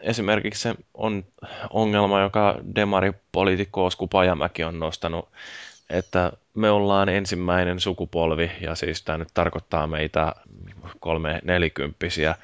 esimerkiksi 0.00 0.62
se 0.62 0.74
on 0.94 1.24
ongelma, 1.70 2.20
joka 2.20 2.58
demaripoliitikko 2.74 3.84
Osku 3.84 4.06
Pajamäki 4.06 4.64
on 4.64 4.78
nostanut, 4.78 5.28
että 5.90 6.32
me 6.54 6.70
ollaan 6.70 7.08
ensimmäinen 7.08 7.80
sukupolvi, 7.80 8.50
ja 8.60 8.74
siis 8.74 9.02
tämä 9.02 9.18
nyt 9.18 9.28
tarkoittaa 9.34 9.86
meitä 9.86 10.34
kolme 11.00 11.40
nelikymppisiä, 11.44 12.34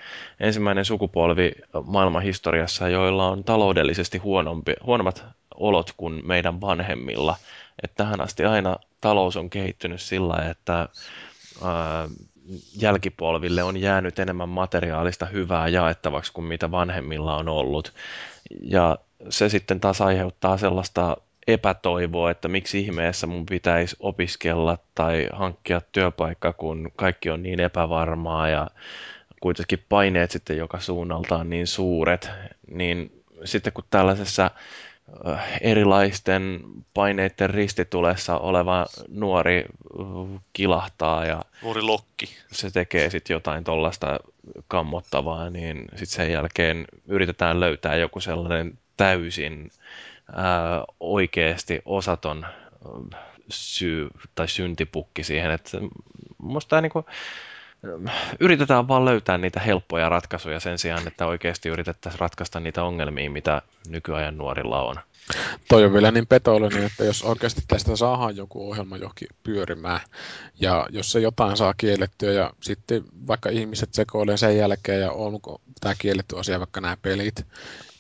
ensimmäinen 0.40 0.84
sukupolvi 0.84 1.52
maailman 1.86 2.22
historiassa, 2.22 2.88
joilla 2.88 3.28
on 3.28 3.44
taloudellisesti 3.44 4.18
huonompi, 4.18 4.74
huonommat 4.86 5.24
olot 5.54 5.90
kuin 5.96 6.20
meidän 6.26 6.60
vanhemmilla. 6.60 7.36
Että 7.82 8.04
tähän 8.04 8.20
asti 8.20 8.44
aina 8.44 8.76
talous 9.00 9.36
on 9.36 9.50
kehittynyt 9.50 10.00
sillä, 10.00 10.50
että 10.50 10.88
ää, 11.64 12.08
jälkipolville 12.76 13.62
on 13.62 13.76
jäänyt 13.76 14.18
enemmän 14.18 14.48
materiaalista 14.48 15.26
hyvää 15.26 15.68
jaettavaksi 15.68 16.32
kuin 16.32 16.44
mitä 16.44 16.70
vanhemmilla 16.70 17.36
on 17.36 17.48
ollut. 17.48 17.92
Ja 18.62 18.98
se 19.28 19.48
sitten 19.48 19.80
taas 19.80 20.00
aiheuttaa 20.00 20.58
sellaista 20.58 21.16
epätoivoa, 21.46 22.30
että 22.30 22.48
miksi 22.48 22.80
ihmeessä 22.80 23.26
mun 23.26 23.46
pitäisi 23.46 23.96
opiskella 24.00 24.78
tai 24.94 25.28
hankkia 25.32 25.80
työpaikka, 25.92 26.52
kun 26.52 26.92
kaikki 26.96 27.30
on 27.30 27.42
niin 27.42 27.60
epävarmaa 27.60 28.48
ja 28.48 28.66
kuitenkin 29.40 29.84
paineet 29.88 30.30
sitten 30.30 30.56
joka 30.56 30.80
suunnalta 30.80 31.36
on 31.36 31.50
niin 31.50 31.66
suuret, 31.66 32.30
niin 32.70 33.22
sitten 33.44 33.72
kun 33.72 33.84
tällaisessa 33.90 34.50
erilaisten 35.60 36.60
paineiden 36.94 37.50
ristitulessa 37.50 38.38
oleva 38.38 38.86
nuori 39.08 39.64
äh, 39.64 40.40
kilahtaa 40.52 41.26
ja 41.26 41.44
Nuori 41.62 41.82
lokki. 41.82 42.36
se 42.52 42.70
tekee 42.70 43.10
sitten 43.10 43.34
jotain 43.34 43.64
tuollaista 43.64 44.20
kammottavaa, 44.68 45.50
niin 45.50 45.84
sitten 45.96 46.16
sen 46.16 46.32
jälkeen 46.32 46.84
yritetään 47.06 47.60
löytää 47.60 47.96
joku 47.96 48.20
sellainen 48.20 48.78
täysin 48.96 49.70
ää, 50.32 50.84
oikeasti 51.00 51.82
osaton 51.84 52.46
syy 53.50 54.08
tai 54.34 54.48
syntipukki 54.48 55.24
siihen, 55.24 55.50
että 55.50 55.78
musta 56.38 56.70
tää 56.70 56.80
niinku, 56.80 57.04
yritetään 58.40 58.88
vaan 58.88 59.04
löytää 59.04 59.38
niitä 59.38 59.60
helppoja 59.60 60.08
ratkaisuja 60.08 60.60
sen 60.60 60.78
sijaan, 60.78 61.06
että 61.06 61.26
oikeasti 61.26 61.68
yritettäisiin 61.68 62.20
ratkaista 62.20 62.60
niitä 62.60 62.84
ongelmia, 62.84 63.30
mitä 63.30 63.62
nykyajan 63.88 64.38
nuorilla 64.38 64.82
on. 64.82 64.96
Toi 65.68 65.84
on 65.84 65.92
vielä 65.92 66.10
niin 66.10 66.26
petollinen, 66.26 66.84
että 66.84 67.04
jos 67.04 67.22
oikeasti 67.22 67.62
tästä 67.68 67.96
saadaan 67.96 68.36
joku 68.36 68.70
ohjelma 68.70 68.96
johonkin 68.96 69.28
pyörimään, 69.42 70.00
ja 70.60 70.86
jos 70.90 71.12
se 71.12 71.20
jotain 71.20 71.56
saa 71.56 71.74
kiellettyä, 71.76 72.32
ja 72.32 72.50
sitten 72.62 73.04
vaikka 73.26 73.50
ihmiset 73.50 73.94
sekoilee 73.94 74.36
sen 74.36 74.56
jälkeen, 74.56 75.00
ja 75.00 75.12
onko 75.12 75.60
tämä 75.80 75.94
kielletty 75.98 76.38
asia 76.38 76.58
vaikka 76.58 76.80
nämä 76.80 76.96
pelit, 77.02 77.46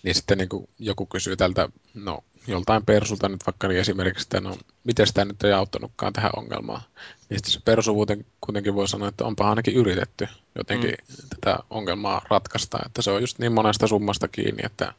niin 0.02 0.14
sitten 0.14 0.38
niin 0.38 0.48
joku 0.78 1.06
kysyy 1.06 1.36
tältä, 1.36 1.68
no 1.94 2.24
joltain 2.46 2.84
persulta 2.84 3.28
nyt 3.28 3.46
vaikka 3.46 3.68
niin 3.68 3.80
esimerkiksi, 3.80 4.24
että 4.24 4.40
no 4.40 4.56
miten 4.84 5.06
sitä 5.06 5.24
nyt 5.24 5.44
ei 5.44 5.52
auttanutkaan 5.52 6.12
tähän 6.12 6.30
ongelmaan. 6.36 6.82
Niin 7.28 7.38
sitten 7.38 7.52
se 7.52 7.60
persu 7.64 7.94
kuiten- 7.94 8.26
kuitenkin 8.40 8.74
voi 8.74 8.88
sanoa, 8.88 9.08
että 9.08 9.24
onpa 9.24 9.50
ainakin 9.50 9.74
yritetty 9.74 10.28
jotenkin 10.54 10.90
mm. 10.90 11.28
tätä 11.28 11.58
ongelmaa 11.70 12.22
ratkaista. 12.30 12.78
Että 12.86 13.02
se 13.02 13.10
on 13.10 13.20
just 13.20 13.38
niin 13.38 13.52
monesta 13.52 13.86
summasta 13.86 14.28
kiinni, 14.28 14.62
että 14.64 14.92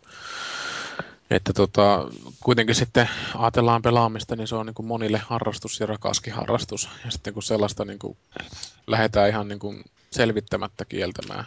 että 1.30 1.54
tota, 1.54 2.08
kuitenkin 2.44 2.76
sitten 2.76 3.10
ajatellaan 3.36 3.82
pelaamista, 3.82 4.36
niin 4.36 4.48
se 4.48 4.56
on 4.56 4.66
niin 4.66 4.74
kuin 4.74 4.86
monille 4.86 5.22
harrastus 5.26 5.80
ja 5.80 5.86
rakaskin 5.86 6.34
harrastus. 6.34 6.90
Ja 7.06 7.12
sitten 7.12 7.34
kun 7.34 7.44
sellaista 7.44 7.86
niin 7.86 8.00
kuin 8.00 8.18
lähdetään 8.88 9.30
ihan 9.30 9.48
niin 9.48 9.60
kuin 9.60 9.84
selvittämättä 10.12 10.86
kieltämään, 10.86 11.46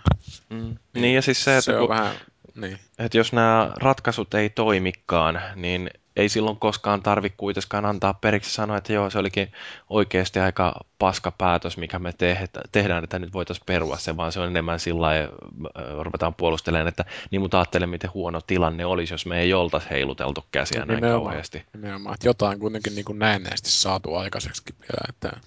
Mm. 0.51 0.77
Niin 0.95 1.15
ja 1.15 1.23
siis 1.23 1.45
se, 1.45 1.51
että 1.57 1.65
se 1.65 1.77
on 1.77 1.87
kun, 1.87 1.97
vähän, 1.97 2.15
niin. 2.61 2.79
että 2.99 3.19
jos 3.19 3.33
nämä 3.33 3.71
ratkaisut 3.77 4.35
ei 4.35 4.51
toimikaan, 4.51 5.41
niin 5.55 5.91
ei 6.19 6.29
silloin 6.29 6.57
koskaan 6.57 7.03
tarvi 7.03 7.31
kuitenkaan 7.37 7.85
antaa 7.85 8.15
periksi 8.15 8.51
sanoa, 8.51 8.77
että 8.77 8.93
joo, 8.93 9.11
se 9.11 9.19
olikin 9.19 9.53
oikeasti 9.91 10.39
aika 10.39 10.75
paska 10.99 11.31
päätös, 11.31 11.77
mikä 11.77 11.99
me 11.99 12.13
tehtä, 12.13 12.61
tehdään, 12.73 13.05
että 13.05 13.19
nyt 13.19 13.33
voitaisiin 13.33 13.67
perua 13.67 13.97
se, 13.97 14.17
vaan 14.17 14.33
se 14.33 14.41
on 14.41 14.47
enemmän 14.47 14.81
sillä 14.81 15.01
lailla, 15.01 15.33
äh, 15.79 15.99
ruvetaan 16.03 16.35
puolustelemaan, 16.35 16.89
että 16.89 17.05
niin 17.31 17.41
mutta 17.41 17.59
ajattele, 17.59 17.87
miten 17.87 18.15
huono 18.15 18.41
tilanne 18.41 18.87
olisi, 18.87 19.15
jos 19.15 19.27
me 19.27 19.41
ei 19.41 19.55
oltaisi 19.55 19.91
heiluteltu 19.91 20.45
käsiä 20.51 20.79
näin 20.79 20.89
Nimenomaan. 20.89 21.23
kauheasti. 21.23 21.65
Nimenomaan, 21.73 22.15
että 22.15 22.29
jotain 22.29 22.59
kuitenkin 22.59 22.95
niin 22.95 23.05
kuin 23.05 23.19
näennäisesti 23.19 23.71
saatu 23.71 24.15
aikaiseksi 24.15 24.63
vielä, 24.81 25.05
että 25.09 25.41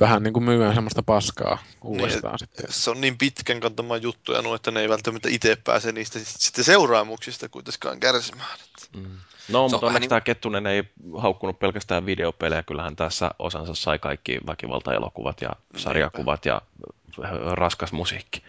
vähän 0.00 0.22
niin 0.22 0.32
kuin 0.32 0.44
myydään 0.44 0.74
semmoista 0.74 1.02
paskaa 1.02 1.58
uudestaan 1.82 2.32
Niin, 2.32 2.38
sitten. 2.38 2.66
Se 2.72 2.90
on 2.90 3.00
niin 3.00 3.18
pitkän 3.18 3.60
kantamaan 3.60 4.02
juttuja 4.02 4.42
nuo, 4.42 4.54
että 4.54 4.70
ne 4.70 4.80
ei 4.80 4.88
välttämättä 4.88 5.28
itse 5.28 5.56
pääse 5.64 5.92
niistä 5.92 6.18
sit- 6.18 6.40
sitten 6.40 6.64
seuraamuksista 6.64 7.48
kuitenkaan 7.48 8.00
kärsimään. 8.00 8.58
Mm. 8.96 9.16
No, 9.48 9.64
on 9.64 9.70
mutta 9.70 9.86
onneksi 9.86 10.00
niin- 10.00 10.08
tämä 10.08 10.20
Kettunen 10.20 10.66
ei 10.66 10.84
haukkunut 11.18 11.58
pelkästään 11.58 12.06
videopelejä, 12.06 12.62
kyllähän 12.62 12.96
tässä 12.96 13.30
osansa 13.38 13.74
sai 13.74 13.98
kaikki 13.98 14.38
väkivaltaelokuvat 14.46 15.40
ja 15.40 15.50
sarjakuvat 15.76 16.46
ja 16.46 16.62
äh, 17.24 17.30
raskas 17.52 17.92
musiikki. 17.92 18.42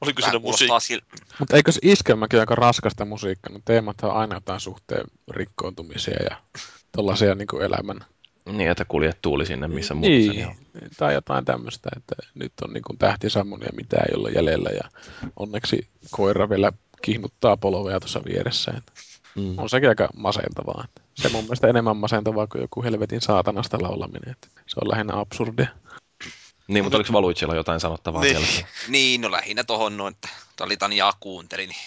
Oliko 0.00 0.22
siinä 0.22 0.38
musiikki? 0.38 0.76
sil- 0.88 1.26
Mutta 1.38 1.56
eikö 1.56 1.72
se 1.72 1.78
iskelmäkin 1.82 2.40
aika 2.40 2.54
raskasta 2.54 3.04
musiikkaa? 3.04 3.52
No 3.52 3.60
teemat 3.64 3.96
on 4.02 4.12
aina 4.12 4.36
jotain 4.36 4.60
suhteen 4.60 5.04
rikkoontumisia 5.30 6.22
ja 6.30 6.36
tollaisia 6.92 7.34
niin 7.34 7.48
kuin 7.48 7.62
elämän. 7.62 8.04
Niin, 8.52 8.70
että 8.70 8.84
kuljet 8.84 9.18
tuuli 9.22 9.46
sinne, 9.46 9.68
missä 9.68 9.94
muuta 9.94 10.08
se 10.26 10.32
niin, 10.32 10.46
on. 10.46 10.54
tai 10.96 11.14
jotain 11.14 11.44
tämmöistä, 11.44 11.88
että 11.96 12.14
nyt 12.34 12.52
on 12.64 12.72
niin 12.72 12.82
kuin 12.82 12.98
tähti 12.98 13.30
sammunut 13.30 13.66
ja 13.66 13.72
mitä 13.76 13.96
ei 13.96 14.14
ole 14.16 14.30
jäljellä 14.30 14.70
ja 14.70 14.90
onneksi 15.36 15.88
koira 16.10 16.48
vielä 16.48 16.72
kihnuttaa 17.02 17.56
polvea 17.56 18.00
tuossa 18.00 18.20
vieressä. 18.24 18.72
Että 18.78 18.92
Mm. 19.34 19.58
on 19.58 19.68
sekin 19.70 19.88
aika 19.88 20.08
masentavaa. 20.16 20.84
Että 20.84 21.00
se 21.14 21.28
mun 21.28 21.44
mielestä 21.44 21.66
enemmän 21.68 21.96
masentavaa 21.96 22.46
kuin 22.46 22.62
joku 22.62 22.82
helvetin 22.82 23.20
saatanasta 23.20 23.78
laulaminen. 23.82 24.30
Että 24.30 24.48
se 24.66 24.76
on 24.82 24.90
lähinnä 24.90 25.20
absurdia. 25.20 25.66
Niin, 26.68 26.84
mutta 26.84 26.96
oliko 26.96 27.12
Valuitsilla 27.12 27.54
jotain 27.54 27.80
sanottavaa 27.80 28.22
Niin. 28.22 28.36
vielä? 28.36 28.46
Niin, 28.88 29.20
no 29.20 29.30
lähinnä 29.30 29.64
tohon 29.64 29.96
noin, 29.96 30.14
että 30.14 30.28
Litaniaa 30.68 31.12
kuuntelin, 31.20 31.68
niin 31.68 31.78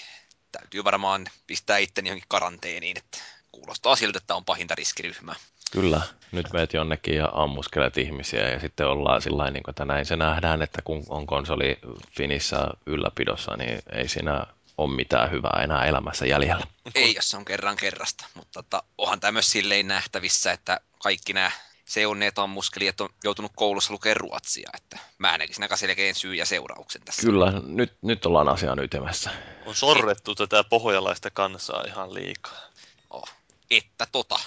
täytyy 0.52 0.84
varmaan 0.84 1.28
pistää 1.48 1.78
itteni 1.78 2.10
johonkin 2.10 2.26
karanteeniin, 2.28 2.98
että 2.98 3.18
kuulostaa 3.52 3.96
siltä, 3.96 4.18
että 4.18 4.36
on 4.36 4.46
pahinta 4.46 4.76
riskiryhmää. 4.76 5.36
Kyllä, 5.72 6.02
nyt 6.32 6.54
meet 6.54 6.74
jonnekin 6.74 7.16
ja 7.16 7.30
ammuskelet 7.34 7.98
ihmisiä 7.98 8.50
ja 8.50 8.60
sitten 8.60 8.88
ollaan 8.88 9.22
sillä 9.22 9.38
lailla, 9.38 9.52
niin 9.52 9.64
kuin, 9.64 9.72
että 9.72 9.86
näin 9.86 10.06
se 10.06 10.16
nähdään, 10.16 10.62
että 10.62 10.82
kun 10.82 11.04
on 11.10 11.28
konsoli 11.28 11.80
Finissä 12.18 12.68
ylläpidossa, 12.86 13.58
niin 13.58 13.80
ei 13.94 14.08
siinä 14.08 14.46
ole 14.78 14.96
mitään 14.96 15.32
hyvää 15.32 15.62
enää 15.64 15.86
elämässä 15.86 16.26
jäljellä. 16.26 16.68
Ei, 16.96 17.16
jos 17.16 17.30
se 17.30 17.38
on 17.38 17.46
kerran 17.46 17.78
kerrasta, 17.78 18.26
mutta 18.34 18.64
tota, 18.64 18.84
onhan 18.98 19.20
tämä 19.20 19.32
myös 19.32 19.52
silleen 19.52 19.88
nähtävissä, 19.88 20.52
että 20.52 20.80
kaikki 21.04 21.34
nämä 21.34 21.52
seunneet 21.86 22.40
ammuskelijat 22.40 23.02
on 23.02 23.10
joutunut 23.24 23.52
koulussa 23.56 23.94
lukemaan 23.94 24.18
ruotsia, 24.18 24.70
että 24.78 24.98
mä 25.18 25.38
näkisin 25.38 25.64
aika 25.64 25.78
selkeän 25.78 26.16
syy 26.16 26.36
ja 26.36 26.46
seurauksen 26.46 27.02
tässä. 27.06 27.22
Kyllä, 27.22 27.54
nyt, 27.66 27.94
nyt 28.02 28.26
ollaan 28.26 28.50
asian 28.50 28.80
ytimessä. 28.80 29.30
On 29.66 29.76
sorrettu 29.76 30.36
tätä 30.36 30.64
pohjalaista 30.64 31.30
kansaa 31.30 31.84
ihan 31.88 32.14
liikaa. 32.14 32.62
Oh, 33.10 33.30
että 33.72 34.08
tota, 34.12 34.40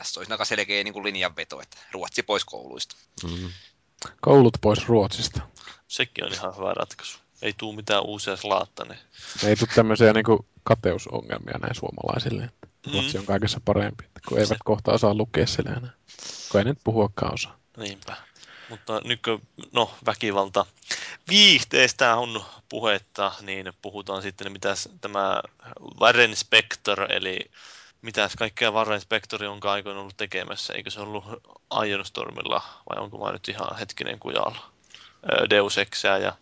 tässä 0.00 0.20
olisi 0.20 0.32
aika 0.32 0.44
selkeä 0.44 0.84
niin 0.84 0.92
kuin 0.92 1.04
linjanveto, 1.04 1.60
että 1.60 1.76
ruotsi 1.92 2.22
pois 2.22 2.44
kouluista. 2.44 2.96
Mm. 3.24 3.50
Koulut 4.20 4.58
pois 4.60 4.88
Ruotsista. 4.88 5.40
Sekin 5.88 6.24
on 6.24 6.32
ihan 6.32 6.56
hyvä 6.56 6.74
ratkaisu. 6.74 7.18
Ei 7.42 7.54
tuu 7.58 7.72
mitään 7.72 8.02
uusia 8.02 8.36
slaattaneja. 8.36 9.00
Ei 9.44 9.56
tule 9.56 9.70
tämmöisiä 9.74 10.12
niin 10.12 10.24
kuin 10.24 10.46
kateusongelmia 10.62 11.58
näin 11.58 11.74
suomalaisille. 11.74 12.44
Että 12.44 12.70
Mm. 12.86 12.92
Ruotsi 12.92 13.18
on 13.18 13.26
kaikessa 13.26 13.60
parempi, 13.64 14.04
että 14.04 14.20
kun 14.28 14.38
eivät 14.38 14.58
kohta 14.64 14.92
osaa 14.92 15.14
lukea 15.14 15.46
sille 15.46 15.70
enää. 15.70 15.90
Kun 16.52 16.60
ei 16.60 16.64
nyt 16.64 16.78
puhuakaan 16.84 17.34
osaa. 17.34 17.58
Niinpä. 17.76 18.16
Mutta 18.68 19.00
nyt 19.04 19.22
kun, 19.22 19.42
no, 19.72 19.94
väkivalta 20.06 20.66
viihteestä 21.28 22.16
on 22.16 22.44
puhetta, 22.68 23.32
niin 23.40 23.72
puhutaan 23.82 24.22
sitten, 24.22 24.52
mitä 24.52 24.74
tämä 25.00 25.42
Warren 26.00 26.36
Spector, 26.36 27.12
eli 27.12 27.50
mitäs 28.02 28.36
kaikkea 28.36 28.70
Warren 28.70 29.00
Spector 29.00 29.44
on 29.44 29.60
aikoin 29.62 29.96
ollut 29.96 30.16
tekemässä. 30.16 30.72
Eikö 30.72 30.90
se 30.90 31.00
ollut 31.00 31.24
Ironstormilla 31.86 32.62
vai 32.90 33.02
onko 33.04 33.18
mä 33.24 33.32
nyt 33.32 33.48
ihan 33.48 33.76
hetkinen 33.78 34.18
kujalla? 34.18 34.70
Deus 35.50 35.78
Exää 35.78 36.18
ja 36.18 36.32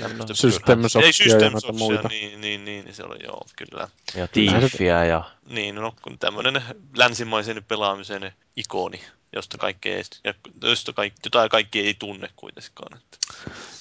tämmöistä 0.00 0.34
System 0.34 0.82
Ei 0.84 0.88
Shockia 0.88 1.06
ja 1.06 1.12
System 1.12 1.52
noita 1.52 1.60
Shocksia, 1.60 1.86
muita. 1.86 2.08
niin, 2.08 2.40
niin, 2.40 2.64
niin, 2.64 2.84
niin, 2.84 2.94
se 2.94 3.02
oli 3.04 3.24
joo, 3.24 3.46
kyllä. 3.56 3.88
Ja 4.14 4.26
se- 4.26 4.32
Tiiffiä 4.32 5.04
ja 5.04 5.30
Niin, 5.48 5.74
no 5.74 5.94
kun 6.02 6.18
tämmöinen 6.18 6.62
länsimaisen 6.96 7.64
pelaamisen 7.68 8.32
ikoni, 8.56 9.00
josta 9.32 9.58
kaikki 9.58 9.90
ei, 9.90 10.02
josta 10.62 10.92
kaikki, 10.92 11.20
jota 11.24 11.48
kaikki 11.48 11.80
ei 11.80 11.94
tunne 11.94 12.30
kuitenkaan. 12.36 12.98
Että. 12.98 13.18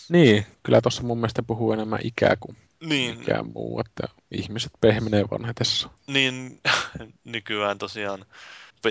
Niin, 0.10 0.45
kyllä 0.64 0.81
tuossa 0.81 1.03
mun 1.03 1.18
mielestä 1.18 1.44
puhuu 1.44 1.72
enemmän 1.73 1.99
ikää 2.03 2.35
kuin 2.40 2.57
Niin, 2.85 3.18
mikään 3.18 3.47
muu, 3.53 3.80
että 3.80 4.03
ihmiset 4.31 4.72
pehmenee 4.81 5.26
vanhetessa. 5.31 5.89
niin 6.07 6.61
nykyään 7.23 7.77
tosiaan 7.77 8.26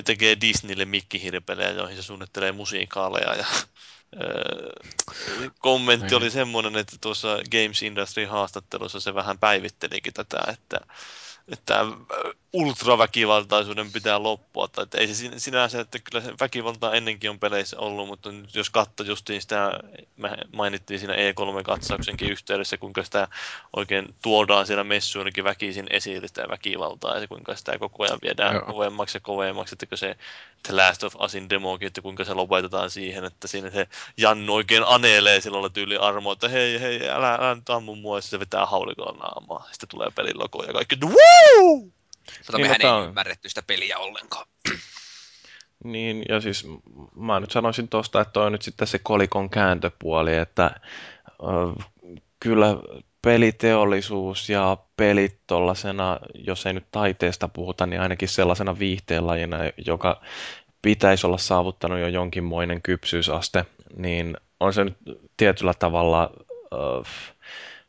tekee 0.04 0.36
Disneylle 0.40 0.84
mikkihirpelejä, 0.84 1.70
joihin 1.70 1.96
se 1.96 2.02
suunnittelee 2.02 2.52
musiikaaleja. 2.52 3.34
Ja, 3.34 3.46
öö, 4.20 4.72
kommentti 5.58 6.14
oli 6.14 6.30
semmoinen, 6.30 6.76
että 6.76 6.96
tuossa 7.00 7.28
Games 7.50 7.82
Industry 7.82 8.24
haastattelussa 8.24 9.00
se 9.00 9.14
vähän 9.14 9.38
päivittelikin 9.38 10.14
tätä, 10.14 10.38
että 10.48 10.80
että 11.48 11.84
ultraväkivaltaisuuden 12.52 13.92
pitää 13.92 14.22
loppua. 14.22 14.68
Tai 14.68 14.82
että 14.82 14.98
ei 14.98 15.06
se 15.06 15.14
sin- 15.14 15.40
sinänsä, 15.40 15.80
että 15.80 15.98
kyllä 15.98 16.24
se 16.24 16.32
väkivaltaa 16.40 16.94
ennenkin 16.94 17.30
on 17.30 17.38
peleissä 17.38 17.78
ollut, 17.78 18.06
mutta 18.06 18.32
nyt 18.32 18.54
jos 18.54 18.70
katsoo 18.70 19.06
justiin 19.06 19.42
sitä, 19.42 19.80
mä 20.16 20.36
mainittiin 20.52 21.00
siinä 21.00 21.14
E3-katsauksenkin 21.14 22.30
yhteydessä, 22.30 22.78
kuinka 22.78 23.04
sitä 23.04 23.28
oikein 23.76 24.14
tuodaan 24.22 24.66
siellä 24.66 24.84
messuillekin 24.84 25.44
väkisin 25.44 25.86
esille 25.90 26.28
sitä 26.28 26.48
väkivaltaa, 26.48 27.14
ja 27.14 27.20
se, 27.20 27.26
kuinka 27.26 27.56
sitä 27.56 27.78
koko 27.78 28.04
ajan 28.04 28.18
viedään 28.22 28.54
Joo. 28.54 28.64
kovemmaksi 28.64 29.16
ja 29.16 29.20
kovemmaksi, 29.20 29.74
että 29.74 29.96
se 29.96 30.16
The 30.62 30.74
Last 30.74 31.02
of 31.02 31.14
Usin 31.20 31.50
demokin, 31.50 31.86
että 31.86 32.02
kuinka 32.02 32.24
se 32.24 32.34
lopetetaan 32.34 32.90
siihen, 32.90 33.24
että 33.24 33.48
siinä 33.48 33.70
se 33.70 33.88
Jannu 34.16 34.54
oikein 34.54 34.84
anelee 34.86 35.40
silloin 35.40 35.72
tyyli 35.72 35.96
armo, 35.96 36.32
että 36.32 36.48
hei, 36.48 36.80
hei, 36.80 37.10
älä, 37.10 37.34
älä 37.34 37.54
nyt 37.54 37.70
ammu 37.70 37.94
mua, 37.94 38.18
ja 38.18 38.22
se 38.22 38.40
vetää 38.40 38.66
haulikolla 38.66 39.18
naamaa. 39.18 39.68
Sitten 39.72 39.88
tulee 39.88 40.08
pelin 40.14 40.38
logo 40.38 40.64
ja 40.64 40.72
kaikki, 40.72 40.96
woo! 41.00 42.01
Mutta 42.38 42.56
Niin, 42.56 42.60
mehän 42.66 42.80
no 42.82 42.88
ei 42.88 42.94
on- 43.02 43.08
ymmärretty 43.08 43.48
sitä 43.48 43.62
peliä 43.62 43.98
ollenkaan. 43.98 44.46
Niin, 45.84 46.22
ja 46.28 46.40
siis 46.40 46.66
mä 47.16 47.40
nyt 47.40 47.50
sanoisin 47.50 47.88
tosta, 47.88 48.20
että 48.20 48.40
on 48.40 48.52
nyt 48.52 48.62
sitten 48.62 48.86
se 48.86 48.98
kolikon 48.98 49.50
kääntöpuoli, 49.50 50.34
että 50.34 50.80
ö, 51.28 51.82
kyllä 52.40 52.66
peliteollisuus 53.22 54.48
ja 54.50 54.76
pelit 54.96 55.40
tollasena, 55.46 56.18
jos 56.34 56.66
ei 56.66 56.72
nyt 56.72 56.86
taiteesta 56.90 57.48
puhuta, 57.48 57.86
niin 57.86 58.00
ainakin 58.00 58.28
sellaisena 58.28 58.78
viihteenlajina, 58.78 59.56
joka 59.86 60.22
pitäisi 60.82 61.26
olla 61.26 61.38
saavuttanut 61.38 61.98
jo 61.98 62.08
jonkinmoinen 62.08 62.82
kypsyysaste, 62.82 63.64
niin 63.96 64.36
on 64.60 64.72
se 64.72 64.84
nyt 64.84 64.96
tietyllä 65.36 65.74
tavalla 65.74 66.30
ö, 66.72 66.76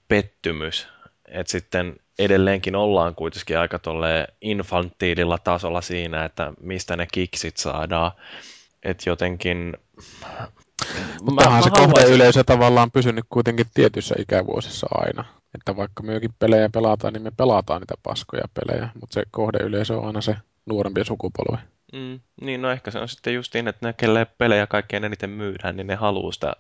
pettymys, 0.07 0.87
että 1.27 1.51
sitten 1.51 1.95
edelleenkin 2.19 2.75
ollaan 2.75 3.15
kuitenkin 3.15 3.59
aika 3.59 3.79
tolleen 3.79 4.27
infantiililla 4.41 5.37
tasolla 5.37 5.81
siinä, 5.81 6.25
että 6.25 6.53
mistä 6.59 6.95
ne 6.97 7.07
kiksit 7.11 7.57
saadaan. 7.57 8.11
Että 8.83 9.09
jotenkin... 9.09 9.77
Mutta 11.21 11.47
onhan 11.47 11.63
se 11.63 11.69
kohdeyleisö 11.69 12.43
tavallaan 12.43 12.91
pysynyt 12.91 13.25
kuitenkin 13.29 13.65
tietyissä 13.73 14.15
ikävuosissa 14.19 14.87
aina. 14.91 15.25
Että 15.55 15.75
vaikka 15.75 16.03
mekin 16.03 16.33
pelejä 16.39 16.69
pelataan, 16.69 17.13
niin 17.13 17.23
me 17.23 17.31
pelataan 17.37 17.81
niitä 17.81 17.93
paskoja 18.03 18.43
pelejä, 18.53 18.89
mutta 19.01 19.13
se 19.13 19.23
kohdeyleisö 19.31 19.97
on 19.97 20.07
aina 20.07 20.21
se 20.21 20.35
nuorempi 20.65 21.05
sukupolvi. 21.05 21.61
Mm, 21.93 22.19
niin, 22.41 22.61
no 22.61 22.71
ehkä 22.71 22.91
se 22.91 22.99
on 22.99 23.07
sitten 23.07 23.33
justiin, 23.33 23.67
että 23.67 23.87
ne, 23.87 23.93
kelle 23.93 24.25
pelejä 24.37 24.67
kaikkein 24.67 25.03
eniten 25.03 25.29
myydään, 25.29 25.77
niin 25.77 25.87
ne 25.87 25.95
haluaa 25.95 26.31
sitä 26.31 26.53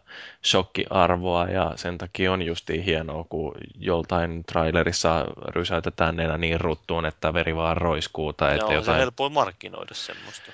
shokkiarvoa 0.45 1.45
ja 1.45 1.71
sen 1.75 1.97
takia 1.97 2.31
on 2.31 2.41
justiin 2.41 2.83
hienoa, 2.83 3.25
kun 3.29 3.55
joltain 3.75 4.43
trailerissa 4.43 5.25
rysäytetään 5.55 6.15
nenä 6.15 6.37
niin 6.37 6.61
ruttuun, 6.61 7.05
että 7.05 7.33
veri 7.33 7.55
vaan 7.55 7.77
roiskuu 7.77 8.33
tai 8.33 8.49
Ja 8.49 8.53
että 8.55 8.65
on 8.65 8.71
se 8.71 8.75
jotain... 8.75 8.99
helpoin 8.99 9.33
markkinoida 9.33 9.93
semmoista. 9.93 10.51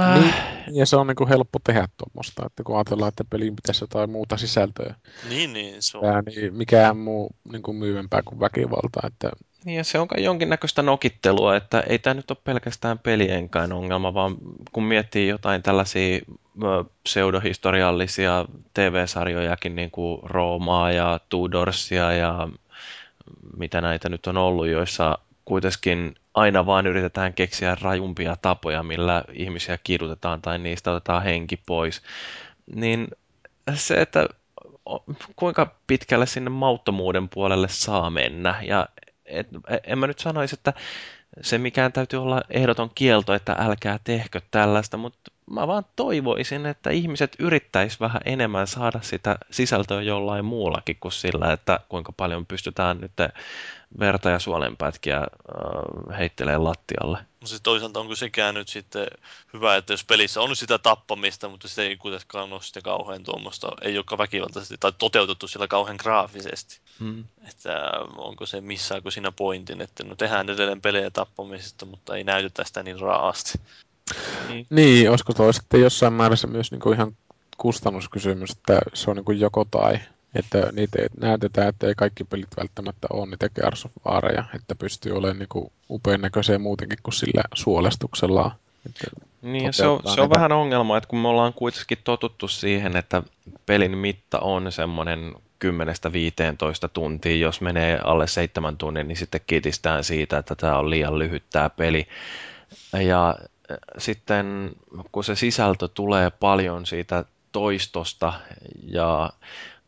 Äh, 0.00 0.20
Niin, 0.20 0.34
ja 0.76 0.86
se 0.86 0.96
on 0.96 1.06
niinku 1.06 1.28
helppo 1.28 1.58
tehdä 1.64 1.88
tuommoista, 1.96 2.46
että 2.46 2.62
kun 2.62 2.76
ajatellaan, 2.76 3.08
että 3.08 3.24
peliin 3.30 3.56
pitäisi 3.56 3.82
jotain 3.84 4.10
muuta 4.10 4.36
sisältöä, 4.36 4.94
Niin, 5.28 5.52
niin, 5.52 5.82
se 5.82 5.98
on. 5.98 6.04
tää, 6.04 6.22
niin 6.22 6.54
mikään 6.54 6.96
muu 6.96 7.30
niinku 7.52 7.72
myyvempää 7.72 8.22
kuin 8.24 8.40
väkivalta. 8.40 9.00
Että 9.06 9.30
Niin 9.66 9.76
ja 9.76 9.84
se 9.84 9.98
on 9.98 10.08
jonkinnäköistä 10.16 10.82
nokittelua, 10.82 11.56
että 11.56 11.80
ei 11.80 11.98
tämä 11.98 12.14
nyt 12.14 12.30
ole 12.30 12.38
pelkästään 12.44 12.98
pelienkään 12.98 13.72
ongelma, 13.72 14.14
vaan 14.14 14.36
kun 14.72 14.84
miettii 14.84 15.28
jotain 15.28 15.62
tällaisia 15.62 16.20
pseudohistoriallisia 17.04 18.44
TV-sarjojakin, 18.74 19.76
niin 19.76 19.90
kuin 19.90 20.20
Roomaa 20.22 20.92
ja 20.92 21.20
Tudorsia 21.28 22.12
ja 22.12 22.48
mitä 23.56 23.80
näitä 23.80 24.08
nyt 24.08 24.26
on 24.26 24.36
ollut, 24.36 24.66
joissa 24.66 25.18
kuitenkin 25.44 26.14
aina 26.34 26.66
vaan 26.66 26.86
yritetään 26.86 27.34
keksiä 27.34 27.76
rajumpia 27.80 28.36
tapoja, 28.42 28.82
millä 28.82 29.24
ihmisiä 29.32 29.78
kidutetaan 29.84 30.42
tai 30.42 30.58
niistä 30.58 30.90
otetaan 30.90 31.22
henki 31.22 31.56
pois, 31.66 32.02
niin 32.74 33.08
se, 33.74 33.94
että 33.94 34.28
kuinka 35.36 35.74
pitkälle 35.86 36.26
sinne 36.26 36.50
mauttomuuden 36.50 37.28
puolelle 37.28 37.68
saa 37.68 38.10
mennä. 38.10 38.62
Ja 38.62 38.88
et, 39.26 39.48
en 39.84 39.98
mä 39.98 40.06
nyt 40.06 40.18
sanoisi, 40.18 40.54
että 40.54 40.72
se 41.40 41.58
mikään 41.58 41.92
täytyy 41.92 42.22
olla 42.22 42.42
ehdoton 42.50 42.90
kielto, 42.94 43.34
että 43.34 43.56
älkää 43.58 43.98
tehkö 44.04 44.40
tällaista, 44.50 44.96
mutta 44.96 45.30
mä 45.50 45.66
vaan 45.66 45.84
toivoisin, 45.96 46.66
että 46.66 46.90
ihmiset 46.90 47.36
yrittäis 47.38 48.00
vähän 48.00 48.20
enemmän 48.24 48.66
saada 48.66 49.00
sitä 49.02 49.38
sisältöä 49.50 50.02
jollain 50.02 50.44
muullakin 50.44 50.96
kuin 51.00 51.12
sillä, 51.12 51.52
että 51.52 51.80
kuinka 51.88 52.12
paljon 52.12 52.46
pystytään 52.46 53.00
nyt 53.00 53.12
verta 53.98 54.30
ja 54.30 54.38
suolenpätkiä 54.38 55.16
äh, 55.16 56.18
heittelee 56.18 56.58
lattialle. 56.58 57.18
No 57.46 57.48
siis 57.48 57.62
toisaalta 57.62 58.00
onko 58.00 58.14
sekään 58.14 58.54
nyt 58.54 58.68
sitten 58.68 59.06
hyvä, 59.52 59.76
että 59.76 59.92
jos 59.92 60.04
pelissä 60.04 60.40
on 60.40 60.56
sitä 60.56 60.78
tappamista, 60.78 61.48
mutta 61.48 61.68
se 61.68 61.82
ei 61.82 61.96
kuitenkaan 61.96 62.52
ole 62.52 62.62
sitten 62.62 62.82
kauhean 62.82 63.22
tuommoista, 63.22 63.68
ei 63.82 63.98
ole 63.98 64.18
väkivaltaisesti 64.18 64.76
tai 64.80 64.92
toteutettu 64.98 65.48
sillä 65.48 65.68
kauhean 65.68 65.96
graafisesti. 65.98 66.80
Hmm. 67.00 67.24
Että 67.48 67.90
onko 68.16 68.46
se 68.46 68.60
missaako 68.60 69.10
siinä 69.10 69.32
pointin, 69.32 69.80
että 69.80 70.04
no 70.04 70.16
tehdään 70.16 70.50
edelleen 70.50 70.80
pelejä 70.80 71.10
tappamisesta, 71.10 71.86
mutta 71.86 72.16
ei 72.16 72.24
näytetä 72.24 72.64
sitä 72.64 72.82
niin 72.82 73.00
raasti. 73.00 73.60
Niin. 74.48 74.66
niin, 74.70 75.10
olisiko 75.10 75.32
toi 75.32 75.54
sitten 75.54 75.80
jossain 75.80 76.12
määrässä 76.12 76.46
myös 76.46 76.70
niinku 76.70 76.92
ihan 76.92 77.16
kustannuskysymys, 77.56 78.50
että 78.50 78.78
se 78.94 79.10
on 79.10 79.16
niinku 79.16 79.32
joko 79.32 79.64
tai. 79.64 79.98
Että 80.38 80.72
niitä 80.72 80.98
näytetään, 81.20 81.68
että 81.68 81.86
ei 81.86 81.94
kaikki 81.94 82.24
pelit 82.24 82.56
välttämättä 82.56 83.06
ole 83.10 83.26
niitä 83.26 83.48
Gears 83.48 83.88
että 84.54 84.74
pystyy 84.74 85.12
olemaan 85.12 85.38
niinku 85.38 85.72
upean 85.90 86.20
näköisiä 86.20 86.58
muutenkin 86.58 86.98
kuin 87.02 87.14
sillä 87.14 87.42
suolestuksellaan. 87.54 88.52
Että, 88.86 89.06
Niin, 89.42 89.72
se 89.72 89.86
on, 89.86 90.00
se 90.14 90.20
on 90.20 90.30
vähän 90.30 90.52
ongelma, 90.52 90.96
että 90.96 91.08
kun 91.08 91.18
me 91.18 91.28
ollaan 91.28 91.52
kuitenkin 91.52 91.98
totuttu 92.04 92.48
siihen, 92.48 92.96
että 92.96 93.22
pelin 93.66 93.98
mitta 93.98 94.38
on 94.38 94.72
semmoinen 94.72 95.34
10-15 95.64 96.88
tuntia, 96.92 97.36
jos 97.36 97.60
menee 97.60 98.00
alle 98.04 98.26
7 98.26 98.76
tunnin, 98.76 99.08
niin 99.08 99.16
sitten 99.16 99.40
kitistään 99.46 100.04
siitä, 100.04 100.38
että 100.38 100.54
tämä 100.54 100.78
on 100.78 100.90
liian 100.90 101.18
lyhyt 101.18 101.42
tämä 101.50 101.70
peli. 101.70 102.08
Ja 102.92 103.28
äh, 103.70 103.78
sitten 103.98 104.70
kun 105.12 105.24
se 105.24 105.34
sisältö 105.34 105.88
tulee 105.88 106.30
paljon 106.30 106.86
siitä 106.86 107.24
toistosta 107.52 108.32
ja 108.86 109.30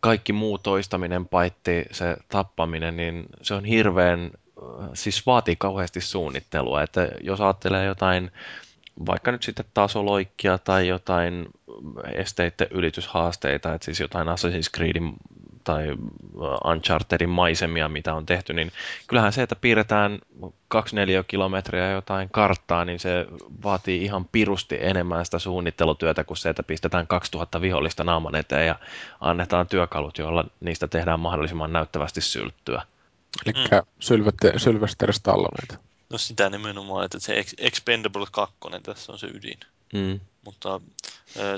kaikki 0.00 0.32
muu 0.32 0.58
toistaminen 0.58 1.28
paitti 1.28 1.84
se 1.90 2.16
tappaminen, 2.28 2.96
niin 2.96 3.26
se 3.42 3.54
on 3.54 3.64
hirveän, 3.64 4.30
siis 4.94 5.26
vaatii 5.26 5.56
kauheasti 5.56 6.00
suunnittelua, 6.00 6.82
että 6.82 7.08
jos 7.20 7.40
ajattelee 7.40 7.84
jotain 7.84 8.30
vaikka 9.06 9.32
nyt 9.32 9.42
sitten 9.42 9.64
tasoloikkia 9.74 10.58
tai 10.58 10.88
jotain 10.88 11.46
esteiden 12.12 12.66
ylityshaasteita, 12.70 13.74
että 13.74 13.84
siis 13.84 14.00
jotain 14.00 14.28
Assassin's 14.28 14.70
Creedin 14.76 15.12
tai 15.69 15.97
Unchartedin 16.65 17.28
maisemia, 17.28 17.89
mitä 17.89 18.15
on 18.15 18.27
tehty, 18.27 18.53
niin 18.53 18.73
kyllähän 19.07 19.32
se, 19.32 19.43
että 19.43 19.57
piirretään 19.57 20.19
2-4 20.43 20.78
kilometriä 21.27 21.90
jotain 21.90 22.28
karttaa, 22.31 22.85
niin 22.85 23.01
se 23.01 23.27
vaatii 23.62 24.05
ihan 24.05 24.24
pirusti 24.24 24.78
enemmän 24.81 25.24
sitä 25.24 25.39
suunnittelutyötä 25.39 26.24
kuin 26.24 26.36
se, 26.36 26.49
että 26.49 26.62
pistetään 26.62 27.07
2000 27.07 27.61
vihollista 27.61 28.05
naaman 28.05 28.35
eteen 28.35 28.66
ja 28.66 28.77
annetaan 29.20 29.66
työkalut, 29.66 30.19
joilla 30.19 30.45
niistä 30.61 30.89
tehdään 30.89 31.20
mahdollisimman 31.20 31.73
näyttävästi 31.73 32.20
sylttyä. 32.20 32.82
eli 33.47 33.53
mm. 33.55 33.86
Sylvester 34.57 35.12
Stalloneita. 35.12 35.77
No 36.11 36.19
sitä 36.19 36.51
nimenomaan, 36.51 37.05
että 37.05 37.19
se 37.19 37.39
Ex- 37.39 37.55
Expendable 37.59 38.27
2 38.32 38.57
tässä 38.82 39.12
on 39.12 39.19
se 39.19 39.27
ydin. 39.27 39.59
Mm. 39.93 40.20
Mutta 40.48 40.80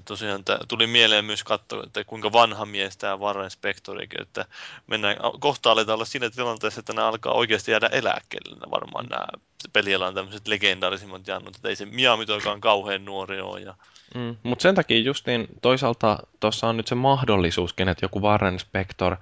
tosiaan 0.04 0.44
tuli 0.68 0.86
mieleen 0.86 1.24
myös 1.24 1.44
katsoa, 1.44 1.82
että 1.86 2.04
kuinka 2.04 2.32
vanha 2.32 2.66
mies 2.66 2.96
tämä 2.96 3.18
Warren 3.18 3.50
Spectorikin, 3.50 4.22
että 4.22 4.44
mennään, 4.86 5.16
kohta 5.40 5.72
aletaan 5.72 5.94
olla 5.94 6.04
siinä 6.04 6.30
tilanteessa, 6.30 6.80
että 6.80 6.92
nämä 6.92 7.08
alkaa 7.08 7.32
oikeasti 7.32 7.70
jäädä 7.70 7.86
eläkkeelle 7.86 8.70
varmaan 8.70 9.06
nämä 9.06 9.26
pelialan 9.72 10.14
tämmöiset 10.14 10.48
legendaarisimmat 10.48 11.26
jannut, 11.26 11.56
että 11.56 11.68
ei 11.68 11.76
se 11.76 11.86
Miamitoikaan 11.86 12.60
kauhean 12.60 13.04
nuori 13.04 13.40
ole. 13.40 13.60
Ja, 13.60 13.74
Mm. 14.14 14.36
Mutta 14.42 14.62
sen 14.62 14.74
takia 14.74 14.98
justiin 14.98 15.48
toisaalta 15.62 16.18
tuossa 16.40 16.68
on 16.68 16.76
nyt 16.76 16.86
se 16.86 16.94
mahdollisuuskin, 16.94 17.88
että 17.88 18.04
joku 18.04 18.22
Warren 18.22 18.58
Spector, 18.58 19.16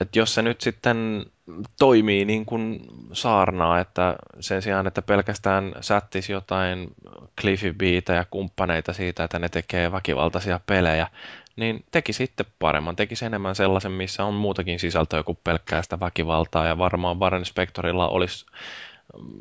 että 0.00 0.18
jos 0.18 0.34
se 0.34 0.42
nyt 0.42 0.60
sitten 0.60 1.26
toimii 1.78 2.24
niin 2.24 2.46
kuin 2.46 2.80
saarnaa, 3.12 3.80
että 3.80 4.16
sen 4.40 4.62
sijaan, 4.62 4.86
että 4.86 5.02
pelkästään 5.02 5.74
sättisi 5.80 6.32
jotain 6.32 6.88
Cliffy 7.40 7.72
Beata 7.72 8.12
ja 8.12 8.24
kumppaneita 8.30 8.92
siitä, 8.92 9.24
että 9.24 9.38
ne 9.38 9.48
tekee 9.48 9.92
väkivaltaisia 9.92 10.60
pelejä, 10.66 11.06
niin 11.56 11.84
teki 11.90 12.12
sitten 12.12 12.46
paremman, 12.58 12.96
tekisi 12.96 13.24
enemmän 13.24 13.54
sellaisen, 13.54 13.92
missä 13.92 14.24
on 14.24 14.34
muutakin 14.34 14.80
sisältöä 14.80 15.22
kuin 15.22 15.38
pelkkää 15.44 15.82
sitä 15.82 16.00
väkivaltaa, 16.00 16.66
ja 16.66 16.78
varmaan 16.78 17.20
Warren 17.20 17.44
Spectorilla 17.44 18.08
olisi 18.08 18.46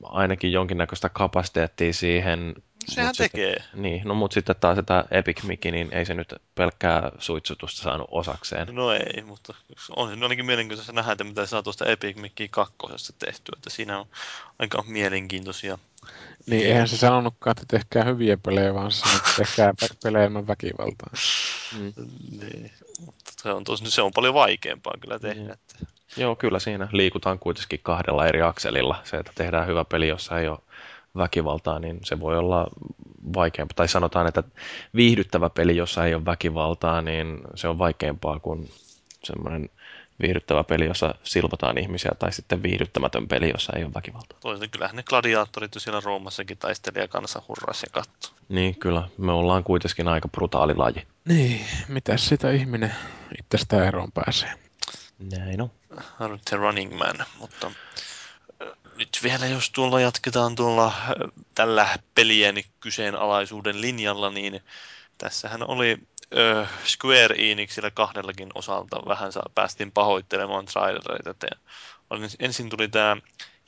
ainakin 0.03 0.51
jonkinnäköistä 0.51 1.09
kapasiteettia 1.09 1.93
siihen. 1.93 2.55
Sehän 2.87 3.07
mut 3.09 3.15
sitten- 3.15 3.31
tekee. 3.31 3.63
Niin, 3.73 4.01
no 4.05 4.13
mutta 4.15 4.33
sitten 4.33 4.55
taas 4.59 4.77
tämä 4.85 5.03
Epic 5.11 5.43
Mickey, 5.43 5.71
niin 5.71 5.93
ei 5.93 6.05
se 6.05 6.13
nyt 6.13 6.33
pelkkää 6.55 7.11
suitsutusta 7.19 7.81
saanut 7.81 8.07
osakseen. 8.11 8.75
No 8.75 8.91
ei, 8.91 9.23
mutta 9.25 9.53
on 9.95 10.09
se 10.09 10.23
ainakin 10.23 10.45
mielenkiintoista 10.45 10.93
nähdä, 10.93 11.11
että 11.11 11.23
mitä 11.23 11.45
saa 11.45 11.63
tuosta 11.63 11.85
Epic 11.85 12.17
Mickey 12.17 12.47
2 12.47 12.75
tehtyä. 13.19 13.53
Että 13.57 13.69
siinä 13.69 13.99
on 13.99 14.05
aika 14.59 14.83
mielenkiintoisia. 14.87 15.77
Niin, 16.45 16.67
eihän 16.67 16.87
se 16.87 16.97
sanonutkaan, 16.97 17.51
että 17.51 17.77
tehkää 17.77 18.03
hyviä 18.03 18.37
pelejä, 18.37 18.73
vaan 18.73 18.91
se 18.91 19.03
että 19.15 19.29
tehkää 19.37 19.73
pe- 19.79 19.95
pelejä 20.03 20.25
ilman 20.25 20.47
väkivaltaa. 20.47 21.09
Mm. 21.79 21.93
Niin. 22.39 22.71
Mutta 23.05 23.31
se 23.41 23.51
on, 23.51 23.63
tos, 23.63 23.83
se 23.87 24.01
on 24.01 24.11
paljon 24.15 24.33
vaikeampaa 24.33 24.93
kyllä 25.01 25.19
tehdä. 25.19 25.41
Niin. 25.41 25.51
Että. 25.51 25.96
Joo, 26.17 26.35
kyllä 26.35 26.59
siinä 26.59 26.87
liikutaan 26.91 27.39
kuitenkin 27.39 27.79
kahdella 27.83 28.27
eri 28.27 28.41
akselilla. 28.41 29.01
Se, 29.03 29.17
että 29.17 29.31
tehdään 29.35 29.67
hyvä 29.67 29.85
peli, 29.85 30.07
jossa 30.07 30.39
ei 30.39 30.47
ole 30.47 30.59
väkivaltaa, 31.17 31.79
niin 31.79 31.99
se 32.03 32.19
voi 32.19 32.37
olla 32.37 32.67
vaikeampaa. 33.35 33.75
Tai 33.75 33.87
sanotaan, 33.87 34.27
että 34.27 34.43
viihdyttävä 34.95 35.49
peli, 35.49 35.77
jossa 35.77 36.05
ei 36.05 36.13
ole 36.13 36.25
väkivaltaa, 36.25 37.01
niin 37.01 37.41
se 37.55 37.67
on 37.67 37.79
vaikeampaa 37.79 38.39
kuin 38.39 38.69
semmoinen 39.23 39.69
viihdyttävä 40.21 40.63
peli, 40.63 40.85
jossa 40.85 41.15
silvotaan 41.23 41.77
ihmisiä, 41.77 42.11
tai 42.19 42.31
sitten 42.31 42.63
viihdyttämätön 42.63 43.27
peli, 43.27 43.49
jossa 43.49 43.73
ei 43.75 43.83
ole 43.83 43.93
väkivaltaa. 43.93 44.39
Toisaalta 44.41 44.67
kyllähän 44.67 44.95
ne 44.95 45.03
gladiaattorit 45.03 45.75
jo 45.75 45.79
siellä 45.79 46.01
Roomassakin 46.03 46.57
taisteli 46.57 46.99
ja 46.99 47.07
kansa 47.07 47.41
hurrasi 47.47 47.85
ja 47.85 47.89
katsoi. 47.91 48.37
Niin, 48.49 48.75
kyllä. 48.75 49.03
Me 49.17 49.31
ollaan 49.31 49.63
kuitenkin 49.63 50.07
aika 50.07 50.27
brutaali 50.27 50.75
laji. 50.75 51.07
Niin, 51.25 51.61
mitäs 51.87 52.27
sitä 52.27 52.51
ihminen 52.51 52.95
itsestään 53.39 53.87
eroon 53.87 54.11
pääsee? 54.11 54.53
Näin 55.37 55.61
on. 55.61 55.71
The 56.49 56.57
Running 56.57 56.97
Man, 56.97 57.25
mutta 57.39 57.71
ö, 58.61 58.75
nyt 58.97 59.19
vielä 59.23 59.45
jos 59.45 59.69
tuolla 59.69 60.01
jatketaan 60.01 60.55
tuolla 60.55 60.93
ö, 61.09 61.13
tällä 61.55 61.99
pelien 62.15 62.63
kyseenalaisuuden 62.79 63.81
linjalla, 63.81 64.29
niin 64.29 64.63
tässähän 65.17 65.69
oli 65.69 65.97
ö, 66.37 66.65
Square 66.85 67.35
Enixillä 67.37 67.91
kahdellakin 67.91 68.49
osalta 68.55 69.01
vähän 69.07 69.31
päästiin 69.55 69.91
pahoittelemaan 69.91 70.65
trailereita. 70.65 71.47
Ensin 72.39 72.69
tuli 72.69 72.87
tämä 72.87 73.17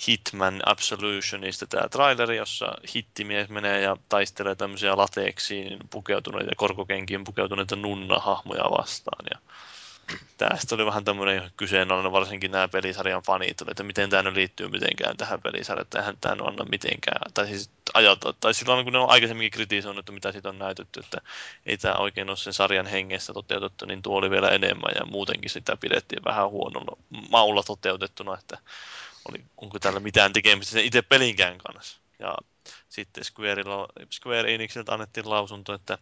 Hitman 0.08 0.62
Absolutionista 0.66 1.68
tämä 1.68 1.90
traileri, 1.90 2.38
jossa 2.38 2.74
hittimies 2.96 3.50
menee 3.50 3.82
ja 3.82 3.98
taistelee 4.10 4.56
tämmöisiä 4.56 4.98
lateeksiin 4.98 5.80
pukeutuneita 5.90 6.52
korkokenkiin 6.58 7.24
pukeutuneita 7.24 7.76
nunnahahmoja 7.76 8.64
vastaan. 8.64 9.26
Ja 9.34 9.40
tästä 10.38 10.76
oli 10.76 10.86
vähän 10.86 11.06
tämmöinen 11.06 11.52
kyseenalainen, 11.58 12.12
varsinkin 12.12 12.52
nämä 12.52 12.68
pelisarjan 12.68 13.24
fanit, 13.24 13.62
että 13.62 13.84
miten 13.84 14.10
tämä 14.10 14.24
nyt 14.24 14.34
liittyy 14.34 14.68
mitenkään 14.68 15.18
tähän 15.18 15.42
pelisarjaan, 15.42 15.82
että 15.82 16.00
eihän 16.00 16.18
tämä 16.22 16.36
anna 16.48 16.66
mitenkään, 16.66 17.32
tai 17.34 17.48
siis 17.48 17.70
ajata, 17.94 18.34
tai 18.34 18.54
silloin 18.54 18.84
kun 18.84 18.94
ne 18.94 19.00
on 19.00 19.10
aikaisemminkin 19.10 19.52
kritisoinut, 19.52 20.00
että 20.00 20.12
mitä 20.12 20.32
siitä 20.32 20.50
on 20.50 20.60
näytetty, 20.60 21.00
että 21.00 21.18
ei 21.66 21.78
tämä 21.78 21.96
oikein 21.96 22.30
ole 22.30 22.38
sen 22.38 22.54
sarjan 22.54 22.88
hengessä 22.88 23.34
toteutettu, 23.34 23.86
niin 23.86 24.02
tuo 24.02 24.18
oli 24.18 24.30
vielä 24.30 24.50
enemmän, 24.50 24.92
ja 25.00 25.06
muutenkin 25.06 25.50
sitä 25.50 25.78
pidettiin 25.78 26.24
vähän 26.26 26.50
huonolla 26.50 26.98
maulla 27.30 27.64
toteutettuna, 27.64 28.34
että 28.34 28.58
oli, 29.30 29.44
onko 29.58 29.80
täällä 29.80 30.00
mitään 30.00 30.34
tekemistä 30.34 30.72
sen 30.72 30.86
itse 30.86 31.02
pelinkään 31.02 31.58
kanssa. 31.58 32.00
Ja 32.20 32.36
sitten 32.90 33.24
Squareilla, 33.24 33.88
Square 34.12 34.54
Enixiltä 34.54 34.94
annettiin 34.94 35.30
lausunto, 35.30 35.74
että 35.74 35.98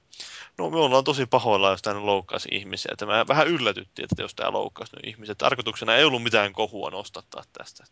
no 0.58 0.70
me 0.70 0.78
ollaan 0.78 1.04
tosi 1.04 1.26
pahoilla, 1.26 1.70
jos 1.70 1.82
tämä 1.82 1.94
nyt 1.94 2.04
loukkasi 2.04 2.50
ihmisiä. 2.52 2.90
Että 2.94 3.06
mä 3.06 3.26
vähän 3.28 3.48
yllätyttiin, 3.48 4.04
että 4.04 4.22
jos 4.22 4.36
tämä 4.36 4.52
loukkasi 4.52 4.96
nyt 4.96 5.08
ihmisiä. 5.08 5.36
Tarkoituksena 5.36 5.96
ei 5.96 6.04
ollut 6.04 6.24
mitään 6.24 6.54
kohua 6.54 6.90
nostattaa 6.90 7.44
tästä. 7.58 7.84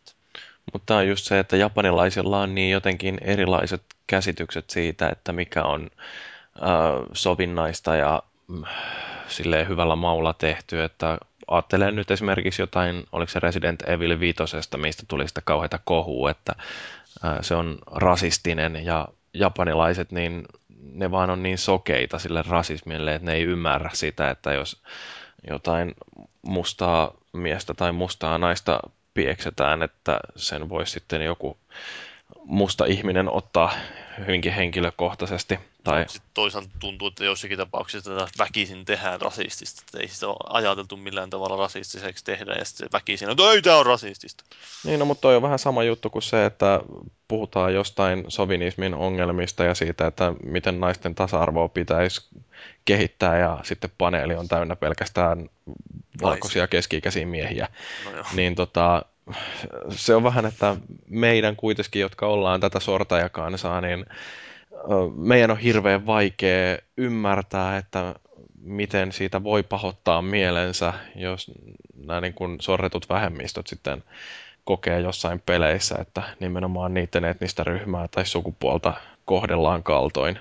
Mutta 0.72 0.86
tämä 0.86 1.00
on 1.00 1.08
just 1.08 1.24
se, 1.24 1.38
että 1.38 1.56
japanilaisilla 1.56 2.40
on 2.40 2.54
niin 2.54 2.70
jotenkin 2.70 3.18
erilaiset 3.20 3.82
käsitykset 4.06 4.70
siitä, 4.70 5.08
että 5.08 5.32
mikä 5.32 5.62
on 5.62 5.90
äh, 6.62 7.06
sovinnaista 7.12 7.96
ja 7.96 8.22
mm, 8.48 8.62
silleen 9.28 9.68
hyvällä 9.68 9.96
maulla 9.96 10.32
tehty, 10.32 10.82
että 10.82 11.18
ajattelen 11.48 11.96
nyt 11.96 12.10
esimerkiksi 12.10 12.62
jotain, 12.62 13.04
oliko 13.12 13.32
se 13.32 13.40
Resident 13.40 13.82
Evil 13.88 14.20
5, 14.20 14.38
mistä 14.76 15.02
tuli 15.08 15.28
sitä 15.28 15.42
kauheita 15.44 15.78
kohua, 15.84 16.30
että 16.30 16.52
se 17.40 17.54
on 17.54 17.78
rasistinen 17.92 18.84
ja 18.84 19.08
japanilaiset, 19.34 20.12
niin 20.12 20.44
ne 20.92 21.10
vaan 21.10 21.30
on 21.30 21.42
niin 21.42 21.58
sokeita 21.58 22.18
sille 22.18 22.44
rasismille, 22.48 23.14
että 23.14 23.26
ne 23.26 23.34
ei 23.34 23.42
ymmärrä 23.42 23.90
sitä, 23.92 24.30
että 24.30 24.52
jos 24.52 24.82
jotain 25.50 25.94
mustaa 26.42 27.14
miestä 27.32 27.74
tai 27.74 27.92
mustaa 27.92 28.38
naista 28.38 28.80
pieksetään, 29.14 29.82
että 29.82 30.20
sen 30.36 30.68
voisi 30.68 30.92
sitten 30.92 31.22
joku 31.22 31.58
musta 32.44 32.84
ihminen 32.84 33.28
ottaa 33.30 33.72
hyvinkin 34.18 34.52
henkilökohtaisesti. 34.52 35.58
Tai, 35.84 36.04
sitten 36.08 36.30
toisaalta 36.34 36.68
tuntuu, 36.78 37.08
että 37.08 37.24
jossakin 37.24 37.58
tapauksessa 37.58 38.10
tätä 38.10 38.28
väkisin 38.38 38.84
tehdään 38.84 39.20
rasistista. 39.20 39.82
Että 39.86 39.98
ei 40.00 40.08
sitä 40.08 40.28
ole 40.28 40.36
ajateltu 40.48 40.96
millään 40.96 41.30
tavalla 41.30 41.56
rasistiseksi 41.56 42.24
tehdä 42.24 42.52
ja 42.52 42.64
sitten 42.64 42.88
väkisin, 42.92 43.30
että 43.30 43.42
ei 43.52 43.62
tämä 43.62 43.76
on 43.76 43.86
rasistista. 43.86 44.44
niin, 44.84 44.98
no, 44.98 45.04
mutta 45.04 45.20
toi 45.20 45.36
on 45.36 45.42
vähän 45.42 45.58
sama 45.58 45.84
juttu 45.84 46.10
kuin 46.10 46.22
se, 46.22 46.46
että 46.46 46.80
puhutaan 47.28 47.74
jostain 47.74 48.24
sovinismin 48.28 48.94
ongelmista 48.94 49.64
ja 49.64 49.74
siitä, 49.74 50.06
että 50.06 50.32
miten 50.44 50.80
naisten 50.80 51.14
tasa-arvoa 51.14 51.68
pitäisi 51.68 52.28
kehittää 52.84 53.38
ja 53.38 53.58
sitten 53.62 53.90
paneeli 53.98 54.34
on 54.34 54.48
täynnä 54.48 54.76
pelkästään 54.76 55.50
valkoisia 56.22 56.66
keski-ikäisiä 56.66 57.26
miehiä. 57.26 57.68
No 58.04 58.10
joo. 58.10 58.24
niin 58.34 58.54
tota, 58.54 59.02
se 59.90 60.14
on 60.14 60.22
vähän, 60.24 60.46
että 60.46 60.76
meidän 61.08 61.56
kuitenkin, 61.56 62.00
jotka 62.00 62.26
ollaan 62.26 62.60
tätä 62.60 62.80
sortajakansaa, 62.80 63.80
niin 63.80 64.06
meidän 65.16 65.50
on 65.50 65.58
hirveän 65.58 66.06
vaikea 66.06 66.78
ymmärtää, 66.96 67.76
että 67.76 68.14
miten 68.60 69.12
siitä 69.12 69.44
voi 69.44 69.62
pahoittaa 69.62 70.22
mielensä, 70.22 70.92
jos 71.14 71.50
nämä 71.94 72.20
niin 72.20 72.34
kuin 72.34 72.56
sorretut 72.60 73.08
vähemmistöt 73.08 73.66
sitten 73.66 74.04
kokee 74.64 75.00
jossain 75.00 75.42
peleissä, 75.46 75.96
että 76.00 76.22
nimenomaan 76.40 76.94
niiden 76.94 77.24
etnistä 77.24 77.64
ryhmää 77.64 78.08
tai 78.08 78.26
sukupuolta 78.26 78.94
kohdellaan 79.24 79.82
kaltoin. 79.82 80.38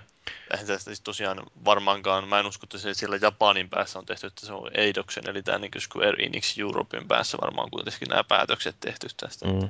Eihän 0.52 0.68
tästä 0.68 0.90
siis 0.90 1.02
tosiaan 1.02 1.44
varmaankaan, 1.66 2.28
mä 2.28 2.40
en 2.40 2.46
usko, 2.46 2.66
että 2.66 2.78
se 2.78 2.94
siellä 2.94 3.18
Japanin 3.22 3.70
päässä 3.70 4.00
on 4.00 4.06
tehty, 4.06 4.28
että 4.28 4.46
se 4.46 4.54
on 4.54 4.72
Eidoksen, 4.74 5.30
eli 5.30 5.44
tämä 5.44 5.58
niin 5.58 5.72
Square 5.80 6.24
Enix 6.24 6.60
Europein 6.60 7.08
päässä 7.08 7.38
varmaan 7.42 7.72
kuitenkin 7.72 8.08
nämä 8.10 8.24
päätökset 8.24 8.76
tehty 8.80 9.08
tästä 9.18 9.46
Mm. 9.48 9.70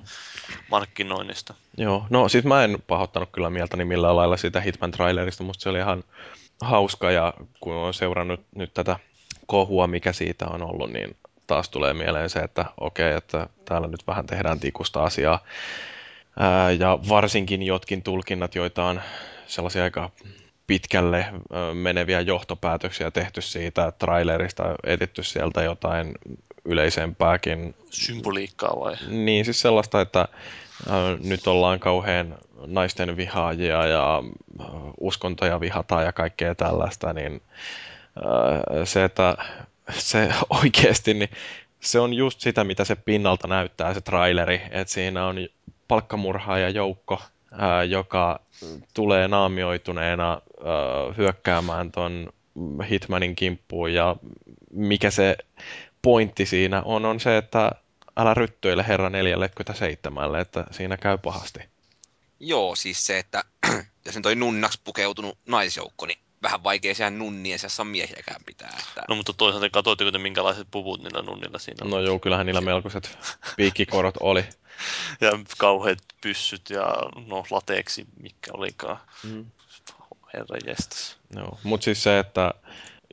markkinoinnista. 0.70 1.54
Joo, 1.78 2.06
no 2.10 2.30
siis 2.30 2.44
mä 2.46 2.64
en 2.64 2.78
pahoittanut 2.88 3.30
kyllä 3.32 3.50
mieltäni 3.50 3.86
millään 3.86 4.16
lailla 4.16 4.38
siitä 4.38 4.62
Hitman-trailerista, 4.62 5.44
musta 5.44 5.64
se 5.64 5.70
oli 5.70 5.80
ihan 5.80 6.04
hauska 6.62 7.12
ja 7.12 7.34
kun 7.60 7.74
on 7.76 7.94
seurannut 7.94 8.40
nyt 8.56 8.74
tätä 8.74 9.00
kohua, 9.46 9.88
mikä 9.88 10.14
siitä 10.14 10.48
on 10.48 10.64
ollut, 10.64 10.92
niin 10.92 11.18
taas 11.48 11.70
tulee 11.70 11.94
mieleen 11.94 12.30
se, 12.30 12.40
että 12.40 12.66
okei, 12.78 13.14
että 13.14 13.48
täällä 13.66 13.88
nyt 13.88 14.08
vähän 14.08 14.26
tehdään 14.26 14.60
tikusta 14.60 15.04
asiaa. 15.04 15.44
Ja 16.80 17.00
varsinkin 17.10 17.64
jotkin 17.64 18.04
tulkinnat, 18.04 18.56
joita 18.56 18.86
on 18.86 19.02
sellaisia 19.48 19.84
aika 19.84 20.10
pitkälle 20.68 21.26
meneviä 21.74 22.22
johtopäätöksiä 22.22 23.12
tehty 23.12 23.42
siitä 23.42 23.92
trailerista, 24.00 24.64
etitty 24.84 25.24
sieltä 25.24 25.64
jotain 25.64 26.14
yleisempääkin 26.66 27.76
Symboliikkaa 27.90 28.80
vai? 28.80 28.96
niin, 29.08 29.46
siis 29.46 29.62
sellaista, 29.62 30.02
että 30.02 30.28
nyt 31.24 31.48
ollaan 31.48 31.80
kauhean 31.80 32.38
naisten 32.66 33.18
vihaajia 33.18 33.88
ja 33.88 34.24
uskontoja 35.00 35.60
vihataan 35.60 36.06
ja 36.06 36.14
kaikkea 36.14 36.56
tällaista, 36.56 37.14
niin 37.14 37.42
se, 38.84 39.04
että 39.04 39.38
se 39.92 40.30
oikeasti, 40.64 41.14
niin 41.14 41.30
se 41.80 42.00
on 42.00 42.14
just 42.14 42.42
sitä, 42.42 42.64
mitä 42.64 42.86
se 42.86 42.96
pinnalta 42.96 43.48
näyttää, 43.48 43.94
se 43.94 44.02
traileri, 44.02 44.62
että 44.72 44.94
siinä 44.94 45.26
on 45.26 45.36
palkkamurhaaja 45.88 46.70
joukko, 46.70 47.22
joka 47.90 48.40
tulee 48.94 49.28
naamioituneena 49.28 50.32
ää, 50.32 50.42
hyökkäämään 51.18 51.92
ton 51.92 52.30
Hitmanin 52.90 53.36
kimppuun 53.36 53.94
ja 53.94 54.16
mikä 54.72 55.12
se 55.12 55.38
pointti 56.02 56.46
siinä 56.46 56.82
on, 56.82 57.06
on 57.06 57.20
se, 57.20 57.38
että 57.38 57.72
älä 58.18 58.34
ryttyile 58.34 58.86
herra 58.88 59.10
47, 59.10 60.36
että 60.42 60.66
siinä 60.72 60.98
käy 60.98 61.18
pahasti. 61.18 61.60
Joo, 62.40 62.76
siis 62.76 63.06
se, 63.06 63.20
että 63.20 63.44
jos 64.06 64.18
on 64.18 64.40
nunnaksi 64.40 64.82
pukeutunut 64.84 65.38
naisjoukko, 65.46 66.06
niin 66.06 66.20
vähän 66.46 66.64
vaikea 66.64 66.96
siellä 66.96 67.18
nunnien 67.18 67.60
seassa 67.60 67.84
miehiäkään 67.84 68.42
pitää. 68.46 68.78
Että... 68.80 69.04
No 69.10 69.16
mutta 69.16 69.34
toisaalta 69.34 69.70
katsoitteko 69.70 70.12
te 70.12 70.18
minkälaiset 70.18 70.68
puvut 70.72 71.04
niillä 71.04 71.22
nunnilla 71.22 71.60
siinä 71.60 71.78
on? 71.82 71.90
No 71.90 72.00
joo, 72.00 72.20
kyllähän 72.20 72.46
niillä 72.46 72.62
melkoiset 72.62 73.18
piikkikorot 73.58 74.16
oli. 74.20 74.46
Ja 75.22 75.32
kauheat 75.58 76.00
pyssyt 76.22 76.70
ja 76.70 76.86
no 77.28 77.46
lateeksi, 77.50 78.06
mikä 78.22 78.52
olikaan. 78.54 78.98
Mm. 79.24 79.46
Herra 80.34 80.58
jestas. 80.68 81.18
Joo, 81.36 81.60
mutta 81.64 81.86
siis 81.86 82.04
se, 82.04 82.20
että 82.20 82.54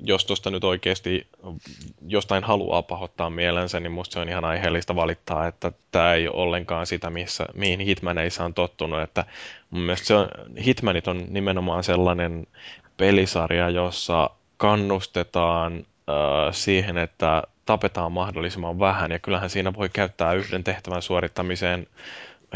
jos 0.01 0.25
tuosta 0.25 0.51
nyt 0.51 0.65
oikeasti 0.65 1.27
jostain 2.07 2.45
haluaa 2.45 2.83
pahoittaa 2.83 3.31
mielensä, 3.31 3.81
niin 3.81 3.93
musta 3.93 4.13
se 4.13 4.21
on 4.21 4.29
ihan 4.29 4.45
aiheellista 4.45 4.97
valittaa, 4.97 5.47
että 5.47 5.73
tämä 5.91 6.15
ei 6.15 6.29
ole 6.29 6.43
ollenkaan 6.43 6.87
sitä, 6.87 7.11
missä, 7.11 7.47
mihin 7.55 7.81
Hitmaneissa 7.81 8.45
on 8.45 8.55
tottunut. 8.55 9.01
Että 9.01 9.25
mun 9.71 9.83
mielestä 9.83 10.07
se 10.07 10.15
on, 10.15 10.29
Hitmanit 10.65 11.09
on 11.09 11.25
nimenomaan 11.29 11.85
sellainen 11.85 12.47
pelisarja, 12.97 13.71
jossa 13.71 14.31
kannustetaan 14.57 15.77
äh, 15.77 16.55
siihen, 16.55 16.99
että 16.99 17.43
tapetaan 17.67 18.13
mahdollisimman 18.13 18.79
vähän. 18.79 19.11
Ja 19.11 19.19
kyllähän 19.19 19.51
siinä 19.51 19.75
voi 19.75 19.89
käyttää 19.89 20.33
yhden 20.33 20.65
tehtävän 20.65 21.03
suorittamiseen 21.03 21.87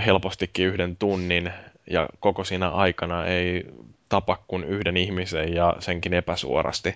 helpostikin 0.07 0.67
yhden 0.67 0.97
tunnin 0.97 1.53
ja 1.91 2.09
koko 2.21 2.45
siinä 2.45 2.69
aikana 2.69 3.27
ei 3.27 3.67
tapa 4.09 4.39
kuin 4.49 4.65
yhden 4.65 4.97
ihmisen 4.97 5.55
ja 5.55 5.77
senkin 5.79 6.15
epäsuorasti. 6.15 6.95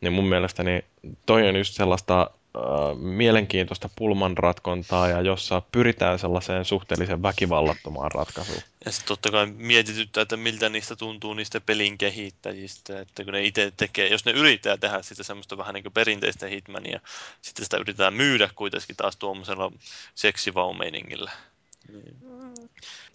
Niin 0.00 0.12
mun 0.12 0.28
mielestäni 0.28 0.84
toi 1.26 1.48
on 1.48 1.56
just 1.56 1.74
sellaista 1.74 2.30
äh, 2.56 2.98
mielenkiintoista 2.98 3.90
pulmanratkontaa 3.96 5.08
ja 5.08 5.20
jossa 5.20 5.62
pyritään 5.72 6.18
sellaiseen 6.18 6.64
suhteellisen 6.64 7.22
väkivallattomaan 7.22 8.12
ratkaisuun. 8.12 8.62
Ja 8.84 8.92
sitten 8.92 9.08
totta 9.08 9.30
kai 9.30 9.46
mietityttää, 9.46 10.22
että 10.22 10.36
miltä 10.36 10.68
niistä 10.68 10.96
tuntuu 10.96 11.34
niistä 11.34 11.60
pelin 11.60 11.98
kehittäjistä, 11.98 13.00
että 13.00 13.24
kun 13.24 13.32
ne 13.32 13.44
itse 13.44 13.72
tekee, 13.76 14.08
jos 14.08 14.24
ne 14.24 14.32
yrittää 14.32 14.76
tehdä 14.76 15.02
sitä 15.02 15.22
semmoista 15.22 15.58
vähän 15.58 15.74
niin 15.74 15.84
kuin 15.84 15.92
perinteistä 15.92 16.46
Hitmania, 16.46 17.00
sitten 17.42 17.64
sitä 17.64 17.76
yritetään 17.76 18.14
myydä 18.14 18.50
kuitenkin 18.56 18.96
taas 18.96 19.16
tuommoisella 19.16 19.72
seksivaumeiningillä. 20.14 21.30
Niin. 21.92 22.16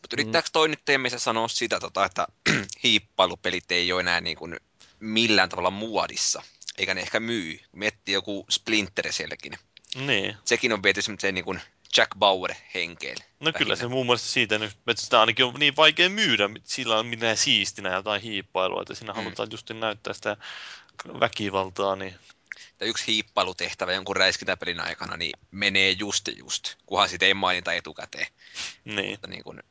Mutta 0.02 0.16
yrittääkö 0.16 0.50
toi 0.54 0.70
nyt 0.70 0.86
teemissä 0.86 1.20
sanoa 1.20 1.48
sitä, 1.48 1.80
tota, 1.80 2.06
että 2.06 2.28
hiippailupelit 2.84 3.72
ei 3.72 3.92
ole 3.94 4.02
enää 4.02 4.22
niin 4.22 4.38
kuin 4.38 4.56
millään 5.00 5.50
tavalla 5.50 5.72
muodissa, 5.72 6.42
eikä 6.78 6.94
ne 6.94 7.02
ehkä 7.02 7.20
myy. 7.20 7.60
Miettii 7.72 8.14
joku 8.14 8.46
Splinter 8.50 9.14
sielläkin. 9.14 9.54
niin. 9.96 10.38
Sekin 10.46 10.74
on 10.74 10.84
viety 10.84 11.02
semmoiseen 11.02 11.36
niin 11.36 11.46
kuin 11.46 11.62
Jack 11.98 12.12
Bauer 12.20 12.54
henkeelle. 12.74 13.24
No 13.40 13.52
kyllä 13.54 13.76
se 13.76 13.88
muun 13.88 14.06
muassa 14.06 14.32
siitä 14.32 14.58
nyt, 14.58 14.72
että 14.88 15.04
sitä 15.04 15.20
ainakin 15.20 15.46
on 15.46 15.54
niin 15.60 15.76
vaikea 15.76 16.10
myydä, 16.10 16.50
sillä 16.64 17.00
on 17.00 17.06
minä 17.08 17.36
siistinä 17.36 17.94
jotain 17.94 18.22
hiippailua, 18.22 18.82
että 18.82 18.96
siinä 18.96 19.14
Mm. 19.14 19.18
halutaan 19.18 19.48
just 19.52 19.70
näyttää 19.70 20.14
sitä 20.14 20.38
väkivaltaa, 21.20 21.96
niin 21.96 22.16
Tai 22.78 22.88
yksi 22.88 23.08
hiippailutehtävä 23.08 23.94
jonkun 23.94 24.16
räiskintäpelin 24.16 24.80
aikana, 24.80 25.18
niin 25.18 25.32
menee 25.52 25.92
just 25.92 26.28
ja 26.28 26.34
just, 26.38 26.76
kunhan 26.86 27.10
sitä 27.10 27.26
ei 27.26 27.34
mainita 27.34 27.74
etukäteen. 27.74 28.28
niin. 28.86 29.10
Mutta 29.12 29.28
niin 29.28 29.44
kuin, 29.44 29.64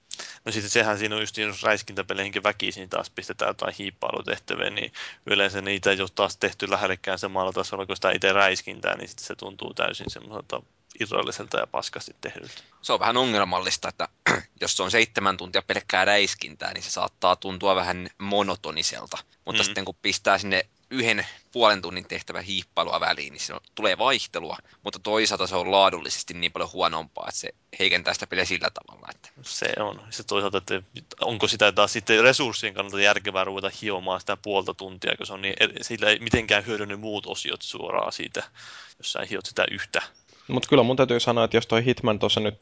No 0.45 0.53
sitten 0.53 0.71
sehän 0.71 0.99
siinä 0.99 1.15
on 1.15 1.23
just, 1.23 1.37
jos 1.37 1.63
räiskintäpeleihinkin 1.63 2.43
väkisin 2.43 2.89
taas 2.89 3.11
pistetään 3.11 3.49
jotain 3.49 3.75
hiippailutehtäviä, 3.79 4.71
niin 4.71 4.93
yleensä 5.27 5.61
niitä 5.61 5.91
ei 5.91 6.01
ole 6.01 6.09
taas 6.15 6.37
tehty 6.37 6.71
lähellekään 6.71 7.19
samalla 7.19 7.53
tasolla 7.53 7.87
kuin 7.87 7.97
sitä 7.97 8.11
itse 8.11 8.33
räiskintää, 8.33 8.97
niin 8.97 9.09
sitten 9.09 9.27
se 9.27 9.35
tuntuu 9.35 9.75
täysin 9.75 10.11
semmoiselta 10.11 10.63
irralliselta 11.01 11.59
ja 11.59 11.67
paskasti 11.67 12.17
tehdyltä. 12.21 12.63
se 12.83 12.93
on 12.93 13.01
vähän 13.01 13.17
ongelmallista, 13.17 13.89
että 13.89 14.09
jos 14.61 14.77
se 14.77 14.83
on 14.83 14.91
seitsemän 14.91 15.37
tuntia 15.37 15.63
pelkkää 15.63 16.05
räiskintää, 16.05 16.73
niin 16.75 16.83
se 16.83 16.91
saattaa 16.91 17.37
tuntua 17.37 17.75
vähän 17.75 18.09
monotoniselta. 18.19 19.19
Mutta 19.45 19.59
Mm. 19.59 19.63
mm. 19.63 19.65
sitten 19.65 19.85
kun 19.85 19.95
pistää 20.03 20.39
sinne 20.39 20.67
yhden 20.91 21.27
puolen 21.53 21.83
tunnin 21.83 22.09
tehtävä 22.09 22.43
hiippailua 22.43 23.01
väliin, 23.01 23.33
niin 23.33 23.41
se 23.41 23.55
on, 23.55 23.61
tulee 23.75 23.99
vaihtelua, 23.99 24.57
mutta 24.85 24.99
toisaalta 24.99 25.47
se 25.47 25.57
on 25.57 25.71
laadullisesti 25.71 26.35
niin 26.35 26.53
paljon 26.53 26.73
huonompaa, 26.73 27.27
että 27.29 27.41
se 27.41 27.49
heikentää 27.79 28.15
sitä 28.15 28.27
peliä 28.27 28.45
sillä 28.45 28.69
tavalla. 28.71 29.09
Että 29.15 29.29
Se 29.43 29.73
on. 29.79 30.01
Se 30.11 30.25
toisaalta, 30.25 30.59
että 30.59 30.83
onko 31.21 31.49
sitä 31.49 31.73
taas 31.73 31.93
sitten 31.93 32.23
resurssien 32.23 32.75
kannalta 32.75 33.01
järkevää 33.01 33.45
ruveta 33.45 33.71
hiomaan 33.83 34.21
sitä 34.21 34.37
puolta 34.37 34.75
tuntia, 34.75 35.17
kun 35.17 35.27
se 35.27 35.33
on 35.33 35.43
niin, 35.43 35.55
sillä 35.81 36.11
ei 36.11 36.19
mitenkään 36.19 36.67
hyödy 36.67 36.97
muut 36.97 37.27
osiot 37.27 37.63
suoraan 37.63 38.13
siitä, 38.13 38.43
jos 38.99 39.13
sä 39.13 39.27
hiot 39.31 39.47
sitä 39.47 39.65
yhtä. 39.71 40.03
Mutta 40.49 40.69
kyllä 40.69 40.83
mun 40.83 40.97
täytyy 40.97 41.21
sanoa, 41.21 41.45
että 41.45 41.57
jos 41.57 41.67
toi 41.67 41.85
Hitman 41.85 42.19
tuossa 42.19 42.41
nyt 42.41 42.55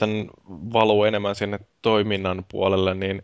valuu 0.73 1.05
enemmän 1.05 1.35
sinne 1.35 1.59
toiminnan 1.83 2.45
puolelle, 2.51 2.95
niin 2.95 3.23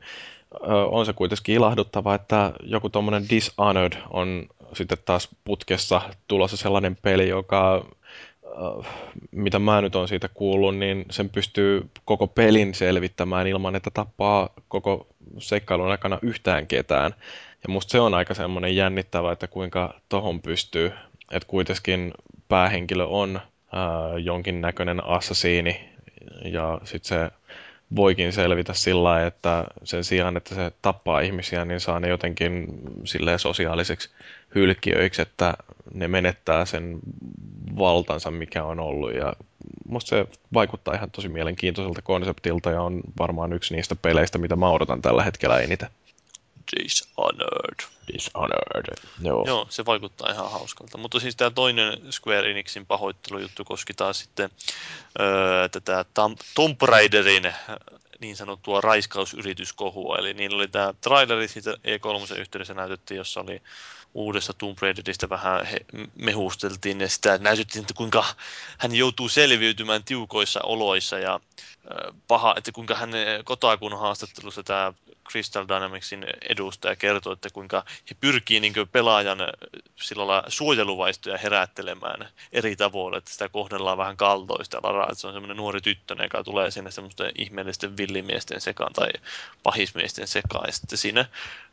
on 0.90 1.06
se 1.06 1.12
kuitenkin 1.12 1.54
ilahduttava, 1.54 2.14
että 2.14 2.52
joku 2.62 2.88
tuommoinen 2.88 3.28
Dishonored 3.30 3.92
on 4.10 4.46
sitten 4.72 4.98
taas 5.04 5.28
putkessa 5.44 6.00
tulossa 6.28 6.56
sellainen 6.56 6.96
peli, 7.02 7.28
joka 7.28 7.84
mitä 9.30 9.58
mä 9.58 9.80
nyt 9.80 9.96
on 9.96 10.08
siitä 10.08 10.28
kuullut, 10.28 10.76
niin 10.76 11.04
sen 11.10 11.28
pystyy 11.28 11.88
koko 12.04 12.26
pelin 12.26 12.74
selvittämään 12.74 13.46
ilman, 13.46 13.76
että 13.76 13.90
tappaa 13.90 14.48
koko 14.68 15.06
seikkailun 15.38 15.90
aikana 15.90 16.18
yhtään 16.22 16.66
ketään. 16.66 17.14
Ja 17.66 17.72
musta 17.72 17.90
se 17.90 18.00
on 18.00 18.14
aika 18.14 18.34
semmoinen 18.34 18.76
jännittävä, 18.76 19.32
että 19.32 19.46
kuinka 19.46 19.94
tohon 20.08 20.42
pystyy. 20.42 20.92
Että 21.30 21.48
kuitenkin 21.48 22.14
päähenkilö 22.48 23.04
on 23.04 23.40
ää, 23.72 24.18
jonkinnäköinen 24.18 25.04
assassiini 25.04 25.88
ja 26.44 26.80
sitten 26.84 27.08
se 27.08 27.30
voikin 27.96 28.32
selvitä 28.32 28.74
sillä 28.74 29.26
että 29.26 29.64
sen 29.84 30.04
sijaan, 30.04 30.36
että 30.36 30.54
se 30.54 30.72
tappaa 30.82 31.20
ihmisiä, 31.20 31.64
niin 31.64 31.80
saa 31.80 32.00
ne 32.00 32.08
jotenkin 32.08 32.66
silleen 33.04 33.38
sosiaaliseksi 33.38 34.10
hylkiöiksi, 34.54 35.22
että 35.22 35.54
ne 35.94 36.08
menettää 36.08 36.64
sen 36.64 36.98
valtansa, 37.78 38.30
mikä 38.30 38.64
on 38.64 38.80
ollut. 38.80 39.14
Ja 39.14 39.32
musta 39.88 40.08
se 40.08 40.26
vaikuttaa 40.54 40.94
ihan 40.94 41.10
tosi 41.10 41.28
mielenkiintoiselta 41.28 42.02
konseptilta 42.02 42.70
ja 42.70 42.82
on 42.82 43.00
varmaan 43.18 43.52
yksi 43.52 43.74
niistä 43.74 43.96
peleistä, 43.96 44.38
mitä 44.38 44.56
mä 44.56 44.70
odotan 44.70 45.02
tällä 45.02 45.22
hetkellä 45.24 45.58
eniten. 45.58 45.88
Dishonored. 46.72 47.88
Dishonored. 48.12 48.94
Joo. 49.22 49.44
Joo, 49.46 49.66
se 49.70 49.84
vaikuttaa 49.84 50.30
ihan 50.30 50.50
hauskalta. 50.50 50.98
Mutta 50.98 51.20
siis 51.20 51.36
tämä 51.36 51.50
toinen 51.50 52.12
Square 52.12 52.50
Enixin 52.50 52.86
pahoittelujuttu 52.86 53.64
koski 53.64 53.94
taas 53.94 54.18
sitten 54.18 54.50
öö, 55.20 55.68
tätä 55.68 56.04
Tom, 56.14 56.36
Tomb 56.54 56.82
Raiderin 56.82 57.46
äh, 57.46 57.56
niin 58.20 58.36
sanottua 58.36 58.80
raiskausyrityskohua. 58.80 60.18
Eli 60.18 60.34
niillä 60.34 60.56
oli 60.56 60.68
tämä 60.68 60.94
traileri 61.00 61.48
siitä 61.48 61.72
E3 61.72 62.38
yhteydessä 62.38 62.74
näytettiin, 62.74 63.18
jossa 63.18 63.40
oli 63.40 63.62
uudessa 64.14 64.52
Tomb 64.52 64.78
Raiderista 64.80 65.28
vähän 65.28 65.66
he, 65.66 65.80
mehusteltiin 66.14 67.00
ja 67.00 67.08
sitä 67.08 67.38
näytettiin, 67.38 67.80
että 67.80 67.94
kuinka 67.94 68.24
hän 68.78 68.94
joutuu 68.94 69.28
selviytymään 69.28 70.04
tiukoissa 70.04 70.60
oloissa 70.62 71.18
ja 71.18 71.40
paha, 72.28 72.54
että 72.56 72.72
kuinka 72.72 72.94
hän 72.94 73.10
Kotakun 73.44 73.98
haastattelussa 73.98 74.62
tämä 74.62 74.92
Crystal 75.30 75.68
Dynamicsin 75.68 76.26
edustaja 76.48 76.96
kertoi, 76.96 77.32
että 77.32 77.50
kuinka 77.50 77.84
he 78.10 78.16
pyrkii 78.20 78.60
niin 78.60 78.74
pelaajan 78.92 79.40
ö, 79.40 79.52
sillä 79.96 80.42
suojeluvaistoja 80.48 81.38
herättelemään 81.38 82.28
eri 82.52 82.76
tavoilla, 82.76 83.18
että 83.18 83.30
sitä 83.30 83.48
kohdellaan 83.48 83.98
vähän 83.98 84.16
kaltoista 84.16 84.80
laraa, 84.82 85.08
että 85.08 85.20
se 85.20 85.26
on 85.26 85.32
semmoinen 85.32 85.56
nuori 85.56 85.80
tyttö, 85.80 86.16
joka 86.22 86.44
tulee 86.44 86.70
sinne 86.70 86.90
semmoisten 86.90 87.32
ihmeellisten 87.38 87.96
villimiesten 87.96 88.60
sekaan 88.60 88.92
tai 88.92 89.08
pahismiesten 89.62 90.28
sekaan. 90.28 90.64
Ja 90.66 90.72
sitten 90.72 90.98
siinä 90.98 91.24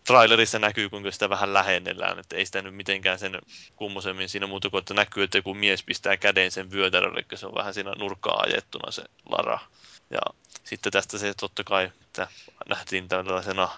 trailerissa 0.03 0.59
näkyy, 0.59 0.89
kuinka 0.89 1.11
sitä 1.11 1.29
vähän 1.29 1.53
lähennellään, 1.53 2.19
että 2.19 2.30
ei 2.33 2.45
sitä 2.45 2.61
nyt 2.61 2.75
mitenkään 2.75 3.19
sen 3.19 3.39
kummosemmin 3.75 4.29
siinä 4.29 4.47
muuta 4.47 4.69
kuin, 4.69 4.79
että 4.79 4.93
näkyy, 4.93 5.23
että 5.23 5.37
joku 5.37 5.53
mies 5.53 5.83
pistää 5.83 6.17
käden 6.17 6.51
sen 6.51 6.71
vyötärölle, 6.71 7.19
eli 7.19 7.37
se 7.37 7.45
on 7.45 7.55
vähän 7.55 7.73
siinä 7.73 7.93
nurkkaan 7.99 8.47
ajettuna 8.47 8.91
se 8.91 9.03
Lara. 9.29 9.59
Ja 10.09 10.19
sitten 10.63 10.91
tästä 10.91 11.17
se 11.17 11.33
totta 11.33 11.63
kai, 11.63 11.91
että 12.01 12.27
nähtiin 12.69 13.07
tällaisena 13.07 13.69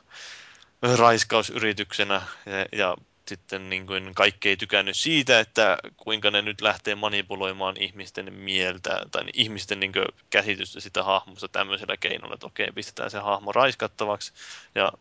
raiskausyrityksenä 0.81 2.21
ja, 2.45 2.79
ja 2.79 2.97
sitten 3.27 3.69
niin 3.69 3.87
kuin 3.87 4.15
kaikki 4.15 4.49
ei 4.49 4.57
tykännyt 4.57 4.97
siitä, 4.97 5.39
että 5.39 5.77
kuinka 5.97 6.31
ne 6.31 6.41
nyt 6.41 6.61
lähtee 6.61 6.95
manipuloimaan 6.95 7.77
ihmisten 7.77 8.33
mieltä 8.33 9.05
tai 9.11 9.23
ihmisten 9.33 9.79
niin 9.79 9.93
kuin 9.93 10.05
käsitystä 10.29 10.79
sitä 10.79 11.03
hahmosta 11.03 11.47
tämmöisellä 11.47 11.97
keinolla, 11.97 12.33
että 12.33 12.47
okei, 12.47 12.71
pistetään 12.75 13.11
se 13.11 13.17
hahmo 13.19 13.51
raiskattavaksi. 13.51 14.33
Ja 14.75 14.91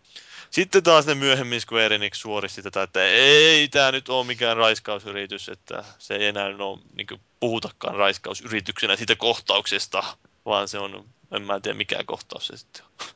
sitten 0.53 0.83
taas 0.83 1.07
ne 1.07 1.15
myöhemmin 1.15 1.61
Square 1.61 1.95
Enix 1.95 2.19
suoristi 2.19 2.63
tätä, 2.63 2.83
että 2.83 3.05
ei 3.05 3.69
tämä 3.69 3.93
nyt 3.93 4.09
ole 4.09 4.27
mikään 4.27 4.57
raiskausyritys, 4.57 5.49
että 5.49 5.85
se 5.99 6.15
ei 6.15 6.27
enää 6.27 6.47
ole, 6.47 6.79
niin 6.97 7.07
kuin, 7.07 7.21
puhutakaan 7.41 7.95
raiskausyrityksenä 7.95 8.97
siitä 8.97 9.17
kohtauksesta, 9.17 10.03
vaan 10.47 10.69
se 10.69 10.79
on, 10.79 11.05
en 11.31 11.43
mä 11.43 11.61
tiedä 11.61 11.79
mikä 11.79 12.05
kohtaus 12.07 12.47
se 12.47 12.57
sitten 12.57 12.85
on. 12.85 13.07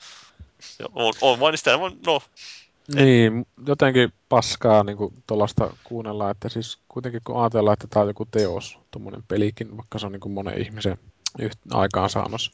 Se 0.61 0.85
on, 0.95 1.13
on 1.21 1.41
vain 1.41 1.59
sitä, 1.59 1.79
no 2.07 2.23
Niin, 2.95 3.47
jotenkin 3.67 4.13
paskaa 4.29 4.85
niin 4.85 4.97
tuollaista 5.27 5.77
kuunnella, 5.85 6.31
että 6.31 6.49
siis 6.49 6.79
kuitenkin 6.89 7.21
kun 7.25 7.43
ajatellaan, 7.43 7.73
että 7.73 7.87
tämä 7.91 8.03
on 8.03 8.09
joku 8.09 8.27
teos, 8.31 8.79
tuommoinen 8.91 9.23
pelikin, 9.29 9.77
vaikka 9.77 9.99
se 9.99 10.07
on 10.07 10.13
niin 10.13 10.21
kuin 10.21 10.33
monen 10.33 10.63
ihmisen 10.63 10.99
aikaansaannos, 11.71 12.51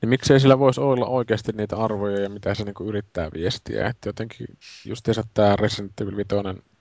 niin 0.00 0.08
miksei 0.08 0.40
sillä 0.40 0.58
voisi 0.58 0.80
olla 0.80 1.06
oikeasti 1.06 1.52
niitä 1.52 1.76
arvoja 1.76 2.20
ja 2.20 2.28
mitä 2.28 2.54
se 2.54 2.64
niin 2.64 2.74
kuin 2.74 2.88
yrittää 2.88 3.30
viestiä. 3.34 3.88
Että 3.88 4.08
jotenkin 4.08 4.46
justiinsa 4.86 5.22
tämä 5.34 5.56
Resident 5.56 6.00
Evil 6.00 6.16
5 6.16 6.28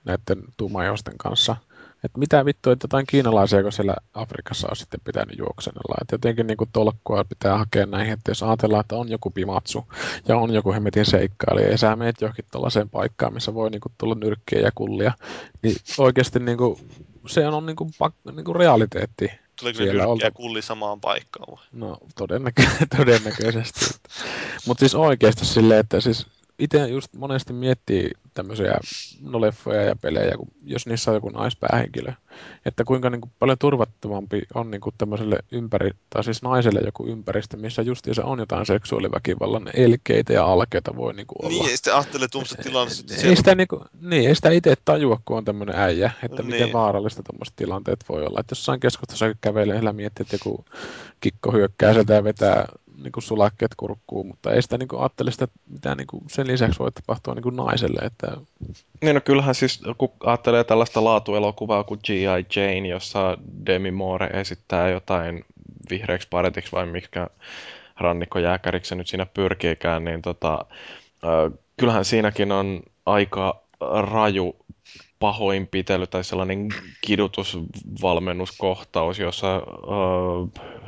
näiden 0.05 0.43
tuumajoisten 0.57 1.17
kanssa, 1.17 1.55
että 2.03 2.19
mitä 2.19 2.45
vittua, 2.45 2.73
että 2.73 2.83
jotain 2.83 3.05
kiinalaisia, 3.07 3.63
kun 3.63 3.71
siellä 3.71 3.95
Afrikassa 4.13 4.67
on 4.69 4.75
sitten 4.75 4.99
pitänyt 5.03 5.37
juoksenella. 5.37 5.95
Että 6.01 6.13
jotenkin 6.13 6.47
niin 6.47 6.57
kuin 6.57 6.69
tolkkua 6.73 7.23
pitää 7.23 7.57
hakea 7.57 7.85
näihin, 7.85 8.13
että 8.13 8.31
jos 8.31 8.43
ajatellaan, 8.43 8.81
että 8.81 8.95
on 8.95 9.09
joku 9.09 9.29
pimatsu 9.31 9.87
ja 10.27 10.37
on 10.37 10.53
joku 10.53 10.73
hemmetin 10.73 11.05
seikkailija 11.05 11.71
ja 11.71 11.77
sä 11.77 11.95
meet 11.95 12.21
johonkin 12.21 12.45
tuollaiseen 12.51 12.89
paikkaan, 12.89 13.33
missä 13.33 13.53
voi 13.53 13.69
niin 13.69 13.81
kuin 13.81 13.93
tulla 13.97 14.15
nyrkkiä 14.15 14.59
ja 14.59 14.71
kullia, 14.75 15.13
niin 15.63 15.75
oikeasti 15.97 16.39
niin 16.39 16.57
kuin, 16.57 16.79
se 17.27 17.47
on 17.47 17.65
niin 17.65 17.75
kuin, 17.75 17.89
pak- 17.99 18.35
niin 18.35 18.45
kuin 18.45 18.55
realiteetti. 18.55 19.31
Tuleeko 19.59 19.77
Siellä 19.77 20.03
ne 20.03 20.09
olta- 20.09 20.31
kulli 20.31 20.61
samaan 20.61 21.01
paikkaan 21.01 21.57
vai? 21.57 21.65
No 21.71 21.97
todennäkö- 22.15 22.87
todennäköisesti. 22.97 23.85
Mutta 24.65 24.79
siis 24.79 24.95
oikeasti 24.95 25.45
silleen, 25.45 25.79
että 25.79 26.01
siis 26.01 26.27
itse 26.59 26.87
just 26.87 27.13
monesti 27.13 27.53
miettii 27.53 28.11
tämmöisiä 28.39 28.77
no, 29.21 29.41
leffoja 29.41 29.81
ja 29.81 29.95
pelejä, 29.95 30.37
kun, 30.37 30.47
jos 30.63 30.87
niissä 30.87 31.11
on 31.11 31.15
joku 31.15 31.29
naispäähenkilö, 31.29 32.11
että 32.65 32.83
kuinka 32.83 33.09
niin 33.09 33.21
kuin, 33.21 33.31
paljon 33.39 33.57
turvattomampi 33.57 34.41
on 34.53 34.71
niin 34.71 34.81
kuin, 34.81 34.95
tämmöiselle 34.97 35.39
ympäri, 35.51 35.91
tai 36.09 36.23
siis 36.23 36.41
naiselle 36.41 36.81
joku 36.85 37.07
ympäristö, 37.07 37.57
missä 37.57 37.81
justiinsa 37.81 38.25
on 38.25 38.39
jotain 38.39 38.65
seksuaaliväkivallan 38.65 39.69
elkeitä 39.73 40.33
ja 40.33 40.45
alkeita 40.45 40.95
voi 40.95 41.13
niin 41.13 41.27
kuin, 41.27 41.45
olla. 41.45 41.63
Niin, 41.63 41.71
ja 41.71 41.77
sitten 41.77 41.93
ajattelee 41.93 42.27
tuommoista 42.27 42.63
tilannetta, 42.63 43.13
ei 43.13 43.19
siellä 43.19 43.35
sitä, 43.35 43.55
niinku, 43.55 43.85
niin, 44.01 44.27
ei 44.29 44.35
sitä 44.35 44.49
itse 44.49 44.75
tajua, 44.85 45.19
kun 45.25 45.37
on 45.37 45.45
tämmöinen 45.45 45.75
äijä, 45.75 46.11
että 46.23 46.43
Niin. 46.43 46.51
miten 46.51 46.73
vaarallista 46.73 47.23
tuommoiset 47.23 47.55
tilanteet 47.55 47.99
voi 48.09 48.25
olla. 48.25 48.39
Että 48.39 48.51
jossain 48.51 48.79
keskustassa 48.79 49.25
kävelee, 49.41 49.77
sillä 49.77 49.93
miettii, 49.93 50.23
että 50.23 50.35
joku 50.35 50.65
kikko 51.19 51.51
hyökkää 51.51 51.93
sieltä 51.93 52.13
ja 52.13 52.23
vetää 52.23 52.65
niin 53.03 53.11
kuin 53.11 53.23
sulakkeet 53.23 53.75
kurkkuun, 53.77 54.27
mutta 54.27 54.53
ei 54.53 54.61
sitä 54.61 54.77
niin 54.77 54.87
kuin, 54.87 54.99
ajattele 54.99 55.31
sitä, 55.31 55.47
mitä 55.67 55.95
niin 55.95 56.07
kuin, 56.07 56.23
sen 56.27 56.47
lisäksi 56.47 56.79
voi 56.79 56.91
tapahtua 56.91 57.33
niin 57.33 57.43
kuin 57.43 57.55
naiselle. 57.55 57.99
Että, 58.05 58.27
Niin 59.01 59.15
no 59.15 59.21
kyllähän 59.21 59.55
siis, 59.55 59.81
kun 59.97 60.11
ajattelee 60.23 60.63
tällaista 60.63 61.03
laatuelokuvaa 61.03 61.83
kuin 61.83 61.99
G.I. 62.05 62.45
Jane, 62.55 62.87
jossa 62.87 63.37
Demi 63.65 63.91
Moore 63.91 64.27
esittää 64.27 64.89
jotain 64.89 65.45
vihreäksi 65.89 66.27
paretiksi 66.31 66.71
vai 66.71 66.85
mikä 66.85 67.27
rannikkojääkäriksi 67.97 68.95
nyt 68.95 69.07
siinä 69.07 69.25
pyrkiikään, 69.25 70.03
niin 70.03 70.21
tota, 70.21 70.65
kyllähän 71.77 72.05
siinäkin 72.05 72.51
on 72.51 72.81
aika 73.05 73.61
raju 74.11 74.55
pahoinpitely 75.19 76.07
tai 76.07 76.23
sellainen 76.23 76.69
kidutusvalmennuskohtaus, 77.01 79.19
jossa 79.19 79.55
ö, 79.55 79.61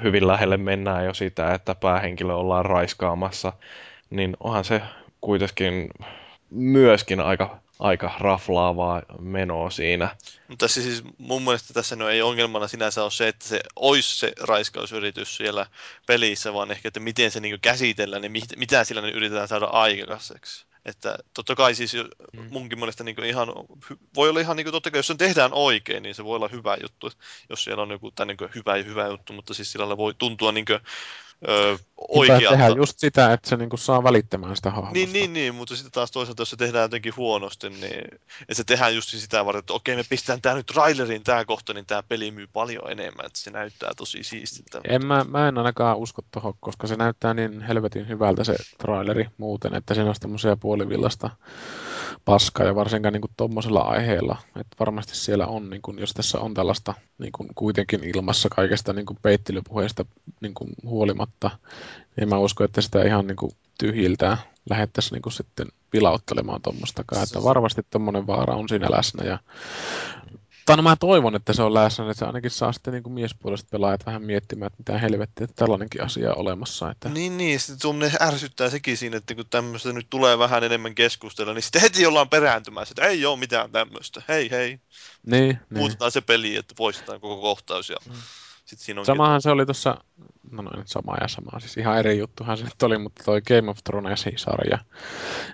hyvin 0.03 0.27
lähelle 0.27 0.57
mennään 0.57 1.05
jo 1.05 1.13
sitä, 1.13 1.53
että 1.53 1.75
päähenkilö 1.75 2.33
ollaan 2.33 2.65
raiskaamassa, 2.65 3.53
niin 4.09 4.37
onhan 4.39 4.65
se 4.65 4.81
kuitenkin 5.21 5.89
myöskin 6.49 7.19
aika, 7.19 7.59
aika 7.79 8.11
raflaavaa 8.19 9.01
menoa 9.19 9.69
siinä. 9.69 10.15
Mutta 10.47 10.67
siis 10.67 11.03
mun 11.17 11.41
mielestä 11.41 11.73
tässä 11.73 11.95
no 11.95 12.09
ei 12.09 12.21
ongelmana 12.21 12.67
sinänsä 12.67 13.03
ole 13.03 13.11
se, 13.11 13.27
että 13.27 13.45
se 13.45 13.59
olisi 13.75 14.17
se 14.17 14.33
raiskausyritys 14.41 15.37
siellä 15.37 15.65
pelissä, 16.07 16.53
vaan 16.53 16.71
ehkä, 16.71 16.87
että 16.87 16.99
miten 16.99 17.31
se 17.31 17.39
niin 17.39 17.59
käsitellään 17.61 18.23
ja 18.23 18.29
mit- 18.29 18.57
mitä 18.57 18.83
sillä 18.83 19.01
yritetään 19.01 19.47
saada 19.47 19.65
aikaiseksi. 19.65 20.70
Että 20.85 21.17
totta 21.33 21.55
kai 21.55 21.75
siis 21.75 21.93
jo- 21.93 22.07
munkin 22.49 22.79
mielestä 22.79 23.03
niin 23.03 23.23
ihan, 23.23 23.47
voi 24.15 24.29
olla 24.29 24.39
ihan 24.39 24.57
niin 24.57 24.65
kuin, 24.65 24.71
totta 24.71 24.91
kai, 24.91 24.99
jos 24.99 25.07
se 25.07 25.15
tehdään 25.15 25.53
oikein, 25.53 26.03
niin 26.03 26.15
se 26.15 26.23
voi 26.23 26.35
olla 26.35 26.47
hyvä 26.47 26.77
juttu, 26.81 27.11
jos 27.49 27.63
siellä 27.63 27.83
on 27.83 27.91
joku 27.91 28.11
tai 28.11 28.25
niin 28.25 28.37
hyvä 28.55 28.77
ja 28.77 28.83
hyvä 28.83 29.07
juttu, 29.07 29.33
mutta 29.33 29.53
siis 29.53 29.71
sillä 29.71 29.97
voi 29.97 30.13
tuntua 30.17 30.51
niin 30.51 30.65
kuin, 30.65 30.79
ö, 31.47 31.77
Oikealta. 32.07 32.49
tehdään 32.49 32.75
just 32.75 32.99
sitä, 32.99 33.33
että 33.33 33.49
se 33.49 33.57
niin 33.57 33.69
kuin, 33.69 33.79
saa 33.79 34.03
välittämään 34.03 34.55
sitä 34.55 34.69
hahmosta. 34.69 34.93
Niin, 34.93 35.13
niin, 35.13 35.33
niin, 35.33 35.55
mutta 35.55 35.75
sitten 35.75 35.91
taas 35.91 36.11
toisaalta, 36.11 36.41
jos 36.41 36.49
se 36.49 36.55
tehdään 36.55 36.81
jotenkin 36.81 37.13
huonosti, 37.17 37.69
niin 37.69 38.05
että 38.41 38.53
se 38.53 38.63
tehdään 38.63 38.95
just 38.95 39.09
sitä 39.09 39.45
varten, 39.45 39.59
että 39.59 39.73
okei, 39.73 39.95
me 39.95 40.03
pistetään 40.09 40.41
tämä 40.41 40.55
nyt 40.55 40.65
traileriin 40.65 41.23
tämä 41.23 41.45
kohta, 41.45 41.73
niin 41.73 41.85
tämä 41.85 42.03
peli 42.03 42.31
myy 42.31 42.47
paljon 42.53 42.91
enemmän, 42.91 43.25
että 43.25 43.39
se 43.39 43.51
näyttää 43.51 43.91
tosi 43.97 44.23
siistiltä. 44.23 44.81
En 44.83 45.05
mä, 45.05 45.25
mä 45.29 45.47
en 45.47 45.57
ainakaan 45.57 45.97
usko 45.97 46.21
tuohon, 46.31 46.53
koska 46.59 46.87
se 46.87 46.95
näyttää 46.95 47.33
niin 47.33 47.61
helvetin 47.61 48.07
hyvältä 48.07 48.43
se 48.43 48.55
traileri 48.77 49.27
muuten, 49.37 49.73
että 49.73 49.93
siinä 49.93 50.07
olisi 50.07 50.21
tämmöisiä 50.21 50.55
puolivillasta 50.55 51.29
paskaa 52.25 52.65
ja 52.65 52.75
varsinkaan 52.75 53.13
niin 53.13 53.23
tuommoisella 53.37 53.79
aiheella. 53.79 54.37
Että 54.59 54.75
varmasti 54.79 55.15
siellä 55.15 55.47
on, 55.47 55.69
niin 55.69 55.81
kuin, 55.81 55.99
jos 55.99 56.13
tässä 56.13 56.39
on 56.39 56.53
tällaista 56.53 56.93
niin 57.17 57.31
kuin 57.31 57.49
kuitenkin 57.55 58.03
ilmassa 58.03 58.49
kaikesta 58.49 58.93
niin 58.93 59.05
kuin 59.05 59.19
peittelypuheesta 59.21 60.05
niin 60.41 60.53
kuin 60.53 60.69
huolimatta, 60.85 61.49
niin 62.17 62.29
mä 62.29 62.37
usko, 62.37 62.63
että 62.63 62.81
sitä 62.81 63.03
ihan 63.03 63.27
niin 63.27 63.35
kuin 63.35 63.51
tyhjiltään 63.79 64.37
lähettäisiin 64.69 65.15
niin 65.15 65.21
kuin 65.21 65.33
sitten 65.33 65.67
vilauttelemaan 65.93 66.61
tuommoistakaan. 66.61 67.23
Että 67.23 67.43
varmasti 67.43 67.81
tuommoinen 67.89 68.27
vaara 68.27 68.55
on 68.55 68.69
siinä 68.69 68.87
läsnä 68.91 69.23
ja 69.23 69.39
tai 70.65 70.77
no 70.77 70.83
mä 70.83 70.95
toivon, 70.95 71.35
että 71.35 71.53
se 71.53 71.61
on 71.61 71.73
läsnä, 71.73 72.03
että 72.03 72.19
se 72.19 72.25
ainakin 72.25 72.51
saa 72.51 72.71
sitten 72.71 72.93
niin 72.93 73.03
kuin 73.03 73.13
miespuoliset 73.13 73.69
pelaajat 73.69 74.05
vähän 74.05 74.23
miettimään, 74.23 74.67
että 74.67 74.77
mitä 74.77 74.99
helvettiä, 74.99 75.43
että 75.43 75.55
tällainenkin 75.55 76.03
asia 76.03 76.31
on 76.31 76.37
olemassa. 76.37 76.91
Että... 76.91 77.09
Niin, 77.09 77.37
niin, 77.37 77.59
sitten 77.59 78.11
ärsyttää 78.21 78.69
sekin 78.69 78.97
siinä, 78.97 79.17
että 79.17 79.35
kun 79.35 79.45
tämmöistä 79.49 79.93
nyt 79.93 80.07
tulee 80.09 80.39
vähän 80.39 80.63
enemmän 80.63 80.95
keskustella, 80.95 81.53
niin 81.53 81.63
sitten 81.63 81.81
heti 81.81 82.05
ollaan 82.05 82.29
perääntymässä, 82.29 82.91
että 82.91 83.07
ei 83.07 83.25
ole 83.25 83.39
mitään 83.39 83.71
tämmöistä, 83.71 84.21
hei 84.27 84.51
hei, 84.51 84.79
Niin, 85.25 85.47
niin. 85.47 85.59
muutetaan 85.69 86.11
se 86.11 86.21
peli, 86.21 86.55
että 86.55 86.73
poistetaan 86.77 87.21
koko 87.21 87.41
kohtaus 87.41 87.89
ja 87.89 87.97
sitten 88.65 88.85
siinä 88.85 89.01
on 89.01 89.05
Samahan 89.05 89.41
se 89.41 89.49
oli 89.49 89.65
tuossa, 89.65 89.97
no 90.51 90.61
noin 90.61 90.87
sama 90.87 91.15
ja 91.21 91.27
sama, 91.27 91.59
siis 91.59 91.77
ihan 91.77 91.99
eri 91.99 92.17
juttuhan 92.17 92.57
se 92.57 92.63
nyt 92.63 92.83
oli, 92.83 92.97
mutta 92.97 93.23
toi 93.23 93.41
Game 93.41 93.71
of 93.71 93.77
Thrones-sarja, 93.83 94.77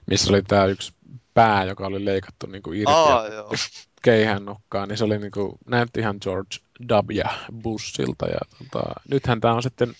missä 0.06 0.32
oli 0.32 0.42
tämä 0.42 0.66
yksi 0.66 0.94
pää, 1.38 1.66
joka 1.66 1.86
oli 1.88 2.06
leikattu 2.06 2.48
niin 2.48 2.64
kuin 2.64 2.80
irti 2.80 2.92
Aa, 2.92 3.28
joo. 3.28 3.52
keihään 4.04 4.46
nokkaan, 4.46 4.90
niin 4.90 4.98
se 4.98 5.04
oli 5.04 5.18
niin 5.18 5.32
kuin, 5.32 5.52
näytti 5.70 6.00
ihan 6.00 6.18
George 6.22 6.58
W. 6.92 7.22
Bushilta. 7.62 8.26
Ja 8.26 8.40
tota, 8.58 8.94
nythän 9.12 9.42
tämä 9.42 9.54
on 9.54 9.64
sitten 9.64 9.94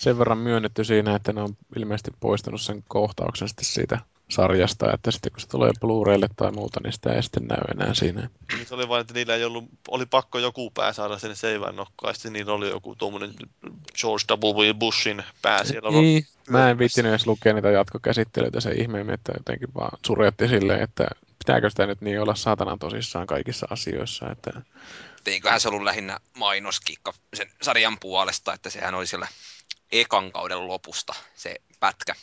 sen 0.00 0.18
verran 0.18 0.38
myönnetty 0.38 0.84
siinä, 0.84 1.16
että 1.16 1.32
ne 1.32 1.42
on 1.42 1.56
ilmeisesti 1.76 2.10
poistanut 2.20 2.60
sen 2.60 2.84
kohtauksen 2.88 3.48
sitten 3.48 3.64
siitä 3.64 3.98
sarjasta, 4.30 4.92
että 4.92 5.10
sitten 5.10 5.32
kun 5.32 5.40
se 5.40 5.48
tulee 5.48 5.70
Blu-raylle 5.80 6.28
tai 6.36 6.52
muuta, 6.52 6.80
niin 6.82 6.92
sitä 6.92 7.12
ei 7.12 7.22
sitten 7.22 7.46
näy 7.46 7.60
enää 7.70 7.94
siinä. 7.94 8.28
Niin 8.52 8.66
se 8.66 8.74
oli 8.74 8.88
vain, 8.88 9.00
että 9.00 9.14
niillä 9.14 9.34
ei 9.34 9.44
ollut, 9.44 9.64
oli 9.88 10.06
pakko 10.06 10.38
joku 10.38 10.70
pää 10.70 10.92
saada 10.92 11.18
sen 11.18 11.36
seivän 11.36 11.76
nokkaan, 11.76 12.14
sitten 12.14 12.32
niillä 12.32 12.52
oli 12.52 12.70
joku 12.70 12.96
tuommoinen 12.96 13.34
George 14.00 14.24
W. 14.34 14.74
Bushin 14.78 15.24
pää 15.42 15.64
siellä. 15.64 15.90
Niin, 15.90 16.26
mä 16.48 16.70
en 16.70 16.78
viittinyt 16.78 17.10
edes 17.10 17.26
lukea 17.26 17.52
niitä 17.52 17.70
jatkokäsittelyitä 17.70 18.60
se 18.60 18.70
ihmeemmin, 18.70 19.14
että 19.14 19.32
jotenkin 19.36 19.74
vaan 19.74 19.98
suretti 20.06 20.48
silleen, 20.48 20.82
että 20.82 21.08
pitääkö 21.38 21.70
sitä 21.70 21.86
nyt 21.86 22.00
niin 22.00 22.20
olla 22.20 22.34
saatanan 22.34 22.78
tosissaan 22.78 23.26
kaikissa 23.26 23.66
asioissa, 23.70 24.30
että 24.30 24.50
Eiköhän 25.26 25.60
se 25.60 25.68
ollut 25.68 25.82
lähinnä 25.82 26.18
mainoskikka 26.34 27.12
sen 27.34 27.50
sarjan 27.62 27.98
puolesta, 28.00 28.54
että 28.54 28.70
sehän 28.70 28.94
oli 28.94 29.06
siellä 29.06 29.28
ekan 29.92 30.32
kauden 30.32 30.68
lopusta 30.68 31.14
se 31.34 31.54
pätkä. 31.80 32.14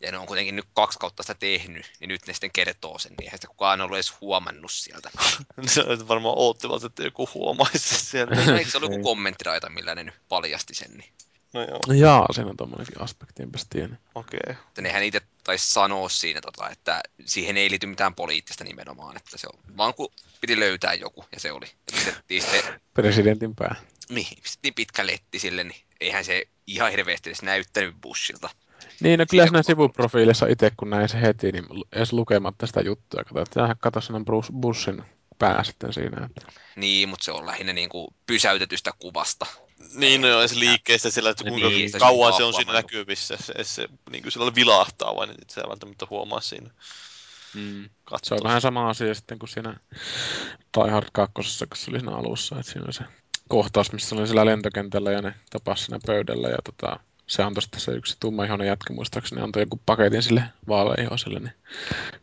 Ja 0.00 0.12
ne 0.12 0.18
on 0.18 0.26
kuitenkin 0.26 0.56
nyt 0.56 0.66
kaksi 0.74 0.98
kautta 0.98 1.22
sitä 1.22 1.34
tehnyt, 1.34 1.92
niin 2.00 2.08
nyt 2.08 2.26
ne 2.26 2.32
sitten 2.32 2.50
kertoo 2.52 2.98
sen, 2.98 3.12
niin 3.12 3.22
eihän 3.22 3.38
sitä 3.38 3.48
kukaan 3.48 3.80
ollut 3.80 3.96
edes 3.96 4.20
huomannut 4.20 4.72
sieltä. 4.72 5.10
Se 5.66 5.82
varmaan 6.08 6.34
oottivat, 6.38 6.84
että 6.84 7.02
joku 7.02 7.28
huomaisi 7.34 7.78
sen 7.78 7.98
sieltä. 7.98 8.58
Eikö 8.58 8.70
se 8.70 8.76
ollut 8.76 8.92
joku 8.92 9.02
kommenttiraita, 9.04 9.70
millä 9.70 9.94
ne 9.94 10.04
nyt 10.04 10.14
paljasti 10.28 10.74
sen, 10.74 10.90
niin 10.90 11.12
No 11.52 11.62
joo, 11.62 11.80
no 11.88 11.94
jaa, 11.94 12.26
siinä 12.32 12.50
on 12.50 12.56
tommonenkin 12.56 13.00
aspekti, 13.00 13.42
enpäs 13.42 13.66
tiennyt. 13.70 14.00
okei. 14.14 14.40
että 14.68 14.82
nehän 14.82 15.02
itse 15.02 15.20
taisi 15.44 15.72
sanoa 15.72 16.08
siinä, 16.08 16.40
tota, 16.40 16.70
että 16.70 17.00
siihen 17.24 17.56
ei 17.56 17.70
liity 17.70 17.86
mitään 17.86 18.14
poliittista 18.14 18.64
nimenomaan, 18.64 19.16
että 19.16 19.38
se 19.38 19.46
on 19.52 19.76
vaan 19.76 19.94
kun 19.94 20.08
piti 20.40 20.60
löytää 20.60 20.94
joku, 20.94 21.24
ja 21.32 21.40
se 21.40 21.52
oli. 21.52 21.66
Ja 21.66 21.92
pistettiin 21.92 22.42
sitten, 22.42 22.80
Presidentin 22.94 23.54
pää. 23.54 23.74
niin, 24.08 24.26
pistettiin 24.42 24.74
pitkä 24.74 25.06
letti 25.06 25.38
sille, 25.38 25.64
niin 25.64 25.80
eihän 26.00 26.24
se 26.24 26.48
ihan 26.66 26.90
hirveästi 26.90 27.30
edes 27.30 27.42
näyttänyt 27.42 27.94
Bushilta. 28.02 28.50
Niin, 29.00 29.18
no 29.18 29.26
kyllä 29.30 29.46
Siinä 29.46 29.62
sivuprofiilissa 29.62 30.46
itse, 30.46 30.72
kun 30.76 30.90
näin 30.90 31.08
se 31.08 31.20
heti, 31.20 31.52
niin 31.52 31.64
edes 31.92 32.12
lukematta 32.12 32.66
sitä 32.66 32.80
juttua, 32.80 33.24
kato, 33.24 33.40
että 33.40 33.54
tämähän 33.54 33.76
kato 33.80 34.00
sellainen 34.00 34.24
Bruce 34.24 34.52
Bushin 34.52 35.02
pää 35.38 35.64
sitten 35.64 35.92
siinä. 35.92 36.26
Että. 36.26 36.52
Niin, 36.76 37.08
mutta 37.08 37.24
se 37.24 37.32
on 37.32 37.46
lähinnä 37.46 37.72
niin 37.72 37.88
kuin 37.88 38.08
pysäytetystä 38.26 38.90
kuvasta. 38.98 39.46
Niin, 39.94 40.20
no 40.20 40.48
se 40.48 40.58
liikkeestä 40.58 41.10
sillä, 41.10 41.30
että 41.30 41.44
kuinka 41.44 41.68
Niin, 41.68 41.90
se 41.90 41.98
kauan 41.98 42.32
se 42.32 42.44
on 42.44 42.54
siinä 42.54 42.72
näkyvissä. 42.72 43.36
Se, 43.40 43.54
se 43.62 43.88
niin 44.10 44.22
kuin 44.22 44.32
sillä 44.32 44.54
vilahtaa 44.54 45.16
vain, 45.16 45.30
että 45.30 45.54
se 45.54 45.60
ei 45.60 45.68
välttämättä 45.68 46.06
huomaa 46.10 46.40
siinä 46.40 46.70
Mm. 47.56 47.88
Se 48.22 48.34
on 48.34 48.40
vähän 48.44 48.60
sama 48.60 48.88
asia 48.88 49.14
sitten 49.14 49.38
kuin 49.38 49.48
siinä 49.48 49.76
Die 50.76 50.90
Hard 50.90 51.08
2, 51.12 51.32
kun 51.34 51.44
se 51.44 51.66
oli 51.90 52.00
siinä 52.00 52.16
alussa, 52.16 52.58
että 52.58 52.72
siinä 52.72 52.84
oli 52.84 52.92
se 52.92 53.04
kohtaus, 53.48 53.92
missä 53.92 54.16
oli 54.16 54.26
siellä 54.26 54.46
lentokentällä 54.46 55.12
ja 55.12 55.22
ne 55.22 55.34
tapasi 55.50 55.84
siinä 55.84 55.98
pöydällä 56.06 56.48
ja 56.48 56.58
tota, 56.64 57.00
se 57.26 57.42
antoi 57.42 57.62
sitten 57.62 57.80
se 57.80 57.92
yksi 57.92 58.16
tummaihoinen 58.20 58.66
jätkä, 58.66 58.94
muistaakseni 58.94 59.42
antoi 59.42 59.62
jonkun 59.62 59.80
paketin 59.86 60.22
sille 60.22 60.42
vaaleihoiselle, 60.68 61.38
niin 61.38 61.52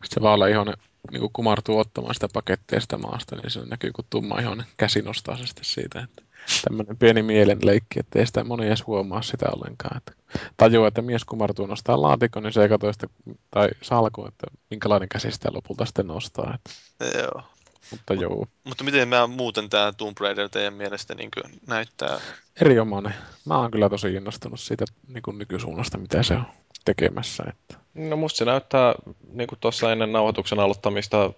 se 0.04 0.20
vaaleihoinen 0.22 0.74
niin 1.10 1.30
kumartuu 1.32 1.78
ottamaan 1.78 2.14
sitä 2.14 2.28
pakettia 2.32 2.80
sitä 2.80 2.98
maasta, 2.98 3.36
niin 3.36 3.50
se 3.50 3.60
näkyy, 3.64 3.92
kun 3.92 4.04
tummaihoinen 4.10 4.66
käsi 4.76 5.02
nostaa 5.02 5.36
se 5.36 5.46
sitten 5.46 5.64
siitä, 5.64 6.00
että 6.00 6.22
tämmöinen 6.64 6.96
pieni 6.96 7.22
mielenleikki, 7.22 8.00
että 8.00 8.18
ei 8.18 8.26
sitä 8.26 8.44
moni 8.44 8.66
edes 8.66 8.86
huomaa 8.86 9.22
sitä 9.22 9.46
ollenkaan. 9.56 9.96
Että 9.96 10.12
tajuaa, 10.56 10.88
että 10.88 11.02
mies 11.02 11.24
kumartuu 11.24 11.66
nostaa 11.66 12.02
laatikon, 12.02 12.42
niin 12.42 12.52
se 12.52 12.62
ei 12.62 12.68
katso 12.68 12.92
sitä, 12.92 13.06
tai 13.50 13.68
salku, 13.82 14.26
että 14.26 14.46
minkälainen 14.70 15.08
käsi 15.08 15.32
sitä 15.32 15.48
lopulta 15.52 15.84
sitten 15.84 16.06
nostaa. 16.06 16.54
Että 16.54 17.18
Joo. 17.18 17.42
Mutta 17.90 18.14
joo, 18.14 18.46
Mutta 18.64 18.84
miten 18.84 19.08
mä 19.08 19.26
muuten 19.26 19.70
tämä 19.70 19.92
Tomb 19.92 20.18
Raider 20.20 20.48
teidän 20.48 20.74
mielestä 20.74 21.14
niin 21.14 21.30
näyttää? 21.66 22.20
erinomainen. 22.60 23.14
Mä 23.44 23.58
oon 23.58 23.70
kyllä 23.70 23.88
tosi 23.88 24.14
innostunut 24.14 24.60
siitä 24.60 24.84
niin 25.08 25.22
kuin 25.22 25.38
nykysuunnasta, 25.38 25.98
mitä 25.98 26.22
se 26.22 26.34
on 26.34 26.46
tekemässä. 26.84 27.44
Että. 27.48 27.84
No 27.94 28.16
musta 28.16 28.36
se 28.36 28.44
näyttää, 28.44 28.94
niin 29.32 29.46
kuin 29.46 29.58
tuossa 29.60 29.92
ennen 29.92 30.12
nauhoituksen 30.12 30.60
aloittamista 30.60 31.26
uh, 31.26 31.32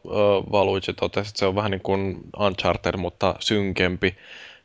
Valuigi 0.53 0.93
totesi, 0.93 1.29
että 1.29 1.39
se 1.39 1.47
on 1.47 1.55
vähän 1.55 1.71
niin 1.71 1.81
kuin 1.81 2.21
Uncharted, 2.39 2.97
mutta 2.97 3.35
synkempi. 3.41 4.17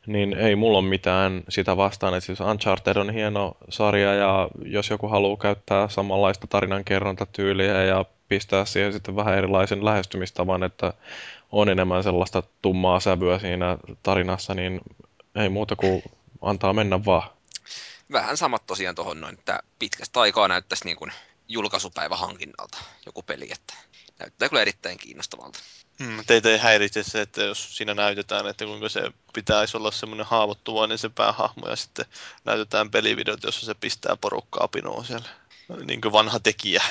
Niin 0.06 0.32
ei 0.32 0.56
mulla 0.56 0.78
ole 0.78 0.88
mitään 0.88 1.42
sitä 1.48 1.76
vastaan, 1.76 2.14
että 2.14 2.26
siis 2.26 2.40
Uncharted 2.40 2.96
on 2.96 3.10
hieno 3.10 3.56
sarja 3.68 4.14
ja 4.14 4.48
jos 4.64 4.90
joku 4.90 5.08
haluaa 5.08 5.36
käyttää 5.36 5.88
samanlaista 5.88 6.46
tarinankerrontatyyliä 6.46 7.84
ja 7.84 8.04
pistää 8.28 8.64
siihen 8.64 8.92
sitten 8.92 9.16
vähän 9.16 9.38
erilaisen 9.38 9.84
lähestymistavan, 9.84 10.62
että 10.62 10.92
on 11.52 11.68
enemmän 11.68 12.02
sellaista 12.02 12.42
tummaa 12.62 13.00
sävyä 13.00 13.38
siinä 13.38 13.78
tarinassa, 14.02 14.54
niin 14.54 14.80
ei 15.34 15.48
muuta 15.48 15.76
kuin 15.76 16.02
antaa 16.42 16.72
mennä 16.72 17.04
vaan. 17.04 17.30
Vähän 18.12 18.36
samat 18.36 18.66
tosiaan 18.66 18.94
tuohon 18.94 19.20
noin, 19.20 19.34
että 19.34 19.60
pitkästä 19.78 20.20
aikaa 20.20 20.48
näyttäisi 20.48 20.84
niin 20.84 20.96
kuin 20.96 21.12
julkaisupäivä 21.48 22.16
hankinnalta 22.16 22.78
joku 23.06 23.22
peli, 23.22 23.52
että 23.52 23.74
näyttää 24.18 24.48
kyllä 24.48 24.62
erittäin 24.62 24.98
kiinnostavalta. 24.98 25.58
Hmm, 26.02 26.24
teitä 26.26 26.48
ei 26.48 26.58
häiritse 26.58 27.02
se, 27.02 27.20
että 27.20 27.42
jos 27.42 27.76
siinä 27.76 27.94
näytetään, 27.94 28.46
että 28.46 28.64
kuinka 28.64 28.88
se 28.88 29.12
pitäisi 29.34 29.76
olla 29.76 29.90
semmoinen 29.90 30.26
haavoittuvainen 30.26 30.98
se 30.98 31.08
päähahmo 31.08 31.68
ja 31.68 31.76
sitten 31.76 32.04
näytetään 32.44 32.90
pelivideot, 32.90 33.42
jossa 33.42 33.66
se 33.66 33.74
pistää 33.74 34.16
porukkaa 34.16 34.68
pinoon 34.68 35.04
siellä. 35.04 35.28
Niin 35.86 36.00
kuin 36.00 36.12
vanha 36.12 36.40
tekijä. 36.40 36.82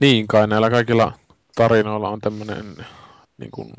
Niin 0.00 0.28
kai 0.28 0.46
näillä 0.46 0.70
kaikilla 0.70 1.12
tarinoilla 1.54 2.08
on 2.08 2.20
tämmöinen 2.20 2.86
niin 3.40 3.50
kuin 3.50 3.70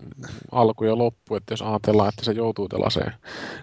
alku 0.51 0.83
ja 0.83 0.97
loppu, 0.97 1.35
että 1.35 1.53
jos 1.53 1.61
ajatellaan, 1.61 2.09
että 2.09 2.25
se 2.25 2.31
joutuu 2.31 2.69
tällaiseen 2.69 3.13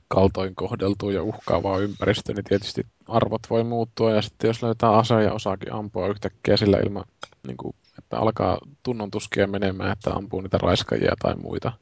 kaltoin 0.08 0.54
kohdeltuun 0.54 1.14
ja 1.14 1.22
uhkaavaan 1.22 1.82
ympäristöön, 1.82 2.36
niin 2.36 2.44
tietysti 2.44 2.86
arvot 3.08 3.42
voi 3.50 3.64
muuttua 3.64 4.10
ja 4.10 4.22
sitten 4.22 4.48
jos 4.48 4.62
löytää 4.62 4.96
ase 4.96 5.22
ja 5.22 5.32
osaakin 5.32 5.72
ampua 5.72 6.08
yhtäkkiä 6.08 6.56
sillä 6.56 6.78
ilman, 6.78 7.04
niin 7.46 7.56
kuin, 7.56 7.74
että 7.98 8.18
alkaa 8.18 8.58
tunnontuskia 8.82 9.46
menemään, 9.46 9.92
että 9.92 10.10
ampuu 10.10 10.40
niitä 10.40 10.58
raiskajia 10.58 11.12
tai 11.22 11.34
muita. 11.36 11.72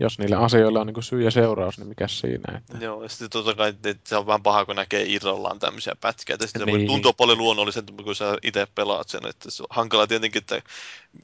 Jos 0.00 0.18
niille 0.18 0.36
asioille 0.36 0.78
on 0.78 0.86
niin 0.86 0.94
kuin 0.94 1.04
syy 1.04 1.22
ja 1.22 1.30
seuraus, 1.30 1.78
niin 1.78 1.88
mikä 1.88 2.08
siinä? 2.08 2.58
Että... 2.58 2.84
Joo, 2.84 3.02
ja 3.02 3.08
sitten 3.08 3.30
totta 3.30 3.54
kai 3.54 3.68
että 3.68 4.08
se 4.08 4.16
on 4.16 4.26
vähän 4.26 4.42
paha, 4.42 4.64
kun 4.64 4.76
näkee 4.76 5.04
irrallaan 5.06 5.58
tämmöisiä 5.58 5.96
pätkiä. 6.00 6.36
Ja 6.40 6.46
sitten 6.46 6.66
Niin. 6.66 6.86
tuntua 6.86 7.12
paljon 7.12 7.38
luonnollisempi, 7.38 8.02
kun 8.02 8.16
sä 8.16 8.38
itse 8.42 8.66
pelaat 8.74 9.08
sen. 9.08 9.26
Että 9.26 9.50
se 9.50 9.62
on 9.62 9.66
hankala 9.70 10.06
tietenkin, 10.06 10.40
että 10.40 10.62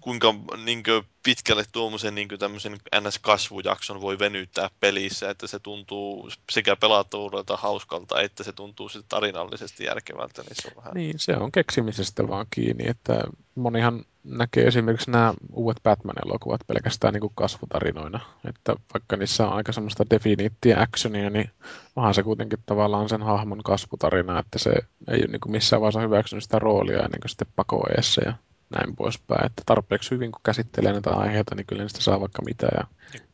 kuinka 0.01 0.35
niin 0.65 0.83
pitkälle 1.23 1.65
tuommoisen 1.73 2.15
niin 2.15 2.29
tämmöisen 2.29 2.77
NS-kasvujakson 2.95 4.01
voi 4.01 4.19
venyttää 4.19 4.71
pelissä, 4.81 5.31
että 5.31 5.47
se 5.47 5.59
tuntuu 5.59 6.31
sekä 6.51 6.77
pelattavuudelta 6.77 7.57
hauskalta, 7.57 8.21
että 8.21 8.45
se 8.45 8.53
tuntuu 8.53 8.89
sitten 8.89 9.09
tarinallisesti 9.09 9.85
järkevältä, 9.85 10.43
niin 10.43 10.57
se 10.63 10.69
on 10.69 10.77
vähän... 10.77 10.95
Niin, 10.95 11.19
se 11.19 11.37
on 11.37 11.53
keksimisestä 11.53 12.29
vaan 12.29 12.47
kiinni, 12.51 12.89
että 12.89 13.21
monihan 13.55 14.05
näkee 14.27 14.67
esimerkiksi 14.67 15.11
nämä 15.11 15.35
uudet 15.53 15.83
Batman-elokuvat 15.83 16.61
pelkästään 16.67 17.15
niin 17.15 17.21
kuin 17.21 17.33
kasvutarinoina, 17.35 18.21
että 18.49 18.75
vaikka 18.95 19.17
niissä 19.17 19.47
on 19.47 19.53
aika 19.53 19.73
semmoista 19.73 20.05
definiittiä 20.11 20.81
actionia, 20.81 21.31
niin 21.31 21.51
onhan 21.97 22.15
se 22.15 22.23
kuitenkin 22.23 22.59
tavallaan 22.67 23.09
sen 23.09 23.23
hahmon 23.23 23.63
kasvutarina, 23.63 24.39
että 24.39 24.59
se 24.59 24.71
ei 25.11 25.19
ole 25.19 25.27
niin 25.27 25.41
kuin 25.41 25.53
missään 25.53 25.81
vaiheessa 25.81 26.01
hyväksynyt 26.01 26.43
sitä 26.45 26.59
roolia 26.59 26.97
ennen 26.97 27.21
kuin 27.21 27.31
sitten 27.31 27.49
pakoeessa 27.57 28.23
ja 28.25 28.35
näin 28.71 28.97
poispäin, 28.97 29.47
että 29.47 29.63
tarpeeksi 29.67 30.11
hyvin 30.11 30.33
kun 30.33 30.41
käsittelee 30.45 30.93
näitä 30.93 31.11
aiheita, 31.11 31.55
niin 31.55 31.67
kyllä 31.67 31.83
niistä 31.83 32.01
saa 32.01 32.21
vaikka 32.21 32.43
mitä 32.43 32.69
ja 32.77 32.85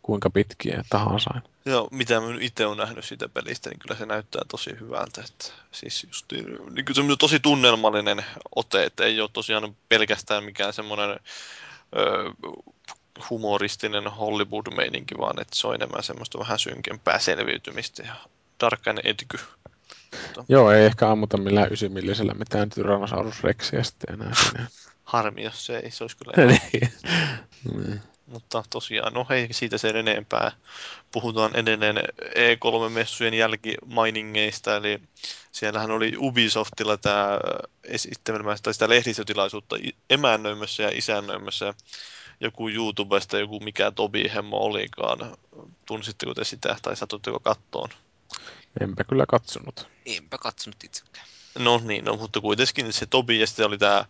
kuinka 0.03 0.31
pitkiä 0.31 0.85
tahansa. 0.91 1.31
Joo, 1.65 1.89
mitä 1.91 2.21
mä 2.21 2.27
itse 2.41 2.67
olen 2.67 2.79
nähnyt 2.79 3.05
siitä 3.05 3.29
pelistä, 3.29 3.71
niin 3.71 3.79
kyllä 3.79 3.97
se 3.97 4.07
näyttää 4.07 4.43
tosi 4.49 4.71
hyvältä. 4.81 5.21
Että 5.21 5.45
siis 5.73 6.05
just 6.05 6.27
niin 6.33 6.85
kuin 6.85 6.95
semmoinen 6.95 7.19
tosi 7.19 7.41
tunnelmallinen 7.41 8.25
ote, 8.55 8.85
että 8.85 9.05
ei 9.05 9.21
ole 9.21 9.31
tosiaan 9.33 9.77
pelkästään 9.89 10.45
mikään 10.45 10.73
semmoinen 10.73 11.11
ö, 11.11 12.31
humoristinen 13.31 14.05
Hollywood-meininki, 14.05 15.19
vaan 15.19 15.41
että 15.41 15.57
se 15.57 15.67
on 15.67 15.75
enemmän 15.75 16.03
semmoista 16.03 16.39
vähän 16.39 16.59
synkempää 16.59 17.19
selviytymistä 17.19 18.03
ja 18.03 18.15
Dark 18.61 18.89
and 18.89 18.99
Edgy. 19.05 19.39
Joo, 20.49 20.73
ei 20.73 20.85
ehkä 20.85 21.11
ammuta 21.11 21.37
millään 21.37 21.73
ysimillisellä 21.73 22.35
mitään 22.35 22.71
Tyrannosaurus 22.71 23.43
Rexiä 23.43 23.83
sitten 23.83 24.15
enää. 24.15 24.33
Harmi, 25.05 25.43
jos 25.43 25.67
se 25.67 25.79
ei, 25.79 25.91
se 25.91 26.05
olisi 26.05 26.17
kyllä 26.17 26.33
Niin. 26.47 28.03
Mutta 28.27 28.63
tosiaan, 28.71 29.13
no 29.13 29.27
hei, 29.31 29.49
siitä 29.51 29.79
sen 29.79 29.97
enempää. 29.97 30.53
Puhutaan 31.13 31.57
edelleen 31.57 31.97
E3-messujen 32.17 33.35
jälkimainingeista, 33.35 34.77
eli 34.77 35.01
siellähän 35.53 35.91
oli 35.91 36.13
Ubisoftilla 36.19 36.97
tämä 36.97 37.39
esittämässä, 37.85 38.63
tai 38.63 38.73
sitä 38.73 38.89
lehdistötilaisuutta 38.89 39.77
emännöimässä 40.11 40.83
ja 40.83 40.91
isännöimässä 40.93 41.75
joku 42.41 42.69
YouTubesta, 42.69 43.39
joku 43.39 43.61
mikä 43.61 43.91
Tobi 43.91 44.31
Hemmo 44.35 44.57
olikaan. 44.57 45.19
Tunsitteko 45.87 46.35
te 46.35 46.45
sitä, 46.45 46.77
tai 46.83 46.97
satutteko 46.97 47.41
kattoon? 47.41 47.89
Enpä 48.81 49.05
kyllä 49.05 49.25
katsonut. 49.29 49.89
Enpä 50.07 50.39
katsonut 50.39 50.85
itsekään. 50.85 51.27
No 51.59 51.81
niin, 51.85 52.05
no, 52.05 52.17
mutta 52.17 52.41
kuitenkin 52.41 52.93
se 52.93 53.07
Tobi 53.07 53.41
ja 53.41 53.47
sitten 53.47 53.67
oli 53.67 53.79
tämä 53.79 54.05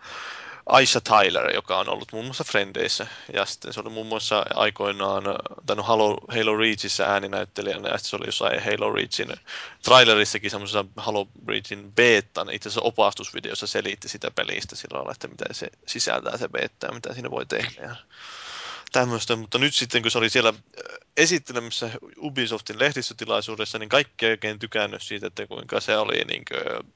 Aisha 0.67 1.01
Tyler, 1.01 1.55
joka 1.55 1.79
on 1.79 1.89
ollut 1.89 2.13
muun 2.13 2.25
muassa 2.25 2.45
Frendeissä. 2.45 3.07
Ja 3.33 3.47
sitten 3.47 3.73
se 3.73 3.81
oli 3.81 3.91
muun 3.91 4.07
muassa 4.07 4.47
aikoinaan, 4.55 5.25
tai 5.67 5.77
no 5.77 5.83
Halo, 5.83 6.19
Halo 6.29 6.57
Reachissä 6.57 7.07
ääninäyttelijänä, 7.07 7.89
ja 7.89 7.99
se 7.99 8.17
oli 8.17 8.27
jossain 8.27 8.63
Halo 8.63 8.93
Reachin 8.93 9.35
trailerissakin 9.83 10.51
semmoisessa 10.51 10.85
Halo 10.97 11.29
Reachin 11.49 11.93
beetan, 11.93 12.51
itse 12.51 12.69
asiassa 12.69 12.89
opastusvideossa 12.89 13.67
selitti 13.67 14.09
sitä 14.09 14.31
pelistä 14.31 14.77
sillä 14.77 14.97
lailla, 14.97 15.13
että 15.13 15.29
mitä 15.29 15.45
se 15.53 15.71
sisältää 15.87 16.37
se 16.37 16.49
beta 16.49 16.87
ja 16.87 16.93
mitä 16.93 17.15
siinä 17.15 17.31
voi 17.31 17.47
tehdä. 17.47 17.83
Ja 17.83 17.97
tämmöistä, 18.93 19.37
mutta 19.37 19.59
nyt 19.59 19.75
sitten 19.75 20.03
kun 20.03 20.11
se 20.11 20.19
oli 20.19 20.31
siellä 20.31 20.49
äh, 20.49 20.99
esittelemässä 21.17 21.91
Ubisoftin 22.19 22.79
lehdistötilaisuudessa, 22.79 23.79
niin 23.79 23.89
kaikki 23.89 24.27
ei 24.27 24.33
oikein 24.33 24.59
tykännyt 24.59 25.03
siitä, 25.03 25.27
että 25.27 25.47
kuinka 25.47 25.81
se 25.81 25.97
oli 25.97 26.25
niin 26.25 26.43
kuin, 26.45 26.93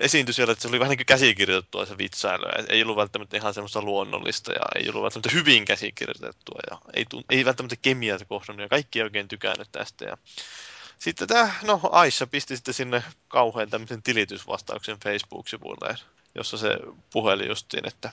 esiintyi 0.00 0.34
siellä, 0.34 0.52
että 0.52 0.62
se 0.62 0.68
oli 0.68 0.80
vähän 0.80 0.90
niin 0.90 0.98
kuin 0.98 1.06
käsikirjoitettua 1.06 1.86
se 1.86 1.98
vitsailu. 1.98 2.44
Ei 2.68 2.82
ollut 2.82 2.96
välttämättä 2.96 3.36
ihan 3.36 3.54
semmoista 3.54 3.82
luonnollista 3.82 4.52
ja 4.52 4.60
ei 4.74 4.88
ollut 4.88 5.02
välttämättä 5.02 5.30
hyvin 5.32 5.64
käsikirjoitettua 5.64 6.58
ja 6.70 6.78
ei, 6.94 7.04
tun- 7.14 7.24
ei 7.30 7.44
välttämättä 7.44 7.76
kemiaa 7.82 8.18
kohdannut 8.28 8.62
ja 8.62 8.68
kaikki 8.68 8.98
ei 8.98 9.02
oikein 9.02 9.28
tykännyt 9.28 9.68
tästä. 9.72 10.04
Ja 10.04 10.16
sitten 10.98 11.28
tämä, 11.28 11.54
no 11.62 11.80
Aisha 11.92 12.26
pisti 12.26 12.56
sitten 12.56 12.74
sinne 12.74 13.02
kauhean 13.28 13.70
tämmöisen 13.70 14.02
tilitysvastauksen 14.02 14.98
Facebook-sivuille, 15.04 15.96
jossa 16.34 16.58
se 16.58 16.78
puheli 17.12 17.48
justiin, 17.48 17.88
että 17.88 18.12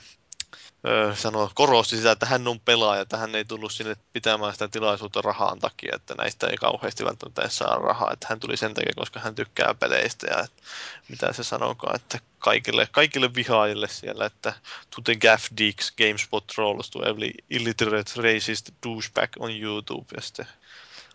sanoi, 1.14 1.48
korosti 1.54 1.96
sitä, 1.96 2.10
että 2.10 2.26
hän 2.26 2.48
on 2.48 2.60
pelaaja, 2.60 3.02
että 3.02 3.16
hän 3.16 3.34
ei 3.34 3.44
tullut 3.44 3.72
sinne 3.72 3.96
pitämään 4.12 4.52
sitä 4.52 4.68
tilaisuutta 4.68 5.22
rahaan 5.22 5.58
takia, 5.58 5.96
että 5.96 6.14
näistä 6.14 6.46
ei 6.46 6.56
kauheasti 6.56 7.04
välttämättä 7.04 7.42
edes 7.42 7.58
saa 7.58 7.76
rahaa, 7.76 8.12
että 8.12 8.26
hän 8.30 8.40
tuli 8.40 8.56
sen 8.56 8.74
takia, 8.74 8.92
koska 8.96 9.20
hän 9.20 9.34
tykkää 9.34 9.74
peleistä 9.74 10.26
ja 10.26 10.40
että, 10.40 10.62
mitä 11.08 11.32
se 11.32 11.44
sanokaa, 11.44 11.92
että 11.94 12.18
kaikille, 12.38 12.88
kaikille 12.92 13.34
vihaajille 13.34 13.88
siellä, 13.88 14.26
että 14.26 14.52
to 14.90 15.02
the 15.04 15.16
gaff 15.16 15.46
dicks 15.58 15.92
GameSpot 15.92 16.46
trolls 16.46 16.90
to 16.90 17.08
every 17.08 17.30
illiterate 17.50 18.10
racist 18.16 18.70
douchebag 18.86 19.30
on 19.38 19.50
YouTube 19.60 20.06
ja 20.16 20.22
sitten 20.22 20.46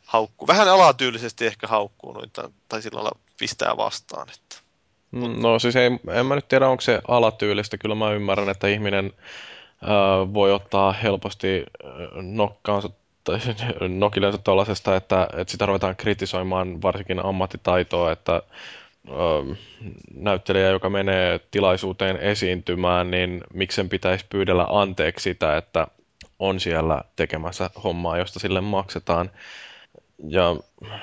haukkuu. 0.06 0.48
Vähän 0.48 0.68
alatyylisesti 0.70 1.46
ehkä 1.46 1.68
haukkuu 1.68 2.14
noita, 2.14 2.52
tai 2.70 2.82
sillä 2.82 2.98
lailla 2.98 3.20
pistää 3.40 3.78
vastaan. 3.78 4.30
Että. 4.30 4.63
Mm, 5.14 5.42
No 5.42 5.60
siis 5.60 5.76
ei, 5.76 5.90
en 6.12 6.26
mä 6.26 6.36
nyt 6.36 6.48
tiedä, 6.48 6.68
onko 6.68 6.82
se 6.82 7.02
alatyylistä. 7.08 7.78
Kyllä 7.78 7.96
mä 7.96 8.12
ymmärrän, 8.12 8.50
että 8.50 8.68
ihminen 8.68 9.12
äh, 9.84 10.34
voi 10.34 10.52
ottaa 10.52 10.92
helposti 10.94 11.64
äh, 11.86 11.92
nokkaansa 12.22 12.90
tai 13.24 13.40
nokillensa 13.90 14.38
tuollaisesta, 14.38 14.96
että, 14.96 15.28
että 15.38 15.52
sitä 15.52 15.66
ruvetaan 15.66 15.96
kritisoimaan 15.96 16.82
varsinkin 16.82 17.26
ammattitaitoa, 17.26 18.12
että 18.12 18.36
äh, 18.36 19.58
näyttelijä, 20.16 20.70
joka 20.70 20.90
menee 20.90 21.40
tilaisuuteen 21.52 22.18
esiintymään, 22.18 23.12
niin 23.12 23.44
miksen 23.54 23.90
pitäisi 23.90 24.26
pyydellä 24.30 24.66
anteeksi 24.70 25.24
sitä, 25.24 25.58
että 25.58 25.88
on 26.40 26.60
siellä 26.60 27.02
tekemässä 27.16 27.70
hommaa, 27.84 28.18
josta 28.18 28.40
sille 28.40 28.62
maksetaan. 28.62 29.32
Ja 30.28 30.56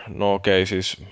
no 0.09 0.35
okei, 0.35 0.67
siis 0.67 1.05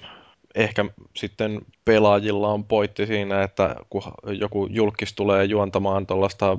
ehkä 0.55 0.85
sitten 1.17 1.61
pelaajilla 1.85 2.49
on 2.49 2.65
pointti 2.65 3.07
siinä, 3.07 3.43
että 3.43 3.77
kun 3.91 4.03
joku 4.27 4.67
julkis 4.71 5.13
tulee 5.13 5.45
juontamaan 5.45 6.07
tuollaista 6.07 6.59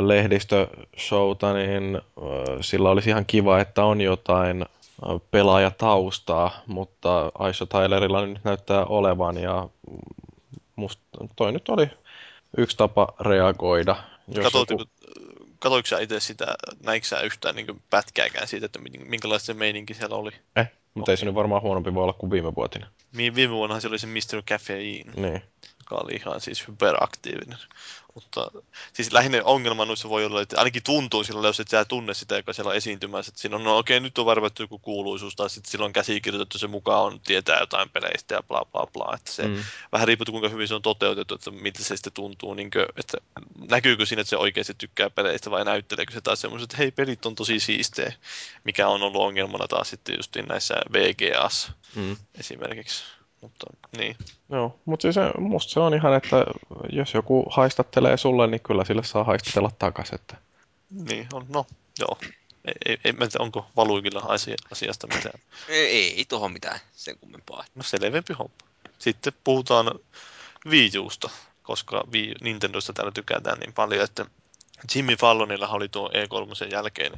lehdistöshowta, 0.00 1.54
niin 1.54 2.00
sillä 2.60 2.90
olisi 2.90 3.10
ihan 3.10 3.26
kiva, 3.26 3.60
että 3.60 3.84
on 3.84 4.00
jotain 4.00 4.64
pelaajataustaa, 5.30 6.62
mutta 6.66 7.32
Aisha 7.38 7.66
Tylerilla 7.66 8.26
nyt 8.26 8.44
näyttää 8.44 8.84
olevan 8.84 9.38
ja 9.38 9.68
musta 10.76 11.02
toi 11.36 11.52
nyt 11.52 11.68
oli 11.68 11.90
yksi 12.56 12.76
tapa 12.76 13.08
reagoida. 13.20 13.96
Jos 14.28 14.44
Katsoitteko, 14.44 14.82
joku... 14.82 14.92
katoiko 15.58 15.86
sä 15.86 15.98
itse 15.98 16.20
sitä, 16.20 16.46
näikö 16.84 17.06
sä 17.06 17.20
yhtään 17.20 17.54
niin 17.54 17.82
pätkääkään 17.90 18.48
siitä, 18.48 18.66
että 18.66 18.78
min- 18.78 19.08
minkälaista 19.08 19.46
se 19.46 19.54
meininki 19.54 19.94
siellä 19.94 20.16
oli? 20.16 20.30
Eh, 20.56 20.70
mutta 20.94 21.10
ei 21.12 21.16
se 21.16 21.26
nyt 21.26 21.34
varmaan 21.34 21.62
huonompi 21.62 21.94
voi 21.94 22.02
olla 22.02 22.12
kuin 22.12 22.30
viime 22.30 22.54
vuotina. 22.54 22.86
Mi- 23.12 23.34
Viime 23.34 23.54
vuonnahan 23.54 23.80
se 23.82 23.88
oli 23.88 23.98
se 23.98 24.06
Mr. 24.06 24.42
Caffeine, 24.48 25.12
Niin. 25.16 25.42
Joka 25.78 25.94
oli 26.04 26.12
ihan 26.16 26.40
siis 26.40 26.68
hyperaktiivinen. 26.68 27.58
Mutta 28.14 28.50
siis 28.92 29.12
lähinnä 29.12 29.40
ongelma 29.44 29.84
noissa 29.84 30.08
voi 30.08 30.24
olla, 30.24 30.42
että 30.42 30.58
ainakin 30.58 30.82
tuntuu 30.82 31.24
silloin, 31.24 31.46
jos 31.46 31.60
et 31.60 31.68
sä 31.68 31.84
tunne 31.84 32.14
sitä, 32.14 32.36
joka 32.36 32.52
siellä 32.52 32.70
on 32.70 32.76
esiintymässä, 32.76 33.30
että 33.30 33.40
siinä 33.40 33.56
on, 33.56 33.64
no 33.64 33.78
okei, 33.78 34.00
nyt 34.00 34.18
on 34.18 34.26
varvattu 34.26 34.62
joku 34.62 34.78
kuuluisuus, 34.78 35.36
tai 35.36 35.50
sitten 35.50 35.70
silloin 35.70 35.92
käsikirjoitettu 35.92 36.58
se 36.58 36.66
mukaan 36.66 37.02
on, 37.02 37.20
tietää 37.20 37.60
jotain 37.60 37.90
peleistä 37.90 38.34
ja 38.34 38.42
bla 38.42 38.64
bla 38.72 38.86
bla, 38.86 39.14
että 39.14 39.32
se 39.32 39.48
Mm. 39.48 39.64
vähän 39.92 40.08
riippuu, 40.08 40.26
kuinka 40.30 40.48
hyvin 40.48 40.68
se 40.68 40.74
on 40.74 40.82
toteutettu, 40.82 41.34
että 41.34 41.50
miltä 41.50 41.84
se 41.84 41.96
sitten 41.96 42.12
tuntuu, 42.12 42.54
niin 42.54 42.70
kuin, 42.70 42.86
että 42.96 43.18
näkyykö 43.68 44.06
siinä, 44.06 44.20
että 44.20 44.30
se 44.30 44.36
oikeasti 44.36 44.74
tykkää 44.74 45.10
peleistä 45.10 45.50
vai 45.50 45.64
näytteleekö 45.64 46.12
se 46.12 46.20
taas 46.20 46.40
semmoiset, 46.40 46.64
että 46.66 46.76
hei, 46.76 46.90
pelit 46.90 47.26
on 47.26 47.34
tosi 47.34 47.60
siistejä, 47.60 48.12
mikä 48.64 48.88
on 48.88 49.02
ollut 49.02 49.22
ongelmana 49.22 49.68
taas 49.68 49.90
sitten 49.90 50.16
just 50.18 50.36
näissä 50.48 50.74
VGAs 50.92 51.72
Mm. 51.94 52.16
esimerkiksi. 52.38 53.19
Mutta 53.40 53.66
niin, 53.96 54.16
Joo, 54.48 54.78
mutta 54.84 55.02
siis 55.02 55.14
se, 55.14 55.20
musta 55.38 55.72
se 55.72 55.80
on 55.80 55.94
ihan, 55.94 56.14
että 56.14 56.36
jos 56.92 57.14
joku 57.14 57.46
haistattelee 57.50 58.16
sulle, 58.16 58.46
niin 58.46 58.60
kyllä 58.60 58.84
sille 58.84 59.04
saa 59.04 59.24
haistatella 59.24 59.70
takaisin. 59.78 60.14
Että... 60.14 60.36
niin 60.90 61.26
on, 61.32 61.46
no 61.48 61.66
joo. 61.98 62.18
Ei, 62.64 62.74
ei, 62.86 62.98
ei 63.04 63.12
tiedä, 63.12 63.28
onko 63.38 63.66
valuikilla 63.76 64.22
asia, 64.28 64.54
asiasta 64.72 65.06
mitään. 65.06 65.40
Ei, 65.68 66.14
ei 66.16 66.24
tuohon 66.24 66.52
mitään 66.52 66.80
sen 66.92 67.18
kummempaa. 67.18 67.64
No 67.74 67.82
selvempi 67.82 68.32
homma. 68.32 68.54
Sitten 68.98 69.32
puhutaan 69.44 69.98
Wii 70.66 70.98
Usta, 70.98 71.30
koska 71.62 72.04
Wii, 72.12 72.34
Nintendosta 72.40 72.92
täällä 72.92 73.12
tykätään 73.12 73.58
niin 73.58 73.72
paljon, 73.72 74.04
että 74.04 74.26
Jimmy 74.94 75.16
Fallonilla 75.16 75.68
oli 75.68 75.88
tuo 75.88 76.08
E3 76.08 76.72
jälkeen 76.72 77.12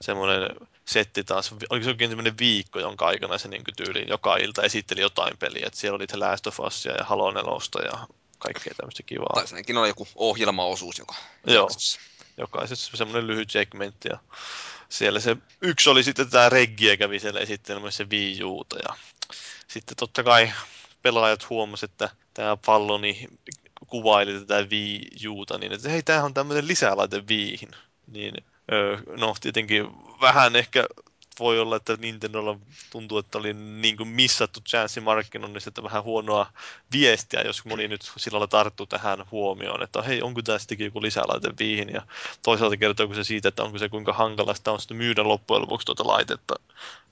semmoinen 0.00 0.50
setti 0.84 1.24
taas, 1.24 1.54
oliko 1.70 1.84
se 1.84 1.90
oikein 1.90 2.10
semmoinen 2.10 2.38
viikko, 2.38 2.80
jonka 2.80 3.06
aikana 3.06 3.38
se 3.38 3.48
niin 3.48 3.62
tyyliin 3.76 4.08
joka 4.08 4.36
ilta 4.36 4.62
esitteli 4.62 5.00
jotain 5.00 5.38
peliä, 5.38 5.66
että 5.66 5.78
siellä 5.78 5.96
oli 5.96 6.06
The 6.06 6.18
Last 6.18 6.46
of 6.46 6.60
Usia 6.60 6.92
ja 6.92 7.04
Halo 7.04 7.30
4 7.30 7.90
ja 7.92 8.06
kaikkea 8.38 8.74
tämmöistä 8.76 9.02
kivaa. 9.02 9.34
Tai 9.34 9.44
ainakin 9.46 9.76
on 9.76 9.88
joku 9.88 10.08
ohjelmaosuus, 10.14 10.98
joka 10.98 11.14
Joo. 11.46 11.64
jaksossa. 11.64 12.00
jokaisessa 12.36 12.96
semmoinen 12.96 13.26
lyhyt 13.26 13.50
segmentti 13.50 14.08
ja 14.08 14.18
siellä 14.88 15.20
se 15.20 15.36
yksi 15.60 15.90
oli 15.90 16.02
sitten 16.02 16.30
tämä 16.30 16.48
Reggie 16.48 16.96
kävi 16.96 17.18
siellä 17.18 17.40
esittelemässä 17.40 18.04
Wii 18.10 18.44
Uta 18.44 18.76
ja 18.78 18.96
sitten 19.68 19.96
totta 19.96 20.22
kai 20.22 20.52
pelaajat 21.02 21.50
huomasivat, 21.50 21.90
että 21.90 22.10
tämä 22.34 22.56
palloni 22.56 23.28
kuvaili 23.86 24.40
tätä 24.40 24.66
Wii 24.70 25.10
Uta 25.28 25.58
niin, 25.58 25.72
että 25.72 25.88
hei, 25.88 26.02
tämähän 26.02 26.24
on 26.24 26.34
tämmöinen 26.34 26.68
lisälaite 26.68 27.22
Wiihin. 27.28 27.70
Niin, 28.06 28.34
öö, 28.72 28.98
no 29.16 29.34
tietenkin 29.40 29.86
vähän 30.22 30.56
ehkä 30.56 30.86
voi 31.38 31.60
olla, 31.60 31.76
että 31.76 31.96
Nintendolla 32.00 32.58
tuntuu, 32.90 33.18
että 33.18 33.38
oli 33.38 33.52
niin 33.52 33.96
kuin 33.96 34.08
missattu 34.08 34.60
chanssi 34.60 35.00
markkinoinnista, 35.00 35.68
että 35.68 35.82
vähän 35.82 36.02
huonoa 36.02 36.52
viestiä, 36.92 37.40
jos 37.40 37.64
moni 37.64 37.88
nyt 37.88 38.12
sillä 38.16 38.36
lailla 38.36 38.46
tarttuu 38.46 38.86
tähän 38.86 39.24
huomioon, 39.30 39.82
että 39.82 40.02
hei, 40.02 40.22
onko 40.22 40.42
tämä 40.42 40.58
sittenkin 40.58 40.84
joku 40.84 41.02
lisälaite 41.02 41.50
Wiihin, 41.60 41.88
ja 41.88 42.02
toisaalta 42.42 42.76
kertooko 42.76 43.14
se 43.14 43.24
siitä, 43.24 43.48
että 43.48 43.62
onko 43.62 43.78
se 43.78 43.88
kuinka 43.88 44.12
hankalasta 44.12 44.72
on 44.72 44.80
sitten 44.80 44.96
myydä 44.96 45.24
loppujen 45.24 45.62
lopuksi 45.62 45.84
tuota 45.84 46.06
laitetta 46.06 46.54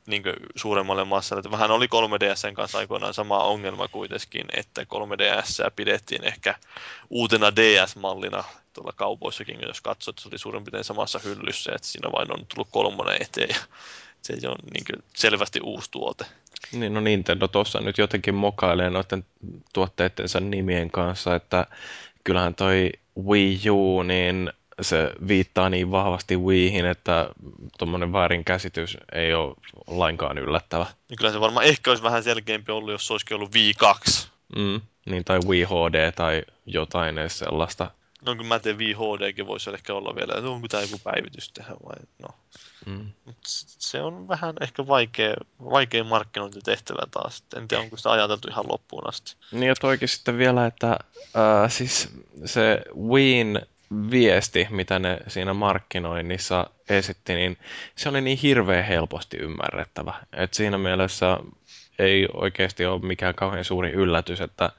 niin 0.06 0.22
suuremmalle 0.56 1.04
massalle. 1.04 1.40
Että 1.40 1.50
vähän 1.50 1.70
oli 1.70 1.86
3DSn 1.86 2.54
kanssa 2.54 2.78
aikoinaan 2.78 3.14
sama 3.14 3.38
ongelma 3.38 3.88
kuitenkin, 3.88 4.44
että 4.56 4.82
3DS 4.82 5.70
pidettiin 5.76 6.24
ehkä 6.24 6.54
uutena 7.10 7.56
DS-mallina 7.56 8.44
tuolla 8.72 8.92
kaupoissakin, 8.96 9.58
jos 9.66 9.80
katsot, 9.80 10.12
että 10.12 10.22
se 10.22 10.28
oli 10.28 10.38
suurin 10.38 10.64
piirtein 10.64 10.84
samassa 10.84 11.20
hyllyssä, 11.24 11.72
että 11.74 11.88
siinä 11.88 12.12
vain 12.12 12.32
on 12.32 12.46
tullut 12.46 12.68
kolmonen 12.70 13.22
eteen 13.22 13.56
se 14.22 14.48
on 14.48 14.56
niin 14.72 15.02
selvästi 15.16 15.60
uusi 15.62 15.90
tuote. 15.90 16.24
Niin, 16.72 16.94
no 16.94 17.00
Nintendo 17.00 17.48
tuossa 17.48 17.80
nyt 17.80 17.98
jotenkin 17.98 18.34
mokailee 18.34 18.90
noiden 18.90 19.24
tuotteittensa 19.72 20.40
nimien 20.40 20.90
kanssa, 20.90 21.34
että 21.34 21.66
kyllähän 22.24 22.54
toi 22.54 22.90
Wii 23.26 23.70
U, 23.70 24.02
niin 24.02 24.52
se 24.80 25.12
viittaa 25.28 25.70
niin 25.70 25.90
vahvasti 25.90 26.36
Wiihin, 26.36 26.86
että 26.86 27.28
tuommoinen 27.78 28.12
väärinkäsitys 28.12 28.96
ei 29.12 29.34
ole 29.34 29.54
lainkaan 29.86 30.38
yllättävä. 30.38 30.86
Niin 31.08 31.18
kyllä 31.18 31.32
se 31.32 31.40
varmaan 31.40 31.66
ehkä 31.66 31.90
olisi 31.90 32.02
vähän 32.02 32.22
selkeämpi 32.22 32.72
ollut, 32.72 32.92
jos 32.92 33.06
se 33.06 33.12
olisikin 33.12 33.34
ollut 33.34 33.54
Wii 33.54 33.74
2. 33.74 34.28
Mm, 34.56 34.80
niin, 35.06 35.24
tai 35.24 35.38
Wii 35.46 35.64
HD 35.64 36.12
tai 36.12 36.42
jotain 36.66 37.16
sellaista. 37.26 37.90
No 38.26 38.34
kyllä 38.34 38.48
mä 38.48 38.58
teen 38.58 38.78
Wii 38.78 38.92
HDkin 38.92 39.46
voisi 39.46 39.70
ehkä 39.70 39.94
olla 39.94 40.16
vielä, 40.16 40.34
että 40.36 40.50
onko 40.50 40.68
tämä 40.68 40.82
joku 40.82 41.00
päivitys 41.04 41.52
tehdä 41.52 41.74
vai 41.84 41.96
no. 42.18 42.28
Mm. 42.86 43.10
Mut 43.24 43.36
se 43.42 44.02
on 44.02 44.28
vähän 44.28 44.54
ehkä 44.60 44.86
vaikea, 44.86 45.34
vaikea 45.64 46.04
markkinointitehtävä 46.04 47.02
taas. 47.10 47.44
En 47.56 47.68
tiedä, 47.68 47.82
onko 47.82 47.96
sitä 47.96 48.10
ajateltu 48.10 48.48
ihan 48.48 48.68
loppuun 48.68 49.08
asti. 49.08 49.36
Niin 49.52 49.68
ja 49.68 49.74
toikin 49.74 50.08
sitten 50.08 50.38
vielä, 50.38 50.66
että 50.66 50.90
äh, 50.90 51.70
siis 51.70 52.08
se 52.44 52.82
Wiin 53.08 53.60
viesti, 54.10 54.66
mitä 54.70 54.98
ne 54.98 55.18
siinä 55.28 55.54
markkinoinnissa 55.54 56.70
esitti, 56.88 57.34
niin 57.34 57.58
se 57.96 58.08
oli 58.08 58.20
niin 58.20 58.38
hirveän 58.38 58.84
helposti 58.84 59.36
ymmärrettävä. 59.36 60.14
Et 60.32 60.54
siinä 60.54 60.78
mielessä 60.78 61.38
ei 61.98 62.28
oikeasti 62.32 62.86
ole 62.86 63.00
mikään 63.00 63.34
kauhean 63.34 63.64
suuri 63.64 63.90
yllätys, 63.90 64.40
että 64.40 64.72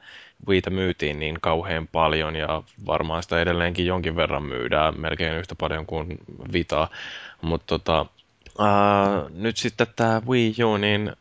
Wiitä 0.47 0.69
myytiin 0.69 1.19
niin 1.19 1.37
kauhean 1.41 1.87
paljon 1.87 2.35
ja 2.35 2.63
varmaan 2.85 3.23
sitä 3.23 3.41
edelleenkin 3.41 3.85
jonkin 3.85 4.15
verran 4.15 4.43
myydään, 4.43 4.99
melkein 4.99 5.37
yhtä 5.37 5.55
paljon 5.55 5.85
kuin 5.85 6.17
Vitaa. 6.53 6.89
Mutta 7.41 7.65
tota, 7.67 8.05
nyt 9.29 9.57
sitten 9.57 9.87
tämä 9.95 10.21
Wii 10.27 10.55
U, 10.63 10.77
niin 10.77 11.13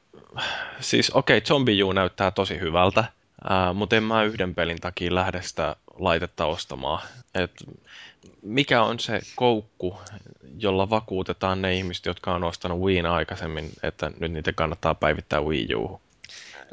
siis 0.81 1.11
okei, 1.11 1.39
okay, 1.39 1.47
Zombie 1.47 1.83
U 1.83 1.93
näyttää 1.93 2.31
tosi 2.31 2.61
hyvältä, 2.61 3.05
ää, 3.49 3.73
mutta 3.73 3.97
en 3.97 4.03
mä 4.03 4.25
yhden 4.25 4.55
pelin 4.55 4.81
takia 4.81 5.15
lähde 5.15 5.43
sitä 5.43 5.77
laitetta 5.99 6.47
ostamaan. 6.47 7.03
Et 7.35 7.53
mikä 8.43 8.83
on 8.83 8.99
se 8.99 9.21
koukku, 9.37 9.99
jolla 10.59 10.91
vakuutetaan 10.91 11.63
ne 11.63 11.75
ihmiset, 11.75 12.07
jotka 12.07 12.35
on 12.35 12.45
ostanut 12.45 12.81
Wiin 12.81 13.07
aikaisemmin, 13.07 13.71
että 13.83 14.11
nyt 14.21 14.33
niitä 14.33 14.53
kannattaa 14.53 14.95
päivittää 14.95 15.41
Wii 15.41 15.75
U? 15.75 16.01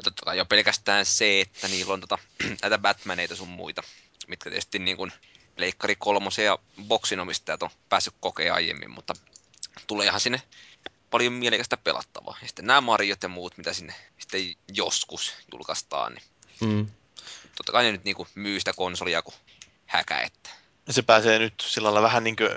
Totta 0.04 0.24
kai 0.24 0.38
jo 0.38 0.44
pelkästään 0.46 1.06
se, 1.06 1.40
että 1.40 1.68
niillä 1.68 1.92
on 1.92 2.00
tota, 2.00 2.18
näitä 2.62 2.78
Batmaneita 2.78 3.36
sun 3.36 3.48
muita, 3.48 3.82
mitkä 4.26 4.50
tietysti 4.50 4.78
niin 4.78 4.96
kuin 4.96 5.12
Leikkari 5.56 5.96
kolmosen 5.96 6.44
ja 6.44 6.58
boksin 6.82 7.20
omistajat 7.20 7.62
on 7.62 7.70
päässyt 7.88 8.14
kokeen 8.20 8.54
aiemmin, 8.54 8.90
mutta 8.90 9.14
tuleehan 9.86 10.20
sinne 10.20 10.42
paljon 11.10 11.32
mielekästä 11.32 11.76
pelattavaa. 11.76 12.38
Ja 12.42 12.46
sitten 12.46 12.66
nämä 12.66 12.80
Mariot 12.80 13.22
ja 13.22 13.28
muut, 13.28 13.56
mitä 13.58 13.72
sinne 13.72 13.94
sitten 14.18 14.54
joskus 14.74 15.34
julkaistaan, 15.52 16.12
niin 16.14 16.24
Mm. 16.60 16.86
totta 17.56 17.72
kai 17.72 17.84
ne 17.84 17.92
nyt 17.92 18.04
niin 18.04 18.16
kuin 18.16 18.28
myy 18.34 18.58
sitä 18.60 18.72
konsolia 18.72 19.22
kuin 19.22 19.34
häkä, 19.86 20.20
että 20.20 20.50
se 20.90 21.02
pääsee 21.02 21.38
nyt 21.38 21.54
sillä 21.60 21.86
lailla 21.86 22.02
vähän 22.02 22.24
niin 22.24 22.36
kuin 22.36 22.50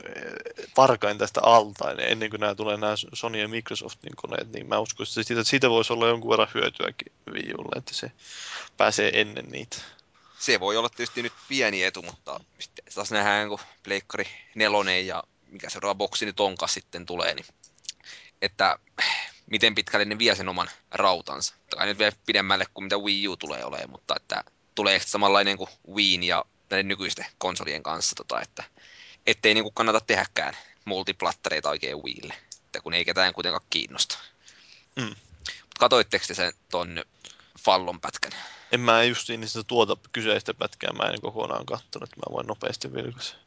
varkain 0.77 1.17
tästä 1.17 1.41
alta, 1.43 1.91
ennen 1.91 2.29
kuin 2.29 2.39
nämä 2.39 2.55
tulee 2.55 2.77
nämä 2.77 2.93
Sony 3.13 3.41
ja 3.41 3.47
Microsoftin 3.47 4.15
koneet, 4.15 4.51
niin 4.51 4.67
mä 4.67 4.79
uskon, 4.79 5.03
että 5.03 5.23
siitä, 5.23 5.43
siitä 5.43 5.69
voisi 5.69 5.93
olla 5.93 6.07
jonkun 6.07 6.29
verran 6.29 6.47
hyötyäkin 6.53 7.11
Wii 7.31 7.53
Ulle, 7.57 7.77
että 7.77 7.93
se 7.93 8.11
pääsee 8.77 9.21
ennen 9.21 9.45
niitä. 9.49 9.77
se 10.39 10.59
voi 10.59 10.77
olla 10.77 10.89
tietysti 10.89 11.21
nyt 11.21 11.33
pieni 11.47 11.83
etu, 11.83 12.01
mutta 12.01 12.39
sitten 12.59 12.85
taas 12.95 13.11
nähdään, 13.11 13.49
kun 13.49 13.59
Pleikkari 13.83 14.27
nelonen 14.55 15.07
ja 15.07 15.23
mikä 15.47 15.69
seuraava 15.69 15.95
boksi 15.95 16.25
nyt 16.25 16.39
onkaan 16.39 16.69
sitten 16.69 17.05
tulee, 17.05 17.33
niin 17.33 17.45
että 18.41 18.79
miten 19.45 19.75
pitkälle 19.75 20.05
ne 20.05 20.17
vie 20.19 20.35
sen 20.35 20.49
oman 20.49 20.69
rautansa. 20.91 21.55
Tai 21.69 21.85
nyt 21.85 21.99
vielä 21.99 22.11
pidemmälle 22.25 22.65
kuin 22.73 22.83
mitä 22.83 22.97
Wii 22.97 23.27
U 23.27 23.37
tulee 23.37 23.65
olemaan, 23.65 23.89
mutta 23.89 24.15
että 24.15 24.43
tulee 24.75 24.99
samanlainen 24.99 25.57
kuin 25.57 25.69
Wii 25.93 26.27
ja 26.27 26.45
näiden 26.71 26.87
nykyisten 26.87 27.25
konsolien 27.37 27.83
kanssa, 27.83 28.15
tota, 28.15 28.41
että 28.41 28.63
ettei 29.27 29.53
niin 29.53 29.63
kuin 29.63 29.73
kannata 29.73 29.99
tehdäkään 29.99 30.57
multiplattereita 30.85 31.69
oikein 31.69 32.03
Wiille, 32.03 32.33
että 32.65 32.81
kun 32.81 32.93
ei 32.93 33.05
ketään 33.05 33.33
kuitenkaan 33.33 33.65
kiinnosta. 33.69 34.17
Mm. 34.95 35.15
Katoitteko 35.79 36.25
te 36.27 36.33
sen 36.33 36.53
ton 36.69 37.03
Fallon 37.59 38.01
pätkän? 38.01 38.31
En 38.71 38.79
mä 38.79 39.03
just 39.03 39.29
niin 39.29 39.47
sitä 39.47 39.63
tuota 39.63 39.97
kyseistä 40.11 40.53
pätkää 40.53 40.93
mä 40.93 41.03
en 41.03 41.21
kokonaan 41.21 41.65
katsonut, 41.65 42.09
että 42.09 42.19
mä 42.19 42.33
voin 42.33 42.47
nopeasti 42.47 42.93
vilkaista. 42.93 43.37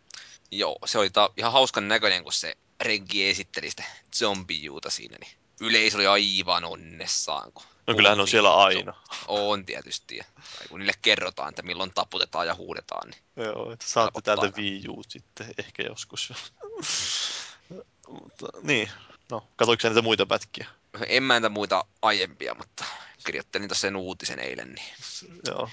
Joo, 0.51 0.79
se 0.85 0.99
oli 0.99 1.11
ta- 1.11 1.31
ihan 1.37 1.53
hauskan 1.53 1.89
näköinen, 1.89 2.23
kun 2.23 2.33
se 2.33 2.57
Reggie 2.81 3.31
esitteli 3.31 3.71
sitä 3.71 3.85
zombijuuta 4.17 4.91
siinä, 4.91 5.17
niin 5.21 5.33
yleisö 5.61 5.97
oli 5.97 6.07
aivan 6.07 6.65
onnessaan. 6.65 7.53
Kun 7.53 7.65
No 7.87 7.95
kyllähän 7.95 8.21
on 8.21 8.29
siellä 8.29 8.55
aina. 8.55 8.95
On 9.29 9.67
tietysti, 9.67 10.19
tai 10.59 10.69
kun 10.69 10.79
niille 10.79 10.93
kerrotaan, 11.03 11.49
että 11.49 11.63
milloin 11.63 11.93
taputetaan 11.95 12.47
ja 12.47 12.55
huudetaan, 12.55 13.11
niin 13.11 13.23
Joo, 13.37 13.73
että 13.73 13.87
saatte 13.89 14.21
täältä. 14.21 14.53
Wii 14.57 14.83
sitten 15.09 15.55
ehkä 15.59 15.83
joskus. 15.83 16.33
Mutta, 18.09 18.47
niin, 18.63 18.91
no, 19.31 19.47
katoiko 19.57 19.89
niitä 19.89 20.03
muita 20.03 20.27
pätkiä? 20.27 20.67
en 21.07 21.23
mä 21.23 21.35
niitä 21.35 21.49
muita 21.49 21.85
aiempia, 22.03 22.55
mutta 22.55 22.85
kirjoittelin 23.27 23.69
tuossa 23.69 23.81
sen 23.81 23.97
uutisen 23.97 24.39
eilen, 24.39 24.73
niin 24.73 24.87
Joo. 25.47 25.69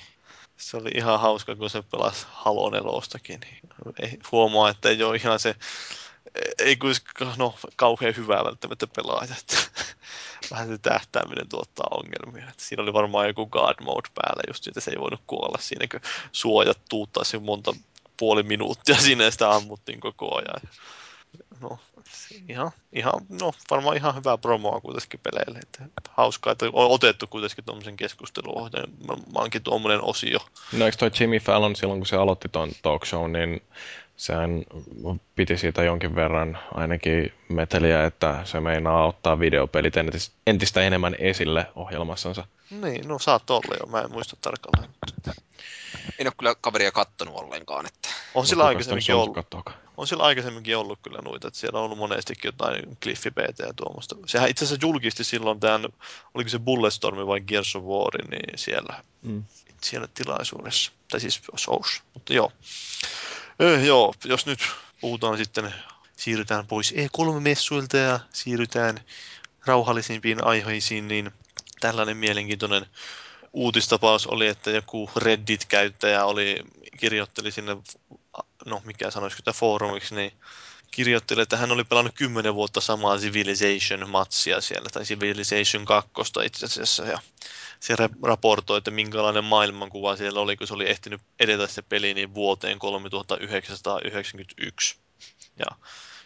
Se 0.58 0.78
oli 0.78 0.90
ihan 0.96 1.20
hauska, 1.20 1.56
kun 1.56 1.70
se 1.70 1.82
pelasi 1.82 2.26
Halo 2.30 2.70
4 2.70 3.38
niin 3.46 3.58
ei, 4.00 4.20
huomaa, 4.32 4.70
että 4.70 4.90
ei 4.90 5.04
ole 5.04 5.16
ihan 5.16 5.40
se 5.40 5.56
ei 6.60 6.76
kuitenkaan, 6.76 7.34
no, 7.38 7.56
kauhean 7.76 8.16
hyvää 8.16 8.46
välttämättä 8.46 8.88
pelaaja. 8.96 9.36
Vähän 10.52 10.68
se 10.68 10.78
tähtääminen 10.78 11.50
tuottaa 11.50 11.88
ongelmia. 11.92 12.50
Että 12.50 12.64
siinä 12.64 12.84
oli 12.84 12.94
varmaan 12.94 13.28
joku 13.28 13.46
guard 13.46 13.84
mode 13.84 14.10
päällä 14.16 14.44
just, 14.48 14.68
että 14.68 14.82
se 14.82 14.92
ei 14.92 15.00
voinut 15.00 15.22
kuolla 15.28 15.58
siinä, 15.62 15.88
kun 15.92 16.00
suojat 16.32 16.80
tuuttaisi 16.90 17.40
monta 17.40 17.74
puoli 18.18 18.44
minuuttia 18.44 18.96
ja 19.26 19.32
sitä 19.32 19.52
ammuttiin 19.52 20.00
koko 20.00 20.36
ajan. 20.36 20.62
No, 21.60 21.80
ihan, 22.50 22.72
ihan, 22.94 23.14
no, 23.30 23.54
varmaan 23.72 23.98
ihan 23.98 24.16
hyvää 24.16 24.38
promoa 24.38 24.82
kuitenkin 24.82 25.20
peleille. 25.24 25.60
Että 25.60 26.12
hauskaa, 26.18 26.52
että 26.52 26.66
on 26.66 26.92
otettu 26.92 27.28
kuitenkin 27.28 27.66
tuommoisen 27.66 27.98
keskusteluohjeen. 27.98 28.90
Mä, 29.08 29.14
mä 29.14 29.60
tuommoinen 29.64 30.04
osio. 30.04 30.40
No 30.74 30.86
eikö 30.86 30.98
toi 30.98 31.12
Jimmy 31.20 31.40
Fallon 31.40 31.76
silloin, 31.76 32.00
kun 32.00 32.08
se 32.08 32.16
aloitti 32.16 32.50
ton 32.50 32.72
talk 32.82 33.06
show, 33.06 33.32
niin 33.32 33.62
sehän 34.22 34.64
piti 35.36 35.58
siitä 35.58 35.84
jonkin 35.84 36.16
verran 36.16 36.60
ainakin 36.74 37.34
meteliä, 37.50 38.06
että 38.06 38.42
se 38.46 38.60
meinaa 38.60 39.08
ottaa 39.08 39.40
videopelit 39.40 39.94
entis- 39.98 40.32
entistä 40.48 40.82
enemmän 40.82 41.16
esille 41.20 41.68
ohjelmassansa. 41.76 42.46
Niin, 42.72 43.08
no 43.08 43.20
saat 43.20 43.50
olla 43.50 43.76
jo, 43.80 43.86
mä 43.86 44.02
en 44.02 44.12
muista 44.12 44.38
tarkalleen. 44.42 44.90
En 46.20 46.28
ole 46.28 46.34
kyllä 46.38 46.56
kaveria 46.62 46.92
kattonut 46.92 47.36
ollenkaan, 47.36 47.86
että 47.86 48.10
On 48.36 48.48
sillä 48.48 48.66
aikaisemminkin 48.66 49.16
ollut, 49.16 49.38
on 49.98 50.08
sillä 50.08 50.24
aikaisemminkin 50.24 50.78
ollut 50.78 51.00
kyllä 51.02 51.20
noita, 51.24 51.48
että 51.48 51.60
siellä 51.60 51.80
on 51.80 51.86
ollut 51.86 51.98
monestikin 51.98 52.48
jotain 52.48 52.98
Cliffy 53.04 53.32
BT 53.32 53.60
ja 53.60 53.74
tuommoista. 53.76 54.16
Sehän 54.26 54.50
itse 54.50 54.66
asiassa 54.66 54.86
julkisti 54.88 55.24
silloin 55.24 55.60
tämän, 55.60 55.86
oliko 56.34 56.50
se 56.50 56.60
Bulletstormi 56.60 57.28
vai 57.28 57.42
Gears 57.42 57.76
of 57.76 57.84
War, 57.84 58.28
niin 58.32 58.58
siellä, 58.58 59.04
Mm. 59.22 59.44
siellä 59.84 60.08
tilaisuudessa. 60.14 60.92
Tai 61.12 61.20
siis 61.20 61.42
shows, 61.58 62.04
mutta 62.14 62.34
joo. 62.34 62.52
Joo, 63.86 64.14
jos 64.26 64.46
nyt 64.46 64.60
puhutaan 65.02 65.38
sitten, 65.38 65.74
siirrytään 66.16 66.68
pois 66.68 66.94
E3-messuilta 66.94 67.98
ja 67.98 68.20
siirrytään 68.34 69.00
rauhallisimpiin 69.66 70.44
aiheisiin, 70.44 71.08
niin 71.08 71.32
tällainen 71.80 72.18
mielenkiintoinen 72.18 72.86
uutistapaus 73.54 74.28
oli, 74.28 74.48
että 74.48 74.72
joku 74.72 75.10
Reddit-käyttäjä 75.16 76.26
oli, 76.26 76.64
kirjoitteli 77.00 77.52
sinne, 77.52 77.78
no 78.66 78.82
mikä 78.86 79.12
sanoisiko 79.12 79.38
sitä 79.38 79.54
foorumiksi, 79.54 80.16
niin 80.16 80.34
kirjoitteli, 80.92 81.42
että 81.42 81.58
hän 81.58 81.72
oli 81.72 81.84
pelannut 81.84 82.16
kymmenen 82.16 82.56
vuotta 82.56 82.82
samaa 82.82 83.18
Civilization-matsia 83.18 84.62
siellä, 84.62 84.90
tai 84.94 85.04
Civilization 85.04 85.86
2 85.86 86.12
itse 86.46 86.66
asiassa, 86.66 87.06
ja 87.06 87.20
se 87.82 87.96
ra- 87.96 88.20
raportoi, 88.24 88.78
että 88.78 88.92
minkälainen 88.92 89.44
maailmankuva 89.44 90.16
siellä 90.16 90.40
oli, 90.40 90.58
kun 90.58 90.68
se 90.68 90.74
oli 90.74 90.90
ehtinyt 90.90 91.22
edetä 91.40 91.68
se 91.68 91.82
peli 91.82 92.14
niin 92.14 92.34
vuoteen 92.34 92.80
3991. 92.80 94.96
Ja 95.60 95.66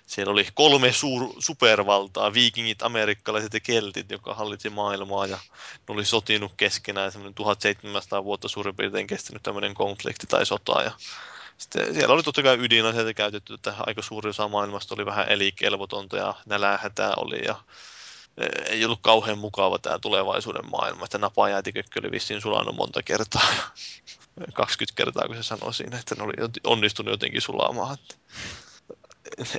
siellä 0.06 0.32
oli 0.32 0.48
kolme 0.54 0.92
suur, 0.92 1.34
supervaltaa, 1.40 2.34
viikingit, 2.34 2.84
amerikkalaiset 2.84 3.54
ja 3.54 3.60
keltit, 3.60 4.12
joka 4.12 4.34
hallitsi 4.34 4.70
maailmaa. 4.70 5.26
Ja 5.26 5.40
ne 5.88 5.94
oli 5.94 6.06
sotinut 6.06 6.52
keskenään 6.58 7.12
semmoinen 7.12 7.34
1700 7.34 8.24
vuotta 8.24 8.48
suurin 8.48 8.76
piirtein 8.76 9.08
kestänyt 9.08 9.44
tämmöinen 9.44 9.74
konflikti 9.74 10.28
tai 10.28 10.46
sota. 10.46 10.82
Ja 10.82 10.92
sitten 11.58 11.94
siellä 11.94 12.14
oli 12.14 12.24
totta 12.24 12.44
kai 12.44 12.58
ydinaseita 12.60 13.14
käytetty, 13.14 13.54
että 13.54 13.74
aika 13.80 14.02
suuri 14.02 14.30
osa 14.30 14.48
maailmasta 14.48 14.96
oli 14.96 15.06
vähän 15.06 15.30
elikelvotonta 15.30 16.18
ja 16.18 16.34
nälähätää 16.46 17.14
oli. 17.18 17.46
Ja 17.46 17.56
ei 18.70 18.86
ollut 18.86 19.00
kauhean 19.02 19.38
mukava 19.38 19.80
tämä 19.80 20.00
tulevaisuuden 20.00 20.72
maailma, 20.72 21.06
että 21.06 21.18
napajäätikökkö 21.18 22.00
oli 22.00 22.12
vissiin 22.12 22.42
sulanut 22.42 22.76
monta 22.76 23.04
kertaa 23.04 23.54
ja 24.40 24.52
20 24.54 25.04
kertaa, 25.04 25.28
kun 25.28 25.36
se 25.36 25.44
sanoi 25.44 25.74
siinä, 25.74 26.00
että 26.00 26.16
ne 26.16 26.24
oli 26.24 26.34
onnistunut 26.64 27.12
jotenkin 27.12 27.42
sulamaan. 27.42 27.94
Että 27.94 28.16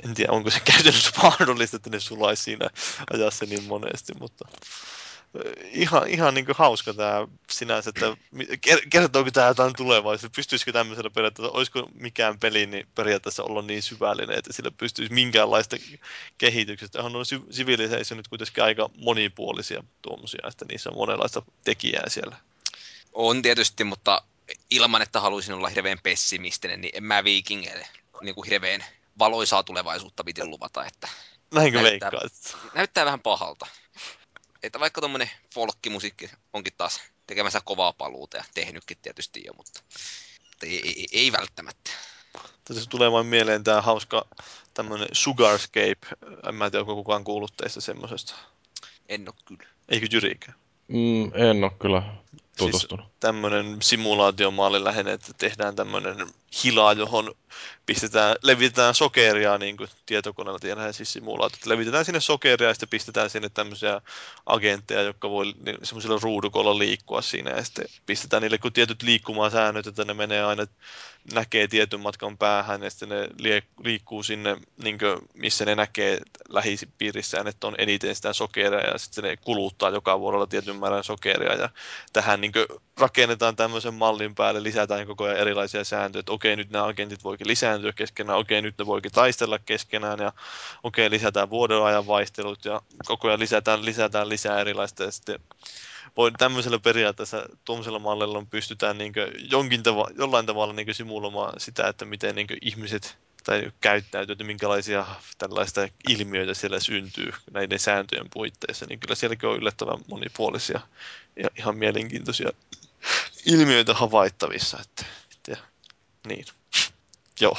en 0.03 0.13
tiedä, 0.13 0.31
onko 0.31 0.49
se 0.49 0.59
käytännössä 0.59 1.11
mahdollista, 1.23 1.77
että 1.77 1.89
ne 1.89 1.99
sulaisi 1.99 2.43
siinä 2.43 2.69
ajassa 3.13 3.45
niin 3.45 3.63
monesti, 3.63 4.13
mutta 4.19 4.47
ihan, 5.71 6.07
ihan 6.07 6.33
niin 6.33 6.45
hauska 6.55 6.93
tämä 6.93 7.27
sinänsä, 7.49 7.89
että 7.89 8.17
kertooko 8.89 9.31
tämä 9.31 9.47
jotain 9.47 9.73
tulevaisuudesta, 9.75 10.35
pystyisikö 10.35 10.71
tämmöisellä 10.71 11.09
periaatteessa, 11.09 11.51
olisiko 11.51 11.89
mikään 11.93 12.39
peli 12.39 12.65
niin 12.65 12.87
periaatteessa 12.95 13.43
olla 13.43 13.61
niin 13.61 13.83
syvällinen, 13.83 14.37
että 14.37 14.53
sillä 14.53 14.71
pystyisi 14.71 15.13
minkäänlaista 15.13 15.77
kehityksestä. 16.37 17.03
On 17.03 17.13
nuo 17.13 17.23
Civilizationit 17.51 18.27
kuitenkin 18.27 18.63
aika 18.63 18.89
monipuolisia 18.97 19.83
tuommoisia, 20.01 20.47
että 20.47 20.65
niissä 20.69 20.89
on 20.89 20.97
monenlaista 20.97 21.41
tekijää 21.63 22.09
siellä. 22.09 22.37
on 23.13 23.41
tietysti, 23.41 23.83
mutta 23.83 24.21
ilman, 24.69 25.01
että 25.01 25.19
haluaisin 25.19 25.53
olla 25.53 25.67
hirveän 25.69 25.99
pessimistinen, 26.03 26.81
niin 26.81 26.91
en 26.93 27.03
mä 27.03 27.23
viikingeille 27.23 27.87
niin 28.21 28.35
kuin 28.35 28.49
hirveän 28.49 28.85
valoisaa 29.19 29.63
tulevaisuutta 29.63 30.23
piti 30.23 30.45
luvata, 30.45 30.85
että 30.85 31.07
Näinkö 31.53 31.81
Näyttää- 31.81 32.11
veikkaat? 32.11 32.57
näyttää 32.73 33.05
vähän 33.05 33.19
pahalta. 33.19 33.67
Että 34.63 34.79
vaikka 34.79 35.01
tuommoinen 35.01 35.29
folkkimusiikki 35.53 36.29
onkin 36.53 36.73
taas 36.77 37.01
tekemässä 37.27 37.61
kovaa 37.65 37.93
paluuta 37.93 38.37
ja 38.37 38.43
tehnytkin 38.53 38.97
tietysti 39.01 39.43
jo, 39.45 39.53
mutta, 39.53 39.81
mutta 40.49 40.65
ei, 40.65 40.81
ei, 40.85 41.07
ei 41.11 41.31
välttämättä. 41.31 41.91
Tässä 42.65 42.89
tulee 42.89 43.11
vain 43.11 43.25
mieleen 43.25 43.63
tämä 43.63 43.81
hauska 43.81 44.27
tämmöinen 44.73 45.07
Sugarscape. 45.11 46.07
En 46.49 46.55
mä 46.55 46.69
tiedä, 46.69 46.81
onko 46.81 46.95
kukaan 46.95 47.23
kuullut 47.23 47.57
teistä 47.57 47.81
semmoisesta. 47.81 48.35
En 49.09 49.29
ole 49.29 49.35
kyllä. 49.45 49.69
Eikö 49.89 50.07
Jyrikään? 50.11 50.57
Mm, 50.87 51.31
en 51.33 51.63
ole 51.63 51.71
kyllä 51.79 52.03
tutustunut. 52.57 53.05
Siis... 53.05 53.17
tämmöinen 53.19 53.77
simulaatiomaali 53.81 54.83
lähinnä, 54.83 55.11
että 55.11 55.33
tehdään 55.37 55.75
tämmöinen 55.75 56.27
hila, 56.63 56.93
johon 56.93 57.35
pistetään, 57.85 58.35
levitetään 58.43 58.95
sokeria, 58.95 59.57
niin 59.57 59.77
kuin 59.77 59.89
tietokoneella 60.05 60.59
tiedään 60.59 60.93
siis 60.93 61.13
simulaatiot. 61.13 61.65
Levitetään 61.65 62.05
sinne 62.05 62.19
sokeria 62.19 62.67
ja 62.67 62.73
sitten 62.73 62.89
pistetään 62.89 63.29
sinne 63.29 63.49
tämmöisiä 63.49 64.01
agentteja, 64.45 65.01
jotka 65.01 65.29
voi 65.29 65.53
niin, 65.65 65.77
semmoisella 65.83 66.19
ruudukolla 66.21 66.77
liikkua 66.77 67.21
siinä 67.21 67.51
ja 67.51 67.63
sitten 67.63 67.85
pistetään 68.05 68.41
niille 68.41 68.57
kun 68.57 68.73
tietyt 68.73 69.03
liikkumasäännöt, 69.03 69.87
että 69.87 70.05
ne 70.05 70.13
menee 70.13 70.43
aina, 70.43 70.67
näkee 71.33 71.67
tietyn 71.67 71.99
matkan 71.99 72.37
päähän 72.37 72.83
ja 72.83 72.89
sitten 72.89 73.09
ne 73.09 73.29
liikkuu 73.83 74.23
sinne, 74.23 74.57
niin 74.83 74.97
kuin, 74.99 75.17
missä 75.33 75.65
ne 75.65 75.75
näkee 75.75 76.19
lähipiirissään, 76.49 77.47
että 77.47 77.67
on 77.67 77.75
eniten 77.77 78.15
sitä 78.15 78.33
sokeria 78.33 78.91
ja 78.91 78.97
sitten 78.97 79.23
ne 79.23 79.37
kuluttaa 79.37 79.89
joka 79.89 80.19
vuodella 80.19 80.47
tietyn 80.47 80.75
määrän 80.75 81.03
sokeria 81.03 81.53
ja 81.53 81.69
tähän 82.13 82.41
niin 82.41 82.51
rakennetaan 82.97 83.55
tämmöisen 83.55 83.93
mallin 83.93 84.35
päälle, 84.35 84.63
lisätään 84.63 85.07
koko 85.07 85.23
ajan 85.23 85.37
erilaisia 85.37 85.83
sääntöjä, 85.83 86.19
että 86.19 86.31
okei, 86.31 86.46
nyt 86.55 86.69
nämä 86.69 86.85
agentit 86.85 87.23
voikin 87.23 87.47
lisääntyä 87.47 87.93
keskenään, 87.93 88.39
okei, 88.39 88.61
nyt 88.61 88.77
ne 88.77 88.85
voikin 88.85 89.11
taistella 89.11 89.59
keskenään 89.59 90.19
ja 90.19 90.33
okei, 90.83 91.09
lisätään 91.09 91.49
vuoden 91.49 91.83
ajan 91.83 92.07
vaihtelut 92.07 92.65
ja 92.65 92.81
koko 93.05 93.27
ajan 93.27 93.39
lisätään, 93.39 93.85
lisätään 93.85 94.29
lisää 94.29 94.59
erilaista 94.59 95.03
ja 95.03 95.11
sitten 95.11 95.39
voi 96.17 96.31
tämmöisellä 96.37 96.79
periaatteessa, 96.79 97.49
tuommoisella 97.65 97.99
mallilla 97.99 98.45
pystytään 98.49 98.97
niin 98.97 99.13
jonkin 99.51 99.83
tava, 99.83 100.07
jollain 100.17 100.45
tavalla 100.45 100.73
niin 100.73 100.95
simuloimaan 100.95 101.59
sitä, 101.59 101.87
että 101.87 102.05
miten 102.05 102.35
niin 102.35 102.47
ihmiset 102.61 103.17
tai 103.43 103.71
käyttäytyy, 103.81 104.33
että 104.33 104.43
minkälaisia 104.43 105.05
tällaista 105.37 105.87
ilmiöitä 106.09 106.53
siellä 106.53 106.79
syntyy 106.79 107.31
näiden 107.51 107.79
sääntöjen 107.79 108.27
puitteissa, 108.33 108.85
niin 108.89 108.99
kyllä 108.99 109.15
sielläkin 109.15 109.49
on 109.49 109.57
yllättävän 109.57 109.99
monipuolisia 110.07 110.79
ja 111.35 111.49
ihan 111.59 111.77
mielenkiintoisia 111.77 112.49
ilmiöitä 113.45 113.93
havaittavissa. 113.93 114.79
Että, 114.81 115.05
että, 115.35 115.57
niin. 116.27 116.45
Joo, 117.41 117.57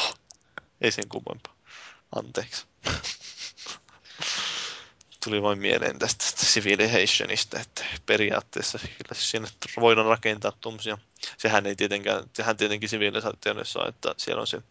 ei 0.80 0.92
sen 0.92 1.08
kummempaa. 1.08 1.54
Anteeksi. 2.16 2.66
Tuli 5.24 5.42
vain 5.42 5.58
mieleen 5.58 5.98
tästä 5.98 6.24
Civilizationista, 6.24 7.60
että 7.60 7.84
periaatteessa 8.06 8.78
kyllä 8.78 9.14
sinne 9.14 9.48
voidaan 9.80 10.06
rakentaa 10.06 10.52
tuommoisia. 10.52 10.98
Sehän 11.38 11.66
ei 11.66 11.76
tietenkään, 11.76 12.24
sehän 12.32 12.56
tietenkin 12.56 12.88
Civilizationissa 12.88 13.80
on, 13.80 13.88
että 13.88 14.14
siellä 14.16 14.40
on 14.40 14.46
se 14.46 14.62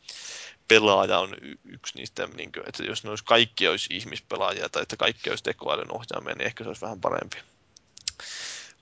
pelaaja 0.68 1.20
on 1.20 1.36
yksi 1.66 1.94
niistä, 1.96 2.28
niin 2.28 2.52
kuin, 2.52 2.64
että 2.70 2.84
jos 2.84 3.04
ne 3.04 3.10
olisi, 3.10 3.24
kaikki 3.24 3.68
olisi 3.68 3.88
ihmispelaajia 3.96 4.70
tai 4.70 4.82
että 4.82 4.98
kaikki 4.98 5.30
olisi 5.30 5.44
tekoälyn 5.44 5.94
ohjaamia, 5.94 6.36
niin 6.36 6.46
ehkä 6.46 6.64
se 6.64 6.68
olisi 6.68 6.82
vähän 6.82 7.02
parempi. 7.02 7.38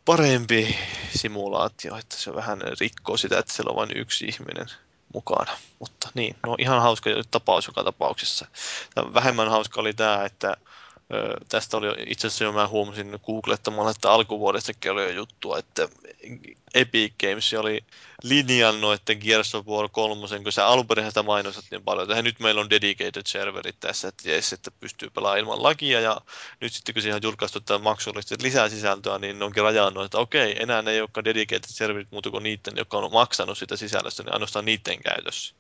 Parempi 0.06 0.78
simulaatio, 1.16 1.98
että 1.98 2.16
se 2.18 2.36
vähän 2.36 2.62
rikkoo 2.80 3.18
sitä, 3.18 3.40
että 3.40 3.54
siellä 3.54 3.70
on 3.70 3.76
vain 3.76 3.98
yksi 3.98 4.26
ihminen 4.26 4.68
mukana. 5.16 5.58
Mutta 5.80 6.10
niin, 6.14 6.36
no 6.46 6.56
ihan 6.60 6.82
hauska 6.82 7.10
tapaus 7.32 7.68
joka 7.68 7.84
tapauksessa. 7.84 8.48
Vähemmän 9.14 9.50
hauska 9.50 9.82
oli 9.82 9.94
tämä, 9.94 10.26
että 10.26 10.58
tästä 11.50 11.78
oli 11.78 11.88
itse 12.08 12.28
asiassa 12.28 12.44
jo 12.44 12.52
mä 12.52 12.68
huomasin 12.68 13.20
googlettamalla, 13.26 13.92
että 13.92 14.12
alkuvuodestakin 14.12 14.92
oli 14.92 15.04
jo 15.04 15.10
juttua, 15.10 15.58
että 15.58 15.90
Epic 16.74 17.14
Games 17.20 17.54
oli 17.54 17.84
linjannut, 18.24 18.94
että 18.94 19.16
Gears 19.16 19.56
of 19.56 19.68
War 19.68 19.90
3, 19.92 20.22
kun 20.44 20.52
sä 20.52 20.68
alun 20.68 20.88
perin 20.88 21.08
sitä 21.08 21.24
mainostat 21.24 21.66
niin 21.72 21.84
paljon, 21.84 22.12
että 22.12 22.22
nyt 22.22 22.40
meillä 22.40 22.62
on 22.62 22.70
dedicated 22.70 23.22
serverit 23.26 23.80
tässä, 23.80 24.08
että, 24.08 24.30
jes, 24.30 24.54
että 24.54 24.72
pystyy 24.72 25.10
pelaamaan 25.10 25.40
ilman 25.40 25.64
lakia, 25.64 26.00
ja 26.00 26.22
nyt 26.62 26.74
sitten 26.74 26.94
kun 26.94 27.02
siihen 27.02 27.16
on 27.16 27.24
julkaistu 27.24 27.60
tätä 27.60 27.80
maksullista 27.80 28.36
lisää 28.42 28.70
sisältöä, 28.70 29.20
niin 29.20 29.40
ne 29.40 29.46
onkin 29.46 29.64
rajannut, 29.64 30.06
että 30.06 30.18
okei, 30.18 30.56
enää 30.64 30.82
ne 30.82 30.92
ei 30.92 31.02
olekaan 31.02 31.26
dedicated 31.26 31.64
serverit 31.68 32.12
muuta 32.12 32.32
kuin 32.32 32.44
niiden, 32.44 32.74
jotka 32.78 32.98
on 32.98 33.14
maksanut 33.14 33.58
sitä 33.58 33.78
sisällöstä, 33.78 34.24
niin 34.24 34.34
ainoastaan 34.34 34.66
niiden 34.66 35.04
käytössä. 35.04 35.56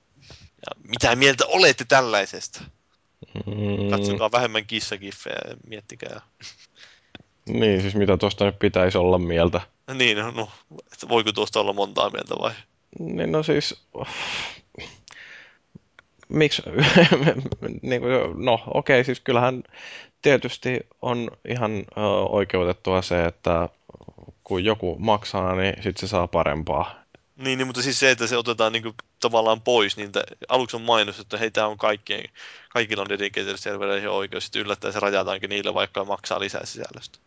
Ja 0.61 0.81
mitä 0.87 1.15
mieltä 1.15 1.45
olette 1.45 1.85
tällaisesta? 1.85 2.61
Mm, 3.45 3.89
Katsokaa 3.89 4.31
vähemmän 4.31 4.65
kissakiffejä 4.65 5.37
ja 5.49 5.55
miettikää. 5.67 6.21
niin, 7.49 7.81
siis 7.81 7.95
mitä 7.95 8.17
tuosta 8.17 8.45
nyt 8.45 8.59
pitäisi 8.59 8.97
olla 8.97 9.17
mieltä. 9.17 9.61
Niin, 9.93 10.17
no, 10.17 10.31
no, 10.31 10.49
että 10.93 11.09
voiko 11.09 11.31
tuosta 11.31 11.59
olla 11.59 11.73
montaa 11.73 12.09
mieltä 12.09 12.35
vai? 12.41 12.51
Niin 12.99 13.31
no 13.31 13.43
siis, 13.43 13.87
miksi, 16.29 16.61
niin 17.81 18.01
kuin, 18.01 18.45
no 18.45 18.59
okei, 18.73 19.03
siis 19.03 19.19
kyllähän 19.19 19.63
tietysti 20.21 20.79
on 21.01 21.31
ihan 21.47 21.85
oikeutettua 22.29 23.01
se, 23.01 23.25
että 23.25 23.69
kun 24.43 24.63
joku 24.63 24.95
maksaa, 24.99 25.55
niin 25.55 25.73
sitten 25.73 25.99
se 25.99 26.07
saa 26.07 26.27
parempaa. 26.27 27.04
Niin, 27.35 27.57
niin, 27.57 27.67
mutta 27.67 27.81
siis 27.81 27.99
se, 27.99 28.11
että 28.11 28.27
se 28.27 28.37
otetaan 28.37 28.71
niin 28.71 28.83
kuin, 28.83 28.95
tavallaan 29.19 29.61
pois, 29.61 29.97
niin 29.97 30.11
t- 30.11 30.17
aluksi 30.49 30.75
on 30.75 30.81
mainos, 30.81 31.19
että 31.19 31.37
hei, 31.37 31.51
tämä 31.51 31.67
on 31.67 31.77
kaikkien, 31.77 32.23
kaikilla 32.69 33.01
on 33.01 33.09
dedicated 33.09 33.57
servereihin 33.57 34.09
oikeus, 34.09 34.43
sitten 34.43 34.61
yllättäen 34.61 34.93
se 34.93 34.99
rajataankin 34.99 35.49
niille, 35.49 35.73
vaikka 35.73 36.05
maksaa 36.05 36.39
lisää 36.39 36.65
sisällöstä. 36.65 37.19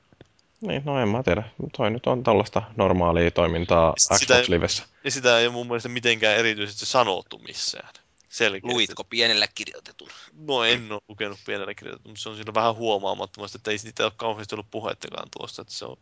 Niin, 0.60 0.82
no 0.84 1.00
en 1.00 1.08
mä 1.08 1.22
tiedä. 1.22 1.42
Toi 1.76 1.90
nyt 1.90 2.06
on 2.06 2.22
tällaista 2.22 2.62
normaalia 2.76 3.30
toimintaa 3.30 3.94
Sitä 3.96 4.14
Xbox 4.34 4.38
ei- 4.38 4.50
Livessä. 4.50 4.84
Ja 5.04 5.10
sitä 5.10 5.38
ei 5.38 5.46
ole 5.46 5.52
mun 5.52 5.66
mielestä 5.66 5.88
mitenkään 5.88 6.36
erityisesti 6.36 6.86
sanottu 6.86 7.38
missään. 7.38 7.94
Selkeästi. 8.28 8.74
Luitko 8.74 9.04
pienellä 9.04 9.46
kirjoitetun? 9.54 10.08
No 10.32 10.64
en 10.64 10.92
ole 10.92 11.00
lukenut 11.08 11.38
pienellä 11.46 11.74
kirjoitettu, 11.74 12.08
mutta 12.08 12.22
se 12.22 12.28
on 12.28 12.34
siinä 12.36 12.54
vähän 12.54 12.74
huomaamattomasti, 12.74 13.58
että 13.58 13.70
ei 13.70 13.78
siitä 13.78 14.04
ole 14.04 14.12
kauheasti 14.16 14.54
ollut 14.54 14.70
puhettakaan 14.70 15.28
tuosta, 15.38 15.62
että 15.62 15.74
se 15.74 15.84
on 15.84 15.96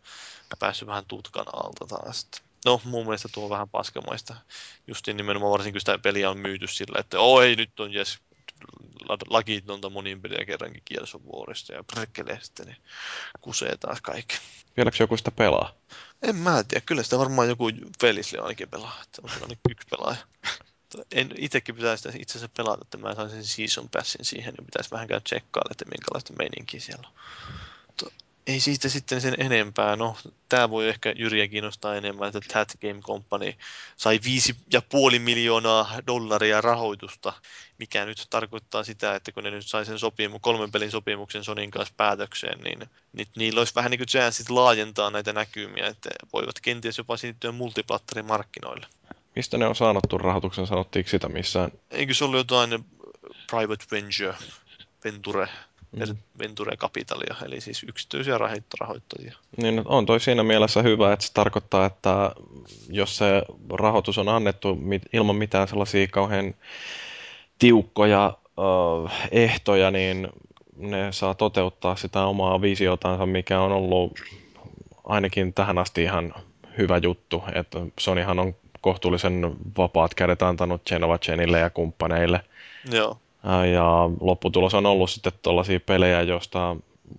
päässyt 0.59 0.89
vähän 0.89 1.05
tutkan 1.09 1.47
alta 1.53 1.87
taas. 1.87 2.27
No, 2.65 2.81
mun 2.85 3.05
mielestä 3.05 3.29
tuo 3.33 3.45
on 3.45 3.51
vähän 3.51 3.69
paskamaista. 3.69 4.37
Justiin 4.87 5.17
nimenomaan 5.17 5.53
varsinkin, 5.53 5.81
sitä 5.81 5.99
peliä 5.99 6.31
on 6.31 6.39
myyty 6.39 6.67
sillä, 6.67 7.01
että 7.01 7.21
oi, 7.21 7.57
nyt 7.57 7.81
on 7.81 7.93
jes, 7.93 8.19
lakitonta 9.29 9.91
monin 9.91 10.23
peliä 10.23 10.45
kerrankin 10.47 10.83
Warista 11.33 11.73
ja 11.73 11.85
prekkelee 11.85 12.39
sitten, 12.43 12.67
niin 12.67 12.77
kusee 13.41 13.77
taas 13.77 14.01
kaikki. 14.01 14.37
Vieläkö 14.77 14.97
joku 15.01 15.17
sitä 15.17 15.31
pelaa? 15.31 15.73
En 16.23 16.37
mä 16.37 16.65
tiedä, 16.65 16.85
kyllä 16.87 17.03
sitä 17.03 17.19
varmaan 17.19 17.49
joku 17.49 17.71
Felisli 18.01 18.39
ainakin 18.39 18.69
pelaa, 18.69 19.03
että 19.03 19.23
on 19.25 19.31
ainakin 19.31 19.59
yksi 19.71 19.89
pelaaja. 19.91 20.19
En, 21.13 21.31
itsekin 21.39 21.75
pitäisi 21.75 22.03
sitä 22.03 22.19
itse 22.19 22.39
asiassa 22.39 22.55
pelata, 22.57 22.83
että 22.83 22.99
mä 22.99 23.15
saisin 23.15 23.45
season 23.45 23.89
passin 23.89 24.25
siihen, 24.25 24.55
niin 24.55 24.67
pitäisi 24.67 24.91
vähän 24.91 25.09
käydä 25.09 25.21
tsekkailla, 25.21 25.71
että 25.71 25.85
minkälaista 25.85 26.33
meininkiä 26.39 26.81
siellä 26.81 27.09
on. 27.09 27.15
Ei 28.47 28.61
siitä 28.61 28.89
sitten 28.89 29.21
sen 29.21 29.35
enempää. 29.39 29.97
No, 29.97 30.17
tämä 30.49 30.71
voi 30.71 30.89
ehkä 30.89 31.15
Jyriä 31.17 31.49
kiinnostaa 31.49 31.95
enemmän, 31.95 32.29
että 32.29 32.41
That 32.53 32.73
Game 32.81 33.01
Company 33.01 33.53
sai 33.97 34.21
5,5 35.15 35.19
miljoonaa 35.19 35.91
dollaria 36.07 36.61
rahoitusta, 36.61 37.33
mikä 37.79 38.05
nyt 38.05 38.27
tarkoittaa 38.31 38.85
sitä, 38.85 39.15
että 39.15 39.33
kun 39.33 39.45
ne 39.45 39.51
nyt 39.51 39.67
sai 39.67 39.87
sen 39.87 39.99
sopimu, 39.99 40.39
kolmen 40.39 40.73
pelin 40.73 40.91
sopimuksen 40.91 41.45
Sonin 41.45 41.71
kanssa 41.71 41.95
päätökseen, 41.97 42.59
niin, 42.59 42.79
niin 43.13 43.29
niillä 43.37 43.61
olisi 43.61 43.75
vähän 43.75 43.91
niin 43.91 43.99
kuin 43.99 44.09
chanssit 44.09 44.51
laajentaa 44.51 45.11
näitä 45.11 45.33
näkymiä, 45.33 45.87
että 45.87 46.11
voivat 46.33 46.61
kenties 46.61 46.99
jopa 46.99 47.17
siirtyä 47.17 47.53
multiplattarimarkkinoille. 47.53 48.87
Mistä 49.37 49.59
ne 49.59 49.67
on 49.67 49.77
saanut 49.77 50.05
tuon 50.09 50.21
rahoituksen? 50.21 50.67
Sanottiinko 50.67 51.11
sitä 51.11 51.29
missään? 51.29 51.71
Eikö 51.91 52.15
se 52.15 52.25
ollut 52.25 52.39
jotain 52.39 52.85
private 53.51 53.85
venture, 53.91 54.35
venture, 55.05 55.49
Mm. 55.97 56.17
venture 56.39 56.77
kapitalia, 56.77 57.35
eli 57.45 57.61
siis 57.61 57.83
yksityisiä 57.89 58.39
rahoit- 58.39 58.81
rahoittajia. 58.81 59.35
Niin 59.57 59.83
on 59.85 60.07
toi 60.07 60.21
siinä 60.21 60.43
mielessä 60.43 60.83
hyvä, 60.83 61.13
että 61.13 61.27
se 61.27 61.33
tarkoittaa, 61.33 61.87
että 61.87 62.31
jos 62.89 63.17
se 63.17 63.43
rahoitus 63.73 64.19
on 64.19 64.29
annettu 64.29 64.79
ilman 65.13 65.37
mitään 65.37 65.69
sellaisia 65.69 66.07
kauhean 66.07 66.55
tiukkoja 67.59 68.37
ö, 68.59 68.63
ehtoja, 69.31 69.91
niin 69.91 70.29
ne 70.77 71.13
saa 71.13 71.35
toteuttaa 71.35 71.97
sitä 71.97 72.25
omaa 72.25 72.61
visiotansa, 72.61 73.27
mikä 73.27 73.61
on 73.61 73.73
ollut 73.73 74.21
ainakin 75.05 75.55
tähän 75.55 75.79
asti 75.79 76.03
ihan 76.03 76.35
hyvä 76.79 76.99
juttu. 77.03 77.45
Että 77.55 77.79
Sonyhan 78.01 78.39
on 78.39 78.55
kohtuullisen 78.81 79.57
vapaat 79.79 80.15
kädet 80.15 80.43
antanut 80.43 80.83
Genova 80.87 81.19
Genille 81.19 81.59
ja 81.59 81.71
kumppaneille. 81.71 82.41
Joo. 82.93 83.19
Ja 83.73 84.11
lopputulos 84.21 84.75
on 84.75 84.87
ollut 84.87 85.11
sitten 85.11 85.33
tuollaisia 85.43 85.81
pelejä, 85.81 86.23
joista 86.23 86.77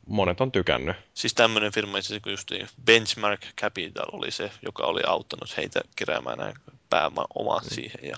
monet 0.08 0.42
on 0.42 0.52
tykännyt. 0.52 0.96
Siis 1.14 1.34
tämmöinen 1.34 1.72
firma 1.72 1.98
itse 1.98 2.16
asiassa 2.16 2.30
just 2.30 2.52
Benchmark 2.86 3.42
Capital 3.62 4.06
oli 4.12 4.32
se, 4.32 4.52
joka 4.62 4.84
oli 4.84 5.02
auttanut 5.08 5.58
heitä 5.58 5.82
keräämään 5.96 6.38
nämä 6.38 6.54
pääoman 6.90 7.28
omat 7.36 7.64
siihen. 7.64 8.10
Ja 8.10 8.18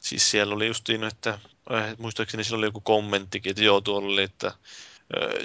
siis 0.00 0.30
siellä 0.30 0.54
oli 0.54 0.66
justiin, 0.66 1.04
että 1.04 1.38
äh, 1.72 1.94
muistaakseni 1.98 2.44
siellä 2.44 2.58
oli 2.58 2.66
joku 2.66 2.80
kommenttikin, 2.80 3.50
että 3.50 3.64
joo, 3.64 3.80
tuolla 3.80 4.08
oli, 4.08 4.22
että 4.22 4.46
äh, 4.46 4.54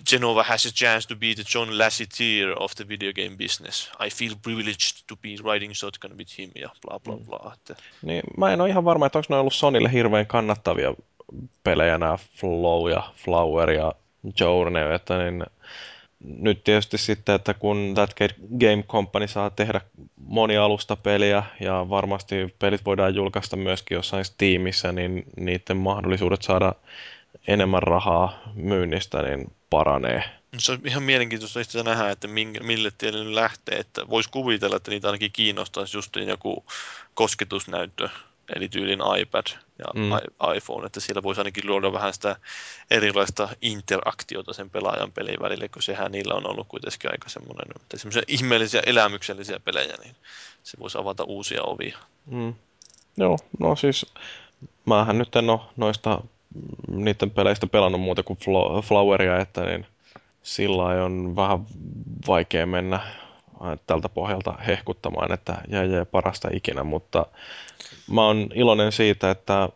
Genova 0.10 0.44
has 0.44 0.65
a 0.65 0.69
chance 0.69 1.07
to 1.07 1.15
be 1.15 1.36
the 1.36 1.44
John 1.53 1.78
Lasseter 1.78 2.56
of 2.60 2.76
the 2.76 2.88
video 2.88 3.14
game 3.14 3.38
business. 3.38 3.91
I 4.06 4.10
feel 4.10 4.36
privileged 4.41 5.03
to 5.07 5.15
be 5.15 5.30
riding 5.53 5.74
shotgun 5.74 6.18
with 6.18 6.40
him 6.40 6.52
ja 6.56 6.69
bla 6.82 6.99
bla 6.99 7.18
bla. 7.18 7.53
Että, 7.53 7.76
Niin, 8.02 8.22
mä 8.38 8.53
en 8.53 8.61
ole 8.61 8.69
ihan 8.69 8.86
varma, 8.86 9.06
että 9.06 9.18
onko 9.18 9.28
ne 9.30 9.40
ollut 9.40 9.53
Sonille 9.53 9.91
hirveän 9.91 10.28
kannattavia 10.28 10.94
pelejä, 11.64 11.98
nämä 11.98 12.18
Flow 12.36 12.91
ja 12.91 13.04
Flower 13.16 13.70
ja 13.70 13.94
Journey, 14.40 14.94
että 14.94 15.18
niin 15.18 15.45
nyt 16.20 16.64
tietysti 16.64 16.98
sitten, 16.98 17.36
että 17.36 17.54
kun 17.54 17.91
That 17.95 18.16
Game 18.60 18.84
Company 18.84 19.28
saa 19.28 19.49
tehdä 19.49 19.82
monialustapeliä 20.16 21.44
ja 21.60 21.86
varmasti 21.90 22.56
pelit 22.60 22.86
voidaan 22.86 23.16
julkaista 23.16 23.56
myöskin 23.56 23.95
jossain 23.95 24.26
Steamissa, 24.26 24.91
niin 24.91 25.24
niiden 25.38 25.78
mahdollisuudet 25.78 26.41
saada 26.41 26.74
enemmän 27.48 27.84
rahaa 27.84 28.41
myynnistä 28.54 29.22
niin 29.22 29.52
paranee. 29.70 30.24
se 30.58 30.72
on 30.72 30.80
ihan 30.86 31.04
mielenkiintoista 31.04 31.60
itse 31.60 31.84
nähdä, 31.84 32.10
että 32.10 32.28
mille 32.62 32.91
tielle 32.98 33.36
lähtee. 33.36 33.80
Että 33.80 34.10
voisi 34.10 34.30
kuvitella, 34.30 34.76
että 34.76 34.91
niitä 34.91 35.08
ainakin 35.08 35.32
kiinnostaisi 35.32 35.98
justiin 35.98 36.28
joku 36.28 36.66
kosketusnäyttö, 37.14 38.10
eli 38.56 38.69
tyylin 38.69 38.99
iPad 39.19 39.45
ja 39.80 39.86
Mm. 39.95 40.10
iPhone, 40.56 40.86
että 40.86 40.99
siellä 40.99 41.24
voisi 41.24 41.41
ainakin 41.41 41.68
luoda 41.68 41.94
vähän 41.94 42.14
sitä 42.14 42.36
erilaista 42.91 43.49
interaktiota 43.61 44.53
sen 44.53 44.69
pelaajan 44.69 45.11
pelin 45.11 45.40
välille, 45.41 45.68
kun 45.69 45.82
sehän 45.82 46.11
niillä 46.11 46.34
on 46.34 46.49
ollut 46.49 46.68
kuitenkin 46.68 47.11
aika 47.11 47.30
semmoinen, 47.30 47.65
että 47.76 47.98
semmoisia 47.98 48.22
ihmeellisiä 48.28 48.82
elämyksellisiä 48.86 49.60
pelejä, 49.60 49.95
niin 50.03 50.15
se 50.64 50.78
voisi 50.80 50.98
avata 50.98 51.24
uusia 51.24 51.64
ovia. 51.64 51.98
Mm. 52.26 52.53
Joo, 53.18 53.38
no 53.60 53.76
siis 53.76 54.06
mähän 54.86 55.18
nyt 55.18 55.36
en 55.36 55.49
ole 55.49 55.60
noista 55.76 56.22
niiden 56.88 57.32
peleistä 57.32 57.68
pelannut 57.68 58.02
muuta 58.02 58.24
kuin 58.24 58.40
Flo- 58.40 58.82
Floweria, 58.82 59.40
että 59.40 59.65
niin 59.65 59.86
sillä 60.44 60.84
on 60.84 61.36
vähän 61.36 61.65
vaikea 62.28 62.65
mennä 62.65 62.95
äh, 62.95 63.80
tältä 63.88 64.10
pohjalta 64.10 64.53
hehkuttamaan, 64.68 65.32
että 65.32 65.56
jäi 65.68 65.91
jäi 65.91 66.06
parasta 66.06 66.49
ikinä, 66.53 66.84
mutta 66.84 67.26
mä 68.12 68.26
oon 68.26 68.50
iloinen 68.56 68.92
siitä, 68.92 69.32
että 69.32 69.70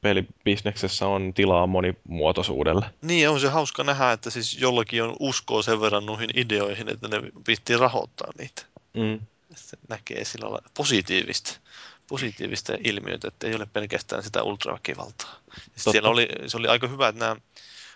pelibisneksessä 0.00 1.06
on 1.06 1.34
tilaa 1.34 1.66
monimuotoisuudelle. 1.66 2.86
Niin, 3.02 3.28
on 3.28 3.40
se 3.40 3.48
hauska 3.48 3.84
nähdä, 3.84 4.12
että 4.12 4.30
siis 4.30 4.60
jollakin 4.60 5.02
on 5.02 5.16
uskoa 5.20 5.62
sen 5.62 5.80
verran 5.80 6.06
noihin 6.06 6.30
ideoihin, 6.34 6.88
että 6.88 7.08
ne 7.08 7.22
viittii 7.48 7.76
rahoittaa 7.76 8.28
niitä. 8.38 8.62
Mm. 8.94 9.20
se 9.54 9.76
näkee 9.88 10.24
sillä 10.24 10.50
lailla 10.50 10.70
positiivista, 10.76 11.60
positiivista 12.08 12.72
ilmiötä, 12.84 13.28
että 13.28 13.46
ei 13.46 13.54
ole 13.54 13.66
pelkästään 13.72 14.22
sitä 14.22 14.42
ultraväkivaltaa. 14.42 15.34
Totta. 15.74 15.90
siellä 15.90 16.08
oli, 16.08 16.28
se 16.46 16.56
oli 16.56 16.68
aika 16.68 16.88
hyvä, 16.88 17.08
että 17.08 17.18
nämä, 17.18 17.36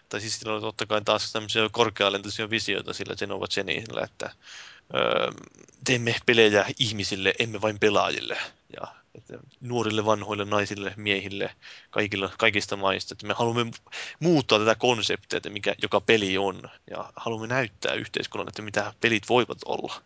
tai 0.09 0.21
siis 0.21 0.41
siellä 0.41 0.55
oli 0.55 0.61
totta 0.61 0.87
kai 0.87 1.03
taas 1.05 1.33
tämmöisiä 1.33 1.69
korkealentoisia 1.73 2.51
visioita 2.51 2.93
sillä 2.93 3.17
Genova 3.17 3.47
Genillä, 3.47 4.05
että 4.05 4.31
öö, 4.95 5.31
teemme 5.85 6.17
pelejä 6.27 6.67
ihmisille, 6.79 7.35
emme 7.39 7.61
vain 7.61 7.79
pelaajille. 7.79 8.37
Ja 8.77 9.02
että 9.15 9.39
nuorille, 9.61 10.05
vanhoille, 10.05 10.45
naisille, 10.45 10.95
miehille, 10.97 11.55
kaikilla, 11.91 12.31
kaikista 12.39 12.77
maista. 12.77 13.15
Että 13.15 13.27
me 13.27 13.35
haluamme 13.35 13.73
muuttaa 14.21 14.59
tätä 14.59 14.75
konseptia, 14.75 15.37
että 15.37 15.51
mikä 15.51 15.75
joka 15.83 16.01
peli 16.01 16.39
on. 16.39 16.63
Ja 16.91 17.13
haluamme 17.17 17.47
näyttää 17.47 17.95
yhteiskunnalle, 17.95 18.49
että 18.49 18.63
mitä 18.63 18.95
pelit 19.01 19.29
voivat 19.29 19.59
olla 19.65 20.03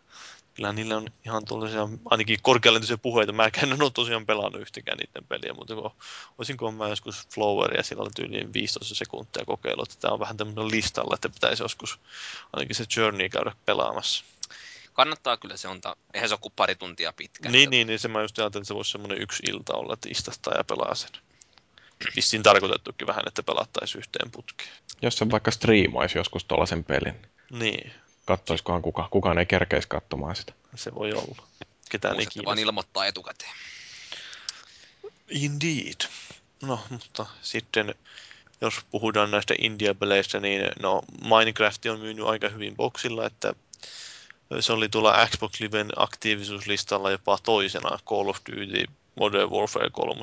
kyllä 0.57 0.73
niillä 0.73 0.97
on 0.97 1.07
ihan 1.25 1.45
tuollaisia, 1.45 1.89
ainakin 2.05 2.39
korkealentoisia 2.41 2.97
puheita. 2.97 3.31
Mä 3.31 3.49
en 3.63 3.81
ole 3.81 3.91
tosiaan 3.91 4.25
pelannut 4.25 4.61
yhtäkään 4.61 4.97
niiden 4.97 5.27
peliä, 5.27 5.53
mutta 5.53 5.75
kun, 5.75 5.91
olisinko 6.37 6.71
mä 6.71 6.87
joskus 6.87 7.27
Floweria, 7.33 7.83
sillä 7.83 8.01
oli 8.01 8.09
tyyliin 8.15 8.53
15 8.53 8.95
sekuntia 8.95 9.45
kokeillut, 9.45 9.97
tämä 9.99 10.13
on 10.13 10.19
vähän 10.19 10.37
tämmöinen 10.37 10.71
listalla, 10.71 11.15
että 11.15 11.29
pitäisi 11.29 11.63
joskus 11.63 11.99
ainakin 12.53 12.75
se 12.75 12.85
Journey 12.97 13.29
käydä 13.29 13.51
pelaamassa. 13.65 14.23
Kannattaa 14.97 15.37
kyllä 15.37 15.57
se 15.57 15.67
on, 15.67 15.81
ta- 15.81 15.95
eihän 16.13 16.29
se 16.29 16.33
ole 16.33 16.39
kuin 16.41 16.53
pari 16.55 16.75
tuntia 16.75 17.13
pitkä. 17.13 17.49
Niin, 17.49 17.69
niin, 17.69 17.87
niin 17.87 17.99
se 17.99 18.07
mä 18.07 18.21
just 18.21 18.39
ajattelin, 18.39 18.61
että 18.61 18.67
se 18.67 18.75
voisi 18.75 18.91
semmoinen 18.91 19.21
yksi 19.21 19.43
ilta 19.49 19.73
olla, 19.73 19.93
että 19.93 20.09
istastaa 20.11 20.53
ja 20.57 20.63
pelaa 20.63 20.95
sen. 20.95 21.09
Vissiin 22.15 22.43
tarkoitettukin 22.43 23.07
vähän, 23.07 23.23
että 23.27 23.43
pelattaisiin 23.43 23.99
yhteen 23.99 24.31
putkeen. 24.31 24.69
Jos 25.01 25.17
se 25.17 25.31
vaikka 25.31 25.51
striimaisi 25.51 26.17
joskus 26.17 26.45
tuollaisen 26.45 26.83
pelin, 26.83 27.15
Niin, 27.51 27.91
katsoisikohan 28.25 28.81
kuka, 28.81 29.07
kukaan 29.11 29.37
ei 29.39 29.45
kerkeisi 29.45 29.87
katsomaan 29.87 30.35
sitä. 30.35 30.53
se 30.75 30.95
voi 30.95 31.13
olla. 31.13 31.43
Ketään 31.89 32.13
ei 32.13 32.17
Muistatte 32.17 32.45
vaan 32.45 32.55
kiinnosta. 32.55 32.69
ilmoittaa 32.69 33.05
etukäteen. 33.05 33.51
Indeed. 35.29 36.01
No, 36.61 36.79
mutta 36.89 37.25
sitten 37.41 37.95
jos 38.61 38.73
puhutaan 38.91 39.31
näistä 39.31 39.53
India-peleistä, 39.59 40.39
niin 40.39 40.61
no 40.79 41.01
Minecraft 41.23 41.85
on 41.85 41.99
myynyt 41.99 42.25
aika 42.25 42.49
hyvin 42.49 42.75
boksilla, 42.75 43.25
että 43.25 43.53
se 44.59 44.73
oli 44.73 44.89
tuolla 44.89 45.27
Xbox 45.27 45.59
Liven 45.59 45.89
aktiivisuuslistalla 45.95 47.11
jopa 47.11 47.37
toisena 47.43 47.99
Call 48.05 48.29
of 48.29 48.37
Duty 48.51 48.85
Modern 49.15 49.51
Warfare 49.51 49.89
3 49.89 50.21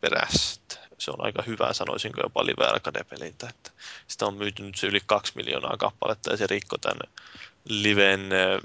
perässä. 0.00 0.60
Se 0.98 1.10
on 1.10 1.24
aika 1.24 1.42
hyvä, 1.42 1.72
sanoisinko 1.72 2.20
jopa 2.22 2.46
Live 2.46 2.66
Arcade-peliltä. 2.66 3.48
Että 3.48 3.70
sitä 4.08 4.26
on 4.26 4.34
myyty 4.34 4.62
nyt 4.62 4.76
se 4.76 4.86
yli 4.86 5.00
kaksi 5.06 5.32
miljoonaa 5.36 5.76
kappaletta 5.76 6.30
ja 6.30 6.36
se 6.36 6.46
rikko 6.46 6.78
tämän 6.78 7.12
Liven, 7.64 8.20
äh, 8.32 8.60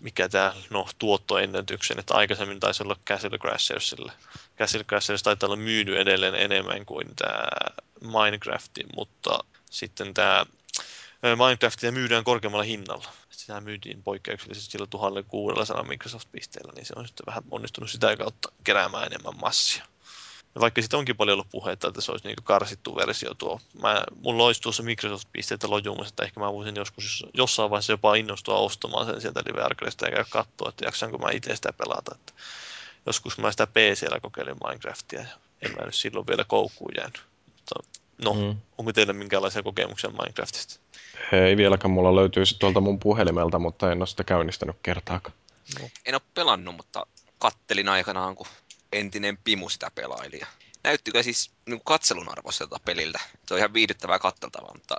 mikä 0.00 0.28
tämä, 0.28 0.52
no, 0.70 0.86
tuottoennätyksen, 0.98 1.98
että 1.98 2.14
aikaisemmin 2.14 2.60
taisi 2.60 2.82
olla 2.82 2.96
Castle 3.06 3.38
Crashersille. 3.38 4.12
Castle 4.58 4.84
Crashers 4.84 5.22
taitaa 5.22 5.46
olla 5.46 5.56
myynyt 5.56 5.98
edelleen 5.98 6.34
enemmän 6.34 6.86
kuin 6.86 7.06
tämä 7.16 7.42
Minecrafti, 8.00 8.84
mutta 8.96 9.44
sitten 9.70 10.14
tämä 10.14 10.46
Minecraftia 11.22 11.92
myydään 11.92 12.24
korkeammalla 12.24 12.64
hinnalla. 12.64 13.08
Sitä 13.30 13.60
myytiin 13.60 14.02
poikkeuksellisesti 14.02 14.72
sillä 14.72 14.86
1600 14.86 15.82
Microsoft-pisteellä, 15.82 16.72
niin 16.72 16.86
se 16.86 16.92
on 16.96 17.06
sitten 17.06 17.26
vähän 17.26 17.42
onnistunut 17.50 17.90
sitä 17.90 18.16
kautta 18.16 18.52
keräämään 18.64 19.06
enemmän 19.06 19.40
massia. 19.40 19.84
Ja 20.54 20.60
vaikka 20.60 20.82
sitten 20.82 20.98
onkin 20.98 21.16
paljon 21.16 21.34
ollut 21.34 21.50
puhetta, 21.50 21.88
että 21.88 22.00
se 22.00 22.12
olisi 22.12 22.26
niin 22.26 22.36
karsittu 22.44 22.96
versio 22.96 23.34
tuo. 23.34 23.60
Mä, 23.82 24.04
mulla 24.20 24.44
olisi 24.44 24.62
tuossa 24.62 24.82
Microsoft-pisteitä 24.82 25.70
lojumassa, 25.70 26.08
että 26.08 26.24
ehkä 26.24 26.40
mä 26.40 26.52
voisin 26.52 26.76
joskus 26.76 27.26
jossain 27.34 27.70
vaiheessa 27.70 27.92
jopa 27.92 28.14
innostua 28.14 28.58
ostamaan 28.58 29.06
sen 29.06 29.20
sieltä 29.20 29.42
Live 29.46 29.62
Arcadesta 29.62 30.06
ja 30.06 30.10
käydä 30.10 30.26
katsoa, 30.30 30.68
että 30.68 30.84
jaksanko 30.84 31.18
mä 31.18 31.30
itse 31.30 31.56
sitä 31.56 31.72
pelata. 31.72 32.14
Että 32.14 32.32
joskus 33.06 33.38
mä 33.38 33.50
sitä 33.50 33.66
PCllä 33.66 34.20
kokeilin 34.20 34.56
Minecraftia 34.64 35.20
ja 35.20 35.26
en 35.62 35.70
mä 35.70 35.84
nyt 35.84 35.94
silloin 35.94 36.26
vielä 36.26 36.44
koukkuun 36.44 36.92
jäänyt. 36.96 37.22
Mutta 37.46 37.74
no, 38.24 38.34
mm. 38.34 38.60
onko 38.78 38.92
teillä 38.92 39.12
minkälaisia 39.12 39.62
kokemuksia 39.62 40.10
Minecraftista? 40.10 40.81
Ei 41.32 41.56
vieläkään, 41.56 41.90
mulla 41.90 42.16
löytyy 42.16 42.46
se 42.46 42.58
tuolta 42.58 42.80
mun 42.80 42.98
puhelimelta, 42.98 43.58
mutta 43.58 43.92
en 43.92 43.98
ole 43.98 44.06
sitä 44.06 44.24
käynnistänyt 44.24 44.76
kertaakaan. 44.82 45.36
En 46.06 46.14
ole 46.14 46.22
pelannut, 46.34 46.76
mutta 46.76 47.06
kattelin 47.38 47.88
aikanaan, 47.88 48.36
kun 48.36 48.46
entinen 48.92 49.38
Pimu 49.44 49.68
sitä 49.68 49.90
pelaili. 49.94 50.38
Ja 50.38 50.46
näyttikö 50.84 51.22
siis 51.22 51.50
niin 51.66 51.80
katselun 51.84 52.28
arvoiselta 52.28 52.80
peliltä. 52.84 53.20
Se 53.46 53.54
on 53.54 53.58
ihan 53.58 53.74
viihdyttävää 53.74 54.18
katteltavaa, 54.18 54.74
mutta 54.74 54.96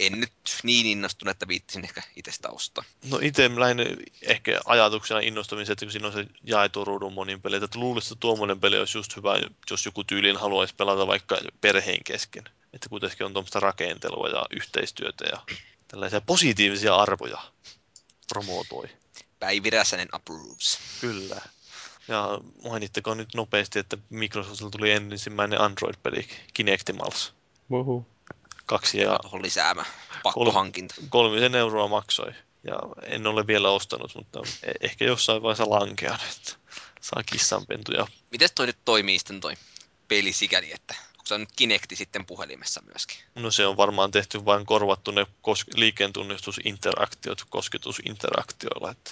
en 0.00 0.20
nyt 0.20 0.32
niin 0.62 0.86
innostunut, 0.86 1.30
että 1.30 1.48
viittisin 1.48 1.84
ehkä 1.84 2.02
itse 2.16 2.32
sitä 2.32 2.48
ostaa. 2.48 2.84
No 3.10 3.18
itse 3.22 3.50
lähinnä 3.56 3.84
ehkä 4.22 4.60
ajatuksena 4.64 5.20
innostumisen, 5.20 5.72
että 5.72 5.84
kun 5.84 5.92
siinä 5.92 6.06
on 6.06 6.12
se 6.12 6.26
jaettu 6.44 6.84
ruudun 6.84 7.12
monin 7.12 7.42
peli, 7.42 7.56
että 7.56 7.78
luulisin, 7.78 8.12
että 8.12 8.20
tuommoinen 8.20 8.60
peli 8.60 8.78
olisi 8.78 8.98
just 8.98 9.16
hyvä, 9.16 9.40
jos 9.70 9.86
joku 9.86 10.04
tyyliin 10.04 10.36
haluaisi 10.36 10.74
pelata 10.74 11.06
vaikka 11.06 11.38
perheen 11.60 12.04
kesken. 12.04 12.44
Että 12.72 12.88
kuitenkin 12.88 13.26
on 13.26 13.32
tuommoista 13.32 13.60
rakentelua 13.60 14.28
ja 14.28 14.46
yhteistyötä 14.50 15.24
ja 15.24 15.42
tällaisia 15.88 16.20
positiivisia 16.20 16.94
arvoja 16.96 17.38
promotoi. 18.28 18.88
Päivi 19.40 19.70
Räsänen 19.70 20.08
approves. 20.12 20.78
Kyllä. 21.00 21.40
Ja 22.08 22.38
mainittakoon 22.64 23.16
nyt 23.16 23.34
nopeasti, 23.34 23.78
että 23.78 23.98
Microsoftilla 24.10 24.70
tuli 24.70 24.90
ensimmäinen 24.90 25.60
Android-peli 25.60 26.28
Kinectimals. 26.54 27.34
Uhu. 27.70 28.06
Kaksi 28.66 29.00
ja 29.00 29.18
Tuohon 29.22 29.42
lisäämä 29.42 29.84
pakkohankinta. 30.22 30.94
kolmisen 31.08 31.54
euroa 31.54 31.88
maksoi. 31.88 32.32
Ja 32.64 32.78
en 33.02 33.26
ole 33.26 33.46
vielä 33.46 33.70
ostanut, 33.70 34.14
mutta 34.14 34.40
e- 34.62 34.72
ehkä 34.80 35.04
jossain 35.04 35.42
vaiheessa 35.42 35.70
lankean, 35.70 36.18
että 36.30 36.52
saa 37.00 37.22
kissanpentuja. 37.26 38.06
Miten 38.30 38.48
toi 38.54 38.66
nyt 38.66 38.78
toimii 38.84 39.18
sitten 39.18 39.40
toi 39.40 39.54
peli 40.08 40.32
sikäli, 40.32 40.72
että 40.72 40.94
onko 41.22 41.28
se 41.28 41.34
on 41.34 41.40
nyt 41.40 41.52
Kinecti 41.56 41.96
sitten 41.96 42.26
puhelimessa 42.26 42.82
myöskin? 42.82 43.18
No 43.34 43.50
se 43.50 43.66
on 43.66 43.76
varmaan 43.76 44.10
tehty 44.10 44.44
vain 44.44 44.66
korvattu 44.66 45.10
ne 45.10 45.22
kos- 45.22 45.74
liikeentunnistusinteraktiot 45.74 47.44
kosketusinteraktioilla. 47.48 48.90
Että. 48.90 49.10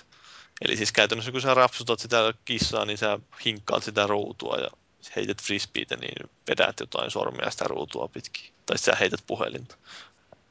Eli 0.60 0.76
siis 0.76 0.92
käytännössä 0.92 1.32
kun 1.32 1.40
sä 1.40 1.54
rapsutat 1.54 2.00
sitä 2.00 2.34
kissaa, 2.44 2.84
niin 2.84 2.98
sä 2.98 3.18
hinkkaat 3.44 3.84
sitä 3.84 4.06
ruutua 4.06 4.56
ja 4.56 4.70
heität 5.16 5.42
frisbeitä, 5.42 5.96
niin 5.96 6.30
vedät 6.48 6.80
jotain 6.80 7.10
sormia 7.10 7.50
sitä 7.50 7.64
ruutua 7.64 8.08
pitkin. 8.08 8.52
Tai 8.66 8.78
sä 8.78 8.96
heität 9.00 9.20
puhelinta. 9.26 9.76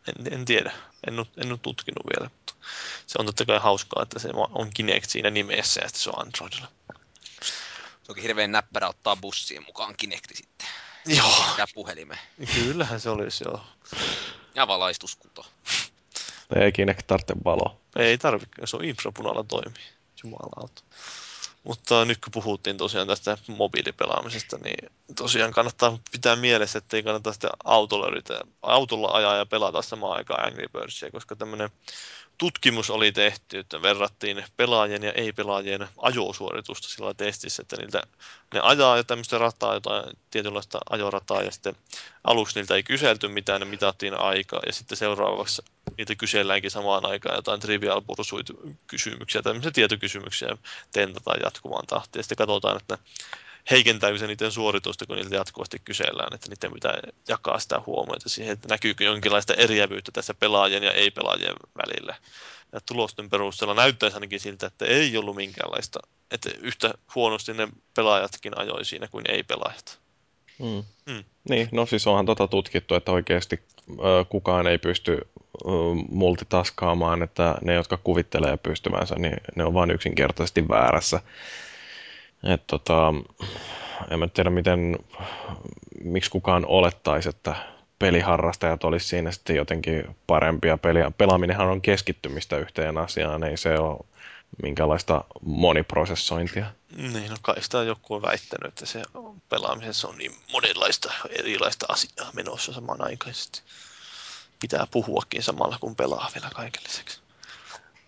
En, 0.07 0.33
en 0.33 0.45
tiedä. 0.45 0.71
En, 1.07 1.19
ole- 1.19 1.27
en 1.37 1.51
ole 1.51 1.59
tutkinut 1.61 2.05
vielä, 2.05 2.29
mutta 2.33 2.53
se 3.07 3.19
on 3.19 3.25
totta 3.25 3.45
kai 3.45 3.59
hauskaa, 3.59 4.03
että 4.03 4.19
se 4.19 4.29
on 4.33 4.69
Kinect 4.73 5.09
siinä 5.09 5.29
nimessä 5.29 5.81
ja 5.81 5.89
se 5.93 6.09
on 6.09 6.19
Androidilla. 6.21 6.67
Se 8.03 8.11
onkin 8.11 8.21
hirveän 8.21 8.51
näppärä 8.51 8.87
ottaa 8.87 9.15
bussiin 9.15 9.65
mukaan 9.65 9.95
Kinecti 9.97 10.35
sitten. 10.35 10.67
Joo, 11.17 11.45
Tää 11.57 11.65
puhelimeen. 11.73 12.19
kyllähän 12.53 12.99
se 12.99 13.09
olisi 13.09 13.43
joo. 13.43 13.61
Ja 14.55 14.67
valaistuskuto. 14.67 15.45
Ei 16.55 16.71
Kinect 16.71 17.07
tarvitse 17.07 17.33
valoa. 17.45 17.75
Ei 17.95 18.17
tarvitse, 18.17 18.55
se 18.65 18.77
on 18.77 18.83
infrapunalla 18.85 19.43
toimii. 19.43 19.83
Jumalauta. 20.23 20.81
Mutta 21.63 22.05
nyt 22.05 22.17
kun 22.23 22.31
puhuttiin 22.31 22.77
tosiaan 22.77 23.07
tästä 23.07 23.37
mobiilipelaamisesta, 23.47 24.57
niin 24.57 24.89
tosiaan 25.15 25.51
kannattaa 25.53 25.99
pitää 26.11 26.35
mielessä, 26.35 26.77
että 26.77 26.97
ei 26.97 27.03
kannata 27.03 27.33
sitä 27.33 27.49
autolla, 27.63 28.07
yritä, 28.07 28.41
autolla 28.61 29.11
ajaa 29.11 29.35
ja 29.35 29.45
pelata 29.45 29.81
samaan 29.81 30.17
aikaan 30.17 30.45
Angry 30.45 30.67
Birdsia, 30.73 31.11
koska 31.11 31.35
tämmöinen 31.35 31.69
tutkimus 32.39 32.89
oli 32.89 33.11
tehty, 33.11 33.59
että 33.59 33.81
verrattiin 33.81 34.45
pelaajien 34.57 35.03
ja 35.03 35.11
ei-pelaajien 35.11 35.87
ajosuoritusta 35.97 36.87
sillä 36.87 37.13
testissä, 37.13 37.61
että 37.61 37.77
niiltä, 37.77 38.01
ne 38.53 38.59
ajaa 38.59 39.03
tämmöistä 39.03 39.37
rataa, 39.37 39.73
jotain 39.73 40.17
tietynlaista 40.31 40.79
ajorataa, 40.89 41.43
ja 41.43 41.51
sitten 41.51 41.75
aluksi 42.23 42.59
niiltä 42.59 42.75
ei 42.75 42.83
kyselty 42.83 43.27
mitään, 43.27 43.61
ne 43.61 43.65
mitattiin 43.65 44.19
aikaa, 44.19 44.61
ja 44.65 44.73
sitten 44.73 44.97
seuraavaksi 44.97 45.61
niitä 45.97 46.15
kyselläänkin 46.15 46.71
samaan 46.71 47.05
aikaan 47.05 47.35
jotain 47.35 47.59
trivial 47.59 48.01
pursuit 48.01 48.47
kysymyksiä, 48.87 49.41
tämmöisiä 49.41 49.71
tietokysymyksiä 49.71 50.57
tentataan 50.91 51.39
jatkuvaan 51.43 51.87
tahtiin, 51.87 52.19
ja 52.19 52.23
sitten 52.23 52.37
katsotaan, 52.37 52.77
että 52.77 52.97
heikentääkö 53.71 54.17
se 54.17 54.27
niiden 54.27 54.51
suoritusta, 54.51 55.05
kun 55.05 55.15
niiltä 55.15 55.35
jatkuvasti 55.35 55.79
kysellään, 55.85 56.33
että 56.33 56.47
niiden 56.49 56.73
pitää 56.73 56.99
jakaa 57.27 57.59
sitä 57.59 57.81
huomiota 57.85 58.29
siihen, 58.29 58.53
että 58.53 58.67
näkyykö 58.67 59.03
jonkinlaista 59.03 59.53
eriävyyttä 59.53 60.11
tässä 60.11 60.33
pelaajien 60.33 60.83
ja 60.83 60.91
ei-pelaajien 60.91 61.55
välillä. 61.77 62.15
Ja 62.71 62.79
tulosten 62.85 63.29
perusteella 63.29 63.73
näyttäisi 63.73 64.15
ainakin 64.15 64.39
siltä, 64.39 64.67
että 64.67 64.85
ei 64.85 65.17
ollut 65.17 65.35
minkäänlaista, 65.35 65.99
että 66.31 66.49
yhtä 66.61 66.93
huonosti 67.15 67.53
ne 67.53 67.67
pelaajatkin 67.95 68.57
ajoi 68.57 68.85
siinä 68.85 69.07
kuin 69.07 69.25
ei-pelaajat. 69.31 69.99
Mm. 70.59 70.83
Mm. 71.13 71.23
Niin, 71.49 71.69
no 71.71 71.85
siis 71.85 72.07
onhan 72.07 72.25
tota 72.25 72.47
tutkittu, 72.47 72.95
että 72.95 73.11
oikeasti 73.11 73.59
ö, 73.89 74.25
kukaan 74.29 74.67
ei 74.67 74.77
pysty 74.77 75.17
ö, 75.17 75.69
multitaskaamaan, 76.09 77.23
että 77.23 77.55
ne, 77.61 77.73
jotka 77.73 77.97
kuvittelee 77.97 78.57
pystyvänsä, 78.57 79.15
niin 79.15 79.37
ne 79.55 79.63
on 79.63 79.73
vain 79.73 79.91
yksinkertaisesti 79.91 80.67
väärässä. 80.67 81.21
Et 82.43 82.67
tota, 82.67 83.13
en 84.11 84.19
mä 84.19 84.27
tiedä, 84.27 84.49
miten, 84.49 84.97
miksi 86.03 86.31
kukaan 86.31 86.65
olettaisi, 86.65 87.29
että 87.29 87.55
peliharrastajat 87.99 88.83
olisi 88.83 89.07
siinä 89.07 89.31
sitten 89.31 89.55
jotenkin 89.55 90.15
parempia. 90.27 90.77
Peliä. 90.77 91.11
Pelaaminenhan 91.11 91.67
on 91.67 91.81
keskittymistä 91.81 92.57
yhteen 92.57 92.97
asiaan, 92.97 93.43
ei 93.43 93.57
se 93.57 93.79
ole 93.79 94.05
minkälaista 94.63 95.23
moniprosessointia. 95.41 96.65
Niin, 96.97 97.29
no 97.29 97.35
kai 97.41 97.61
sitä 97.61 97.83
joku 97.83 98.13
on 98.13 98.21
väittänyt, 98.21 98.67
että 98.67 98.85
se 98.85 99.03
pelaamisessa 99.49 100.07
on 100.07 100.17
niin 100.17 100.31
monenlaista 100.51 101.13
erilaista 101.29 101.85
asiaa 101.89 102.31
menossa 102.33 102.73
samanaikaisesti. 102.73 103.61
Pitää 104.59 104.87
puhuakin 104.91 105.43
samalla, 105.43 105.77
kun 105.79 105.95
pelaa 105.95 106.31
vielä 106.35 106.49
kaiken 106.55 106.83
lisäksi. 106.83 107.21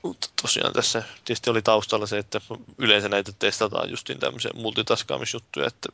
Mutta 0.03 0.28
tosiaan 0.41 0.73
tässä 0.73 1.03
tietysti 1.26 1.49
oli 1.49 1.61
taustalla 1.61 2.07
se, 2.07 2.18
että 2.18 2.41
yleensä 2.78 3.10
näitä 3.10 3.32
testataan 3.40 3.90
justiin 3.90 4.19
tämmöisiä 4.19 4.52
multitaskaamisjuttuja, 4.56 5.68
että 5.68 5.90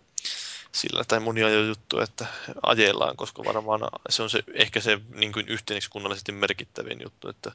sillä 0.71 1.03
tai 1.03 1.19
monia 1.19 1.49
jo 1.49 1.63
juttuja, 1.63 2.03
että 2.03 2.25
ajellaan, 2.63 3.17
koska 3.17 3.43
varmaan 3.45 3.81
se 4.09 4.23
on 4.23 4.29
se, 4.29 4.43
ehkä 4.53 4.79
se 4.81 4.99
niin 5.15 5.33
kuin 5.33 5.47
yhteiskunnallisesti 5.47 6.31
merkittävin 6.31 6.99
juttu, 7.03 7.29
että 7.29 7.51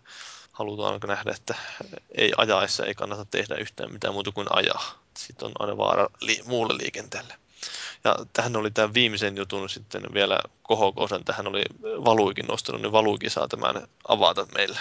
halutaan 0.52 1.00
nähdä, 1.06 1.32
että 1.36 1.54
ei 2.14 2.32
ajaessa 2.36 2.86
ei 2.86 2.94
kannata 2.94 3.24
tehdä 3.24 3.54
yhtään 3.54 3.92
mitään 3.92 4.14
muuta 4.14 4.32
kuin 4.32 4.46
ajaa. 4.50 5.02
Sitten 5.16 5.46
on 5.46 5.52
aina 5.58 5.76
vaara 5.76 6.08
li- 6.20 6.42
muulle 6.46 6.74
liikenteelle. 6.82 7.34
Ja 8.04 8.16
tähän 8.32 8.56
oli 8.56 8.70
tämän 8.70 8.94
viimeisen 8.94 9.36
jutun 9.36 9.70
sitten 9.70 10.02
vielä 10.14 10.38
kohokohdan, 10.62 11.24
tähän 11.24 11.46
oli 11.46 11.62
Valuikin 11.82 12.46
nostanut, 12.46 12.82
niin 12.82 12.92
Valuikin 12.92 13.30
saa 13.30 13.48
tämän 13.48 13.88
avata 14.08 14.46
meille. 14.54 14.78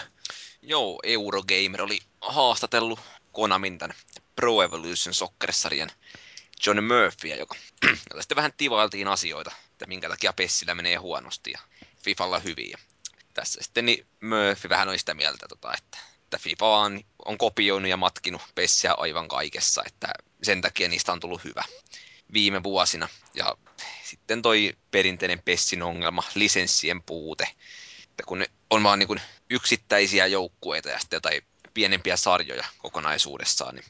Joo, 0.61 0.99
Eurogamer 1.03 1.81
oli 1.81 1.99
haastatellut 2.21 2.99
Konamin 3.31 3.77
tämän 3.77 3.97
Pro 4.35 4.61
Evolution 4.61 5.13
Soccer-sarjan 5.13 5.91
John 6.65 6.83
Murphyä, 6.83 7.35
joka, 7.35 7.55
sitten 8.19 8.35
vähän 8.35 8.53
tivailtiin 8.57 9.07
asioita, 9.07 9.51
että 9.71 9.85
minkä 9.87 10.09
takia 10.09 10.33
Pessillä 10.33 10.75
menee 10.75 10.95
huonosti 10.95 11.51
ja 11.51 11.59
Fifalla 12.03 12.39
hyvin. 12.39 12.69
Ja 12.69 12.77
tässä 13.33 13.63
sitten 13.63 13.85
niin 13.85 14.05
Murphy 14.21 14.69
vähän 14.69 14.89
oli 14.89 14.99
sitä 14.99 15.13
mieltä, 15.13 15.47
tota, 15.47 15.73
että, 15.77 15.97
että 16.23 16.37
FIFA 16.37 16.65
vaan 16.65 17.03
on 17.25 17.37
kopioinut 17.37 17.89
ja 17.89 17.97
matkinut 17.97 18.41
Pessiä 18.55 18.93
aivan 18.93 19.27
kaikessa, 19.27 19.83
että 19.85 20.07
sen 20.43 20.61
takia 20.61 20.89
niistä 20.89 21.11
on 21.11 21.19
tullut 21.19 21.43
hyvä 21.43 21.63
viime 22.33 22.63
vuosina. 22.63 23.07
Ja 23.33 23.57
sitten 24.03 24.41
toi 24.41 24.77
perinteinen 24.91 25.41
Pessin 25.45 25.83
ongelma, 25.83 26.23
lisenssien 26.35 27.03
puute. 27.03 27.47
Että 28.09 28.23
kun 28.25 28.39
ne 28.39 28.47
on 28.71 28.83
vaan 28.83 28.99
niin 28.99 29.21
yksittäisiä 29.49 30.27
joukkueita 30.27 30.89
ja 30.89 30.99
sitten 30.99 31.17
jotain 31.17 31.41
pienempiä 31.73 32.17
sarjoja 32.17 32.65
kokonaisuudessaan, 32.77 33.75
niin 33.75 33.85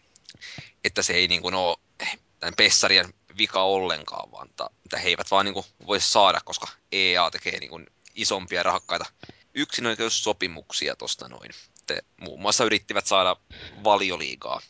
että 0.84 1.02
se 1.02 1.14
ei 1.14 1.28
niin 1.28 1.42
kuin 1.42 1.56
ole 1.56 1.78
tämän 2.40 2.54
Pessarien 2.58 3.14
vika 3.38 3.64
ollenkaan, 3.64 4.32
vaan 4.32 4.50
että 4.50 4.70
että 4.86 4.98
he 4.98 5.10
eivät 5.10 5.32
vaan 5.32 5.46
niin 5.46 5.54
kuin 5.54 5.66
voi 5.88 6.00
saada, 6.00 6.42
koska 6.46 6.68
EA 6.92 7.32
tekee 7.32 7.60
niin 7.60 7.70
kuin 7.70 7.88
isompia 8.16 8.64
rahakkaita 8.64 9.06
yksinoikeussopimuksia 9.54 10.96
tuosta 10.96 11.28
noin. 11.30 11.52
Te 11.88 12.02
muun 12.18 12.42
muassa 12.42 12.64
yrittivät 12.64 13.08
saada 13.08 13.36
valioliigaa 13.84 14.62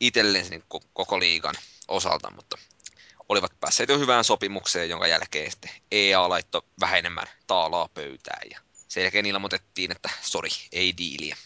itselleen 0.00 0.62
ko- 0.74 0.86
koko 0.92 1.20
liigan 1.20 1.54
osalta, 1.88 2.30
mutta 2.30 2.58
olivat 3.28 3.60
päässeet 3.60 3.88
jo 3.88 3.98
hyvään 3.98 4.24
sopimukseen, 4.24 4.90
jonka 4.90 5.06
jälkeen 5.06 5.50
sitten 5.50 5.70
EA 5.92 6.28
laittoi 6.28 6.62
vähän 6.80 6.98
enemmän 6.98 7.26
taalaa 7.46 7.88
pöytään 7.94 8.50
ja 8.50 8.60
sen 8.90 9.02
jälkeen 9.02 9.26
ilmoitettiin, 9.26 9.92
että 9.92 10.10
sori, 10.22 10.50
ei 10.72 10.94
diiliä. 10.96 11.36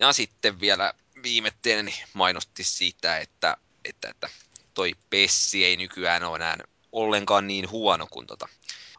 Ja 0.00 0.12
sitten 0.12 0.60
vielä 0.60 0.92
viimetteinen 1.22 1.94
mainosti 2.12 2.64
siitä, 2.64 3.18
että, 3.18 3.56
että, 3.84 4.08
että 4.08 4.28
toi 4.74 4.92
Pessi 5.10 5.64
ei 5.64 5.76
nykyään 5.76 6.24
ole 6.24 6.36
enää 6.36 6.56
ollenkaan 6.92 7.46
niin 7.46 7.70
huono 7.70 8.06
kuin 8.10 8.26
tota 8.26 8.48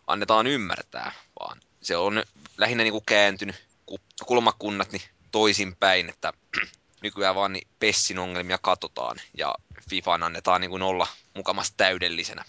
annetaan 0.08 0.48
ymmärtää, 0.48 1.12
vaan 1.40 1.62
se 1.82 1.98
on 1.98 2.24
lähinnä 2.58 2.84
niin 2.84 2.92
kuin 2.92 3.06
kääntynyt 3.06 3.56
ku- 3.86 4.00
kulmakunnat 4.26 4.92
niin 4.92 5.02
toisinpäin, 5.32 6.10
että 6.10 6.34
nykyään 7.04 7.36
vaan 7.36 7.54
niin 7.54 7.68
Pessin 7.80 8.20
ongelmia 8.20 8.58
katsotaan 8.58 9.18
ja 9.38 9.56
FIFAn 9.90 10.24
annetaan 10.24 10.62
niin 10.62 10.72
kuin 10.72 10.84
olla 10.84 11.08
mukamassa 11.34 11.74
täydellisenä. 11.78 12.46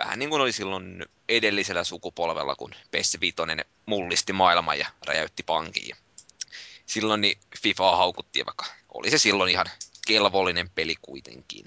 Vähän 0.00 0.18
niin 0.18 0.30
kuin 0.30 0.42
oli 0.42 0.52
silloin 0.52 1.06
edellisellä 1.28 1.84
sukupolvella, 1.84 2.56
kun 2.56 2.74
PES 2.90 3.16
Vitoinen 3.20 3.64
mullisti 3.86 4.32
maailman 4.32 4.78
ja 4.78 4.86
räjäytti 5.06 5.42
pankin. 5.42 5.96
Silloin 6.86 7.20
niin 7.20 7.38
FIFA 7.62 7.96
haukuttiin, 7.96 8.46
vaikka 8.46 8.66
oli 8.94 9.10
se 9.10 9.18
silloin 9.18 9.50
ihan 9.50 9.66
kelvollinen 10.06 10.70
peli 10.70 10.94
kuitenkin. 11.02 11.66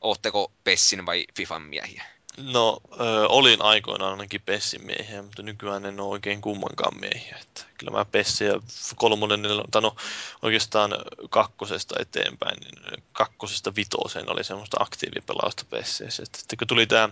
Ootteko 0.00 0.52
Pessin 0.64 1.06
vai 1.06 1.26
FIFan 1.36 1.62
miehiä? 1.62 2.04
No, 2.42 2.80
ö, 3.00 3.28
olin 3.28 3.62
aikoinaan 3.62 4.10
ainakin 4.10 4.40
Pessin 4.46 4.86
miehiä, 4.86 5.22
mutta 5.22 5.42
nykyään 5.42 5.86
en 5.86 6.00
ole 6.00 6.08
oikein 6.08 6.40
kummankaan 6.40 7.00
miehiä. 7.00 7.36
Että 7.42 7.64
kyllä 7.78 7.92
mä 7.92 8.04
Pessi 8.04 8.44
ja 8.44 8.60
kolmonen, 8.96 9.42
tai 9.70 9.82
no 9.82 9.96
oikeastaan 10.42 10.90
kakkosesta 11.30 11.94
eteenpäin, 11.98 12.60
niin 12.60 13.02
kakkosesta 13.12 13.74
vitoseen 13.76 14.30
oli 14.30 14.44
semmoista 14.44 14.76
aktiivipelausta 14.80 15.64
Pessissä. 15.70 16.22
Että 16.22 16.38
sitten 16.38 16.58
kun 16.58 16.66
tuli 16.66 16.86
tämä 16.86 17.08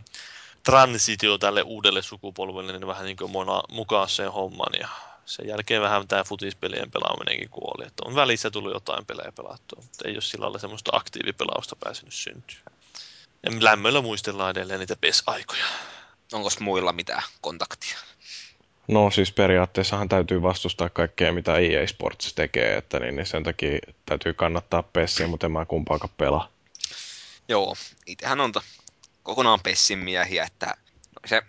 transitio 0.63 1.39
tälle 1.39 1.63
uudelle 1.63 2.03
sukupolvelle, 2.03 2.73
niin 2.73 2.87
vähän 2.87 3.05
niin 3.05 3.17
kuin 3.17 3.33
mukaan 3.69 4.09
sen 4.09 4.33
homman 4.33 4.73
ja 4.81 4.89
sen 5.27 5.49
jälkeen 5.49 5.83
vähän 5.83 6.09
tämä 6.09 6.25
futispelien 6.25 6.91
pelaaminenkin 6.91 7.51
kuoli. 7.51 7.87
Että 7.87 8.03
on 8.07 8.15
välissä 8.15 8.51
tullut 8.51 8.73
jotain 8.73 9.07
pelejä 9.07 9.33
pelattua, 9.33 9.83
mutta 9.83 10.09
ei 10.09 10.15
ole 10.15 10.23
sillä 10.23 10.43
lailla 10.45 10.59
semmoista 10.59 10.91
aktiivipelausta 10.95 11.77
pääsenyt 11.77 12.15
syntyä. 12.15 12.76
Lämmöllä 13.61 14.01
muistellaan 14.01 14.51
edelleen 14.51 14.81
niitä 14.81 14.97
PES-aikoja. 15.01 15.65
Onko 16.33 16.49
muilla 16.61 16.93
mitään 16.93 17.23
kontaktia? 17.41 17.99
No 18.89 19.11
siis 19.11 19.33
periaatteessahan 19.33 20.09
täytyy 20.09 20.43
vastustaa 20.43 20.89
kaikkea, 20.89 21.33
mitä 21.33 21.59
EA 21.59 21.87
Sports 21.87 22.35
tekee, 22.35 22.77
että 22.77 23.01
niin, 23.01 23.17
niin 23.17 23.27
sen 23.27 23.43
takia 23.43 23.79
täytyy 24.07 24.35
kannattaa 24.35 24.83
Pessiä, 24.83 25.27
mutta 25.27 25.47
en 25.47 25.53
mä 25.53 25.65
kumpaakaan 25.65 26.15
pelaa. 26.17 26.49
Joo, 27.49 27.77
itsehän 28.07 28.41
on 28.41 28.53
to, 28.53 28.63
kokonaan 29.23 29.61
Pessin 29.63 29.99
miehiä, 29.99 30.45
että 30.45 30.75
se 31.27 31.43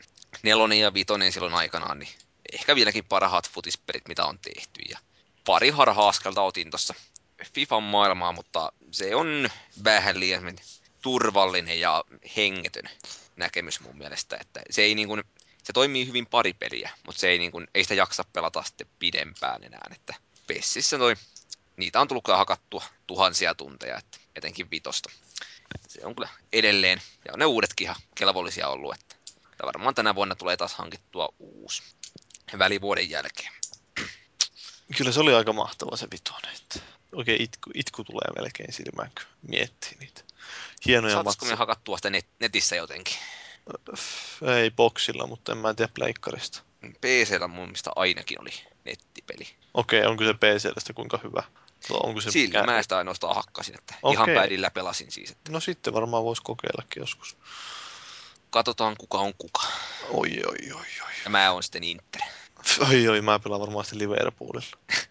nelonen 0.43 0.79
ja 0.79 0.93
vitonen 0.93 1.31
silloin 1.31 1.53
aikanaan, 1.53 1.99
niin 1.99 2.09
ehkä 2.53 2.75
vieläkin 2.75 3.05
parhaat 3.05 3.49
futispelit, 3.49 4.07
mitä 4.07 4.25
on 4.25 4.39
tehty. 4.39 4.81
Ja 4.89 4.99
pari 5.45 5.69
harha-askelta 5.69 6.41
otin 6.41 6.69
tuossa 6.69 6.93
FIFAn 7.53 7.83
maailmaa, 7.83 8.31
mutta 8.31 8.71
se 8.91 9.15
on 9.15 9.49
vähän 9.83 10.19
liian 10.19 10.43
turvallinen 11.01 11.79
ja 11.79 12.03
hengetön 12.37 12.89
näkemys 13.35 13.79
mun 13.79 13.97
mielestä, 13.97 14.37
että 14.41 14.61
se 14.69 14.81
ei 14.81 14.95
niin 14.95 15.07
kuin, 15.07 15.23
se 15.63 15.73
toimii 15.73 16.07
hyvin 16.07 16.25
pari 16.25 16.53
peliä, 16.53 16.91
mutta 17.05 17.19
se 17.19 17.29
ei, 17.29 17.37
niin 17.37 17.51
kuin, 17.51 17.67
ei 17.75 17.83
sitä 17.83 17.93
jaksa 17.93 18.25
pelata 18.33 18.63
sitten 18.63 18.87
pidempään 18.99 19.63
enää, 19.63 19.89
että 19.91 20.13
Pessissä 20.47 20.97
toi, 20.97 21.15
niitä 21.77 22.01
on 22.01 22.07
tullut 22.07 22.27
hakattua 22.27 22.83
tuhansia 23.07 23.55
tunteja, 23.55 23.97
että 23.97 24.17
etenkin 24.35 24.71
vitosta. 24.71 25.09
Se 25.87 26.05
on 26.05 26.15
kyllä 26.15 26.29
edelleen, 26.53 27.01
ja 27.25 27.37
ne 27.37 27.45
uudetkin 27.45 27.85
ihan 27.85 27.95
kelvollisia 28.15 28.67
ollut, 28.67 28.95
että 28.95 29.17
että 29.57 29.65
varmaan 29.65 29.95
tänä 29.95 30.15
vuonna 30.15 30.35
tulee 30.35 30.57
taas 30.57 30.75
hankittua 30.75 31.29
uusi 31.39 31.83
välivuoden 32.57 33.09
jälkeen. 33.09 33.51
Kyllä 34.97 35.11
se 35.11 35.19
oli 35.19 35.33
aika 35.33 35.53
mahtava 35.53 35.97
se 35.97 36.07
vitonen. 36.11 36.55
Että 36.55 36.79
oikein 37.11 37.41
itku, 37.41 37.71
itku 37.73 38.03
tulee 38.03 38.33
melkein 38.35 38.73
silmään, 38.73 39.11
kun 39.15 39.49
miettii 39.49 39.97
niitä. 39.99 40.26
Hienoja 40.85 41.13
Saataisiko 41.13 41.45
me 41.45 41.55
hakattua 41.55 41.97
sitä 41.97 42.09
net- 42.09 42.35
netissä 42.39 42.75
jotenkin? 42.75 43.15
Ei 44.55 44.71
boksilla, 44.71 45.27
mutta 45.27 45.51
en 45.51 45.57
mä 45.57 45.73
tiedä 45.73 45.91
pleikkarista. 45.93 46.61
PCllä 47.01 47.47
mun 47.47 47.65
mielestä 47.65 47.91
ainakin 47.95 48.41
oli 48.41 48.49
nettipeli. 48.85 49.47
Okei, 49.73 50.05
onko 50.05 50.23
se 50.23 50.33
PCstä 50.33 50.93
kuinka 50.93 51.19
hyvä? 51.23 51.43
No, 51.89 51.97
onko 51.97 52.21
se 52.21 52.31
Sillä 52.31 52.63
mä 52.63 52.81
sitä 52.83 52.97
ainoastaan 52.97 53.35
hakkasin, 53.35 53.75
että 53.75 53.95
Okei. 54.01 54.13
ihan 54.13 54.29
päidillä 54.35 54.71
pelasin 54.71 55.11
siis. 55.11 55.31
Että 55.31 55.51
No 55.51 55.59
sitten 55.59 55.93
varmaan 55.93 56.23
voisi 56.23 56.41
kokeillakin 56.41 57.01
joskus. 57.01 57.37
katsotaan 58.49 58.95
kuka 58.97 59.17
on 59.17 59.33
kuka. 59.37 59.61
Oi, 60.09 60.29
oi, 60.47 60.71
oi, 60.73 60.85
oi. 61.05 61.11
Ja 61.23 61.29
mä 61.29 61.51
oon 61.51 61.63
sitten 61.63 61.83
Inter. 61.83 62.21
Oi, 62.89 63.07
oi, 63.07 63.21
mä 63.21 63.39
pelaan 63.39 63.61
varmaan 63.61 63.85
sitten 63.85 63.99
Liverpoolilla. 63.99 64.77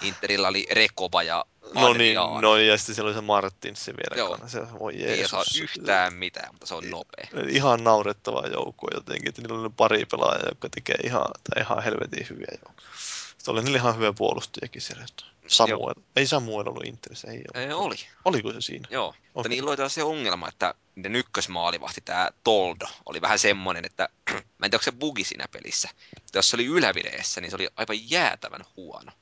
Interillä 0.00 0.48
oli 0.48 0.66
Rekoba 0.70 1.22
ja 1.22 1.44
No 1.74 1.92
niin, 1.92 2.16
no 2.40 2.56
ja 2.56 2.78
sitten 2.78 2.94
siellä 2.94 3.08
oli 3.08 3.14
se 3.14 3.20
Martins 3.20 3.86
vielä 3.86 4.16
Joo. 4.16 4.38
Se, 4.46 4.78
voi 4.78 4.94
Ei 4.94 5.02
Jeesus. 5.02 5.30
saa 5.30 5.44
yhtään 5.62 6.14
mitään, 6.14 6.48
mutta 6.52 6.66
se 6.66 6.74
on 6.74 6.90
nopea. 6.90 7.26
Ihan 7.48 7.84
naurettava 7.84 8.42
joukkue 8.46 8.90
jotenkin, 8.94 9.28
että 9.28 9.42
niillä 9.42 9.60
oli 9.60 9.70
pari 9.76 10.04
pelaajaa, 10.04 10.48
jotka 10.48 10.68
tekee 10.68 10.96
ihan, 11.04 11.26
tai 11.50 11.62
ihan 11.62 11.82
helvetin 11.82 12.26
hyviä 12.30 12.46
joukkoja. 12.64 12.88
Sitten 13.28 13.52
oli 13.54 13.62
niillä 13.62 13.78
ihan 13.78 13.94
hyviä 13.96 14.12
puolustajakin 14.12 14.82
siellä. 14.82 15.04
että 15.04 15.24
Samuel. 15.46 15.94
Ei 16.16 16.26
Samuel 16.26 16.68
ollut 16.68 16.86
Interissä, 16.86 17.30
ei 17.30 17.42
ole. 17.54 17.64
Ei, 17.64 17.72
oli, 17.72 17.96
Oliko 18.24 18.52
se 18.52 18.60
siinä? 18.60 18.88
joo. 18.90 19.14
Mutta 19.22 19.40
Okei. 19.40 19.50
niillä 19.50 19.68
oli 19.70 19.76
taas 19.76 19.94
se 19.94 20.02
ongelma, 20.02 20.48
että 20.48 20.74
niiden 20.94 21.16
ykkösmaalivahti, 21.16 22.00
tämä 22.00 22.30
Toldo, 22.44 22.86
oli 23.06 23.20
vähän 23.20 23.38
semmonen, 23.38 23.84
että 23.84 24.08
mä 24.30 24.36
en 24.36 24.70
tiedä, 24.70 24.76
onko 24.76 24.82
se 24.82 24.92
bugi 24.92 25.24
siinä 25.24 25.44
pelissä. 25.52 25.88
Mutta 26.22 26.38
jos 26.38 26.50
se 26.50 26.56
oli 26.56 26.66
ylävireessä, 26.66 27.40
niin 27.40 27.50
se 27.50 27.56
oli 27.56 27.68
aivan 27.76 28.10
jäätävän 28.10 28.64
huono. 28.76 29.12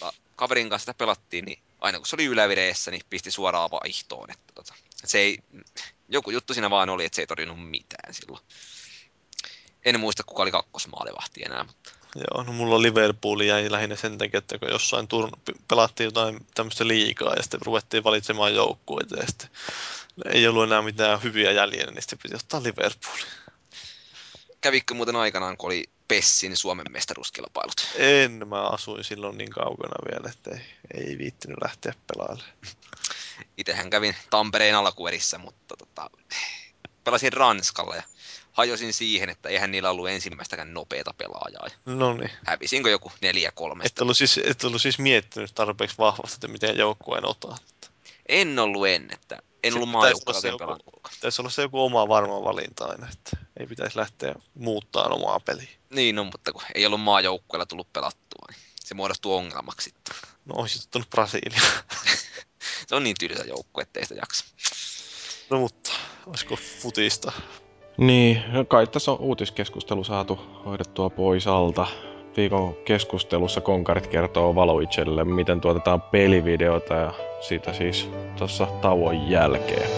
Kaverin 0.36 0.70
kanssa 0.70 0.82
sitä 0.84 0.98
pelattiin, 0.98 1.44
niin 1.44 1.58
aina 1.80 1.98
kun 1.98 2.06
se 2.06 2.16
oli 2.16 2.24
ylävireessä, 2.24 2.90
niin 2.90 3.02
pisti 3.10 3.30
suoraan 3.30 3.70
vaihtoon. 3.70 4.30
Että 4.30 4.52
tota, 4.54 4.74
se 5.04 5.18
ei, 5.18 5.38
joku 6.08 6.30
juttu 6.30 6.54
siinä 6.54 6.70
vaan 6.70 6.90
oli, 6.90 7.04
että 7.04 7.16
se 7.16 7.22
ei 7.22 7.26
torjunut 7.26 7.70
mitään 7.70 8.14
silloin. 8.14 8.44
En 9.84 10.00
muista, 10.00 10.22
kuka 10.24 10.42
oli 10.42 10.50
kakkosmaalivahti 10.50 11.42
enää, 11.42 11.64
mutta 11.64 11.90
Joo, 12.14 12.42
no 12.42 12.52
mulla 12.52 12.82
Liverpool 12.82 13.40
jäi 13.40 13.70
lähinnä 13.70 13.96
sen 13.96 14.18
takia, 14.18 14.38
että 14.38 14.58
kun 14.58 14.70
jossain 14.70 15.08
turn- 15.08 15.58
pelattiin 15.68 16.04
jotain 16.04 16.46
tämmöistä 16.54 16.88
liikaa 16.88 17.34
ja 17.34 17.42
sitten 17.42 17.60
ruvettiin 17.62 18.04
valitsemaan 18.04 18.54
joukkueita 18.54 19.16
ja 19.16 19.26
sitten 19.26 19.48
ei 20.32 20.48
ollut 20.48 20.64
enää 20.64 20.82
mitään 20.82 21.22
hyviä 21.22 21.52
jäljellä, 21.52 21.92
niin 21.92 22.02
sitten 22.02 22.18
piti 22.22 22.34
ottaa 22.34 22.62
Liverpool. 22.62 23.16
kävikö 24.60 24.94
muuten 24.94 25.16
aikanaan, 25.16 25.56
kun 25.56 25.66
oli 25.66 25.84
Pessin 26.14 26.56
Suomen 26.56 26.86
mestaruuskilpailut? 26.90 27.88
En, 27.96 28.48
mä 28.48 28.62
asuin 28.62 29.04
silloin 29.04 29.38
niin 29.38 29.50
kaukana 29.50 29.94
vielä, 30.10 30.30
että 30.30 30.50
ei, 30.50 30.60
ei 30.94 31.18
viittinyt 31.18 31.56
lähteä 31.64 31.94
pelailemaan. 32.06 32.54
Itsehän 33.56 33.90
kävin 33.90 34.16
Tampereen 34.30 34.76
alkuerissä, 34.76 35.38
mutta 35.38 35.76
tota, 35.76 36.10
pelasin 37.04 37.32
Ranskalla 37.32 37.96
ja 37.96 38.02
hajosin 38.52 38.92
siihen, 38.92 39.28
että 39.28 39.48
eihän 39.48 39.70
niillä 39.70 39.90
ollut 39.90 40.08
ensimmäistäkään 40.08 40.74
nopeata 40.74 41.14
pelaajaa. 41.18 41.68
No 41.84 42.14
niin. 42.14 42.30
Hävisinkö 42.44 42.90
joku 42.90 43.12
neljä 43.20 43.52
kolmesta? 43.54 43.94
Et 43.94 44.00
ollut, 44.00 44.16
siis, 44.16 44.40
et 44.44 44.64
ollut 44.64 44.82
siis 44.82 44.98
miettinyt 44.98 45.54
tarpeeksi 45.54 45.98
vahvasti, 45.98 46.36
että 46.36 46.48
miten 46.48 46.76
joukkueen 46.76 47.26
ottaa. 47.26 47.56
En 48.28 48.58
ollut 48.58 48.86
en, 48.86 49.08
että 49.12 49.38
en 49.62 49.74
ollut 49.74 49.88
joku- 49.88 50.58
pelannut. 50.58 51.02
Pitäisi 51.14 51.42
olla 51.42 51.50
se 51.50 51.62
joku 51.62 51.84
oma 51.84 52.08
varma 52.08 52.44
valinta 52.44 52.84
aina, 52.84 53.08
että 53.12 53.43
ei 53.60 53.66
pitäisi 53.66 53.98
lähteä 53.98 54.34
muuttaa 54.54 55.08
omaa 55.08 55.40
peliä. 55.40 55.68
Niin, 55.90 56.16
no, 56.16 56.24
mutta 56.24 56.52
kun 56.52 56.62
ei 56.74 56.86
ollut 56.86 57.00
maajoukkueella 57.00 57.66
tullut 57.66 57.92
pelattua, 57.92 58.46
niin 58.50 58.60
se 58.84 58.94
muodostuu 58.94 59.36
ongelmaksi 59.36 59.84
sitten. 59.84 60.14
No 60.44 60.54
olisit 60.54 60.82
ottanut 60.82 61.10
Brasilia. 61.10 61.60
Se 62.86 62.94
on 62.94 63.04
niin 63.04 63.16
tylsä 63.20 63.44
joukkue, 63.44 63.82
ettei 63.82 64.02
sitä 64.02 64.14
jaksa. 64.14 64.44
no 65.50 65.58
mutta, 65.58 65.90
olisiko 66.26 66.56
futista? 66.56 67.32
Niin, 67.96 68.42
no 68.52 68.64
kai 68.64 68.86
tässä 68.86 69.12
on 69.12 69.20
uutiskeskustelu 69.20 70.04
saatu 70.04 70.34
hoidettua 70.64 71.10
pois 71.10 71.46
alta. 71.46 71.86
Viikon 72.36 72.74
keskustelussa 72.84 73.60
konkarit 73.60 74.06
kertoo 74.06 74.54
Valoicelle, 74.54 75.24
miten 75.24 75.60
tuotetaan 75.60 76.02
pelivideota 76.02 76.94
ja 76.94 77.14
siitä 77.40 77.72
siis 77.72 78.08
tuossa 78.38 78.66
tauon 78.66 79.30
jälkeen. 79.30 79.90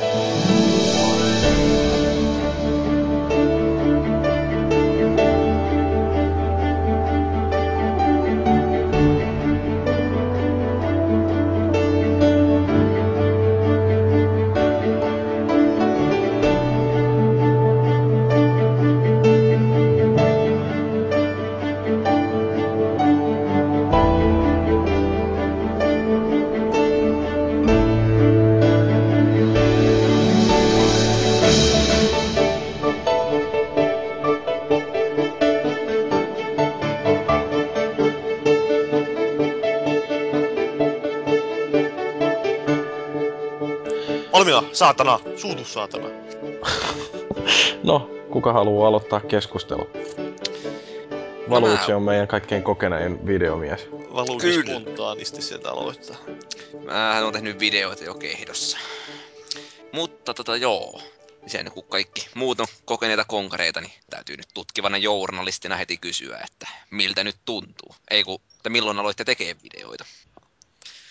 Saatana! 44.76 45.20
Suutu 45.36 45.64
saatana! 45.64 46.08
No, 47.82 48.10
kuka 48.30 48.52
haluaa 48.52 48.88
aloittaa 48.88 49.20
keskustelu? 49.20 49.90
Valuitsi 51.50 51.92
on 51.92 52.02
meidän 52.02 52.28
kaikkein 52.28 52.62
kokenein 52.62 53.26
videomies. 53.26 53.88
Kyllä. 54.40 54.80
spontaanisti 54.80 55.42
sieltä 55.42 55.70
aloittaa. 55.70 56.16
Mähän 56.84 57.24
on 57.24 57.32
tehnyt 57.32 57.60
videoita 57.60 58.04
jo 58.04 58.14
kehdossa. 58.14 58.78
Mutta 59.92 60.34
tota 60.34 60.56
joo, 60.56 61.00
sen 61.46 61.70
kun 61.72 61.84
kaikki 61.84 62.28
muut 62.34 62.60
on 62.60 62.66
kokeneita 62.84 63.24
konkareita, 63.24 63.80
niin 63.80 63.92
täytyy 64.10 64.36
nyt 64.36 64.48
tutkivana 64.54 64.98
journalistina 64.98 65.76
heti 65.76 65.96
kysyä, 65.96 66.38
että 66.44 66.68
miltä 66.90 67.24
nyt 67.24 67.36
tuntuu. 67.44 67.94
Ei 68.10 68.24
kun, 68.24 68.40
että 68.56 68.70
milloin 68.70 68.98
aloitte 68.98 69.24
tekemään 69.24 69.56
videoita? 69.62 70.04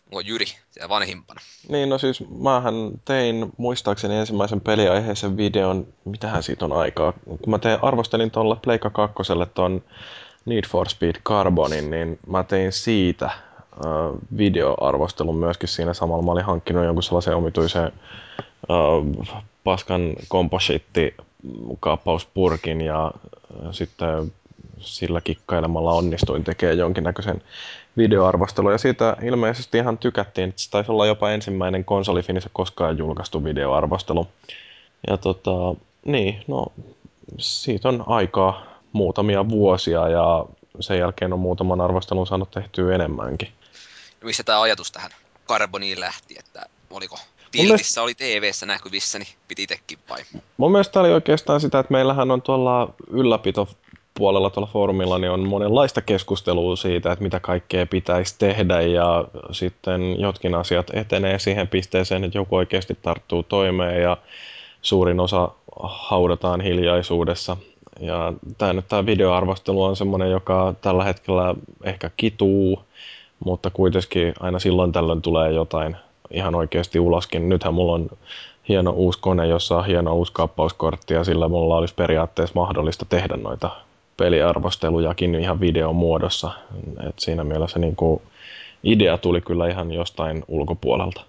Onko 0.06 0.19
Jyri 0.19 0.45
siellä 0.45 0.90
vanhimpana? 0.90 1.41
Niin, 1.69 1.90
no 1.90 1.98
siis 1.98 2.23
mähän 2.30 2.73
tein 3.06 3.52
muistaakseni 3.57 4.15
ensimmäisen 4.15 4.61
peliaiheisen 4.61 5.38
videon, 5.38 5.88
mitähän 6.06 6.44
siitä 6.44 6.65
on 6.65 6.73
aikaa. 6.73 7.14
Kun 7.26 7.49
mä 7.49 7.60
tein, 7.60 7.80
arvostelin 7.82 8.32
tuolla 8.32 8.56
Pleikka 8.56 8.90
2 8.90 9.15
ton 9.53 9.82
Need 10.45 10.64
for 10.68 10.90
Speed 10.90 11.15
Carbonin, 11.26 11.91
niin 11.91 12.19
mä 12.27 12.44
tein 12.44 12.72
siitä 12.72 13.30
videoarvostelun 14.38 15.38
myöskin 15.38 15.69
siinä 15.69 15.94
samalla. 15.94 16.23
Mä 16.23 16.32
olin 16.32 16.45
hankkinut 16.45 16.86
jonkun 16.86 17.03
sellaisen 17.03 17.36
omituisen 17.36 17.91
äh, 19.34 19.44
paskan 19.64 20.14
komposiitti 20.27 21.15
kaappauspurkin 21.80 22.82
ja 22.82 23.11
sitten 23.72 24.34
sillä 24.80 25.22
kikkailemalla 25.22 25.94
onnistuin 25.94 26.44
tekemään 26.44 26.77
jonkinnäköisen 26.77 27.41
videoarvostelun. 27.97 28.72
Ja 28.72 28.77
siitä 28.77 29.17
ilmeisesti 29.23 29.77
ihan 29.77 29.97
tykättiin, 29.97 30.49
että 30.49 30.61
se 30.61 30.69
taisi 30.69 30.91
olla 30.91 31.05
jopa 31.05 31.31
ensimmäinen 31.31 31.85
konsolifinissä 31.85 32.49
koskaan 32.53 32.97
julkaistu 32.97 33.43
videoarvostelu. 33.43 34.27
Ja 35.07 35.17
tota, 35.17 35.51
niin, 36.05 36.43
no 36.47 36.65
siitä 37.38 37.89
on 37.89 38.03
aikaa 38.07 38.65
muutamia 38.91 39.49
vuosia 39.49 40.09
ja 40.09 40.45
sen 40.80 40.99
jälkeen 40.99 41.34
on 41.34 41.39
muutaman 41.39 41.81
arvostelun 41.81 42.27
saanut 42.27 42.51
tehtyä 42.51 42.95
enemmänkin. 42.95 43.47
Ja 44.22 44.26
missä 44.26 44.43
tämä 44.43 44.61
ajatus 44.61 44.91
tähän 44.91 45.11
Carboniin 45.47 45.99
lähti, 45.99 46.35
että 46.39 46.65
oliko 46.89 47.19
Tiltissä 47.51 48.01
oli 48.01 48.15
TV-ssä 48.15 48.65
näkyvissä, 48.65 49.19
niin 49.19 49.27
piti 49.47 49.63
itsekin 49.63 49.99
vai? 50.09 50.19
Mun 50.57 50.72
mielestä 50.72 50.99
oli 50.99 51.13
oikeastaan 51.13 51.61
sitä, 51.61 51.80
että 51.80 51.91
meillähän 51.91 52.31
on 52.31 52.41
tuolla 52.41 52.93
ylläpito 53.09 53.67
puolella 54.17 54.49
tuolla 54.49 54.69
foorumilla 54.73 55.17
niin 55.17 55.31
on 55.31 55.47
monenlaista 55.47 56.01
keskustelua 56.01 56.75
siitä, 56.75 57.11
että 57.11 57.23
mitä 57.23 57.39
kaikkea 57.39 57.85
pitäisi 57.85 58.35
tehdä 58.37 58.81
ja 58.81 59.25
sitten 59.51 60.19
jotkin 60.19 60.55
asiat 60.55 60.87
etenee 60.93 61.39
siihen 61.39 61.67
pisteeseen, 61.67 62.23
että 62.23 62.37
joku 62.37 62.55
oikeasti 62.55 62.97
tarttuu 63.01 63.43
toimeen 63.43 64.01
ja 64.01 64.17
suurin 64.81 65.19
osa 65.19 65.49
haudataan 65.83 66.61
hiljaisuudessa. 66.61 67.57
Ja 67.99 68.33
tämä 68.57 68.73
nyt 68.73 68.87
tämä 68.87 69.05
videoarvostelu 69.05 69.83
on 69.83 69.95
semmoinen, 69.95 70.31
joka 70.31 70.73
tällä 70.81 71.03
hetkellä 71.03 71.55
ehkä 71.83 72.11
kituu, 72.17 72.81
mutta 73.45 73.69
kuitenkin 73.69 74.33
aina 74.39 74.59
silloin 74.59 74.91
tällöin 74.91 75.21
tulee 75.21 75.51
jotain 75.51 75.95
ihan 76.31 76.55
oikeasti 76.55 76.99
uloskin. 76.99 77.49
Nythän 77.49 77.73
mulla 77.73 77.93
on 77.93 78.09
hieno 78.69 78.91
uusi 78.91 79.19
kone, 79.19 79.47
jossa 79.47 79.77
on 79.77 79.85
hieno 79.85 80.15
uusi 80.15 80.31
kaappauskortti 80.33 81.13
ja 81.13 81.23
sillä 81.23 81.47
mulla 81.47 81.77
olisi 81.77 81.95
periaatteessa 81.95 82.59
mahdollista 82.59 83.05
tehdä 83.05 83.37
noita 83.37 83.85
peliarvostelujakin 84.17 85.35
ihan 85.35 85.59
videon 85.59 85.95
muodossa. 85.95 86.51
Et 87.09 87.19
siinä 87.19 87.43
mielessä 87.43 87.79
niin 87.79 87.95
kuin 87.95 88.21
idea 88.83 89.17
tuli 89.17 89.41
kyllä 89.41 89.69
ihan 89.69 89.91
jostain 89.91 90.43
ulkopuolelta. 90.47 91.25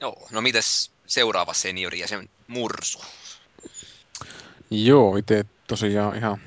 Joo, 0.00 0.28
no 0.32 0.40
mites 0.40 0.90
seuraava 1.06 1.54
seniori 1.54 2.00
ja 2.00 2.08
sen 2.08 2.28
mursu? 2.46 2.98
Joo, 4.70 5.16
itse 5.16 5.44
tosiaan 5.66 6.16
ihan 6.16 6.40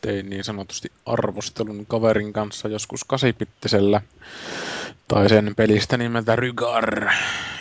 tein 0.00 0.30
niin 0.30 0.44
sanotusti 0.44 0.92
arvostelun 1.06 1.86
kaverin 1.86 2.32
kanssa 2.32 2.68
joskus 2.68 3.04
kasipittisellä 3.04 4.00
tai 5.08 5.28
sen 5.28 5.54
pelistä 5.56 5.96
nimeltä 5.96 6.36
Rygar. 6.36 7.10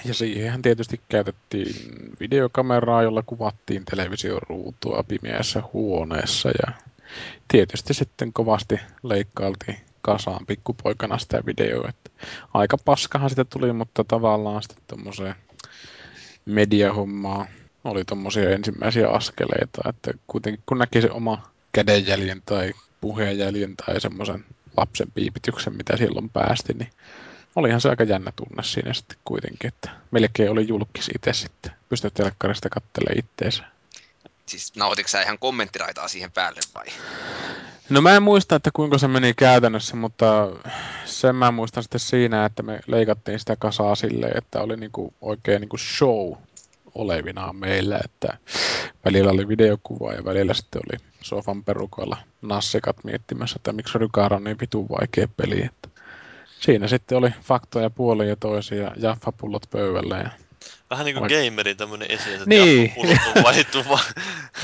Ja 0.06 0.14
siihen 0.14 0.62
tietysti 0.62 1.02
käytettiin 1.10 1.76
videokameraa, 2.20 3.04
jolla 3.04 3.24
kuvattiin 3.26 3.86
television 3.86 4.42
ruutua 4.50 5.04
pimeässä 5.08 5.64
huoneessa 5.74 6.50
ja 6.50 6.74
tietysti 7.48 7.94
sitten 7.94 8.34
kovasti 8.34 8.80
leikkailtiin 9.04 9.78
kasaan 10.02 10.46
pikkupoikana 10.46 11.18
sitä 11.18 11.44
videoa. 11.46 11.90
Että 11.90 12.12
aika 12.54 12.78
paskahan 12.86 13.30
sitä 13.30 13.46
tuli, 13.46 13.74
mutta 13.74 14.04
tavallaan 14.04 14.64
sitten 14.64 14.84
tuommoiseen 14.88 15.36
mediahommaa 16.46 17.48
oli 17.84 18.06
tuommoisia 18.06 18.50
ensimmäisiä 18.50 19.10
askeleita, 19.10 19.90
että 19.90 20.14
kuitenkin 20.28 20.64
kun 20.66 20.78
näki 20.78 21.02
se 21.02 21.12
oma 21.12 21.44
kädenjäljen 21.72 22.42
tai 22.46 22.74
puheenjäljen 23.02 23.76
tai 23.76 24.02
semmoisen 24.02 24.46
lapsen 24.78 25.12
piipityksen, 25.14 25.78
mitä 25.78 25.98
silloin 25.98 26.30
päästi, 26.30 26.74
niin 26.74 26.90
olihan 27.56 27.82
se 27.82 27.90
aika 27.90 28.04
jännä 28.04 28.32
tunne 28.36 28.64
siinä 28.64 28.94
sitten 28.94 29.18
kuitenkin, 29.26 29.68
että 29.68 29.90
melkein 30.12 30.52
oli 30.52 30.68
julkis 30.68 31.10
itse 31.16 31.34
sitten. 31.34 31.72
Pystyt 31.90 32.14
telkkarista 32.14 32.70
katselemaan 32.70 33.20
itteensä. 33.20 33.64
Siis 34.52 34.76
nautitko 34.76 35.10
sä 35.10 35.22
ihan 35.22 35.40
kommenttiraitaa 35.40 36.08
siihen 36.08 36.32
päälle 36.32 36.60
vai? 36.76 36.86
No 37.90 38.02
mä 38.02 38.16
en 38.16 38.24
muista, 38.24 38.56
että 38.56 38.70
kuinka 38.74 38.98
se 38.98 39.08
meni 39.08 39.34
käytännössä, 39.34 39.96
mutta 39.96 40.50
sen 41.06 41.36
mä 41.36 41.52
muistan 41.52 41.84
sitten 41.84 42.00
siinä, 42.00 42.46
että 42.46 42.64
me 42.64 42.80
leikattiin 42.88 43.40
sitä 43.40 43.56
kasaa 43.56 43.96
silleen, 43.96 44.38
että 44.38 44.62
oli 44.62 44.78
niinku 44.78 45.14
oikein 45.22 45.62
niinku 45.62 45.78
show 45.78 46.34
olevinaan 46.96 47.56
meillä, 47.56 48.00
että 48.04 48.38
välillä 49.06 49.32
oli 49.32 49.48
videokuva 49.48 50.14
ja 50.14 50.26
välillä 50.26 50.54
sitten 50.54 50.82
oli 50.90 51.00
sofan 51.22 51.64
perukoilla 51.64 52.18
nassikat 52.42 53.04
miettimässä, 53.04 53.56
että 53.56 53.74
miksi 53.74 53.98
Rykaara 53.98 54.38
on 54.38 54.44
niin 54.44 54.60
vitun 54.62 54.90
vaikea 54.90 55.28
peli. 55.38 55.66
Että 55.66 55.90
siinä 56.60 56.88
sitten 56.88 57.18
oli 57.18 57.30
faktoja 57.42 57.90
puolin 57.90 58.30
ja 58.30 58.36
toisin 58.36 58.78
ja 58.78 58.92
jaffapullot 58.98 59.64
pöydällä 59.72 60.18
ja 60.18 60.30
Vähän 60.92 61.06
niinku 61.06 61.22
Oik- 61.26 61.46
gamerin 61.46 61.78
tämmönen 61.78 62.12
esi, 62.12 62.34
että 62.34 62.46
Niin. 62.48 62.94
niin. 63.04 63.20
vaihdettu 63.44 63.78
vaan. 63.90 64.04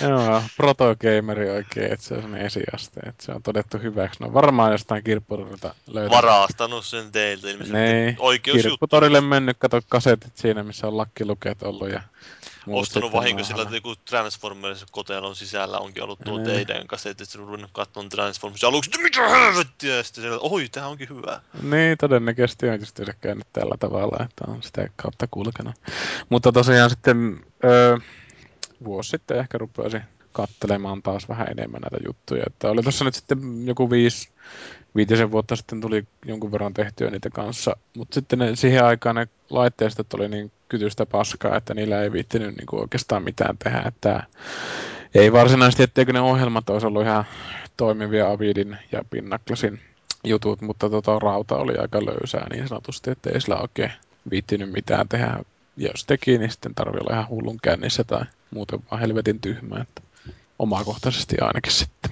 Joo, 0.01 0.43
protogameri 0.57 1.49
oikein, 1.49 1.91
että 1.93 2.05
se 2.05 2.13
on 2.13 2.21
sellainen 2.21 2.45
esiaste, 2.47 2.99
että 2.99 3.25
se 3.25 3.31
on 3.31 3.43
todettu 3.43 3.77
hyväksi. 3.77 4.23
No 4.23 4.33
varmaan 4.33 4.71
jostain 4.71 5.03
kirppurilta 5.03 5.75
löytää. 5.87 6.17
varastanut 6.17 6.85
sen 6.85 7.11
teiltä 7.11 7.47
ilmeisesti. 7.49 7.77
Niin, 7.77 8.15
Oikeusjuttu. 8.19 8.69
kirpputorille 8.69 9.21
mennyt, 9.21 9.57
kato 9.59 9.81
kasetit 9.89 10.37
siinä, 10.37 10.63
missä 10.63 10.87
on 10.87 10.97
lakkilukeet 10.97 11.63
ollut 11.63 11.89
ja 11.91 12.01
muut 12.67 12.81
Ostanut 12.81 13.05
sitten 13.05 13.19
vahinko 13.19 13.43
sillä, 13.43 13.61
että 13.61 13.75
joku 13.75 13.95
Transformers 13.95 14.85
kotelon 14.91 15.35
sisällä 15.35 15.79
onkin 15.79 16.03
ollut 16.03 16.19
tuo 16.25 16.37
Niin. 16.37 16.45
teidän 16.45 16.87
kasetti, 16.87 17.23
että 17.23 17.39
on 17.39 17.45
ruvennut 17.45 17.71
katsomaan 17.73 18.09
Transformers. 18.09 18.63
Aluksi, 18.63 18.89
että 18.89 19.01
mitä 19.01 19.29
helvettiä, 19.29 19.95
ja 19.95 20.03
sitten 20.03 20.21
siellä, 20.21 20.39
oi, 20.41 20.69
tää 20.69 20.87
onkin 20.87 21.09
hyvä. 21.09 21.41
Niin, 21.61 21.97
todennäköisesti 21.97 22.69
on 22.69 22.79
just 22.79 22.99
käynyt 23.21 23.47
tällä 23.53 23.75
tavalla, 23.79 24.25
että 24.25 24.45
on 24.47 24.63
sitä 24.63 24.87
kautta 24.95 25.27
kulkenut. 25.31 25.75
Mutta 26.29 26.51
tosiaan 26.51 26.89
sitten 26.89 27.45
öö, 27.63 27.97
vuosi 28.83 29.09
sitten 29.09 29.39
ehkä 29.39 29.57
rupesin 29.57 30.01
kattelemaan 30.31 31.01
taas 31.01 31.29
vähän 31.29 31.47
enemmän 31.51 31.81
näitä 31.81 31.97
juttuja. 32.07 32.43
Että 32.47 32.69
oli 32.69 32.83
tuossa 32.83 33.05
nyt 33.05 33.15
sitten 33.15 33.67
joku 33.67 33.91
viisi, 33.91 34.29
viitisen 34.95 35.31
vuotta 35.31 35.55
sitten 35.55 35.81
tuli 35.81 36.03
jonkun 36.25 36.51
verran 36.51 36.73
tehtyä 36.73 37.09
niitä 37.09 37.29
kanssa. 37.29 37.77
Mutta 37.97 38.13
sitten 38.13 38.39
ne, 38.39 38.55
siihen 38.55 38.85
aikaan 38.85 39.15
ne 39.15 39.27
laitteistot 39.49 40.13
oli 40.13 40.29
niin 40.29 40.51
kytystä 40.69 41.05
paskaa, 41.05 41.57
että 41.57 41.73
niillä 41.73 42.01
ei 42.01 42.11
viittinyt 42.11 42.57
niin 42.57 42.81
oikeastaan 42.81 43.23
mitään 43.23 43.57
tehdä. 43.57 43.83
Että 43.85 44.23
ei 45.15 45.31
varsinaisesti, 45.31 45.83
etteikö 45.83 46.13
ne 46.13 46.19
ohjelmat 46.19 46.69
olisi 46.69 46.87
ollut 46.87 47.03
ihan 47.03 47.25
toimivia 47.77 48.31
Avidin 48.31 48.77
ja 48.91 49.03
Pinnaklasin 49.09 49.79
jutut, 50.23 50.61
mutta 50.61 50.89
tota, 50.89 51.19
rauta 51.19 51.55
oli 51.55 51.77
aika 51.77 52.05
löysää 52.05 52.47
niin 52.51 52.67
sanotusti, 52.67 53.11
että 53.11 53.29
ei 53.29 53.41
sillä 53.41 53.57
oikein 53.57 53.91
viittinyt 54.29 54.71
mitään 54.71 55.09
tehdä. 55.09 55.39
Ja 55.77 55.89
jos 55.91 56.05
teki, 56.05 56.37
niin 56.37 56.51
sitten 56.51 56.75
tarvii 56.75 56.99
olla 56.99 57.13
ihan 57.13 57.29
hullun 57.29 57.59
kännissä 57.63 58.03
tai 58.03 58.25
muuten 58.51 58.79
vaan 58.91 59.01
helvetin 59.01 59.41
tyhmä. 59.41 59.81
Että 59.81 60.01
omakohtaisesti 60.59 61.35
ainakin 61.41 61.73
sitten. 61.73 62.11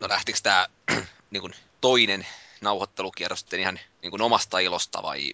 No 0.00 0.08
lähtikö 0.08 0.38
tää 0.42 0.66
niin 1.30 1.40
kuin 1.40 1.52
toinen 1.84 2.26
nauhoittelukierros 2.60 3.40
sitten 3.40 3.60
ihan 3.60 3.78
niin 4.02 4.10
kuin 4.10 4.22
omasta 4.22 4.58
ilosta 4.58 5.02
vai 5.02 5.32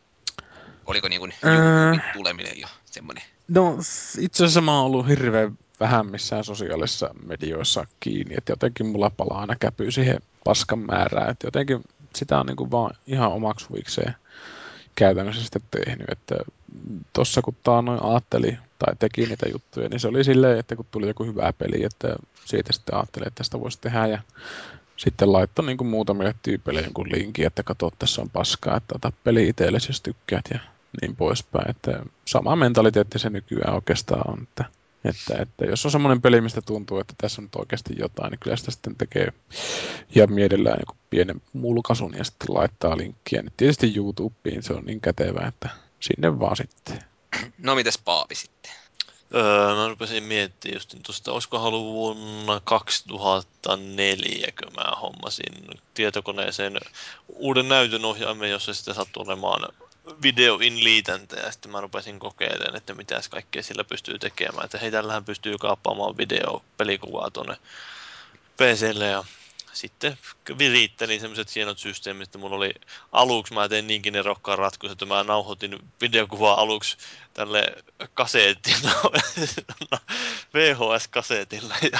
oliko 0.86 1.08
niin 1.08 1.20
kuin. 1.20 1.34
YouTuben 1.42 2.02
tuleminen 2.12 2.60
jo 2.60 2.68
semmoinen? 2.84 3.24
No 3.48 3.78
itse 4.18 4.44
asiassa 4.44 4.60
mä 4.60 4.76
oon 4.76 4.86
ollut 4.86 5.08
hirveän 5.08 5.58
vähän 5.80 6.06
missään 6.06 6.44
sosiaalisissa 6.44 7.10
medioissa 7.26 7.86
kiinni, 8.00 8.34
että 8.38 8.52
jotenkin 8.52 8.86
mulla 8.86 9.10
palaa 9.10 9.40
aina 9.40 9.56
käpy 9.56 9.90
siihen 9.90 10.20
paskan 10.44 10.78
määrään, 10.78 11.30
että 11.30 11.46
jotenkin 11.46 11.80
sitä 12.16 12.40
on 12.40 12.46
niin 12.46 12.56
kuin 12.56 12.70
vaan 12.70 12.96
ihan 13.06 13.32
omaksi 13.32 13.66
huvikseen 13.68 14.14
käytännössä 14.94 15.42
sitten 15.42 15.62
tehnyt, 15.70 16.10
että 16.10 16.34
tossa 17.12 17.42
kun 17.42 17.56
taannoin 17.62 18.02
ajatteli 18.02 18.58
tai 18.78 18.96
teki 18.98 19.26
niitä 19.26 19.48
juttuja, 19.52 19.88
niin 19.88 20.00
se 20.00 20.08
oli 20.08 20.24
silleen, 20.24 20.58
että 20.58 20.76
kun 20.76 20.86
tuli 20.90 21.08
joku 21.08 21.24
hyvä 21.24 21.52
peli, 21.52 21.84
että 21.84 22.16
siitä 22.44 22.72
sitten 22.72 22.94
ajattelin, 22.94 23.28
että 23.28 23.38
tästä 23.38 23.60
voisi 23.60 23.80
tehdä 23.80 24.06
ja 24.06 24.18
sitten 25.00 25.32
laittoi 25.32 25.66
niin 25.66 25.86
muutamille 25.86 26.34
tyypeille 26.42 26.80
jonkun 26.80 27.12
linkin, 27.12 27.46
että 27.46 27.62
katso, 27.62 27.90
tässä 27.98 28.22
on 28.22 28.30
paskaa, 28.30 28.76
että 28.76 28.94
ota 28.94 29.12
peli 29.24 29.48
itsellesi, 29.48 29.88
jos 29.88 30.00
tykkäät 30.00 30.44
ja 30.54 30.60
niin 31.00 31.16
poispäin. 31.16 31.70
Että 31.70 32.02
sama 32.24 32.56
mentaliteetti 32.56 33.18
se 33.18 33.30
nykyään 33.30 33.74
oikeastaan 33.74 34.30
on, 34.30 34.42
että, 34.42 34.64
että, 35.04 35.42
että 35.42 35.64
jos 35.64 35.84
on 35.84 35.92
semmoinen 35.92 36.22
peli, 36.22 36.40
mistä 36.40 36.62
tuntuu, 36.62 36.98
että 36.98 37.14
tässä 37.18 37.40
on 37.40 37.44
nyt 37.44 37.54
oikeasti 37.54 37.94
jotain, 37.98 38.30
niin 38.30 38.38
kyllä 38.38 38.56
sitä 38.56 38.70
sitten 38.70 38.96
tekee 38.96 39.32
ja 40.14 40.26
mielellään 40.26 40.78
joku 40.80 40.96
pienen 41.10 41.42
mulkaisun 41.52 42.14
ja 42.18 42.24
sitten 42.24 42.54
laittaa 42.54 42.96
linkkiä. 42.96 43.42
Nyt 43.42 43.56
tietysti 43.56 43.92
YouTubeen 43.96 44.62
se 44.62 44.72
on 44.72 44.84
niin 44.84 45.00
kätevä, 45.00 45.48
että 45.48 45.68
sinne 46.00 46.38
vaan 46.38 46.56
sitten. 46.56 46.98
No 47.58 47.74
mites 47.74 47.98
Paavi 47.98 48.34
sitten? 48.34 48.72
Öö, 49.34 49.74
mä 49.74 49.88
rupesin 49.88 50.22
miettimään 50.22 50.76
just 50.76 50.94
tuosta, 51.02 51.32
olisiko 51.32 51.58
halu 51.58 51.92
vuonna 51.92 52.60
2004, 52.64 54.52
kun 54.62 54.72
mä 54.76 54.96
hommasin 54.96 55.80
tietokoneeseen 55.94 56.80
uuden 57.28 57.68
näytön 57.68 58.04
ohjaimen, 58.04 58.50
jossa 58.50 58.74
sitten 58.74 58.94
sattui 58.94 59.22
olemaan 59.22 59.72
video 60.22 60.58
in 60.62 60.84
liitäntä 60.84 61.36
ja 61.36 61.52
sitten 61.52 61.72
mä 61.72 61.80
rupesin 61.80 62.18
kokeilemaan, 62.18 62.76
että 62.76 62.94
mitä 62.94 63.20
kaikkea 63.30 63.62
sillä 63.62 63.84
pystyy 63.84 64.18
tekemään. 64.18 64.64
Että 64.64 64.78
hei, 64.78 64.90
tällähän 64.90 65.24
pystyy 65.24 65.58
kaappaamaan 65.58 66.16
video 66.16 66.62
pelikuvaa 66.76 67.30
tuonne 67.30 67.56
PClle 68.56 69.06
ja 69.06 69.24
sitten 69.72 70.18
virittelin 70.58 71.20
semmoiset 71.20 71.54
hienot 71.54 71.78
systeemit, 71.78 72.28
että 72.28 72.38
mulla 72.38 72.56
oli 72.56 72.74
aluksi, 73.12 73.54
mä 73.54 73.68
tein 73.68 73.86
niinkin 73.86 74.16
erokkaan 74.16 74.58
ratkaisu, 74.58 74.92
että 74.92 75.06
mä 75.06 75.24
nauhoitin 75.24 75.78
videokuvaa 76.00 76.60
aluksi 76.60 76.96
tälle 77.34 77.72
kasetilla, 78.14 78.90
VHS-kasetilla 80.54 81.74
ja 81.92 81.98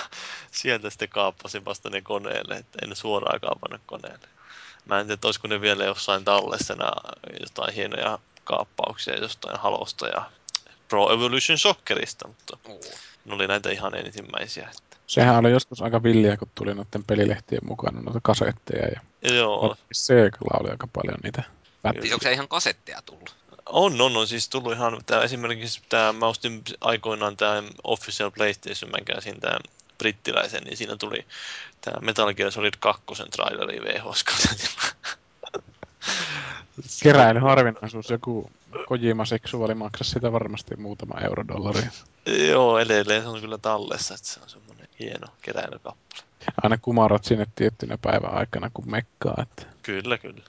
sieltä 0.51 0.91
sitten 0.91 1.09
kaappasin 1.09 1.65
vasta 1.65 1.91
ne 1.91 2.01
koneelle, 2.01 2.57
että 2.57 2.79
en 2.83 2.97
suoraan 2.97 3.41
kaapannut 3.41 3.83
koneelle. 3.87 4.29
Mä 4.85 5.01
en 5.01 5.07
tiedä, 5.07 5.21
olisiko 5.25 5.49
ne 5.49 5.61
vielä 5.61 5.85
jossain 5.85 6.25
tallessena 6.25 6.93
jotain 7.41 7.75
hienoja 7.75 8.19
kaappauksia 8.45 9.17
jostain 9.17 9.59
halosta 9.61 10.09
ja 10.09 10.31
Pro 10.89 11.13
Evolution 11.13 11.59
Soccerista, 11.59 12.29
mutta 12.29 12.59
ne 13.25 13.35
oli 13.35 13.47
näitä 13.47 13.71
ihan 13.71 13.95
ensimmäisiä. 13.95 14.71
Sehän 15.11 15.37
oli 15.37 15.51
joskus 15.51 15.83
aika 15.83 16.03
villiä, 16.03 16.37
kun 16.37 16.49
tuli 16.55 16.75
noiden 16.75 17.05
pelilehtien 17.05 17.67
mukana 17.67 18.01
noita 18.01 18.21
kasetteja. 18.23 18.89
Ja 18.89 19.01
Joo, 19.35 19.77
Segalla 19.93 20.59
oli 20.61 20.71
aika 20.71 20.87
paljon 20.93 21.19
niitä 21.23 21.43
pätkiä. 21.83 22.03
Siis 22.03 22.13
onko 22.13 22.23
se 22.23 22.33
ihan 22.33 22.49
kasetteja 22.49 23.03
tullut? 23.07 23.35
on, 23.67 24.01
on, 24.01 24.17
on 24.17 24.27
siis 24.27 24.49
tullut 24.49 24.73
ihan, 24.73 25.01
tää, 25.07 25.23
esimerkiksi 25.23 25.83
tämä, 25.89 26.13
mä 26.13 26.27
ostin 26.27 26.63
aikoinaan 26.81 27.37
tämä 27.37 27.63
Official 27.85 28.31
PlayStation, 28.31 28.91
mä 28.91 29.15
käsin 29.15 29.41
tämän 29.41 29.61
brittiläisen, 29.99 30.63
niin 30.63 30.77
siinä 30.77 30.97
tuli 30.97 31.27
tämä 31.81 31.97
Metal 32.01 32.35
Gear 32.35 32.53
Solid 32.53 32.75
2 32.81 33.03
traileri 33.31 33.81
VHS 33.81 34.25
kasetilla. 34.25 34.83
Keräily 37.03 37.41
harvinaisuus, 37.41 38.11
joku 38.11 38.51
Kojima 38.87 39.25
seksuaali 39.25 39.75
maksaa 39.75 40.05
sitä 40.05 40.33
varmasti 40.33 40.77
muutama 40.77 41.21
eurodollaria. 41.21 41.91
Joo, 42.49 42.79
edelleen 42.79 43.23
se 43.23 43.29
on 43.29 43.41
kyllä 43.41 43.59
tallessa, 43.59 44.15
että 44.15 44.27
se 44.27 44.41
on 44.41 44.49
semmoinen 44.49 44.89
hieno 45.01 45.27
keräilykappale. 45.43 46.23
Aina 46.63 46.79
kumarot 46.79 47.25
sinne 47.25 47.47
tiettynä 47.55 47.99
päivän 47.99 48.35
aikana, 48.35 48.71
kun 48.75 48.91
mekkaa. 48.91 49.35
Että... 49.43 49.67
Kyllä, 49.83 50.19
kyllä. 50.19 50.43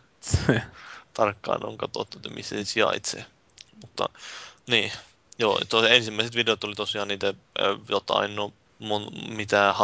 Tarkkaan 1.13 1.65
on 1.65 1.77
katsottu, 1.77 2.17
että 2.17 2.29
missä 2.29 2.55
se 2.55 2.63
sijaitsee. 2.63 3.25
Mutta 3.81 4.09
niin, 4.67 4.91
joo, 5.39 5.59
tuo 5.69 5.85
ensimmäiset 5.85 6.35
videot 6.35 6.63
oli 6.63 6.75
tosiaan 6.75 7.07
niitä 7.07 7.33
jotain, 7.89 8.35
no 8.35 8.53
mon, 8.79 9.07
mitä 9.35 9.75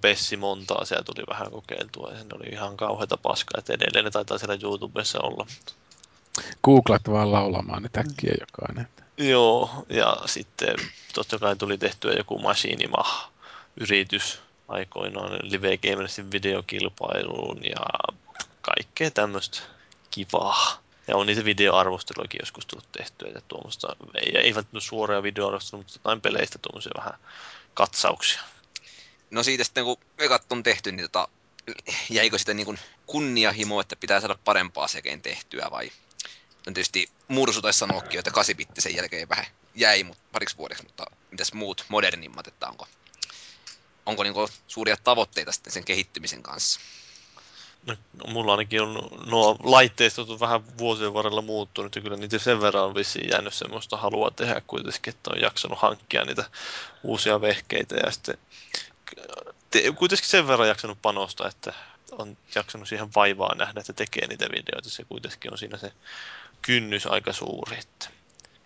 Bessi 0.00 0.36
montaa 0.36 0.84
siellä 0.84 1.04
tuli 1.04 1.26
vähän 1.28 1.50
kokeiltua 1.50 2.10
ja 2.10 2.24
ne 2.24 2.30
oli 2.34 2.48
ihan 2.52 2.76
kauheita 2.76 3.16
paskaa, 3.16 3.58
että 3.58 3.72
edelleen 3.72 4.04
ne 4.04 4.10
taitaa 4.10 4.38
siellä 4.38 4.58
YouTubessa 4.62 5.20
olla. 5.20 5.46
Googlat 6.64 7.02
vaan 7.10 7.32
laulamaan 7.32 7.82
ne 7.82 7.88
täkkiä 7.92 8.34
jokainen. 8.40 8.88
Joo, 9.16 9.70
ja 9.88 10.16
sitten 10.26 10.76
totta 11.14 11.38
kai 11.38 11.56
tuli 11.56 11.78
tehtyä 11.78 12.12
joku 12.12 12.38
Machinima-yritys 12.38 14.40
aikoinaan 14.68 15.38
Live 15.42 15.76
Gamersin 15.76 16.32
videokilpailuun 16.32 17.64
ja 17.64 17.84
kaikkea 18.62 19.10
tämmöistä 19.10 19.58
kivaa. 20.10 20.82
Ja 21.08 21.16
on 21.16 21.26
niitä 21.26 21.44
videoarvosteluakin 21.44 22.40
joskus 22.42 22.66
tullut 22.66 22.92
tehtyä, 22.92 23.28
että 23.28 23.40
tuommoista, 23.48 23.96
ei, 24.14 24.38
ei 24.38 24.54
välttämättä 24.54 24.88
suoria 24.88 25.22
videoarvosteluja, 25.22 25.84
mutta 25.84 25.98
jotain 25.98 26.20
peleistä 26.20 26.58
tuommoisia 26.58 26.92
vähän 26.98 27.14
katsauksia. 27.74 28.40
No 29.30 29.42
siitä 29.42 29.64
sitten 29.64 29.84
kun 29.84 29.96
ekat 30.18 30.52
on 30.52 30.62
tehty, 30.62 30.92
niin 30.92 31.10
tota, 31.10 31.28
jäikö 32.10 32.38
sitä 32.38 32.54
niin 32.54 32.78
kunniahimo, 33.06 33.80
että 33.80 33.96
pitää 33.96 34.20
saada 34.20 34.38
parempaa 34.44 34.88
sekein 34.88 35.22
tehtyä 35.22 35.68
vai? 35.70 35.90
No 36.66 36.72
tietysti 36.72 37.10
Mursu 37.28 37.62
taisi 37.62 37.78
sanoakin, 37.78 38.18
että 38.18 38.30
8 38.30 38.56
sen 38.78 38.94
jälkeen 38.94 39.28
vähän 39.28 39.46
jäi 39.74 40.02
mut, 40.02 40.18
pariksi 40.32 40.56
vuodeksi, 40.56 40.84
mutta 40.84 41.06
mitäs 41.30 41.52
muut 41.52 41.84
modernimmat, 41.88 42.46
että 42.46 42.68
onko, 42.68 42.86
onko 44.06 44.22
niin 44.22 44.34
suuria 44.66 44.96
tavoitteita 45.04 45.52
sitten 45.52 45.72
sen 45.72 45.84
kehittymisen 45.84 46.42
kanssa? 46.42 46.80
No, 47.86 47.96
mulla 48.26 48.52
ainakin 48.52 48.82
on 48.82 49.10
nuo 49.26 49.56
laitteistot 49.62 50.30
on 50.30 50.40
vähän 50.40 50.78
vuosien 50.78 51.14
varrella 51.14 51.42
muuttunut 51.42 51.96
ja 51.96 52.02
kyllä 52.02 52.16
niitä 52.16 52.38
sen 52.38 52.60
verran 52.60 52.84
on 52.84 52.94
vissiin 52.94 53.30
jäänyt 53.30 53.54
semmoista 53.54 53.96
halua 53.96 54.30
tehdä 54.30 54.62
kuitenkin, 54.66 55.14
että 55.14 55.30
on 55.30 55.40
jaksanut 55.40 55.78
hankkia 55.78 56.24
niitä 56.24 56.44
uusia 57.02 57.40
vehkeitä 57.40 57.96
ja 57.96 58.10
sitten 58.10 58.38
te, 59.70 59.92
kuitenkin 59.92 60.28
sen 60.28 60.48
verran 60.48 60.68
jaksanut 60.68 61.02
panostaa, 61.02 61.48
että 61.48 61.72
on 62.12 62.36
jaksanut 62.54 62.88
siihen 62.88 63.08
vaivaa 63.14 63.54
nähdä, 63.54 63.80
että 63.80 63.92
tekee 63.92 64.26
niitä 64.26 64.44
videoita. 64.44 64.90
Se 64.90 65.04
kuitenkin 65.04 65.52
on 65.52 65.58
siinä 65.58 65.78
se 65.78 65.92
kynnys 66.66 67.06
aika 67.06 67.32
suuri. 67.32 67.78
Että 67.78 68.08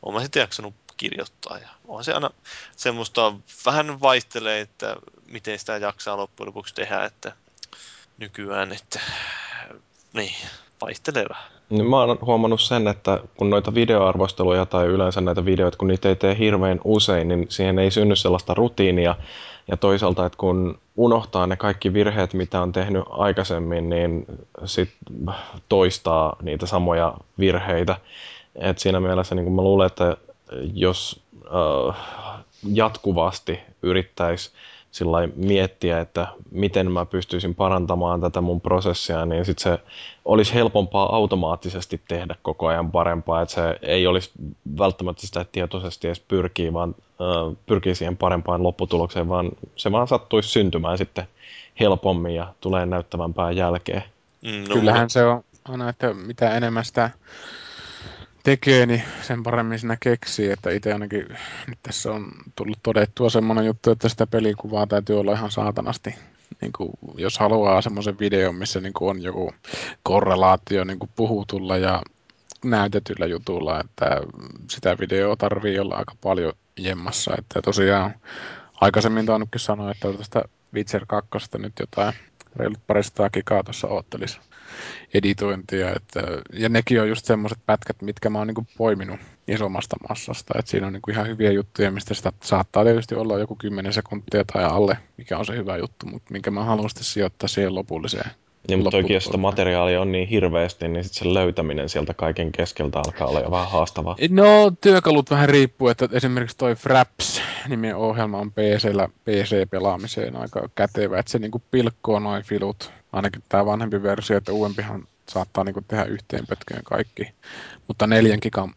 olen 0.03 0.15
mä 0.15 0.23
sitten 0.23 0.41
jaksanut 0.41 0.75
kirjoittaa 0.97 1.59
ja 1.59 1.69
on 1.89 2.05
se 2.05 2.13
aina 2.13 2.31
semmoista 2.77 3.33
vähän 3.67 4.01
vaihtelee, 4.01 4.61
että 4.61 4.97
miten 5.27 5.59
sitä 5.59 5.77
jaksaa 5.77 6.17
loppujen 6.17 6.47
lopuksi 6.47 6.75
tehdä, 6.75 7.05
että 7.05 7.33
nykyään, 8.19 8.73
että 8.73 9.01
niin, 10.13 10.35
vaihtelee 10.81 11.25
vähän. 11.29 11.53
Niin 11.71 11.87
mä 11.87 11.97
oon 11.97 12.19
huomannut 12.21 12.61
sen, 12.61 12.89
että 12.89 13.21
kun 13.37 13.51
noita 13.51 13.75
videoarvosteluja 13.75 14.67
tai 14.67 14.87
yleensä 14.87 15.21
näitä 15.21 15.45
videoita, 15.45 15.79
kun 15.79 15.89
niitä 15.89 16.09
ei 16.09 16.17
tee 16.17 16.39
hirveän 16.39 16.81
usein, 16.85 17.29
niin 17.29 17.47
siihen 17.49 17.79
ei 17.79 17.91
synny 17.91 18.17
sellaista 18.17 18.55
rutiinia. 18.55 19.17
Ja 19.71 19.77
toisaalta, 19.77 20.27
että 20.27 20.39
kun 20.39 20.79
unohtaa 20.97 21.47
ne 21.47 21.57
kaikki 21.57 21.93
virheet, 21.93 22.35
mitä 22.35 22.63
on 22.63 22.73
tehnyt 22.73 23.05
aikaisemmin, 23.11 23.91
niin 23.91 24.27
sit 24.65 24.91
toistaa 25.69 26.37
niitä 26.43 26.67
samoja 26.67 27.15
virheitä. 27.39 27.97
Et 28.55 28.79
siinä 28.79 29.01
mielessä 29.01 29.35
niin 29.35 29.53
mä 29.53 29.63
luulen, 29.63 29.87
että 29.87 30.17
jos 30.75 31.23
äh, 31.45 31.97
jatkuvasti 32.73 33.61
yrittäisi 33.83 34.51
miettiä, 35.37 36.01
että 36.01 36.27
miten 36.51 36.93
mä 36.93 37.07
pystyisin 37.07 37.55
parantamaan 37.55 38.21
tätä 38.21 38.41
mun 38.41 38.61
prosessia, 38.61 39.27
niin 39.27 39.45
sit 39.45 39.59
se 39.59 39.79
olisi 40.25 40.55
helpompaa 40.55 41.17
automaattisesti 41.17 42.01
tehdä 42.09 42.35
koko 42.43 42.67
ajan 42.67 42.93
parempaa, 42.93 43.43
että 43.43 43.55
se 43.55 43.79
ei 43.83 44.07
olisi 44.07 44.31
välttämättä 44.79 45.27
sitä 45.27 45.41
että 45.41 45.53
tietoisesti 45.53 46.07
edes 46.07 46.21
pyrkii, 46.21 46.73
vaan 46.73 46.95
äh, 46.99 47.57
pyrkii 47.67 47.95
siihen 47.95 48.17
parempaan 48.17 48.63
lopputulokseen, 48.63 49.29
vaan 49.29 49.51
se 49.77 49.93
vaan 49.93 50.09
sattuisi 50.09 50.49
syntymään 50.49 50.99
sitten 50.99 51.25
helpommin 51.81 52.35
ja 52.35 52.55
tulee 52.61 52.87
näyttävämpää 52.87 53.51
jälkeen. 53.51 54.03
Mm, 54.43 54.65
no, 54.69 54.75
Kyllähän 54.75 55.11
se 55.11 55.25
on 55.25 55.45
aina, 55.65 55.89
että 55.89 56.15
mitä 56.15 56.57
enemmän 56.57 56.85
sitä 56.85 57.11
tekee, 58.43 58.87
niin 58.87 59.03
sen 59.23 59.43
paremmin 59.43 59.79
sinä 59.79 59.97
keksii, 60.01 60.51
että 60.51 60.71
itse 60.71 60.93
ainakin 60.93 61.29
nyt 61.67 61.79
tässä 61.83 62.13
on 62.13 62.33
tullut 62.57 62.79
todettua 62.83 63.31
semmoinen 63.31 63.67
juttu, 63.67 63.91
että 63.91 64.09
sitä 64.09 64.27
pelikuvaa 64.27 64.87
täytyy 64.87 65.21
olla 65.21 65.33
ihan 65.33 65.51
saatanasti. 65.51 66.15
Niin 66.61 66.73
kuin, 66.73 66.91
jos 67.15 67.39
haluaa 67.39 67.83
semmoisen 67.83 68.19
videon, 68.19 68.55
missä 68.55 68.81
niin 68.81 68.93
kuin 68.93 69.11
on 69.11 69.23
joku 69.23 69.53
korrelaatio 70.03 70.85
niin 70.85 70.99
kuin 70.99 71.11
puhutulla 71.17 71.77
ja 71.77 72.03
näytetyllä 72.65 73.27
jutulla, 73.27 73.81
että 73.81 74.21
sitä 74.71 74.97
videoa 74.99 75.37
tarvii 75.37 75.79
olla 75.79 75.97
aika 75.97 76.15
paljon 76.21 76.53
jemmassa. 76.79 77.35
Että 77.39 77.63
tosiaan 77.63 78.15
aikaisemmin 78.81 79.27
tainnutkin 79.27 79.61
sanoa, 79.61 79.91
että 79.91 80.13
tästä 80.13 80.45
Witcher 80.75 81.07
2 81.07 81.39
nyt 81.59 81.73
jotain 81.81 82.15
reilut 82.57 82.87
parista 82.87 83.31
gigaa 83.31 83.63
tuossa 83.63 83.89
oottelisi 83.89 84.41
editointia. 85.15 85.93
Että, 85.97 86.21
ja 86.53 86.69
nekin 86.69 87.01
on 87.01 87.09
just 87.09 87.25
semmoiset 87.25 87.59
pätkät, 87.67 88.03
mitkä 88.03 88.31
mä 88.31 88.39
oon 88.39 88.47
niinku 88.47 88.67
poiminut 88.79 89.21
isommasta 89.49 89.97
massasta. 90.09 90.55
Että 90.59 90.71
siinä 90.71 90.87
on 90.87 90.93
niinku 90.93 91.11
ihan 91.11 91.29
hyviä 91.29 91.53
juttuja, 91.53 91.91
mistä 91.91 92.15
sitä 92.15 92.33
saattaa 92.43 92.85
tietysti 92.85 93.15
olla 93.15 93.39
joku 93.39 93.57
10 93.57 93.93
sekuntia 93.93 94.45
tai 94.53 94.65
alle, 94.65 94.99
mikä 95.17 95.39
on 95.39 95.47
se 95.47 95.57
hyvä 95.57 95.77
juttu, 95.77 96.07
mutta 96.07 96.33
minkä 96.33 96.51
mä 96.51 96.65
haluan 96.65 96.91
sitten 96.91 97.05
sijoittaa 97.05 97.49
siihen 97.49 97.75
lopulliseen. 97.75 98.31
Niin, 98.69 98.83
mutta 98.83 98.99
jos 98.99 99.25
sitä 99.25 99.37
materiaalia 99.37 100.01
on 100.01 100.13
niin 100.13 100.29
hirveästi, 100.29 100.89
niin 100.89 101.05
sit 101.05 101.13
sen 101.13 101.35
löytäminen 101.35 101.89
sieltä 101.89 102.15
kaiken 102.15 102.53
keskeltä 102.53 102.99
alkaa 102.99 103.29
olla 103.29 103.41
jo 103.41 103.51
vähän 103.51 103.71
haastavaa. 103.71 104.17
No, 104.31 104.73
työkalut 104.81 105.31
vähän 105.31 105.49
riippuu, 105.49 105.89
että 105.89 106.09
esimerkiksi 106.13 106.57
toi 106.57 106.75
Fraps 106.75 107.43
nimien 107.69 107.97
ohjelma 107.97 108.39
on 108.39 108.53
PCllä 108.53 109.09
PC-pelaamiseen 109.25 110.37
aika 110.37 110.69
kätevä, 110.75 111.19
että 111.19 111.33
se 111.33 111.39
niinku 111.39 111.63
pilkkoo 111.71 112.19
noin 112.19 112.43
filut. 112.43 112.93
Ainakin 113.13 113.43
tämä 113.49 113.67
vanhempi 113.67 114.03
versio, 114.03 114.37
että 114.37 114.53
uudempihan 114.53 115.07
saattaa 115.29 115.65
niinku 115.65 115.81
tehdä 115.89 116.05
yhteen 116.05 116.47
pötkeen 116.47 116.85
kaikki. 116.85 117.33
Mutta 117.89 118.07
neljän 118.07 118.39
gigan 118.43 118.75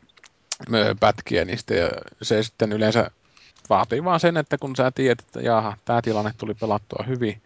pätkiä 0.99 1.45
niistä 1.45 1.73
ja 1.73 1.89
se 2.21 2.43
sitten 2.43 2.71
yleensä 2.71 3.11
vaatii 3.69 4.03
vaan 4.03 4.19
sen, 4.19 4.37
että 4.37 4.57
kun 4.57 4.75
sä 4.75 4.91
tiedät, 4.91 5.19
että 5.19 5.41
jaha, 5.41 5.77
tämä 5.85 6.01
tilanne 6.01 6.31
tuli 6.37 6.53
pelattua 6.53 7.05
hyvin, 7.07 7.41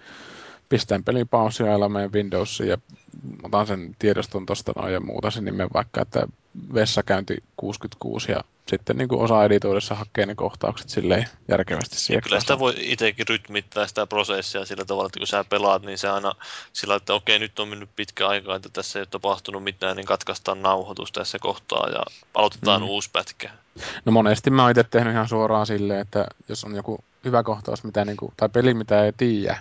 pistän 0.70 1.04
pelin 1.04 1.28
paussia 1.28 1.68
ja 1.68 1.90
menen 1.90 2.14
Windowsiin 2.14 2.70
ja 2.70 2.78
otan 3.44 3.68
sen 3.68 3.96
tiedoston 4.00 4.46
tuosta 4.46 4.74
noin 4.76 4.94
ja 4.94 5.00
muuta 5.00 5.32
sen 5.32 5.46
nimen 5.46 5.70
vaikka, 5.74 6.02
että 6.02 6.28
vessakäynti 6.74 7.44
66 7.58 8.32
ja 8.32 8.44
sitten 8.68 8.98
niin 8.98 9.08
kuin 9.08 9.22
osa 9.22 9.44
editoidessa 9.44 9.96
hakee 9.96 10.26
ne 10.26 10.36
kohtaukset 10.36 10.90
silleen 10.90 11.26
järkevästi 11.48 11.96
siihen. 12.00 12.24
kyllä 12.24 12.40
sitä 12.40 12.60
voi 12.60 12.74
itsekin 12.78 13.28
rytmittää 13.28 13.88
sitä 13.88 14.08
prosessia 14.08 14.66
sillä 14.66 14.86
tavalla, 14.86 15.08
että 15.08 15.20
kun 15.20 15.28
sä 15.28 15.44
pelaat, 15.44 15.82
niin 15.82 15.98
se 15.98 16.10
aina 16.10 16.34
sillä 16.74 16.96
että 16.96 17.14
okei, 17.14 17.40
nyt 17.40 17.60
on 17.60 17.68
mennyt 17.68 17.90
pitkä 17.96 18.28
aika, 18.28 18.56
että 18.56 18.70
tässä 18.74 19.00
ei 19.00 19.02
ole 19.02 19.08
tapahtunut 19.12 19.64
mitään, 19.64 19.98
niin 19.98 20.06
katkaistaan 20.06 20.62
nauhoitus 20.62 21.12
tässä 21.12 21.40
kohtaa 21.40 21.90
ja 21.90 22.04
aloitetaan 22.34 22.82
Mm. 22.82 22.88
uusi 22.88 23.10
pätkä. 23.14 23.50
No 24.06 24.12
monesti 24.12 24.50
mä 24.50 24.62
oon 24.62 24.72
itse 24.72 24.84
tehnyt 24.84 25.14
ihan 25.14 25.28
suoraan 25.30 25.66
silleen, 25.66 26.00
että 26.00 26.28
jos 26.50 26.64
on 26.64 26.76
joku 26.76 27.04
hyvä 27.26 27.44
kohtaus, 27.44 27.84
mitä 27.84 28.06
niinku, 28.06 28.34
tai 28.38 28.50
peli, 28.50 28.74
mitä 28.74 29.06
ei 29.06 29.14
tiedä, 29.18 29.58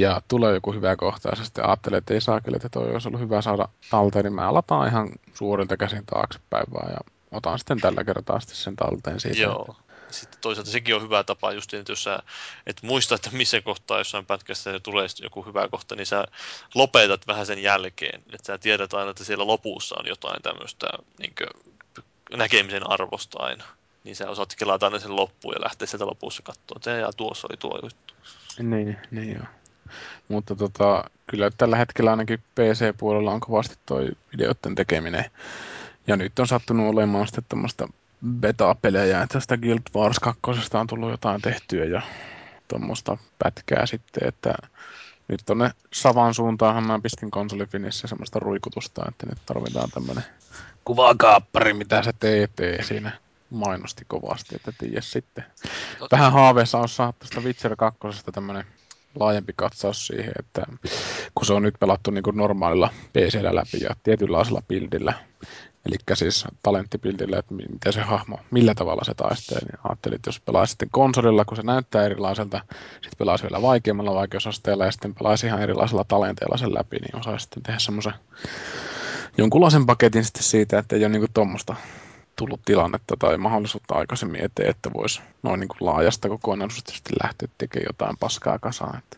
ja 0.00 0.22
tulee 0.28 0.54
joku 0.54 0.72
hyvä 0.72 0.96
kohtaus, 0.96 1.38
ja 1.38 1.44
sitten 1.44 1.68
ajattelee, 1.68 1.98
että 1.98 2.14
ei 2.14 2.20
saa 2.20 2.40
kyllä, 2.40 2.56
että 2.56 2.68
toi 2.68 2.92
olisi 2.92 3.08
ollut 3.08 3.20
hyvä 3.20 3.42
saada 3.42 3.68
talteen, 3.90 4.24
niin 4.24 4.32
mä 4.32 4.48
alataan 4.48 4.88
ihan 4.88 5.08
suorilta 5.34 5.76
käsin 5.76 6.06
taaksepäin 6.06 6.66
vaan, 6.72 6.90
ja 6.90 6.98
otan 7.30 7.58
sitten 7.58 7.80
tällä 7.80 8.04
kertaa 8.04 8.40
sitten 8.40 8.56
sen 8.56 8.76
talteen 8.76 9.20
siitä. 9.20 9.40
Joo. 9.40 9.76
Sitten 10.10 10.40
toisaalta 10.40 10.70
sekin 10.70 10.94
on 10.94 11.02
hyvä 11.02 11.24
tapa 11.24 11.52
just, 11.52 11.74
että 11.74 11.92
jos 11.92 12.02
sä 12.02 12.22
et 12.66 12.82
muista, 12.82 13.14
että 13.14 13.30
missä 13.32 13.60
kohtaa 13.60 13.98
jossain 13.98 14.26
pätkässä 14.26 14.72
se 14.72 14.80
tulee 14.80 15.06
joku 15.22 15.42
hyvä 15.42 15.68
kohta, 15.68 15.96
niin 15.96 16.06
sä 16.06 16.24
lopetat 16.74 17.26
vähän 17.26 17.46
sen 17.46 17.62
jälkeen. 17.62 18.22
Että 18.26 18.46
sä 18.46 18.58
tiedät 18.58 18.94
aina, 18.94 19.10
että 19.10 19.24
siellä 19.24 19.46
lopussa 19.46 19.96
on 19.98 20.06
jotain 20.06 20.42
tämmöistä 20.42 20.86
niin 21.18 21.34
näkemisen 22.36 22.90
arvosta 22.90 23.42
aina. 23.42 23.64
Niin 24.04 24.16
sä 24.16 24.30
osaat 24.30 24.54
kelata 24.58 24.86
aina 24.86 24.98
sen 24.98 25.16
loppuun 25.16 25.54
ja 25.54 25.64
lähteä 25.64 25.86
sieltä 25.86 26.06
lopussa 26.06 26.42
katsoa, 26.42 26.76
että 26.76 26.90
ja 26.90 27.12
tuossa 27.12 27.48
oli 27.50 27.56
tuo 27.56 27.78
juttu. 27.82 28.14
Niin, 28.58 28.98
niin 29.10 29.34
joo. 29.34 29.44
Mutta 30.28 30.56
tota, 30.56 31.04
kyllä 31.26 31.50
tällä 31.58 31.76
hetkellä 31.76 32.10
ainakin 32.10 32.42
PC-puolella 32.54 33.32
on 33.32 33.40
kovasti 33.40 33.76
toi 33.86 34.08
videoiden 34.32 34.74
tekeminen. 34.74 35.24
Ja 36.06 36.16
nyt 36.16 36.38
on 36.38 36.46
sattunut 36.46 36.88
olemaan 36.88 37.26
sitten 37.26 37.44
tämmöistä 37.48 37.88
beta-pelejä, 38.26 39.22
että 39.22 39.32
tästä 39.32 39.56
Guild 39.56 39.80
Wars 39.96 40.18
2 40.18 40.40
on 40.74 40.86
tullut 40.86 41.10
jotain 41.10 41.40
tehtyä 41.40 41.84
ja 41.84 42.02
tuommoista 42.68 43.16
pätkää 43.38 43.86
sitten, 43.86 44.28
että 44.28 44.54
nyt 45.28 45.40
tonne 45.46 45.70
Savan 45.92 46.34
suuntaanhan 46.34 46.86
mä 46.86 47.00
pistin 47.02 47.30
konsolifinissä 47.30 48.08
semmoista 48.08 48.38
ruikutusta, 48.38 49.04
että 49.08 49.26
nyt 49.26 49.38
tarvitaan 49.46 49.90
tämmönen 49.90 50.24
kuvakaappari, 50.84 51.72
mitä 51.74 52.02
se 52.02 52.12
TT 52.12 52.86
siinä 52.86 53.12
mainosti 53.50 54.04
kovasti, 54.08 54.56
että 54.56 54.72
tiedä 54.78 55.00
sitten. 55.00 55.44
Vähän 56.10 56.32
haaveessa 56.32 56.78
on 56.78 56.88
saada 56.88 57.12
tuosta 57.12 57.40
Witcher 57.40 57.76
2 57.76 57.98
tämmönen 58.32 58.64
laajempi 59.14 59.52
katsaus 59.56 60.06
siihen, 60.06 60.32
että 60.38 60.62
kun 61.34 61.46
se 61.46 61.52
on 61.52 61.62
nyt 61.62 61.74
pelattu 61.80 62.10
niin 62.10 62.22
kuin 62.22 62.36
normaalilla 62.36 62.90
PCllä 63.12 63.54
läpi 63.54 63.84
ja 63.84 63.96
tietynlaisella 64.02 64.62
buildillä, 64.68 65.12
eli 65.86 65.96
siis 66.14 66.44
talenttipildillä, 66.62 67.38
että 67.38 67.54
mi- 67.54 67.72
miten 67.72 67.92
se 67.92 68.00
hahmo, 68.00 68.38
millä 68.50 68.74
tavalla 68.74 69.04
se 69.04 69.14
taistelee, 69.14 69.64
niin 69.64 69.78
ajattelin, 69.84 70.16
että 70.16 70.28
jos 70.28 70.40
pelaisi 70.40 70.70
sitten 70.70 70.88
konsolilla, 70.90 71.44
kun 71.44 71.56
se 71.56 71.62
näyttää 71.62 72.04
erilaiselta, 72.04 72.60
sitten 72.92 73.18
pelaisi 73.18 73.44
vielä 73.44 73.62
vaikeammalla 73.62 74.14
vaikeusasteella 74.14 74.84
ja 74.84 74.92
sitten 74.92 75.14
pelaisi 75.14 75.46
ihan 75.46 75.62
erilaisella 75.62 76.04
talenteella 76.04 76.56
sen 76.56 76.74
läpi, 76.74 76.96
niin 76.96 77.16
osaisi 77.16 77.42
sitten 77.42 77.62
tehdä 77.62 77.78
semmoisen 77.78 78.14
jonkunlaisen 79.38 79.86
paketin 79.86 80.24
sitten 80.24 80.42
siitä, 80.42 80.78
että 80.78 80.96
ei 80.96 81.04
ole 81.04 81.08
niin 81.08 81.26
tuommoista 81.34 81.76
tullut 82.40 82.60
tilannetta 82.64 83.16
tai 83.18 83.38
mahdollisuutta 83.38 83.94
aikaisemmin 83.94 84.44
eteen, 84.44 84.70
että 84.70 84.90
voisi 84.94 85.20
noin 85.42 85.60
niin 85.60 85.68
kuin 85.68 85.78
laajasta 85.80 86.28
kokonaisuudesta 86.28 86.92
sitten 86.92 87.16
lähteä 87.22 87.48
tekemään 87.58 87.86
jotain 87.88 88.16
paskaa 88.20 88.58
kasaan. 88.58 88.98
Että. 88.98 89.16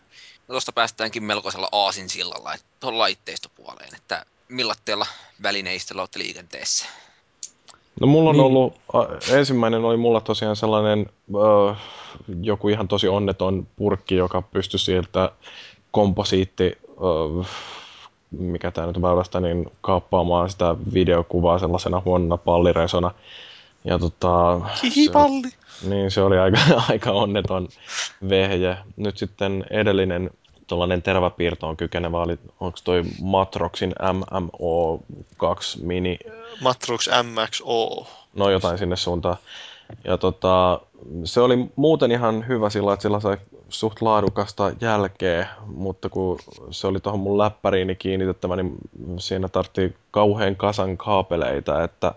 No 0.49 0.53
tuosta 0.53 0.73
päästäänkin 0.73 1.25
melkoisella 1.25 1.69
aasinsillalla 1.73 2.55
että 2.55 2.67
tuohon 2.81 2.99
laitteistopuoleen, 2.99 3.95
että 3.95 4.27
millatteella 4.49 5.07
välineistöllä 5.43 6.03
olette 6.03 6.19
liikenteessä? 6.19 6.87
No 8.01 8.07
mulla 8.07 8.31
on 8.31 8.37
Niin. 8.37 8.45
ollut, 8.47 8.81
ensimmäinen 9.33 9.85
oli 9.85 9.97
mulla 9.97 10.21
tosiaan 10.21 10.57
sellainen 10.57 11.07
ö, 11.35 11.75
joku 12.43 12.69
ihan 12.69 12.89
tosi 12.89 13.09
onneton 13.09 13.67
purkki, 13.77 14.15
joka 14.15 14.43
pystyi 14.43 14.79
sieltä 14.81 15.33
komposiitti, 15.91 16.79
ö, 16.89 17.45
mikä 18.39 18.71
tämä 18.71 18.87
nyt 18.87 19.03
väylästä, 19.03 19.41
niin 19.41 19.73
kaappaamaan 19.81 20.51
sitä 20.51 20.77
videokuvaa 20.95 21.59
sellaisena 21.59 22.03
huonona 22.05 22.37
palliresona. 22.37 23.11
Ja 23.85 23.99
tota, 23.99 24.61
Hihipalli! 24.83 25.51
se, 25.51 25.89
niin 25.89 26.11
se 26.11 26.23
oli 26.23 26.39
aika, 26.39 26.59
aika 26.89 27.13
onneton 27.13 27.69
vehje. 28.29 28.77
Nyt 28.97 29.19
sitten 29.19 29.65
edellinen 29.71 30.31
tuollainen 30.67 31.03
teräväpiirtoon 31.03 31.77
kykenevä 31.77 32.23
oli, 32.23 32.39
onko 32.61 32.79
toi 32.85 33.03
Matroxin 33.23 33.95
MMO2 34.01 35.83
Mini, 35.83 36.19
Matrox 36.61 37.09
MXO. 37.23 38.07
no 38.35 38.51
jotain 38.51 38.79
sinne 38.79 38.97
suuntaan. 38.97 39.37
Ja 40.05 40.19
tota, 40.19 40.81
se 41.25 41.41
oli 41.41 41.67
muuten 41.77 42.11
ihan 42.11 42.49
hyvä 42.49 42.71
sillä, 42.71 42.93
että 42.93 43.03
sillä 43.03 43.21
sai 43.21 43.37
suht 43.69 44.03
laadukasta 44.03 44.73
jälkeä, 44.81 45.47
mutta 45.67 46.09
kun 46.09 46.39
se 46.71 46.87
oli 46.87 47.01
tuohon 47.01 47.21
mun 47.21 47.39
läppäriini 47.39 47.95
kiinnitettävä, 47.95 48.57
niin 48.57 48.79
siinä 49.19 49.49
tarvittiin 49.49 49.95
kauhean 50.11 50.57
kasan 50.57 50.97
kaapeleita, 50.97 51.85
että 51.85 52.15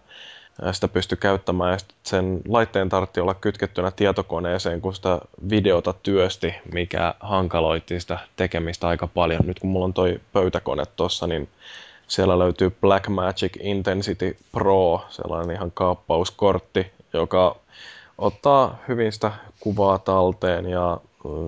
sitä 0.72 0.88
pystyi 0.88 1.18
käyttämään 1.18 1.72
ja 1.72 1.78
sen 2.04 2.42
laitteen 2.48 2.90
tarvitsi 2.90 3.22
olla 3.22 3.34
kytkettynä 3.34 3.92
tietokoneeseen, 3.92 4.82
kun 4.82 4.96
sitä 4.96 5.20
videota 5.50 5.94
työsti, 6.04 6.56
mikä 6.74 7.14
hankaloitti 7.20 8.00
sitä 8.00 8.20
tekemistä 8.36 8.88
aika 8.88 9.08
paljon. 9.08 9.42
Nyt 9.46 9.60
kun 9.60 9.70
mulla 9.70 9.86
on 9.86 9.94
toi 9.94 10.20
pöytäkone 10.34 10.84
tuossa, 10.96 11.28
niin 11.28 11.50
siellä 12.08 12.40
löytyy 12.40 12.70
Blackmagic 12.82 13.58
Intensity 13.60 14.38
Pro, 14.52 15.06
sellainen 15.10 15.56
ihan 15.56 15.72
kaappauskortti, 15.72 16.92
joka 17.14 17.56
ottaa 18.18 18.78
hyvin 18.88 19.12
sitä 19.12 19.32
kuvaa 19.60 20.00
talteen 20.00 20.70
ja 20.70 20.98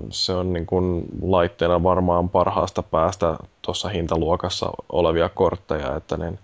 se 0.09 0.33
on 0.33 0.53
niin 0.53 0.65
kuin 0.65 1.05
laitteena 1.21 1.83
varmaan 1.83 2.29
parhaasta 2.29 2.83
päästä 2.83 3.35
tuossa 3.61 3.89
hintaluokassa 3.89 4.69
olevia 4.89 5.29
kortteja, 5.29 5.95
että 5.95 6.17
niin 6.17 6.39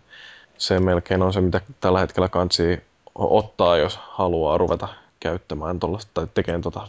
se 0.58 0.80
melkein 0.80 1.22
on 1.22 1.33
se, 1.33 1.42
mitä 1.42 1.61
tällä 1.80 2.00
hetkellä 2.00 2.30
kansi 2.30 2.82
ottaa, 3.16 3.77
jos 3.77 4.00
haluaa 4.01 4.58
ruveta 4.58 4.88
käyttämään 5.19 5.80
tuollaista 5.80 6.11
tai 6.14 6.27
tekemään 6.33 6.61
tuota 6.61 6.88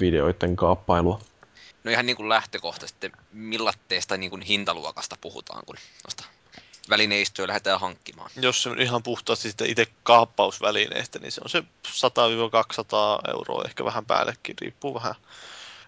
videoiden 0.00 0.56
kaappailua. 0.56 1.20
No 1.84 1.90
ihan 1.90 2.06
niin 2.06 2.16
kuin 2.16 2.28
lähtökohtaisesti, 2.28 3.12
millatteesta 3.32 4.16
niin 4.16 4.30
kuin 4.30 4.42
hintaluokasta 4.42 5.16
puhutaan, 5.20 5.62
kun 5.66 5.76
noista 6.04 6.24
välineistöä 6.90 7.46
lähdetään 7.46 7.80
hankkimaan. 7.80 8.30
Jos 8.36 8.62
se 8.62 8.68
on 8.68 8.80
ihan 8.80 9.02
puhtaasti 9.02 9.50
sitä 9.50 9.64
itse 9.64 9.86
kaappausvälineestä, 10.02 11.18
niin 11.18 11.32
se 11.32 11.40
on 11.44 11.50
se 11.50 11.62
100-200 11.88 13.30
euroa, 13.30 13.64
ehkä 13.64 13.84
vähän 13.84 14.06
päällekin, 14.06 14.56
riippuu 14.60 14.94
vähän. 14.94 15.14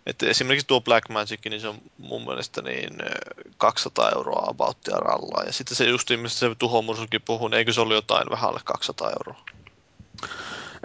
Että 0.07 0.27
esimerkiksi 0.27 0.67
tuo 0.67 0.81
Blackmagic, 0.81 1.41
niin 1.44 1.60
se 1.60 1.68
on 1.68 1.78
mun 1.99 2.25
mielestä 2.25 2.62
niin 2.62 3.02
ö, 3.02 3.10
200 3.59 4.10
euroa 4.10 4.51
abouttia 4.51 4.97
rallaa. 4.97 5.44
Ja 5.44 5.52
sitten 5.52 5.77
se 5.77 5.85
justiin, 5.85 6.20
mistä 6.20 6.39
se 6.39 6.55
Tuho 6.59 6.83
Mursukin 6.83 7.23
puhui, 7.23 7.51
niin 7.51 7.59
eikö 7.59 7.73
se 7.73 7.81
ollut 7.81 7.94
jotain 7.94 8.31
vähän 8.31 8.51
alle 8.51 8.60
200 8.65 9.10
euroa? 9.10 9.44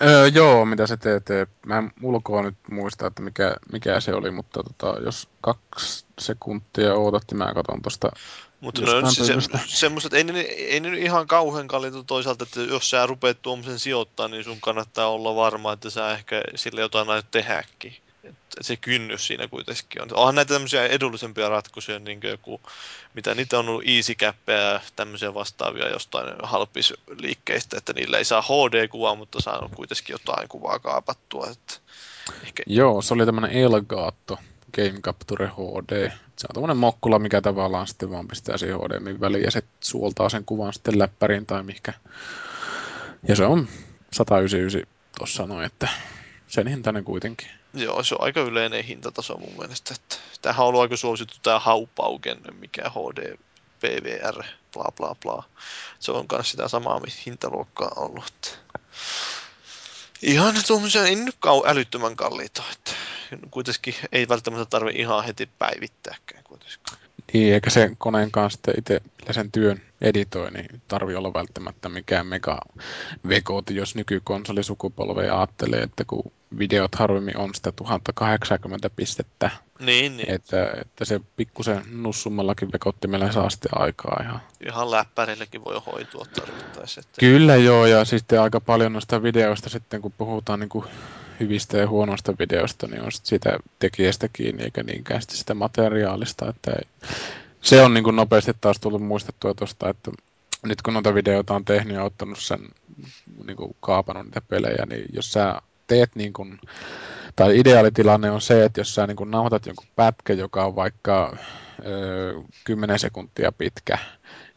Öö, 0.01 0.27
joo, 0.27 0.66
mitä 0.66 0.88
se 0.88 0.98
TT, 0.98 1.30
mä 1.66 1.77
en 1.77 1.92
ulkoa 2.01 2.42
nyt 2.42 2.56
muista, 2.72 3.08
että 3.08 3.22
mikä, 3.22 3.56
mikä 3.72 4.00
se 4.00 4.14
oli, 4.14 4.32
mutta 4.32 4.64
tota, 4.64 5.01
jos 5.01 5.30
kaksi 5.42 6.06
sekuntia 6.19 6.93
ootat, 6.95 7.24
niin 7.32 7.38
mä 7.38 7.53
katson 7.53 7.82
tuosta 7.82 8.11
Mutta 8.64 8.82
Jostain 8.82 9.03
no, 9.03 9.11
se, 9.11 9.67
semmoiset, 9.80 10.14
ei 10.14 10.24
ne, 10.24 10.40
ei 10.40 10.80
ne 10.80 10.98
ihan 10.98 11.27
kauhean 11.27 11.67
kalliita 11.67 12.03
toisaalta, 12.03 12.43
että 12.43 12.61
jos 12.61 12.90
sä 12.90 13.06
rupeat 13.06 13.42
tuommoisen 13.42 13.80
sijoittaa, 13.80 14.27
niin 14.27 14.43
sun 14.43 14.61
kannattaa 14.61 15.08
olla 15.08 15.35
varma, 15.35 15.74
että 15.74 15.90
sä 15.90 16.11
ehkä 16.11 16.42
sille 16.56 16.82
jotain 16.82 17.09
aiot 17.09 17.32
tehdäkin. 17.32 17.95
Et 18.24 18.35
se 18.61 18.75
kynnys 18.75 19.27
siinä 19.27 19.48
kuitenkin 19.48 20.01
on. 20.01 20.08
Onhan 20.14 20.35
näitä 20.35 20.53
tämmöisiä 20.53 20.85
edullisempia 20.85 21.50
ratkaisuja, 21.50 22.00
niin 22.00 22.22
kuin 22.22 22.32
joku, 22.32 22.61
mitä 23.14 23.35
niitä 23.35 23.59
on 23.59 23.69
ollut 23.69 23.83
easy 23.88 24.14
ja 24.22 24.33
tämmöisiä 24.95 25.33
vastaavia 25.33 25.90
jostain 25.90 26.35
halpisliikkeistä, 26.43 27.77
että 27.77 27.93
niillä 27.93 28.17
ei 28.17 28.25
saa 28.25 28.42
HD-kuvaa, 28.42 29.16
mutta 29.16 29.42
saa 29.42 29.69
kuitenkin 29.75 30.14
jotain 30.14 30.50
kuvaa 30.50 30.80
kaapattua. 30.80 31.48
Että 31.51 31.74
ehkä, 32.43 32.64
Joo, 32.67 33.01
se 33.01 33.14
oli 33.14 33.25
tämmönen 33.25 33.51
Elgato 33.51 34.38
Game 34.75 35.01
Capture 35.01 35.48
HD. 35.48 36.11
Se 36.38 36.48
on 36.50 36.53
tämmönen 36.53 36.78
mokkula, 36.78 37.20
mikä 37.20 37.42
tavallaan 37.42 37.88
sitten 37.88 38.12
vaan 38.12 38.28
pistää 38.28 38.58
siihen 38.58 38.78
HDMin 38.78 39.20
väliin 39.20 39.44
ja 39.44 39.52
se 39.52 39.64
suoltaa 39.80 40.30
sen 40.30 40.45
kuvan 40.45 40.74
sitten 40.74 41.00
läppäriin 41.00 41.45
tai 41.45 41.64
mikä. 41.64 41.94
Ja 43.28 43.36
se 43.36 43.45
on 43.45 43.68
199 44.14 44.94
tossa 45.20 45.45
noin, 45.45 45.66
että 45.66 45.88
sen 46.48 46.68
hintainen 46.68 47.03
kuitenkin. 47.03 47.48
Joo, 47.74 48.03
se 48.03 48.16
on 48.16 48.24
aika 48.24 48.42
yleinen 48.42 48.84
hintataso 48.84 49.38
mun 49.38 49.53
mielestä. 49.58 49.94
Että 49.94 50.16
tämähän 50.42 50.62
on 50.62 50.68
ollut 50.68 50.82
aika 50.82 50.98
suosittu 50.98 51.36
tämä 51.44 51.60
Haupauken, 51.60 52.38
mikä 52.60 52.90
HD, 52.90 53.38
PVR, 53.80 54.44
bla 54.74 54.92
bla 54.98 55.16
bla. 55.22 55.44
Se 56.00 56.12
on 56.12 56.26
myös 56.32 56.52
sitä 56.52 56.68
samaa 56.68 57.02
hintaluokkaa 57.26 57.92
ollut. 57.95 58.60
Ihan 60.24 60.53
tuommoisia, 60.68 61.06
ei 61.06 61.16
nyt 61.16 61.35
kau 61.40 61.64
älyttömän 61.66 62.16
kalliita, 62.16 62.64
että 62.72 62.92
kuitenkin 63.52 63.95
ei 64.11 64.27
välttämättä 64.30 64.66
tarvitse 64.66 65.02
ihan 65.02 65.24
heti 65.24 65.50
päivittääkään 65.60 66.43
kuitenkaan. 66.43 66.98
Niin, 67.34 67.53
eikä 67.53 67.69
se 67.69 67.92
koneen 67.98 68.32
kanssa 68.32 68.72
itse 68.77 69.02
sen 69.32 69.52
työn 69.52 69.82
editoi, 70.02 70.52
niin 70.52 70.82
tarvii 70.88 71.16
olla 71.16 71.34
välttämättä 71.34 71.90
mikään 71.90 72.27
mega 72.27 72.60
vekoti, 73.30 73.76
jos 73.76 73.95
nykykonsolisukupolve 73.95 75.30
ajattelee, 75.30 75.82
että 75.82 76.06
kun 76.06 76.32
videot 76.57 76.95
harvemmin 76.95 77.38
on 77.38 77.56
sitä 77.56 77.72
1080 77.72 78.90
pistettä, 78.90 79.49
Niin, 79.80 80.17
niin. 80.17 80.32
että, 80.32 80.72
että 80.82 81.06
se 81.06 81.22
pikkusen 81.35 81.82
nussummallakin 81.91 82.72
vekottimella 82.72 83.32
saa 83.32 83.49
sitten 83.49 83.72
aikaa 83.82 84.19
ihan. 84.23 84.41
Ihan 84.65 84.91
läppärillekin 84.91 85.64
voi 85.64 85.82
hoitua 85.85 86.25
tarvittaessa. 86.35 87.01
Että... 87.01 87.19
Kyllä 87.19 87.56
joo, 87.56 87.85
ja 87.85 88.06
sitten 88.06 88.41
aika 88.41 88.59
paljon 88.59 88.93
noista 88.93 89.23
videoista 89.23 89.69
sitten, 89.69 90.01
kun 90.01 90.14
puhutaan 90.17 90.59
niin 90.59 90.69
kuin 90.69 90.85
hyvistä 91.40 91.77
ja 91.77 91.88
huonoista 91.88 92.33
videoista, 92.40 92.88
niin 92.88 93.01
on 93.01 93.11
sitten 93.11 93.30
siitä 93.30 93.57
tekijästä 93.80 94.27
kiinni, 94.33 94.64
eikä 94.64 94.83
niinkään 94.83 95.22
sitten 95.22 95.38
sitä 95.38 95.53
materiaalista. 95.53 96.49
Että 96.49 96.72
ei. 96.72 96.88
se 97.61 97.82
on 97.82 97.93
niin 97.93 98.03
kuin 98.03 98.15
nopeasti 98.15 98.51
taas 98.61 98.80
tullut 98.80 99.03
muistettua 99.03 99.53
tuosta, 99.53 99.90
että 99.90 100.11
nyt 100.64 100.82
kun 100.82 100.93
noita 100.93 101.14
videoita 101.14 101.53
on 101.53 101.65
tehnyt 101.65 101.95
ja 101.95 102.03
ottanut 102.03 102.40
sen, 102.40 102.59
niin 103.45 103.57
kuin 103.57 103.75
kaapannut 103.80 104.25
niitä 104.25 104.41
pelejä, 104.41 104.85
niin 104.85 105.06
jos 105.14 105.32
sä 105.32 105.61
teet 105.94 106.16
niin 106.16 106.34
kuin, 106.34 106.60
tai 107.36 107.60
ideaalitilanne 107.60 108.32
on 108.32 108.42
se, 108.42 108.66
että 108.66 108.82
jos 108.82 108.96
sä 108.96 109.08
niin 109.08 109.16
kuin 109.18 109.32
nauhoitat 109.32 109.66
jonkun 109.66 109.88
pätkä, 109.96 110.34
joka 110.34 110.66
on 110.66 110.76
vaikka 110.76 111.38
ö, 111.86 112.42
10 112.64 113.00
sekuntia 113.00 113.52
pitkä, 113.52 113.98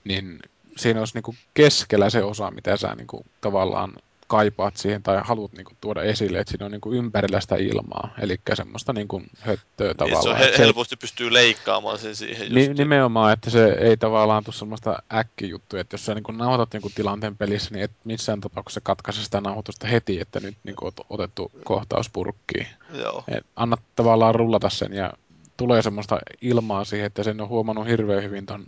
niin 0.05 0.39
siinä 0.77 1.01
olisi 1.01 1.15
niin 1.15 1.23
kuin 1.23 1.37
keskellä 1.55 2.11
se 2.11 2.23
osa, 2.23 2.51
mitä 2.51 2.77
sä 2.77 2.95
niin 2.95 3.07
kuin 3.07 3.25
tavallaan 3.41 3.93
kaipaat 4.27 4.77
siihen 4.77 5.03
tai 5.03 5.21
haluat 5.25 5.53
niin 5.53 5.65
kuin 5.65 5.77
tuoda 5.81 6.03
esille, 6.03 6.39
että 6.39 6.51
siinä 6.51 6.67
on 6.67 6.73
niin 6.73 6.81
kuin 6.81 6.99
ympärillä 6.99 7.41
sitä 7.41 7.57
ilmaa, 7.57 8.15
eli 8.21 8.37
semmoista 8.55 8.93
niin 8.93 9.09
kuin 9.09 9.27
höttöä 9.41 9.87
Niin, 9.87 9.97
tavallaan. 9.97 10.23
se 10.23 10.29
on 10.29 10.37
he- 10.37 10.55
helposti 10.59 10.97
pystyy 10.97 11.33
leikkaamaan 11.33 11.99
sen 11.99 12.17
siihen 12.17 12.53
Ni, 12.55 12.67
just. 12.67 12.79
nimenomaan, 12.79 13.33
että 13.33 13.51
se 13.51 13.65
ei 13.81 13.97
tavallaan 13.97 14.45
tule 14.45 14.55
semmoista 14.55 15.03
äkkijuttuja, 15.15 15.81
että 15.81 15.95
jos 15.95 16.07
sä 16.07 16.15
niin 16.15 16.39
nauhoitat 16.39 16.75
jonkun 16.75 16.93
tilanteen 16.95 17.37
pelissä, 17.37 17.71
niin 17.75 17.85
et 17.85 17.93
missään 18.05 18.41
tapauksessa 18.41 18.81
katkaise 18.81 19.25
sitä 19.25 19.41
nauhoitusta 19.41 19.87
heti, 19.87 20.21
että 20.21 20.41
nyt 20.41 20.57
niin 20.65 20.77
ot, 20.81 20.95
otettu 21.11 21.53
kohtaus 21.65 22.11
purkkiin. 22.11 22.67
Joo. 22.95 23.25
Et 23.29 23.47
anna 23.57 23.77
tavallaan 23.97 24.35
rullata 24.35 24.71
sen 24.71 24.93
ja 24.93 25.13
tulee 25.57 25.83
semmoista 25.83 26.19
ilmaa 26.41 26.85
siihen, 26.85 27.07
että 27.07 27.23
sen 27.23 27.41
on 27.41 27.49
huomannut 27.49 27.87
hirveän 27.87 28.23
hyvin 28.23 28.47
ton 28.47 28.67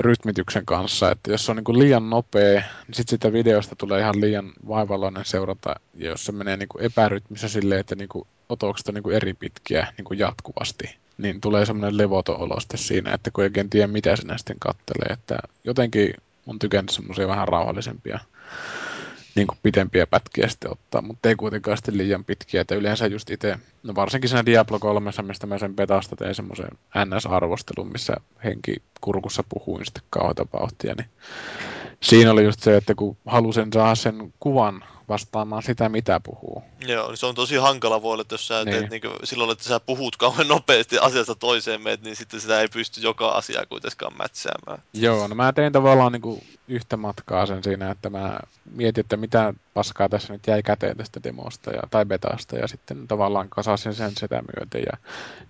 rytmityksen 0.00 0.66
kanssa, 0.66 1.10
että 1.10 1.30
jos 1.30 1.46
se 1.46 1.52
on 1.52 1.56
niin 1.56 1.64
kuin 1.64 1.78
liian 1.78 2.10
nopea, 2.10 2.60
niin 2.60 2.94
sitten 2.94 3.16
sitä 3.16 3.32
videosta 3.32 3.76
tulee 3.76 4.00
ihan 4.00 4.20
liian 4.20 4.52
vaivalloinen 4.68 5.24
seurata, 5.24 5.74
ja 5.94 6.08
jos 6.08 6.24
se 6.24 6.32
menee 6.32 6.56
niin 6.56 6.68
kuin 6.68 6.84
epärytmissä 6.84 7.48
silleen, 7.48 7.80
että 7.80 7.94
niin 7.94 8.08
kuin 8.08 8.26
otokset 8.48 8.88
on 8.88 8.94
niin 8.94 9.02
kuin 9.02 9.16
eri 9.16 9.34
pitkiä 9.34 9.86
niin 9.96 10.04
kuin 10.04 10.18
jatkuvasti, 10.18 10.96
niin 11.18 11.40
tulee 11.40 11.66
semmoinen 11.66 11.98
levoton 11.98 12.40
olo 12.40 12.58
siinä, 12.74 13.14
että 13.14 13.30
kun 13.30 13.44
ei 13.44 13.46
oikein 13.46 13.70
tiedä, 13.70 13.86
mitä 13.86 14.16
sinä 14.16 14.38
sitten 14.38 14.56
kattelee, 14.60 15.12
että 15.12 15.38
jotenkin 15.64 16.14
on 16.46 16.58
tykännyt 16.58 16.90
semmoisia 16.90 17.28
vähän 17.28 17.48
rauhallisempia 17.48 18.18
niin 19.38 19.46
kuin 19.46 19.58
pitempiä 19.62 20.06
pätkiä 20.06 20.48
sitten 20.48 20.72
ottaa, 20.72 21.02
mutta 21.02 21.28
ei 21.28 21.36
kuitenkaan 21.36 21.76
sitten 21.76 21.98
liian 21.98 22.24
pitkiä. 22.24 22.60
Että 22.60 22.74
yleensä 22.74 23.06
just 23.06 23.30
itse, 23.30 23.56
no 23.82 23.94
varsinkin 23.94 24.30
siinä 24.30 24.46
Diablo 24.46 24.78
3, 24.78 25.10
mistä 25.22 25.46
mä 25.46 25.58
sen 25.58 25.76
betasta 25.76 26.16
tein 26.16 26.34
semmoisen 26.34 26.68
NS-arvostelun, 26.96 27.92
missä 27.92 28.14
henki 28.44 28.76
kurkussa 29.00 29.44
puhuin 29.48 29.84
sitten 29.86 30.02
kauheita 30.10 30.46
vauhtia, 30.52 30.94
niin 30.94 31.08
siinä 32.02 32.32
oli 32.32 32.44
just 32.44 32.60
se, 32.60 32.76
että 32.76 32.94
kun 32.94 33.16
halusin 33.26 33.72
saada 33.72 33.94
sen 33.94 34.34
kuvan 34.40 34.84
vastaamaan 35.08 35.62
sitä, 35.62 35.88
mitä 35.88 36.20
puhuu. 36.20 36.62
Joo, 36.86 37.08
niin 37.08 37.16
se 37.16 37.26
on 37.26 37.34
tosi 37.34 37.56
hankala 37.56 38.02
voi 38.02 38.12
olla, 38.12 38.22
että 38.22 38.34
jos 38.34 38.48
sä 38.48 38.64
Niin. 38.64 38.76
teet 38.76 38.90
niin 38.90 39.12
silloin, 39.24 39.50
että 39.50 39.64
sä 39.64 39.80
puhut 39.80 40.16
kauhean 40.16 40.48
nopeasti 40.48 40.98
asiasta 40.98 41.34
toiseen 41.34 41.82
meet, 41.82 42.02
niin 42.02 42.16
sitten 42.16 42.40
sitä 42.40 42.60
ei 42.60 42.68
pysty 42.68 43.00
joka 43.00 43.28
asiaa 43.28 43.66
kuitenkaan 43.66 44.16
mätsäämään. 44.18 44.82
Joo, 44.94 45.28
no 45.28 45.34
mä 45.34 45.52
tein 45.52 45.72
tavallaan 45.72 46.12
niin 46.12 46.22
kuin 46.22 46.42
yhtä 46.68 46.96
matkaa 46.96 47.46
sen 47.46 47.64
siinä, 47.64 47.90
että 47.90 48.10
mä 48.10 48.38
mietin, 48.74 49.00
että 49.00 49.16
mitä 49.16 49.54
paskaa 49.74 50.08
tässä 50.08 50.32
nyt 50.32 50.46
jäi 50.46 50.62
käteen 50.62 50.96
tästä 50.96 51.20
demosta 51.24 51.70
ja, 51.70 51.82
tai 51.90 52.04
betasta 52.04 52.56
ja 52.56 52.68
sitten 52.68 53.08
tavallaan 53.08 53.48
kasasin 53.48 53.94
sen 53.94 54.12
sitä 54.16 54.42
myöten 54.56 54.82
ja 54.92 54.98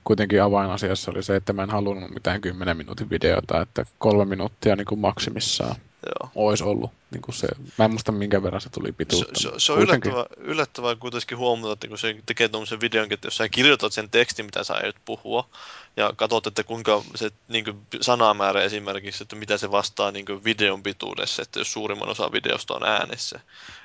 kuitenkin 0.05 0.43
avainasiassa 0.43 1.11
oli 1.11 1.23
se, 1.23 1.37
että 1.37 1.53
mä 1.53 1.63
en 1.63 1.71
halunnut 1.71 2.11
mitään 2.11 2.41
10 2.41 2.77
minuutin 2.77 3.11
videota, 3.11 3.61
että 3.61 3.87
kolme 3.99 4.25
minuuttia 4.25 4.77
niin 4.77 4.87
kuin 4.87 5.01
maksimissaan 5.01 5.77
Joo. 6.07 6.31
olisi 6.35 6.65
ollut 6.65 6.91
niin 7.11 7.23
kuin 7.23 7.35
se, 7.35 7.49
mä 7.79 7.85
en 7.85 7.91
muista 7.91 8.13
minkä 8.13 8.43
verran 8.43 8.61
se 8.61 8.71
tuli 8.71 8.89
Se, 8.89 8.93
pituutta. 8.93 9.41
se, 9.41 9.49
mutta 9.49 9.61
se 9.61 9.73
on 9.73 9.79
kuitenkin- 9.79 10.13
yllättävää, 10.13 10.45
yllättävää 10.53 10.97
kuitenkin 10.97 11.39
huomata, 11.39 11.73
että 11.73 11.89
kun 11.89 11.99
se 11.99 12.17
tekee 12.27 12.49
tuommoisen 12.49 12.81
videonkin, 12.81 13.15
että 13.15 13.27
jos 13.27 13.37
sä 13.37 13.49
kirjoitat 13.49 13.93
sen 13.93 14.11
tekstin, 14.11 14.47
mitä 14.47 14.65
sä 14.65 14.75
aiot 14.75 14.97
puhua, 15.05 15.49
ja 15.97 16.13
katsot, 16.17 16.47
että 16.47 16.65
kuinka 16.65 17.03
se 17.15 17.31
niin 17.49 17.65
kuin 17.65 17.77
sanamäärä 18.01 18.63
esimerkiksi, 18.63 19.23
että 19.23 19.37
mitä 19.37 19.59
se 19.59 19.71
vastaa 19.71 20.11
niin 20.11 20.27
kuin 20.27 20.45
videon 20.45 20.83
pituudessa, 20.83 21.43
että 21.43 21.61
jos 21.61 21.73
suurimman 21.73 22.09
osa 22.09 22.33
videosta 22.33 22.75
on 22.75 22.85
äänessä, 22.85 23.41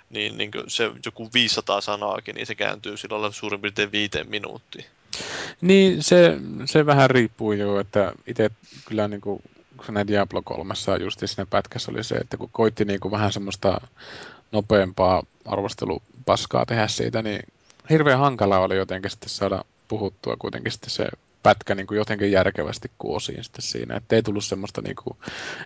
niin, 0.09 0.37
niin 0.37 0.51
kuin 0.51 0.63
se 0.67 0.91
joku 1.05 1.29
500 1.33 1.81
sanaakin, 1.81 2.35
niin 2.35 2.47
se 2.47 2.55
kääntyy 2.55 2.95
lailla 3.09 3.31
suurin 3.31 3.61
piirtein 3.61 3.91
viiteen 3.91 4.29
minuuttiin. 4.29 4.85
Niin, 5.61 6.03
se, 6.03 6.37
se 6.65 6.85
vähän 6.85 7.09
riippuu 7.09 7.51
jo, 7.51 7.79
että 7.79 8.11
itse 8.27 8.49
kyllä 8.85 9.07
niin 9.07 9.21
kuin, 9.21 9.43
kun 9.85 9.93
siinä 9.95 10.07
Diablo 10.07 10.41
3 10.41 10.73
just 11.03 11.19
siinä 11.25 11.45
pätkässä 11.49 11.91
oli 11.91 12.03
se, 12.03 12.15
että 12.15 12.37
kun 12.37 12.49
koitti 12.51 12.85
niin 12.85 12.99
kuin 12.99 13.11
vähän 13.11 13.33
semmoista 13.33 13.81
nopeampaa 14.51 15.23
arvostelupaskaa 15.45 16.65
tehdä 16.65 16.87
siitä, 16.87 17.21
niin 17.21 17.41
hirveän 17.89 18.19
hankala 18.19 18.59
oli 18.59 18.77
jotenkin 18.77 19.11
sitten 19.11 19.29
saada 19.29 19.63
puhuttua 19.87 20.35
kuitenkin 20.39 20.71
sitten 20.71 20.89
se 20.89 21.07
pätkä 21.43 21.75
niin 21.75 21.87
kuin 21.87 21.97
jotenkin 21.97 22.31
järkevästi 22.31 22.91
kuosiin 22.97 23.43
sitten 23.43 23.61
siinä, 23.61 23.95
että 23.95 24.15
ei 24.15 24.23
tullut 24.23 24.45
semmoista 24.45 24.81
niin 24.81 24.95
kuin 24.95 25.17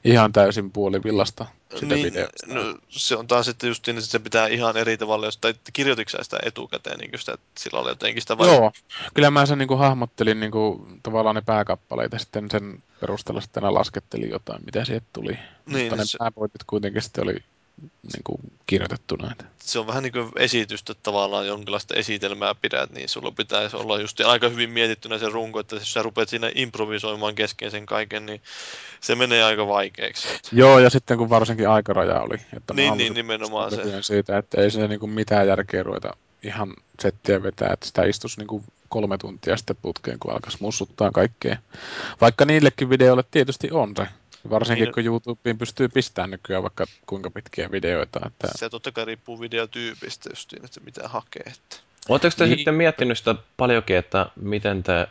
ihan 0.03 0.33
täysin 0.33 0.71
puolivillasta 0.71 1.45
sitä 1.75 1.95
niin, 1.95 2.05
videosta. 2.05 2.45
no, 2.47 2.77
se 2.89 3.15
on 3.15 3.27
taas 3.27 3.45
sitten 3.45 3.67
just 3.67 3.87
niin, 3.87 3.97
että 3.97 4.09
se 4.09 4.19
pitää 4.19 4.47
ihan 4.47 4.77
eri 4.77 4.97
tavalla, 4.97 5.25
jos 5.25 5.39
kirjoititko 5.73 6.23
sitä 6.23 6.37
etukäteen, 6.43 6.99
niin 6.99 7.19
sitä, 7.19 7.33
että 7.33 7.47
sillä 7.59 7.79
oli 7.79 7.89
jotenkin 7.89 8.21
sitä 8.21 8.37
vai- 8.37 8.47
Joo, 8.47 8.71
kyllä 9.13 9.31
mä 9.31 9.45
sen 9.45 9.57
niin 9.57 9.67
kuin 9.67 9.79
hahmottelin 9.79 10.39
niin 10.39 10.51
kuin, 10.51 10.99
tavallaan 11.03 11.35
ne 11.35 11.41
pääkappaleet 11.45 12.11
ja 12.11 12.19
sitten 12.19 12.51
sen 12.51 12.83
perusteella 13.01 13.41
sitten 13.41 13.63
aina 13.63 13.73
laskettelin 13.73 14.29
jotain, 14.29 14.65
mitä 14.65 14.85
sieltä 14.85 15.05
tuli. 15.13 15.39
Niin, 15.65 15.81
Mutta 15.83 15.95
ne 15.95 16.05
se- 16.05 16.17
pääpointit 16.17 16.63
kuitenkin 16.67 17.01
sitten 17.01 17.23
oli 17.23 17.37
niin 17.81 18.23
kuin, 18.23 18.37
kirjoitettu 18.65 19.15
näitä. 19.15 19.45
se 19.59 19.79
on 19.79 19.87
vähän 19.87 20.03
niin 20.03 20.13
kuin 20.13 20.31
esitystä 20.35 20.93
tavallaan 21.03 21.47
jonkinlaista 21.47 21.95
esitelmää 21.95 22.55
pidät, 22.55 22.91
niin 22.91 23.09
sulla 23.09 23.31
pitäisi 23.31 23.75
olla 23.75 23.99
just 23.99 24.21
aika 24.21 24.49
hyvin 24.49 24.69
mietittynä 24.69 25.17
se 25.17 25.29
runko, 25.29 25.59
että 25.59 25.75
jos 25.75 25.93
sä 25.93 26.03
rupeat 26.03 26.29
siinä 26.29 26.51
improvisoimaan 26.55 27.35
kesken 27.35 27.71
sen 27.71 27.85
kaiken, 27.85 28.25
niin 28.25 28.41
se 29.01 29.15
menee 29.15 29.43
aika 29.43 29.67
vaikeaksi. 29.67 30.27
Joo, 30.51 30.79
ja 30.79 30.89
sitten 30.89 31.17
kun 31.17 31.29
varsinkin 31.29 31.69
aikaraja 31.69 32.21
oli. 32.21 32.37
Että 32.57 32.73
Niin, 32.73 32.97
niin, 32.97 33.13
nimenomaan 33.13 33.71
se. 33.71 34.01
siitä, 34.01 34.37
että 34.37 34.61
ei 34.61 34.71
siinä 34.71 34.87
niin 34.87 34.99
kuin 34.99 35.11
mitään 35.11 35.47
järkeä 35.47 35.83
ruveta 35.83 36.13
ihan 36.43 36.73
settiä 37.01 37.43
vetää, 37.43 37.69
että 37.73 37.85
sitä 37.85 38.03
istus 38.03 38.37
niin 38.37 38.47
kuin 38.47 38.63
kolme 38.89 39.17
tuntia 39.17 39.57
sitten 39.57 39.77
putkeen, 39.81 40.19
kun 40.19 40.33
alkaisi 40.33 40.57
mussuttaa 40.61 41.11
kaikkea. 41.11 41.57
Vaikka 42.21 42.45
niillekin 42.45 42.89
videoille 42.89 43.23
tietysti 43.31 43.71
on 43.71 43.93
se. 43.97 44.07
Varsinkin 44.49 44.83
Niin. 44.83 44.93
kun 44.93 45.05
YouTubeen 45.05 45.57
pystyy 45.57 45.89
pistämään 45.89 46.31
nykyään 46.31 46.63
vaikka 46.63 46.85
kuinka 47.05 47.29
pitkiä 47.29 47.71
videoita. 47.71 48.19
Että... 48.25 48.47
Se 48.55 48.69
totta 48.69 48.91
kai 48.91 49.05
riippuu 49.05 49.39
videotyypistä 49.39 50.29
justiin, 50.29 50.65
että 50.65 50.79
mitä 50.79 51.07
hakee. 51.07 51.43
Että. 51.45 51.75
Oletteko 52.09 52.35
te 52.37 52.45
Niin. 52.45 52.57
sitten 52.57 52.73
miettinyt 52.73 53.17
sitä 53.17 53.35
paljonkin, 53.57 53.95
että 53.95 54.25
miten 54.35 54.83
te 54.83 55.07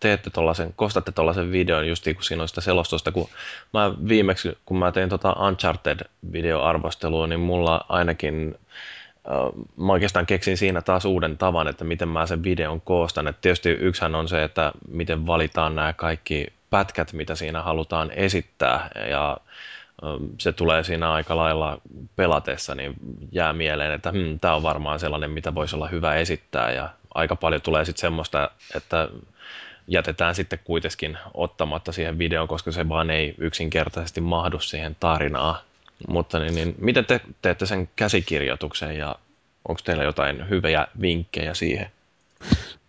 teette 0.00 0.30
tollasen, 0.30 0.72
kostatte 0.76 1.12
tuollaisen 1.12 1.52
videon 1.52 1.88
just 1.88 2.04
kun 2.04 2.22
siinä 2.22 2.42
on 2.42 2.48
sitä 2.48 2.60
selostusta, 2.60 3.12
kun 3.12 3.28
mä 3.72 3.92
viimeksi, 4.08 4.58
kun 4.66 4.78
mä 4.78 4.92
tein 4.92 5.08
tota 5.08 5.32
Uncharted-videoarvostelua, 5.32 7.26
niin 7.26 7.40
mulla 7.40 7.84
ainakin 7.88 8.58
mä 9.76 9.92
oikeastaan 9.92 10.26
keksin 10.26 10.56
siinä 10.56 10.82
taas 10.82 11.04
uuden 11.04 11.38
tavan, 11.38 11.68
että 11.68 11.84
miten 11.84 12.08
mä 12.08 12.26
sen 12.26 12.42
videon 12.42 12.80
koostan. 12.80 13.28
Et 13.28 13.40
tietysti 13.40 13.70
yksihän 13.70 14.14
on 14.14 14.28
se, 14.28 14.44
että 14.44 14.72
miten 14.88 15.26
valitaan 15.26 15.74
nämä 15.74 15.92
kaikki 15.92 16.46
pätkät, 16.70 17.12
mitä 17.12 17.34
siinä 17.34 17.62
halutaan 17.62 18.10
esittää, 18.10 18.90
ja 19.10 19.36
ähm, 20.04 20.24
se 20.38 20.52
tulee 20.52 20.84
siinä 20.84 21.12
aika 21.12 21.36
lailla 21.36 21.80
pelatessa, 22.16 22.74
niin 22.74 22.94
jää 23.32 23.52
mieleen, 23.52 23.92
että 23.92 24.10
hmm, 24.10 24.38
tämä 24.38 24.54
on 24.54 24.62
varmaan 24.62 25.00
sellainen, 25.00 25.30
mitä 25.30 25.54
voisi 25.54 25.76
olla 25.76 25.88
hyvä 25.88 26.14
esittää, 26.14 26.72
ja 26.72 26.88
aika 27.14 27.36
paljon 27.36 27.62
tulee 27.62 27.84
sitten 27.84 28.00
semmoista, 28.00 28.50
että 28.74 29.08
jätetään 29.88 30.34
sitten 30.34 30.58
kuitenkin 30.64 31.18
ottamatta 31.34 31.92
siihen 31.92 32.18
videoon, 32.18 32.48
koska 32.48 32.72
se 32.72 32.88
vaan 32.88 33.10
ei 33.10 33.34
yksinkertaisesti 33.38 34.20
mahdu 34.20 34.60
siihen 34.60 34.96
tarinaan. 35.00 35.60
Mutta 36.08 36.38
niin, 36.38 36.54
niin, 36.54 36.74
miten 36.78 37.04
te 37.04 37.20
teette 37.42 37.66
sen 37.66 37.88
käsikirjoituksen 37.96 38.96
ja 38.96 39.16
onko 39.68 39.80
teillä 39.84 40.04
jotain 40.04 40.48
hyviä 40.48 40.86
vinkkejä 41.00 41.54
siihen? 41.54 41.90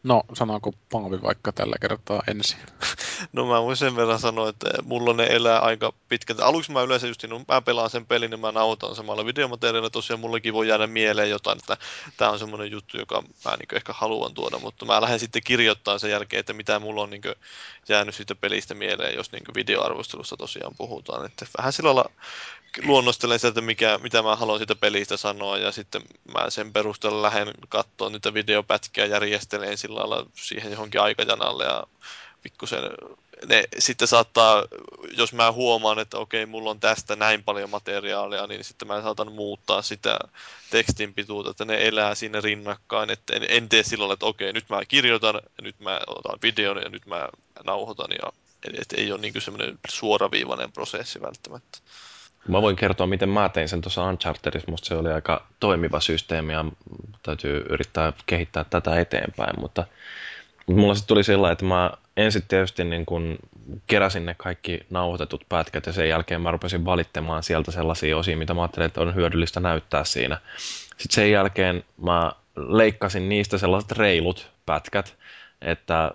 No, 0.04 0.24
sanooko 0.34 0.74
Paavi 0.92 1.22
vaikka 1.22 1.52
tällä 1.52 1.76
kertaa 1.82 2.24
ensin? 2.28 2.60
No 3.34 3.46
mä 3.46 3.62
voin 3.62 3.78
sen 3.78 3.96
verran 3.96 4.20
sanoa, 4.20 4.50
että 4.50 4.70
mulla 4.84 5.14
ne 5.14 5.24
elää 5.24 5.60
aika 5.60 5.94
pitkälti. 6.10 6.42
Aluksi 6.42 6.72
mä 6.72 6.82
yleensä 6.82 7.08
just, 7.08 7.24
no, 7.24 7.42
mä 7.48 7.62
pelaan 7.62 7.90
sen 7.90 8.06
pelin, 8.06 8.30
niin 8.32 8.40
mä 8.40 8.52
nautan 8.52 8.96
samalla 8.96 9.26
videomateriaalilla. 9.26 9.90
Tosiaan 9.90 10.20
mullekin 10.20 10.54
voi 10.54 10.68
jäädä 10.68 10.88
mieleen 10.88 11.30
jotain, 11.30 11.58
että 11.58 11.78
tämä 12.18 12.32
on 12.32 12.40
semmoinen 12.40 12.72
juttu, 12.72 12.98
joka 12.98 13.24
mä 13.46 13.52
niin 13.52 13.76
ehkä 13.76 13.94
haluan 13.94 14.34
tuoda, 14.34 14.60
mutta 14.60 14.86
mä 14.86 15.02
lähden 15.02 15.20
sitten 15.20 15.42
kirjoittaa 15.46 16.00
sen 16.00 16.12
jälkeen, 16.12 16.40
että 16.40 16.54
mitä 16.54 16.80
mulla 16.80 17.02
on 17.02 17.10
niin 17.10 17.22
jäänyt 17.90 18.16
siitä 18.16 18.36
pelistä 18.36 18.74
mieleen, 18.74 19.16
jos 19.16 19.32
niin 19.32 19.44
videoarvostelusta 19.56 20.38
tosiaan 20.38 20.76
puhutaan. 20.78 21.26
Että 21.26 21.46
vähän 21.58 21.74
sillä 21.74 21.96
lailla 21.96 22.12
luonnostelen 22.84 23.40
sieltä, 23.40 23.62
mikä, 23.62 24.00
mitä 24.04 24.22
mä 24.22 24.36
haluan 24.36 24.60
siitä 24.60 24.76
pelistä 24.76 25.18
sanoa, 25.18 25.58
ja 25.58 25.72
sitten 25.72 26.02
mä 26.34 26.50
sen 26.50 26.74
perusteella 26.74 27.22
lähden 27.22 27.54
katsoa 27.70 28.10
niitä 28.10 28.34
videopätkiä, 28.34 29.06
järjestelen 29.06 29.78
sillä 29.78 30.00
lailla 30.00 30.26
siihen 30.34 30.72
johonkin 30.72 31.02
aikajanalle, 31.02 31.64
ja 31.64 31.84
pikkusen 32.44 32.84
ne 33.48 33.64
sitten 33.80 34.08
saattaa, 34.08 34.64
jos 35.18 35.34
mä 35.34 35.52
huomaan, 35.52 36.00
että 36.00 36.18
okei, 36.18 36.46
mulla 36.46 36.70
on 36.70 36.80
tästä 36.80 37.16
näin 37.16 37.44
paljon 37.44 37.70
materiaalia, 37.70 38.48
niin 38.48 38.64
sitten 38.64 38.88
mä 38.88 39.02
saatan 39.02 39.32
muuttaa 39.32 39.82
sitä 39.82 40.20
tekstin 40.70 41.14
pituutta, 41.14 41.52
että 41.52 41.66
ne 41.66 41.88
elää 41.88 42.16
siinä 42.16 42.42
rinnakkain, 42.42 43.10
että 43.10 43.34
en, 43.34 43.46
en 43.50 43.70
tee 43.70 43.84
lailla, 43.98 44.14
että 44.14 44.26
okei, 44.26 44.54
nyt 44.54 44.70
mä 44.70 44.86
kirjoitan, 44.86 45.42
nyt 45.62 45.80
mä 45.80 46.00
otan 46.08 46.40
videon 46.42 46.78
ja 46.78 46.90
nyt 46.90 47.06
mä 47.06 47.30
nauhoitan, 47.66 48.10
ja 48.24 48.32
että 48.82 48.96
ei 48.98 49.12
ole 49.12 49.22
niin 49.22 49.42
semmoinen 49.42 49.80
suoraviivainen 49.90 50.72
prosessi 50.72 51.22
välttämättä. 51.22 51.78
Mä 52.48 52.62
voin 52.62 52.76
kertoa, 52.76 53.08
miten 53.08 53.30
mä 53.30 53.50
tein 53.50 53.70
sen 53.70 53.82
tuossa 53.82 54.04
Unchartedissa. 54.04 54.72
Musta 54.72 54.88
se 54.88 54.96
oli 54.96 55.12
aika 55.12 55.48
toimiva 55.60 56.00
systeemi 56.00 56.54
ja 56.54 56.66
täytyy 57.24 57.66
yrittää 57.70 58.14
kehittää 58.26 58.64
tätä 58.64 59.00
eteenpäin. 59.00 59.60
Mutta, 59.60 59.86
mutta 60.68 60.82
mulla 60.82 60.96
sitten 60.96 61.08
tuli 61.08 61.24
sillä 61.24 61.52
että 61.52 61.66
mä 61.66 61.92
ensin 62.18 62.44
tietysti 62.48 62.84
niin 62.84 63.06
kun 63.06 63.38
keräsin 63.88 64.26
ne 64.26 64.36
kaikki 64.38 64.80
nauhoitetut 64.90 65.46
pätkät 65.50 65.86
ja 65.86 65.94
sen 65.94 66.10
jälkeen 66.10 66.42
mä 66.42 66.52
rupesin 66.52 66.86
valittamaan 66.86 67.44
sieltä 67.44 67.72
sellaisia 67.72 68.18
osia, 68.18 68.38
mitä 68.38 68.54
mä 68.54 68.62
ajattelin, 68.62 68.86
että 68.86 69.02
on 69.02 69.16
hyödyllistä 69.16 69.60
näyttää 69.60 70.04
siinä. 70.04 70.38
Sitten 70.98 71.16
sen 71.16 71.32
jälkeen 71.32 71.84
mä 72.02 72.32
leikkasin 72.56 73.30
niistä 73.30 73.58
sellaiset 73.58 73.92
reilut 73.92 74.52
pätkät, 74.66 75.16
että 75.62 76.12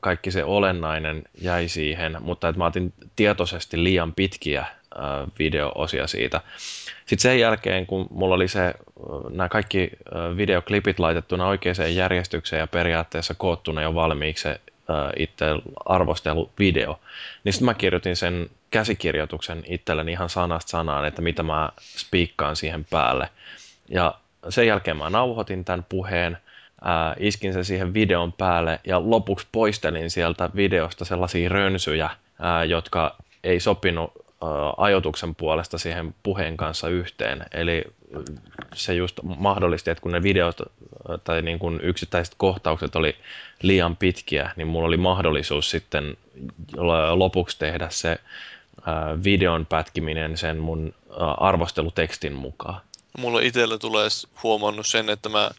kaikki 0.00 0.30
se 0.30 0.44
olennainen 0.44 1.22
jäi 1.40 1.68
siihen, 1.68 2.16
mutta 2.20 2.48
että 2.48 2.58
mä 2.58 2.66
otin 2.66 2.92
tietoisesti 3.16 3.84
liian 3.84 4.14
pitkiä 4.14 4.66
videoosia 5.38 6.06
siitä. 6.06 6.40
Sitten 7.06 7.22
sen 7.22 7.40
jälkeen, 7.40 7.86
kun 7.86 8.06
mulla 8.10 8.34
oli 8.34 8.48
se, 8.48 8.74
nämä 9.30 9.48
kaikki 9.48 9.90
videoklipit 10.36 10.98
laitettuna 10.98 11.46
oikeaan 11.46 11.94
järjestykseen 11.94 12.60
ja 12.60 12.66
periaatteessa 12.66 13.34
koottuna 13.34 13.82
jo 13.82 13.94
valmiiksi 13.94 14.42
se 14.42 14.60
itse 15.16 15.46
arvosteluvideo, 15.86 17.00
niin 17.44 17.52
sitten 17.52 17.66
mä 17.66 17.74
kirjoitin 17.74 18.16
sen 18.16 18.50
käsikirjoituksen 18.70 19.62
itselleni 19.66 20.12
ihan 20.12 20.28
sanasta 20.28 20.70
sanaan, 20.70 21.04
että 21.04 21.22
mitä 21.22 21.42
mä 21.42 21.68
spiikkaan 21.80 22.56
siihen 22.56 22.84
päälle. 22.90 23.28
Ja 23.88 24.14
sen 24.48 24.66
jälkeen 24.66 24.96
mä 24.96 25.10
nauhoitin 25.10 25.64
tämän 25.64 25.86
puheen, 25.88 26.38
iskin 27.18 27.52
sen 27.52 27.64
siihen 27.64 27.94
videon 27.94 28.32
päälle 28.32 28.80
ja 28.84 29.10
lopuksi 29.10 29.46
poistelin 29.52 30.10
sieltä 30.10 30.50
videosta 30.56 31.04
sellaisia 31.04 31.48
rönsyjä, 31.48 32.10
jotka 32.68 33.16
ei 33.44 33.60
sopinut 33.60 34.12
ajoituksen 34.76 35.34
puolesta 35.34 35.78
siihen 35.78 36.14
puheen 36.22 36.56
kanssa 36.56 36.88
yhteen. 36.88 37.44
Eli 37.54 37.84
se 38.74 38.94
just 38.94 39.20
mahdollisti, 39.22 39.90
että 39.90 40.02
kun 40.02 40.12
ne 40.12 40.22
videot 40.22 40.56
tai 41.24 41.42
niin 41.42 41.58
kuin 41.58 41.80
yksittäiset 41.82 42.34
kohtaukset 42.38 42.96
oli 42.96 43.16
liian 43.62 43.96
pitkiä, 43.96 44.50
niin 44.56 44.68
mulla 44.68 44.88
oli 44.88 44.96
mahdollisuus 44.96 45.70
sitten 45.70 46.16
lopuksi 47.14 47.58
tehdä 47.58 47.88
se 47.90 48.18
videon 49.24 49.66
pätkiminen 49.66 50.36
sen 50.36 50.58
mun 50.58 50.94
arvostelutekstin 51.38 52.32
mukaan 52.32 52.80
mulle 53.18 53.46
itsellä 53.46 53.78
tulee 53.78 54.08
huomannut 54.42 54.86
sen, 54.86 55.10
että 55.10 55.28
mä 55.28 55.50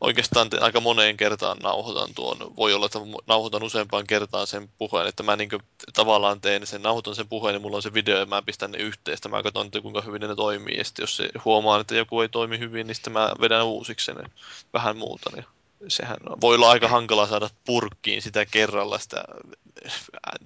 oikeastaan 0.00 0.48
aika 0.60 0.80
moneen 0.80 1.16
kertaan 1.16 1.58
nauhoitan 1.62 2.14
tuon, 2.14 2.56
voi 2.56 2.74
olla, 2.74 2.86
että 2.86 2.98
nauhoitan 3.26 3.62
useampaan 3.62 4.06
kertaan 4.06 4.46
sen 4.46 4.68
puheen, 4.78 5.06
että 5.06 5.22
mä 5.22 5.36
niin 5.36 5.48
tavallaan 5.94 6.40
teen 6.40 6.66
sen, 6.66 6.82
nauhoitan 6.82 7.14
sen 7.14 7.28
puheen 7.28 7.54
ja 7.54 7.60
mulla 7.60 7.76
on 7.76 7.82
se 7.82 7.94
video 7.94 8.18
ja 8.18 8.26
mä 8.26 8.42
pistän 8.42 8.70
ne 8.70 8.78
yhteistä, 8.78 9.28
mä 9.28 9.42
katson, 9.42 9.66
että 9.66 9.80
kuinka 9.80 10.00
hyvin 10.00 10.20
ne 10.20 10.36
toimii 10.36 10.78
ja 10.78 10.84
sitten 10.84 11.02
jos 11.02 11.16
se 11.16 11.28
huomaan, 11.44 11.80
että 11.80 11.94
joku 11.94 12.20
ei 12.20 12.28
toimi 12.28 12.58
hyvin, 12.58 12.86
niin 12.86 12.94
sitten 12.94 13.12
mä 13.12 13.32
vedän 13.40 13.66
uusiksi 13.66 14.06
sen 14.06 14.30
vähän 14.72 14.96
muuta. 14.96 15.30
Niin 15.34 15.44
sehän 15.88 16.16
voi 16.40 16.54
olla 16.54 16.70
aika 16.70 16.88
hankala 16.88 17.26
saada 17.26 17.50
purkkiin 17.64 18.22
sitä 18.22 18.46
kerralla 18.46 18.98
sitä 18.98 19.24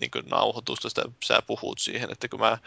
niin 0.00 0.10
nauhoitusta, 0.30 0.88
sitä 0.88 1.02
sä 1.24 1.42
puhut 1.46 1.78
siihen, 1.78 2.12
että 2.12 2.28
kun 2.28 2.40
mä 2.40 2.58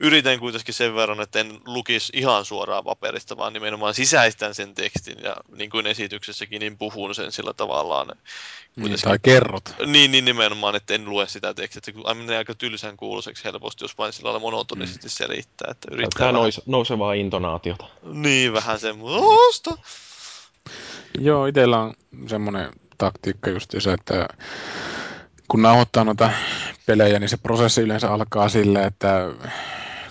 yritän 0.00 0.38
kuitenkin 0.38 0.74
sen 0.74 0.94
verran, 0.94 1.20
että 1.20 1.40
en 1.40 1.60
lukisi 1.66 2.12
ihan 2.16 2.44
suoraan 2.44 2.84
paperista, 2.84 3.36
vaan 3.36 3.52
nimenomaan 3.52 3.94
sisäistän 3.94 4.54
sen 4.54 4.74
tekstin 4.74 5.16
ja 5.22 5.36
niin 5.56 5.70
kuin 5.70 5.86
esityksessäkin, 5.86 6.60
niin 6.60 6.78
puhun 6.78 7.14
sen 7.14 7.32
sillä 7.32 7.52
tavallaan. 7.52 8.08
Niin, 8.76 9.00
tai 9.02 9.18
kerrot. 9.22 9.74
Niin, 9.86 10.12
niin 10.12 10.24
nimenomaan, 10.24 10.76
että 10.76 10.94
en 10.94 11.04
lue 11.04 11.28
sitä 11.28 11.54
tekstiä. 11.54 11.94
Kun 11.94 12.16
menee 12.16 12.38
aika 12.38 12.54
tylsän 12.54 12.96
kuuloseksi 12.96 13.44
helposti, 13.44 13.84
jos 13.84 13.98
vain 13.98 14.12
sillä 14.12 14.26
lailla 14.26 14.40
monotonisesti 14.40 15.06
mm. 15.06 15.10
selittää. 15.10 15.70
Että 15.70 15.88
yrittää 15.90 16.18
Tämä 16.18 16.38
vähän... 16.38 16.52
nousevaa 16.66 17.12
intonaatiota. 17.12 17.86
Niin, 18.02 18.52
vähän 18.52 18.80
semmoista. 18.80 19.78
Joo, 21.18 21.46
itsellä 21.46 21.78
on 21.78 21.94
semmoinen 22.26 22.68
taktiikka 22.98 23.50
just 23.50 23.74
se, 23.78 23.92
että 23.92 24.28
kun 25.48 25.62
nauhoittaa 25.62 26.04
noita 26.04 26.30
pelejä, 26.86 27.18
niin 27.18 27.28
se 27.28 27.36
prosessi 27.36 27.80
yleensä 27.80 28.10
alkaa 28.10 28.48
sille, 28.48 28.84
että 28.84 29.28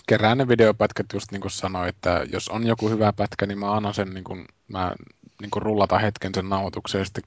kerään 0.08 0.38
ne 0.38 0.48
videopätkät 0.48 1.06
just 1.14 1.32
niin 1.32 1.42
kuin 1.42 1.52
sanoin, 1.52 1.90
että 1.90 2.26
jos 2.32 2.50
on 2.50 2.68
joku 2.68 2.90
hyvä 2.90 3.14
pätkä, 3.14 3.46
niin 3.46 3.60
mä 3.60 3.72
annan 3.72 3.94
sen, 3.94 4.14
niin 4.14 4.24
kuin, 4.24 4.46
mä 4.68 4.96
niin 5.42 5.52
kuin 5.52 5.64
rullata 5.64 6.00
hetken 6.00 6.32
sen 6.36 6.50
nauhoituksen 6.50 7.00
ja 7.00 7.06
sitten 7.06 7.24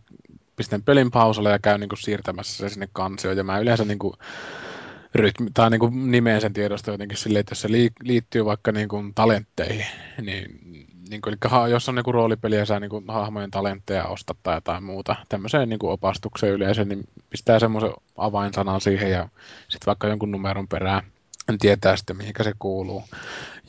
pistän 0.57 0.83
pelin 0.83 1.11
pausalle 1.11 1.51
ja 1.51 1.59
käyn 1.59 1.81
niin 1.81 1.89
kuin 1.89 1.99
siirtämässä 1.99 2.57
se 2.57 2.69
sinne 2.69 2.89
kansioon. 2.93 3.37
Ja 3.37 3.45
mä 3.45 3.59
yleensä 3.59 3.85
niin 3.85 3.99
kuin, 3.99 4.15
rytmi, 5.15 5.51
tai 5.55 5.71
niin 5.71 5.81
kuin 5.81 6.11
nimeen 6.11 6.41
sen 6.41 6.53
tiedosta 6.53 6.91
jotenkin 6.91 7.19
silleen, 7.19 7.41
että 7.41 7.53
jos 7.53 7.61
se 7.61 7.69
liittyy 8.03 8.45
vaikka 8.45 8.73
niin 8.73 8.89
kuin 8.89 9.15
talentteihin, 9.15 9.87
niin 10.23 10.61
niin 11.11 11.23
kuin, 11.23 11.37
eli 11.45 11.71
jos 11.71 11.89
on 11.89 11.95
niin 11.95 12.15
roolipeli 12.15 12.57
ja 12.57 12.67
sä 12.67 12.81
niin 12.81 12.91
kuin, 12.91 13.05
hahmojen 13.09 13.51
talentteja 13.51 14.05
ostat 14.05 14.37
tai 14.43 14.57
jotain 14.57 14.85
muuta, 14.85 15.17
tämmöiseen 15.29 15.69
niin 15.69 15.79
kuin 15.79 15.91
opastukseen 15.91 16.53
yleensä, 16.53 16.85
niin 16.85 17.09
pistää 17.31 17.59
semmoisen 17.59 17.93
avainsanan 18.17 18.81
siihen 18.81 19.11
ja 19.11 19.29
sitten 19.69 19.87
vaikka 19.87 20.09
jonkun 20.09 20.31
numeron 20.31 20.69
perään, 20.69 21.03
en 21.49 21.59
tietää 21.59 21.97
sitten 21.97 22.17
mihinkä 22.17 22.43
se 22.43 22.53
kuuluu. 22.59 23.05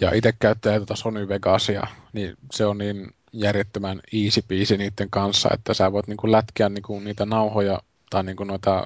Ja 0.01 0.11
itse 0.13 0.33
käyttää 0.39 0.77
tuota 0.77 0.95
Sony 0.95 1.27
Vegasia, 1.27 1.87
niin 2.13 2.35
se 2.51 2.65
on 2.65 2.77
niin 2.77 3.13
järjettömän 3.33 4.01
easy 4.13 4.41
peasy 4.47 4.77
niiden 4.77 5.09
kanssa, 5.09 5.49
että 5.53 5.73
sä 5.73 5.91
voit 5.91 6.07
niin 6.07 6.17
kuin 6.17 6.31
lätkiä 6.31 6.69
niin 6.69 6.83
kuin 6.83 7.03
niitä 7.03 7.25
nauhoja 7.25 7.81
tai 8.09 8.23
niin 8.23 8.35
kuin 8.35 8.47
noita 8.47 8.85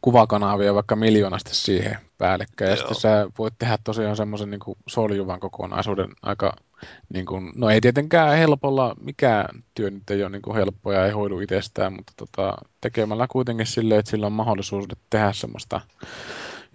kuvakanavia 0.00 0.74
vaikka 0.74 0.96
miljoonasti 0.96 1.54
siihen 1.54 1.98
päällekkäin. 2.18 2.70
Ja 2.70 2.76
Joo. 2.76 2.78
sitten 2.78 3.00
sä 3.00 3.30
voit 3.38 3.54
tehdä 3.58 3.78
tosiaan 3.84 4.16
semmoisen 4.16 4.50
niin 4.50 4.76
soljuvan 4.88 5.40
kokonaisuuden 5.40 6.08
aika, 6.22 6.56
niin 7.14 7.26
kuin, 7.26 7.52
no 7.54 7.70
ei 7.70 7.80
tietenkään 7.80 8.38
helpolla, 8.38 8.94
mikään 9.00 9.46
työ 9.74 9.90
nyt 9.90 10.10
ei 10.10 10.22
ole 10.22 10.30
niin 10.30 10.42
kuin 10.42 10.56
helppoa 10.56 10.94
ja 10.94 11.06
ei 11.06 11.12
hoidu 11.12 11.40
itsestään, 11.40 11.92
mutta 11.92 12.12
tota, 12.16 12.54
tekemällä 12.80 13.26
kuitenkin 13.30 13.66
silleen, 13.66 13.98
että 13.98 14.10
sillä 14.10 14.26
on 14.26 14.32
mahdollisuus 14.32 14.84
tehdä 15.10 15.32
semmoista 15.32 15.80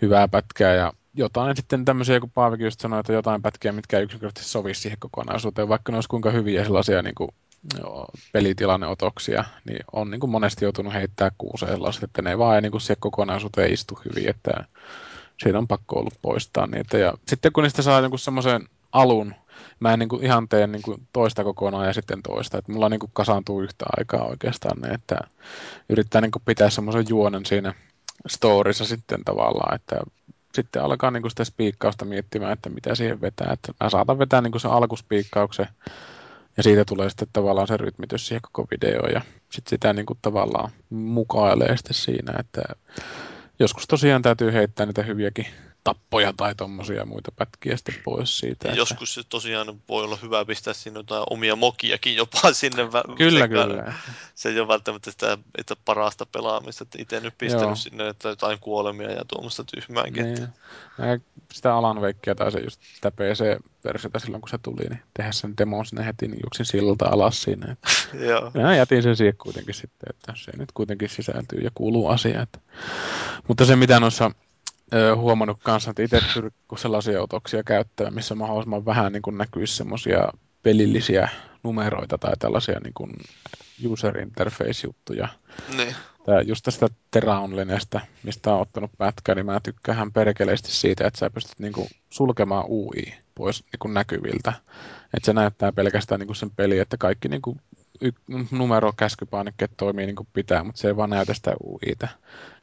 hyvää 0.01 0.27
pätkää 0.27 0.73
ja 0.73 0.93
jotain 1.13 1.55
sitten 1.55 1.85
tämmöisiä, 1.85 2.19
kun 2.19 2.31
Paavikin 2.31 2.65
just 2.65 2.79
sanoi, 2.79 2.99
että 2.99 3.13
jotain 3.13 3.41
pätkiä, 3.41 3.71
mitkä 3.71 3.97
ei 3.97 4.03
yksinkertaisesti 4.03 4.51
sovi 4.51 4.73
siihen 4.73 4.99
kokonaisuuteen, 4.99 5.69
vaikka 5.69 5.91
ne 5.91 5.97
olisi 5.97 6.09
kuinka 6.09 6.31
hyviä 6.31 6.63
sellaisia 6.63 7.01
niin 7.01 7.15
kuin 7.15 7.29
pelitilanneotoksia, 8.31 9.43
niin 9.65 9.79
on 9.91 10.11
niin 10.11 10.19
kuin 10.19 10.29
monesti 10.29 10.65
joutunut 10.65 10.93
heittää 10.93 11.31
kuuseen 11.37 11.71
sellaiset, 11.71 12.03
että 12.03 12.21
ne 12.21 12.37
vaan 12.37 12.55
ei 12.55 12.61
niin 12.61 12.71
kuin 12.71 12.81
siihen 12.81 12.97
kokonaisuuteen 12.99 13.73
istu 13.73 13.99
hyvin, 14.05 14.29
että 14.29 14.51
siinä 15.43 15.57
on 15.57 15.67
pakko 15.67 15.99
ollut 15.99 16.19
poistaa 16.21 16.67
niitä. 16.67 16.97
Ja 16.97 17.13
sitten 17.27 17.51
kun 17.51 17.63
niistä 17.63 17.81
saa 17.81 17.99
jonkun 17.99 18.19
semmoisen 18.19 18.67
alun, 18.91 19.35
mä 19.79 19.93
en 19.93 19.99
niin 19.99 20.09
kuin 20.09 20.23
ihan 20.23 20.49
tee 20.49 20.67
niin 20.67 20.81
kuin 20.81 21.07
toista 21.13 21.43
kokonaan 21.43 21.87
ja 21.87 21.93
sitten 21.93 22.23
toista, 22.23 22.57
että 22.57 22.71
mulla 22.71 22.89
niin 22.89 22.99
kuin 22.99 23.11
kasaantuu 23.13 23.61
yhtä 23.61 23.85
aikaa 23.97 24.25
oikeastaan 24.25 24.81
ne, 24.81 24.87
että 24.87 25.17
yrittää 25.89 26.21
niin 26.21 26.31
kuin 26.31 26.43
pitää 26.45 26.69
semmoisen 26.69 27.05
juonen 27.09 27.45
siinä 27.45 27.73
storissa 28.27 28.85
sitten 28.85 29.23
tavallaan, 29.25 29.75
että 29.75 29.95
sitten 30.53 30.83
alkaa 30.83 31.11
niin 31.11 31.21
kuin 31.21 31.31
sitä 31.31 31.43
spiikkausta 31.43 32.05
miettimään, 32.05 32.53
että 32.53 32.69
mitä 32.69 32.95
siihen 32.95 33.21
vetää. 33.21 33.53
Että 33.53 33.73
mä 33.83 33.89
saatan 33.89 34.19
vetää 34.19 34.41
niin 34.41 34.51
kuin 34.51 34.61
sen 34.61 34.71
alkuspiikkauksen 34.71 35.67
ja 36.57 36.63
siitä 36.63 36.85
tulee 36.85 37.09
sitten 37.09 37.27
tavallaan 37.33 37.67
se 37.67 37.77
rytmitys 37.77 38.27
siihen 38.27 38.41
koko 38.51 38.67
videoon 38.71 39.11
ja 39.13 39.21
sitten 39.51 39.69
sitä 39.69 39.93
niin 39.93 40.05
kuin 40.05 40.19
tavallaan 40.21 40.71
mukailee 40.89 41.77
sitten 41.77 41.93
siinä, 41.93 42.33
että 42.39 42.61
joskus 43.59 43.87
tosiaan 43.87 44.21
täytyy 44.21 44.53
heittää 44.53 44.85
niitä 44.85 45.03
hyviäkin 45.03 45.45
tappoja 45.83 46.33
tai 46.37 46.55
tommosia 46.55 47.05
muita 47.05 47.31
pätkiä 47.31 47.77
sitten 47.77 47.95
pois 48.03 48.37
siitä. 48.37 48.69
Että... 48.69 48.77
Joskus 48.79 49.13
se 49.13 49.21
tosiaan 49.29 49.81
voi 49.89 50.03
olla 50.03 50.17
hyvä 50.21 50.45
pistää 50.45 50.73
sinne 50.73 50.99
jotain 50.99 51.23
omia 51.29 51.55
mokiakin 51.55 52.15
jopa 52.15 52.39
sinne. 52.53 52.83
vä- 52.83 53.15
Kyllä, 53.17 53.39
sekaan. 53.39 53.69
kyllä. 53.69 53.93
Se 54.35 54.49
ei 54.49 54.59
ole 54.59 54.67
välttämättä 54.67 55.11
sitä 55.11 55.37
että 55.57 55.75
parasta 55.85 56.25
pelaamista. 56.25 56.83
Että 56.83 57.01
itse 57.01 57.19
nyt 57.19 57.37
pistänyt 57.37 57.65
Joo. 57.65 57.75
sinne 57.75 58.07
että 58.07 58.29
jotain 58.29 58.59
kuolemia 58.59 59.11
ja 59.11 59.25
tuommoista 59.27 59.63
tyhmääkin. 59.63 60.23
Niin. 60.33 60.47
Mä 60.97 61.05
sitä 61.53 61.75
Alan 61.75 62.01
Wakeä 62.01 62.35
tai 62.35 62.51
se 62.51 62.59
just 62.59 62.81
sitä 62.95 63.11
PC-versiota 63.11 64.19
silloin 64.19 64.41
kun 64.41 64.49
se 64.49 64.57
tuli, 64.57 64.89
niin 64.89 65.01
tehdä 65.13 65.31
sen 65.31 65.53
demon 65.57 65.85
sinne 65.85 66.05
heti, 66.05 66.27
niin 66.27 66.39
juoksin 66.43 66.65
silta 66.65 67.05
alas 67.05 67.43
siinä. 67.43 67.71
Että 67.71 67.87
Joo. 68.29 68.51
Mä 68.53 68.75
jätin 68.75 69.03
sen 69.03 69.15
siihen 69.15 69.37
kuitenkin 69.37 69.73
sitten, 69.73 70.09
että 70.09 70.33
se 70.35 70.51
nyt 70.57 70.71
kuitenkin 70.71 71.09
sisältyy 71.09 71.59
ja 71.59 71.71
kuuluu 71.73 72.07
asia. 72.07 72.41
Että. 72.41 72.59
Mutta 73.47 73.65
se 73.65 73.75
mitä 73.75 73.99
noissa 73.99 74.31
huomannut 75.15 75.59
kanssa, 75.63 75.89
että 75.89 76.03
itse 76.03 76.21
pyrkii 76.33 76.77
sellaisia 76.77 77.21
otoksia 77.21 77.63
käyttämään, 77.63 78.13
missä 78.13 78.35
mahdollisimman 78.35 78.85
vähän 78.85 79.13
niin 79.13 79.21
kuin 79.21 79.37
näkyisi 79.37 79.75
semmoisia 79.75 80.27
pelillisiä 80.63 81.29
numeroita 81.63 82.17
tai 82.17 82.33
tällaisia 82.39 82.79
niin 82.83 82.93
kuin 82.93 83.11
user 83.87 84.19
interface-juttuja. 84.19 85.27
Niin. 85.77 85.95
Tää 86.25 86.41
just 86.41 86.63
tästä 86.63 86.87
Terraonlinestä, 87.11 88.01
mistä 88.23 88.53
on 88.53 88.61
ottanut 88.61 88.91
pätkää, 88.97 89.35
niin 89.35 89.45
mä 89.45 89.59
tykkään 89.59 90.11
perkeleesti 90.11 90.71
siitä, 90.71 91.07
että 91.07 91.19
sä 91.19 91.29
pystyt 91.29 91.59
niinku 91.59 91.87
sulkemaan 92.09 92.65
UI 92.69 93.13
pois 93.35 93.63
niinku 93.71 93.87
näkyviltä. 93.87 94.53
Että 95.13 95.25
se 95.25 95.33
näyttää 95.33 95.71
pelkästään 95.71 96.19
niinku 96.19 96.33
sen 96.33 96.51
peli, 96.51 96.79
että 96.79 96.97
kaikki 96.97 97.27
niinku 97.27 97.57
y- 98.01 98.45
numero 98.51 98.93
käskypainikkeet 98.97 99.71
toimii 99.77 100.05
niin 100.05 100.15
kuin 100.15 100.27
pitää, 100.33 100.63
mutta 100.63 100.81
se 100.81 100.87
ei 100.87 100.97
vaan 100.97 101.09
näytä 101.09 101.33
sitä 101.33 101.53
UItä. 101.63 102.07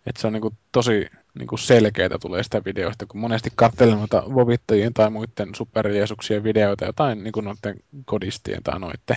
Että 0.07 0.21
se 0.21 0.27
on 0.27 0.33
niinku 0.33 0.55
tosi 0.73 1.07
niinku 1.39 1.57
selkeää 1.57 2.19
tulee 2.21 2.43
sitä 2.43 2.63
videoista, 2.65 3.07
kun 3.07 3.21
monesti 3.21 3.51
katselen 3.57 3.99
noita 3.99 4.23
vovittajien 4.35 4.95
tai 4.95 5.11
muiden 5.11 5.55
superjeesuksien 5.57 6.45
videoita, 6.45 6.85
jotain 6.85 7.25
niinku 7.25 7.41
noiden 7.41 7.77
kodistien 8.05 8.63
tai 8.63 8.81
noiden, 8.81 9.17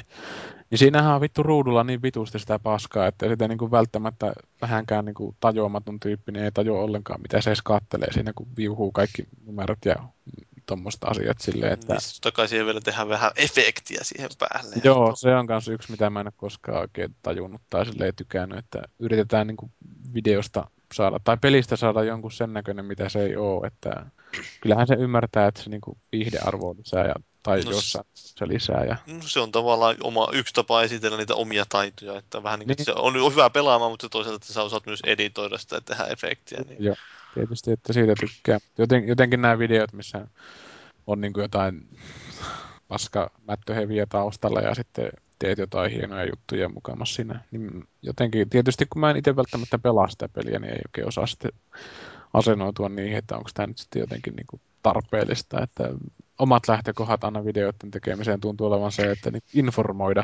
niin 0.70 0.80
siinähän 0.80 1.16
on 1.16 1.22
vittu 1.22 1.44
ruudulla 1.44 1.84
niin 1.84 2.02
vitusti 2.02 2.40
sitä 2.40 2.60
paskaa, 2.60 3.08
että 3.08 3.30
sitä 3.30 3.48
niinku 3.48 3.72
välttämättä 3.72 4.34
vähänkään 4.62 5.06
niinku 5.06 5.36
tajuamaton 5.40 6.00
tyyppinen 6.00 6.44
ei 6.44 6.52
tajua 6.52 6.80
ollenkaan, 6.80 7.22
mitä 7.22 7.42
se 7.42 7.50
edes 7.50 7.62
kattelee 7.62 8.14
siinä, 8.14 8.32
kun 8.36 8.48
viuhuu 8.58 8.92
kaikki 8.92 9.28
numerot 9.46 9.86
ja 9.86 9.96
tuommoista 10.66 11.08
asiat 11.08 11.40
silleen, 11.40 11.74
että... 11.74 11.94
Niin, 11.94 12.14
totta 12.14 12.32
kai 12.32 12.48
siihen 12.48 12.66
vielä 12.66 12.82
tehdään 12.82 13.10
vähän 13.10 13.32
efektiä 13.36 14.00
siihen 14.02 14.30
päälle. 14.40 14.76
Joo, 14.84 15.16
se 15.16 15.36
on 15.36 15.46
myös 15.46 15.68
yksi, 15.68 15.92
mitä 15.92 16.10
mä 16.10 16.20
en 16.20 16.28
ole 16.28 16.34
koskaan 16.38 16.82
oikein 16.82 17.16
tajunnut 17.22 17.62
tai 17.70 17.86
silleen 17.86 18.16
tykännyt, 18.16 18.58
että 18.58 18.82
yritetään 19.00 19.48
niin 19.48 19.72
videosta 20.14 20.70
saada, 20.94 21.20
tai 21.24 21.38
pelistä 21.42 21.76
saada 21.76 22.04
jonkun 22.04 22.32
sen 22.32 22.54
näköinen, 22.54 22.86
mitä 22.86 23.10
se 23.10 23.24
ei 23.24 23.36
ole, 23.36 23.68
että 23.68 24.06
kyllähän 24.62 24.88
se 24.88 24.94
ymmärtää, 24.94 25.48
että 25.48 25.64
se 25.64 25.70
niin 25.70 25.82
viihdearvoa 26.12 26.76
lisää 26.78 27.08
ja, 27.08 27.16
tai 27.44 27.62
No 27.62 27.72
jossain 27.72 28.06
se 28.14 28.48
lisää. 28.48 28.86
Ja, 28.86 28.96
No, 29.08 29.22
se 29.22 29.40
on 29.40 29.52
tavallaan 29.52 29.96
oma, 30.04 30.28
yksi 30.34 30.54
tapa 30.54 30.84
esitellä 30.84 31.18
niitä 31.18 31.36
omia 31.36 31.66
taitoja, 31.70 32.18
että 32.18 32.44
vähän 32.44 32.60
niin 32.60 32.68
Niin. 32.68 32.86
se 32.86 32.94
on 32.96 33.32
hyvä 33.32 33.50
pelaamaan, 33.50 33.92
mutta 33.92 34.10
toisaalta 34.10 34.36
että 34.36 34.54
sä 34.54 34.64
osaat 34.64 34.86
myös 34.86 35.00
editoida 35.06 35.58
sitä 35.58 35.76
ja 35.76 35.82
tehdä 35.82 36.04
efektiä. 36.04 36.60
Niin. 36.70 36.84
Joo, 36.84 36.96
tietysti, 37.34 37.72
että 37.72 37.94
siitä 37.94 38.14
tykkää. 38.20 38.60
Joten, 38.78 39.08
jotenkin 39.08 39.42
nämä 39.42 39.60
videot, 39.60 39.94
missä 39.94 40.28
on 41.08 41.22
niin 41.22 41.34
jotain 41.38 41.88
paska 42.88 43.32
mättöheviä 43.48 44.06
taustalla 44.06 44.60
ja 44.60 44.76
sitten 44.76 45.12
teet 45.44 45.58
jotain 45.58 45.92
hienoja 45.92 46.26
juttuja 46.26 46.70
mukamassa 46.70 47.16
siinä. 47.16 47.40
Niin 47.52 47.84
jotenkin, 48.02 48.50
tietysti 48.50 48.86
kun 48.86 49.00
mä 49.00 49.10
en 49.10 49.18
itse 49.18 49.36
välttämättä 49.36 49.80
pelaa 49.80 50.08
sitä 50.08 50.30
peliä, 50.30 50.60
niin 50.60 50.74
ei 50.74 50.82
oikein 50.88 51.08
osaa 51.08 51.28
sitten 51.28 51.52
asennoitua 52.34 52.90
niihin, 52.90 53.18
että 53.18 53.38
onko 53.38 53.50
tämä 53.54 53.68
nyt 53.68 53.78
sitten 53.78 54.00
jotenkin 54.00 54.34
niin 54.36 54.62
tarpeellista. 54.84 55.64
Että 55.64 55.84
omat 56.40 56.68
lähtökohdat 56.68 57.24
aina 57.24 57.46
videoiden 57.46 57.92
tekemiseen 57.92 58.40
tuntuu 58.40 58.68
olevan 58.68 58.92
se, 58.92 59.12
että 59.12 59.32
niin 59.32 59.44
informoida 59.54 60.24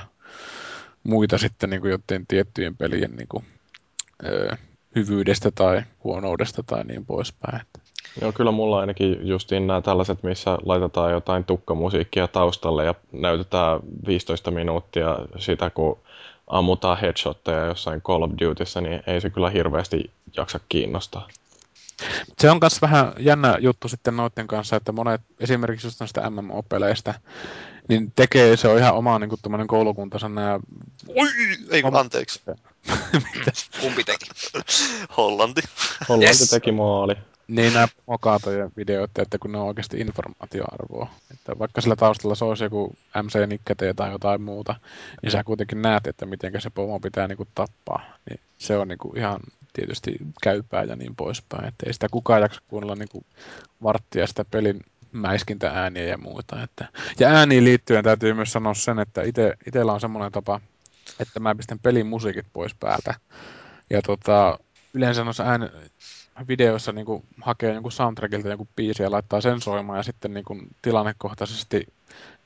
muita 1.03 1.37
sitten 1.37 1.69
niin 1.69 1.89
jotain 1.89 2.27
tiettyjen 2.27 2.77
pelien 2.77 3.11
niin 3.11 3.27
kuin, 3.27 3.45
ö, 4.25 4.57
hyvyydestä 4.95 5.51
tai 5.51 5.83
huonoudesta 6.03 6.63
tai 6.63 6.83
niin 6.83 7.05
poispäin. 7.05 7.61
Että 7.61 7.78
Joo, 8.21 8.31
kyllä 8.31 8.51
mulla 8.51 8.79
ainakin 8.79 9.27
justiin 9.27 9.67
nämä 9.67 9.81
tällaiset, 9.81 10.23
missä 10.23 10.57
laitetaan 10.65 11.11
jotain 11.11 11.43
tukkamusiikkia 11.43 12.27
taustalle 12.27 12.85
ja 12.85 12.95
näytetään 13.11 13.79
15 14.07 14.51
minuuttia 14.51 15.17
sitä, 15.37 15.69
kun 15.69 15.97
ammutaan 16.47 16.97
headshotteja 16.97 17.65
jossain 17.65 18.01
Call 18.01 18.21
of 18.23 18.31
Dutyssä, 18.41 18.81
niin 18.81 19.03
ei 19.07 19.21
se 19.21 19.29
kyllä 19.29 19.49
hirveästi 19.49 20.11
jaksa 20.37 20.59
kiinnostaa. 20.69 21.27
Se 22.39 22.51
on 22.51 22.57
myös 22.61 22.81
vähän 22.81 23.13
jännä 23.19 23.57
juttu 23.59 23.87
sitten 23.87 24.17
noiden 24.17 24.47
kanssa, 24.47 24.75
että 24.75 24.91
monet 24.91 25.21
esimerkiksi 25.39 25.87
just 25.87 25.99
näistä 25.99 26.29
MMO-peleistä, 26.29 27.13
niin 27.87 28.11
tekee, 28.15 28.57
se 28.57 28.67
on 28.67 28.77
ihan 28.77 28.93
oma 28.93 29.19
niin 29.19 29.29
kuin 29.29 29.67
koulukuntansa 29.67 30.29
nämä, 30.29 30.59
Oi, 31.15 31.27
ei 31.71 31.81
kun 31.81 31.95
anteeksi. 31.95 32.41
Kumpi 33.81 34.03
teki? 34.03 34.25
Hollanti. 35.17 35.61
Hollanti 36.09 36.25
Yes. 36.25 36.49
teki 36.49 36.71
maali. 36.71 37.15
Niin 37.49 37.73
nämä 37.73 37.87
mokaatojen 38.05 38.71
videoita, 38.77 39.21
että 39.21 39.37
kun 39.37 39.51
ne 39.51 39.57
on 39.57 39.67
oikeasti 39.67 39.99
informaatioarvoa. 39.99 41.09
Että 41.33 41.59
vaikka 41.59 41.81
sillä 41.81 41.95
taustalla 41.95 42.35
se 42.35 42.45
olisi 42.45 42.63
joku 42.63 42.95
MC-nikkete 43.23 43.93
tai 43.93 44.11
jotain 44.11 44.41
muuta, 44.41 44.75
niin 45.23 45.31
sä 45.31 45.43
kuitenkin 45.43 45.81
näet, 45.81 46.07
että 46.07 46.25
miten 46.25 46.61
se 46.61 46.69
pomo 46.69 46.99
pitää 46.99 47.27
niin 47.27 47.37
kuin 47.37 47.49
tappaa. 47.55 48.17
Niin 48.29 48.39
se 48.57 48.77
on 48.77 48.87
niin 48.87 48.97
kuin 48.97 49.17
ihan 49.17 49.39
tietysti 49.73 50.17
käypää 50.43 50.83
ja 50.83 50.95
niin 50.95 51.15
poispäin. 51.15 51.65
Että 51.65 51.85
ei 51.85 51.93
sitä 51.93 52.07
kukaan 52.11 52.41
jaksa 52.41 52.61
kuunnella 52.67 52.95
niin 52.95 53.09
kuin 53.11 53.25
varttia 53.83 54.27
sitä 54.27 54.45
pelin 54.45 54.79
mäiskintä 55.11 55.71
ääniä 55.73 56.03
ja 56.03 56.17
muuta. 56.17 56.63
Että. 56.63 56.87
Ja 57.19 57.29
ääniin 57.29 57.63
liittyen 57.63 58.03
täytyy 58.03 58.33
myös 58.33 58.51
sanoa 58.51 58.73
sen, 58.73 58.99
että 58.99 59.21
ite, 59.21 59.53
itellä 59.67 59.93
on 59.93 60.01
semmoinen 60.01 60.31
tapa, 60.31 60.61
että 61.19 61.39
mä 61.39 61.55
pistän 61.55 61.79
pelin 61.79 62.07
musiikit 62.07 62.45
pois 62.53 62.75
päältä. 62.79 63.13
Ja 63.89 64.01
tota, 64.01 64.59
yleensä 64.93 65.23
noissa 65.23 65.43
ään, 65.43 65.69
videoissa 66.47 66.91
niin 66.91 67.05
kuin 67.05 67.23
hakee 67.41 67.73
jonkun 67.73 67.91
soundtrackilta 67.91 68.49
jonkun 68.49 68.67
biisin 68.75 69.03
ja 69.03 69.11
laittaa 69.11 69.41
sen 69.41 69.61
soimaan 69.61 69.99
ja 69.99 70.03
sitten 70.03 70.33
niin 70.33 70.45
kuin 70.45 70.67
tilannekohtaisesti 70.81 71.87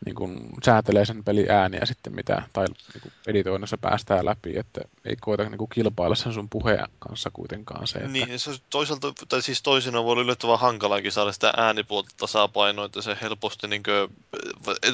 niin 0.05 0.15
kuin 0.15 0.49
säätelee 0.65 1.05
sen 1.05 1.23
pelin 1.23 1.51
ääniä 1.51 1.85
sitten 1.85 2.15
mitä, 2.15 2.41
tai 2.53 2.65
niin 2.67 3.01
kuin 3.01 3.13
editoinnissa 3.27 3.77
päästää 3.77 4.25
läpi, 4.25 4.57
että 4.57 4.81
ei 5.05 5.15
koeta 5.21 5.43
niin 5.43 5.57
kuin 5.57 5.69
kilpailla 5.69 6.15
sen 6.15 6.33
sun 6.33 6.49
puheen 6.49 6.87
kanssa 6.99 7.29
kuitenkaan 7.33 7.87
se, 7.87 7.97
että 7.97 8.09
Niin, 8.09 8.39
se 8.39 8.49
on 8.49 8.55
toisaalta, 8.69 9.13
tai 9.29 9.41
siis 9.41 9.61
toisinaan 9.61 10.05
voi 10.05 10.11
olla 10.11 10.21
yllättävän 10.23 10.59
hankalaakin 10.59 11.11
saada 11.11 11.31
sitä 11.31 11.53
äänipuolta 11.57 12.09
tasapainoa, 12.17 12.85
että 12.85 13.01
se 13.01 13.17
helposti 13.21 13.67
niin 13.67 13.83
kuin, 13.83 14.17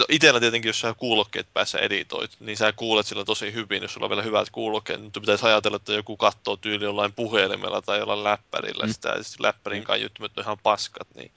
itellä 0.10 0.40
tietenkin, 0.40 0.70
jos 0.70 0.80
sä 0.80 0.94
kuulokkeet 0.98 1.48
päässä 1.54 1.78
editoit, 1.80 2.32
niin 2.40 2.58
sä 2.58 2.72
kuulet 2.72 3.06
sillä 3.08 3.26
tosi 3.26 3.54
hyvin, 3.54 3.82
jos 3.82 3.94
sulla 3.94 4.06
on 4.06 4.10
vielä 4.10 4.24
hyvät 4.24 4.50
kuulokkeet, 4.50 5.02
mutta 5.04 5.20
pitäisi 5.20 5.46
ajatella, 5.46 5.76
että 5.76 5.94
joku 5.94 6.18
katsoo 6.18 6.58
tyyli 6.58 6.84
jollain 6.86 7.14
puhelimella 7.14 7.82
tai 7.82 8.00
jollain 8.00 8.24
läppärillä 8.24 8.86
Mm. 8.86 8.94
sitä, 8.94 9.10
ja 9.10 9.24
sitten 9.24 9.46
läppärin 9.46 9.84
kaiuttimet 9.84 10.38
on 10.38 10.44
ihan 10.44 10.58
paskat, 10.64 11.08
niin 11.16 11.32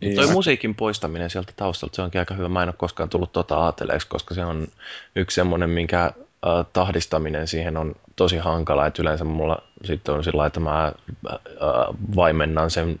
niin, 0.00 0.16
Toi 0.16 0.26
musiikin 0.26 0.74
poistaminen 0.74 1.30
sieltä 1.30 1.52
taustalta, 1.56 1.96
se 1.96 2.02
onkin 2.02 2.18
aika 2.18 2.34
hyvä. 2.34 2.48
Mä 2.48 2.62
en 2.62 2.68
ole 2.68 2.74
koskaan 2.78 3.08
tullut 3.08 3.32
tota 3.32 3.64
ajatelleeksi, 3.64 4.08
koska 4.08 4.34
se 4.34 4.44
on 4.44 4.66
yksi 5.16 5.34
semmoinen, 5.34 5.70
minkä 5.70 6.04
äh, 6.04 6.12
tahdistaminen 6.72 7.46
siihen 7.46 7.76
on 7.76 7.94
tosi 8.16 8.36
hankala. 8.36 8.86
Et 8.86 8.98
yleensä 8.98 9.24
mulla 9.24 9.62
sitten 9.84 10.14
on 10.14 10.24
sillä 10.24 10.46
että 10.46 10.60
mä 10.60 10.84
äh, 10.86 11.38
vaimennan 12.16 12.70
sen 12.70 13.00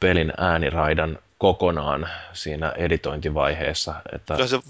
pelin 0.00 0.32
ääniraidan 0.36 1.18
kokonaan 1.40 2.08
siinä 2.32 2.70
editointivaiheessa. 2.70 3.94
Että 4.14 4.34
kyllä 4.34 4.48
se 4.48 4.60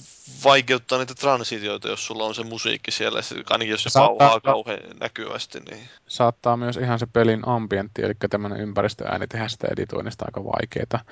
vaikeuttaa 0.44 0.99
niitä 0.99 1.15
transitioita, 1.15 1.89
jos 1.89 2.07
sulla 2.07 2.24
on 2.24 2.34
se 2.34 2.44
musiikki 2.44 2.90
siellä, 2.90 3.23
se, 3.23 3.34
ainakin 3.50 3.70
jos 3.70 3.82
se 3.82 3.90
Saattaa- 3.90 4.16
pauhaa 4.18 4.40
kauhean 4.40 4.81
näkyvästi, 5.00 5.60
niin 5.60 5.89
saattaa 6.07 6.57
myös 6.57 6.76
ihan 6.76 6.99
se 6.99 7.07
pelin 7.07 7.49
ambientti, 7.49 8.02
eli 8.02 8.12
tämmöinen 8.31 8.60
ympäristöääni 8.60 9.26
tehdä 9.26 9.49
sitä 9.49 9.68
editoinnista 9.70 10.24
aika 10.24 10.44
vaikeaa. 10.44 11.05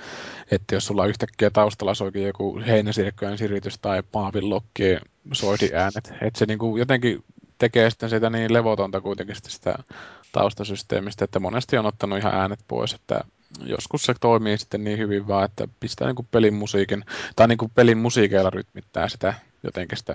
Että 0.50 0.74
jos 0.74 0.86
sulla 0.86 1.06
yhtäkkiä 1.06 1.50
taustalla 1.50 1.94
soikin 1.94 2.22
joku 2.22 2.60
heinäsirkkojen 2.66 3.38
siritys 3.38 3.78
tai 3.78 4.02
paavinlokkien 4.12 5.00
soidiäänet, 5.32 6.12
että 6.22 6.38
se 6.38 6.46
niinku 6.46 6.76
jotenkin 6.76 7.24
tekee 7.58 7.90
sitten 7.90 8.10
sitä 8.10 8.30
niin 8.30 8.52
levotonta 8.52 9.00
kuitenkin 9.00 9.36
sitä 9.48 9.78
taustasysteemistä, 10.32 11.24
että 11.24 11.40
monesti 11.40 11.78
on 11.78 11.86
ottanut 11.86 12.18
ihan 12.18 12.34
äänet 12.34 12.60
pois, 12.68 12.92
että 12.92 13.20
joskus 13.60 14.02
se 14.02 14.14
toimii 14.20 14.58
sitten 14.58 14.84
niin 14.84 14.98
hyvin 14.98 15.28
vaan, 15.28 15.44
että 15.44 15.68
pistää 15.80 16.06
niinku 16.06 16.26
pelin 16.30 16.54
musiikin, 16.54 17.04
tai 17.36 17.48
niinku 17.48 17.70
pelin 17.74 17.98
musiikeilla 17.98 18.50
rytmittää 18.50 19.08
sitä 19.08 19.34
jotenkin 19.62 19.98
sitä 19.98 20.14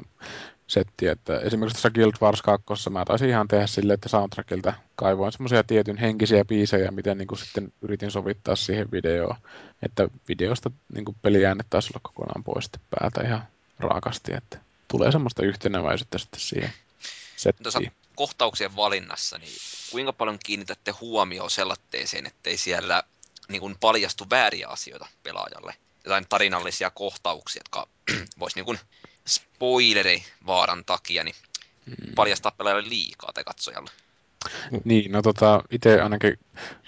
settiä, 0.68 1.12
että 1.12 1.40
esimerkiksi 1.40 1.76
tuossa 1.76 1.90
Guild 1.90 2.14
Wars 2.22 2.42
2 2.42 2.90
mä 2.90 3.06
taisin 3.06 3.30
ihan 3.30 3.48
tehdä 3.48 3.68
silleen, 3.68 3.94
että 3.94 4.10
soundtrackilta 4.10 4.74
kaivoin 4.96 5.32
semmoisia 5.32 5.64
tietyn 5.64 5.98
henkisiä 5.98 6.46
biisejä, 6.46 6.92
miten 6.92 7.18
niin 7.18 7.28
kuin 7.28 7.40
sitten 7.40 7.74
yritin 7.82 8.12
sovittaa 8.12 8.56
siihen 8.56 8.92
videoon, 8.92 9.36
että 9.82 10.08
videosta 10.28 10.72
niin 10.94 11.06
kuin 11.06 11.18
peliäänet 11.22 11.68
taisi 11.70 11.90
olla 11.94 12.00
kokonaan 12.04 12.44
pois 12.44 12.66
sitten 12.66 12.82
päältä 12.90 13.22
ihan 13.22 13.48
raakasti, 13.80 14.34
että 14.34 14.58
tulee 14.88 15.12
semmoista 15.12 15.46
yhtenäväisyyttä 15.46 16.18
sitten 16.18 16.40
siihen 16.40 16.74
Tuossa 17.64 17.80
settiin. 17.80 17.92
kohtauksien 18.16 18.76
valinnassa, 18.76 19.38
niin 19.38 19.52
kuinka 19.92 20.14
paljon 20.14 20.40
kiinnitätte 20.46 20.92
huomioon 20.92 21.52
sellaiseen, 21.52 22.26
ettei 22.26 22.58
siellä 22.58 23.04
niin 23.48 23.62
kuin 23.62 23.76
paljastu 23.80 24.26
vääriä 24.30 24.68
asioita 24.68 25.08
pelaajalle. 25.24 25.74
Jotain 26.06 26.26
tarinallisia 26.30 26.90
kohtauksia, 26.90 27.60
jotka 27.60 27.88
vois 28.40 28.56
niin 28.56 28.66
kuin 28.66 28.80
spoileri 29.28 30.24
vaaran 30.46 30.86
takia 30.86 31.24
niin 31.24 31.36
paljastaa 32.16 32.52
pelaajalle 32.52 32.90
liikaa 32.90 33.34
tai 33.34 33.44
katsojalle. 33.44 33.90
Niin, 34.84 35.12
no 35.12 35.22
tota, 35.22 35.64
itse 35.72 36.02
ainakin 36.02 36.40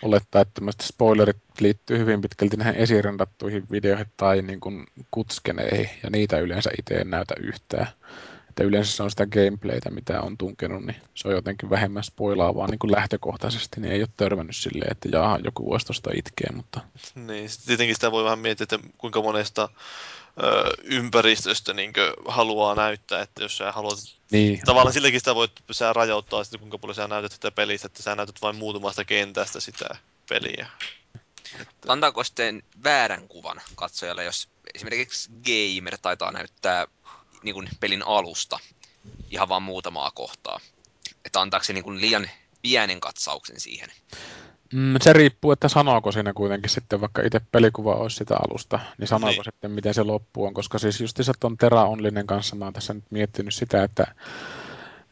olettaa, 0.02 0.42
että 0.42 0.54
tämmöiset 0.54 0.82
spoilerit 0.82 1.38
liittyy 1.60 1.98
hyvin 1.98 2.22
pitkälti 2.22 2.58
näihin 2.58 2.76
esirendattuihin 2.76 3.64
videoihin 3.72 4.12
tai 4.18 4.42
niin 4.42 4.60
kuin 4.60 4.88
kutskeneihin, 5.12 5.90
ja 6.04 6.10
niitä 6.10 6.40
yleensä 6.40 6.70
itse 6.80 6.96
en 6.96 7.10
näytä 7.10 7.36
yhtään. 7.40 7.88
Että 8.56 8.64
yleensä 8.64 8.92
se 8.92 9.04
on 9.04 9.10
sitä 9.10 9.26
gameplaytä, 9.26 9.92
mitä 9.92 10.22
on 10.22 10.38
tunkenut, 10.38 10.86
niin 10.86 10.96
se 11.16 11.28
on 11.28 11.34
jotenkin 11.34 11.70
vähemmän 11.70 12.04
spoilaavaa 12.04 12.68
niin 12.68 12.80
kuin 12.80 12.92
lähtökohtaisesti, 12.92 13.82
niin 13.82 13.92
ei 13.92 14.02
ole 14.02 14.10
törmännyt 14.18 14.56
silleen, 14.56 14.92
että 14.92 15.10
jaha, 15.12 15.40
joku 15.44 15.66
voisi 15.66 15.86
tuosta 15.86 16.12
itkeä, 16.16 16.50
mutta 16.56 16.82
Niin, 17.16 17.50
tietenkin 17.66 17.96
sitä 17.96 18.12
voi 18.12 18.24
vähän 18.24 18.40
miettiä, 18.40 18.64
että 18.64 18.80
kuinka 18.98 19.22
monesta 19.22 19.70
ö, 20.44 20.74
ympäristöstä 20.84 21.74
niin 21.74 21.94
haluaa 22.28 22.76
näyttää, 22.76 23.22
että 23.22 23.44
jos 23.44 23.58
sä 23.58 23.72
haluat... 23.72 24.00
niin, 24.32 24.62
Tavallaan 24.66 24.94
silläkin 24.94 25.20
sitä 25.20 25.36
voit 25.36 25.52
sä 25.72 25.94
rajoittaa 25.94 26.44
sitten, 26.44 26.60
kuinka 26.60 26.78
paljon 26.78 26.96
sä 26.96 27.08
näytät 27.08 27.32
sitä 27.32 27.52
pelistä, 27.52 27.86
että 27.86 28.04
sä 28.04 28.16
näytät 28.16 28.42
vain 28.42 28.56
muutamasta 28.56 29.06
kentästä 29.06 29.60
sitä 29.60 29.88
peliä. 30.30 30.68
Antaako 31.88 32.24
sitten 32.24 32.64
väärän 32.84 33.28
kuvan 33.28 33.62
katsojalle, 33.76 34.24
jos 34.24 34.50
esimerkiksi 34.76 35.30
gamer 35.32 35.98
taitaa 36.02 36.32
näyttää 36.32 36.88
niin 37.46 37.56
kuin 37.56 37.70
pelin 37.80 38.04
alusta 38.08 38.60
ihan 39.32 39.50
vaan 39.50 39.64
muutamaa 39.64 40.12
kohtaa. 40.12 40.60
Että 41.26 41.42
antaako 41.42 41.64
se 41.64 41.74
niin 41.74 41.84
kuin 41.84 42.02
liian 42.02 42.30
pienen 42.62 43.00
katsauksen 43.00 43.60
siihen. 43.60 43.90
Mm, 44.74 44.96
se 45.02 45.14
riippuu, 45.14 45.52
että 45.52 45.68
sanooko 45.68 46.12
siinä 46.12 46.34
kuitenkin 46.34 46.70
sitten, 46.70 47.02
vaikka 47.02 47.22
itse 47.22 47.42
pelikuva 47.52 47.94
olisi 47.96 48.18
sitä 48.18 48.36
alusta, 48.36 48.80
niin 48.98 49.08
sanooko 49.08 49.32
Niin. 49.36 49.44
sitten, 49.44 49.72
miten 49.72 49.94
se 49.94 50.04
loppu 50.04 50.46
on. 50.46 50.54
Koska 50.54 50.80
siis 50.80 51.02
justiinsa 51.02 51.34
tuon 51.40 51.58
Tera 51.58 51.84
Onlinen 51.84 52.28
kanssa 52.28 52.56
mä 52.56 52.66
oon 52.66 52.74
tässä 52.74 52.94
nyt 52.94 53.04
miettinyt 53.10 53.54
sitä, 53.54 53.84
että 53.84 54.16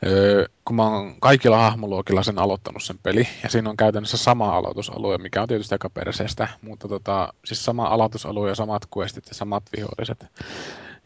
öö, 0.05 0.45
kun 0.65 0.75
mä 0.75 0.83
oon 0.83 1.19
kaikilla 1.19 1.57
hahmoluokilla 1.57 2.23
sen 2.23 2.39
aloittanut 2.39 2.83
sen 2.83 2.97
peli, 3.03 3.27
ja 3.43 3.49
siinä 3.49 3.69
on 3.69 3.77
käytännössä 3.77 4.17
sama 4.17 4.57
aloitusalue, 4.57 5.17
mikä 5.17 5.41
on 5.41 5.47
tietysti 5.47 5.75
aika 5.75 5.89
perseestä, 5.89 6.47
mutta 6.61 6.87
tota, 6.87 7.33
siis 7.45 7.65
sama 7.65 7.85
aloitusalue 7.85 8.49
ja 8.49 8.55
samat 8.55 8.87
questit 8.97 9.27
ja 9.27 9.35
samat 9.35 9.63
viholliset. 9.77 10.25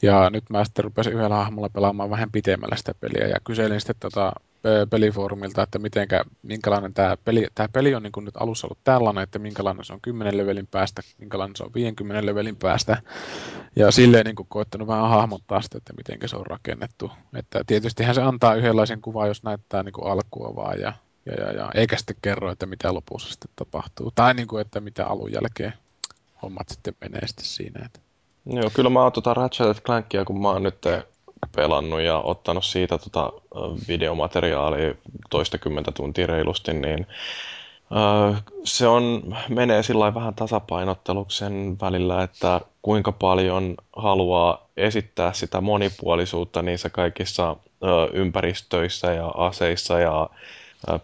Ja 0.01 0.29
nyt 0.29 0.43
mä 0.49 0.65
sitten 0.65 0.83
rupesin 0.83 1.13
yhdellä 1.13 1.35
hahmolla 1.35 1.69
pelaamaan 1.69 2.09
vähän 2.09 2.31
pitemmällä 2.31 2.75
sitä 2.75 2.93
peliä 2.99 3.27
ja 3.27 3.35
kyselin 3.43 3.81
sitten 3.81 3.95
tota 3.99 4.33
pe- 4.61 4.87
pelifoorumilta, 4.89 5.63
että 5.63 5.79
mitenkä, 5.79 6.23
minkälainen 6.43 6.93
tämä 6.93 7.17
peli, 7.25 7.47
tää 7.55 7.69
peli 7.69 7.95
on 7.95 8.03
niin 8.03 8.11
kuin 8.11 8.25
nyt 8.25 8.37
alussa 8.37 8.67
ollut 8.67 8.77
tällainen, 8.83 9.23
että 9.23 9.39
minkälainen 9.39 9.85
se 9.85 9.93
on 9.93 10.01
10 10.01 10.37
levelin 10.37 10.67
päästä, 10.67 11.01
minkälainen 11.17 11.55
se 11.55 11.63
on 11.63 11.73
50 11.73 12.25
levelin 12.25 12.55
päästä. 12.55 13.01
Ja 13.75 13.91
silleen 13.91 14.25
niin 14.25 14.35
kuin 14.35 14.47
koettanut 14.49 14.87
vähän 14.87 15.09
hahmottaa 15.09 15.61
sitä, 15.61 15.77
että 15.77 15.93
miten 15.93 16.29
se 16.29 16.35
on 16.35 16.45
rakennettu. 16.45 17.11
Että 17.35 17.63
tietystihän 17.67 18.15
se 18.15 18.21
antaa 18.21 18.55
yhdenlaisen 18.55 19.01
kuvan, 19.01 19.27
jos 19.27 19.43
näyttää 19.43 19.83
niin 19.83 19.93
kuin 19.93 20.11
alkua 20.11 20.55
vaan 20.55 20.79
ja, 20.79 20.93
ja, 21.25 21.33
ja, 21.33 21.51
ja 21.51 21.71
eikä 21.73 21.97
sitten 21.97 22.15
kerro, 22.21 22.51
että 22.51 22.65
mitä 22.65 22.93
lopussa 22.93 23.29
sitten 23.29 23.51
tapahtuu. 23.55 24.11
Tai 24.15 24.33
niin 24.33 24.47
kuin, 24.47 24.61
että 24.61 24.79
mitä 24.79 25.05
alun 25.05 25.31
jälkeen 25.31 25.73
hommat 26.41 26.69
sitten 26.69 26.95
menee 27.01 27.27
sitten 27.27 27.45
siinä. 27.45 27.85
Että. 27.85 28.06
Joo, 28.49 28.69
kyllä 28.73 28.89
mä 28.89 29.03
oon 29.03 29.11
tota 29.11 29.33
Ratchet 29.33 29.83
Clankia, 29.83 30.25
kun 30.25 30.41
mä 30.41 30.49
oon 30.49 30.63
nyt 30.63 30.77
pelannut 31.55 32.01
ja 32.01 32.19
ottanut 32.19 32.65
siitä 32.65 32.97
tota 32.97 33.33
videomateriaalia 33.87 34.93
toistakymmentä 35.29 35.91
tuntia 35.91 36.27
reilusti, 36.27 36.73
niin 36.73 37.07
se 38.63 38.87
on, 38.87 39.35
menee 39.49 39.83
sillä 39.83 40.13
vähän 40.13 40.33
tasapainotteluksi 40.33 41.37
sen 41.37 41.77
välillä, 41.81 42.23
että 42.23 42.61
kuinka 42.81 43.11
paljon 43.11 43.75
haluaa 43.95 44.67
esittää 44.77 45.33
sitä 45.33 45.61
monipuolisuutta 45.61 46.61
niissä 46.61 46.89
kaikissa 46.89 47.55
ympäristöissä 48.13 49.13
ja 49.13 49.27
aseissa 49.27 49.99
ja 49.99 50.29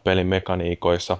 pelimekaniikoissa. 0.04 1.18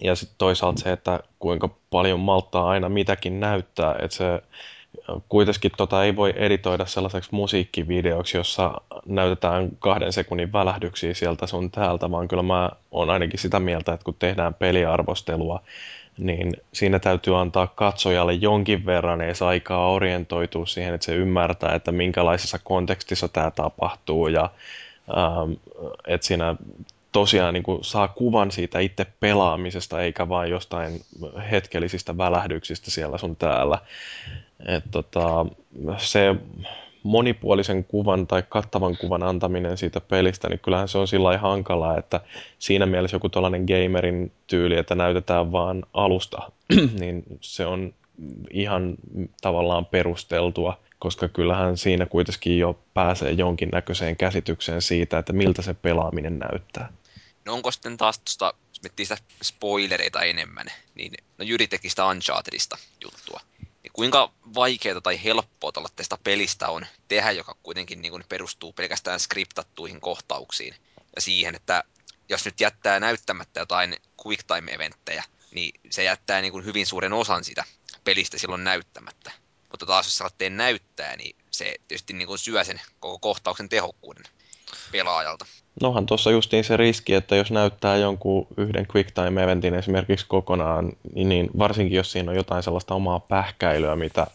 Ja 0.00 0.14
sitten 0.14 0.38
toisaalta 0.38 0.82
se, 0.82 0.92
että 0.92 1.20
kuinka 1.38 1.68
paljon 1.90 2.20
malttaa 2.20 2.68
aina 2.68 2.88
mitäkin 2.88 3.40
näyttää, 3.40 3.94
että 4.02 4.16
se 4.16 4.42
kuitenkin 5.28 5.70
tota 5.76 6.04
ei 6.04 6.16
voi 6.16 6.34
editoida 6.36 6.86
sellaiseksi 6.86 7.30
musiikkivideoksi, 7.32 8.36
jossa 8.36 8.80
näytetään 9.06 9.68
kahden 9.78 10.12
sekunnin 10.12 10.52
välähdyksiä 10.52 11.14
sieltä 11.14 11.46
sun 11.46 11.70
täältä, 11.70 12.10
vaan 12.10 12.28
kyllä 12.28 12.42
mä 12.42 12.70
oon 12.90 13.10
ainakin 13.10 13.40
sitä 13.40 13.60
mieltä, 13.60 13.92
että 13.92 14.04
kun 14.04 14.16
tehdään 14.18 14.54
peliarvostelua, 14.54 15.62
niin 16.18 16.52
siinä 16.72 16.98
täytyy 16.98 17.40
antaa 17.40 17.66
katsojalle 17.66 18.32
jonkin 18.32 18.86
verran 18.86 19.20
edes 19.20 19.42
aikaa 19.42 19.90
orientoitua 19.92 20.66
siihen, 20.66 20.94
että 20.94 21.04
se 21.04 21.14
ymmärtää, 21.14 21.74
että 21.74 21.92
minkälaisessa 21.92 22.58
kontekstissa 22.58 23.28
tämä 23.28 23.50
tapahtuu 23.50 24.28
ja 24.28 24.50
ähm, 25.18 25.52
että 26.06 26.26
siinä 26.26 26.56
tosiaan 27.14 27.54
niin 27.54 27.62
kuin 27.62 27.84
saa 27.84 28.08
kuvan 28.08 28.50
siitä 28.50 28.78
itse 28.78 29.06
pelaamisesta, 29.20 30.00
eikä 30.00 30.28
vain 30.28 30.50
jostain 30.50 31.00
hetkellisistä 31.50 32.18
välähdyksistä 32.18 32.90
siellä 32.90 33.18
sun 33.18 33.36
täällä. 33.36 33.78
Et 34.66 34.84
tota, 34.90 35.46
se 35.98 36.36
monipuolisen 37.02 37.84
kuvan 37.84 38.26
tai 38.26 38.42
kattavan 38.48 38.96
kuvan 38.96 39.22
antaminen 39.22 39.78
siitä 39.78 40.00
pelistä, 40.00 40.48
niin 40.48 40.58
kyllähän 40.58 40.88
se 40.88 40.98
on 40.98 41.08
sillä 41.08 41.38
hankalaa, 41.38 41.98
että 41.98 42.20
siinä 42.58 42.86
mielessä 42.86 43.14
joku 43.14 43.28
tällainen 43.28 43.64
gamerin 43.64 44.32
tyyli, 44.46 44.76
että 44.76 44.94
näytetään 44.94 45.52
vaan 45.52 45.82
alusta, 45.94 46.52
niin 47.00 47.22
se 47.40 47.66
on 47.66 47.94
ihan 48.50 48.94
tavallaan 49.40 49.86
perusteltua, 49.86 50.80
koska 50.98 51.28
kyllähän 51.28 51.76
siinä 51.76 52.06
kuitenkin 52.06 52.58
jo 52.58 52.78
pääsee 52.94 53.30
jonkinnäköiseen 53.30 54.16
käsitykseen 54.16 54.82
siitä, 54.82 55.18
että 55.18 55.32
miltä 55.32 55.62
se 55.62 55.74
pelaaminen 55.74 56.38
näyttää. 56.38 56.92
No 57.44 57.52
onko 57.52 57.70
sitten 57.70 57.96
taas 57.96 58.18
tuosta, 58.18 58.54
jos 58.68 58.82
miettii 58.82 59.06
sitä 59.06 59.22
spoilereita 59.42 60.22
enemmän, 60.22 60.66
niin 60.94 61.12
no 61.38 61.44
Jyri 61.44 61.66
teki 61.66 61.90
sitä 61.90 62.06
Unchartedista 62.06 62.76
juttua. 63.04 63.40
Kuinka 63.94 64.32
vaikeaa 64.54 65.00
tai 65.00 65.24
helppoa 65.24 65.72
tällaista 65.72 66.18
pelistä 66.24 66.68
on 66.68 66.86
tehdä, 67.08 67.30
joka 67.30 67.56
kuitenkin 67.62 68.02
niin 68.02 68.12
kuin 68.12 68.24
perustuu 68.28 68.72
pelkästään 68.72 69.20
skriptattuihin 69.20 70.00
kohtauksiin 70.00 70.74
ja 71.16 71.22
siihen, 71.22 71.54
että 71.54 71.84
jos 72.28 72.44
nyt 72.44 72.60
jättää 72.60 73.00
näyttämättä 73.00 73.60
jotain 73.60 73.96
quick 74.26 74.42
time-eventtejä, 74.46 75.24
niin 75.50 75.80
se 75.90 76.04
jättää 76.04 76.40
niin 76.40 76.52
kuin 76.52 76.64
hyvin 76.64 76.86
suuren 76.86 77.12
osan 77.12 77.44
sitä 77.44 77.64
pelistä 78.04 78.38
silloin 78.38 78.64
näyttämättä. 78.64 79.32
Mutta 79.70 79.86
taas 79.86 80.06
jos 80.06 80.18
sä 80.18 80.30
teen 80.38 80.56
näyttää, 80.56 81.16
niin 81.16 81.36
se 81.50 81.74
tietysti 81.88 82.12
niin 82.12 82.28
kuin 82.28 82.38
syö 82.38 82.64
sen 82.64 82.80
koko 83.00 83.18
kohtauksen 83.18 83.68
tehokkuuden 83.68 84.24
pelaajalta. 84.92 85.44
Nohan 85.82 86.06
tuossa 86.06 86.30
justiin 86.30 86.64
se 86.64 86.76
riski, 86.76 87.14
että 87.14 87.36
jos 87.36 87.50
näyttää 87.50 87.96
jonkun 87.96 88.46
yhden 88.56 88.86
quick 88.94 89.10
time 89.10 89.42
eventin 89.42 89.74
esimerkiksi 89.74 90.26
kokonaan, 90.28 90.92
niin- 91.14 91.28
niin 91.28 91.50
varsinkin 91.58 91.96
jos 91.96 92.12
siinä 92.12 92.30
on 92.30 92.36
jotain 92.36 92.62
sellaista 92.62 92.94
omaa 92.94 93.20
pähkäilyä, 93.20 93.96
mitä 93.96 94.26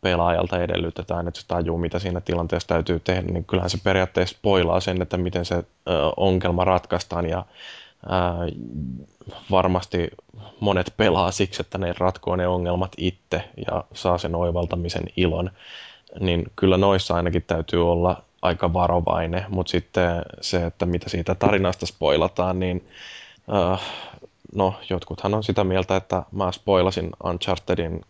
pelaajalta 0.00 0.62
edellytetään, 0.62 1.28
että 1.28 1.40
se 1.40 1.46
tajuu, 1.46 1.78
mitä 1.78 1.98
siinä 1.98 2.20
tilanteessa 2.20 2.68
täytyy 2.68 3.00
tehdä, 3.00 3.22
niin 3.22 3.44
kyllähän 3.44 3.70
se 3.70 3.78
periaatteessa 3.84 4.36
spoilaa 4.36 4.80
sen, 4.80 5.02
että 5.02 5.16
miten 5.16 5.44
se 5.44 5.54
ö, 5.54 5.64
ongelma 6.16 6.64
ratkaistaan 6.64 7.28
ja 7.28 7.44
ää, 8.08 8.34
varmasti 9.50 10.08
monet 10.60 10.94
pelaa 10.96 11.30
siksi, 11.30 11.60
että 11.60 11.78
ne 11.78 11.94
ratkoo 11.98 12.36
ne 12.36 12.48
ongelmat 12.48 12.92
itse 12.96 13.44
ja 13.66 13.84
saa 13.94 14.18
sen 14.18 14.34
oivaltamisen 14.34 15.04
ilon, 15.16 15.50
niin 16.20 16.44
kyllä 16.56 16.76
noissa 16.76 17.14
ainakin 17.14 17.44
täytyy 17.46 17.90
olla 17.90 18.23
aika 18.44 18.72
varovainen, 18.72 19.44
mutta 19.48 19.70
sitten 19.70 20.22
se, 20.40 20.66
että 20.66 20.86
mitä 20.86 21.08
siitä 21.08 21.34
tarinasta 21.34 21.86
spoilataan, 21.86 22.60
niin 22.60 22.88
äh, 23.54 23.80
no 24.54 24.74
jotkuthan 24.90 25.34
on 25.34 25.44
sitä 25.44 25.64
mieltä, 25.64 25.96
että 25.96 26.22
mä 26.32 26.52
spoilasin 26.52 27.10
Unchartedin 27.24 28.00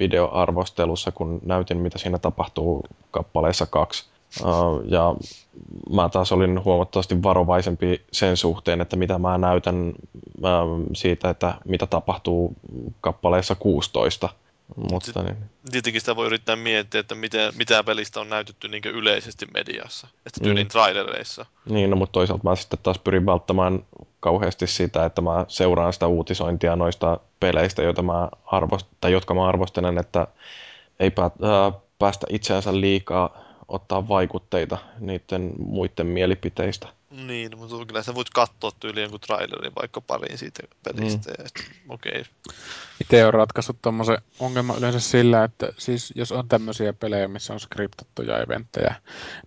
videoarvostelussa, 0.00 1.12
kun 1.12 1.40
näytin, 1.44 1.76
mitä 1.76 1.98
siinä 1.98 2.18
tapahtuu 2.18 2.84
kappaleessa 3.10 3.66
kaksi. 3.66 4.04
Uh, 4.42 4.82
ja 4.88 5.14
mä 5.92 6.08
taas 6.08 6.32
olin 6.32 6.64
huomattavasti 6.64 7.22
varovaisempi 7.22 8.02
sen 8.12 8.36
suhteen, 8.36 8.80
että 8.80 8.96
mitä 8.96 9.18
mä 9.18 9.38
näytän 9.38 9.92
uh, 10.38 10.82
siitä, 10.94 11.30
että 11.30 11.54
mitä 11.64 11.86
tapahtuu 11.86 12.54
kappaleessa 13.00 13.54
16. 13.54 14.28
Mutta 14.76 15.22
niin. 15.22 15.36
Tietenkin 15.70 16.00
sitä 16.00 16.16
voi 16.16 16.26
yrittää 16.26 16.56
miettiä, 16.56 17.00
että 17.00 17.14
mitä, 17.14 17.52
mitä 17.58 17.84
pelistä 17.84 18.20
on 18.20 18.28
näytetty 18.28 18.68
niin 18.68 18.82
yleisesti 18.84 19.46
mediassa, 19.54 20.08
että 20.26 20.40
Mm. 20.40 20.44
tyylin 20.44 20.68
trailereissa. 20.68 21.46
Niin, 21.68 21.90
no, 21.90 21.96
mutta 21.96 22.12
toisaalta 22.12 22.44
mä 22.48 22.56
sitten 22.56 22.78
taas 22.82 22.98
pyrin 22.98 23.26
välttämään 23.26 23.84
kauheasti 24.20 24.66
sitä, 24.66 25.04
että 25.04 25.22
mä 25.22 25.44
seuraan 25.48 25.92
sitä 25.92 26.06
uutisointia 26.06 26.76
noista 26.76 27.20
peleistä, 27.40 27.82
joita 27.82 28.02
mä 28.02 28.28
arvost- 28.46 28.86
tai 29.00 29.12
jotka 29.12 29.34
mä 29.34 29.46
arvostelen, 29.48 29.98
että 29.98 30.26
ei 31.00 31.10
pää- 31.10 31.24
ää, 31.42 31.72
päästä 31.98 32.26
itseänsä 32.30 32.80
liikaa 32.80 33.38
ottaa 33.68 34.08
vaikutteita 34.08 34.78
niiden 35.00 35.52
muiden 35.58 36.06
mielipiteistä. 36.06 36.88
Niin, 37.12 37.58
mutta 37.58 37.86
kyllä 37.86 38.02
sä 38.02 38.14
voit 38.14 38.30
katsoa 38.30 38.70
tyyliin 38.80 39.02
jonkun 39.02 39.20
trailerin 39.20 39.72
vaikka 39.80 40.00
pariin 40.00 40.38
siitä 40.38 40.62
pelistä. 40.84 41.30
Mm. 41.38 41.90
Okei, 41.90 42.20
okay. 42.20 42.24
Itse 43.00 43.26
on 43.26 43.34
ratkaissut 43.34 43.82
tuommoisen 43.82 44.18
ongelman 44.38 44.78
yleensä 44.78 45.00
sillä, 45.00 45.44
että 45.44 45.72
siis 45.78 46.12
jos 46.16 46.32
on 46.32 46.48
tämmöisiä 46.48 46.92
pelejä, 46.92 47.28
missä 47.28 47.52
on 47.52 47.60
skriptattuja 47.60 48.42
eventtejä, 48.42 48.94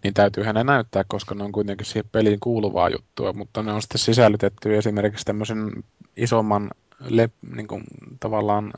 niin 0.03 0.13
täytyy 0.13 0.43
hänen 0.43 0.65
näyttää, 0.65 1.03
koska 1.07 1.35
ne 1.35 1.43
on 1.43 1.51
kuitenkin 1.51 1.85
siihen 1.85 2.09
peliin 2.11 2.39
kuuluvaa 2.39 2.89
juttua, 2.89 3.33
mutta 3.33 3.63
ne 3.63 3.71
on 3.71 3.81
sitten 3.81 3.99
sisällytetty 3.99 4.77
esimerkiksi 4.77 5.25
tämmöisen 5.25 5.83
isomman 6.17 6.71
le, 6.99 7.29
niin 7.55 7.67
kuin, 7.67 7.83
tavallaan 8.19 8.73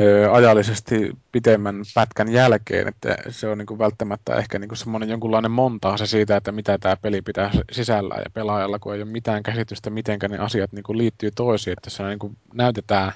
ö, 0.00 0.32
ajallisesti 0.32 1.10
pitemmän 1.32 1.82
pätkän 1.94 2.32
jälkeen, 2.32 2.88
että 2.88 3.16
se 3.28 3.48
on 3.48 3.58
niin 3.58 3.66
kuin 3.66 3.78
välttämättä 3.78 4.34
ehkä 4.34 4.58
niin 4.58 4.68
kuin 4.68 4.78
semmoinen 4.78 5.08
jonkunlainen 5.08 5.50
montaase 5.50 6.06
siitä, 6.06 6.36
että 6.36 6.52
mitä 6.52 6.78
tämä 6.78 6.96
peli 6.96 7.22
pitää 7.22 7.50
sisällään 7.72 8.22
ja 8.24 8.30
pelaajalla, 8.30 8.78
kun 8.78 8.94
ei 8.94 9.02
ole 9.02 9.10
mitään 9.10 9.42
käsitystä, 9.42 9.90
miten 9.90 10.18
ne 10.28 10.38
asiat 10.38 10.72
niin 10.72 10.82
kuin 10.82 10.98
liittyy 10.98 11.30
toisiin, 11.30 11.72
että 11.72 11.90
se 11.90 12.02
niin 12.02 12.18
kuin 12.18 12.36
näytetään 12.54 13.12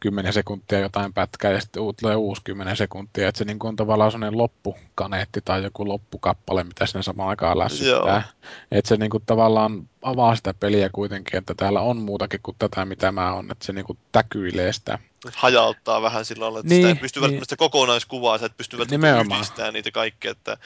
10 0.00 0.32
sekuntia 0.32 0.78
jotain 0.78 1.12
pätkää 1.12 1.50
ja 1.50 1.60
sitten 1.60 1.82
tulee 2.00 2.16
uusi 2.16 2.42
10 2.44 2.76
sekuntia, 2.76 3.28
että 3.28 3.38
se 3.38 3.44
niin 3.44 3.58
kuin 3.58 3.68
on 3.68 3.76
tavallaan 3.76 4.10
sellainen 4.10 4.38
loppukaneetti 4.38 5.40
tai 5.44 5.62
joku 5.62 5.88
loppukappale, 5.88 6.64
mitä 6.64 6.86
sinne 6.86 7.02
samaan 7.02 7.28
aikaan 7.28 7.58
lässyttää. 7.58 8.22
Että 8.72 8.88
se 8.88 8.96
niin 8.96 9.10
kuin 9.10 9.22
tavallaan 9.26 9.88
avaa 10.02 10.36
sitä 10.36 10.54
peliä 10.54 10.90
kuitenkin, 10.92 11.38
että 11.38 11.54
täällä 11.56 11.80
on 11.80 11.96
muutakin 11.96 12.40
kuin 12.42 12.56
tätä, 12.58 12.84
mitä 12.84 13.12
mä 13.12 13.32
on, 13.34 13.50
että 13.50 13.64
se 13.66 13.72
niin 13.72 13.84
kuin 13.84 13.98
täkyilee 14.12 14.72
sitä 14.72 14.98
hajauttaa 15.36 16.02
vähän 16.02 16.24
sillä 16.24 16.42
lailla, 16.44 16.58
että 16.58 16.68
Niin, 16.68 16.82
sitä 16.82 16.88
ei 16.88 16.94
pysty 16.94 17.20
niin. 17.20 17.22
välttämättä 17.22 17.56
kokonaiskuvaa, 17.56 18.38
sä 18.38 18.46
et 18.46 18.56
pysty 18.56 18.78
välttämättä 18.78 19.34
yhdistämään 19.34 19.74
niitä 19.74 19.90
kaikkea, 19.90 20.30
että 20.30 20.56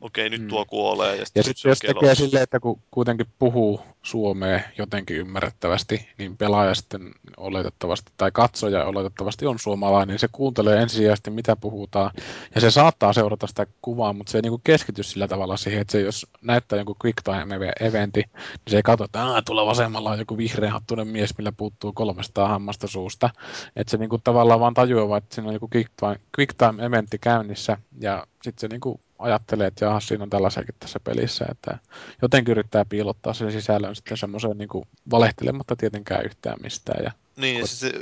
okei, 0.00 0.30
nyt 0.30 0.42
Mm. 0.42 0.48
tuo 0.48 0.64
kuolee 0.64 1.16
ja 1.16 1.24
Ja 1.34 1.42
sitten 1.42 1.68
on 1.68 1.70
jos 1.70 1.78
tekee 1.78 2.14
silleen, 2.14 2.42
että 2.42 2.60
kun 2.60 2.82
kuitenkin 2.90 3.26
puhuu 3.38 3.80
suomea 4.04 4.60
jotenkin 4.78 5.16
ymmärrettävästi, 5.16 6.08
niin 6.18 6.36
pelaaja 6.36 6.74
sitten 6.74 7.12
oletettavasti, 7.36 8.12
tai 8.16 8.30
katsoja 8.30 8.84
oletettavasti 8.84 9.46
on 9.46 9.58
suomalainen, 9.58 10.12
niin 10.12 10.18
se 10.18 10.28
kuuntelee 10.32 10.82
ensisijaisesti 10.82 11.30
mitä 11.30 11.56
puhutaan, 11.56 12.10
ja 12.54 12.60
se 12.60 12.70
saattaa 12.70 13.12
seurata 13.12 13.46
sitä 13.46 13.66
kuvaa, 13.82 14.12
mutta 14.12 14.32
se 14.32 14.38
ei 14.38 14.42
niinku 14.42 14.60
keskity 14.64 15.02
sillä 15.02 15.28
tavalla 15.28 15.56
siihen, 15.56 15.80
että 15.80 15.92
se 15.92 16.00
jos 16.00 16.26
näyttää 16.42 16.76
jonkun 16.76 16.96
quick 17.04 17.22
time 17.24 17.72
eventti, 17.80 18.20
niin 18.20 18.60
se 18.68 18.76
ei 18.76 18.82
katso, 18.82 19.04
että 19.04 19.24
Aa, 19.24 19.42
tuolla 19.42 19.66
vasemmalla 19.66 20.10
on 20.10 20.18
joku 20.18 20.36
vihreä 20.36 20.70
hattunen 20.70 21.08
mies, 21.08 21.38
millä 21.38 21.52
puuttuu 21.52 21.92
300 21.92 22.48
hammasta 22.48 22.86
suusta, 22.86 23.30
että 23.76 23.90
se 23.90 23.96
niinku 23.96 24.18
tavallaan 24.18 24.60
vaan 24.60 24.74
tajuaa, 24.74 25.18
että 25.18 25.34
siinä 25.34 25.48
on 25.48 25.54
joku 25.54 25.68
quick 25.74 25.90
time, 26.00 26.20
quick 26.38 26.54
time 26.58 26.84
eventti 26.84 27.18
käynnissä, 27.18 27.76
ja 28.00 28.26
sitten 28.42 28.60
se 28.60 28.68
niinku 28.68 29.00
ajattelee, 29.24 29.66
että 29.66 29.84
jaha, 29.84 30.00
siinä 30.00 30.22
on 30.22 30.30
tällaisiakin 30.30 30.74
tässä 30.78 31.00
pelissä, 31.00 31.44
että 31.50 31.78
jotenkin 32.22 32.52
yrittää 32.52 32.84
piilottaa 32.84 33.34
sen 33.34 33.52
sisällön 33.52 33.96
sitten 33.96 34.16
semmoiseen 34.16 34.58
niin 34.58 34.68
valehtelematta 35.10 35.76
tietenkään 35.76 36.24
yhtään 36.24 36.56
mistään. 36.62 37.04
Ja, 37.04 37.12
Niin, 37.36 37.56
ja 37.56 37.62
Kot- 37.62 37.66
siis 37.66 37.92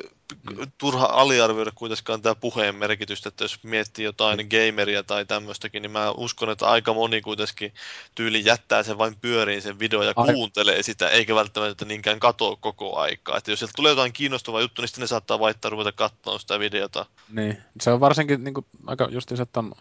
turha 0.78 1.05
aliarvioida 1.07 1.70
kuitenkaan 1.75 2.23
tämä 2.23 2.34
puheen 2.34 2.75
merkitystä, 2.75 3.28
että 3.28 3.44
jos 3.44 3.65
miettii 3.65 4.05
jotain 4.05 4.49
gameria 4.51 5.02
tai 5.02 5.26
tämmöistäkin, 5.26 5.83
niin 5.83 5.91
mä 5.91 6.10
uskon, 6.10 6.51
että 6.51 6.67
aika 6.67 6.94
moni 6.94 7.20
kuitenkin 7.20 7.75
tyyli 8.15 8.44
jättää 8.44 8.83
sen 8.83 8.99
vain 8.99 9.17
pyöriin 9.20 9.62
sen 9.62 9.78
video 9.78 10.02
ja 10.02 10.12
Ai- 10.17 10.34
kuuntelee 10.34 10.83
sitä, 10.83 11.09
eikä 11.09 11.34
välttämättä 11.34 11.84
niinkään 11.84 12.20
katoa 12.20 12.57
koko 12.57 12.97
aikaa. 12.97 13.36
Että 13.36 13.51
jos 13.51 13.59
sieltä 13.59 13.73
tulee 13.76 13.91
jotain 13.91 14.12
kiinnostavaa 14.12 14.60
juttu, 14.60 14.83
niin 14.83 14.89
sitten 14.89 15.02
ne 15.02 15.07
saattaa 15.07 15.39
vaihtaa 15.39 15.70
ruveta 15.70 15.92
katsoa 15.92 16.39
sitä 16.39 16.59
videota. 16.59 17.07
niin, 17.28 17.59
se 17.81 17.91
on 17.91 18.01
varsinkin 18.01 18.44
niin 18.44 18.55
kuin, 18.55 18.67
aika 18.86 19.09
justiinsa 19.10 19.47
ton 19.47 19.73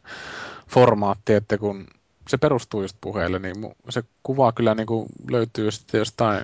formaatti, 0.72 1.34
että 1.34 1.58
kun 1.58 1.88
se 2.28 2.38
perustuu 2.38 2.82
just 2.82 2.98
puheelle, 3.02 3.40
niin 3.40 3.56
se 3.90 4.04
kuva 4.24 4.52
kyllä 4.52 4.76
niin 4.76 4.88
kuin 4.88 5.06
löytyy 5.32 5.72
sitten 5.72 6.00
jostain 6.00 6.44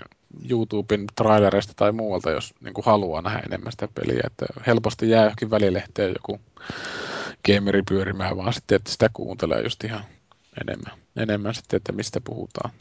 YouTuben 0.50 1.08
trailereista 1.16 1.74
tai 1.76 1.92
muualta, 1.92 2.32
jos 2.32 2.54
niin 2.62 2.74
kuin 2.74 2.86
haluaa 2.86 3.22
nähdä 3.22 3.40
enemmän 3.40 3.72
sitä 3.72 3.88
peliä. 3.88 4.22
Että 4.28 4.46
helposti 4.68 5.10
jää 5.10 5.24
johonkin 5.24 5.50
välilehteen 5.50 6.14
joku 6.14 6.42
gameri 7.46 7.82
pyörimään, 7.90 8.38
vaan 8.38 8.54
sitten, 8.54 8.76
että 8.76 8.92
sitä 8.92 9.10
kuuntelee 9.14 9.62
just 9.62 9.84
ihan 9.84 10.06
enemmän, 10.62 11.00
enemmän 11.16 11.56
sitten, 11.56 11.78
että 11.78 11.92
mistä 11.92 12.22
puhutaan. 12.22 12.72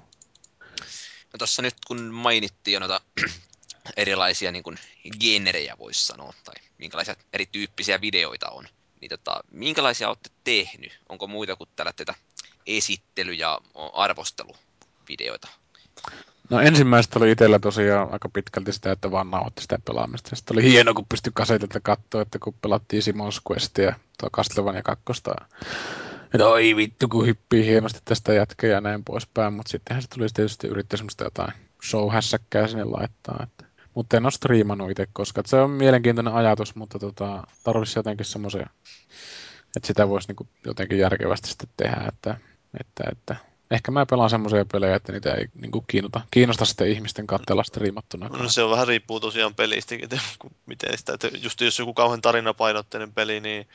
No 1.32 1.38
tuossa 1.38 1.62
nyt 1.62 1.74
kun 1.86 2.00
mainittiin 2.02 2.72
jo 2.72 2.80
noita 2.80 3.00
erilaisia 3.96 4.52
niin 4.52 4.62
kuin 4.62 4.78
generejä 5.20 5.76
voisi 5.78 6.06
sanoa, 6.06 6.34
tai 6.44 6.54
minkälaisia 6.78 7.16
erityyppisiä 7.32 8.00
videoita 8.00 8.50
on, 8.50 8.68
niin 9.00 9.08
tota, 9.08 9.40
minkälaisia 9.50 10.08
olette 10.08 10.30
tehnyt? 10.44 11.00
Onko 11.08 11.26
muita 11.26 11.56
kuin 11.56 11.70
tätä 11.76 12.14
esittely- 12.66 13.32
ja 13.32 13.60
arvosteluvideoita? 13.92 15.48
No 16.50 16.60
ensimmäistä 16.60 17.18
oli 17.18 17.30
itsellä 17.30 17.58
tosiaan 17.58 18.12
aika 18.12 18.28
pitkälti 18.28 18.72
sitä, 18.72 18.92
että 18.92 19.10
vaan 19.10 19.30
nauhoitti 19.30 19.62
sitä 19.62 19.78
pelaamista. 19.84 20.36
Sitten 20.36 20.54
oli 20.54 20.62
hieno, 20.62 20.94
kun 20.94 21.06
pystyi 21.08 21.32
kasetilta 21.34 21.80
katsoa, 21.80 22.22
että 22.22 22.38
kun 22.38 22.54
pelattiin 22.62 23.02
Simon's 23.02 23.40
Questia, 23.50 23.94
tuo 24.20 24.30
Castlevania 24.30 24.82
2. 24.82 25.04
Että 26.34 26.48
oi 26.48 26.76
vittu, 26.76 27.08
kun 27.08 27.26
hyppii 27.26 27.66
hienosti 27.66 28.00
tästä 28.04 28.32
jätkää 28.32 28.70
ja 28.70 28.80
näin 28.80 29.04
poispäin. 29.04 29.52
Mutta 29.52 29.70
sittenhän 29.70 30.02
se 30.02 30.08
tuli 30.08 30.26
tietysti 30.34 30.66
yrittää 30.66 30.96
semmoista 30.96 31.24
jotain 31.24 31.52
show-hässäkkää 31.84 32.68
sinne 32.68 32.84
laittaa. 32.84 33.40
Että. 33.42 33.65
Mutta 33.96 34.16
en 34.16 34.26
ole 34.26 34.30
striimannut 34.30 34.90
itse, 34.90 35.06
koska 35.12 35.42
se 35.46 35.56
on 35.56 35.70
mielenkiintoinen 35.70 36.34
ajatus, 36.34 36.74
mutta 36.74 36.98
tota, 36.98 37.42
tarvitsisi 37.64 37.98
jotenkin 37.98 38.26
semmoisia, 38.26 38.66
että 39.76 39.86
sitä 39.86 40.08
voisi 40.08 40.28
niinku 40.28 40.48
jotenkin 40.66 40.98
järkevästi 40.98 41.48
sitten 41.48 41.68
tehdä. 41.76 42.04
Että, 42.08 42.36
että, 42.80 43.04
että 43.12 43.36
ehkä 43.70 43.90
mä 43.90 44.06
pelaan 44.06 44.30
semmoisia 44.30 44.64
pelejä, 44.72 44.96
että 44.96 45.12
niitä 45.12 45.34
ei 45.34 45.46
niin 45.54 45.70
kuin 45.70 45.84
kiinnosta, 45.86 46.20
kiinnosta 46.30 46.64
sitten 46.64 46.90
ihmisten 46.90 47.26
katsella 47.26 47.64
striimattuna. 47.64 48.28
No 48.28 48.48
se 48.48 48.62
on 48.62 48.70
vähän 48.70 48.88
riippuu 48.88 49.20
tosiaan 49.20 49.54
pelistä, 49.54 49.94
että 50.02 50.20
miten 50.66 50.98
sitä, 50.98 51.14
että 51.14 51.28
just 51.42 51.60
jos 51.60 51.78
joku 51.78 51.94
kauhean 51.94 52.22
tarinapainotteinen 52.22 53.12
peli, 53.12 53.40
niin 53.40 53.68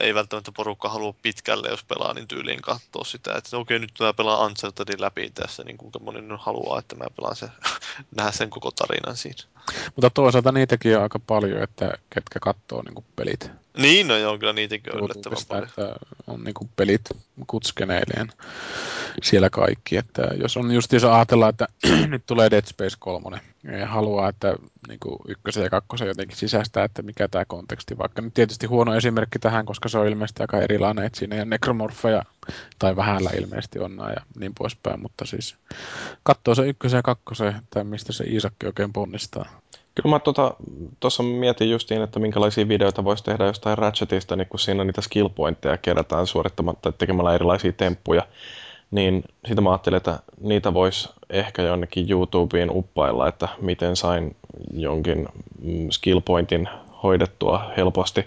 ei 0.00 0.14
välttämättä 0.14 0.52
porukka 0.52 0.88
halua 0.88 1.14
pitkälle, 1.22 1.68
jos 1.68 1.84
pelaa, 1.84 2.14
niin 2.14 2.28
tyyliin 2.28 2.62
katsoa 2.62 3.04
sitä, 3.04 3.34
että 3.34 3.56
okei, 3.56 3.78
nyt 3.78 3.92
mä 4.00 4.12
pelaan 4.12 4.46
Unchartedin 4.46 5.00
läpi 5.00 5.30
tässä, 5.30 5.64
niin 5.64 5.78
kuinka 5.78 5.98
moni 5.98 6.20
nyt 6.20 6.40
haluaa, 6.40 6.78
että 6.78 6.96
mä 6.96 7.04
pelaan 7.16 7.36
se, 7.36 7.48
nähdä 8.16 8.30
sen 8.32 8.50
koko 8.50 8.70
tarinan 8.70 9.16
siinä. 9.16 9.42
Mutta 9.96 10.10
toisaalta 10.10 10.52
niitäkin 10.52 10.96
on 10.96 11.02
aika 11.02 11.18
paljon, 11.18 11.62
että 11.62 11.92
ketkä 12.14 12.40
katsoo 12.40 12.82
niin 12.82 13.04
pelit 13.16 13.50
Niin, 13.76 14.08
no 14.08 14.16
joo, 14.16 14.38
kyllä 14.38 14.52
niitäkin 14.52 14.96
on 14.96 15.04
yllättävän 15.04 15.38
paljon. 15.48 15.68
että 15.68 15.94
on 16.26 16.44
niin 16.44 16.70
pelit 16.76 17.08
kutskeneileen 17.46 18.32
siellä 19.22 19.50
kaikki. 19.50 19.96
Että 19.96 20.22
jos 20.22 20.56
on 20.56 20.72
just 20.72 20.92
jos 20.92 21.04
ajatellaan, 21.04 21.50
että 21.50 21.66
nyt 22.06 22.22
tulee 22.26 22.50
Dead 22.50 22.66
Space 22.66 22.96
3, 22.98 23.40
ja 23.78 23.86
haluaa, 23.86 24.28
että 24.28 24.54
niin 24.88 24.98
ykkösen 25.28 25.62
ja 25.62 25.70
kakkosen 25.70 26.08
jotenkin 26.08 26.36
sisäistää, 26.36 26.84
että 26.84 27.02
mikä 27.02 27.28
tämä 27.28 27.44
konteksti, 27.44 27.98
vaikka 27.98 28.22
nyt 28.22 28.34
tietysti 28.34 28.66
huono 28.66 28.94
esimerkki 28.94 29.38
tähän, 29.38 29.66
koska 29.66 29.88
se 29.88 29.98
on 29.98 30.08
ilmeisesti 30.08 30.42
aika 30.42 30.60
erilainen, 30.60 31.04
että 31.04 31.18
siinä 31.18 31.36
ei 31.36 31.40
ole 31.40 31.48
nekromorfeja 31.48 32.22
tai 32.78 32.96
vähällä 32.96 33.30
ilmeisesti 33.30 33.78
on 33.78 33.96
ja 34.16 34.24
niin 34.38 34.52
poispäin, 34.58 35.00
mutta 35.00 35.26
siis 35.26 35.56
katsoo 36.22 36.54
se 36.54 36.68
ykkösen 36.68 36.98
ja 36.98 37.02
kakkosen, 37.02 37.56
että 37.56 37.84
mistä 37.84 38.12
se 38.12 38.24
Iisakki 38.24 38.66
oikein 38.66 38.92
ponnistaa. 38.92 39.60
Kyllä 39.94 40.10
mä 40.10 40.18
tuossa 40.18 40.54
tota, 41.00 41.22
mietin 41.22 41.70
justiin, 41.70 42.02
että 42.02 42.18
minkälaisia 42.18 42.68
videoita 42.68 43.04
voisi 43.04 43.24
tehdä 43.24 43.44
jostain 43.44 43.78
Ratchetista, 43.78 44.36
niin 44.36 44.48
kun 44.48 44.60
siinä 44.60 44.84
niitä 44.84 45.00
skill 45.00 45.28
pointteja 45.28 45.76
kerätään 45.76 46.26
suorittamatta 46.26 46.92
tekemällä 46.92 47.34
erilaisia 47.34 47.72
temppuja. 47.72 48.26
Niin 48.90 49.24
sitä 49.48 49.60
mä 49.60 49.70
ajattelin, 49.70 49.96
että 49.96 50.18
niitä 50.40 50.74
voisi 50.74 51.08
ehkä 51.30 51.62
jonnekin 51.62 52.10
YouTubeen 52.10 52.70
uppailla, 52.70 53.28
että 53.28 53.48
miten 53.60 53.96
sain 53.96 54.36
jonkin 54.72 55.28
mm, 55.62 55.90
skill 55.90 56.20
pointin 56.20 56.68
hoidettua 57.02 57.70
helposti. 57.76 58.24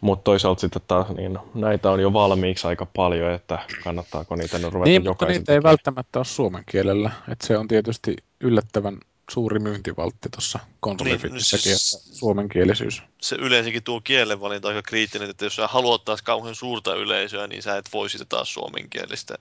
Mutta 0.00 0.24
toisaalta 0.24 0.60
sitten 0.60 0.82
taas 0.88 1.08
niin 1.08 1.38
näitä 1.54 1.90
on 1.90 2.00
jo 2.00 2.12
valmiiksi 2.12 2.66
aika 2.66 2.86
paljon, 2.86 3.32
että 3.32 3.58
kannattaako 3.84 4.36
niitä 4.36 4.58
nyt 4.58 4.72
ruveta 4.72 4.90
Niin, 4.90 5.04
mutta 5.04 5.26
niitä 5.26 5.38
ei 5.38 5.44
tekemään. 5.44 5.62
välttämättä 5.62 6.18
ole 6.18 6.24
suomen 6.24 6.62
kielellä. 6.70 7.10
Että 7.28 7.46
se 7.46 7.58
on 7.58 7.68
tietysti 7.68 8.16
yllättävän 8.40 8.98
suuri 9.30 9.58
myyntivaltti 9.58 10.28
tuossa 10.28 10.58
konsolifittissäkin, 10.80 11.64
Niin, 11.64 11.70
niin, 11.70 11.78
siis- 11.78 12.18
suomenkielisyys. 12.18 13.02
Se 13.20 13.36
yleensäkin 13.36 13.82
tuo 13.82 14.00
kielenvalinta 14.00 14.68
aika 14.68 14.82
kriittinen, 14.82 15.30
että 15.30 15.44
jos 15.44 15.56
sä 15.56 15.66
haluat 15.66 16.04
taas 16.04 16.22
kauhean 16.22 16.54
suurta 16.54 16.94
yleisöä, 16.94 17.46
niin 17.46 17.62
sä 17.62 17.76
et 17.76 17.88
voi 17.92 18.10
sitä 18.10 18.24
taas 18.24 18.54
suomenkielistä 18.54 19.34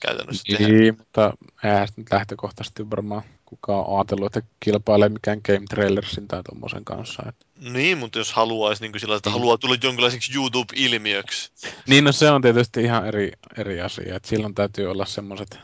käytännössä 0.00 0.42
tehdä. 0.48 0.68
Niin, 0.72 0.94
mutta 0.98 1.32
eihän 1.64 1.88
nyt 1.96 2.12
lähtökohtaisesti 2.12 2.90
varmaan 2.90 3.22
kukaan 3.44 3.86
on 3.86 3.98
ajatellut, 3.98 4.36
että 4.36 4.50
kilpailee 4.60 5.08
mikään 5.08 5.40
Game 5.46 5.66
Trailersin 5.70 6.28
tai 6.28 6.42
tuommoisen 6.42 6.84
kanssa. 6.84 7.22
Että... 7.28 7.46
Niin, 7.60 7.98
mutta 7.98 8.18
jos 8.18 8.32
haluaisi 8.32 8.82
niin 8.82 9.00
sillä, 9.00 9.16
että 9.16 9.30
Niin. 9.30 9.38
haluaa 9.38 9.58
tulla 9.58 9.76
jonkinlaiseksi 9.82 10.34
YouTube-ilmiöksi. 10.34 11.50
Niin, 11.86 12.04
no 12.04 12.12
se 12.12 12.30
on 12.30 12.42
tietysti 12.42 12.82
ihan 12.82 13.06
eri, 13.06 13.32
eri 13.58 13.80
asia. 13.80 14.16
Että 14.16 14.28
silloin 14.28 14.54
täytyy 14.54 14.86
olla 14.90 15.06
semmoiset 15.06 15.58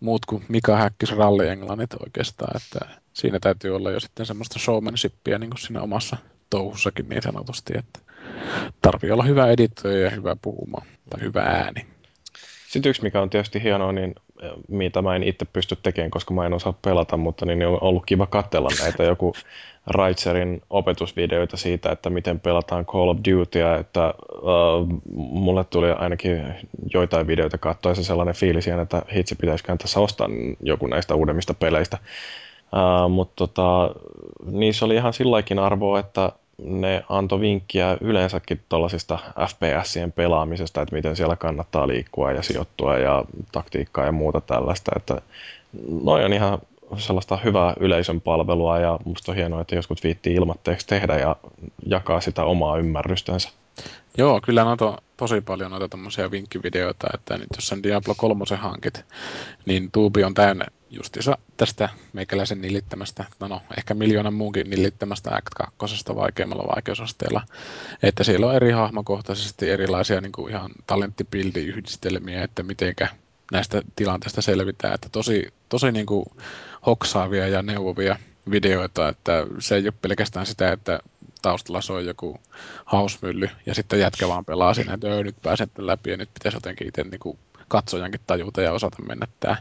muut 0.00 0.26
kuin 0.26 0.44
Mika 0.48 0.76
Häkkis 0.76 1.10
ralli-englannit 1.10 1.94
oikeastaan. 2.04 2.56
Että 2.56 3.00
siinä 3.14 3.38
täytyy 3.40 3.76
olla 3.76 3.90
jo 3.90 4.00
sitten 4.00 4.26
semmoista 4.26 4.58
showmanshipia 4.58 5.38
niin 5.38 5.50
kuin 5.50 5.60
siinä 5.60 5.82
omassa 5.82 6.16
touhussakin 6.50 7.08
niin 7.08 7.22
sanotusti. 7.22 7.72
Että 7.78 8.00
tarvii 8.82 9.10
olla 9.10 9.22
hyvä 9.22 9.46
editoija 9.46 10.04
ja 10.04 10.10
hyvä 10.10 10.36
puhuma 10.42 10.78
tai 11.10 11.20
hyvä 11.20 11.42
ääni. 11.42 11.86
Sitten 12.68 12.90
yksi, 12.90 13.02
mikä 13.02 13.20
on 13.20 13.30
tietysti 13.30 13.62
hienoa, 13.62 13.92
niin 13.92 14.14
mitä 14.68 15.02
mä 15.02 15.16
en 15.16 15.22
itse 15.22 15.44
pysty 15.44 15.76
tekemään, 15.82 16.10
koska 16.10 16.34
mä 16.34 16.46
en 16.46 16.52
osaa 16.52 16.74
pelata, 16.82 17.16
mutta 17.16 17.46
niin 17.46 17.66
on 17.66 17.78
ollut 17.82 18.06
kiva 18.06 18.26
katsella 18.26 18.68
näitä 18.82 19.02
joku 19.02 19.34
Raitserin 19.86 20.62
opetusvideoita 20.70 21.56
siitä, 21.56 21.92
että 21.92 22.10
miten 22.10 22.40
pelataan 22.40 22.86
Call 22.86 23.08
of 23.08 23.18
Dutyä, 23.30 23.76
että 23.76 24.14
uh, 24.42 25.02
mulle 25.14 25.64
tuli 25.64 25.90
ainakin 25.90 26.54
joitain 26.94 27.26
videoita 27.26 27.58
katsoessa 27.58 28.04
sellainen 28.04 28.34
fiilis, 28.34 28.68
että 28.68 29.02
hitsi 29.14 29.34
pitäisikö 29.34 29.76
tässä 29.76 30.00
ostaa 30.00 30.28
joku 30.60 30.86
näistä 30.86 31.14
uudemmista 31.14 31.54
peleistä. 31.54 31.98
Uh, 32.74 33.10
mutta 33.10 33.34
tota, 33.36 33.94
niissä 34.44 34.84
oli 34.84 34.94
ihan 34.94 35.12
silläkin 35.12 35.58
arvoa, 35.58 35.98
että 35.98 36.32
ne 36.58 37.04
antoi 37.08 37.40
vinkkiä 37.40 37.96
yleensäkin 38.00 38.60
tuollaisista 38.68 39.18
FPSien 39.48 40.12
pelaamisesta, 40.12 40.82
että 40.82 40.94
miten 40.94 41.16
siellä 41.16 41.36
kannattaa 41.36 41.88
liikkua 41.88 42.32
ja 42.32 42.42
sijoittua 42.42 42.98
ja 42.98 43.24
taktiikkaa 43.52 44.04
ja 44.04 44.12
muuta 44.12 44.40
tällaista. 44.40 44.92
Että 44.96 45.20
noi 46.04 46.24
on 46.24 46.32
ihan 46.32 46.58
sellaista 46.96 47.36
hyvää 47.36 47.74
yleisön 47.80 48.20
palvelua 48.20 48.78
ja 48.78 48.98
musta 49.04 49.32
on 49.32 49.36
hienoa, 49.36 49.60
että 49.60 49.74
joskus 49.74 50.02
viittii 50.02 50.34
ilmatteeksi 50.34 50.86
tehdä 50.86 51.18
ja 51.18 51.36
jakaa 51.86 52.20
sitä 52.20 52.44
omaa 52.44 52.78
ymmärrystänsä. 52.78 53.50
Joo, 54.18 54.40
kyllä 54.40 54.64
noita 54.64 54.86
on 54.86 54.98
tosi 55.16 55.40
paljon 55.40 55.70
noita 55.70 55.88
tommosia 55.88 56.30
vinkkivideoita, 56.30 57.06
että 57.14 57.38
nyt 57.38 57.48
jos 57.56 57.68
sen 57.68 57.82
Diablo 57.82 58.14
3 58.16 58.44
hankit, 58.56 59.04
niin 59.66 59.90
tuubi 59.90 60.24
on 60.24 60.34
täynnä 60.34 60.64
justiinsa 60.90 61.38
tästä 61.56 61.88
meikäläisen 62.12 62.60
nillittämästä, 62.60 63.24
no, 63.40 63.48
no 63.48 63.62
ehkä 63.78 63.94
miljoonan 63.94 64.34
muunkin 64.34 64.70
nillittämästä 64.70 65.30
Act 65.34 65.74
2 65.78 65.96
vaikeammalla 66.14 66.74
vaikeusasteella. 66.76 67.42
Että 68.02 68.24
siellä 68.24 68.46
on 68.46 68.54
eri 68.54 68.70
hahmokohtaisesti 68.70 69.70
erilaisia 69.70 70.20
niin 70.20 70.32
kuin 70.32 70.50
ihan 70.50 70.70
talenttibildi-yhdistelmiä, 70.86 72.42
että 72.44 72.62
mitenkä 72.62 73.08
näistä 73.52 73.82
tilanteista 73.96 74.42
selvitään. 74.42 74.94
Että 74.94 75.08
tosi, 75.12 75.52
tosi 75.68 75.92
niin 75.92 76.06
kuin 76.06 76.24
hoksaavia 76.86 77.48
ja 77.48 77.62
neuvovia 77.62 78.16
videoita, 78.50 79.08
että 79.08 79.46
se 79.58 79.74
ei 79.74 79.84
ole 79.84 79.94
pelkästään 80.02 80.46
sitä, 80.46 80.72
että 80.72 81.00
taustalla 81.44 81.80
soi 81.80 82.06
joku 82.06 82.40
hausmylly 82.84 83.48
ja 83.66 83.74
sitten 83.74 84.00
jätkä 84.00 84.28
vaan 84.28 84.44
pelaa 84.44 84.74
siinä, 84.74 84.94
että 84.94 85.08
nyt 85.08 85.36
pääsen 85.42 85.70
läpi 85.78 86.10
ja 86.10 86.16
nyt 86.16 86.34
pitäisi 86.34 86.56
jotenkin 86.56 86.88
itse 86.88 87.02
niin 87.02 87.20
kuin 87.20 87.38
katsojankin 87.68 88.20
tajuta 88.26 88.62
ja 88.62 88.72
osata 88.72 89.02
mennä 89.02 89.26
tämä. 89.40 89.56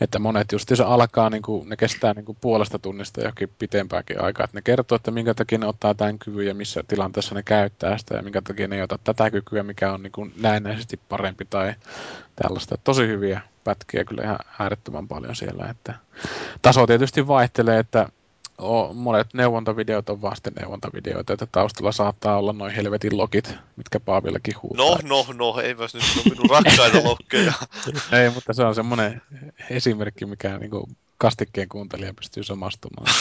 Että 0.00 0.18
monet 0.18 0.52
just 0.52 0.68
se 0.74 0.84
alkaa, 0.84 1.30
niin 1.30 1.42
kuin, 1.42 1.68
ne 1.68 1.76
kestää 1.76 2.14
niin 2.14 2.24
kuin 2.24 2.38
puolesta 2.40 2.78
tunnista 2.78 3.20
johonkin 3.20 3.50
pitempääkin 3.58 4.22
aikaa. 4.24 4.44
Että 4.44 4.56
ne 4.56 4.62
kertoo, 4.62 4.96
että 4.96 5.10
minkä 5.10 5.34
takia 5.34 5.58
ne 5.58 5.66
ottaa 5.66 5.94
tämän 5.94 6.18
kyvyn 6.18 6.46
ja 6.46 6.54
missä 6.54 6.84
tilanteessa 6.88 7.34
ne 7.34 7.42
käyttää 7.42 7.98
sitä 7.98 8.14
ja 8.14 8.22
minkä 8.22 8.42
takia 8.42 8.68
ne 8.68 8.76
ei 8.76 8.82
ota 8.82 8.98
tätä 9.04 9.30
kykyä, 9.30 9.62
mikä 9.62 9.92
on 9.92 10.02
niin 10.02 10.12
kuin 10.12 10.32
näennäisesti 10.40 11.00
parempi 11.08 11.44
tai 11.44 11.74
tällaista. 12.36 12.78
Tosi 12.84 13.06
hyviä 13.06 13.40
pätkiä 13.64 14.04
kyllä 14.04 14.22
ihan 14.22 14.38
äärettömän 14.58 15.08
paljon 15.08 15.36
siellä. 15.36 15.66
Että 15.70 15.94
taso 16.62 16.86
tietysti 16.86 17.26
vaihtelee, 17.26 17.78
että 17.78 18.08
monet 18.94 19.34
neuvontavideot 19.34 20.08
on 20.08 20.22
vasta 20.22 20.50
neuvontavideoita, 20.60 21.32
että 21.32 21.46
taustalla 21.52 21.92
saattaa 21.92 22.38
olla 22.38 22.52
noin 22.52 22.74
helvetin 22.74 23.16
logit, 23.16 23.54
mitkä 23.76 24.00
Paavillakin 24.00 24.54
huutaa. 24.62 24.86
No, 24.86 24.98
no, 25.02 25.26
no, 25.32 25.60
ei 25.60 25.74
myös 25.74 25.94
nyt 25.94 26.02
ole 26.16 26.24
minun 26.24 26.50
rakkaita 26.50 27.08
lokkeja. 27.08 27.52
ei, 28.22 28.30
mutta 28.30 28.52
se 28.52 28.64
on 28.64 28.74
semmoinen 28.74 29.22
esimerkki, 29.70 30.26
mikä 30.26 30.58
niin 30.58 30.70
kuin 30.70 30.96
kastikkeen 31.18 31.68
kuuntelija 31.68 32.14
pystyy 32.14 32.44
samastumaan. 32.44 33.14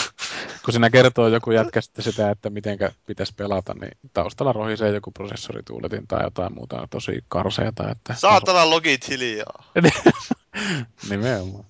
Kun 0.65 0.73
sinä 0.73 0.89
kertoo 0.89 1.27
joku 1.27 1.51
jätkä 1.51 1.81
sitä, 1.99 2.29
että 2.29 2.49
miten 2.49 2.77
pitäisi 3.05 3.33
pelata, 3.37 3.73
niin 3.73 3.97
taustalla 4.13 4.53
rohisee 4.53 4.91
joku 4.91 5.11
prosessorituuletin 5.11 6.07
tai 6.07 6.23
jotain 6.23 6.53
muuta 6.53 6.87
tosi 6.89 7.23
karseata. 7.27 7.91
Että... 7.91 8.13
Saatana 8.19 8.69
logit 8.69 9.09
hiljaa. 9.09 9.71
Nimenomaan. 11.09 11.65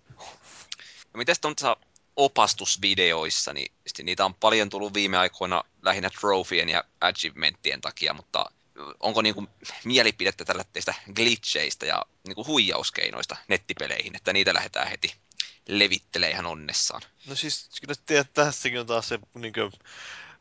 No 1.13 1.17
mites 1.17 1.39
tuossa 1.39 1.77
opastusvideoissa, 2.15 3.53
niin 3.53 3.71
niitä 4.03 4.25
on 4.25 4.33
paljon 4.33 4.69
tullut 4.69 4.93
viime 4.93 5.17
aikoina 5.17 5.63
lähinnä 5.81 6.09
trofien 6.09 6.69
ja 6.69 6.83
achievementtien 7.01 7.81
takia, 7.81 8.13
mutta 8.13 8.45
onko 8.99 9.21
niin 9.21 9.35
kuin 9.35 9.47
mielipidettä 9.83 10.45
tällä 10.45 10.63
teistä 10.73 10.93
glitcheistä 11.15 11.85
ja 11.85 12.05
niin 12.27 12.35
kuin 12.35 12.47
huijauskeinoista 12.47 13.35
nettipeleihin, 13.47 14.15
että 14.15 14.33
niitä 14.33 14.53
lähdetään 14.53 14.87
heti 14.87 15.15
levittelee 15.67 16.29
ihan 16.29 16.45
onnessaan? 16.45 17.01
No 17.27 17.35
siis 17.35 17.69
kyllä 17.81 17.95
tiedät, 18.05 18.33
tässäkin 18.33 18.79
on 18.79 18.85
taas 18.85 19.07
se 19.07 19.19
niin 19.35 19.53
kuin, 19.53 19.71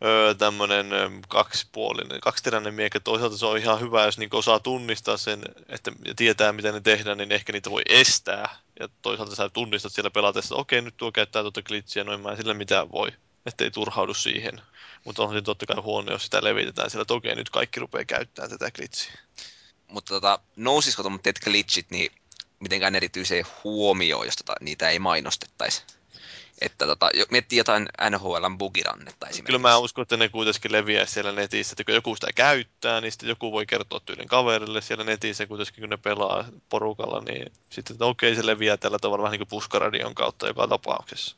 öö, 0.05 0.35
tämmöinen 0.35 0.87
kaksipuolinen, 1.29 2.21
kaksiteräinen 2.21 2.75
miekka. 2.75 3.01
Toisaalta 3.01 3.37
se 3.37 3.47
on 3.47 3.59
ihan 3.59 3.81
hyvä, 3.81 4.05
jos 4.05 4.19
niin 4.19 4.31
osaa 4.33 4.61
tunnistaa 4.61 5.17
sen 5.17 5.43
että, 5.69 5.93
ja 6.05 6.15
tietää, 6.15 6.53
miten 6.53 6.75
ne 6.75 6.81
tehdään, 6.81 7.19
niin 7.19 7.33
ehkä 7.33 7.53
niitä 7.53 7.71
voi 7.71 7.83
estää. 7.89 8.57
Ja 8.81 8.89
toisaalta 9.03 9.37
sä 9.37 9.49
tunnistat 9.49 9.93
siellä 9.93 10.11
pelatessa, 10.11 10.55
että 10.55 10.61
okei, 10.61 10.83
nyt 10.83 10.97
tuo 10.97 11.13
käyttää 11.13 11.43
tuota 11.43 11.63
glitchiä, 11.63 12.05
noin 12.05 12.21
mä 12.21 12.31
en 12.31 12.37
sillä 12.37 12.55
mitään 12.55 12.93
voi. 12.93 13.13
Ettei 13.47 13.71
turhaudu 13.71 14.15
siihen. 14.15 14.61
Mutta 15.05 15.23
on 15.23 15.45
totta 15.45 15.67
kai 15.67 15.77
huono, 15.77 16.13
jos 16.13 16.25
sitä 16.25 16.45
levitetään 16.45 16.91
sillä, 16.91 17.03
että 17.03 17.15
okei, 17.15 17.35
nyt 17.35 17.51
kaikki 17.51 17.81
rupeaa 17.81 18.05
käyttämään 18.05 18.51
tätä 18.51 18.71
glitchiä. 18.71 19.13
Mutta 19.89 20.15
tota, 20.15 20.39
nousisiko 20.57 21.03
tuommoiset 21.03 21.41
glitchit 21.45 21.91
niin 21.91 22.13
mitenkään 22.61 22.95
erityiseen 22.95 23.45
huomioon, 23.65 24.27
jos 24.27 24.37
tota, 24.37 24.55
niitä 24.61 24.91
ei 24.91 24.99
mainostettaisi? 24.99 25.83
Että 26.63 26.87
tota, 26.87 27.11
miettii 27.31 27.59
jotain 27.59 27.89
NHLn 28.11 28.59
bugirannetta 28.59 29.27
esimerkiksi. 29.27 29.43
Kyllä 29.43 29.59
mä 29.59 29.79
uskon, 29.79 30.03
että 30.03 30.17
ne 30.17 30.29
kuitenkin 30.29 30.73
leviää 30.73 31.07
siellä 31.07 31.33
netissä, 31.33 31.73
että 31.73 31.85
kun 31.85 31.95
joku 31.95 32.15
sitä 32.15 32.33
käyttää, 32.35 33.01
niin 33.01 33.13
sitten 33.13 33.29
joku 33.29 33.53
voi 33.53 33.67
kertoa 33.67 34.01
tyylin 34.01 34.29
kaverille 34.29 34.81
siellä 34.81 35.05
netissä 35.05 35.47
kuitenkin, 35.47 35.81
kun 35.81 35.91
ne 35.91 35.97
pelaa 35.97 36.45
porukalla, 36.69 37.21
niin 37.21 37.53
sitten, 37.71 37.95
että 37.95 38.05
okei, 38.05 38.35
se 38.35 38.47
leviää 38.47 38.77
tällä 38.77 38.99
tavalla 38.99 39.23
vähän 39.23 39.33
niin 39.33 39.41
kuin 39.41 39.49
puskaradion 39.49 40.15
kautta 40.15 40.47
joka 40.47 40.69
tapauksessa. 40.69 41.37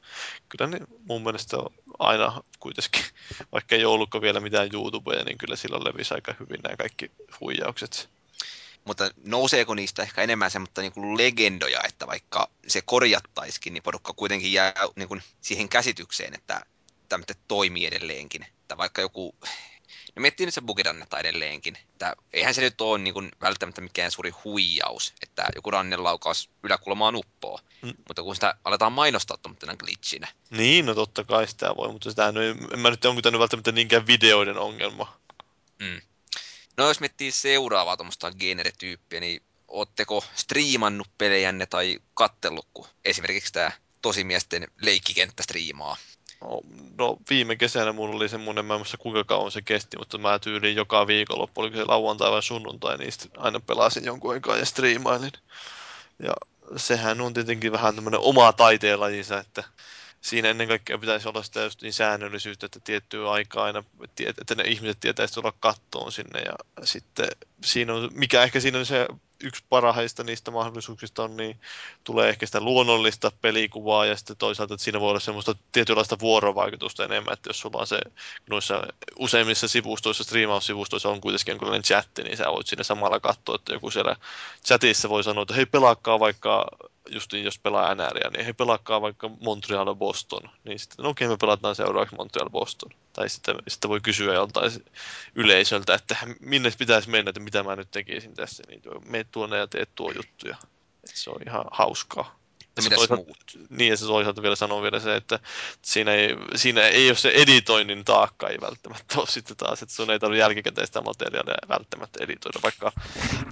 Kyllä 0.48 0.66
niin 0.66 0.86
mun 1.08 1.22
mielestä 1.22 1.56
on 1.56 1.72
aina 1.98 2.42
kuitenkin, 2.60 3.04
vaikka 3.52 3.74
ei 3.74 3.84
ollutkaan 3.84 4.22
vielä 4.22 4.40
mitään 4.40 4.68
YouTubea, 4.72 5.24
niin 5.24 5.38
kyllä 5.38 5.56
silloin 5.56 5.84
levisi 5.84 6.14
aika 6.14 6.34
hyvin 6.40 6.60
nämä 6.62 6.76
kaikki 6.76 7.10
huijaukset 7.40 8.13
mutta 8.84 9.10
nouseeko 9.24 9.74
niistä 9.74 10.02
ehkä 10.02 10.22
enemmän 10.22 10.50
semmoista 10.50 10.80
niin 10.80 10.92
kuin 10.92 11.18
legendoja, 11.18 11.80
että 11.88 12.06
vaikka 12.06 12.50
se 12.66 12.82
korjattaisikin, 12.82 13.74
niin 13.74 13.82
porukka 13.82 14.12
kuitenkin 14.12 14.52
jää 14.52 14.74
niin 14.96 15.08
kuin 15.08 15.22
siihen 15.40 15.68
käsitykseen, 15.68 16.34
että 16.34 16.60
tämä 17.08 17.24
toimii 17.48 17.86
edelleenkin. 17.86 18.42
Että 18.42 18.76
vaikka 18.76 19.00
joku, 19.00 19.34
no 20.16 20.20
miettii 20.20 20.46
nyt 20.46 20.54
se 20.54 20.60
bugirannetta 20.60 21.18
edelleenkin, 21.18 21.76
että 21.76 22.16
eihän 22.32 22.54
se 22.54 22.60
nyt 22.60 22.80
ole 22.80 22.98
niin 22.98 23.14
kuin 23.14 23.30
välttämättä 23.40 23.80
mikään 23.80 24.10
suuri 24.10 24.30
huijaus, 24.30 25.14
että 25.22 25.46
joku 25.54 25.70
rannenlaukaus 25.70 26.50
yläkulmaa 26.62 27.12
uppoo, 27.14 27.60
mm. 27.82 27.92
mutta 28.08 28.22
kun 28.22 28.34
sitä 28.34 28.54
aletaan 28.64 28.92
mainostaa 28.92 29.36
tuommoinen 29.36 29.76
glitchinä. 29.78 30.28
Niin, 30.50 30.86
no 30.86 30.94
totta 30.94 31.24
kai 31.24 31.48
sitä 31.48 31.76
voi, 31.76 31.92
mutta 31.92 32.10
sitä 32.10 32.28
en, 32.28 32.36
en 32.72 32.78
mä 32.78 32.90
nyt 32.90 33.04
onko 33.04 33.22
tämä 33.22 33.38
välttämättä 33.38 33.72
niinkään 33.72 34.06
videoiden 34.06 34.58
ongelma. 34.58 35.16
Mm. 35.78 36.00
No 36.76 36.88
jos 36.88 37.00
miettii 37.00 37.30
seuraavaa 37.30 37.96
tuommoista 37.96 38.32
generetyyppiä, 38.32 39.20
niin 39.20 39.42
ootteko 39.68 40.24
striimannut 40.34 41.08
pelejänne 41.18 41.66
tai 41.66 41.98
kattellut, 42.14 42.66
kun 42.74 42.86
esimerkiksi 43.04 43.52
tämä 43.52 43.70
tosimiesten 44.02 44.66
leikkikenttä 44.82 45.42
striimaa? 45.42 45.96
No, 46.40 46.60
no, 46.98 47.16
viime 47.30 47.56
kesänä 47.56 47.92
mulla 47.92 48.16
oli 48.16 48.28
semmoinen, 48.28 48.64
mä 48.64 48.74
en 48.74 48.80
muista 48.80 48.96
kuinka 48.96 49.24
kauan 49.24 49.50
se 49.50 49.62
kesti, 49.62 49.96
mutta 49.96 50.18
mä 50.18 50.38
tyyliin 50.38 50.76
joka 50.76 51.06
viikonloppu, 51.06 51.60
oliko 51.60 51.76
se 51.76 51.84
lauantai 51.84 52.30
vai 52.30 52.42
sunnuntai, 52.42 52.98
niin 52.98 53.12
aina 53.36 53.60
pelasin 53.60 54.04
jonkun 54.04 54.32
aikaa 54.32 54.56
ja 54.56 54.66
striimailin. 54.66 55.32
Ja 56.18 56.32
sehän 56.76 57.20
on 57.20 57.34
tietenkin 57.34 57.72
vähän 57.72 57.94
tämmöinen 57.94 58.20
oma 58.20 58.52
taiteenlajinsa, 58.52 59.38
että 59.38 59.64
siinä 60.24 60.48
ennen 60.48 60.68
kaikkea 60.68 60.98
pitäisi 60.98 61.28
olla 61.28 61.42
sitä 61.42 61.60
just 61.60 61.82
niin 61.82 61.92
säännöllisyyttä, 61.92 62.66
että 62.66 62.80
tiettyä 62.80 63.30
aikaa 63.30 63.64
aina, 63.64 63.84
että 64.38 64.54
ne 64.54 64.62
ihmiset 64.62 65.00
tietäisi 65.00 65.34
tulla 65.34 65.52
kattoon 65.60 66.12
sinne 66.12 66.40
ja 66.40 66.54
sitten 66.84 67.28
siinä 67.64 67.94
on, 67.94 68.10
mikä 68.12 68.42
ehkä 68.42 68.60
siinä 68.60 68.78
on 68.78 68.86
se 68.86 69.06
yksi 69.42 69.64
parhaista 69.68 70.24
niistä 70.24 70.50
mahdollisuuksista 70.50 71.22
on, 71.22 71.36
niin 71.36 71.60
tulee 72.04 72.28
ehkä 72.28 72.46
sitä 72.46 72.60
luonnollista 72.60 73.32
pelikuvaa 73.40 74.06
ja 74.06 74.16
sitten 74.16 74.36
toisaalta, 74.36 74.74
että 74.74 74.84
siinä 74.84 75.00
voi 75.00 75.10
olla 75.10 75.20
semmoista 75.20 75.54
tietynlaista 75.72 76.18
vuorovaikutusta 76.18 77.04
enemmän, 77.04 77.32
että 77.32 77.48
jos 77.48 77.60
sulla 77.60 77.80
on 77.80 77.86
se 77.86 78.00
noissa 78.50 78.86
useimmissa 79.18 79.68
sivustoissa, 79.68 80.24
striimaussivustoissa 80.24 81.08
on 81.08 81.20
kuitenkin 81.20 81.52
jonkinlainen 81.52 81.82
chatti, 81.82 82.22
niin 82.22 82.36
sä 82.36 82.52
voit 82.52 82.66
siinä 82.66 82.82
samalla 82.82 83.20
katsoa, 83.20 83.54
että 83.54 83.72
joku 83.72 83.90
siellä 83.90 84.16
chatissa 84.66 85.08
voi 85.08 85.24
sanoa, 85.24 85.42
että 85.42 85.54
hei 85.54 85.66
pelaakaa 85.66 86.20
vaikka 86.20 86.66
just 87.10 87.32
niin, 87.32 87.44
jos 87.44 87.58
pelaa 87.58 87.94
NRiä, 87.94 88.30
niin 88.32 88.44
hei 88.44 88.52
pelaakaa 88.52 89.00
vaikka 89.00 89.30
Montreal 89.40 89.94
Boston, 89.94 90.50
niin 90.64 90.78
sitten 90.78 91.02
no 91.02 91.10
okei 91.10 91.28
me 91.28 91.36
pelataan 91.36 91.76
seuraavaksi 91.76 92.16
Montreal 92.16 92.50
Boston. 92.50 92.90
Tai 93.12 93.28
sitten, 93.28 93.56
sitten 93.68 93.90
voi 93.90 94.00
kysyä 94.00 94.34
joltain 94.34 94.72
yleisöltä, 95.34 95.94
että 95.94 96.16
minne 96.40 96.72
pitäisi 96.78 97.10
mennä, 97.10 97.28
että 97.28 97.40
mitä 97.40 97.62
mä 97.62 97.76
nyt 97.76 97.90
tekisin 97.90 98.34
tässä, 98.34 98.62
niin 98.68 98.82
me 99.06 99.24
tuonne 99.24 99.58
ja 99.58 99.66
teet 99.66 99.94
tuo 99.94 100.12
juttuja. 100.16 100.56
Että 101.04 101.20
se 101.20 101.30
on 101.30 101.40
ihan 101.46 101.64
hauskaa. 101.70 102.43
Ja 102.76 102.82
se 102.82 102.88
mitäs 102.88 102.98
toisaalta- 102.98 103.24
muut? 103.24 103.68
Niin, 103.70 103.90
ja 103.90 103.96
se 103.96 104.06
toisaalta 104.06 104.42
vielä 104.42 104.56
sanoo 104.56 104.82
vielä 104.82 105.00
se, 105.00 105.16
että 105.16 105.38
siinä 105.82 106.12
ei, 106.12 106.36
siinä 106.54 106.82
ei 106.82 107.08
ole 107.08 107.16
se 107.16 107.28
editoinnin 107.28 108.04
taakka 108.04 108.48
ei 108.48 108.60
välttämättä 108.60 109.18
ole 109.18 109.26
sitten 109.26 109.56
taas, 109.56 109.82
että 109.82 109.94
sun 109.94 110.10
ei 110.10 110.18
tarvitse 110.18 110.40
jälkikäteen 110.40 110.86
sitä 110.86 111.00
materiaalia 111.00 111.54
välttämättä 111.68 112.24
editoida, 112.24 112.58
vaikka 112.62 112.92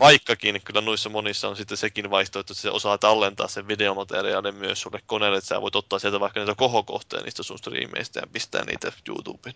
vaikkakin 0.01 0.61
kyllä 0.65 0.81
noissa 0.81 1.09
monissa 1.09 1.49
on 1.49 1.57
sitten 1.57 1.77
sekin 1.77 2.11
vaihtoehto, 2.11 2.53
että 2.53 2.63
se 2.63 2.71
osaa 2.71 2.99
tallentaa 2.99 3.49
sen 3.49 3.69
videomateriaalin 3.69 4.55
myös 4.55 4.81
sulle 4.81 5.01
koneelle, 5.07 5.39
että 5.39 5.49
sä 5.49 5.61
voit 5.61 5.77
ottaa 5.77 5.99
sieltä 5.99 6.21
vaikka 6.21 6.41
niitä 6.41 6.55
kohokohteen 6.55 7.23
niistä 7.23 7.43
sun 7.43 7.59
striimeistä 7.59 8.21
ja 8.21 8.27
pistää 8.33 8.65
niitä 8.65 8.93
YouTubeen. 9.09 9.55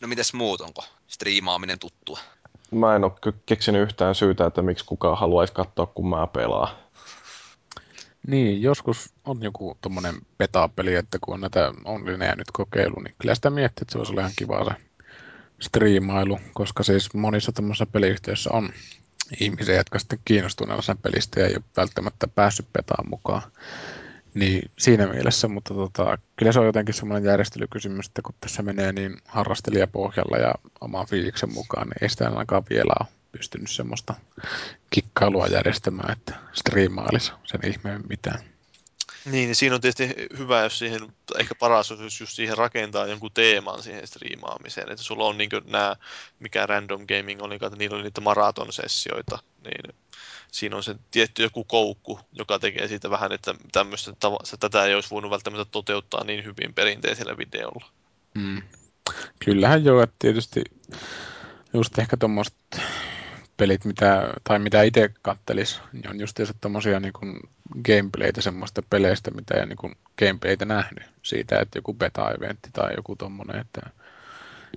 No 0.00 0.08
mitäs 0.08 0.32
muut, 0.32 0.60
onko 0.60 0.84
striimaaminen 1.08 1.78
tuttua? 1.78 2.18
Mä 2.70 2.96
en 2.96 3.04
ole 3.04 3.12
keksinyt 3.46 3.82
yhtään 3.82 4.14
syytä, 4.14 4.46
että 4.46 4.62
miksi 4.62 4.84
kukaan 4.84 5.18
haluaisi 5.18 5.52
katsoa, 5.52 5.86
kun 5.86 6.08
mä 6.08 6.26
pelaan. 6.26 6.83
Niin, 8.26 8.62
joskus 8.62 9.14
on 9.24 9.42
joku 9.42 9.78
tommonen 9.80 10.14
petapeli, 10.38 10.94
että 10.94 11.18
kun 11.20 11.34
on 11.34 11.40
näitä 11.40 11.72
onlineja 11.84 12.36
nyt 12.36 12.50
kokeilu, 12.52 13.00
niin 13.00 13.14
kyllä 13.18 13.34
sitä 13.34 13.50
miettii, 13.50 13.82
että 13.82 13.92
se 13.92 13.98
voisi 13.98 14.12
olla 14.12 14.20
ihan 14.20 14.32
kiva 14.36 14.64
se 14.64 14.70
striimailu, 15.60 16.40
koska 16.54 16.82
siis 16.82 17.14
monissa 17.14 17.52
tämmöisissä 17.52 17.86
peliyhtiöissä 17.86 18.50
on 18.52 18.70
ihmisiä, 19.40 19.74
jotka 19.74 19.98
sitten 19.98 20.18
kiinnostuneella 20.24 20.82
sen 20.82 20.98
pelistä 20.98 21.40
ja 21.40 21.46
ei 21.46 21.54
ole 21.54 21.64
välttämättä 21.76 22.28
päässyt 22.28 22.66
petaan 22.72 23.08
mukaan. 23.08 23.42
Niin 24.34 24.70
siinä 24.78 25.06
mielessä, 25.06 25.48
mutta 25.48 25.74
tota, 25.74 26.18
kyllä 26.36 26.52
se 26.52 26.60
on 26.60 26.66
jotenkin 26.66 26.94
semmoinen 26.94 27.28
järjestelykysymys, 27.30 28.06
että 28.06 28.22
kun 28.22 28.34
tässä 28.40 28.62
menee 28.62 28.92
niin 28.92 29.16
harrastelijapohjalla 29.24 30.36
ja 30.36 30.54
oman 30.80 31.06
fiiliksen 31.06 31.52
mukaan, 31.52 31.86
niin 31.88 32.02
ei 32.02 32.08
sitä 32.08 32.28
ainakaan 32.28 32.64
vielä 32.70 32.94
ole 33.00 33.08
pystynyt 33.38 33.70
semmoista 33.70 34.14
kikkailua 34.90 35.46
järjestämään, 35.46 36.12
että 36.12 36.34
striimailisi 36.52 37.32
sen 37.44 37.70
ihmeen 37.70 38.02
mitään. 38.08 38.54
Niin, 39.24 39.32
niin 39.32 39.54
siinä 39.54 39.74
on 39.74 39.80
tietysti 39.80 40.14
hyvä, 40.38 40.62
jos 40.62 40.78
siihen, 40.78 41.12
ehkä 41.38 41.54
paras 41.54 41.90
olisi 41.90 42.04
jos 42.04 42.20
just 42.20 42.32
siihen 42.32 42.58
rakentaa 42.58 43.06
jonkun 43.06 43.30
teeman 43.34 43.82
siihen 43.82 44.06
striimaamiseen, 44.06 44.90
että 44.90 45.04
sulla 45.04 45.24
on 45.24 45.38
niin 45.38 45.50
nämä, 45.64 45.96
mikä 46.38 46.66
random 46.66 47.06
gaming 47.06 47.42
oli, 47.42 47.54
että 47.54 47.70
niillä 47.78 47.94
oli 47.94 48.02
niitä 48.02 48.20
maratonsessioita, 48.20 49.38
niin 49.64 49.94
siinä 50.52 50.76
on 50.76 50.82
se 50.82 50.94
tietty 51.10 51.42
joku 51.42 51.64
koukku, 51.64 52.20
joka 52.32 52.58
tekee 52.58 52.88
siitä 52.88 53.10
vähän, 53.10 53.32
että 53.32 53.54
tämmöistä, 53.72 54.12
tätä 54.60 54.84
ei 54.84 54.94
olisi 54.94 55.10
voinut 55.10 55.30
välttämättä 55.30 55.64
toteuttaa 55.64 56.24
niin 56.24 56.44
hyvin 56.44 56.74
perinteisellä 56.74 57.38
videolla. 57.38 57.86
Mm. 58.34 58.62
Kyllähän 59.44 59.84
joo, 59.84 60.02
että 60.02 60.16
tietysti 60.18 60.64
just 61.74 61.98
ehkä 61.98 62.16
tuommoiset 62.16 62.54
pelit, 63.56 63.84
mitä, 63.84 64.32
tai 64.44 64.58
mitä 64.58 64.82
itse 64.82 65.10
kattelis, 65.22 65.80
niin 65.92 66.10
on 66.10 66.20
just 66.20 66.40
tommosia 66.60 67.00
niin 67.00 67.12
kuin 67.12 67.40
gameplaytä 67.84 68.40
semmoista 68.40 68.82
peleistä, 68.90 69.30
mitä 69.30 69.54
ei 69.54 69.66
niin 69.66 69.76
kuin 69.76 69.94
gameplaytä 70.18 70.64
nähnyt 70.64 71.04
siitä, 71.22 71.58
että 71.60 71.78
joku 71.78 71.94
beta-eventti 71.94 72.70
tai 72.72 72.94
joku 72.96 73.16
tommonen, 73.16 73.60
että 73.60 73.80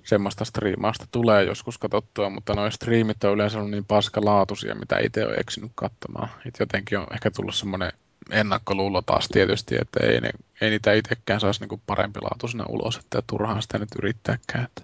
semmoista 0.03 0.45
striimausta 0.45 1.05
tulee 1.11 1.43
joskus 1.43 1.77
katsottua, 1.77 2.29
mutta 2.29 2.53
noin 2.53 2.71
striimit 2.71 3.23
on 3.23 3.33
yleensä 3.33 3.57
ollut 3.57 3.71
niin 3.71 3.85
paskalaatuisia, 3.85 4.75
mitä 4.75 4.99
itse 4.99 5.25
on 5.25 5.39
eksinyt 5.39 5.71
katsomaan. 5.75 6.29
Et 6.45 6.55
jotenkin 6.59 6.97
on 6.97 7.07
ehkä 7.13 7.31
tullut 7.31 7.55
semmoinen 7.55 7.91
ennakkoluulo 8.31 9.01
taas 9.01 9.27
tietysti, 9.27 9.75
että 9.81 9.99
ei, 10.05 10.21
ne, 10.21 10.29
ei 10.61 10.69
niitä 10.69 10.93
itsekään 10.93 11.39
saisi 11.39 11.59
niinku 11.59 11.81
parempilaatuisena 11.85 12.65
ulos, 12.69 12.97
että 12.97 13.23
turhaan 13.27 13.61
sitä 13.61 13.77
nyt 13.77 13.89
yrittääkään. 13.99 14.65
Että 14.65 14.83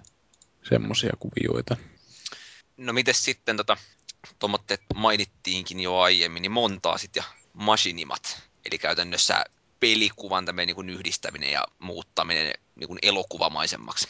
semmoisia 0.62 1.12
kuvioita. 1.20 1.76
No 2.76 2.92
mites 2.92 3.24
sitten 3.24 3.56
tota, 3.56 3.76
tuommoitteet 4.38 4.80
mainittiinkin 4.94 5.80
jo 5.80 5.98
aiemmin, 5.98 6.42
niin 6.42 6.52
montaasit 6.52 7.16
ja 7.16 7.24
machinimat. 7.52 8.42
Eli 8.64 8.78
käytännössä 8.78 9.44
pelikuvan 9.80 10.46
tämmöinen 10.46 10.66
niin 10.66 10.74
kuin 10.74 10.90
yhdistäminen 10.90 11.52
ja 11.52 11.64
muuttaminen 11.78 12.54
niin 12.74 12.88
kuin 12.88 12.98
elokuvamaisemmaksi 13.02 14.08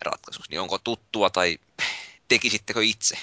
ratkaisuksi. 0.00 0.50
Niin 0.50 0.60
onko 0.60 0.78
tuttua 0.78 1.30
tai 1.30 1.58
tekisittekö 2.28 2.84
itse? 2.84 3.18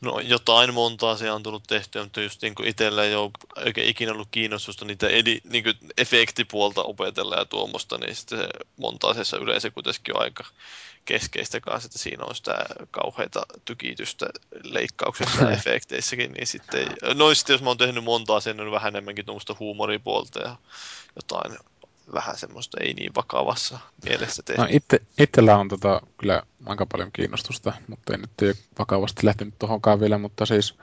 No 0.00 0.20
jotain 0.20 0.74
montaa 0.74 1.16
se 1.16 1.32
on 1.32 1.42
tullut 1.42 1.62
tehtyä, 1.66 2.02
mutta 2.02 2.20
just 2.20 2.42
niin 2.42 2.54
itsellä 2.64 3.04
ei 3.04 3.14
ole 3.14 3.30
oikein 3.66 3.88
ikinä 3.88 4.12
ollut 4.12 4.28
kiinnostusta 4.30 4.84
niitä 4.84 5.08
edi, 5.08 5.40
niin 5.44 5.64
kuin 5.64 5.76
efektipuolta 5.98 6.82
opetella 6.82 7.36
ja 7.36 7.44
tuommoista, 7.44 7.98
niin 7.98 8.16
sitten 8.16 8.38
se 8.38 8.48
montaasessa 8.76 9.36
yleensä 9.36 9.70
kuitenkin 9.70 10.16
on 10.16 10.22
aika 10.22 10.44
keskeistä 11.04 11.60
kanssa, 11.60 11.86
että 11.86 11.98
siinä 11.98 12.24
on 12.24 12.34
sitä 12.34 12.64
kauheita 12.90 13.46
tykitystä 13.64 14.26
leikkauksissa 14.62 15.44
ja 15.44 15.50
efekteissäkin, 15.60 16.32
niin 16.32 16.46
sitten, 16.46 16.88
no 17.14 17.34
sitten 17.34 17.54
jos 17.54 17.62
mä 17.62 17.70
oon 17.70 17.78
tehnyt 17.78 18.04
montaa 18.04 18.40
sen, 18.40 18.60
on 18.60 18.70
vähän 18.70 18.92
enemmänkin 18.94 19.24
tuommoista 19.24 19.56
huumoripuolta 19.60 20.40
ja 20.40 20.56
jotain 21.16 21.58
vähän 22.14 22.38
semmoista 22.38 22.78
ei 22.80 22.94
niin 22.94 23.12
vakavassa 23.16 23.78
mielessä 24.04 24.42
tehty. 24.42 24.62
No 24.62 24.68
itse, 24.70 25.00
itsellä 25.18 25.56
on 25.56 25.68
tota, 25.68 26.00
kyllä 26.18 26.42
aika 26.66 26.86
paljon 26.86 27.12
kiinnostusta, 27.12 27.72
mutta 27.88 28.14
en 28.14 28.20
nyt 28.20 28.30
ole 28.42 28.54
vakavasti 28.78 29.26
lähtenyt 29.26 29.54
tuohonkaan 29.58 30.00
vielä, 30.00 30.18
mutta 30.18 30.46
siis 30.46 30.74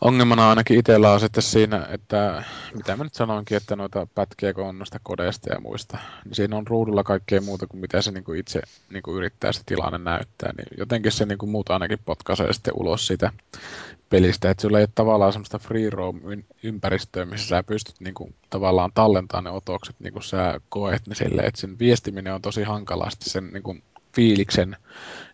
ongelmana 0.00 0.50
ainakin 0.50 0.78
itsellä 0.78 1.12
on 1.12 1.20
sitten 1.20 1.42
siinä, 1.42 1.86
että 1.90 2.44
mitä 2.74 2.96
mä 2.96 3.04
nyt 3.04 3.14
sanoinkin, 3.14 3.56
että 3.56 3.76
noita 3.76 4.06
pätkiä 4.14 4.54
kun 4.54 4.64
on 4.64 4.78
noista 4.78 4.98
kodeista 5.02 5.52
ja 5.52 5.60
muista, 5.60 5.98
niin 6.24 6.34
siinä 6.34 6.56
on 6.56 6.66
ruudulla 6.66 7.04
kaikkea 7.04 7.40
muuta 7.40 7.66
kuin 7.66 7.80
mitä 7.80 8.02
se 8.02 8.10
niinku 8.10 8.32
itse 8.32 8.62
niinku 8.90 9.16
yrittää 9.16 9.52
se 9.52 9.60
tilanne 9.66 9.98
näyttää, 9.98 10.52
niin 10.56 10.78
jotenkin 10.78 11.12
se 11.12 11.26
niinku 11.26 11.46
muuta 11.46 11.72
ainakin 11.72 11.98
potkaisee 12.04 12.52
sitten 12.52 12.74
ulos 12.76 13.06
siitä 13.06 13.32
pelistä, 14.10 14.50
että 14.50 14.62
sulla 14.62 14.78
ei 14.78 14.82
ole 14.82 14.90
tavallaan 14.94 15.32
semmoista 15.32 15.58
free 15.58 15.90
roam 15.90 16.16
ym- 16.16 16.44
ympäristöä, 16.62 17.24
missä 17.24 17.48
sä 17.48 17.62
pystyt 17.62 18.00
niinku 18.00 18.32
tavallaan 18.50 18.90
tallentamaan 18.94 19.44
ne 19.44 19.50
otokset 19.50 19.96
niin 19.98 20.12
kuin 20.12 20.22
sä 20.22 20.60
koet 20.68 21.06
ne 21.06 21.14
silleen, 21.14 21.48
että 21.48 21.60
sen 21.60 21.78
viestiminen 21.78 22.34
on 22.34 22.42
tosi 22.42 22.62
hankalasti 22.62 23.30
sen 23.30 23.50
niinku 23.52 23.76
fiiliksen, 24.14 24.76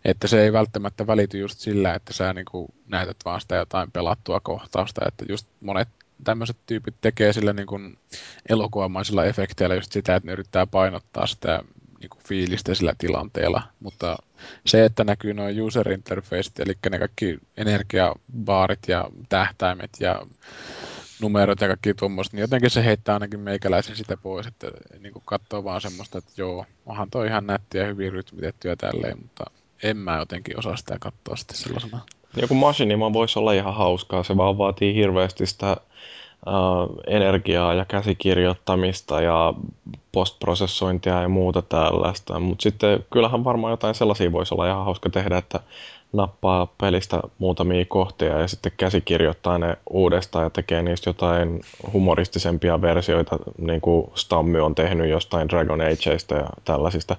että 0.05 0.27
se 0.27 0.43
ei 0.43 0.53
välttämättä 0.53 1.07
välity 1.07 1.37
just 1.37 1.59
sillä, 1.59 1.93
että 1.93 2.13
sä 2.13 2.33
niinku 2.33 2.73
näytät 2.87 3.17
vaan 3.25 3.41
sitä 3.41 3.55
jotain 3.55 3.91
pelattua 3.91 4.39
kohtausta, 4.39 5.01
että 5.07 5.25
just 5.29 5.47
monet 5.61 5.89
tämmöiset 6.23 6.57
tyypit 6.65 6.95
tekee 7.01 7.33
sillä 7.33 7.53
niinku 7.53 7.79
elokuvamaisilla 8.49 9.25
efekteillä 9.25 9.75
just 9.75 9.91
sitä, 9.91 10.15
että 10.15 10.27
ne 10.27 10.33
yrittää 10.33 10.65
painottaa 10.65 11.27
sitä 11.27 11.63
niinku 11.99 12.17
fiilistä 12.27 12.75
sillä 12.75 12.93
tilanteella, 12.97 13.61
mutta 13.79 14.17
se, 14.65 14.85
että 14.85 15.03
näkyy 15.03 15.33
noin 15.33 15.61
user 15.61 15.91
interfaceit, 15.91 16.59
eli 16.59 16.73
ne 16.89 16.99
kaikki 16.99 17.39
energiabaarit 17.57 18.79
ja 18.87 19.09
tähtäimet 19.29 19.89
ja 19.99 20.25
numerot 21.21 21.61
ja 21.61 21.67
kaikki 21.67 21.93
tuommoista, 21.93 22.35
niin 22.35 22.41
jotenkin 22.41 22.69
se 22.69 22.85
heittää 22.85 23.15
ainakin 23.15 23.39
meikäläisen 23.39 23.95
sitä 23.95 24.17
pois, 24.17 24.47
että 24.47 24.67
niin 24.99 25.13
katsoo 25.25 25.63
vaan 25.63 25.81
semmoista, 25.81 26.17
että 26.17 26.31
joo, 26.37 26.65
onhan 26.85 27.09
toi 27.09 27.27
ihan 27.27 27.47
nättiä 27.47 27.81
ja 27.81 27.87
hyvin 27.87 28.11
rytmitettyä 28.11 28.75
tälleen, 28.75 29.17
mutta 29.21 29.43
en 29.83 29.97
mä 29.97 30.17
jotenkin 30.17 30.59
osaa 30.59 30.77
sitä 30.77 30.97
katsoa 30.99 31.35
sitten 31.35 31.57
sellaisena. 31.57 31.99
Joku 32.41 32.53
machinima 32.53 33.13
voisi 33.13 33.39
olla 33.39 33.53
ihan 33.53 33.73
hauskaa, 33.73 34.23
se 34.23 34.37
vaan 34.37 34.57
vaatii 34.57 34.95
hirveästi 34.95 35.45
sitä 35.45 35.69
äh, 35.71 35.75
energiaa 37.07 37.73
ja 37.73 37.85
käsikirjoittamista 37.85 39.21
ja 39.21 39.53
postprosessointia 40.11 41.21
ja 41.21 41.29
muuta 41.29 41.61
tällaista. 41.61 42.39
Mutta 42.39 42.63
sitten 42.63 43.05
kyllähän 43.13 43.43
varmaan 43.43 43.71
jotain 43.71 43.95
sellaisia 43.95 44.31
voisi 44.31 44.53
olla 44.53 44.67
ihan 44.67 44.85
hauska 44.85 45.09
tehdä, 45.09 45.37
että 45.37 45.59
nappaa 46.13 46.65
pelistä 46.65 47.19
muutamia 47.37 47.85
kohtia 47.85 48.39
ja 48.39 48.47
sitten 48.47 48.71
käsikirjoittaa 48.77 49.57
ne 49.57 49.77
uudestaan 49.89 50.43
ja 50.43 50.49
tekee 50.49 50.81
niistä 50.81 51.09
jotain 51.09 51.61
humoristisempia 51.93 52.81
versioita, 52.81 53.37
niin 53.57 53.81
kuin 53.81 54.11
Stammy 54.15 54.61
on 54.61 54.75
tehnyt 54.75 55.09
jostain 55.09 55.49
Dragon 55.49 55.81
Ageista 55.81 56.35
ja 56.35 56.49
tällaisista. 56.65 57.15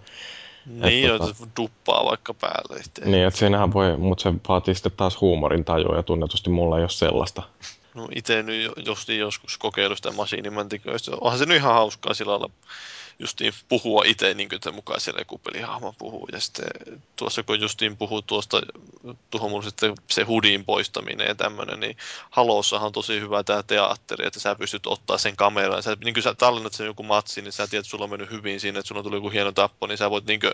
Niin, 0.67 0.85
Et 0.85 1.09
joita 1.11 1.25
tota- 1.25 1.49
duppaa 1.61 2.05
vaikka 2.05 2.35
päälle. 2.35 2.83
Sitten. 2.83 3.11
Niin, 3.11 3.27
että 3.27 3.39
siinähän 3.39 3.73
voi, 3.73 3.97
mutta 3.97 4.23
se 4.23 4.35
vaatii 4.49 4.75
sitten 4.75 4.93
taas 4.97 5.21
huumorin 5.21 5.65
tajua 5.65 5.97
ja 5.97 6.03
tunnetusti 6.03 6.51
mulla 6.51 6.77
ei 6.77 6.83
ole 6.83 6.89
sellaista. 6.89 7.43
No 7.95 8.09
itse 8.15 8.43
nyt 8.43 8.73
justiin 8.87 9.21
joskus 9.21 9.59
kokeilu 9.59 9.97
sitä 9.97 10.13
masiinimäntiköistä. 10.13 11.11
Onhan 11.21 11.39
se 11.39 11.47
nyt 11.47 11.57
ihan 11.57 11.75
hauskaa 11.75 12.15
sillä 12.15 12.31
lailla 12.31 12.51
justiin 13.19 13.53
puhua 13.69 14.03
itse 14.07 14.35
niin 14.35 14.49
kuin 14.49 14.75
mukaan 14.75 15.01
siellä 15.01 15.21
joku 15.21 15.39
pelihahmo 15.39 15.95
puhuu. 15.99 16.29
Ja 16.33 16.41
sitten 16.41 16.67
tuossa 17.17 17.43
kun 17.43 17.61
justiin 17.61 17.97
puhuu 17.97 18.23
tuosta, 18.23 18.61
tuohon 19.31 19.51
mun 19.51 19.63
sitten 19.63 19.95
se 20.11 20.23
hudin 20.23 20.65
poistaminen 20.65 21.27
ja 21.27 21.35
tämmöinen, 21.35 21.81
niin 21.81 21.97
Halossahan 22.31 22.87
on 22.87 22.93
tosi 22.93 23.21
hyvä 23.21 23.45
tämä 23.45 23.63
teatteri, 23.63 24.27
että 24.27 24.41
sä 24.41 24.55
pystyt 24.55 24.87
ottaa 24.87 25.19
sen 25.19 25.37
kameran. 25.37 25.83
Sä, 25.83 25.97
niin 26.05 26.15
kuin 26.15 26.25
sä 26.25 26.35
tallennat 26.35 26.73
sen 26.73 26.87
joku 26.87 27.03
matsi, 27.03 27.43
niin 27.43 27.53
sä 27.53 27.67
tiedät, 27.67 27.85
että 27.85 27.91
sulla 27.91 28.05
on 28.05 28.11
mennyt 28.11 28.31
hyvin 28.31 28.61
siinä, 28.61 28.79
että 28.79 28.89
sulla 28.89 29.03
tuli 29.03 29.17
joku 29.17 29.31
hieno 29.31 29.53
tappo, 29.53 29.87
niin 29.87 29.99
sä 29.99 30.11
voit 30.11 30.27
niin 30.27 30.41
kuin 30.41 30.53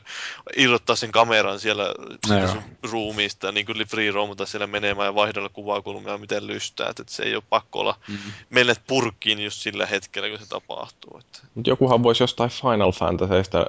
irrottaa 0.56 0.96
sen 0.96 1.12
kameran 1.12 1.60
siellä 1.60 1.94
joo. 2.28 2.48
sun 2.48 2.62
ruumiista, 2.82 3.52
niin 3.52 3.66
kuin 3.66 3.88
free 3.88 4.10
roamata 4.10 4.46
siellä 4.46 4.66
menemään 4.66 5.06
ja 5.06 5.14
vaihdella 5.14 5.48
kuvakulmia, 5.48 6.18
miten 6.18 6.46
lystää. 6.46 6.88
Että 6.90 7.04
se 7.06 7.22
ei 7.22 7.34
ole 7.34 7.42
pakko 7.50 7.80
olla 7.80 7.94
Mm. 8.08 8.18
mennä 8.50 8.74
purkkiin 8.86 9.44
just 9.44 9.60
sillä 9.60 9.86
hetkellä, 9.86 10.28
kun 10.28 10.38
se 10.38 10.46
tapahtuu. 10.48 11.18
Että. 11.18 11.38
Mut 11.54 11.66
jokuhan 11.66 12.02
voisi 12.02 12.22
jostain 12.22 12.50
Final 12.62 12.92
Fantasyista 12.92 13.66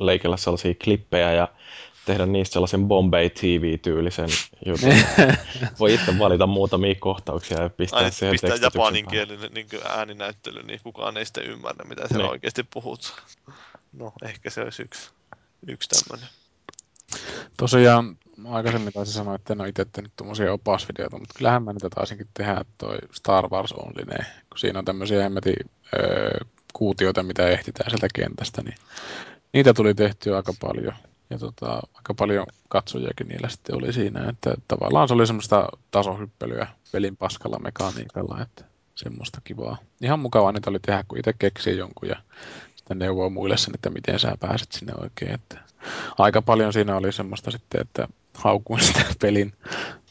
leikellä 0.00 0.36
sellaisia 0.36 0.74
klippejä 0.84 1.32
ja 1.32 1.48
tehdä 2.06 2.26
niistä 2.26 2.52
sellaisen 2.52 2.88
Bombay 2.88 3.30
TV-tyylisen 3.30 4.28
jutun. 4.66 4.88
Voi 5.80 5.94
itse 5.94 6.18
valita 6.18 6.46
muutamia 6.46 6.94
kohtauksia 6.94 7.62
ja 7.62 7.70
pistää 7.70 7.98
Aina 7.98 8.10
siihen 8.10 8.32
pistää 8.32 8.56
japaninkielinen 8.62 9.50
niin 9.54 9.66
ääninäyttely, 9.88 10.62
niin 10.62 10.80
kukaan 10.84 11.16
ei 11.16 11.24
sitten 11.24 11.44
ymmärrä, 11.44 11.84
mitä 11.88 12.08
siellä 12.08 12.24
Niin. 12.24 12.30
oikeasti 12.30 12.62
puhut. 12.74 13.14
No, 13.92 14.12
ehkä 14.24 14.50
se 14.50 14.60
olisi 14.62 14.82
yksi, 14.82 15.10
yksi 15.68 15.88
tämmöinen. 15.88 16.28
Tosiaan 17.56 18.16
aikaisemmin 18.48 18.92
taisin 18.92 19.14
sanoa, 19.14 19.34
että 19.34 19.52
en 19.52 19.60
ole 19.60 19.68
itse 19.68 19.84
tehnyt 19.84 20.12
tuommoisia 20.16 20.52
opasvideoita, 20.52 21.18
mutta 21.18 21.34
kyllähän 21.38 21.62
mä 21.62 21.72
niitä 21.72 21.90
taisinkin 21.90 22.28
tehdä 22.34 22.64
toi 22.78 22.98
Star 23.12 23.48
Wars 23.48 23.72
Only, 23.72 24.04
kun 24.50 24.58
siinä 24.58 24.78
on 24.78 24.84
tämmöisiä 24.84 25.22
hemmetin 25.22 25.70
öö, 25.94 26.38
kuutioita, 26.72 27.22
mitä 27.22 27.48
ehtitään 27.48 27.90
sieltä 27.90 28.08
kentästä, 28.14 28.62
niin 28.62 28.74
niitä 29.52 29.74
tuli 29.74 29.94
tehtyä 29.94 30.36
aika 30.36 30.52
paljon. 30.60 30.94
Ja 31.30 31.38
tota, 31.38 31.80
aika 31.94 32.14
paljon 32.14 32.46
katsojiakin 32.68 33.28
niillä 33.28 33.48
sitten 33.48 33.76
oli 33.76 33.92
siinä, 33.92 34.28
että 34.28 34.54
tavallaan 34.68 35.08
se 35.08 35.14
oli 35.14 35.26
semmoista 35.26 35.68
tasohyppelyä 35.90 36.66
pelin 36.92 37.16
paskalla 37.16 37.58
mekaniikalla, 37.58 38.42
että 38.42 38.64
semmoista 38.94 39.40
kivaa. 39.44 39.76
Ihan 40.02 40.20
mukavaa 40.20 40.52
niitä 40.52 40.70
oli 40.70 40.78
tehdä, 40.78 41.04
kun 41.08 41.18
itse 41.18 41.32
keksii 41.38 41.76
jonkun 41.76 42.08
ja 42.08 42.16
sitten 42.76 42.98
neuvoo 42.98 43.30
muille 43.30 43.56
sen, 43.56 43.74
että 43.74 43.90
miten 43.90 44.18
sä 44.18 44.36
pääset 44.40 44.72
sinne 44.72 44.92
oikein. 45.00 45.34
Että 45.34 45.58
aika 46.18 46.42
paljon 46.42 46.72
siinä 46.72 46.96
oli 46.96 47.12
semmoista 47.12 47.50
sitten, 47.50 47.80
että 47.80 48.08
haukuin 48.34 48.82
sitä 48.82 49.04
pelin 49.22 49.52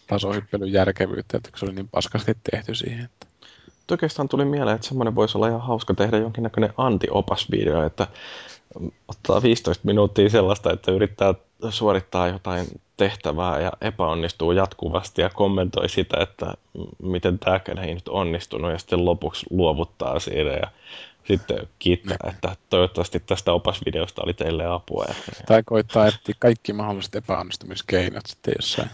tasohyppelyn 0.08 0.72
järkevyyttä, 0.74 1.38
että 1.38 1.50
se 1.56 1.66
oli 1.66 1.74
niin 1.74 1.90
paskasti 1.90 2.38
tehty 2.52 2.76
siihen. 2.76 3.06
Että. 3.06 3.29
Nyt 3.90 3.92
Oikeastaan 3.92 4.30
tuli 4.30 4.46
mieleen, 4.46 4.76
että 4.76 4.88
semmoinen 4.88 5.16
voisi 5.16 5.38
olla 5.38 5.48
ihan 5.48 5.62
hauska 5.62 5.94
tehdä 5.94 6.18
jonkinnäköinen 6.18 6.74
anti-opasvideo, 6.78 7.84
että 7.84 8.08
ottaa 9.08 9.42
15 9.42 9.86
minuuttia 9.86 10.30
sellaista, 10.30 10.74
että 10.74 10.92
yrittää 10.92 11.34
suorittaa 11.70 12.28
jotain 12.28 12.66
tehtävää 12.98 13.60
ja 13.62 13.72
epäonnistuu 13.82 14.52
jatkuvasti 14.52 15.22
ja 15.22 15.30
kommentoi 15.30 15.90
sitä, 15.90 16.18
että 16.20 16.54
miten 17.04 17.40
tämäkään 17.40 17.78
ei 17.78 17.94
nyt 17.94 18.08
onnistunut 18.08 18.72
ja 18.72 18.78
sitten 18.78 19.06
lopuksi 19.06 19.46
luovuttaa 19.50 20.20
siinä 20.20 20.52
ja 20.52 20.68
sitten 21.34 21.68
kiittää, 21.80 22.18
että 22.30 22.56
toivottavasti 22.70 23.20
tästä 23.20 23.54
opasvideosta 23.54 24.22
oli 24.24 24.34
teille 24.34 24.66
apua. 24.66 25.06
Ja, 25.08 25.16
Tai 25.48 25.64
koittaa 25.66 26.08
etsiä 26.08 26.36
kaikki 26.40 26.74
mahdolliset 26.74 27.16
epäonnistumiskeinot 27.16 28.26
sitten 28.26 28.54
jossain 28.58 28.90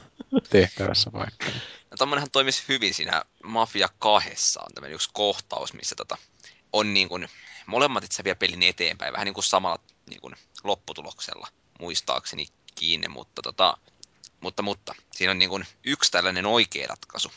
tehtävässä 0.49 1.11
vaikka. 1.13 1.45
No 1.91 1.97
tommonenhan 1.97 2.31
toimisi 2.31 2.63
hyvin 2.69 2.93
siinä 2.93 3.23
Mafia 3.43 3.89
2 3.99 4.29
on 4.59 4.73
tämmöinen 4.73 4.95
yksi 4.95 5.09
kohtaus, 5.13 5.73
missä 5.73 5.95
tota, 5.95 6.17
on 6.73 6.93
niin 6.93 7.09
kuin, 7.09 7.27
molemmat 7.65 8.03
itse 8.03 8.23
vie 8.23 8.35
pelin 8.35 8.63
eteenpäin, 8.63 9.13
vähän 9.13 9.25
niin 9.25 9.33
kuin 9.33 9.43
samalla 9.43 9.79
niin 10.09 10.21
kuin 10.21 10.35
lopputuloksella, 10.63 11.47
muistaakseni 11.79 12.47
kiinni, 12.75 13.07
mutta, 13.07 13.41
tota, 13.41 13.77
mutta, 14.39 14.61
mutta 14.61 14.95
siinä 15.11 15.31
on 15.31 15.39
niin 15.39 15.49
kuin 15.49 15.65
yksi 15.83 16.11
tällainen 16.11 16.45
oikea 16.45 16.87
ratkaisu. 16.87 17.31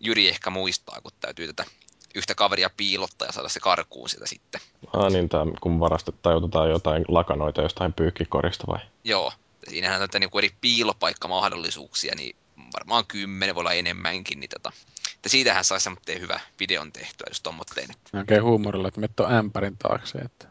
Jyri 0.00 0.28
ehkä 0.28 0.50
muistaa, 0.50 1.00
kun 1.00 1.12
täytyy 1.20 1.46
tätä 1.46 1.70
yhtä 2.16 2.34
kaveria 2.34 2.70
piilottaa 2.76 3.26
ja 3.28 3.32
saada 3.32 3.48
se 3.48 3.60
karkuun 3.60 4.08
sieltä 4.08 4.26
sitten. 4.26 4.60
ah, 4.92 5.12
niin, 5.12 5.28
tämä, 5.28 5.44
kun 5.60 5.80
varastettaan 5.80 6.22
tai 6.22 6.36
otetaan 6.36 6.70
jotain 6.70 7.04
lakanoita 7.08 7.62
jostain 7.62 7.92
pyykkikorista 7.92 8.64
vai? 8.66 8.78
Joo, 9.04 9.32
siinähän 9.68 10.02
on 10.02 10.08
niin 10.20 10.30
eri 10.38 10.50
piilopaikkamahdollisuuksia, 10.60 12.14
niin 12.16 12.36
varmaan 12.72 13.04
kymmenen 13.06 13.54
voi 13.54 13.60
olla 13.60 13.72
enemmänkin, 13.72 14.40
niin 14.40 14.50
tota, 14.50 14.72
että 15.14 15.28
siitähän 15.28 15.64
saisi 15.64 15.84
semmoinen 15.84 16.20
hyvä 16.20 16.40
videon 16.60 16.92
tehtyä, 16.92 17.26
jos 17.28 17.40
tommotteen. 17.40 17.90
Että 17.90 18.18
Oikein 18.18 18.42
huumorilla, 18.42 18.88
että 18.88 19.08
tuon 19.16 19.32
ämpärin 19.32 19.76
taakse. 19.78 20.18
Että. 20.18 20.46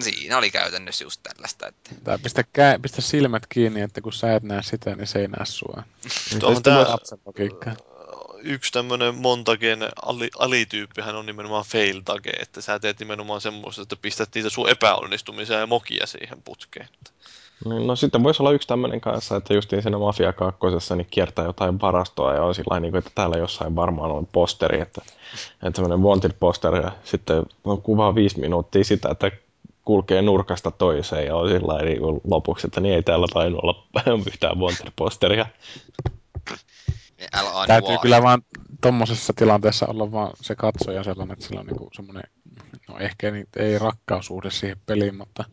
siinä 0.00 0.38
oli 0.38 0.50
käytännössä 0.50 1.04
just 1.04 1.20
tällaista, 1.22 1.66
että 1.66 1.90
Tai 2.04 2.18
pistä, 2.18 2.42
kä- 2.42 2.80
pistä 2.82 3.02
silmät 3.02 3.46
kiinni, 3.46 3.80
että 3.80 4.00
kun 4.00 4.12
sä 4.12 4.34
et 4.34 4.42
näe 4.42 4.62
sitä, 4.62 4.94
niin 4.96 5.06
se 5.06 5.18
ei 5.18 5.28
näe 5.28 5.46
sua. 5.46 5.82
Tää, 6.62 6.90
Lapsen 6.90 7.18
logiikka. 7.26 7.70
Yksi 8.44 8.72
tämmöinen 8.72 9.14
montagen 9.14 9.78
ali, 10.02 10.30
alityyppihän 10.38 11.16
on 11.16 11.26
nimenomaan 11.26 11.64
fail 11.64 12.00
tage, 12.04 12.30
että 12.30 12.60
sä 12.60 12.78
teet 12.78 13.00
nimenomaan 13.00 13.40
semmoista, 13.40 13.82
että 13.82 13.96
pistät 14.02 14.28
niitä 14.34 14.50
sun 14.50 14.68
epäonnistumisia 14.68 15.58
ja 15.58 15.66
mokia 15.66 16.06
siihen 16.06 16.42
putkeen. 16.42 16.88
No 17.64 17.96
sitten 17.96 18.22
voisi 18.22 18.42
olla 18.42 18.52
yksi 18.52 18.68
tämmöinen 18.68 19.00
kanssa, 19.00 19.36
että 19.36 19.54
justiin 19.54 19.82
siinä 19.82 19.98
Mafia 19.98 20.32
2 20.32 20.60
niin 20.96 21.06
kiertää 21.10 21.44
jotain 21.44 21.80
varastoa 21.80 22.34
ja 22.34 22.42
on 22.42 22.54
sillä 22.54 22.80
niin 22.80 22.96
että 22.96 23.10
täällä 23.14 23.36
jossain 23.36 23.76
varmaan 23.76 24.10
on 24.10 24.26
posteri, 24.26 24.80
että, 24.80 25.02
että 25.62 25.76
semmoinen 25.76 26.02
wanted 26.06 26.32
posteri 26.40 26.78
ja 26.78 26.92
sitten 27.04 27.42
on 27.64 27.82
kuvaa 27.82 28.14
viisi 28.14 28.40
minuuttia 28.40 28.84
sitä, 28.84 29.08
että 29.10 29.30
kulkee 29.84 30.22
nurkasta 30.22 30.70
toiseen 30.70 31.26
ja 31.26 31.36
on 31.36 31.48
sillä 31.48 31.82
niin 31.82 32.00
lopuksi, 32.24 32.66
että 32.66 32.80
niin 32.80 32.94
ei 32.94 33.02
täällä 33.02 33.26
tainnut 33.32 33.60
olla 33.62 33.84
yhtään 34.26 34.58
wanted 34.58 34.92
posteria. 34.96 35.46
LA 37.42 37.66
Täytyy 37.66 37.88
Noir. 37.88 38.00
kyllä 38.00 38.22
vaan 38.22 38.42
tommosessa 38.80 39.32
tilanteessa 39.36 39.86
olla 39.86 40.12
vaan 40.12 40.30
se 40.40 40.54
katsoja 40.54 41.04
sellainen, 41.04 41.32
että 41.32 41.46
sillä 41.46 41.60
on 41.60 41.66
niinku 41.66 41.90
semmoinen, 41.94 42.22
no 42.88 42.98
ehkä 42.98 43.30
niin, 43.30 43.46
ei 43.56 43.78
rakkaussuhde 43.78 44.50
siihen 44.50 44.76
peliin, 44.86 45.14
mutta 45.16 45.44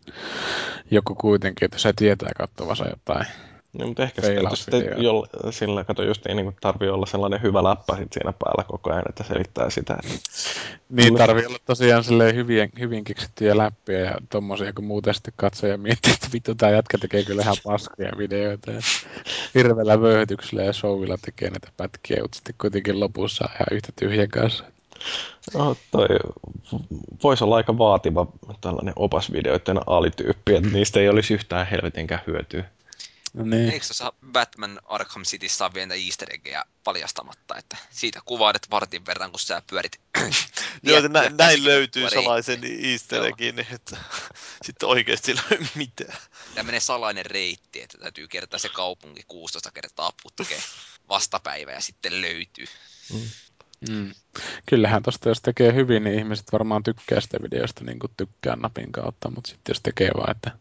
joku 0.92 1.16
kuitenkin, 1.16 1.66
että 1.66 1.80
se 1.80 1.94
tietää 1.94 2.32
katsovansa 2.38 2.86
jotain. 2.90 3.26
No, 3.74 3.88
mutta 3.88 4.04
ehkä 4.04 4.22
sitten 4.22 4.36
Feilausvideo. 4.36 5.02
jolla, 5.02 5.28
sillä 5.52 5.84
kato 5.84 6.04
just 6.04 6.26
niin, 6.26 6.38
niin 6.38 6.56
tarvii 6.62 6.90
olla 6.90 7.06
sellainen 7.06 7.42
hyvä 7.42 7.64
läppä 7.64 7.98
sit 7.98 8.14
siinä 8.14 8.34
päällä 8.40 8.64
koko 8.68 8.92
ajan, 8.92 9.04
että 9.10 9.24
selittää 9.24 9.70
sitä. 9.70 9.98
Niin 10.90 11.16
tarvii 11.16 11.46
olla 11.46 11.58
tosiaan 11.66 12.04
silleen 12.04 12.36
hyvin, 12.36 12.70
hyvin 12.80 13.04
keksittyjä 13.04 13.58
läppiä 13.58 14.00
ja 14.00 14.16
tommosia, 14.30 14.74
kun 14.74 14.86
muuten 14.86 15.14
sitten 15.14 15.34
katsoja 15.36 15.78
miettii, 15.78 16.14
että 16.14 16.28
vittu 16.34 16.56
tää 16.56 16.72
jätkä 16.72 16.98
tekee 16.98 17.24
kyllä 17.24 17.42
ihan 17.42 17.56
paskoja 17.64 18.12
videoita. 18.18 18.72
Ja 18.72 18.80
hirveällä 19.56 20.02
vöyhytyksellä 20.02 20.64
ja 20.64 20.74
showilla 20.74 21.18
tekee 21.26 21.50
näitä 21.50 21.68
pätkiä, 21.78 22.22
mutta 22.22 22.36
sitten 22.36 22.56
kuitenkin 22.62 23.00
lopussa 23.00 23.46
on 23.46 23.52
ihan 23.56 23.68
yhtä 23.72 23.90
tyhjän 24.00 24.30
kanssa. 24.30 24.64
No, 25.54 25.76
toi 25.92 26.08
voisi 27.24 27.44
olla 27.44 27.56
aika 27.56 27.78
vaativa 27.78 28.28
tällainen 28.62 28.94
opasvideoiden 28.96 29.80
alityyppi, 29.88 30.56
että 30.56 30.70
niistä 30.70 31.00
ei 31.00 31.10
olisi 31.10 31.34
yhtään 31.34 31.68
helvetinkään 31.68 32.22
hyötyä. 32.28 32.64
No 33.34 33.44
niin. 33.44 33.70
Eikö 33.70 33.86
tuossa 33.86 34.14
Batman 34.32 34.80
Arkham 34.86 35.24
City 35.24 35.50
saa 35.50 35.74
vielä 35.74 35.94
easter 35.96 36.34
eggejä 36.34 36.66
paljastamatta, 36.84 37.58
että 37.58 37.78
siitä 37.90 38.20
kuvailet 38.26 38.68
vartin 38.72 39.06
verran, 39.06 39.32
kun 39.32 39.40
sä 39.40 39.62
pyörit. 39.70 40.02
Joo, 40.84 40.98
että 40.98 41.10
nä, 41.10 41.30
näin 41.30 41.64
löytyy 41.64 42.10
salaisen 42.10 42.62
easter 42.84 43.24
eggin, 43.24 43.60
että 43.60 43.98
sitten 44.66 44.90
oikeasti 44.90 45.32
ei 45.32 45.38
löydy 45.38 45.68
mitään. 45.76 46.18
tämmöinen 46.56 46.82
salainen 46.82 47.26
reitti, 47.26 47.82
että 47.82 47.98
täytyy 47.98 48.28
kertaa 48.28 48.60
se 48.60 48.70
kaupunki 48.70 49.24
16 49.28 49.72
kertaa 49.72 50.14
putkeen 50.24 50.62
vastapäivä 51.10 51.72
ja 51.72 51.82
sitten 51.82 52.22
löytyy. 52.22 52.66
Mm. 53.14 53.30
Kyllähän 54.66 55.04
tosta 55.04 55.30
jos 55.30 55.42
tekee 55.42 55.74
hyvin, 55.74 56.04
niin 56.04 56.20
ihmiset 56.20 56.52
varmaan 56.52 56.84
tykkää 56.84 57.22
sitä 57.22 57.38
videosta 57.44 57.84
niin 57.84 58.00
kuin 58.00 58.12
tykkää 58.18 58.56
napin 58.56 58.92
kautta, 58.92 59.32
mutta 59.32 59.48
sitten 59.50 59.74
jos 59.74 59.82
tekee 59.82 60.12
vaan, 60.18 60.32
että 60.32 60.52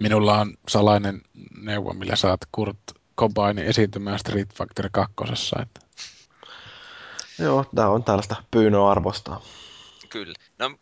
minulla 0.00 0.40
on 0.40 0.56
salainen 0.68 1.22
neuvo, 1.56 1.92
millä 1.92 2.16
saat 2.16 2.40
Kurt 2.52 2.78
Cobainin 3.18 3.64
esiintymään 3.64 4.18
Street 4.18 4.54
Factory 4.54 4.88
2. 4.92 5.14
Että 5.62 5.80
Joo, 7.38 7.64
tämä 7.74 7.88
on 7.88 8.04
tällaista 8.04 8.36
pyynnöarvosta. 8.50 9.40
Kyllä. 10.08 10.34
No, 10.58 10.78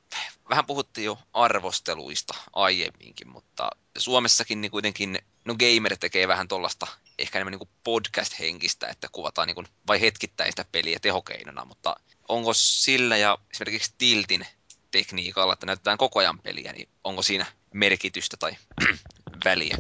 vähän 0.50 0.66
puhuttiin 0.66 1.04
jo 1.04 1.18
arvosteluista 1.32 2.34
aiemminkin, 2.52 3.28
mutta 3.28 3.70
Suomessakin 3.98 4.60
niin 4.60 4.70
kuitenkin, 4.70 5.18
no 5.44 5.54
Gamer 5.54 5.96
tekee 5.96 6.28
vähän 6.28 6.48
tuollaista 6.48 6.86
ehkä 7.20 7.38
enemmän 7.38 7.58
niin 7.58 7.68
podcast-henkistä, 7.84 8.88
että 8.88 9.08
kuvataan 9.12 9.46
niin 9.46 9.54
kuin 9.54 9.66
vai 9.86 10.00
hetkittäin 10.00 10.52
sitä 10.52 10.64
peliä 10.72 10.98
tehokeinona, 11.02 11.64
mutta 11.64 11.96
onko 12.28 12.54
sillä 12.54 13.16
ja 13.16 13.38
esimerkiksi 13.50 13.94
Tiltin 13.98 14.46
tekniikalla, 14.90 15.52
että 15.52 15.66
näytetään 15.66 15.98
koko 15.98 16.20
ajan 16.20 16.38
peliä, 16.38 16.72
niin 16.72 16.88
onko 17.04 17.22
siinä 17.22 17.46
merkitystä 17.74 18.36
tai 18.36 18.56
väliä? 19.44 19.76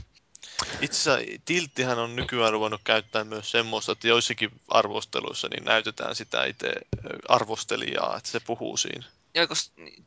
Itse 0.80 1.12
asiassa 1.12 1.40
Tilttihän 1.44 1.98
on 1.98 2.16
nykyään 2.16 2.52
ruvennut 2.52 2.80
käyttää 2.84 3.24
myös 3.24 3.50
semmoista, 3.50 3.92
että 3.92 4.08
joissakin 4.08 4.50
arvosteluissa 4.68 5.48
niin 5.48 5.64
näytetään 5.64 6.16
sitä 6.16 6.44
itse 6.44 6.68
ö, 6.68 7.18
arvostelijaa, 7.28 8.16
että 8.16 8.30
se 8.30 8.40
puhuu 8.40 8.76
siinä. 8.76 9.04
Ja 9.34 9.46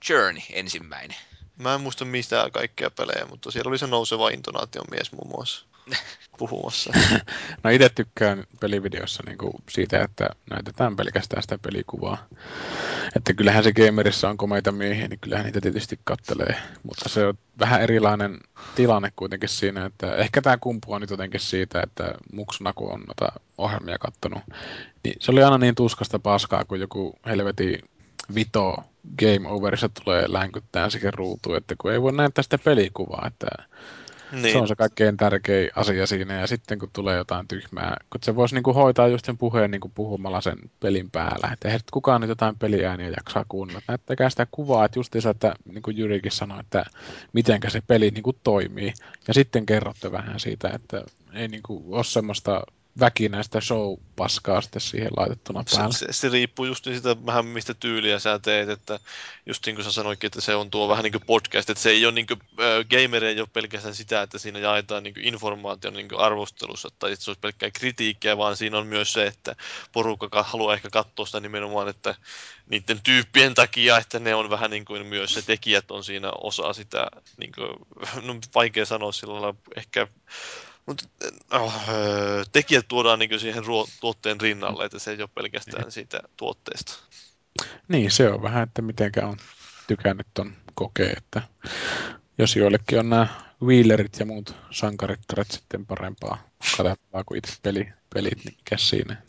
Journey 0.09 0.43
ensimmäinen? 0.49 1.17
Mä 1.57 1.73
en 1.73 1.81
muista 1.81 2.05
mistä 2.05 2.49
kaikkea 2.53 2.91
pelejä, 2.91 3.25
mutta 3.25 3.51
siellä 3.51 3.69
oli 3.69 3.77
se 3.77 3.87
nouseva 3.87 4.29
intonaation 4.29 4.85
mies 4.91 5.11
muun 5.11 5.27
muassa 5.27 5.65
puhumassa. 6.37 6.93
No 7.63 7.69
itse 7.69 7.89
tykkään 7.89 8.43
pelivideossa 8.59 9.23
niin 9.25 9.37
kuin 9.37 9.53
siitä, 9.69 10.01
että 10.01 10.29
näytetään 10.49 10.95
pelkästään 10.95 11.41
sitä 11.41 11.57
pelikuvaa. 11.57 12.27
Että 13.15 13.33
kyllähän 13.33 13.63
se 13.63 13.73
gamerissa 13.73 14.29
on 14.29 14.37
komeita 14.37 14.71
miehiä, 14.71 15.07
niin 15.07 15.19
kyllähän 15.19 15.45
niitä 15.45 15.61
tietysti 15.61 15.99
kattelee. 16.03 16.55
Mutta 16.83 17.09
se 17.09 17.25
on 17.25 17.37
vähän 17.59 17.81
erilainen 17.81 18.39
tilanne 18.75 19.11
kuitenkin 19.15 19.49
siinä, 19.49 19.85
että 19.85 20.15
ehkä 20.15 20.41
tämä 20.41 20.57
kumpuaa 20.57 20.99
nyt 20.99 21.09
jotenkin 21.09 21.39
siitä, 21.39 21.81
että 21.81 22.13
muksuna 22.33 22.73
kun 22.73 22.91
on 22.91 22.99
noita 22.99 23.41
ohjelmia 23.57 23.97
kattonut, 23.97 24.43
niin 25.03 25.15
se 25.19 25.31
oli 25.31 25.43
aina 25.43 25.57
niin 25.57 25.75
tuskasta 25.75 26.19
paskaa, 26.19 26.65
kun 26.65 26.79
joku 26.79 27.19
helveti 27.25 27.79
vito 28.35 28.77
game 29.19 29.49
overissa 29.49 29.89
tulee 30.03 30.25
länkyttään 30.27 30.91
siihen 30.91 31.13
ruutuun, 31.13 31.57
että 31.57 31.75
kun 31.77 31.91
ei 31.91 32.01
voi 32.01 32.13
näyttää 32.13 32.43
sitä 32.43 32.57
pelikuvaa, 32.57 33.27
että 33.27 33.47
Niin. 34.33 34.51
Se 34.51 34.57
on 34.57 34.67
se 34.67 34.75
kaikkein 34.75 35.17
tärkein 35.17 35.69
asia 35.75 36.07
siinä, 36.07 36.33
ja 36.33 36.47
sitten 36.47 36.79
kun 36.79 36.89
tulee 36.93 37.17
jotain 37.17 37.47
tyhmää, 37.47 37.97
kun 38.09 38.21
se 38.23 38.35
voisi 38.35 38.55
niinku 38.55 38.73
hoitaa 38.73 39.07
just 39.07 39.25
sen 39.25 39.37
puheen 39.37 39.71
niinku 39.71 39.91
puhumalla 39.95 40.41
sen 40.41 40.57
pelin 40.79 41.11
päällä. 41.11 41.49
Että 41.53 41.67
eihän 41.67 41.81
kukaan 41.93 42.21
nyt 42.21 42.29
jotain 42.29 42.55
peliääniä 42.59 43.13
jaksaa 43.17 43.45
kuunnella. 43.49 43.81
Näyttäkää 43.87 44.29
sitä 44.29 44.47
kuvaa, 44.51 44.85
että 44.85 44.99
justiinsa, 44.99 45.29
että 45.29 45.53
niin 45.65 45.81
kuin 45.81 45.97
Jyrikin 45.97 46.31
sanoi, 46.31 46.59
että 46.59 46.85
mitenkä 47.33 47.69
se 47.69 47.81
peli 47.87 48.11
niinku 48.11 48.33
toimii. 48.33 48.93
Ja 49.27 49.33
sitten 49.33 49.65
kerrotte 49.65 50.11
vähän 50.11 50.39
siitä, 50.39 50.69
että 50.69 51.03
ei 51.33 51.47
niinku 51.47 51.83
ole 51.87 52.03
semmoista 52.03 52.63
väkinäistä 52.99 53.59
show-paskaa 53.61 54.61
sitten 54.61 54.81
siihen 54.81 55.11
laitettuna 55.17 55.63
Se, 55.67 55.77
päälle. 55.77 55.93
se, 55.93 56.05
se, 56.11 56.29
riippuu 56.29 56.65
just 56.65 56.83
siitä 56.83 57.25
vähän 57.25 57.45
mistä 57.45 57.73
tyyliä 57.73 58.19
sä 58.19 58.39
teet, 58.39 58.69
että 58.69 58.99
just 59.45 59.65
niin 59.65 59.75
kuin 59.75 59.85
sä 59.85 59.91
sanoitkin, 59.91 60.27
että 60.27 60.41
se 60.41 60.55
on 60.55 60.71
tuo 60.71 60.89
vähän 60.89 61.03
niin 61.03 61.11
kuin 61.11 61.25
podcast, 61.25 61.69
että 61.69 61.83
se 61.83 61.89
ei 61.89 62.05
ole 62.05 62.13
niin 62.13 62.27
kuin, 62.27 62.39
äh, 62.59 62.85
gamer 62.89 63.23
ei 63.23 63.39
ole 63.39 63.47
pelkästään 63.53 63.95
sitä, 63.95 64.21
että 64.21 64.37
siinä 64.37 64.59
jaetaan 64.59 65.03
niin 65.03 65.13
kuin 65.13 65.25
informaation 65.27 65.93
niin 65.93 66.09
kuin 66.09 66.19
arvostelussa 66.19 66.89
tai 66.99 67.11
että 67.11 67.25
se 67.25 67.31
olisi 67.31 67.39
pelkkää 67.39 67.71
kritiikkiä, 67.71 68.37
vaan 68.37 68.57
siinä 68.57 68.77
on 68.77 68.87
myös 68.87 69.13
se, 69.13 69.27
että 69.27 69.55
porukka 69.91 70.29
ka- 70.29 70.43
haluaa 70.43 70.73
ehkä 70.73 70.89
katsoa 70.89 71.25
sitä 71.25 71.39
nimenomaan, 71.39 71.87
että 71.87 72.15
niiden 72.69 73.01
tyyppien 73.03 73.53
takia, 73.53 73.97
että 73.97 74.19
ne 74.19 74.35
on 74.35 74.49
vähän 74.49 74.71
niin 74.71 74.85
kuin 74.85 75.05
myös 75.05 75.33
se 75.33 75.41
tekijät 75.41 75.91
on 75.91 76.03
siinä 76.03 76.31
osa 76.41 76.73
sitä, 76.73 77.07
niin 77.37 77.51
kuin, 77.51 77.69
no 78.27 78.35
vaikea 78.55 78.85
sanoa 78.85 79.11
sillä 79.11 79.33
lailla 79.33 79.55
ehkä 79.75 80.07
mutta 80.85 81.05
oh, 81.51 81.73
tekijät 82.51 82.87
tuodaan 82.87 83.19
niin 83.19 83.39
siihen 83.39 83.63
ruo- 83.63 83.89
tuotteen 83.99 84.41
rinnalle, 84.41 84.85
että 84.85 84.99
se 84.99 85.11
ei 85.11 85.21
ole 85.21 85.29
pelkästään 85.35 85.91
siitä 85.91 86.19
tuotteesta. 86.37 86.93
Niin, 87.87 88.11
se 88.11 88.29
on 88.29 88.41
vähän, 88.41 88.63
että 88.63 88.81
mitenkä 88.81 89.27
on 89.27 89.37
tykännyt 89.87 90.27
ton 90.33 90.55
kokee, 90.73 91.11
että 91.11 91.41
jos 92.37 92.55
joillekin 92.55 92.99
on 92.99 93.09
nämä 93.09 93.27
wheelerit 93.61 94.19
ja 94.19 94.25
muut 94.25 94.55
sankarittaret 94.71 95.51
sitten 95.51 95.85
parempaa 95.85 96.49
katsottavaa 96.59 97.23
kuin 97.23 97.37
itse 97.37 97.53
peli, 97.61 97.93
pelit, 98.13 98.45
niin 98.45 98.55
mikä 98.57 98.77
siinä. 98.77 99.21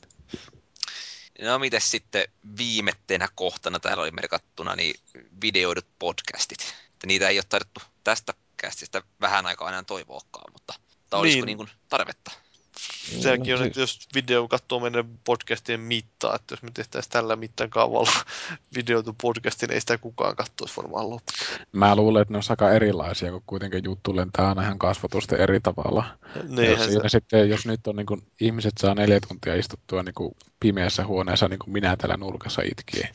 No 1.41 1.59
mites 1.59 1.91
sitten 1.91 2.25
viimetteenä 2.59 3.29
kohtana 3.35 3.81
täällä 3.81 4.03
oli 4.03 4.11
merkattuna 4.11 4.77
niin 4.77 4.95
videoidut 5.43 5.87
podcastit. 5.99 6.75
Että 6.93 7.07
niitä 7.07 7.29
ei 7.29 7.39
ole 7.39 7.45
taidettu 7.49 7.81
tästä 8.05 8.35
kästistä 8.57 9.03
vähän 9.21 9.47
aikaa 9.47 9.69
enää 9.69 9.83
toivoakaan, 9.83 10.53
mutta 10.53 10.75
tai 11.15 11.21
olisiko 11.21 11.47
Niin. 11.47 11.59
niin. 11.59 11.67
niin 11.67 11.79
tarvetta? 11.89 12.31
Sekin 13.21 13.55
on, 13.55 13.61
No, 13.61 13.67
että 13.67 13.81
jos 13.81 14.09
video 14.15 14.49
katsoo 14.49 14.81
meidän 14.81 15.05
podcastien 15.25 15.81
mittaa, 15.81 16.35
että 16.35 16.53
jos 16.53 16.63
me 16.63 16.71
tehtäisiin 16.75 17.11
tällä 17.13 17.37
mittakaavalla 17.37 18.13
videoitu 18.77 19.17
podcastin, 19.23 19.73
ei 19.73 19.81
sitä 19.81 19.99
kukaan 19.99 20.37
katsoisi 20.37 20.77
varmaan 20.77 21.11
loppuun. 21.11 21.67
Mä 21.73 21.97
luulen, 21.97 22.23
että 22.23 22.33
ne 22.33 22.39
on 22.39 22.43
aika 22.49 22.73
erilaisia, 22.73 23.31
kun 23.31 23.43
kuitenkin 23.47 23.85
juttu 23.85 24.17
lentää 24.17 24.49
aina 24.49 24.63
ihan 24.63 24.79
kasvatusten 24.79 25.41
eri 25.41 25.61
tavalla. 25.61 26.05
Ja 26.57 26.71
jos, 26.71 26.85
se, 26.85 27.09
sitten, 27.09 27.49
jos 27.49 27.67
nyt 27.67 27.87
on 27.87 27.97
niin 27.97 28.07
kuin, 28.07 28.23
ihmiset 28.41 28.73
saa 28.79 28.95
neljä 28.95 29.21
tuntia 29.29 29.55
istuttua 29.55 30.03
niin 30.03 30.15
kuin 30.15 30.37
pimeässä 30.61 31.07
huoneessa, 31.07 31.49
niin 31.49 31.59
kuin 31.59 31.73
minä 31.73 31.97
täällä 31.97 32.17
nurkassa 32.17 32.63
itkien, 32.63 33.15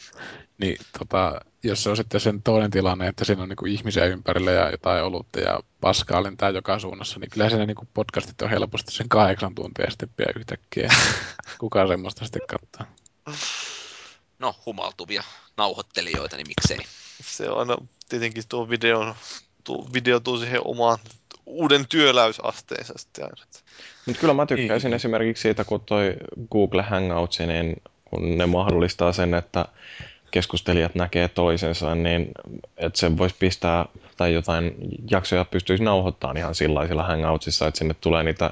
niin 0.60 0.78
tota, 1.00 1.42
jos 1.64 1.84
se 1.84 1.90
on 1.90 1.98
sitten 1.98 2.22
sen 2.22 2.42
toinen 2.42 2.72
tilanne, 2.72 3.08
että 3.08 3.26
siinä 3.26 3.44
on 3.44 3.50
niin 3.50 3.58
kuin 3.58 3.72
ihmisiä 3.72 4.06
ympärillä 4.06 4.52
ja 4.52 4.70
jotain 4.72 5.04
olutta 5.04 5.40
ja 5.40 5.60
paskaa 5.82 6.24
lentää 6.24 6.50
joka 6.50 6.80
suunnassa, 6.80 7.20
niin 7.20 7.30
kyllä 7.30 7.50
siinä 7.50 7.66
niin 7.66 7.78
podcastit 7.94 8.42
on 8.42 8.50
helposti 8.50 8.92
sen 8.92 9.10
kahdeksan 9.10 9.56
tuntia 9.56 9.90
sitten 9.90 10.10
pian 10.18 10.34
yhtäkkiä. 10.36 10.90
Kuka 11.60 11.88
semmoista 11.88 12.26
sitten 12.26 12.42
katsoo? 12.48 12.86
No, 14.40 14.56
humaltuvia 14.66 15.24
nauhoittelijoita, 15.58 16.38
niin 16.38 16.48
miksei. 16.48 16.80
se 17.22 17.50
on 17.50 17.60
aina 17.60 17.78
tietenkin 18.10 18.44
tuo 18.50 18.70
video, 18.70 19.16
tuo 19.64 19.90
video 19.94 20.20
tuo 20.20 20.38
siihen 20.38 20.62
omaan 20.66 20.98
uuden 21.46 21.88
työläysasteensa 21.88 22.94
sitten 22.98 23.24
aina. 23.26 23.46
Mutta 24.06 24.22
kyllä 24.22 24.34
mä 24.34 24.46
tykkäisin 24.46 24.90
Niin. 24.90 24.96
esimerkiksi 24.96 25.42
siitä, 25.42 25.64
kun 25.64 25.82
toi 25.82 26.16
Google 26.52 26.82
Hangouts, 26.84 27.40
niin 27.40 27.82
kun 28.06 28.38
ne 28.38 28.46
mahdollistaa 28.46 29.14
sen, 29.14 29.34
että 29.34 29.66
keskustelijat 30.32 30.96
näkee 30.96 31.28
toisensa, 31.28 31.96
niin 31.96 32.32
että 32.78 33.00
sen 33.00 33.18
voisi 33.18 33.36
pistää, 33.40 33.86
tai 34.18 34.34
jotain 34.34 34.76
jaksoja 35.12 35.46
pystyisi 35.46 35.84
nauhoittamaan 35.84 36.38
ihan 36.38 36.56
sellaisilla 36.56 37.04
Hangoutsissa, 37.04 37.68
että 37.68 37.78
sinne 37.78 37.94
tulee 38.02 38.24
niitä 38.24 38.52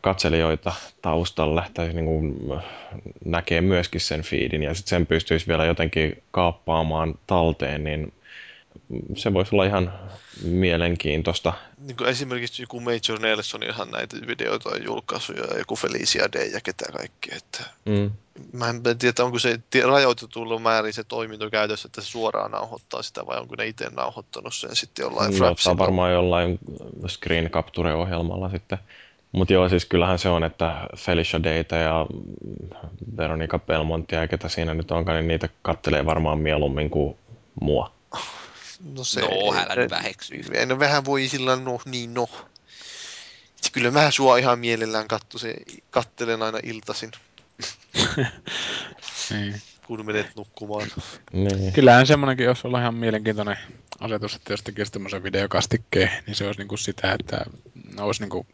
katselijoita 0.00 0.72
taustalle, 1.02 1.62
tai 1.74 1.92
niin 1.92 2.04
kuin 2.04 2.36
näkee 3.24 3.60
myöskin 3.60 4.00
sen 4.00 4.22
feedin, 4.22 4.62
ja 4.62 4.74
sitten 4.74 4.90
sen 4.90 5.06
pystyisi 5.06 5.46
vielä 5.46 5.64
jotenkin 5.64 6.22
kaappaamaan 6.30 7.14
talteen, 7.26 7.84
niin 7.84 8.12
se 9.16 9.34
voisi 9.34 9.54
olla 9.54 9.64
ihan 9.64 9.92
mielenkiintoista. 10.44 11.52
Niin 11.78 11.96
kuin 11.96 12.08
esimerkiksi 12.08 12.62
joku 12.62 12.80
Major 12.80 13.20
Nelsonihan 13.20 13.90
näitä 13.90 14.16
videoita 14.26 14.68
on 14.68 14.84
julkaissut 14.84 15.36
ja 15.36 15.58
joku 15.58 15.76
Felicia 15.76 16.32
Day 16.32 16.46
ja 16.46 16.60
ketä 16.60 16.84
kaikkea. 16.92 17.36
Että 17.36 17.64
Mm. 17.86 18.10
mä 18.52 18.68
en 18.68 18.82
tiedä, 18.98 19.24
onko 19.24 19.38
se 19.38 19.60
rajoitetulla 19.86 20.58
määrin 20.58 20.92
se 20.92 21.04
toiminto 21.04 21.50
käytössä, 21.50 21.86
että 21.86 22.00
se 22.00 22.06
suoraan 22.06 22.50
nauhoittaa 22.50 23.02
sitä 23.02 23.26
vai 23.26 23.40
onko 23.40 23.54
ne 23.56 23.66
itse 23.66 23.90
nauhoittanut 23.90 24.54
sen 24.54 24.76
sitten 24.76 25.02
jollain 25.02 25.28
ottaa 25.34 25.46
Frapsilla. 25.48 25.78
varmaan 25.78 26.12
jollain 26.12 26.58
screen 27.08 27.50
capture-ohjelmalla 27.50 28.50
sitten. 28.50 28.78
Mutta 29.32 29.52
joo, 29.52 29.68
siis 29.68 29.84
kyllähän 29.84 30.18
se 30.18 30.28
on, 30.28 30.44
että 30.44 30.88
Felicia 30.96 31.42
Data 31.42 31.76
ja 31.76 32.06
Veronica 33.16 33.58
Belmontia 33.58 34.20
ja 34.20 34.28
ketä 34.28 34.48
siinä 34.48 34.74
nyt 34.74 34.90
onkaan, 34.90 35.16
niin 35.18 35.28
niitä 35.28 35.48
kattelee 35.62 36.06
varmaan 36.06 36.38
mieluummin 36.38 36.90
kuin 36.90 37.16
mua. 37.60 37.92
No, 38.82 39.04
se, 39.04 39.20
No, 39.20 39.54
älä 39.54 39.74
nyt 39.74 39.78
en- 39.84 39.90
väheksy. 39.90 40.34
No, 40.66 40.78
vähän 40.78 41.04
voi 41.04 41.28
sillä 41.28 41.56
no, 41.56 41.80
niin 41.84 42.14
no. 42.14 42.28
Kyllä 43.72 43.90
mä 43.90 44.10
sua 44.10 44.36
ihan 44.36 44.58
mielellään 44.58 45.08
kattosin, 45.08 45.54
kattelen 45.90 46.42
aina 46.42 46.58
iltasin, 46.62 47.10
Niin. 49.30 49.62
kun 49.86 50.06
menet 50.06 50.36
nukkumaan. 50.36 50.88
Niin. 51.32 51.72
Kyllähän 51.72 52.06
semmoinenkin 52.06 52.48
olisi 52.48 52.66
olla 52.66 52.80
ihan 52.80 52.94
mielenkiintoinen 52.94 53.56
asetus, 54.00 54.34
että 54.34 54.52
jos 54.52 54.62
tekisi 54.62 54.92
tämmöisen 54.92 55.22
videokastikkeen, 55.22 56.10
niin 56.26 56.34
se 56.36 56.46
olisi 56.46 56.60
niinku 56.60 56.76
sitä, 56.76 57.12
että 57.20 57.44
olisi 58.00 58.22
niinku 58.22 58.46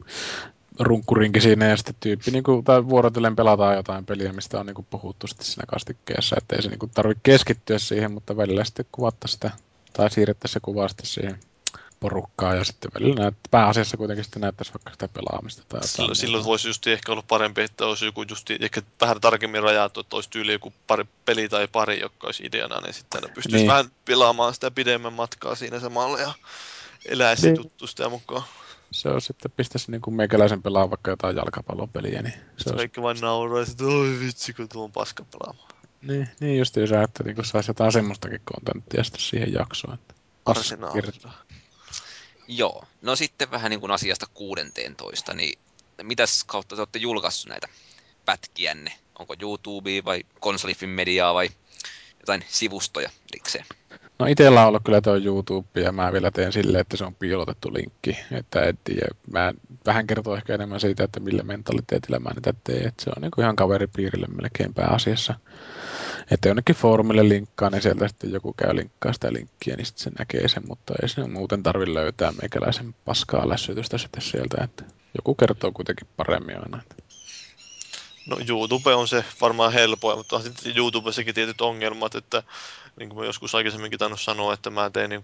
runkkurinki 0.80 1.40
siinä 1.40 1.64
ja 1.68 1.76
sitten 1.76 1.94
tyyppi, 2.00 2.30
niinku, 2.30 2.62
tai 2.64 2.88
vuorotellen 2.88 3.36
pelataan 3.36 3.76
jotain 3.76 4.06
peliä, 4.06 4.32
mistä 4.32 4.60
on 4.60 4.66
niinku 4.66 4.86
puhuttu 4.90 5.26
sitten 5.26 5.46
siinä 5.46 5.64
kastikkeessa, 5.68 6.36
että 6.38 6.56
ei 6.56 6.62
se 6.62 6.68
niinku 6.68 6.86
tarvitse 6.94 7.20
keskittyä 7.22 7.78
siihen, 7.78 8.12
mutta 8.12 8.36
välillä 8.36 8.64
sitten 8.64 8.86
kuvatta 8.92 9.28
sitä, 9.28 9.50
tai 9.92 10.10
siirrettäisiin 10.10 10.52
se 10.54 10.60
kuva 10.60 10.88
sitten 10.88 11.06
siihen 11.06 11.40
porukkaan 12.00 12.56
ja 12.56 12.64
sitten 12.64 12.90
välillä 12.94 13.22
näyt, 13.22 13.34
pääasiassa 13.50 13.96
kuitenkin 13.96 14.24
sitten 14.24 14.40
näyttäisi 14.42 14.72
vaikka 14.74 14.90
sitä 14.90 15.08
pelaamista 15.08 15.62
tai 15.68 15.78
jotain. 15.78 15.88
Silloin, 15.88 16.16
silloin 16.16 16.44
voisi 16.44 16.68
just 16.68 16.86
ehkä 16.86 17.12
olla 17.12 17.24
parempi, 17.28 17.60
että 17.62 17.86
olisi 17.86 18.04
joku 18.04 18.22
just 18.30 18.50
ehkä 18.50 18.82
vähän 19.00 19.20
tarkemmin 19.20 19.62
rajattu, 19.62 20.00
että 20.00 20.16
olisi 20.16 20.30
tyyli 20.30 20.52
joku 20.52 20.72
pari, 20.86 21.04
peli 21.24 21.48
tai 21.48 21.68
pari, 21.68 22.00
joka 22.00 22.26
olisi 22.26 22.46
ideana, 22.46 22.80
niin 22.80 22.94
sitten 22.94 23.18
aina 23.24 23.34
pystyisi 23.34 23.56
Niin. 23.56 23.60
niin. 23.60 23.68
vähän 23.68 23.90
pelaamaan 24.04 24.54
sitä 24.54 24.70
pidemmän 24.70 25.12
matkaa 25.12 25.54
siinä 25.54 25.80
samalla 25.80 26.18
ja 26.20 26.32
eläisi 27.04 27.42
Niin. 27.42 27.54
niin. 27.54 27.62
tuttu 27.62 27.86
sitä 27.86 28.08
mukaan. 28.08 28.42
Se 28.90 29.08
on 29.08 29.20
sitten 29.20 29.50
pistäisi 29.56 29.90
niinku 29.90 30.10
meikäläisen 30.10 30.62
pelaa 30.62 30.90
vaikka 30.90 31.10
jotain 31.10 31.36
jalkapallopeliä, 31.36 32.22
niin 32.22 32.34
se 32.34 32.68
olisi 32.68 32.76
kaikki 32.76 33.02
vain 33.02 33.18
nauraisi, 33.20 33.72
että 33.72 33.84
oi 33.84 34.16
vitsi, 34.20 34.52
kun 34.52 34.68
tuo 34.68 34.84
on 34.84 34.92
paska 34.92 35.24
pelaamaan. 35.24 35.77
Niin, 36.02 36.28
niin 36.40 36.58
just 36.58 36.74
se, 36.74 37.02
että 37.02 37.24
niin 37.24 37.44
saisi 37.44 37.70
jotain 37.70 37.92
semmoistakin 37.92 38.40
kontenttia 38.44 39.04
sitten 39.04 39.20
siihen 39.20 39.52
jaksoon. 39.52 39.94
Että 39.94 40.14
Arsenaalilla. 40.44 41.32
Joo. 42.48 42.84
No 43.02 43.16
sitten 43.16 43.50
vähän 43.50 43.70
niin 43.70 43.80
kuin 43.80 43.92
asiasta 43.92 44.26
16, 44.34 45.34
niin 45.34 45.58
mitäs 46.02 46.44
kautta 46.44 46.76
te 46.76 46.82
olette 46.82 46.98
julkaissut 46.98 47.48
näitä 47.48 47.68
pätkiänne? 48.24 48.92
Onko 49.18 49.34
YouTube 49.42 49.90
vai 50.04 50.24
konsolifin 50.40 50.88
mediaa 50.88 51.34
vai 51.34 51.50
jotain 52.20 52.44
sivustoja 52.48 53.10
erikseen? 53.32 53.66
No 54.18 54.26
itellä 54.26 54.62
on 54.62 54.68
ollut 54.68 54.82
kyllä 54.84 55.00
tuo 55.00 55.16
YouTube 55.16 55.80
ja 55.80 55.92
mä 55.92 56.12
vielä 56.12 56.30
teen 56.30 56.52
silleen, 56.52 56.80
että 56.80 56.96
se 56.96 57.04
on 57.04 57.14
piilotettu 57.14 57.74
linkki. 57.74 58.18
Että 58.32 58.60
en 58.60 58.78
tiedä, 58.84 59.08
mä 59.32 59.52
vähän 59.86 60.06
kertoo 60.06 60.36
ehkä 60.36 60.54
enemmän 60.54 60.80
siitä, 60.80 61.04
että 61.04 61.20
millä 61.20 61.42
mentaliteetillä 61.42 62.18
mä 62.18 62.30
niitä 62.34 62.54
teen. 62.64 62.88
Että 62.88 63.04
se 63.04 63.10
on 63.16 63.22
niin 63.22 63.30
kuin 63.30 63.42
ihan 63.42 63.56
kaveripiirille 63.56 64.26
melkein 64.26 64.74
pääasiassa. 64.74 65.34
Että 66.30 66.48
jonnekin 66.48 66.76
foorumille 66.76 67.28
linkkaa, 67.28 67.70
niin 67.70 67.82
sieltä 67.82 68.08
sitten 68.08 68.32
joku 68.32 68.52
käy 68.52 68.76
linkkaa 68.76 69.12
sitä 69.12 69.32
linkkiä, 69.32 69.76
niin 69.76 69.86
sitten 69.86 70.04
se 70.04 70.10
näkee 70.18 70.48
sen, 70.48 70.62
mutta 70.68 70.94
ei 71.02 71.08
se 71.08 71.26
muuten 71.26 71.62
tarvi 71.62 71.94
löytää 71.94 72.32
meikäläisen 72.40 72.94
paskaa 73.04 73.48
lässytystä 73.48 73.98
sitten 73.98 74.22
sieltä, 74.22 74.64
että 74.64 74.84
joku 75.18 75.34
kertoo 75.34 75.72
kuitenkin 75.72 76.08
paremmin 76.16 76.56
aina. 76.56 76.82
No 78.26 78.36
YouTube 78.48 78.94
on 78.94 79.08
se 79.08 79.24
varmaan 79.40 79.72
helpoin, 79.72 80.18
mutta 80.18 80.36
on 80.36 80.42
sitten 80.42 80.76
YouTubessakin 80.76 81.34
tietyt 81.34 81.60
ongelmat, 81.60 82.14
että 82.14 82.42
niin 82.98 83.08
kuin 83.08 83.18
mä 83.18 83.26
joskus 83.26 83.54
aikaisemminkin 83.54 83.98
tainnut 83.98 84.20
sanoa, 84.20 84.54
että 84.54 84.70
mä 84.70 84.90
teen 84.90 85.10
niin 85.10 85.22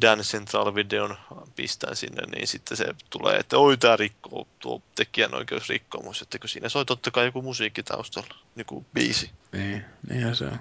Dance 0.00 0.24
Central-videon, 0.24 1.16
pistän 1.56 1.96
sinne, 1.96 2.22
niin 2.26 2.46
sitten 2.46 2.76
se 2.76 2.86
tulee, 3.10 3.36
että 3.36 3.58
oi 3.58 3.76
tää 3.76 3.96
rikkoo, 3.96 4.46
tuo 4.58 4.82
tekijänoikeusrikkomus, 4.94 6.22
että 6.22 6.38
kun 6.38 6.48
siinä 6.48 6.68
soi 6.68 6.84
totta 6.84 7.10
kai 7.10 7.24
joku 7.24 7.42
musiikki 7.42 7.82
taustalla, 7.82 8.34
joku 8.56 8.86
biisi. 8.94 9.30
Niin, 9.52 9.84
niinhän 10.10 10.36
se 10.36 10.44
on. 10.44 10.58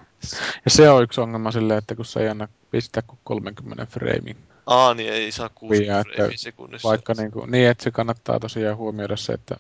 Ja 0.65 0.71
se 0.71 0.89
on 0.89 1.03
yksi 1.03 1.21
ongelma 1.21 1.51
silleen, 1.51 1.77
että 1.77 1.95
kun 1.95 2.05
se 2.05 2.19
ei 2.19 2.29
anna 2.29 2.47
pistää 2.71 3.03
kuin 3.07 3.19
30 3.23 3.85
freimin 3.85 4.37
Aa, 4.65 4.93
niin 4.93 5.13
ei 5.13 5.31
saa 5.31 5.49
60 5.49 5.99
että 5.99 6.13
freimiä 6.13 6.37
sekunnissa. 6.37 6.89
Vaikka 6.89 7.13
niin, 7.17 7.31
kuin, 7.31 7.51
niin, 7.51 7.67
että 7.67 7.83
se 7.83 7.91
kannattaa 7.91 8.39
tosiaan 8.39 8.77
huomioida 8.77 9.17
se, 9.17 9.33
että 9.33 9.57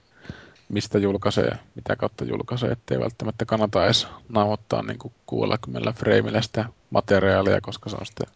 mistä 0.73 0.99
julkaisee 0.99 1.45
ja 1.45 1.55
mitä 1.75 1.95
kautta 1.95 2.25
julkaisee, 2.25 2.71
ettei 2.71 2.99
välttämättä 2.99 3.45
kannata 3.45 3.85
edes 3.85 4.07
nauhoittaa 4.29 4.83
niin 4.83 4.99
kuin 4.99 5.13
60 5.25 5.91
freimillä 5.91 6.41
sitä 6.41 6.65
materiaalia, 6.89 7.61
koska 7.61 7.89
se 7.89 7.95
on 7.99 8.05
sitten 8.05 8.27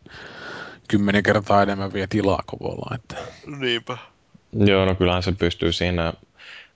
kymmenen 0.87 1.23
kertaa 1.23 1.63
enemmän 1.63 1.93
vie 1.93 2.07
tilaa 2.07 2.43
kovolla. 2.45 2.95
Että... 2.95 3.15
Niinpä. 3.59 3.97
Joo, 4.53 4.85
no 4.85 4.95
kyllähän 4.95 5.23
se 5.23 5.31
pystyy 5.31 5.71
siinä, 5.71 6.13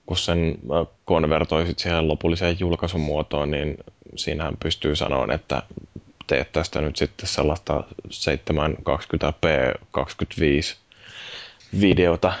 kun 0.06 0.16
sen 0.16 0.38
äh, 0.48 0.86
konvertoisit 1.04 1.78
siihen 1.78 2.08
lopulliseen 2.08 2.56
julkaisumuotoon, 2.60 3.50
niin 3.50 3.76
siinähän 4.16 4.56
pystyy 4.62 4.96
sanoa, 4.96 5.34
että 5.34 5.62
teet 6.26 6.52
tästä 6.52 6.80
nyt 6.80 6.96
sitten 6.96 7.28
sellaista 7.28 7.84
720p 8.08 9.78
25 9.90 10.76
videota, 11.80 12.32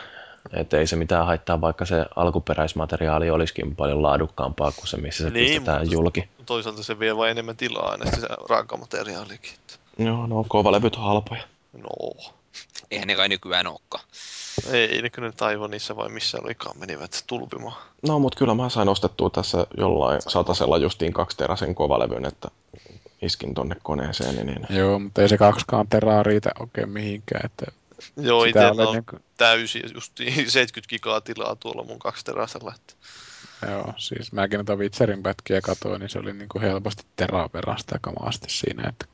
että 0.52 0.78
ei 0.78 0.86
se 0.86 0.96
mitään 0.96 1.26
haittaa, 1.26 1.60
vaikka 1.60 1.84
se 1.84 2.06
alkuperäismateriaali 2.16 3.30
olisikin 3.30 3.76
paljon 3.76 4.02
laadukkaampaa 4.02 4.72
kuin 4.72 4.86
se, 4.88 4.96
missä 4.96 5.24
se 5.24 5.30
Niin, 5.30 5.46
pistetään 5.46 5.80
mutta- 5.80 5.94
julki. 5.94 6.28
Toisaalta 6.46 6.82
se 6.82 6.98
vie 6.98 7.16
vain 7.16 7.30
enemmän 7.30 7.56
tilaa 7.56 7.90
aina 7.90 8.04
se 8.20 8.26
raakamateriaalikin. 8.48 9.52
Joo, 9.98 10.26
no 10.26 10.44
kovalevyt 10.48 10.96
on 10.96 11.02
halpoja. 11.02 11.42
No. 11.72 11.88
Eihän 12.90 13.08
ne 13.08 13.14
kai 13.14 13.28
nykyään 13.28 13.66
olekaan. 13.66 14.04
Ei 14.70 15.02
ne 15.02 15.10
kyllä 15.10 15.32
Taiwanissa 15.32 15.96
vai 15.96 16.08
missä 16.08 16.38
olikaan 16.44 16.78
menivät 16.78 17.24
tulpimaan. 17.26 17.76
No, 18.08 18.18
mutta 18.18 18.38
kyllä 18.38 18.54
mä 18.54 18.68
sain 18.68 18.88
ostettua 18.88 19.30
tässä 19.30 19.66
jollain 19.76 20.22
satasella 20.28 20.78
justiin 20.78 21.12
kaksiteräisen 21.12 21.74
kovalevyn, 21.74 22.24
että 22.24 22.48
iskin 23.22 23.54
tonne 23.54 23.76
koneeseen, 23.82 24.46
niin 24.46 24.66
Joo, 24.70 24.98
mutta 24.98 25.22
ei 25.22 25.28
se 25.28 25.38
kaksikaan 25.38 25.86
teraa 25.88 26.22
riitä 26.22 26.50
oikein 26.60 26.88
mihinkään. 26.88 27.46
Että 27.46 27.66
Joo, 28.16 28.46
sitä 28.46 28.60
itsellä 28.60 28.82
oli 28.82 28.88
on 28.88 28.94
niin 28.94 29.04
kuin, 29.10 29.22
täysin 29.36 29.82
justiin 29.94 30.50
70 30.50 30.88
gigaa 30.88 31.20
tilaa 31.20 31.56
tuolla 31.56 31.84
mun 31.84 31.98
kaksiteräisellä. 31.98 32.72
Että... 32.76 32.94
joo, 33.70 33.94
siis 33.96 34.32
mäkin 34.32 34.56
noita 34.56 34.76
Witcherin 34.76 35.22
pätkiä 35.22 35.60
katoin, 35.60 36.00
niin 36.00 36.10
se 36.10 36.18
oli 36.18 36.32
niin 36.32 36.48
kuin 36.48 36.62
helposti 36.62 37.04
teraa 37.16 37.48
perästä 37.48 37.98
kamaasti 38.00 38.46
siinä, 38.50 38.88
että 38.88 39.06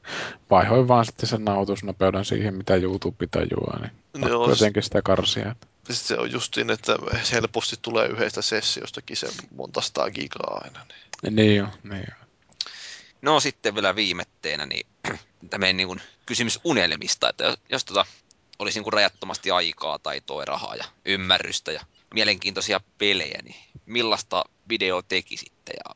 vaihoin 0.51 0.89
vaan 0.89 1.07
sitten 1.07 1.29
sen 1.29 1.45
nautusnopeuden 1.45 2.25
siihen, 2.25 2.55
mitä 2.55 2.77
YouTube 2.77 3.27
tajuaa, 3.31 3.81
niin 3.81 3.93
Joo, 4.15 4.39
pakko 4.39 4.51
jotenkin 4.51 4.83
sitä 4.83 5.03
karsia. 5.03 5.51
Että 5.51 5.67
Sitten 5.95 6.09
se 6.09 6.19
on 6.19 6.33
justiin, 6.33 6.71
että 6.71 6.97
helposti 7.33 7.77
tulee 7.83 8.09
yhdestä 8.09 8.43
sessiostakin 8.43 9.17
se 9.17 9.29
monta 9.57 9.81
sataa 9.81 10.11
gigaa 10.11 10.61
aina. 10.65 10.87
Niin. 11.23 11.37
Niin 11.37 11.57
jo, 11.57 11.67
niin 11.83 12.05
jo. 12.09 12.15
No 13.23 13.41
sitten 13.41 13.75
vielä 13.75 13.97
viimetteenä, 13.97 14.67
niin 14.67 14.87
tämmöinen 15.51 15.77
niin 15.77 15.89
kuin 15.89 16.01
kysymys 16.27 16.61
unelmista, 16.65 17.29
että 17.29 17.45
jos, 17.45 17.59
jos 17.69 17.85
tota, 17.85 18.07
olisi 18.59 18.79
niin 18.79 18.85
kuin 18.85 18.93
rajattomasti 18.93 19.51
aikaa, 19.51 19.99
taitoa, 19.99 20.45
rahaa 20.45 20.77
ja 20.77 20.85
ymmärrystä 21.05 21.73
ja 21.73 21.81
mielenkiintoisia 22.15 22.81
pelejä, 22.99 23.39
niin 23.45 23.57
millaista 23.87 24.45
video 24.69 25.03
tekisitte 25.03 25.73
ja 25.85 25.95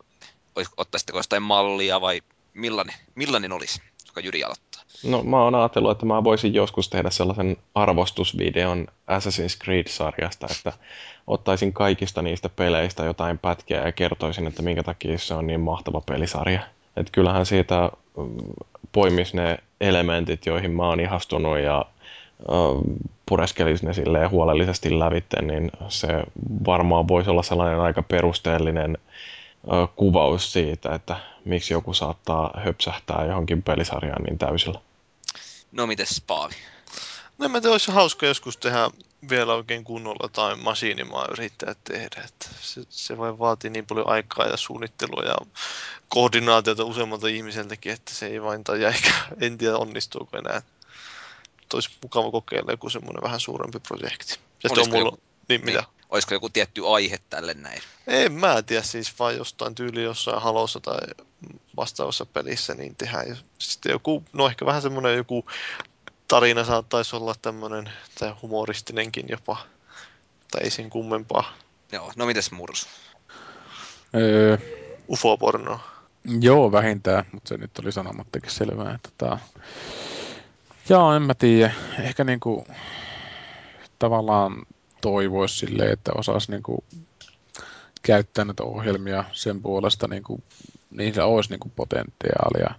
ottaisitteko 0.77 1.19
jostain 1.19 1.43
mallia 1.43 2.01
vai 2.01 2.21
millainen, 2.55 2.95
millainen 3.15 3.53
olisi, 3.53 3.83
joka 4.07 4.21
Jyri 4.21 4.45
aloittaa? 4.45 4.83
No 5.05 5.23
mä 5.23 5.43
oon 5.43 5.55
ajatellut, 5.55 5.91
että 5.91 6.07
mä 6.07 6.25
voisin 6.25 6.55
joskus 6.55 6.89
tehdä 6.89 7.11
sellaisen 7.11 7.57
arvostusvideon 7.75 8.87
Assassin's 8.89 9.65
Creed-sarjasta, 9.65 10.47
että 10.51 10.73
ottaisin 11.27 11.73
kaikista 11.73 12.23
niistä 12.23 12.49
peleistä 12.49 13.05
jotain 13.05 13.39
pätkiä 13.39 13.87
ja 13.87 13.93
kertoisin, 13.93 14.47
että 14.47 14.63
minkä 14.63 14.83
takia 14.83 15.19
se 15.19 15.35
on 15.35 15.47
niin 15.47 15.61
mahtava 15.61 16.01
pelisarja. 16.01 16.61
Et 16.97 17.11
kyllähän 17.11 17.47
siitä 17.47 17.91
mm, 18.17 18.37
poimis 18.93 19.35
ne 19.35 19.59
elementit, 19.81 20.47
joihin 20.47 20.71
mä 20.71 20.89
oon 20.89 21.01
ihastunut 21.01 21.59
ja 21.59 21.85
pureskelisi 23.27 23.87
ne 23.87 23.95
silleen 23.95 24.31
huolellisesti 24.31 24.99
lävitte, 24.99 25.43
niin 25.43 25.71
se 25.89 26.09
varmaan 26.67 27.09
voisi 27.09 27.31
olla 27.31 27.43
sellainen 27.43 27.81
aika 27.81 28.03
perusteellinen 28.03 28.99
kuvaus 29.97 30.53
siitä, 30.53 30.95
että 30.95 31.17
miksi 31.45 31.75
joku 31.75 31.95
saattaa 31.95 32.51
höpsähtää 32.65 33.25
johonkin 33.25 33.63
pelisarjaan 33.63 34.23
niin 34.23 34.39
täysillä. 34.39 34.81
No 35.73 35.87
mites 35.87 36.23
Paavi? 36.27 36.55
No 37.39 37.45
en 37.45 37.51
mä 37.51 37.61
tiedä, 37.61 37.73
olisi 37.73 37.93
hauska 37.93 38.27
joskus 38.27 38.57
tehdä 38.57 38.91
vielä 39.31 39.55
oikein 39.55 39.85
kunnolla 39.85 40.29
tai 40.29 40.57
masiinimaa 40.57 41.29
yrittää 41.31 41.75
tehdä. 41.85 42.23
Että 42.25 42.49
se, 42.61 42.81
se 42.89 43.19
vain 43.19 43.39
vaatii 43.39 43.71
niin 43.71 43.87
paljon 43.87 44.09
aikaa 44.09 44.47
ja 44.47 44.57
suunnittelua 44.57 45.23
ja 45.23 45.37
koordinaatiota 46.09 46.85
useammalta 46.85 47.29
ihmiseltäkin, 47.29 47.93
että 47.93 48.15
se 48.15 48.27
ei 48.27 48.43
vain 48.43 48.65
tai 48.65 48.85
ehkä 48.85 49.11
en 49.41 49.59
tiedä 49.59 49.77
onnistuuko 49.77 50.39
enää. 50.39 50.63
Olisi 51.75 51.91
mukava 52.03 52.31
kokeilla 52.31 52.73
joku 52.73 52.91
semmoinen 52.91 53.23
vähän 53.23 53.41
suurempi 53.41 53.81
projekti. 53.81 54.35
Ja 54.65 54.71
on 54.71 54.79
Olisiko 54.79 54.97
mulla... 54.97 55.09
joku- 55.09 55.23
Niin, 55.49 55.65
mitä? 55.65 55.81
Niin. 55.81 55.89
Olisiko 56.11 56.35
joku 56.35 56.49
tietty 56.49 56.83
aihe 56.89 57.19
tälle 57.31 57.55
näin? 57.55 57.83
En 58.07 58.33
mä 58.33 58.63
tiedä, 58.63 58.83
siis 58.83 59.19
vaan 59.19 59.37
jostain 59.37 59.75
tyyli 59.75 60.03
jossain 60.03 60.43
halossa 60.43 60.81
tai 60.81 60.99
vastaavassa 61.77 62.27
pelissä, 62.27 62.75
niin 62.75 62.97
tehdään. 62.97 63.39
Sitten 63.59 63.93
joku, 63.93 64.25
no 64.33 64.47
ehkä 64.47 64.67
vähän 64.67 64.83
semmoinen 64.83 65.17
joku 65.17 65.47
tarina 66.29 66.65
saattaisi 66.65 67.17
olla 67.17 67.35
tämmöinen, 67.43 67.91
tai 68.19 68.35
humoristinenkin 68.43 69.27
jopa, 69.29 69.57
tai 70.51 70.61
ei 70.65 70.71
sen 70.71 70.91
kummempaa. 70.91 71.53
Joo, 71.93 72.13
no 72.17 72.27
mites 72.27 72.51
Mursu? 72.51 72.87
Öö, 74.15 74.57
Ufo-pornoa. 75.09 75.81
Joo, 76.41 76.73
vähintään, 76.73 77.25
mutta 77.33 77.49
se 77.49 77.57
nyt 77.57 77.79
oli 77.79 77.93
sanomattakin 77.93 78.51
selvää. 78.51 78.95
Että 78.95 79.09
tota... 79.19 79.39
Joo, 80.89 81.15
en 81.15 81.23
mä 81.23 81.35
tiedä. 81.35 81.73
Ehkä 82.01 82.25
niinku 82.25 82.67
tavallaan 83.99 84.67
toivoisi 85.01 85.57
silleen, 85.57 85.93
että 85.93 86.13
osaisi 86.15 86.51
niinku 86.51 86.85
käyttää 88.03 88.45
näitä 88.45 88.63
ohjelmia 88.63 89.25
sen 89.33 89.63
puolesta, 89.63 90.09
niinku, 90.09 90.41
niin 90.91 91.15
se 91.15 91.23
olisi 91.23 91.51
niinku 91.51 91.73
potentiaalia. 91.77 92.75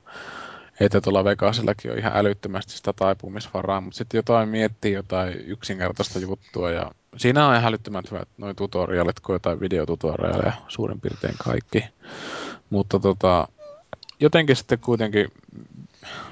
Että 0.80 1.02
tuolla 1.02 1.24
Vegasillakin 1.24 1.92
on 1.92 1.98
ihan 1.98 2.12
älyttömästi 2.16 2.74
sitä 2.74 2.94
taipumisvaraa, 2.94 3.82
mutta 3.82 3.98
sitten 3.98 4.18
jotain 4.18 4.50
miettii 4.50 4.94
jotain 4.94 5.34
yksinkertaista 5.34 6.20
juttua 6.20 6.72
ja 6.72 6.92
siinä 7.18 7.48
on 7.48 7.56
ihan 7.56 7.68
älyttömän 7.70 8.04
hyvät 8.12 8.28
noin 8.38 8.56
tutorialit, 8.56 9.20
kuin 9.20 9.36
jotain 9.36 9.60
videotutoriaaleja 9.60 10.54
suurin 10.68 11.02
piirtein 11.02 11.36
kaikki. 11.44 11.86
Mutta 12.70 13.00
tota, 13.00 13.48
jotenkin 14.20 14.56
sitten 14.56 14.80
kuitenkin 14.80 15.32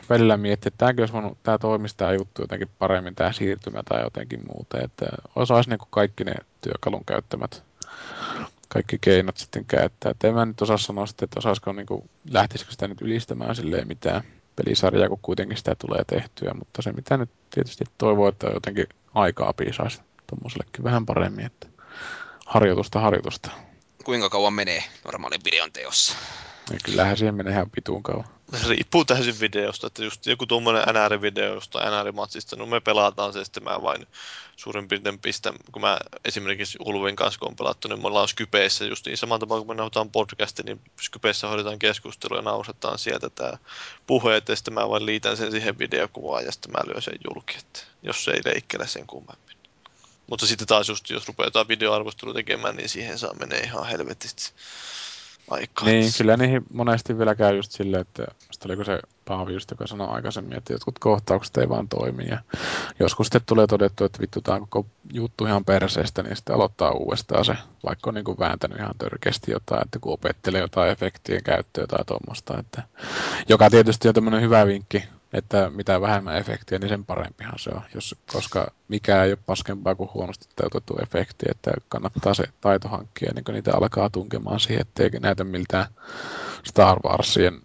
välillä 0.09 0.37
miettii, 0.37 0.67
että 0.67 0.77
tämäkin 0.77 1.01
olisi 1.01 1.13
voinut, 1.13 1.37
tämä 1.43 1.57
toimisi 1.57 1.97
tämä 1.97 2.13
juttu 2.13 2.41
jotenkin 2.41 2.69
paremmin, 2.79 3.15
tämä 3.15 3.31
siirtymä 3.31 3.83
tai 3.89 4.01
jotenkin 4.01 4.39
muuta, 4.53 4.81
että 4.81 5.05
osaisi 5.35 5.69
niin 5.69 5.79
kuin 5.79 5.89
kaikki 5.91 6.23
ne 6.23 6.33
työkalun 6.61 7.05
käyttämät 7.05 7.63
kaikki 8.67 8.97
keinot 9.01 9.37
sitten 9.37 9.65
käyttää. 9.65 10.11
Et 10.11 10.23
en 10.23 10.33
mä 10.33 10.45
nyt 10.45 10.61
osaa 10.61 10.77
sanoa 10.77 11.05
sitten, 11.05 11.25
että 11.25 11.39
osaisiko 11.39 11.71
niin 11.71 11.85
kuin, 11.85 12.09
lähtisikö 12.29 12.71
sitä 12.71 12.87
nyt 12.87 13.01
ylistämään 13.01 13.55
silleen 13.55 13.87
mitään 13.87 14.23
pelisarjaa, 14.55 15.09
kun 15.09 15.19
kuitenkin 15.21 15.57
sitä 15.57 15.75
tulee 15.75 16.03
tehtyä, 16.07 16.53
mutta 16.53 16.81
se 16.81 16.91
mitä 16.91 17.17
nyt 17.17 17.29
tietysti 17.49 17.83
toivoo, 17.97 18.27
että 18.27 18.47
jotenkin 18.47 18.85
aikaa 19.13 19.53
piisaisi 19.53 20.01
tuommoisellekin 20.27 20.83
vähän 20.83 21.05
paremmin, 21.05 21.45
että 21.45 21.67
harjoitusta 22.45 22.99
harjoitusta. 22.99 23.51
Kuinka 24.03 24.29
kauan 24.29 24.53
menee 24.53 24.83
normaalin 25.05 25.41
videon 25.45 25.71
teossa? 25.71 26.15
Ja 26.69 26.79
kyllähän 26.83 27.17
siihen 27.17 27.35
menee 27.35 27.53
ihan 27.53 27.71
pituun 27.71 28.03
kauan. 28.03 28.25
Riippuu 28.67 29.05
täysin 29.05 29.39
videosta, 29.39 29.87
että 29.87 30.03
just 30.03 30.25
joku 30.25 30.45
tuommoinen 30.45 30.83
NR-video 30.83 31.53
jostain 31.53 31.87
NR-matsista, 31.87 32.55
no 32.55 32.65
me 32.65 32.79
pelataan 32.79 33.33
se, 33.33 33.43
sitten 33.43 33.63
mä 33.63 33.81
vain 33.81 34.07
suurin 34.55 34.87
piirtein 34.87 35.19
pistän, 35.19 35.53
kun 35.71 35.81
mä 35.81 35.99
esimerkiksi 36.25 36.77
Ulvin 36.85 37.15
kanssa 37.15 37.39
kun 37.39 37.47
on 37.47 37.55
pelattu, 37.55 37.87
niin 37.87 38.01
me 38.01 38.07
ollaan 38.07 38.27
Skypeissä 38.27 38.85
just 38.85 39.05
niin 39.05 39.17
samalla 39.17 39.39
tavalla, 39.39 39.61
kun 39.61 39.67
me 39.67 39.77
nauhoitetaan 39.77 40.09
podcastin, 40.09 40.65
niin 40.65 40.81
Skypeissä 41.01 41.47
hoidetaan 41.47 41.79
keskustelua 41.79 42.37
ja 42.37 42.41
nauhoitetaan 42.41 42.99
sieltä 42.99 43.29
tämä 43.29 43.57
puheet, 44.07 44.49
ja 44.49 44.55
sitten 44.55 44.73
mä 44.73 44.89
vain 44.89 45.05
liitän 45.05 45.37
sen 45.37 45.51
siihen 45.51 45.79
videokuvaan, 45.79 46.45
ja 46.45 46.51
sitten 46.51 46.71
mä 46.71 46.79
lyön 46.85 47.01
sen 47.01 47.17
julki, 47.29 47.57
että 47.57 47.79
jos 48.03 48.23
se 48.23 48.31
ei 48.31 48.41
leikkele 48.45 48.87
sen 48.87 49.07
kummemmin. 49.07 49.57
Mutta 50.27 50.47
sitten 50.47 50.67
taas 50.67 50.89
just, 50.89 51.09
jos 51.09 51.27
rupeaa 51.27 51.47
jotain 51.47 51.67
videoarvostelua 51.67 52.33
tekemään, 52.33 52.75
niin 52.75 52.89
siihen 52.89 53.19
saa 53.19 53.33
menee 53.33 53.59
ihan 53.59 53.87
helvetisti 53.87 54.53
aikaa. 55.49 55.85
Niin, 55.85 56.11
kyllä 56.17 56.37
niihin 56.37 56.61
monesti 56.73 57.17
vielä 57.17 57.35
käy 57.35 57.55
just 57.55 57.71
silleen, 57.71 58.01
että 58.01 58.25
oliko 58.65 58.83
se 58.83 58.99
Paavi 59.25 59.53
just, 59.53 59.71
joka 59.71 59.87
sanoi 59.87 60.07
aikaisemmin, 60.07 60.57
että 60.57 60.73
jotkut 60.73 60.99
kohtaukset 60.99 61.57
ei 61.57 61.69
vaan 61.69 61.87
toimi. 61.87 62.27
Ja 62.27 62.37
joskus 62.99 63.27
sitten 63.27 63.41
tulee 63.45 63.67
todettu, 63.67 64.03
että 64.03 64.19
vittu 64.21 64.41
tämä 64.41 64.59
koko 64.59 64.85
juttu 65.13 65.45
ihan 65.45 65.65
perseestä, 65.65 66.23
niin 66.23 66.35
sitten 66.35 66.55
aloittaa 66.55 66.91
uudestaan 66.91 67.45
se, 67.45 67.55
vaikka 67.85 68.09
on 68.09 68.13
niin 68.13 68.25
kuin 68.25 68.39
vääntänyt 68.39 68.79
ihan 68.79 68.97
törkeästi 68.97 69.51
jotain, 69.51 69.83
että 69.85 69.99
kun 69.99 70.13
opettelee 70.13 70.61
jotain 70.61 70.91
efektien 70.91 71.43
käyttöä 71.43 71.87
tai 71.87 72.05
tuommoista. 72.05 72.59
Että, 72.59 72.83
joka 73.49 73.69
tietysti 73.69 74.07
on 74.07 74.13
tämmöinen 74.13 74.41
hyvä 74.41 74.67
vinkki, 74.67 75.03
että 75.33 75.69
mitä 75.69 76.01
vähemmän 76.01 76.37
efektiä, 76.37 76.79
niin 76.79 76.89
sen 76.89 77.05
parempihan 77.05 77.59
se 77.59 77.69
on, 77.69 77.81
jos, 77.95 78.15
koska 78.33 78.71
mikä 78.87 79.23
ei 79.23 79.31
ole 79.31 79.39
paskempaa 79.45 79.95
kuin 79.95 80.09
huonosti 80.13 80.45
toteutettu 80.55 80.97
efekti, 81.03 81.45
että 81.49 81.71
kannattaa 81.89 82.33
se 82.33 82.43
taito 82.61 82.87
hankkia, 82.87 83.31
niin 83.35 83.43
kun 83.43 83.53
niitä 83.53 83.71
alkaa 83.73 84.09
tunkemaan 84.09 84.59
siihen, 84.59 84.81
ettei 84.81 85.09
näytä 85.09 85.43
miltään 85.43 85.87
Star 86.63 86.99
Warsien 86.99 87.61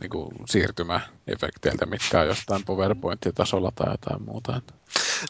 niin 0.00 0.10
kuin 0.10 0.28
siirtymäefekteiltä, 0.46 1.86
mitkä 1.86 2.20
on 2.20 2.26
jostain 2.26 2.64
PowerPoint-tasolla 2.64 3.72
tai 3.74 3.90
jotain 3.90 4.22
muuta. 4.22 4.60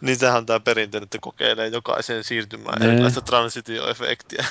Niin 0.01 0.19
tämähän 0.19 0.39
on 0.39 0.47
tämä 0.47 0.61
perinteinen, 0.61 1.05
että 1.05 1.19
kokeilee 1.21 1.67
jokaisen 1.69 2.25
siirtymään 2.25 2.81
Nee. 2.81 2.93
erilaista 2.93 3.21
transitioefektiä. 3.21 4.45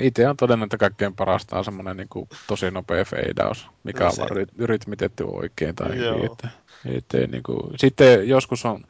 Itse 0.00 0.28
on 0.28 0.36
todennut, 0.36 0.66
että 0.66 0.76
kaikkein 0.76 1.14
parasta 1.16 1.58
on 1.58 1.64
semmoinen 1.64 1.96
niin 1.96 2.08
kuin, 2.08 2.28
tosi 2.46 2.70
nopea 2.70 3.04
fadeaus, 3.04 3.66
mikä 3.84 4.04
No 4.04 4.10
on 4.10 4.16
vaan 4.18 4.30
ryt- 4.30 4.64
rytmitetty 4.64 5.24
oikein 5.26 5.74
tai 5.74 5.98
Joo. 5.98 6.16
hyvin. 6.16 6.32
Että, 6.32 6.48
ettei, 6.84 7.26
niin 7.26 7.42
kuin, 7.42 7.60
sitten 7.78 8.28
joskus 8.28 8.64
on, 8.64 8.84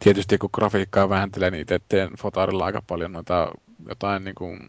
tietysti 0.00 0.38
kun 0.38 0.50
grafiikkaa 0.52 1.08
vähentelee, 1.08 1.50
niin 1.50 1.62
itse 1.62 1.80
teen 1.88 2.10
fotarilla 2.18 2.64
aika 2.64 2.82
paljon 2.86 3.12
noita 3.12 3.52
jotain 3.88 4.24
niin 4.24 4.34
kuin, 4.34 4.60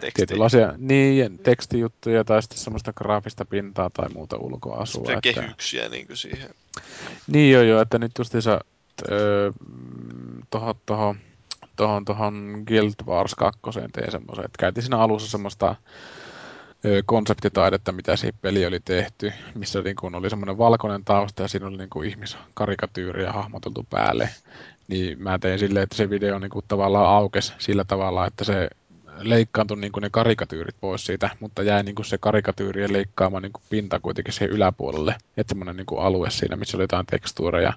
Teksti. 0.00 0.16
tietynlaisia 0.16 0.74
niin, 0.78 1.38
tekstijuttuja 1.38 2.24
tai 2.24 2.42
sitten 2.42 2.58
semmoista 2.58 2.92
graafista 2.92 3.44
pintaa 3.44 3.90
tai 3.90 4.08
muuta 4.08 4.36
ulkoasua. 4.36 5.04
Semmoisia 5.06 5.30
Että, 5.30 5.40
kehyksiä 5.40 5.88
niin 5.88 6.06
kuin 6.06 6.16
siihen. 6.16 6.50
niin 7.26 7.52
joo 7.52 7.62
joo, 7.62 7.80
että 7.80 7.98
nyt 7.98 8.12
justiinsa 8.18 8.60
tohon, 10.50 10.74
tohon, 10.86 11.16
tohon, 11.76 12.04
tohon 12.04 12.62
Guild 12.66 13.06
Wars 13.06 13.34
2 13.34 13.60
tein 13.92 14.12
semmoisen, 14.12 14.44
että 14.44 14.58
käytin 14.58 14.82
siinä 14.82 14.98
alussa 14.98 15.30
semmoista 15.30 15.76
konseptitaidetta, 17.06 17.92
mitä 17.92 18.16
siihen 18.16 18.38
peli 18.42 18.66
oli 18.66 18.80
tehty, 18.80 19.32
missä 19.54 19.82
niin 19.82 19.96
kun 19.96 20.14
oli 20.14 20.30
semmoinen 20.30 20.58
valkoinen 20.58 21.04
tausta 21.04 21.42
ja 21.42 21.48
siinä 21.48 21.66
oli 21.66 21.76
niin 21.76 21.90
kuin 21.90 22.08
ihmiskarikatyyriä 22.08 23.32
hahmoteltu 23.32 23.86
päälle. 23.90 24.30
Niin 24.88 25.22
mä 25.22 25.38
tein 25.38 25.58
silleen, 25.58 25.82
että 25.82 25.96
se 25.96 26.10
video 26.10 26.38
niin 26.38 26.50
kuin 26.50 26.64
tavallaan 26.68 27.16
aukesi 27.16 27.52
sillä 27.58 27.84
tavalla, 27.84 28.26
että 28.26 28.44
se 28.44 28.68
leikkaantui 29.20 29.76
niin 29.76 29.92
kuin 29.92 30.02
ne 30.02 30.10
karikatyyrit 30.10 30.76
pois 30.80 31.06
siitä, 31.06 31.30
mutta 31.40 31.62
jäi 31.62 31.82
niin 31.82 31.94
kuin 31.94 32.06
se 32.06 32.18
karikatyyrien 32.18 32.92
leikkaama 32.92 33.40
niin 33.40 33.52
kuin 33.52 33.62
pinta 33.70 34.00
kuitenkin 34.00 34.34
siihen 34.34 34.54
yläpuolelle. 34.54 35.14
Että 35.36 35.50
semmoinen 35.50 35.76
niin 35.76 35.86
kuin 35.86 36.00
alue 36.00 36.30
siinä, 36.30 36.56
missä 36.56 36.76
oli 36.76 36.84
jotain 36.84 37.06
tekstuureja. 37.06 37.72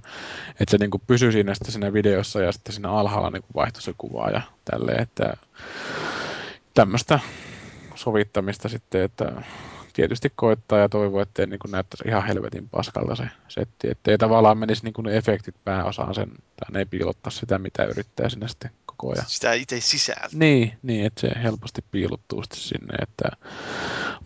Että 0.59 0.71
se 0.71 0.77
niin 0.77 0.91
kuin 0.91 1.01
pysyi 1.07 1.31
siinä 1.31 1.53
sitten 1.53 1.71
siinä 1.71 1.93
videossa 1.93 2.41
ja 2.41 2.51
sitten 2.51 2.73
siinä 2.73 2.91
alhaalla 2.91 3.29
niin 3.29 3.41
kuin 3.41 3.55
vaihtui 3.55 3.81
se 3.81 3.93
kuva 3.97 4.29
ja 4.29 4.41
tälleen, 4.65 5.01
että 5.01 5.33
tämmöistä 6.73 7.19
sovittamista 7.95 8.69
sitten, 8.69 9.01
että 9.01 9.31
tietysti 9.93 10.31
koittaa 10.35 10.79
ja 10.79 10.89
toivoo, 10.89 11.21
ettei 11.21 11.47
niin 11.47 11.59
kuin 11.59 11.71
näyttäisi 11.71 12.07
ihan 12.07 12.25
helvetin 12.25 12.69
paskalta 12.69 13.15
se 13.15 13.23
setti, 13.47 13.89
ettei 13.89 14.17
tavallaan 14.17 14.57
menisi 14.57 14.83
niin 14.83 14.93
kuin 14.93 15.05
ne 15.05 15.17
efektit 15.17 15.55
pääosaan 15.63 16.15
sen, 16.15 16.29
tai 16.29 16.71
ne 16.71 16.79
ei 16.79 16.85
piilottaa 16.85 17.31
sitä, 17.31 17.59
mitä 17.59 17.83
yrittää 17.85 18.29
sinne 18.29 18.47
sitten 18.47 18.71
koko 19.01 19.13
ajan. 19.13 19.25
Sitä 19.27 19.53
itse 19.53 19.81
sisältä. 19.81 20.30
Niin, 20.33 20.73
niin, 20.81 21.05
että 21.05 21.21
se 21.21 21.31
helposti 21.43 21.83
piilottuu 21.91 22.43
sitten 22.43 22.59
sinne, 22.59 22.95
että 23.01 23.30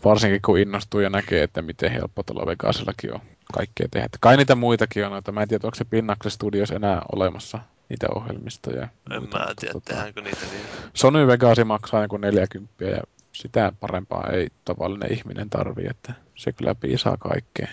varsinkin 0.04 0.42
kun 0.42 0.58
innostuu 0.58 1.00
ja 1.00 1.10
näkee, 1.10 1.42
että 1.42 1.62
miten 1.62 1.92
helppo 1.92 2.22
tuolla 2.22 2.46
Vegasillakin 2.46 3.14
on 3.14 3.20
kaikkea 3.52 3.86
tehdä. 3.90 4.06
Että 4.06 4.18
Kai 4.20 4.36
niitä 4.36 4.54
muitakin 4.54 5.04
on, 5.04 5.12
noita. 5.12 5.32
mä 5.32 5.42
en 5.42 5.48
tiedä, 5.48 5.66
onko 5.66 5.74
se 5.74 5.84
Pinnacle 5.84 6.30
Studios 6.30 6.70
enää 6.70 7.02
olemassa 7.12 7.58
niitä 7.88 8.06
ohjelmistoja. 8.14 8.82
En 8.82 8.90
muita, 9.20 9.38
mä 9.38 9.44
mutta 9.44 9.60
tiedä, 9.60 9.72
tota, 9.72 9.90
tehdäänkö 9.90 10.20
niitä 10.20 10.46
niin. 10.52 10.66
Sony 10.94 11.26
Vegasi 11.26 11.64
maksaa 11.64 12.02
joku 12.02 12.16
40 12.16 12.84
ja 12.84 13.02
sitä 13.32 13.72
parempaa 13.80 14.30
ei 14.32 14.48
tavallinen 14.64 15.12
ihminen 15.12 15.50
tarvi, 15.50 15.86
että 15.90 16.12
se 16.34 16.52
kyllä 16.52 16.74
piisaa 16.74 17.16
kaikkea. 17.16 17.68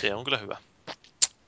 Se 0.00 0.14
on 0.14 0.24
kyllä 0.24 0.38
hyvä. 0.38 0.56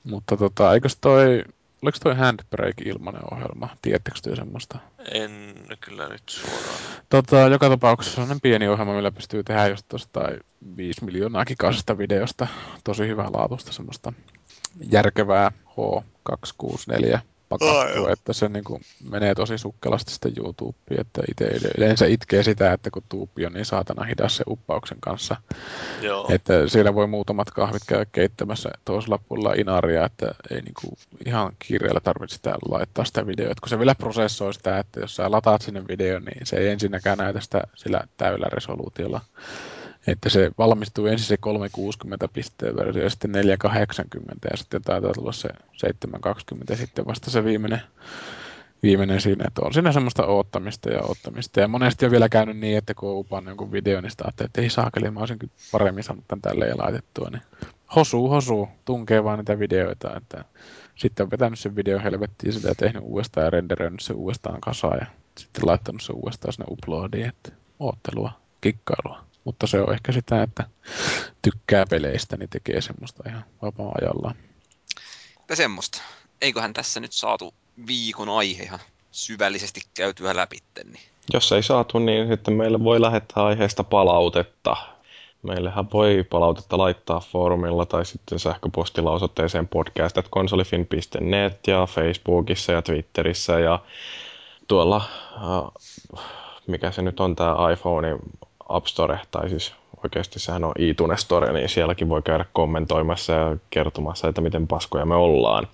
Mutta 0.03 0.37
tota, 0.37 0.73
eikös 0.73 0.97
toi, 1.01 1.43
oliko 1.81 1.97
toi 2.03 2.15
Handbrake 2.15 2.83
ilmanen 2.85 3.21
ohjelma? 3.33 3.69
Tiedättekö 3.81 4.19
te 4.23 4.35
semmoista? 4.35 4.79
En 5.13 5.31
kyllä 5.79 6.07
nyt 6.07 6.23
suoraan. 6.29 6.79
Tota, 7.09 7.37
joka 7.37 7.69
tapauksessa 7.69 8.15
sellainen 8.15 8.41
pieni 8.41 8.67
ohjelma, 8.67 8.93
millä 8.93 9.11
pystyy 9.11 9.43
tehdä 9.43 9.67
just 9.67 9.85
tuosta 9.87 10.21
5 10.77 11.05
miljoonaa 11.05 11.45
gigasesta 11.45 11.97
videosta. 11.97 12.47
Tosi 12.83 13.07
hyvää 13.07 13.29
laatusta 13.33 13.71
semmoista 13.71 14.13
järkevää 14.91 15.51
H264 15.65 17.19
pakattua, 17.49 17.81
Ai 17.81 17.95
joo. 17.95 18.09
että 18.09 18.33
se 18.33 18.49
niin 18.49 18.63
kuin 18.63 18.81
menee 19.09 19.35
tosi 19.35 19.57
sukkelasti 19.57 20.11
sitten 20.11 20.33
YouTubeen, 20.37 21.01
että 21.01 21.21
itse 21.29 21.45
yleensä 21.77 22.05
itkee 22.05 22.43
sitä, 22.43 22.73
että 22.73 22.91
kun 22.91 23.03
tuupi 23.09 23.45
on 23.45 23.53
niin 23.53 23.65
saatana 23.65 24.03
hidas 24.03 24.37
se 24.37 24.43
uppauksen 24.47 24.97
kanssa, 24.99 25.35
Joo. 26.01 26.27
että 26.29 26.67
siellä 26.67 26.95
voi 26.95 27.07
muutamat 27.07 27.51
kahvit 27.51 27.81
käydä 27.87 28.05
keittämässä 28.11 28.69
toisella 28.85 29.19
puolella 29.27 29.53
inaria, 29.53 30.05
että 30.05 30.35
ei 30.51 30.61
niinku 30.61 30.97
ihan 31.25 31.51
kiireellä 31.59 31.99
tarvitse 31.99 32.35
sitä 32.35 32.55
laittaa 32.69 33.05
sitä 33.05 33.27
videoa. 33.27 33.51
Et 33.51 33.59
kun 33.59 33.69
se 33.69 33.79
vielä 33.79 33.95
prosessoi 33.95 34.53
sitä, 34.53 34.79
että 34.79 34.99
jos 34.99 35.15
sä 35.15 35.31
lataat 35.31 35.61
sinne 35.61 35.87
videon, 35.87 36.23
niin 36.25 36.45
se 36.45 36.55
ei 36.55 36.67
ensinnäkään 36.67 37.17
näytä 37.17 37.39
sitä 37.39 37.61
sillä 37.75 38.03
täyllä 38.17 38.47
resoluutiolla. 38.51 39.21
Että 40.07 40.29
se 40.29 40.51
valmistuu 40.57 41.05
ensin 41.05 41.27
se 41.27 41.37
360 41.37 42.27
pisteen 42.27 42.75
versio 42.75 43.03
ja 43.03 43.09
sitten 43.09 43.31
480 43.31 44.47
ja 44.51 44.57
sitten 44.57 44.81
taitaa 44.81 45.13
tulla 45.13 45.31
se 45.31 45.49
720 45.73 46.73
ja 46.73 46.77
sitten 46.77 47.05
vasta 47.05 47.31
se 47.31 47.43
viimeinen, 47.43 47.81
viimeinen 48.83 49.21
siinä, 49.21 49.45
että 49.47 49.61
on 49.65 49.73
siinä 49.73 49.91
semmoista 49.91 50.25
oottamista 50.25 50.89
ja 50.89 51.01
oottamista. 51.01 51.59
Ja 51.59 51.67
monesti 51.67 52.05
on 52.05 52.11
vielä 52.11 52.29
käynyt 52.29 52.57
niin, 52.57 52.77
että 52.77 52.93
kun 52.93 53.09
on 53.09 53.17
upannut 53.17 53.51
jonkun 53.51 53.71
videon, 53.71 54.03
niin 54.03 54.11
sitä 54.11 54.25
että 54.27 54.61
ei 54.61 54.69
saakeli, 54.69 55.11
mä 55.11 55.19
olisin 55.19 55.37
paremmin 55.71 56.03
saanut 56.03 56.27
tämän 56.27 56.41
tälleen 56.41 56.77
laitettua. 56.77 57.29
Niin 57.29 57.41
hosuu, 57.95 58.29
hosuu, 58.29 58.69
tunkee 58.85 59.23
vaan 59.23 59.39
niitä 59.39 59.59
videoita, 59.59 60.17
että 60.17 60.45
sitten 60.95 61.23
on 61.23 61.31
vetänyt 61.31 61.59
sen 61.59 61.75
video 61.75 61.99
helvettiin 61.99 62.53
sitä 62.53 62.67
ja 62.67 62.75
tehnyt 62.75 63.03
uudestaan 63.05 63.43
ja 63.43 63.49
renderöinyt 63.49 63.99
se 63.99 64.13
uudestaan 64.13 64.61
kasaan 64.61 64.97
ja 64.99 65.05
sitten 65.37 65.67
laittanut 65.67 66.01
se 66.01 66.13
uudestaan 66.13 66.53
sinne 66.53 66.65
uploadiin, 66.69 67.25
että 67.25 67.51
oottelua, 67.79 68.31
kikkailua. 68.61 69.28
Mutta 69.43 69.67
se 69.67 69.81
on 69.81 69.93
ehkä 69.93 70.11
sitä, 70.11 70.43
että 70.43 70.63
tykkää 71.41 71.85
peleistä, 71.89 72.37
niin 72.37 72.49
tekee 72.49 72.81
semmoista 72.81 73.23
ihan 73.29 73.45
vapaa-ajallaan. 73.61 74.35
Että 75.39 75.55
semmoista. 75.55 76.01
Eiköhän 76.41 76.73
tässä 76.73 76.99
nyt 76.99 77.11
saatu 77.11 77.53
viikon 77.87 78.29
aihe 78.29 78.63
ihan 78.63 78.79
syvällisesti 79.11 79.81
käytyä 79.93 80.35
läpi. 80.35 80.57
Niin. 80.83 81.03
Jos 81.33 81.51
ei 81.51 81.63
saatu, 81.63 81.99
niin 81.99 82.27
sitten 82.27 82.53
meille 82.53 82.83
voi 82.83 83.01
lähettää 83.01 83.45
aiheesta 83.45 83.83
palautetta. 83.83 84.75
Meillähän 85.43 85.91
voi 85.93 86.25
palautetta 86.29 86.77
laittaa 86.77 87.19
foorumilla 87.19 87.85
tai 87.85 88.05
sitten 88.05 88.39
sähköpostilla 88.39 89.11
osoitteeseen 89.11 89.67
podcast.konsolifin.net 89.67 91.67
ja 91.67 91.85
Facebookissa 91.85 92.71
ja 92.71 92.81
Twitterissä 92.81 93.59
ja 93.59 93.79
tuolla, 94.67 95.01
äh, 95.33 96.21
mikä 96.67 96.91
se 96.91 97.01
nyt 97.01 97.19
on 97.19 97.35
tämä 97.35 97.71
iPhone 97.73 98.17
App 98.69 98.85
Store, 98.85 99.19
tai 99.31 99.49
siis 99.49 99.73
oikeasti 100.03 100.39
sehän 100.39 100.63
on 100.63 100.71
iTunes 100.79 101.21
Store, 101.21 101.53
niin 101.53 101.69
sielläkin 101.69 102.09
voi 102.09 102.21
käydä 102.21 102.45
kommentoimassa 102.53 103.33
ja 103.33 103.57
kertomassa, 103.69 104.27
että 104.27 104.41
miten 104.41 104.67
paskoja 104.67 105.05
me 105.05 105.15
ollaan. 105.15 105.67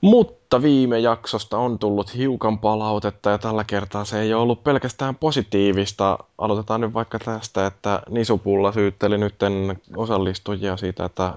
Mutta 0.00 0.62
viime 0.62 0.98
jaksosta 0.98 1.58
on 1.58 1.78
tullut 1.78 2.16
hiukan 2.16 2.58
palautetta 2.58 3.30
ja 3.30 3.38
tällä 3.38 3.64
kertaa 3.64 4.04
se 4.04 4.20
ei 4.20 4.34
ole 4.34 4.42
ollut 4.42 4.64
pelkästään 4.64 5.14
positiivista. 5.14 6.18
Aloitetaan 6.38 6.80
nyt 6.80 6.94
vaikka 6.94 7.18
tästä, 7.18 7.66
että 7.66 8.02
Nisupulla 8.10 8.72
syytteli 8.72 9.18
nytten 9.18 9.80
osallistujia 9.96 10.76
siitä, 10.76 11.04
että 11.04 11.34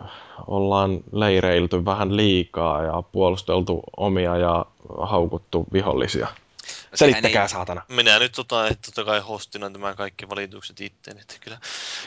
ollaan 0.48 1.00
leireilty 1.12 1.86
vähän 1.86 2.18
liikaa 2.18 2.84
ja 2.84 3.04
puolusteltu 3.12 3.84
omia 3.98 4.38
ja 4.38 4.66
haukuttu 5.02 5.66
vihollisia. 5.74 6.28
Selittäkää 6.96 7.44
ei- 7.44 7.50
saatana. 7.50 7.86
Minä 7.88 8.20
nyt 8.20 8.32
tota, 8.32 8.68
että 8.68 8.82
totta 8.82 9.04
kai 9.04 9.20
hostina 9.20 9.70
nämä 9.70 9.96
kaikki 9.96 10.30
valitukset 10.30 10.82
itteen, 10.82 11.18
että 11.18 11.36
kyllä, 11.42 11.58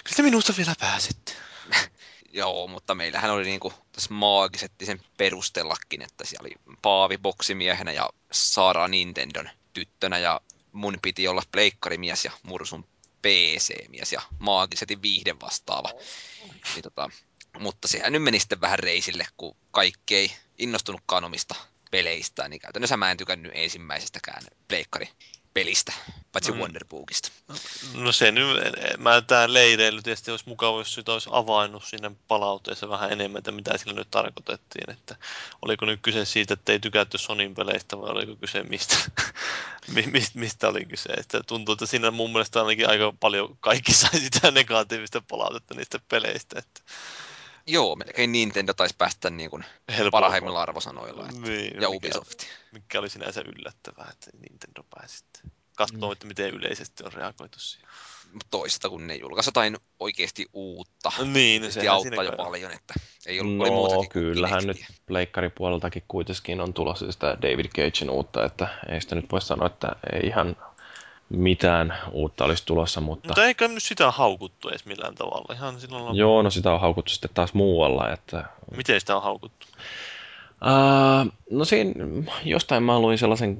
kyllä 0.04 0.16
te 0.16 0.22
minusta 0.22 0.54
vielä 0.56 0.74
pääsette. 0.80 1.32
Joo, 2.32 2.66
mutta 2.66 2.94
meillähän 2.94 3.30
oli 3.30 3.44
niinku 3.44 3.72
tässä 3.92 4.14
maagisetti 4.14 4.86
sen 4.86 5.00
perustellakin, 5.16 6.02
että 6.02 6.24
siellä 6.24 6.46
oli 6.46 6.76
Paavi 6.82 7.18
boksimiehenä 7.18 7.92
ja 7.92 8.10
Saara 8.32 8.88
Nintendon 8.88 9.50
tyttönä 9.72 10.18
ja 10.18 10.40
mun 10.72 10.98
piti 11.02 11.28
olla 11.28 11.42
pleikkarimies 11.52 12.24
ja 12.24 12.32
Mursun 12.42 12.84
PC-mies 13.22 14.12
ja 14.12 14.22
maagisetin 14.38 15.02
viihde 15.02 15.36
vastaava. 15.42 15.90
Niin 16.74 16.82
tota, 16.82 17.10
mutta 17.58 17.88
sehän 17.88 18.12
nyt 18.12 18.22
meni 18.22 18.40
sitten 18.40 18.60
vähän 18.60 18.78
reisille, 18.78 19.26
kun 19.36 19.56
kaikki 19.70 20.16
ei 20.16 20.36
innostunutkaan 20.58 21.24
omista 21.24 21.54
peleistään, 21.94 22.50
niin 22.50 22.60
käytännössä 22.60 22.96
mä 22.96 23.10
en 23.10 23.16
tykännyt 23.16 23.52
ensimmäisestäkään 23.54 24.42
pleikkari-pelistä, 24.68 25.92
paitsi 26.32 26.52
Mm. 26.52 26.58
Wonderbookista. 26.58 27.30
No 27.94 28.12
se 28.12 28.32
nyt, 28.32 28.56
mä 28.98 29.20
tää 29.20 29.52
leireily 29.52 30.02
tietysti 30.02 30.30
olisi 30.30 30.48
mukava, 30.48 30.78
jos 30.78 30.94
sitä 30.94 31.12
olisi 31.12 31.28
avainnut 31.32 31.84
sinne 31.84 32.10
palautteessa 32.28 32.88
vähän 32.88 33.12
enemmän, 33.12 33.38
että 33.38 33.52
mitä 33.52 33.78
sillä 33.78 33.92
nyt 33.92 34.10
tarkoitettiin, 34.10 34.90
että 34.90 35.16
oliko 35.62 35.86
nyt 35.86 36.00
kyse 36.02 36.24
siitä, 36.24 36.54
että 36.54 36.72
ei 36.72 36.80
tykätty 36.80 37.18
Sonin 37.18 37.54
peleistä 37.54 38.00
vai 38.00 38.10
oliko 38.10 38.36
kyse 38.36 38.62
mistä, 38.62 38.96
mi- 39.94 40.10
mistä, 40.12 40.38
mistä 40.38 40.68
oli 40.68 40.84
kyse, 40.84 41.12
että 41.12 41.42
tuntuu, 41.42 41.72
että 41.72 41.86
siinä 41.86 42.10
mun 42.10 42.32
mielestä 42.32 42.60
ainakin 42.60 42.88
aika 42.88 43.12
paljon 43.20 43.56
kaikki 43.60 43.92
sai 43.94 44.20
sitä 44.20 44.50
negatiivista 44.50 45.22
palautetta 45.28 45.74
niistä 45.74 46.00
peleistä, 46.08 46.58
että 46.58 46.80
Joo, 47.66 47.96
melkein 47.96 48.32
Nintendo 48.32 48.74
taisi 48.74 48.94
päästä 48.98 49.30
niin 49.30 49.50
kuin 49.50 49.64
parhaimmilla 50.10 50.62
arvosanoilla. 50.62 51.28
Että. 51.28 51.40
Niin, 51.40 51.66
Ja 51.66 51.74
mikä- 51.74 51.88
Ubisoft. 51.88 52.42
Mikä 52.72 52.98
oli 52.98 53.10
sinänsä 53.10 53.40
yllättävää, 53.40 54.08
että 54.12 54.30
Nintendo 54.50 54.82
pääsi 54.94 55.16
sitten 55.18 55.50
katsomaan, 55.76 56.12
että 56.12 56.26
miten 56.26 56.50
yleisesti 56.54 57.04
on 57.04 57.12
reagoitu 57.12 57.58
siihen. 57.58 57.88
Toista, 58.50 58.88
kun 58.88 59.06
ne 59.06 59.14
julkaisi 59.14 59.48
jotain 59.48 59.76
oikeasti 60.00 60.46
uutta. 60.52 61.12
Niin, 61.24 61.62
Tietysti 61.62 61.80
sehän 61.80 61.94
auttaa 61.94 62.24
jo 62.24 62.30
kai- 62.30 62.36
paljon, 62.46 62.72
että 62.72 62.94
ei 63.26 63.40
ollut, 63.40 63.60
oli 63.60 63.70
muutakin 63.70 64.04
No, 64.04 64.08
kyllähän 64.10 64.66
nyt 64.66 64.76
Kinectiä. 64.76 64.96
pleikkaripuoleltakin 65.06 66.02
kuitenkin 66.08 66.60
on 66.60 66.74
tulossa 66.74 67.12
sitä 67.12 67.26
David 67.42 67.66
Cagein 67.66 68.10
uutta, 68.10 68.44
että 68.44 68.68
ei 68.88 69.00
sitä 69.00 69.14
nyt 69.14 69.32
voi 69.32 69.42
sanoa, 69.42 69.66
että 69.66 69.96
ei 70.12 70.26
ihan 70.26 70.56
mitään 71.28 71.94
uutta 72.12 72.44
olisi 72.44 72.66
tulossa, 72.66 73.00
mutta 73.00 73.28
Mutta 73.28 73.44
eikä 73.44 73.68
nyt 73.68 73.82
sitä 73.82 74.10
haukuttu 74.10 74.68
edes 74.68 74.86
millään 74.86 75.14
tavalla. 75.14 75.54
Ihan 75.54 75.80
silloin 75.80 76.04
on... 76.04 76.16
joo, 76.16 76.42
no 76.42 76.50
sitä 76.50 76.72
on 76.72 76.80
haukuttu 76.80 77.12
sitten 77.12 77.30
taas 77.34 77.54
muualla, 77.54 78.12
että 78.12 78.44
Miten 78.76 79.00
sitä 79.00 79.16
on 79.16 79.22
haukuttu? 79.22 79.66
Uh, 80.64 81.32
no 81.50 81.64
siinä 81.64 81.92
jostain 82.44 82.82
mä 82.82 83.00
luin 83.00 83.18
sellaisen 83.18 83.58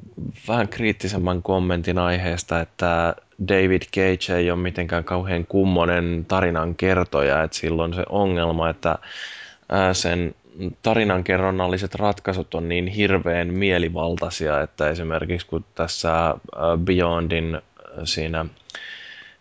vähän 0.48 0.68
kriittisemmän 0.68 1.42
kommentin 1.42 1.98
aiheesta, 1.98 2.60
että 2.60 3.14
David 3.48 3.82
Cage 3.82 4.36
ei 4.36 4.50
ole 4.50 4.60
mitenkään 4.60 5.04
kauhean 5.04 5.46
kummonen 5.46 6.24
tarinan 6.28 6.74
kertoja, 6.74 7.42
että 7.42 7.56
silloin 7.56 7.94
se 7.94 8.02
ongelma, 8.08 8.70
että 8.70 8.98
sen 9.92 10.34
tarinankerronnalliset 10.82 11.94
ratkaisut 11.94 12.54
on 12.54 12.68
niin 12.68 12.86
hirveän 12.86 13.54
mielivaltaisia, 13.54 14.60
että 14.62 14.88
esimerkiksi 14.90 15.46
kun 15.46 15.64
tässä 15.74 16.12
ää, 16.12 16.36
Beyondin 16.84 17.54
ää, 17.54 17.60
siinä 18.04 18.46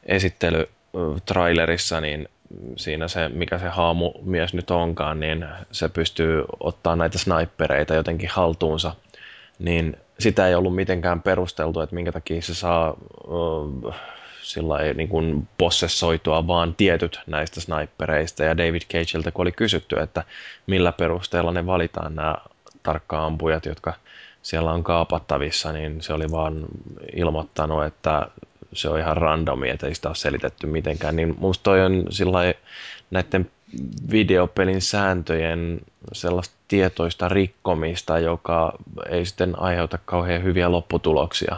esittelytrailerissa, 0.05 2.01
niin 2.01 2.29
siinä 2.75 3.07
se, 3.07 3.29
mikä 3.29 3.59
se 3.59 3.67
haamumies 3.67 4.53
nyt 4.53 4.71
onkaan, 4.71 5.19
niin 5.19 5.45
se 5.71 5.89
pystyy 5.89 6.43
ottaa 6.59 6.95
näitä 6.95 7.17
snipereita 7.17 7.93
jotenkin 7.93 8.29
haltuunsa, 8.29 8.95
niin 9.59 9.97
sitä 10.19 10.47
ei 10.47 10.55
ollut 10.55 10.75
mitenkään 10.75 11.21
perusteltu, 11.21 11.81
että 11.81 11.95
minkä 11.95 12.11
takia 12.11 12.41
se 12.41 12.53
saa 12.53 12.97
sillä 14.43 14.79
ei 14.79 14.93
niin 14.93 15.09
kuin 15.09 15.47
possessoitua 15.57 16.47
vaan 16.47 16.75
tietyt 16.75 17.19
näistä 17.27 17.61
snipereista. 17.61 18.43
Ja 18.43 18.57
David 18.57 18.81
Cageilta, 18.81 19.31
kun 19.31 19.43
oli 19.43 19.51
kysytty, 19.51 19.99
että 19.99 20.23
millä 20.67 20.91
perusteella 20.91 21.51
ne 21.51 21.65
valitaan 21.65 22.15
nämä 22.15 22.35
tarkka-ampujat, 22.83 23.65
jotka 23.65 23.93
siellä 24.41 24.71
on 24.71 24.83
kaapattavissa, 24.83 25.71
niin 25.71 26.01
se 26.01 26.13
oli 26.13 26.25
vaan 26.31 26.65
ilmoittanut, 27.15 27.85
että 27.85 28.27
se 28.73 28.89
on 28.89 28.99
ihan 28.99 29.17
randomi, 29.17 29.69
että 29.69 29.87
ei 29.87 29.95
sitä 29.95 30.09
ole 30.09 30.15
selitetty 30.15 30.67
mitenkään. 30.67 31.15
Niin 31.15 31.35
musta 31.37 31.63
toi 31.63 31.85
on 31.85 32.05
sillai, 32.09 32.53
näiden 33.11 33.51
videopelin 34.11 34.81
sääntöjen 34.81 35.81
sellaista 36.13 36.55
tietoista 36.67 37.29
rikkomista, 37.29 38.19
joka 38.19 38.73
ei 39.09 39.25
sitten 39.25 39.59
aiheuta 39.59 39.97
kauhean 40.05 40.43
hyviä 40.43 40.71
lopputuloksia. 40.71 41.55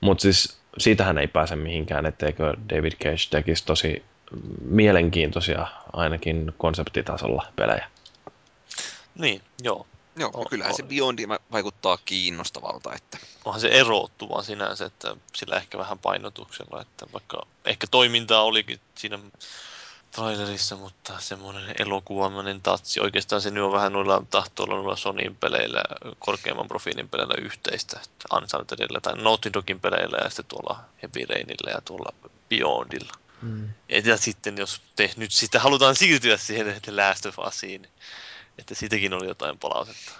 Mutta 0.00 0.22
siis 0.22 0.59
siitähän 0.78 1.18
ei 1.18 1.26
pääse 1.26 1.56
mihinkään, 1.56 2.06
etteikö 2.06 2.54
David 2.70 2.92
Cage 2.92 3.26
tekisi 3.30 3.64
tosi 3.64 4.02
mielenkiintoisia 4.64 5.66
ainakin 5.92 6.52
konseptitasolla 6.58 7.46
pelejä. 7.56 7.90
Niin, 9.14 9.42
joo. 9.62 9.86
Joo, 10.16 10.30
O- 10.34 10.44
kyllähän 10.44 10.72
o- 10.72 10.76
se 10.76 10.82
Beyond 10.82 11.18
vaikuttaa 11.52 11.98
kiinnostavalta, 12.04 12.94
että 12.94 13.18
Onhan 13.44 13.60
se 13.60 13.68
erottuva 13.68 14.42
sinänsä, 14.42 14.84
että 14.84 15.16
sillä 15.36 15.56
ehkä 15.56 15.78
vähän 15.78 15.98
painotuksella, 15.98 16.82
että 16.82 17.06
vaikka 17.12 17.46
ehkä 17.64 17.86
toimintaa 17.90 18.42
olikin 18.42 18.80
siinä 18.94 19.18
trailerissa, 20.10 20.76
mutta 20.76 21.18
semmoinen 21.18 21.74
elokuvamainen 21.78 22.60
tatsi. 22.60 23.00
Oikeastaan 23.00 23.42
se 23.42 23.50
nyt 23.50 23.64
on 23.64 23.72
vähän 23.72 23.92
noilla 23.92 24.22
tahtoo 24.30 24.64
olla 24.64 24.74
noilla 24.74 24.96
Sonyin 24.96 25.36
peleillä, 25.36 25.82
korkeamman 26.18 26.68
profiilin 26.68 27.08
peleillä 27.08 27.34
yhteistä. 27.38 28.00
Unchartedilla 28.36 29.00
tai 29.00 29.16
Naughty 29.16 29.52
Dogin 29.52 29.80
peleillä 29.80 30.18
ja 30.24 30.30
sitten 30.30 30.46
tuolla 30.46 30.80
Heavy 31.02 31.26
Rainilla 31.28 31.70
ja 31.70 31.80
tuolla 31.80 32.12
Beyondilla. 32.48 33.12
Mm. 33.42 33.68
Ja 33.88 34.16
sitten 34.16 34.58
jos 34.58 34.80
te 34.96 35.10
nyt 35.16 35.32
sitä 35.32 35.60
halutaan 35.60 35.96
siirtyä 35.96 36.36
siihen 36.36 36.80
The 36.82 36.92
Last 36.92 37.26
of 37.26 37.38
Usiin, 37.38 37.88
että 38.58 38.74
siitäkin 38.74 39.14
oli 39.14 39.26
jotain 39.26 39.58
palautetta. 39.58 40.12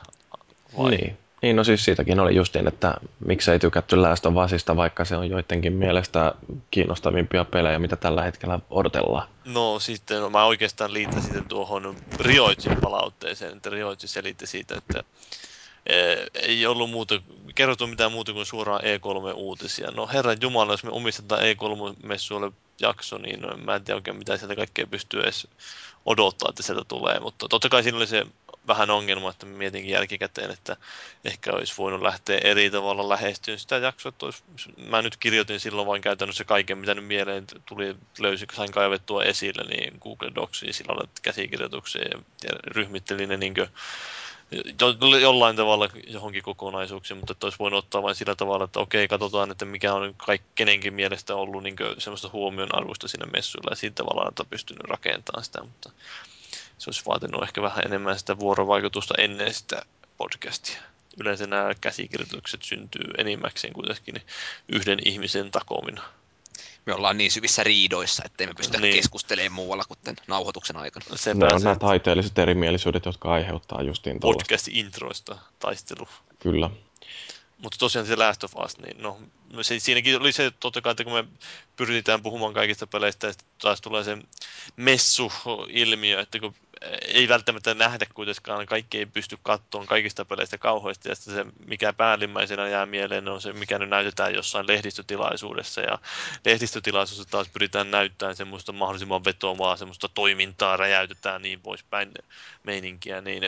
Vai? 0.78 0.90
Niin. 0.90 1.18
Niin, 1.42 1.56
no 1.56 1.64
siis 1.64 1.84
siitäkin 1.84 2.20
oli 2.20 2.34
justiin, 2.34 2.68
että 2.68 2.94
miksei 3.26 3.58
tykätty 3.58 3.96
Last 3.96 4.26
of 4.26 4.34
Usista, 4.44 4.76
vaikka 4.76 5.04
se 5.04 5.16
on 5.16 5.30
joidenkin 5.30 5.72
mielestä 5.72 6.34
kiinnostavimpia 6.70 7.44
pelejä, 7.44 7.78
mitä 7.78 7.96
tällä 7.96 8.22
hetkellä 8.22 8.58
odotellaan. 8.70 9.28
No 9.44 9.78
sitten 9.78 10.32
mä 10.32 10.44
oikeastaan 10.44 10.92
liittäisin 10.92 11.32
sitten 11.32 11.48
tuohon 11.48 11.96
Rioitsin 12.20 12.76
palautteeseen, 12.80 13.56
että 13.56 13.70
Rioitsi 13.70 14.08
selitti 14.08 14.46
siitä, 14.46 14.74
että 14.78 15.04
eh, 15.86 16.18
ei 16.34 16.66
ollut 16.66 16.90
muuta, 16.90 17.22
kerrottu 17.54 17.86
mitään 17.86 18.12
muuta 18.12 18.32
kuin 18.32 18.46
suoraan 18.46 18.80
E3-uutisia. 18.80 19.90
No 19.90 20.06
herran 20.12 20.36
jumala, 20.40 20.72
jos 20.72 20.84
me 20.84 20.90
omistetaan 20.90 21.42
E3-messuille 21.42 22.52
jakso, 22.80 23.18
niin 23.18 23.40
mä 23.64 23.74
en 23.74 23.84
tiedä 23.84 23.96
oikein 23.96 24.16
mitä 24.16 24.36
sieltä 24.36 24.56
kaikkea 24.56 24.86
pystyy 24.86 25.22
edes 25.22 25.48
odottaa, 26.06 26.48
että 26.50 26.62
sieltä 26.62 26.84
tulee. 26.88 27.20
Mutta 27.20 27.48
totta 27.48 27.68
kai 27.68 27.82
siinä 27.82 27.98
oli 27.98 28.06
se 28.06 28.26
vähän 28.70 28.90
ongelma, 28.90 29.30
että 29.30 29.46
mä 29.46 29.56
mietinkin 29.56 29.92
jälkikäteen, 29.92 30.50
että 30.50 30.76
ehkä 31.24 31.52
olisi 31.52 31.74
voinut 31.78 32.02
lähteä 32.02 32.38
eri 32.44 32.70
tavalla 32.70 33.08
lähestyä 33.08 33.56
sitä 33.56 33.76
jaksoa. 33.76 34.10
Että 34.10 34.26
olisi, 34.26 34.42
mä 34.88 35.02
nyt 35.02 35.16
kirjoitin 35.16 35.60
silloin 35.60 35.88
vain 35.88 36.02
käytännössä 36.02 36.44
kaiken, 36.44 36.78
mitä 36.78 36.94
nyt 36.94 37.04
mieleen 37.04 37.44
tuli, 37.66 37.96
löysin, 38.18 38.48
sain 38.56 38.72
kaivettua 38.72 39.24
esille, 39.24 39.62
niin 39.62 39.98
Google 40.00 40.30
Docsiin 40.34 40.74
silloin 40.74 41.08
käsikirjoituksia 41.22 42.02
ja, 42.02 42.50
ryhmittelin 42.66 43.28
ne 43.28 43.36
niin 43.36 43.54
jo, 43.56 43.66
jollain 45.20 45.56
tavalla 45.56 45.88
johonkin 46.06 46.42
kokonaisuuksiin, 46.42 47.18
mutta 47.18 47.32
että 47.32 47.46
olisi 47.46 47.58
voinut 47.58 47.84
ottaa 47.84 48.02
vain 48.02 48.14
sillä 48.14 48.34
tavalla, 48.34 48.64
että 48.64 48.80
okei, 48.80 49.08
katsotaan, 49.08 49.50
että 49.50 49.64
mikä 49.64 49.94
on 49.94 50.14
kenenkin 50.54 50.94
mielestä 50.94 51.34
ollut 51.34 51.62
niin 51.62 51.76
semmoista 51.98 52.30
huomionarvoista 52.32 53.08
siinä 53.08 53.26
messuilla 53.32 53.70
ja 53.70 53.76
siitä 53.76 53.94
tavalla, 53.94 54.28
että 54.28 54.44
pystynyt 54.44 54.84
rakentamaan 54.84 55.44
sitä, 55.44 55.60
mutta 55.62 55.90
se 56.80 56.90
olisi 56.90 57.02
vaatinut 57.06 57.42
ehkä 57.42 57.62
vähän 57.62 57.84
enemmän 57.86 58.18
sitä 58.18 58.38
vuorovaikutusta 58.38 59.14
ennen 59.18 59.54
sitä 59.54 59.82
podcastia. 60.16 60.82
Yleensä 61.20 61.46
nämä 61.46 61.74
käsikirjoitukset 61.80 62.62
syntyy 62.62 63.04
enimmäkseen 63.18 63.72
kuitenkin 63.72 64.22
yhden 64.68 64.98
ihmisen 65.04 65.50
takomina. 65.50 66.02
me 66.86 66.94
ollaan 66.94 67.18
niin 67.18 67.30
syvissä 67.30 67.64
riidoissa, 67.64 68.22
ettei 68.26 68.46
me 68.46 68.54
pystytä 68.54 68.78
Niin. 68.80 68.94
keskustelemaan 68.94 69.52
muualla 69.52 69.84
kuin 69.88 69.98
tämän 70.04 70.16
nauhoituksen 70.26 70.76
aikana. 70.76 71.16
Se 71.16 71.34
Ne 71.34 71.46
on 71.52 71.62
nämä 71.62 71.76
taiteelliset 71.76 72.38
erimielisyydet, 72.38 73.04
jotka 73.06 73.32
aiheuttaa 73.32 73.82
justiin 73.82 74.20
tuollaista. 74.20 74.42
podcast-introista 74.54 75.38
taistelu. 75.58 76.08
Kyllä. 76.38 76.70
Mutta 77.58 77.78
tosiaan 77.78 78.06
se 78.06 78.16
Last 78.16 78.44
of 78.44 78.56
Us, 78.64 78.78
niin 78.78 79.02
no, 79.02 79.18
se, 79.62 79.78
siinäkin 79.78 80.20
oli 80.20 80.32
se 80.32 80.50
totta 80.60 80.80
kai, 80.80 80.90
että 80.90 81.04
kun 81.04 81.12
me 81.12 81.24
pyritään 81.76 82.22
puhumaan 82.22 82.54
kaikista 82.54 82.86
peleistä, 82.86 83.26
ja 83.26 83.32
sitten 83.32 83.48
taas 83.62 83.80
tulee 83.80 84.04
se 84.04 84.18
messu-ilmiö, 84.76 86.20
että 86.20 86.38
kun 86.40 86.54
ei 87.06 87.28
välttämättä 87.28 87.74
nähdä 87.74 88.06
kuitenkaan, 88.14 88.66
kaikki 88.66 88.98
ei 88.98 89.06
pysty 89.06 89.38
katsomaan 89.42 89.86
kaikista 89.86 90.24
peleistä 90.24 90.58
kauheasti, 90.58 91.08
ja 91.08 91.14
se, 91.14 91.46
mikä 91.66 91.92
päällimmäisenä 91.92 92.68
jää 92.68 92.86
mieleen, 92.86 93.28
on 93.28 93.40
se, 93.40 93.52
mikä 93.52 93.78
nyt 93.78 93.90
näytetään 93.90 94.34
jossain 94.34 94.66
lehdistötilaisuudessa, 94.66 95.80
ja 95.80 95.98
lehdistötilaisuudessa 96.44 97.30
taas 97.30 97.48
pyritään 97.48 97.90
näyttämään 97.90 98.36
semmoista 98.36 98.72
mahdollisimman 98.72 99.24
vetomaa, 99.24 99.76
semmoista 99.76 100.08
toimintaa, 100.08 100.76
räjäytetään 100.76 101.42
niin 101.42 101.60
poispäin 101.60 102.12
meininkiä, 102.64 103.20
niin 103.20 103.42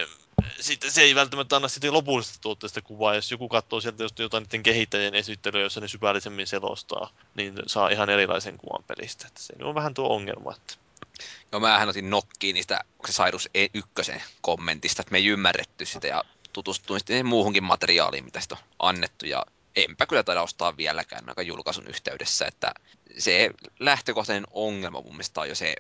sitten 0.61 0.91
se 0.91 1.03
ei 1.03 1.15
välttämättä 1.15 1.57
anna 1.57 1.69
sitten 1.69 1.93
lopullisesta 1.93 2.39
tuotteesta 2.41 2.83
kuvaa. 2.83 3.15
Jos 3.15 3.31
joku 3.31 3.49
katsoo 3.49 3.81
sieltä 3.81 4.05
just 4.05 4.19
jotain 4.19 4.43
niiden 4.45 4.63
kehittäjien 4.63 5.15
esittelyä, 5.15 5.63
jossa 5.63 5.81
ne 5.81 5.89
syvällisemmin 5.89 6.47
selostaa, 6.47 7.11
niin 7.35 7.55
saa 7.67 7.89
ihan 7.89 8.11
erilaisen 8.11 8.59
kuvan 8.59 8.85
pelistä. 8.85 9.27
Että 9.27 9.43
se 9.43 9.53
on 9.63 9.75
vähän 9.75 9.95
tuo 9.95 10.15
ongelma. 10.15 10.55
Että... 10.57 10.82
No 11.53 11.61
mähän 11.61 11.89
otin 11.89 12.11
nokkiin 12.11 12.55
niistä, 12.55 12.81
Sairus 13.11 13.49
E1 13.59 14.21
kommentista, 14.41 15.03
että 15.03 15.13
me 15.13 15.19
ei 15.19 15.27
ymmärretty 15.27 15.87
sitä 15.87 16.07
ja 16.07 16.25
tutustuin 16.53 17.01
sitten 17.01 17.27
muuhunkin 17.27 17.65
materiaaliin, 17.65 18.25
mitä 18.25 18.41
sitä 18.41 18.55
on 18.55 18.63
annettu 18.79 19.27
ja 19.27 19.47
enpä 19.77 20.07
kyllä 20.07 20.23
taida 20.23 20.43
ostaa 20.43 20.77
vieläkään 20.77 21.29
aika 21.29 21.43
julkaisun 21.43 21.89
yhteydessä, 21.89 22.47
että 22.47 22.75
se 23.19 23.51
lähtökohtainen 23.79 24.47
ongelma 24.51 25.01
mun 25.01 25.13
mielestä 25.13 25.41
on 25.41 25.49
jo 25.49 25.55
se 25.55 25.75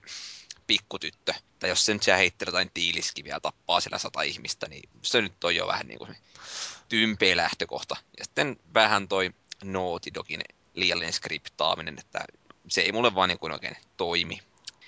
pikkutyttö, 0.67 1.35
tai 1.59 1.71
jos 1.71 1.87
se 1.87 1.93
nyt 1.93 2.03
siellä 2.03 2.19
heittelee 2.19 2.49
jotain 2.49 2.71
tiiliskiviä 2.75 3.35
ja 3.35 3.41
tappaa 3.41 3.81
siellä 3.81 3.99
sata 3.99 4.23
ihmistä, 4.23 4.69
niin 4.69 4.89
se 5.03 5.23
nyt 5.23 5.45
on 5.45 5.57
jo 5.57 5.67
vähän 5.67 5.87
niin 5.87 5.99
kuin 5.99 6.17
tympeä 6.89 7.37
lähtökohta. 7.37 7.97
Ja 8.19 8.25
sitten 8.25 8.57
vähän 8.75 9.09
toi 9.09 9.31
Naughty 9.65 10.15
Dogin 10.15 10.43
liiallinen 10.75 11.13
skriptaaminen, 11.13 11.99
että 11.99 12.25
se 12.69 12.81
ei 12.81 12.93
mulle 12.93 13.15
vaan 13.15 13.29
niin 13.29 13.39
kuin 13.39 13.53
oikein 13.53 13.77
toimi. 13.97 14.43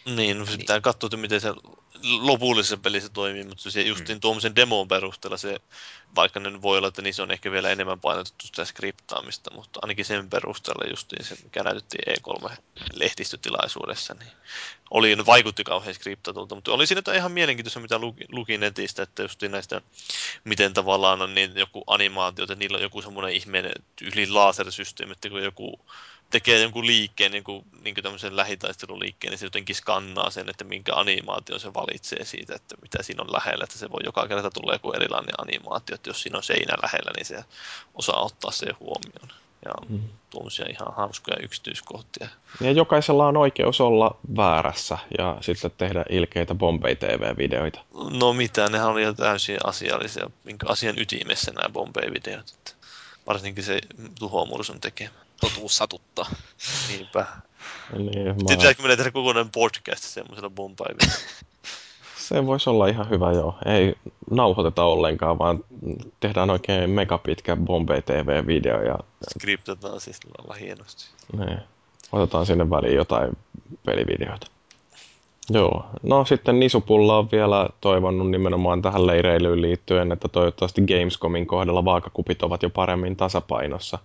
Niin, 0.05 0.39
no 0.39 0.45
Niin. 0.45 0.59
pitää 0.59 0.81
katsoa, 0.81 1.07
että 1.07 1.17
miten 1.17 1.41
se 1.41 1.55
lopullisessa 2.03 2.77
pelissä 2.77 3.09
toimii, 3.09 3.45
mutta 3.45 3.71
se 3.71 3.83
justiin 3.83 4.17
mm. 4.17 4.21
tuommoisen 4.21 4.57
demon 4.57 4.89
perusteella 4.89 5.37
se, 5.37 5.61
vaikka 6.17 6.41
ne 6.41 6.63
voi 6.63 6.79
olla, 6.79 6.89
että 6.89 7.03
niissä 7.03 7.23
on 7.23 7.31
ehkä 7.31 7.51
vielä 7.51 7.71
enemmän 7.71 8.01
painotettu 8.01 8.47
sitä 8.47 8.65
skriptaamista, 8.65 9.51
mutta 9.55 9.81
ainakin 9.83 10.05
sen 10.05 10.31
perusteella 10.31 10.91
justiin 10.91 11.25
se, 11.25 11.37
mikä 11.45 11.63
näytettiin 11.63 12.15
E3-lehdistötilaisuudessa, 12.15 14.15
niin 14.15 14.31
oli, 14.91 15.27
vaikutti 15.27 15.65
kauhean 15.65 15.95
skriptatulta, 15.95 16.55
mutta 16.55 16.73
oli 16.73 16.87
siinä 16.87 17.03
ihan 17.17 17.33
mielenkiintoista, 17.33 17.81
mitä 17.81 17.99
luki, 17.99 18.25
luki 18.33 18.59
netistä, 18.59 19.03
että 19.03 19.23
just 19.23 19.43
näistä, 19.43 19.81
miten 20.45 20.75
tavallaan 20.75 21.23
on 21.23 21.35
niin 21.35 21.57
joku 21.57 21.85
animaatio, 21.87 22.43
että 22.43 22.55
niillä 22.55 22.77
on 22.77 22.83
joku 22.83 23.03
semmoinen 23.03 23.33
ihmeen 23.33 23.73
yli 24.03 24.27
lasersysteemi, 24.27 25.13
että 25.13 25.29
kun 25.29 25.43
joku 25.43 25.81
tekee 26.31 26.63
jonkun 26.63 26.87
liikkeen, 26.87 27.33
niin 27.33 27.45
kuin, 27.45 27.65
niin 27.85 27.95
kuin 27.95 28.03
tämmöisen 28.03 28.37
lähitaisteluliikkeen, 28.37 29.31
niin 29.31 29.39
se 29.39 29.47
jotenkin 29.47 29.77
skannaa 29.77 30.31
sen, 30.31 30.51
että 30.51 30.65
minkä 30.65 30.95
animaatio 30.95 31.59
se 31.59 31.75
valitsee 31.75 32.25
siitä, 32.25 32.55
että 32.55 32.75
mitä 32.83 33.03
siinä 33.03 33.23
on 33.23 33.33
lähellä, 33.33 33.65
että 33.65 33.79
se 33.79 33.91
voi 33.91 34.01
joka 34.05 34.29
kerta 34.29 34.51
tulla 34.51 34.73
joku 34.73 34.93
erilainen 34.93 35.35
animaatio, 35.39 35.95
että 35.95 36.11
jos 36.11 36.23
siinä 36.23 36.37
on 36.37 36.43
seinä 36.43 36.75
lähellä, 36.83 37.11
niin 37.17 37.27
se 37.27 37.45
osaa 37.95 38.23
ottaa 38.23 38.51
se 38.51 38.67
huomioon. 38.81 39.29
Ja 39.65 39.73
Mm. 39.89 40.01
tuommoisia 40.31 40.67
ihan 40.71 40.95
hauskoja 40.97 41.37
yksityiskohtia. 41.43 42.29
Ja 42.61 42.71
jokaisella 42.73 43.27
on 43.27 43.37
oikeus 43.37 43.81
olla 43.81 44.17
väärässä 44.37 44.99
ja 45.19 45.37
sitten 45.41 45.71
tehdä 45.79 46.05
ilkeitä 46.09 46.55
Bombay 46.55 46.97
TV-videoita. 46.97 47.81
No 48.11 48.33
mitä, 48.33 48.69
nehän 48.69 48.89
oli 48.89 49.03
jo 49.03 49.13
täysin 49.13 49.57
asiallisia, 49.65 50.31
minkä 50.45 50.67
asian 50.69 50.99
ytimessä 50.99 51.53
nämä 51.53 51.69
Bombay-videot. 51.69 52.55
Että 52.55 52.73
varsinkin 53.27 53.65
se 53.65 53.81
tuhomursun 54.19 54.81
tekemä. 54.81 55.11
Totuus 55.41 55.77
satuttaa. 55.77 56.27
Niinpä. 56.89 57.27
Niin, 57.99 58.27
mä... 58.27 58.35
Pitääkö 58.49 58.83
meidän 58.83 58.97
tehdä 58.97 59.11
kokonainen 59.11 59.53
podcast 59.53 60.05
semmoisella 60.05 60.51
bombay 60.51 60.95
Se 62.29 62.47
voisi 62.47 62.71
olla 62.71 62.87
ihan 62.87 63.11
hyvä, 63.11 63.33
joo. 63.33 63.59
Ei 63.67 63.95
nauhoiteta 64.31 64.85
ollenkaan, 64.85 65.39
vaan 65.39 65.65
tehdään 66.21 66.51
oikein 66.51 66.91
megapitkä 66.91 67.57
Bombay 67.57 68.03
TV-video 68.03 68.83
ja 68.83 68.99
Skriptataan 69.31 70.01
siis 70.01 70.21
lailla 70.39 70.55
hienosti. 70.55 71.05
ne, 71.37 71.59
otetaan 72.13 72.47
sinne 72.47 72.71
väliin 72.71 72.95
jotain 72.95 73.37
pelivideoita. 73.87 74.47
Joo, 75.51 75.87
no 76.03 76.25
sitten 76.25 76.61
Nisupulla 76.61 77.19
on 77.19 77.29
vielä 77.33 77.69
toivonnut 77.81 78.31
nimenomaan 78.31 78.83
tähän 78.83 79.07
leireilyyn 79.07 79.63
liittyen, 79.63 80.13
että 80.13 80.29
toivottavasti 80.29 80.83
Gamescomin 80.83 81.47
kohdalla 81.47 81.85
vaakakupit 81.85 82.43
ovat 82.43 82.63
jo 82.63 82.71
paremmin 82.71 83.17
tasapainossa. 83.17 83.99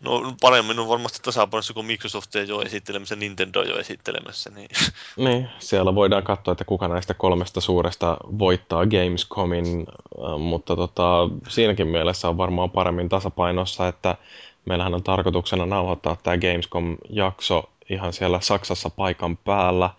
No 0.00 0.34
paremmin 0.40 0.78
on 0.78 0.88
varmasti 0.88 1.18
tasapainossa 1.22 1.74
kuin 1.74 1.86
Microsoft 1.86 2.36
ei 2.36 2.48
jo 2.48 2.62
esittelemässä, 2.62 3.16
Nintendo 3.16 3.62
jo 3.62 3.78
esittelemässä. 3.78 4.50
Niin. 4.50 4.68
Niin, 5.16 5.48
siellä 5.58 5.94
voidaan 5.94 6.22
katsoa, 6.22 6.52
että 6.52 6.64
kuka 6.64 6.88
näistä 6.88 7.14
kolmesta 7.14 7.60
suuresta 7.60 8.16
voittaa 8.38 8.86
Gamescomin, 8.86 9.66
äh, 9.66 10.38
mutta 10.38 10.76
tota, 10.76 11.28
siinäkin 11.48 11.88
mielessä 11.88 12.28
on 12.28 12.36
varmaan 12.36 12.70
paremmin 12.70 13.08
tasapainossa, 13.08 13.88
että 13.88 14.16
meillähän 14.64 14.94
on 14.94 15.02
tarkoituksena 15.02 15.66
nauhoittaa 15.66 16.16
tämä 16.22 16.36
Gamescom-jakso 16.36 17.70
ihan 17.90 18.12
siellä 18.12 18.40
Saksassa 18.40 18.90
paikan 18.90 19.36
päällä. 19.36 19.90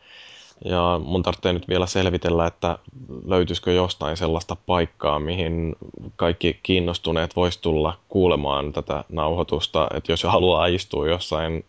Ja 0.65 0.99
mun 1.03 1.23
tarvitsee 1.23 1.53
nyt 1.53 1.67
vielä 1.67 1.85
selvitellä, 1.85 2.47
että 2.47 2.77
löytyisikö 3.25 3.71
jostain 3.71 4.17
sellaista 4.17 4.55
paikkaa, 4.65 5.19
mihin 5.19 5.75
kaikki 6.15 6.59
kiinnostuneet 6.63 7.35
vois 7.35 7.57
tulla 7.57 7.97
kuulemaan 8.09 8.73
tätä 8.73 9.03
nauhoitusta. 9.09 9.87
Että 9.93 10.11
jos 10.11 10.23
haluaa 10.23 10.65
istua 10.65 11.07
jossain 11.07 11.65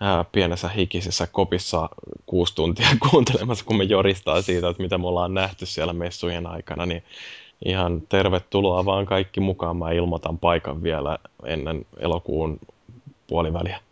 ää, 0.00 0.24
pienessä 0.32 0.68
hikisessä 0.68 1.26
kopissa 1.26 1.88
kuusi 2.26 2.54
tuntia 2.54 2.88
kuuntelemassa, 3.10 3.64
kun 3.64 3.76
me 3.76 3.84
joristaa 3.84 4.42
siitä, 4.42 4.68
että 4.68 4.82
mitä 4.82 4.98
me 4.98 5.06
ollaan 5.06 5.34
nähty 5.34 5.66
siellä 5.66 5.92
messujen 5.92 6.46
aikana, 6.46 6.86
niin 6.86 7.02
ihan 7.64 8.02
tervetuloa 8.08 8.84
vaan 8.84 9.06
kaikki 9.06 9.40
mukaan. 9.40 9.76
Mä 9.76 9.90
ilmoitan 9.90 10.38
paikan 10.38 10.82
vielä 10.82 11.18
ennen 11.44 11.86
elokuun 11.98 12.60
puoliväliä. 13.26 13.85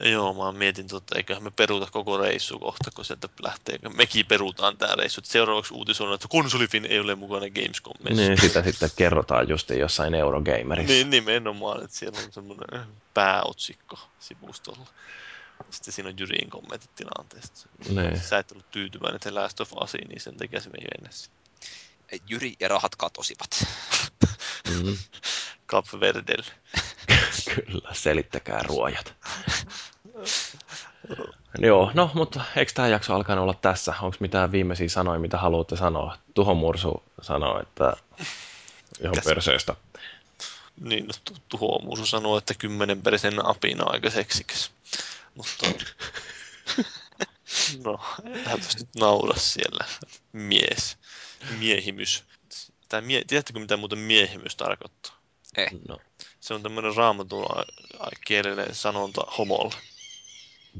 Joo, 0.00 0.34
mä 0.34 0.58
mietin, 0.58 0.86
että 0.96 1.16
eiköhän 1.16 1.42
me 1.42 1.50
peruta 1.50 1.88
koko 1.90 2.18
reissu 2.18 2.58
kohta, 2.58 2.90
kun 2.94 3.04
sieltä 3.04 3.28
lähtee. 3.42 3.78
Mekin 3.94 4.26
perutaan 4.26 4.76
tämä 4.76 4.94
reissu. 4.94 5.20
Seuraavaksi 5.24 5.74
uutisoidaan, 5.74 6.14
että 6.14 6.28
konsolifin 6.30 6.84
ei 6.84 7.00
ole 7.00 7.14
mukana 7.14 7.46
Gamescomissa. 7.50 8.22
Niin, 8.22 8.40
sitä 8.40 8.62
sitten 8.62 8.90
kerrotaan 8.96 9.48
just 9.48 9.70
jossain 9.70 10.14
Eurogamerissa. 10.14 10.92
Niin, 10.92 11.10
nimenomaan, 11.10 11.84
että 11.84 11.96
siellä 11.96 12.18
on 12.26 12.32
semmoinen 12.32 12.86
pääotsikko 13.14 13.98
sivustolla. 14.18 14.86
Sitten 15.70 15.94
siinä 15.94 16.08
on 16.08 16.18
Jyrin 16.18 16.50
kommentit 16.50 16.94
tilanteesta. 16.94 17.68
Niin. 17.88 18.20
Sä 18.20 18.38
et 18.38 18.52
ollut 18.52 18.70
tyytyväinen 18.70 19.20
The 19.20 19.30
Last 19.30 19.60
of 19.60 19.72
Usiin, 19.82 20.08
niin 20.08 20.20
sen 20.20 20.36
takia 20.36 20.60
se 20.60 20.70
meni. 20.70 21.08
Jyri 22.28 22.54
ja 22.60 22.68
rahat 22.68 22.96
katosivat. 22.96 23.64
Mm, 24.68 24.96
Cap 25.70 25.86
Verdelle. 26.00 26.52
kyllä, 27.54 27.94
selittäkää 27.94 28.62
ruojat. 28.62 29.14
Joo, 31.58 31.90
no, 31.94 32.10
mutta 32.14 32.44
eikö 32.56 32.72
tämä 32.74 32.88
jakso 32.88 33.14
alkanut 33.14 33.42
olla 33.42 33.54
tässä? 33.54 33.94
Onko 34.02 34.16
mitään 34.20 34.52
viimeisiä 34.52 34.88
sanoja, 34.88 35.20
mitä 35.20 35.38
haluatte 35.38 35.76
sanoa? 35.76 36.18
Tuho 36.34 36.54
Mursu 36.54 37.02
sanoo, 37.22 37.60
että 37.62 37.96
ihan 39.00 39.14
Tässä. 39.14 39.30
perseestä. 39.30 39.74
Niin, 40.80 41.06
no, 41.06 41.12
tu- 41.24 41.36
Tuho 41.48 41.78
Musu 41.78 42.06
sanoo, 42.06 42.38
että 42.38 42.54
kymmenen 42.54 43.02
perisen 43.02 43.46
apina 43.46 43.84
aika 43.86 44.10
seksikäs. 44.10 44.70
Mutta... 45.34 45.66
no, 47.84 47.98
älä 48.46 48.58
nyt 48.78 48.88
naura 48.96 49.38
siellä. 49.38 49.84
Mies. 50.32 50.96
Miehimys. 51.58 52.24
Tää 52.88 53.00
mie- 53.00 53.24
Tiedättekö, 53.26 53.58
mitä 53.58 53.76
muuten 53.76 53.98
miehimys 53.98 54.56
tarkoittaa? 54.56 55.18
Eh. 55.56 55.68
No, 55.88 55.98
Se 56.48 56.54
on 56.54 56.62
tämmöinen 56.62 56.96
raamatun 56.96 57.46
kielinen 58.26 58.74
sanonta 58.74 59.20
homolle. 59.38 59.74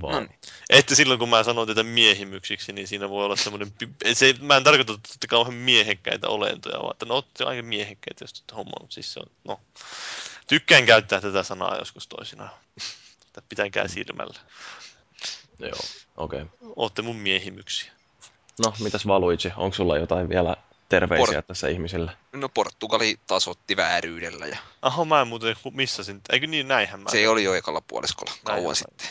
vaan. 0.03 0.15
No 0.15 0.21
niin. 0.21 0.39
Että 0.71 0.95
silloin 0.95 1.19
kun 1.19 1.29
mä 1.29 1.43
sanon 1.43 1.67
tätä 1.67 1.83
miehimyksiksi, 1.83 2.73
niin 2.73 2.89
siinä 2.89 3.09
voi 3.09 3.25
olla 3.25 3.37
semmoinen... 3.37 3.73
Se, 4.13 4.35
mä 4.41 4.57
en 4.57 4.65
tarkoita, 4.65 4.93
että 4.93 5.09
olette 5.11 5.27
kauhean 5.27 5.55
miehekkäitä 5.55 6.29
olentoja, 6.29 6.79
vaan 6.79 6.93
että 6.93 7.07
no 7.07 7.15
olette 7.15 7.45
aika 7.45 7.63
miehekkäitä, 7.63 8.25
jos 8.25 8.33
olette 8.33 8.55
homo. 8.55 8.87
Siis 8.89 9.13
se 9.13 9.21
on, 9.21 9.27
no. 9.45 9.61
Tykkään 10.47 10.87
käyttää 10.87 11.21
tätä 11.21 11.43
sanaa 11.43 11.79
joskus 11.79 12.07
toisinaan. 12.07 12.51
Että 13.27 13.43
pitäkää 13.49 13.89
silmällä. 13.89 14.41
Joo, 15.59 15.81
okei. 16.17 16.43
Okay. 16.43 16.73
Ootte 16.77 17.03
mun 17.03 17.17
miehimyksiä. 17.17 17.93
No, 18.65 18.75
mitäs 18.79 19.07
Valuigi? 19.07 19.53
Onko 19.57 19.75
sulla 19.75 19.99
jotain 19.99 20.29
vielä 20.29 20.57
terveisiä 20.89 21.41
Por- 21.41 21.43
tässä 21.43 21.69
ihmisille? 21.69 22.13
No 22.33 22.49
Portugali 22.49 23.21
taas 23.27 23.49
otti 23.49 23.77
vääryydellä 23.77 24.47
ja 24.47 24.59
Aho, 24.83 25.05
mä 25.05 25.21
en 25.21 25.29
muuten 25.29 25.57
missasin. 25.73 26.21
Eikö 26.33 26.47
niin, 26.47 26.69
näinhän 26.69 27.01
mä. 27.01 27.11
se 27.11 27.29
oli 27.29 27.45
jo 27.45 27.55
ekalla 27.55 27.81
puoliskolla 27.81 28.33
kauan 28.45 28.77
sitten. 28.77 29.09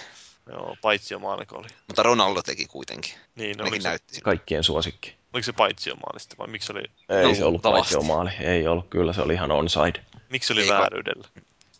Joo, 0.49 0.77
paitsio 0.81 1.19
maaliko 1.19 1.55
oli. 1.57 1.67
Mutta 1.87 2.03
Ronaldo 2.03 2.41
teki 2.41 2.65
kuitenkin. 2.65 3.13
Niin, 3.35 3.57
no, 3.57 3.69
se, 3.69 3.77
näytti. 3.79 4.21
Kaikkien 4.21 4.63
suosikki. 4.63 5.15
oliko 5.33 5.45
se 5.45 5.53
paitsio 5.53 5.95
maalista 5.95 6.35
vai 6.37 6.47
miksi 6.47 6.71
oli, 6.71 6.81
Ei 7.09 7.23
No, 7.23 7.35
se 7.35 7.43
ollut 7.45 7.61
paitsi 7.61 7.99
maali. 7.99 8.31
Ei 8.39 8.67
ollut, 8.67 8.87
kyllä 8.89 9.13
se 9.13 9.21
oli 9.21 9.33
ihan 9.33 9.51
onside. 9.51 10.05
miksi 10.29 10.53
oli 10.53 10.61
Ei 10.61 10.69
vääryydellä? 10.69 11.27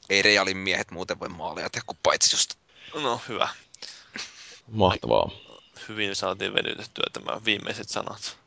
Ei 0.10 0.22
Realin 0.22 0.58
miehet 0.58 0.92
muuten 0.92 1.20
voi 1.20 1.30
maaleja 1.30 1.70
tehdä 1.70 1.84
kuin 1.88 2.00
paitsi 2.04 2.36
just. 2.36 2.54
No 3.04 3.22
hyvä. 3.30 3.50
Mahtavaa. 4.68 5.30
Hyvin 5.90 6.16
saatiin 6.16 6.54
venytettyä 6.54 7.04
tämä 7.14 7.42
viimeiset 7.46 7.90
sanat. 7.90 8.38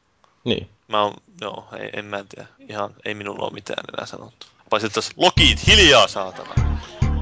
Niin. 0.44 0.68
Mä 0.88 1.02
oon, 1.02 1.14
joo, 1.40 1.64
ei, 1.78 1.90
en 1.92 2.04
mä 2.04 2.24
tiedä. 2.28 2.48
Ihan, 2.68 2.94
ei 3.04 3.14
minulla 3.14 3.44
ole 3.44 3.52
mitään 3.52 3.84
enää 3.94 4.06
sanottu. 4.06 4.46
Paitsi 4.70 4.86
että 4.86 4.94
tässä 4.94 5.12
Lokiit, 5.16 5.66
hiljaa 5.66 6.08
saatana! 6.08 6.54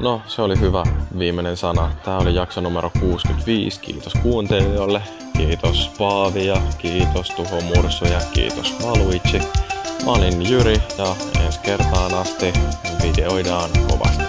No, 0.01 0.23
se 0.27 0.43
oli 0.43 0.61
hyvä 0.61 0.83
viimeinen 1.19 1.57
sana. 1.57 1.93
Tämä 2.05 2.19
oli 2.19 2.35
jakso 2.35 2.61
numero 2.61 2.91
65. 3.01 3.81
Kiitos 3.81 4.13
kuuntelijoille. 4.23 5.03
Kiitos 5.37 5.91
Paavi 5.99 6.47
ja 6.47 6.63
kiitos 6.79 7.29
Tuho 7.29 7.61
Mursu 7.61 8.05
ja 8.05 8.21
kiitos 8.35 8.75
Valuigi. 8.83 9.39
Mä 10.05 10.11
olin 10.11 10.51
Jyri 10.51 10.83
ja 10.99 11.17
ensi 11.45 11.61
kertaan 11.61 12.15
asti 12.15 12.53
videoidaan 13.03 13.71
kovasti. 13.91 14.28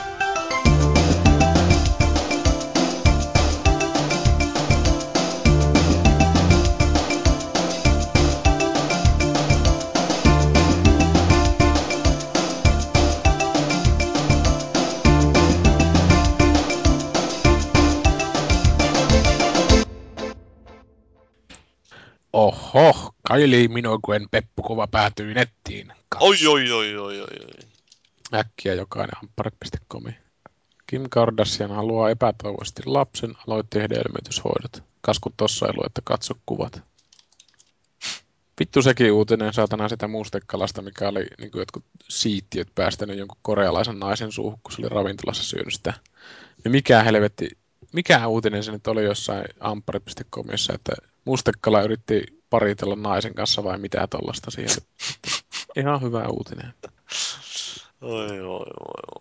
Oho, 22.34 23.14
Kylie 23.28 23.68
Minogueen 23.68 24.28
Peppu 24.32 24.62
Kova 24.62 24.88
päätyi 24.88 25.34
nettiin. 25.34 25.94
Katso 26.10 26.26
Oi, 26.26 26.48
oi, 26.48 26.72
oi, 26.72 26.98
oi, 26.98 27.22
oi, 27.22 27.28
oi. 27.46 27.70
Äkkiä 28.34 28.74
jokainen 28.74 29.16
hampparit.comi. 29.16 30.18
Kim 30.88 31.04
Kardashian 31.10 31.72
haluaa 31.72 32.10
epätoivoisesti 32.10 32.82
lapsen, 32.86 33.36
aloitti 33.48 33.80
hedelmöityshoidot. 33.80 34.84
Kasku 35.02 35.34
tossa 35.38 35.66
ei 35.66 35.74
lue, 35.76 35.86
että 35.86 36.02
katso 36.06 36.34
kuvat. 36.46 36.82
Vittu 38.60 38.82
sekin 38.82 39.12
uutinen 39.12 39.54
saatana 39.54 39.90
sitä 39.90 40.08
mustekalasta, 40.08 40.82
mikä 40.82 41.10
oli 41.10 41.28
niin 41.40 41.52
kuin 41.52 41.60
jotkut 41.60 41.84
siittiöt 42.10 42.68
päästänyt 42.76 43.18
jonkun 43.18 43.38
korealaisen 43.42 44.00
naisen 44.00 44.32
suuhun, 44.32 44.60
kun 44.64 44.72
se 44.72 44.82
oli 44.82 44.90
ravintolassa 44.90 45.44
syönyt 45.44 45.74
sitä. 45.74 45.94
Ja 46.64 46.70
mikä 46.70 47.04
helvetti, 47.04 47.50
mikä 47.94 48.28
uutinen 48.28 48.64
se 48.64 48.72
nyt 48.72 48.88
oli 48.88 49.04
jossain 49.04 49.46
ampparit.comissa, 49.60 50.74
että 50.74 50.94
Mustekala 51.30 51.82
yritti 51.82 52.24
paritella 52.50 52.96
naisen 52.96 53.34
kanssa 53.34 53.64
vai 53.64 53.78
mitä 53.78 54.08
tollasta 54.08 54.52
siihen. 54.52 54.76
Ihan 55.80 56.02
hyvä 56.02 56.28
uutinen. 56.28 56.74
Oi, 58.02 58.30
oi, 58.30 58.40
oi, 58.40 58.66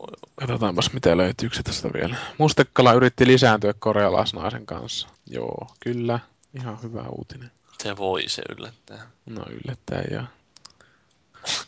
oi. 0.01 0.13
Katsotaanpas 0.35 0.93
mitä 0.93 1.17
löytyykö 1.17 1.57
se 1.57 1.63
tästä 1.63 1.89
vielä. 1.95 2.17
Mustekala 2.39 2.93
yritti 2.93 3.27
lisääntyä 3.27 3.75
korealaisnaisen 3.79 4.67
kanssa. 4.67 5.09
Joo, 5.27 5.67
kyllä. 5.81 6.19
Ihan 6.55 6.83
hyvä 6.83 7.05
uutinen. 7.09 7.51
Se 7.83 7.97
voi 7.97 8.29
se 8.29 8.43
yllättää. 8.59 9.11
No 9.27 9.45
yllättäen 9.51 10.07
ja... 10.11 10.25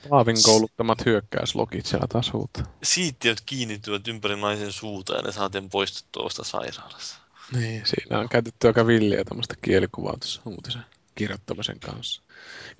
Paavin 0.09 0.37
kouluttamat 0.45 1.07
hyökkäyslogit 1.07 1.87
siellä 1.87 2.07
taas 2.07 2.33
huutaa. 2.33 2.65
Siittiöt 2.83 3.41
kiinnittyvät 3.47 4.09
ympäri 4.09 4.37
naisen 4.37 4.73
suuta 4.73 5.17
ja 5.17 5.23
ne 5.23 5.33
saatiin 5.33 5.71
poistettua 5.71 6.23
tuosta 6.23 6.45
sairaalassa. 6.45 7.19
Niin, 7.53 7.83
siinä 7.85 8.19
on 8.19 8.29
käytetty 8.29 8.67
aika 8.67 8.87
villiä 8.87 9.25
tämmöistä 9.25 9.55
kielikuvaa 9.63 10.17
tuossa 10.21 10.43
uutisen 10.45 10.83
kirjoittamisen 11.15 11.81
kanssa. 11.81 12.23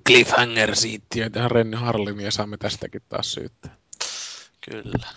Cliffhanger-siittiöitä 0.07 1.39
ihan 1.39 1.51
Renny 1.51 1.77
Harlimia 1.77 2.31
saamme 2.31 2.57
tästäkin 2.57 3.01
taas 3.09 3.33
syyttää. 3.33 3.75
Kyllä. 4.69 5.07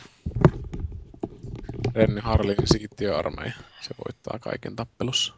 Renny 1.94 2.20
Harlimin 2.20 2.66
siittiöarmeija. 2.66 3.52
Se 3.80 3.94
voittaa 4.06 4.38
kaiken 4.38 4.76
tappelussa. 4.76 5.34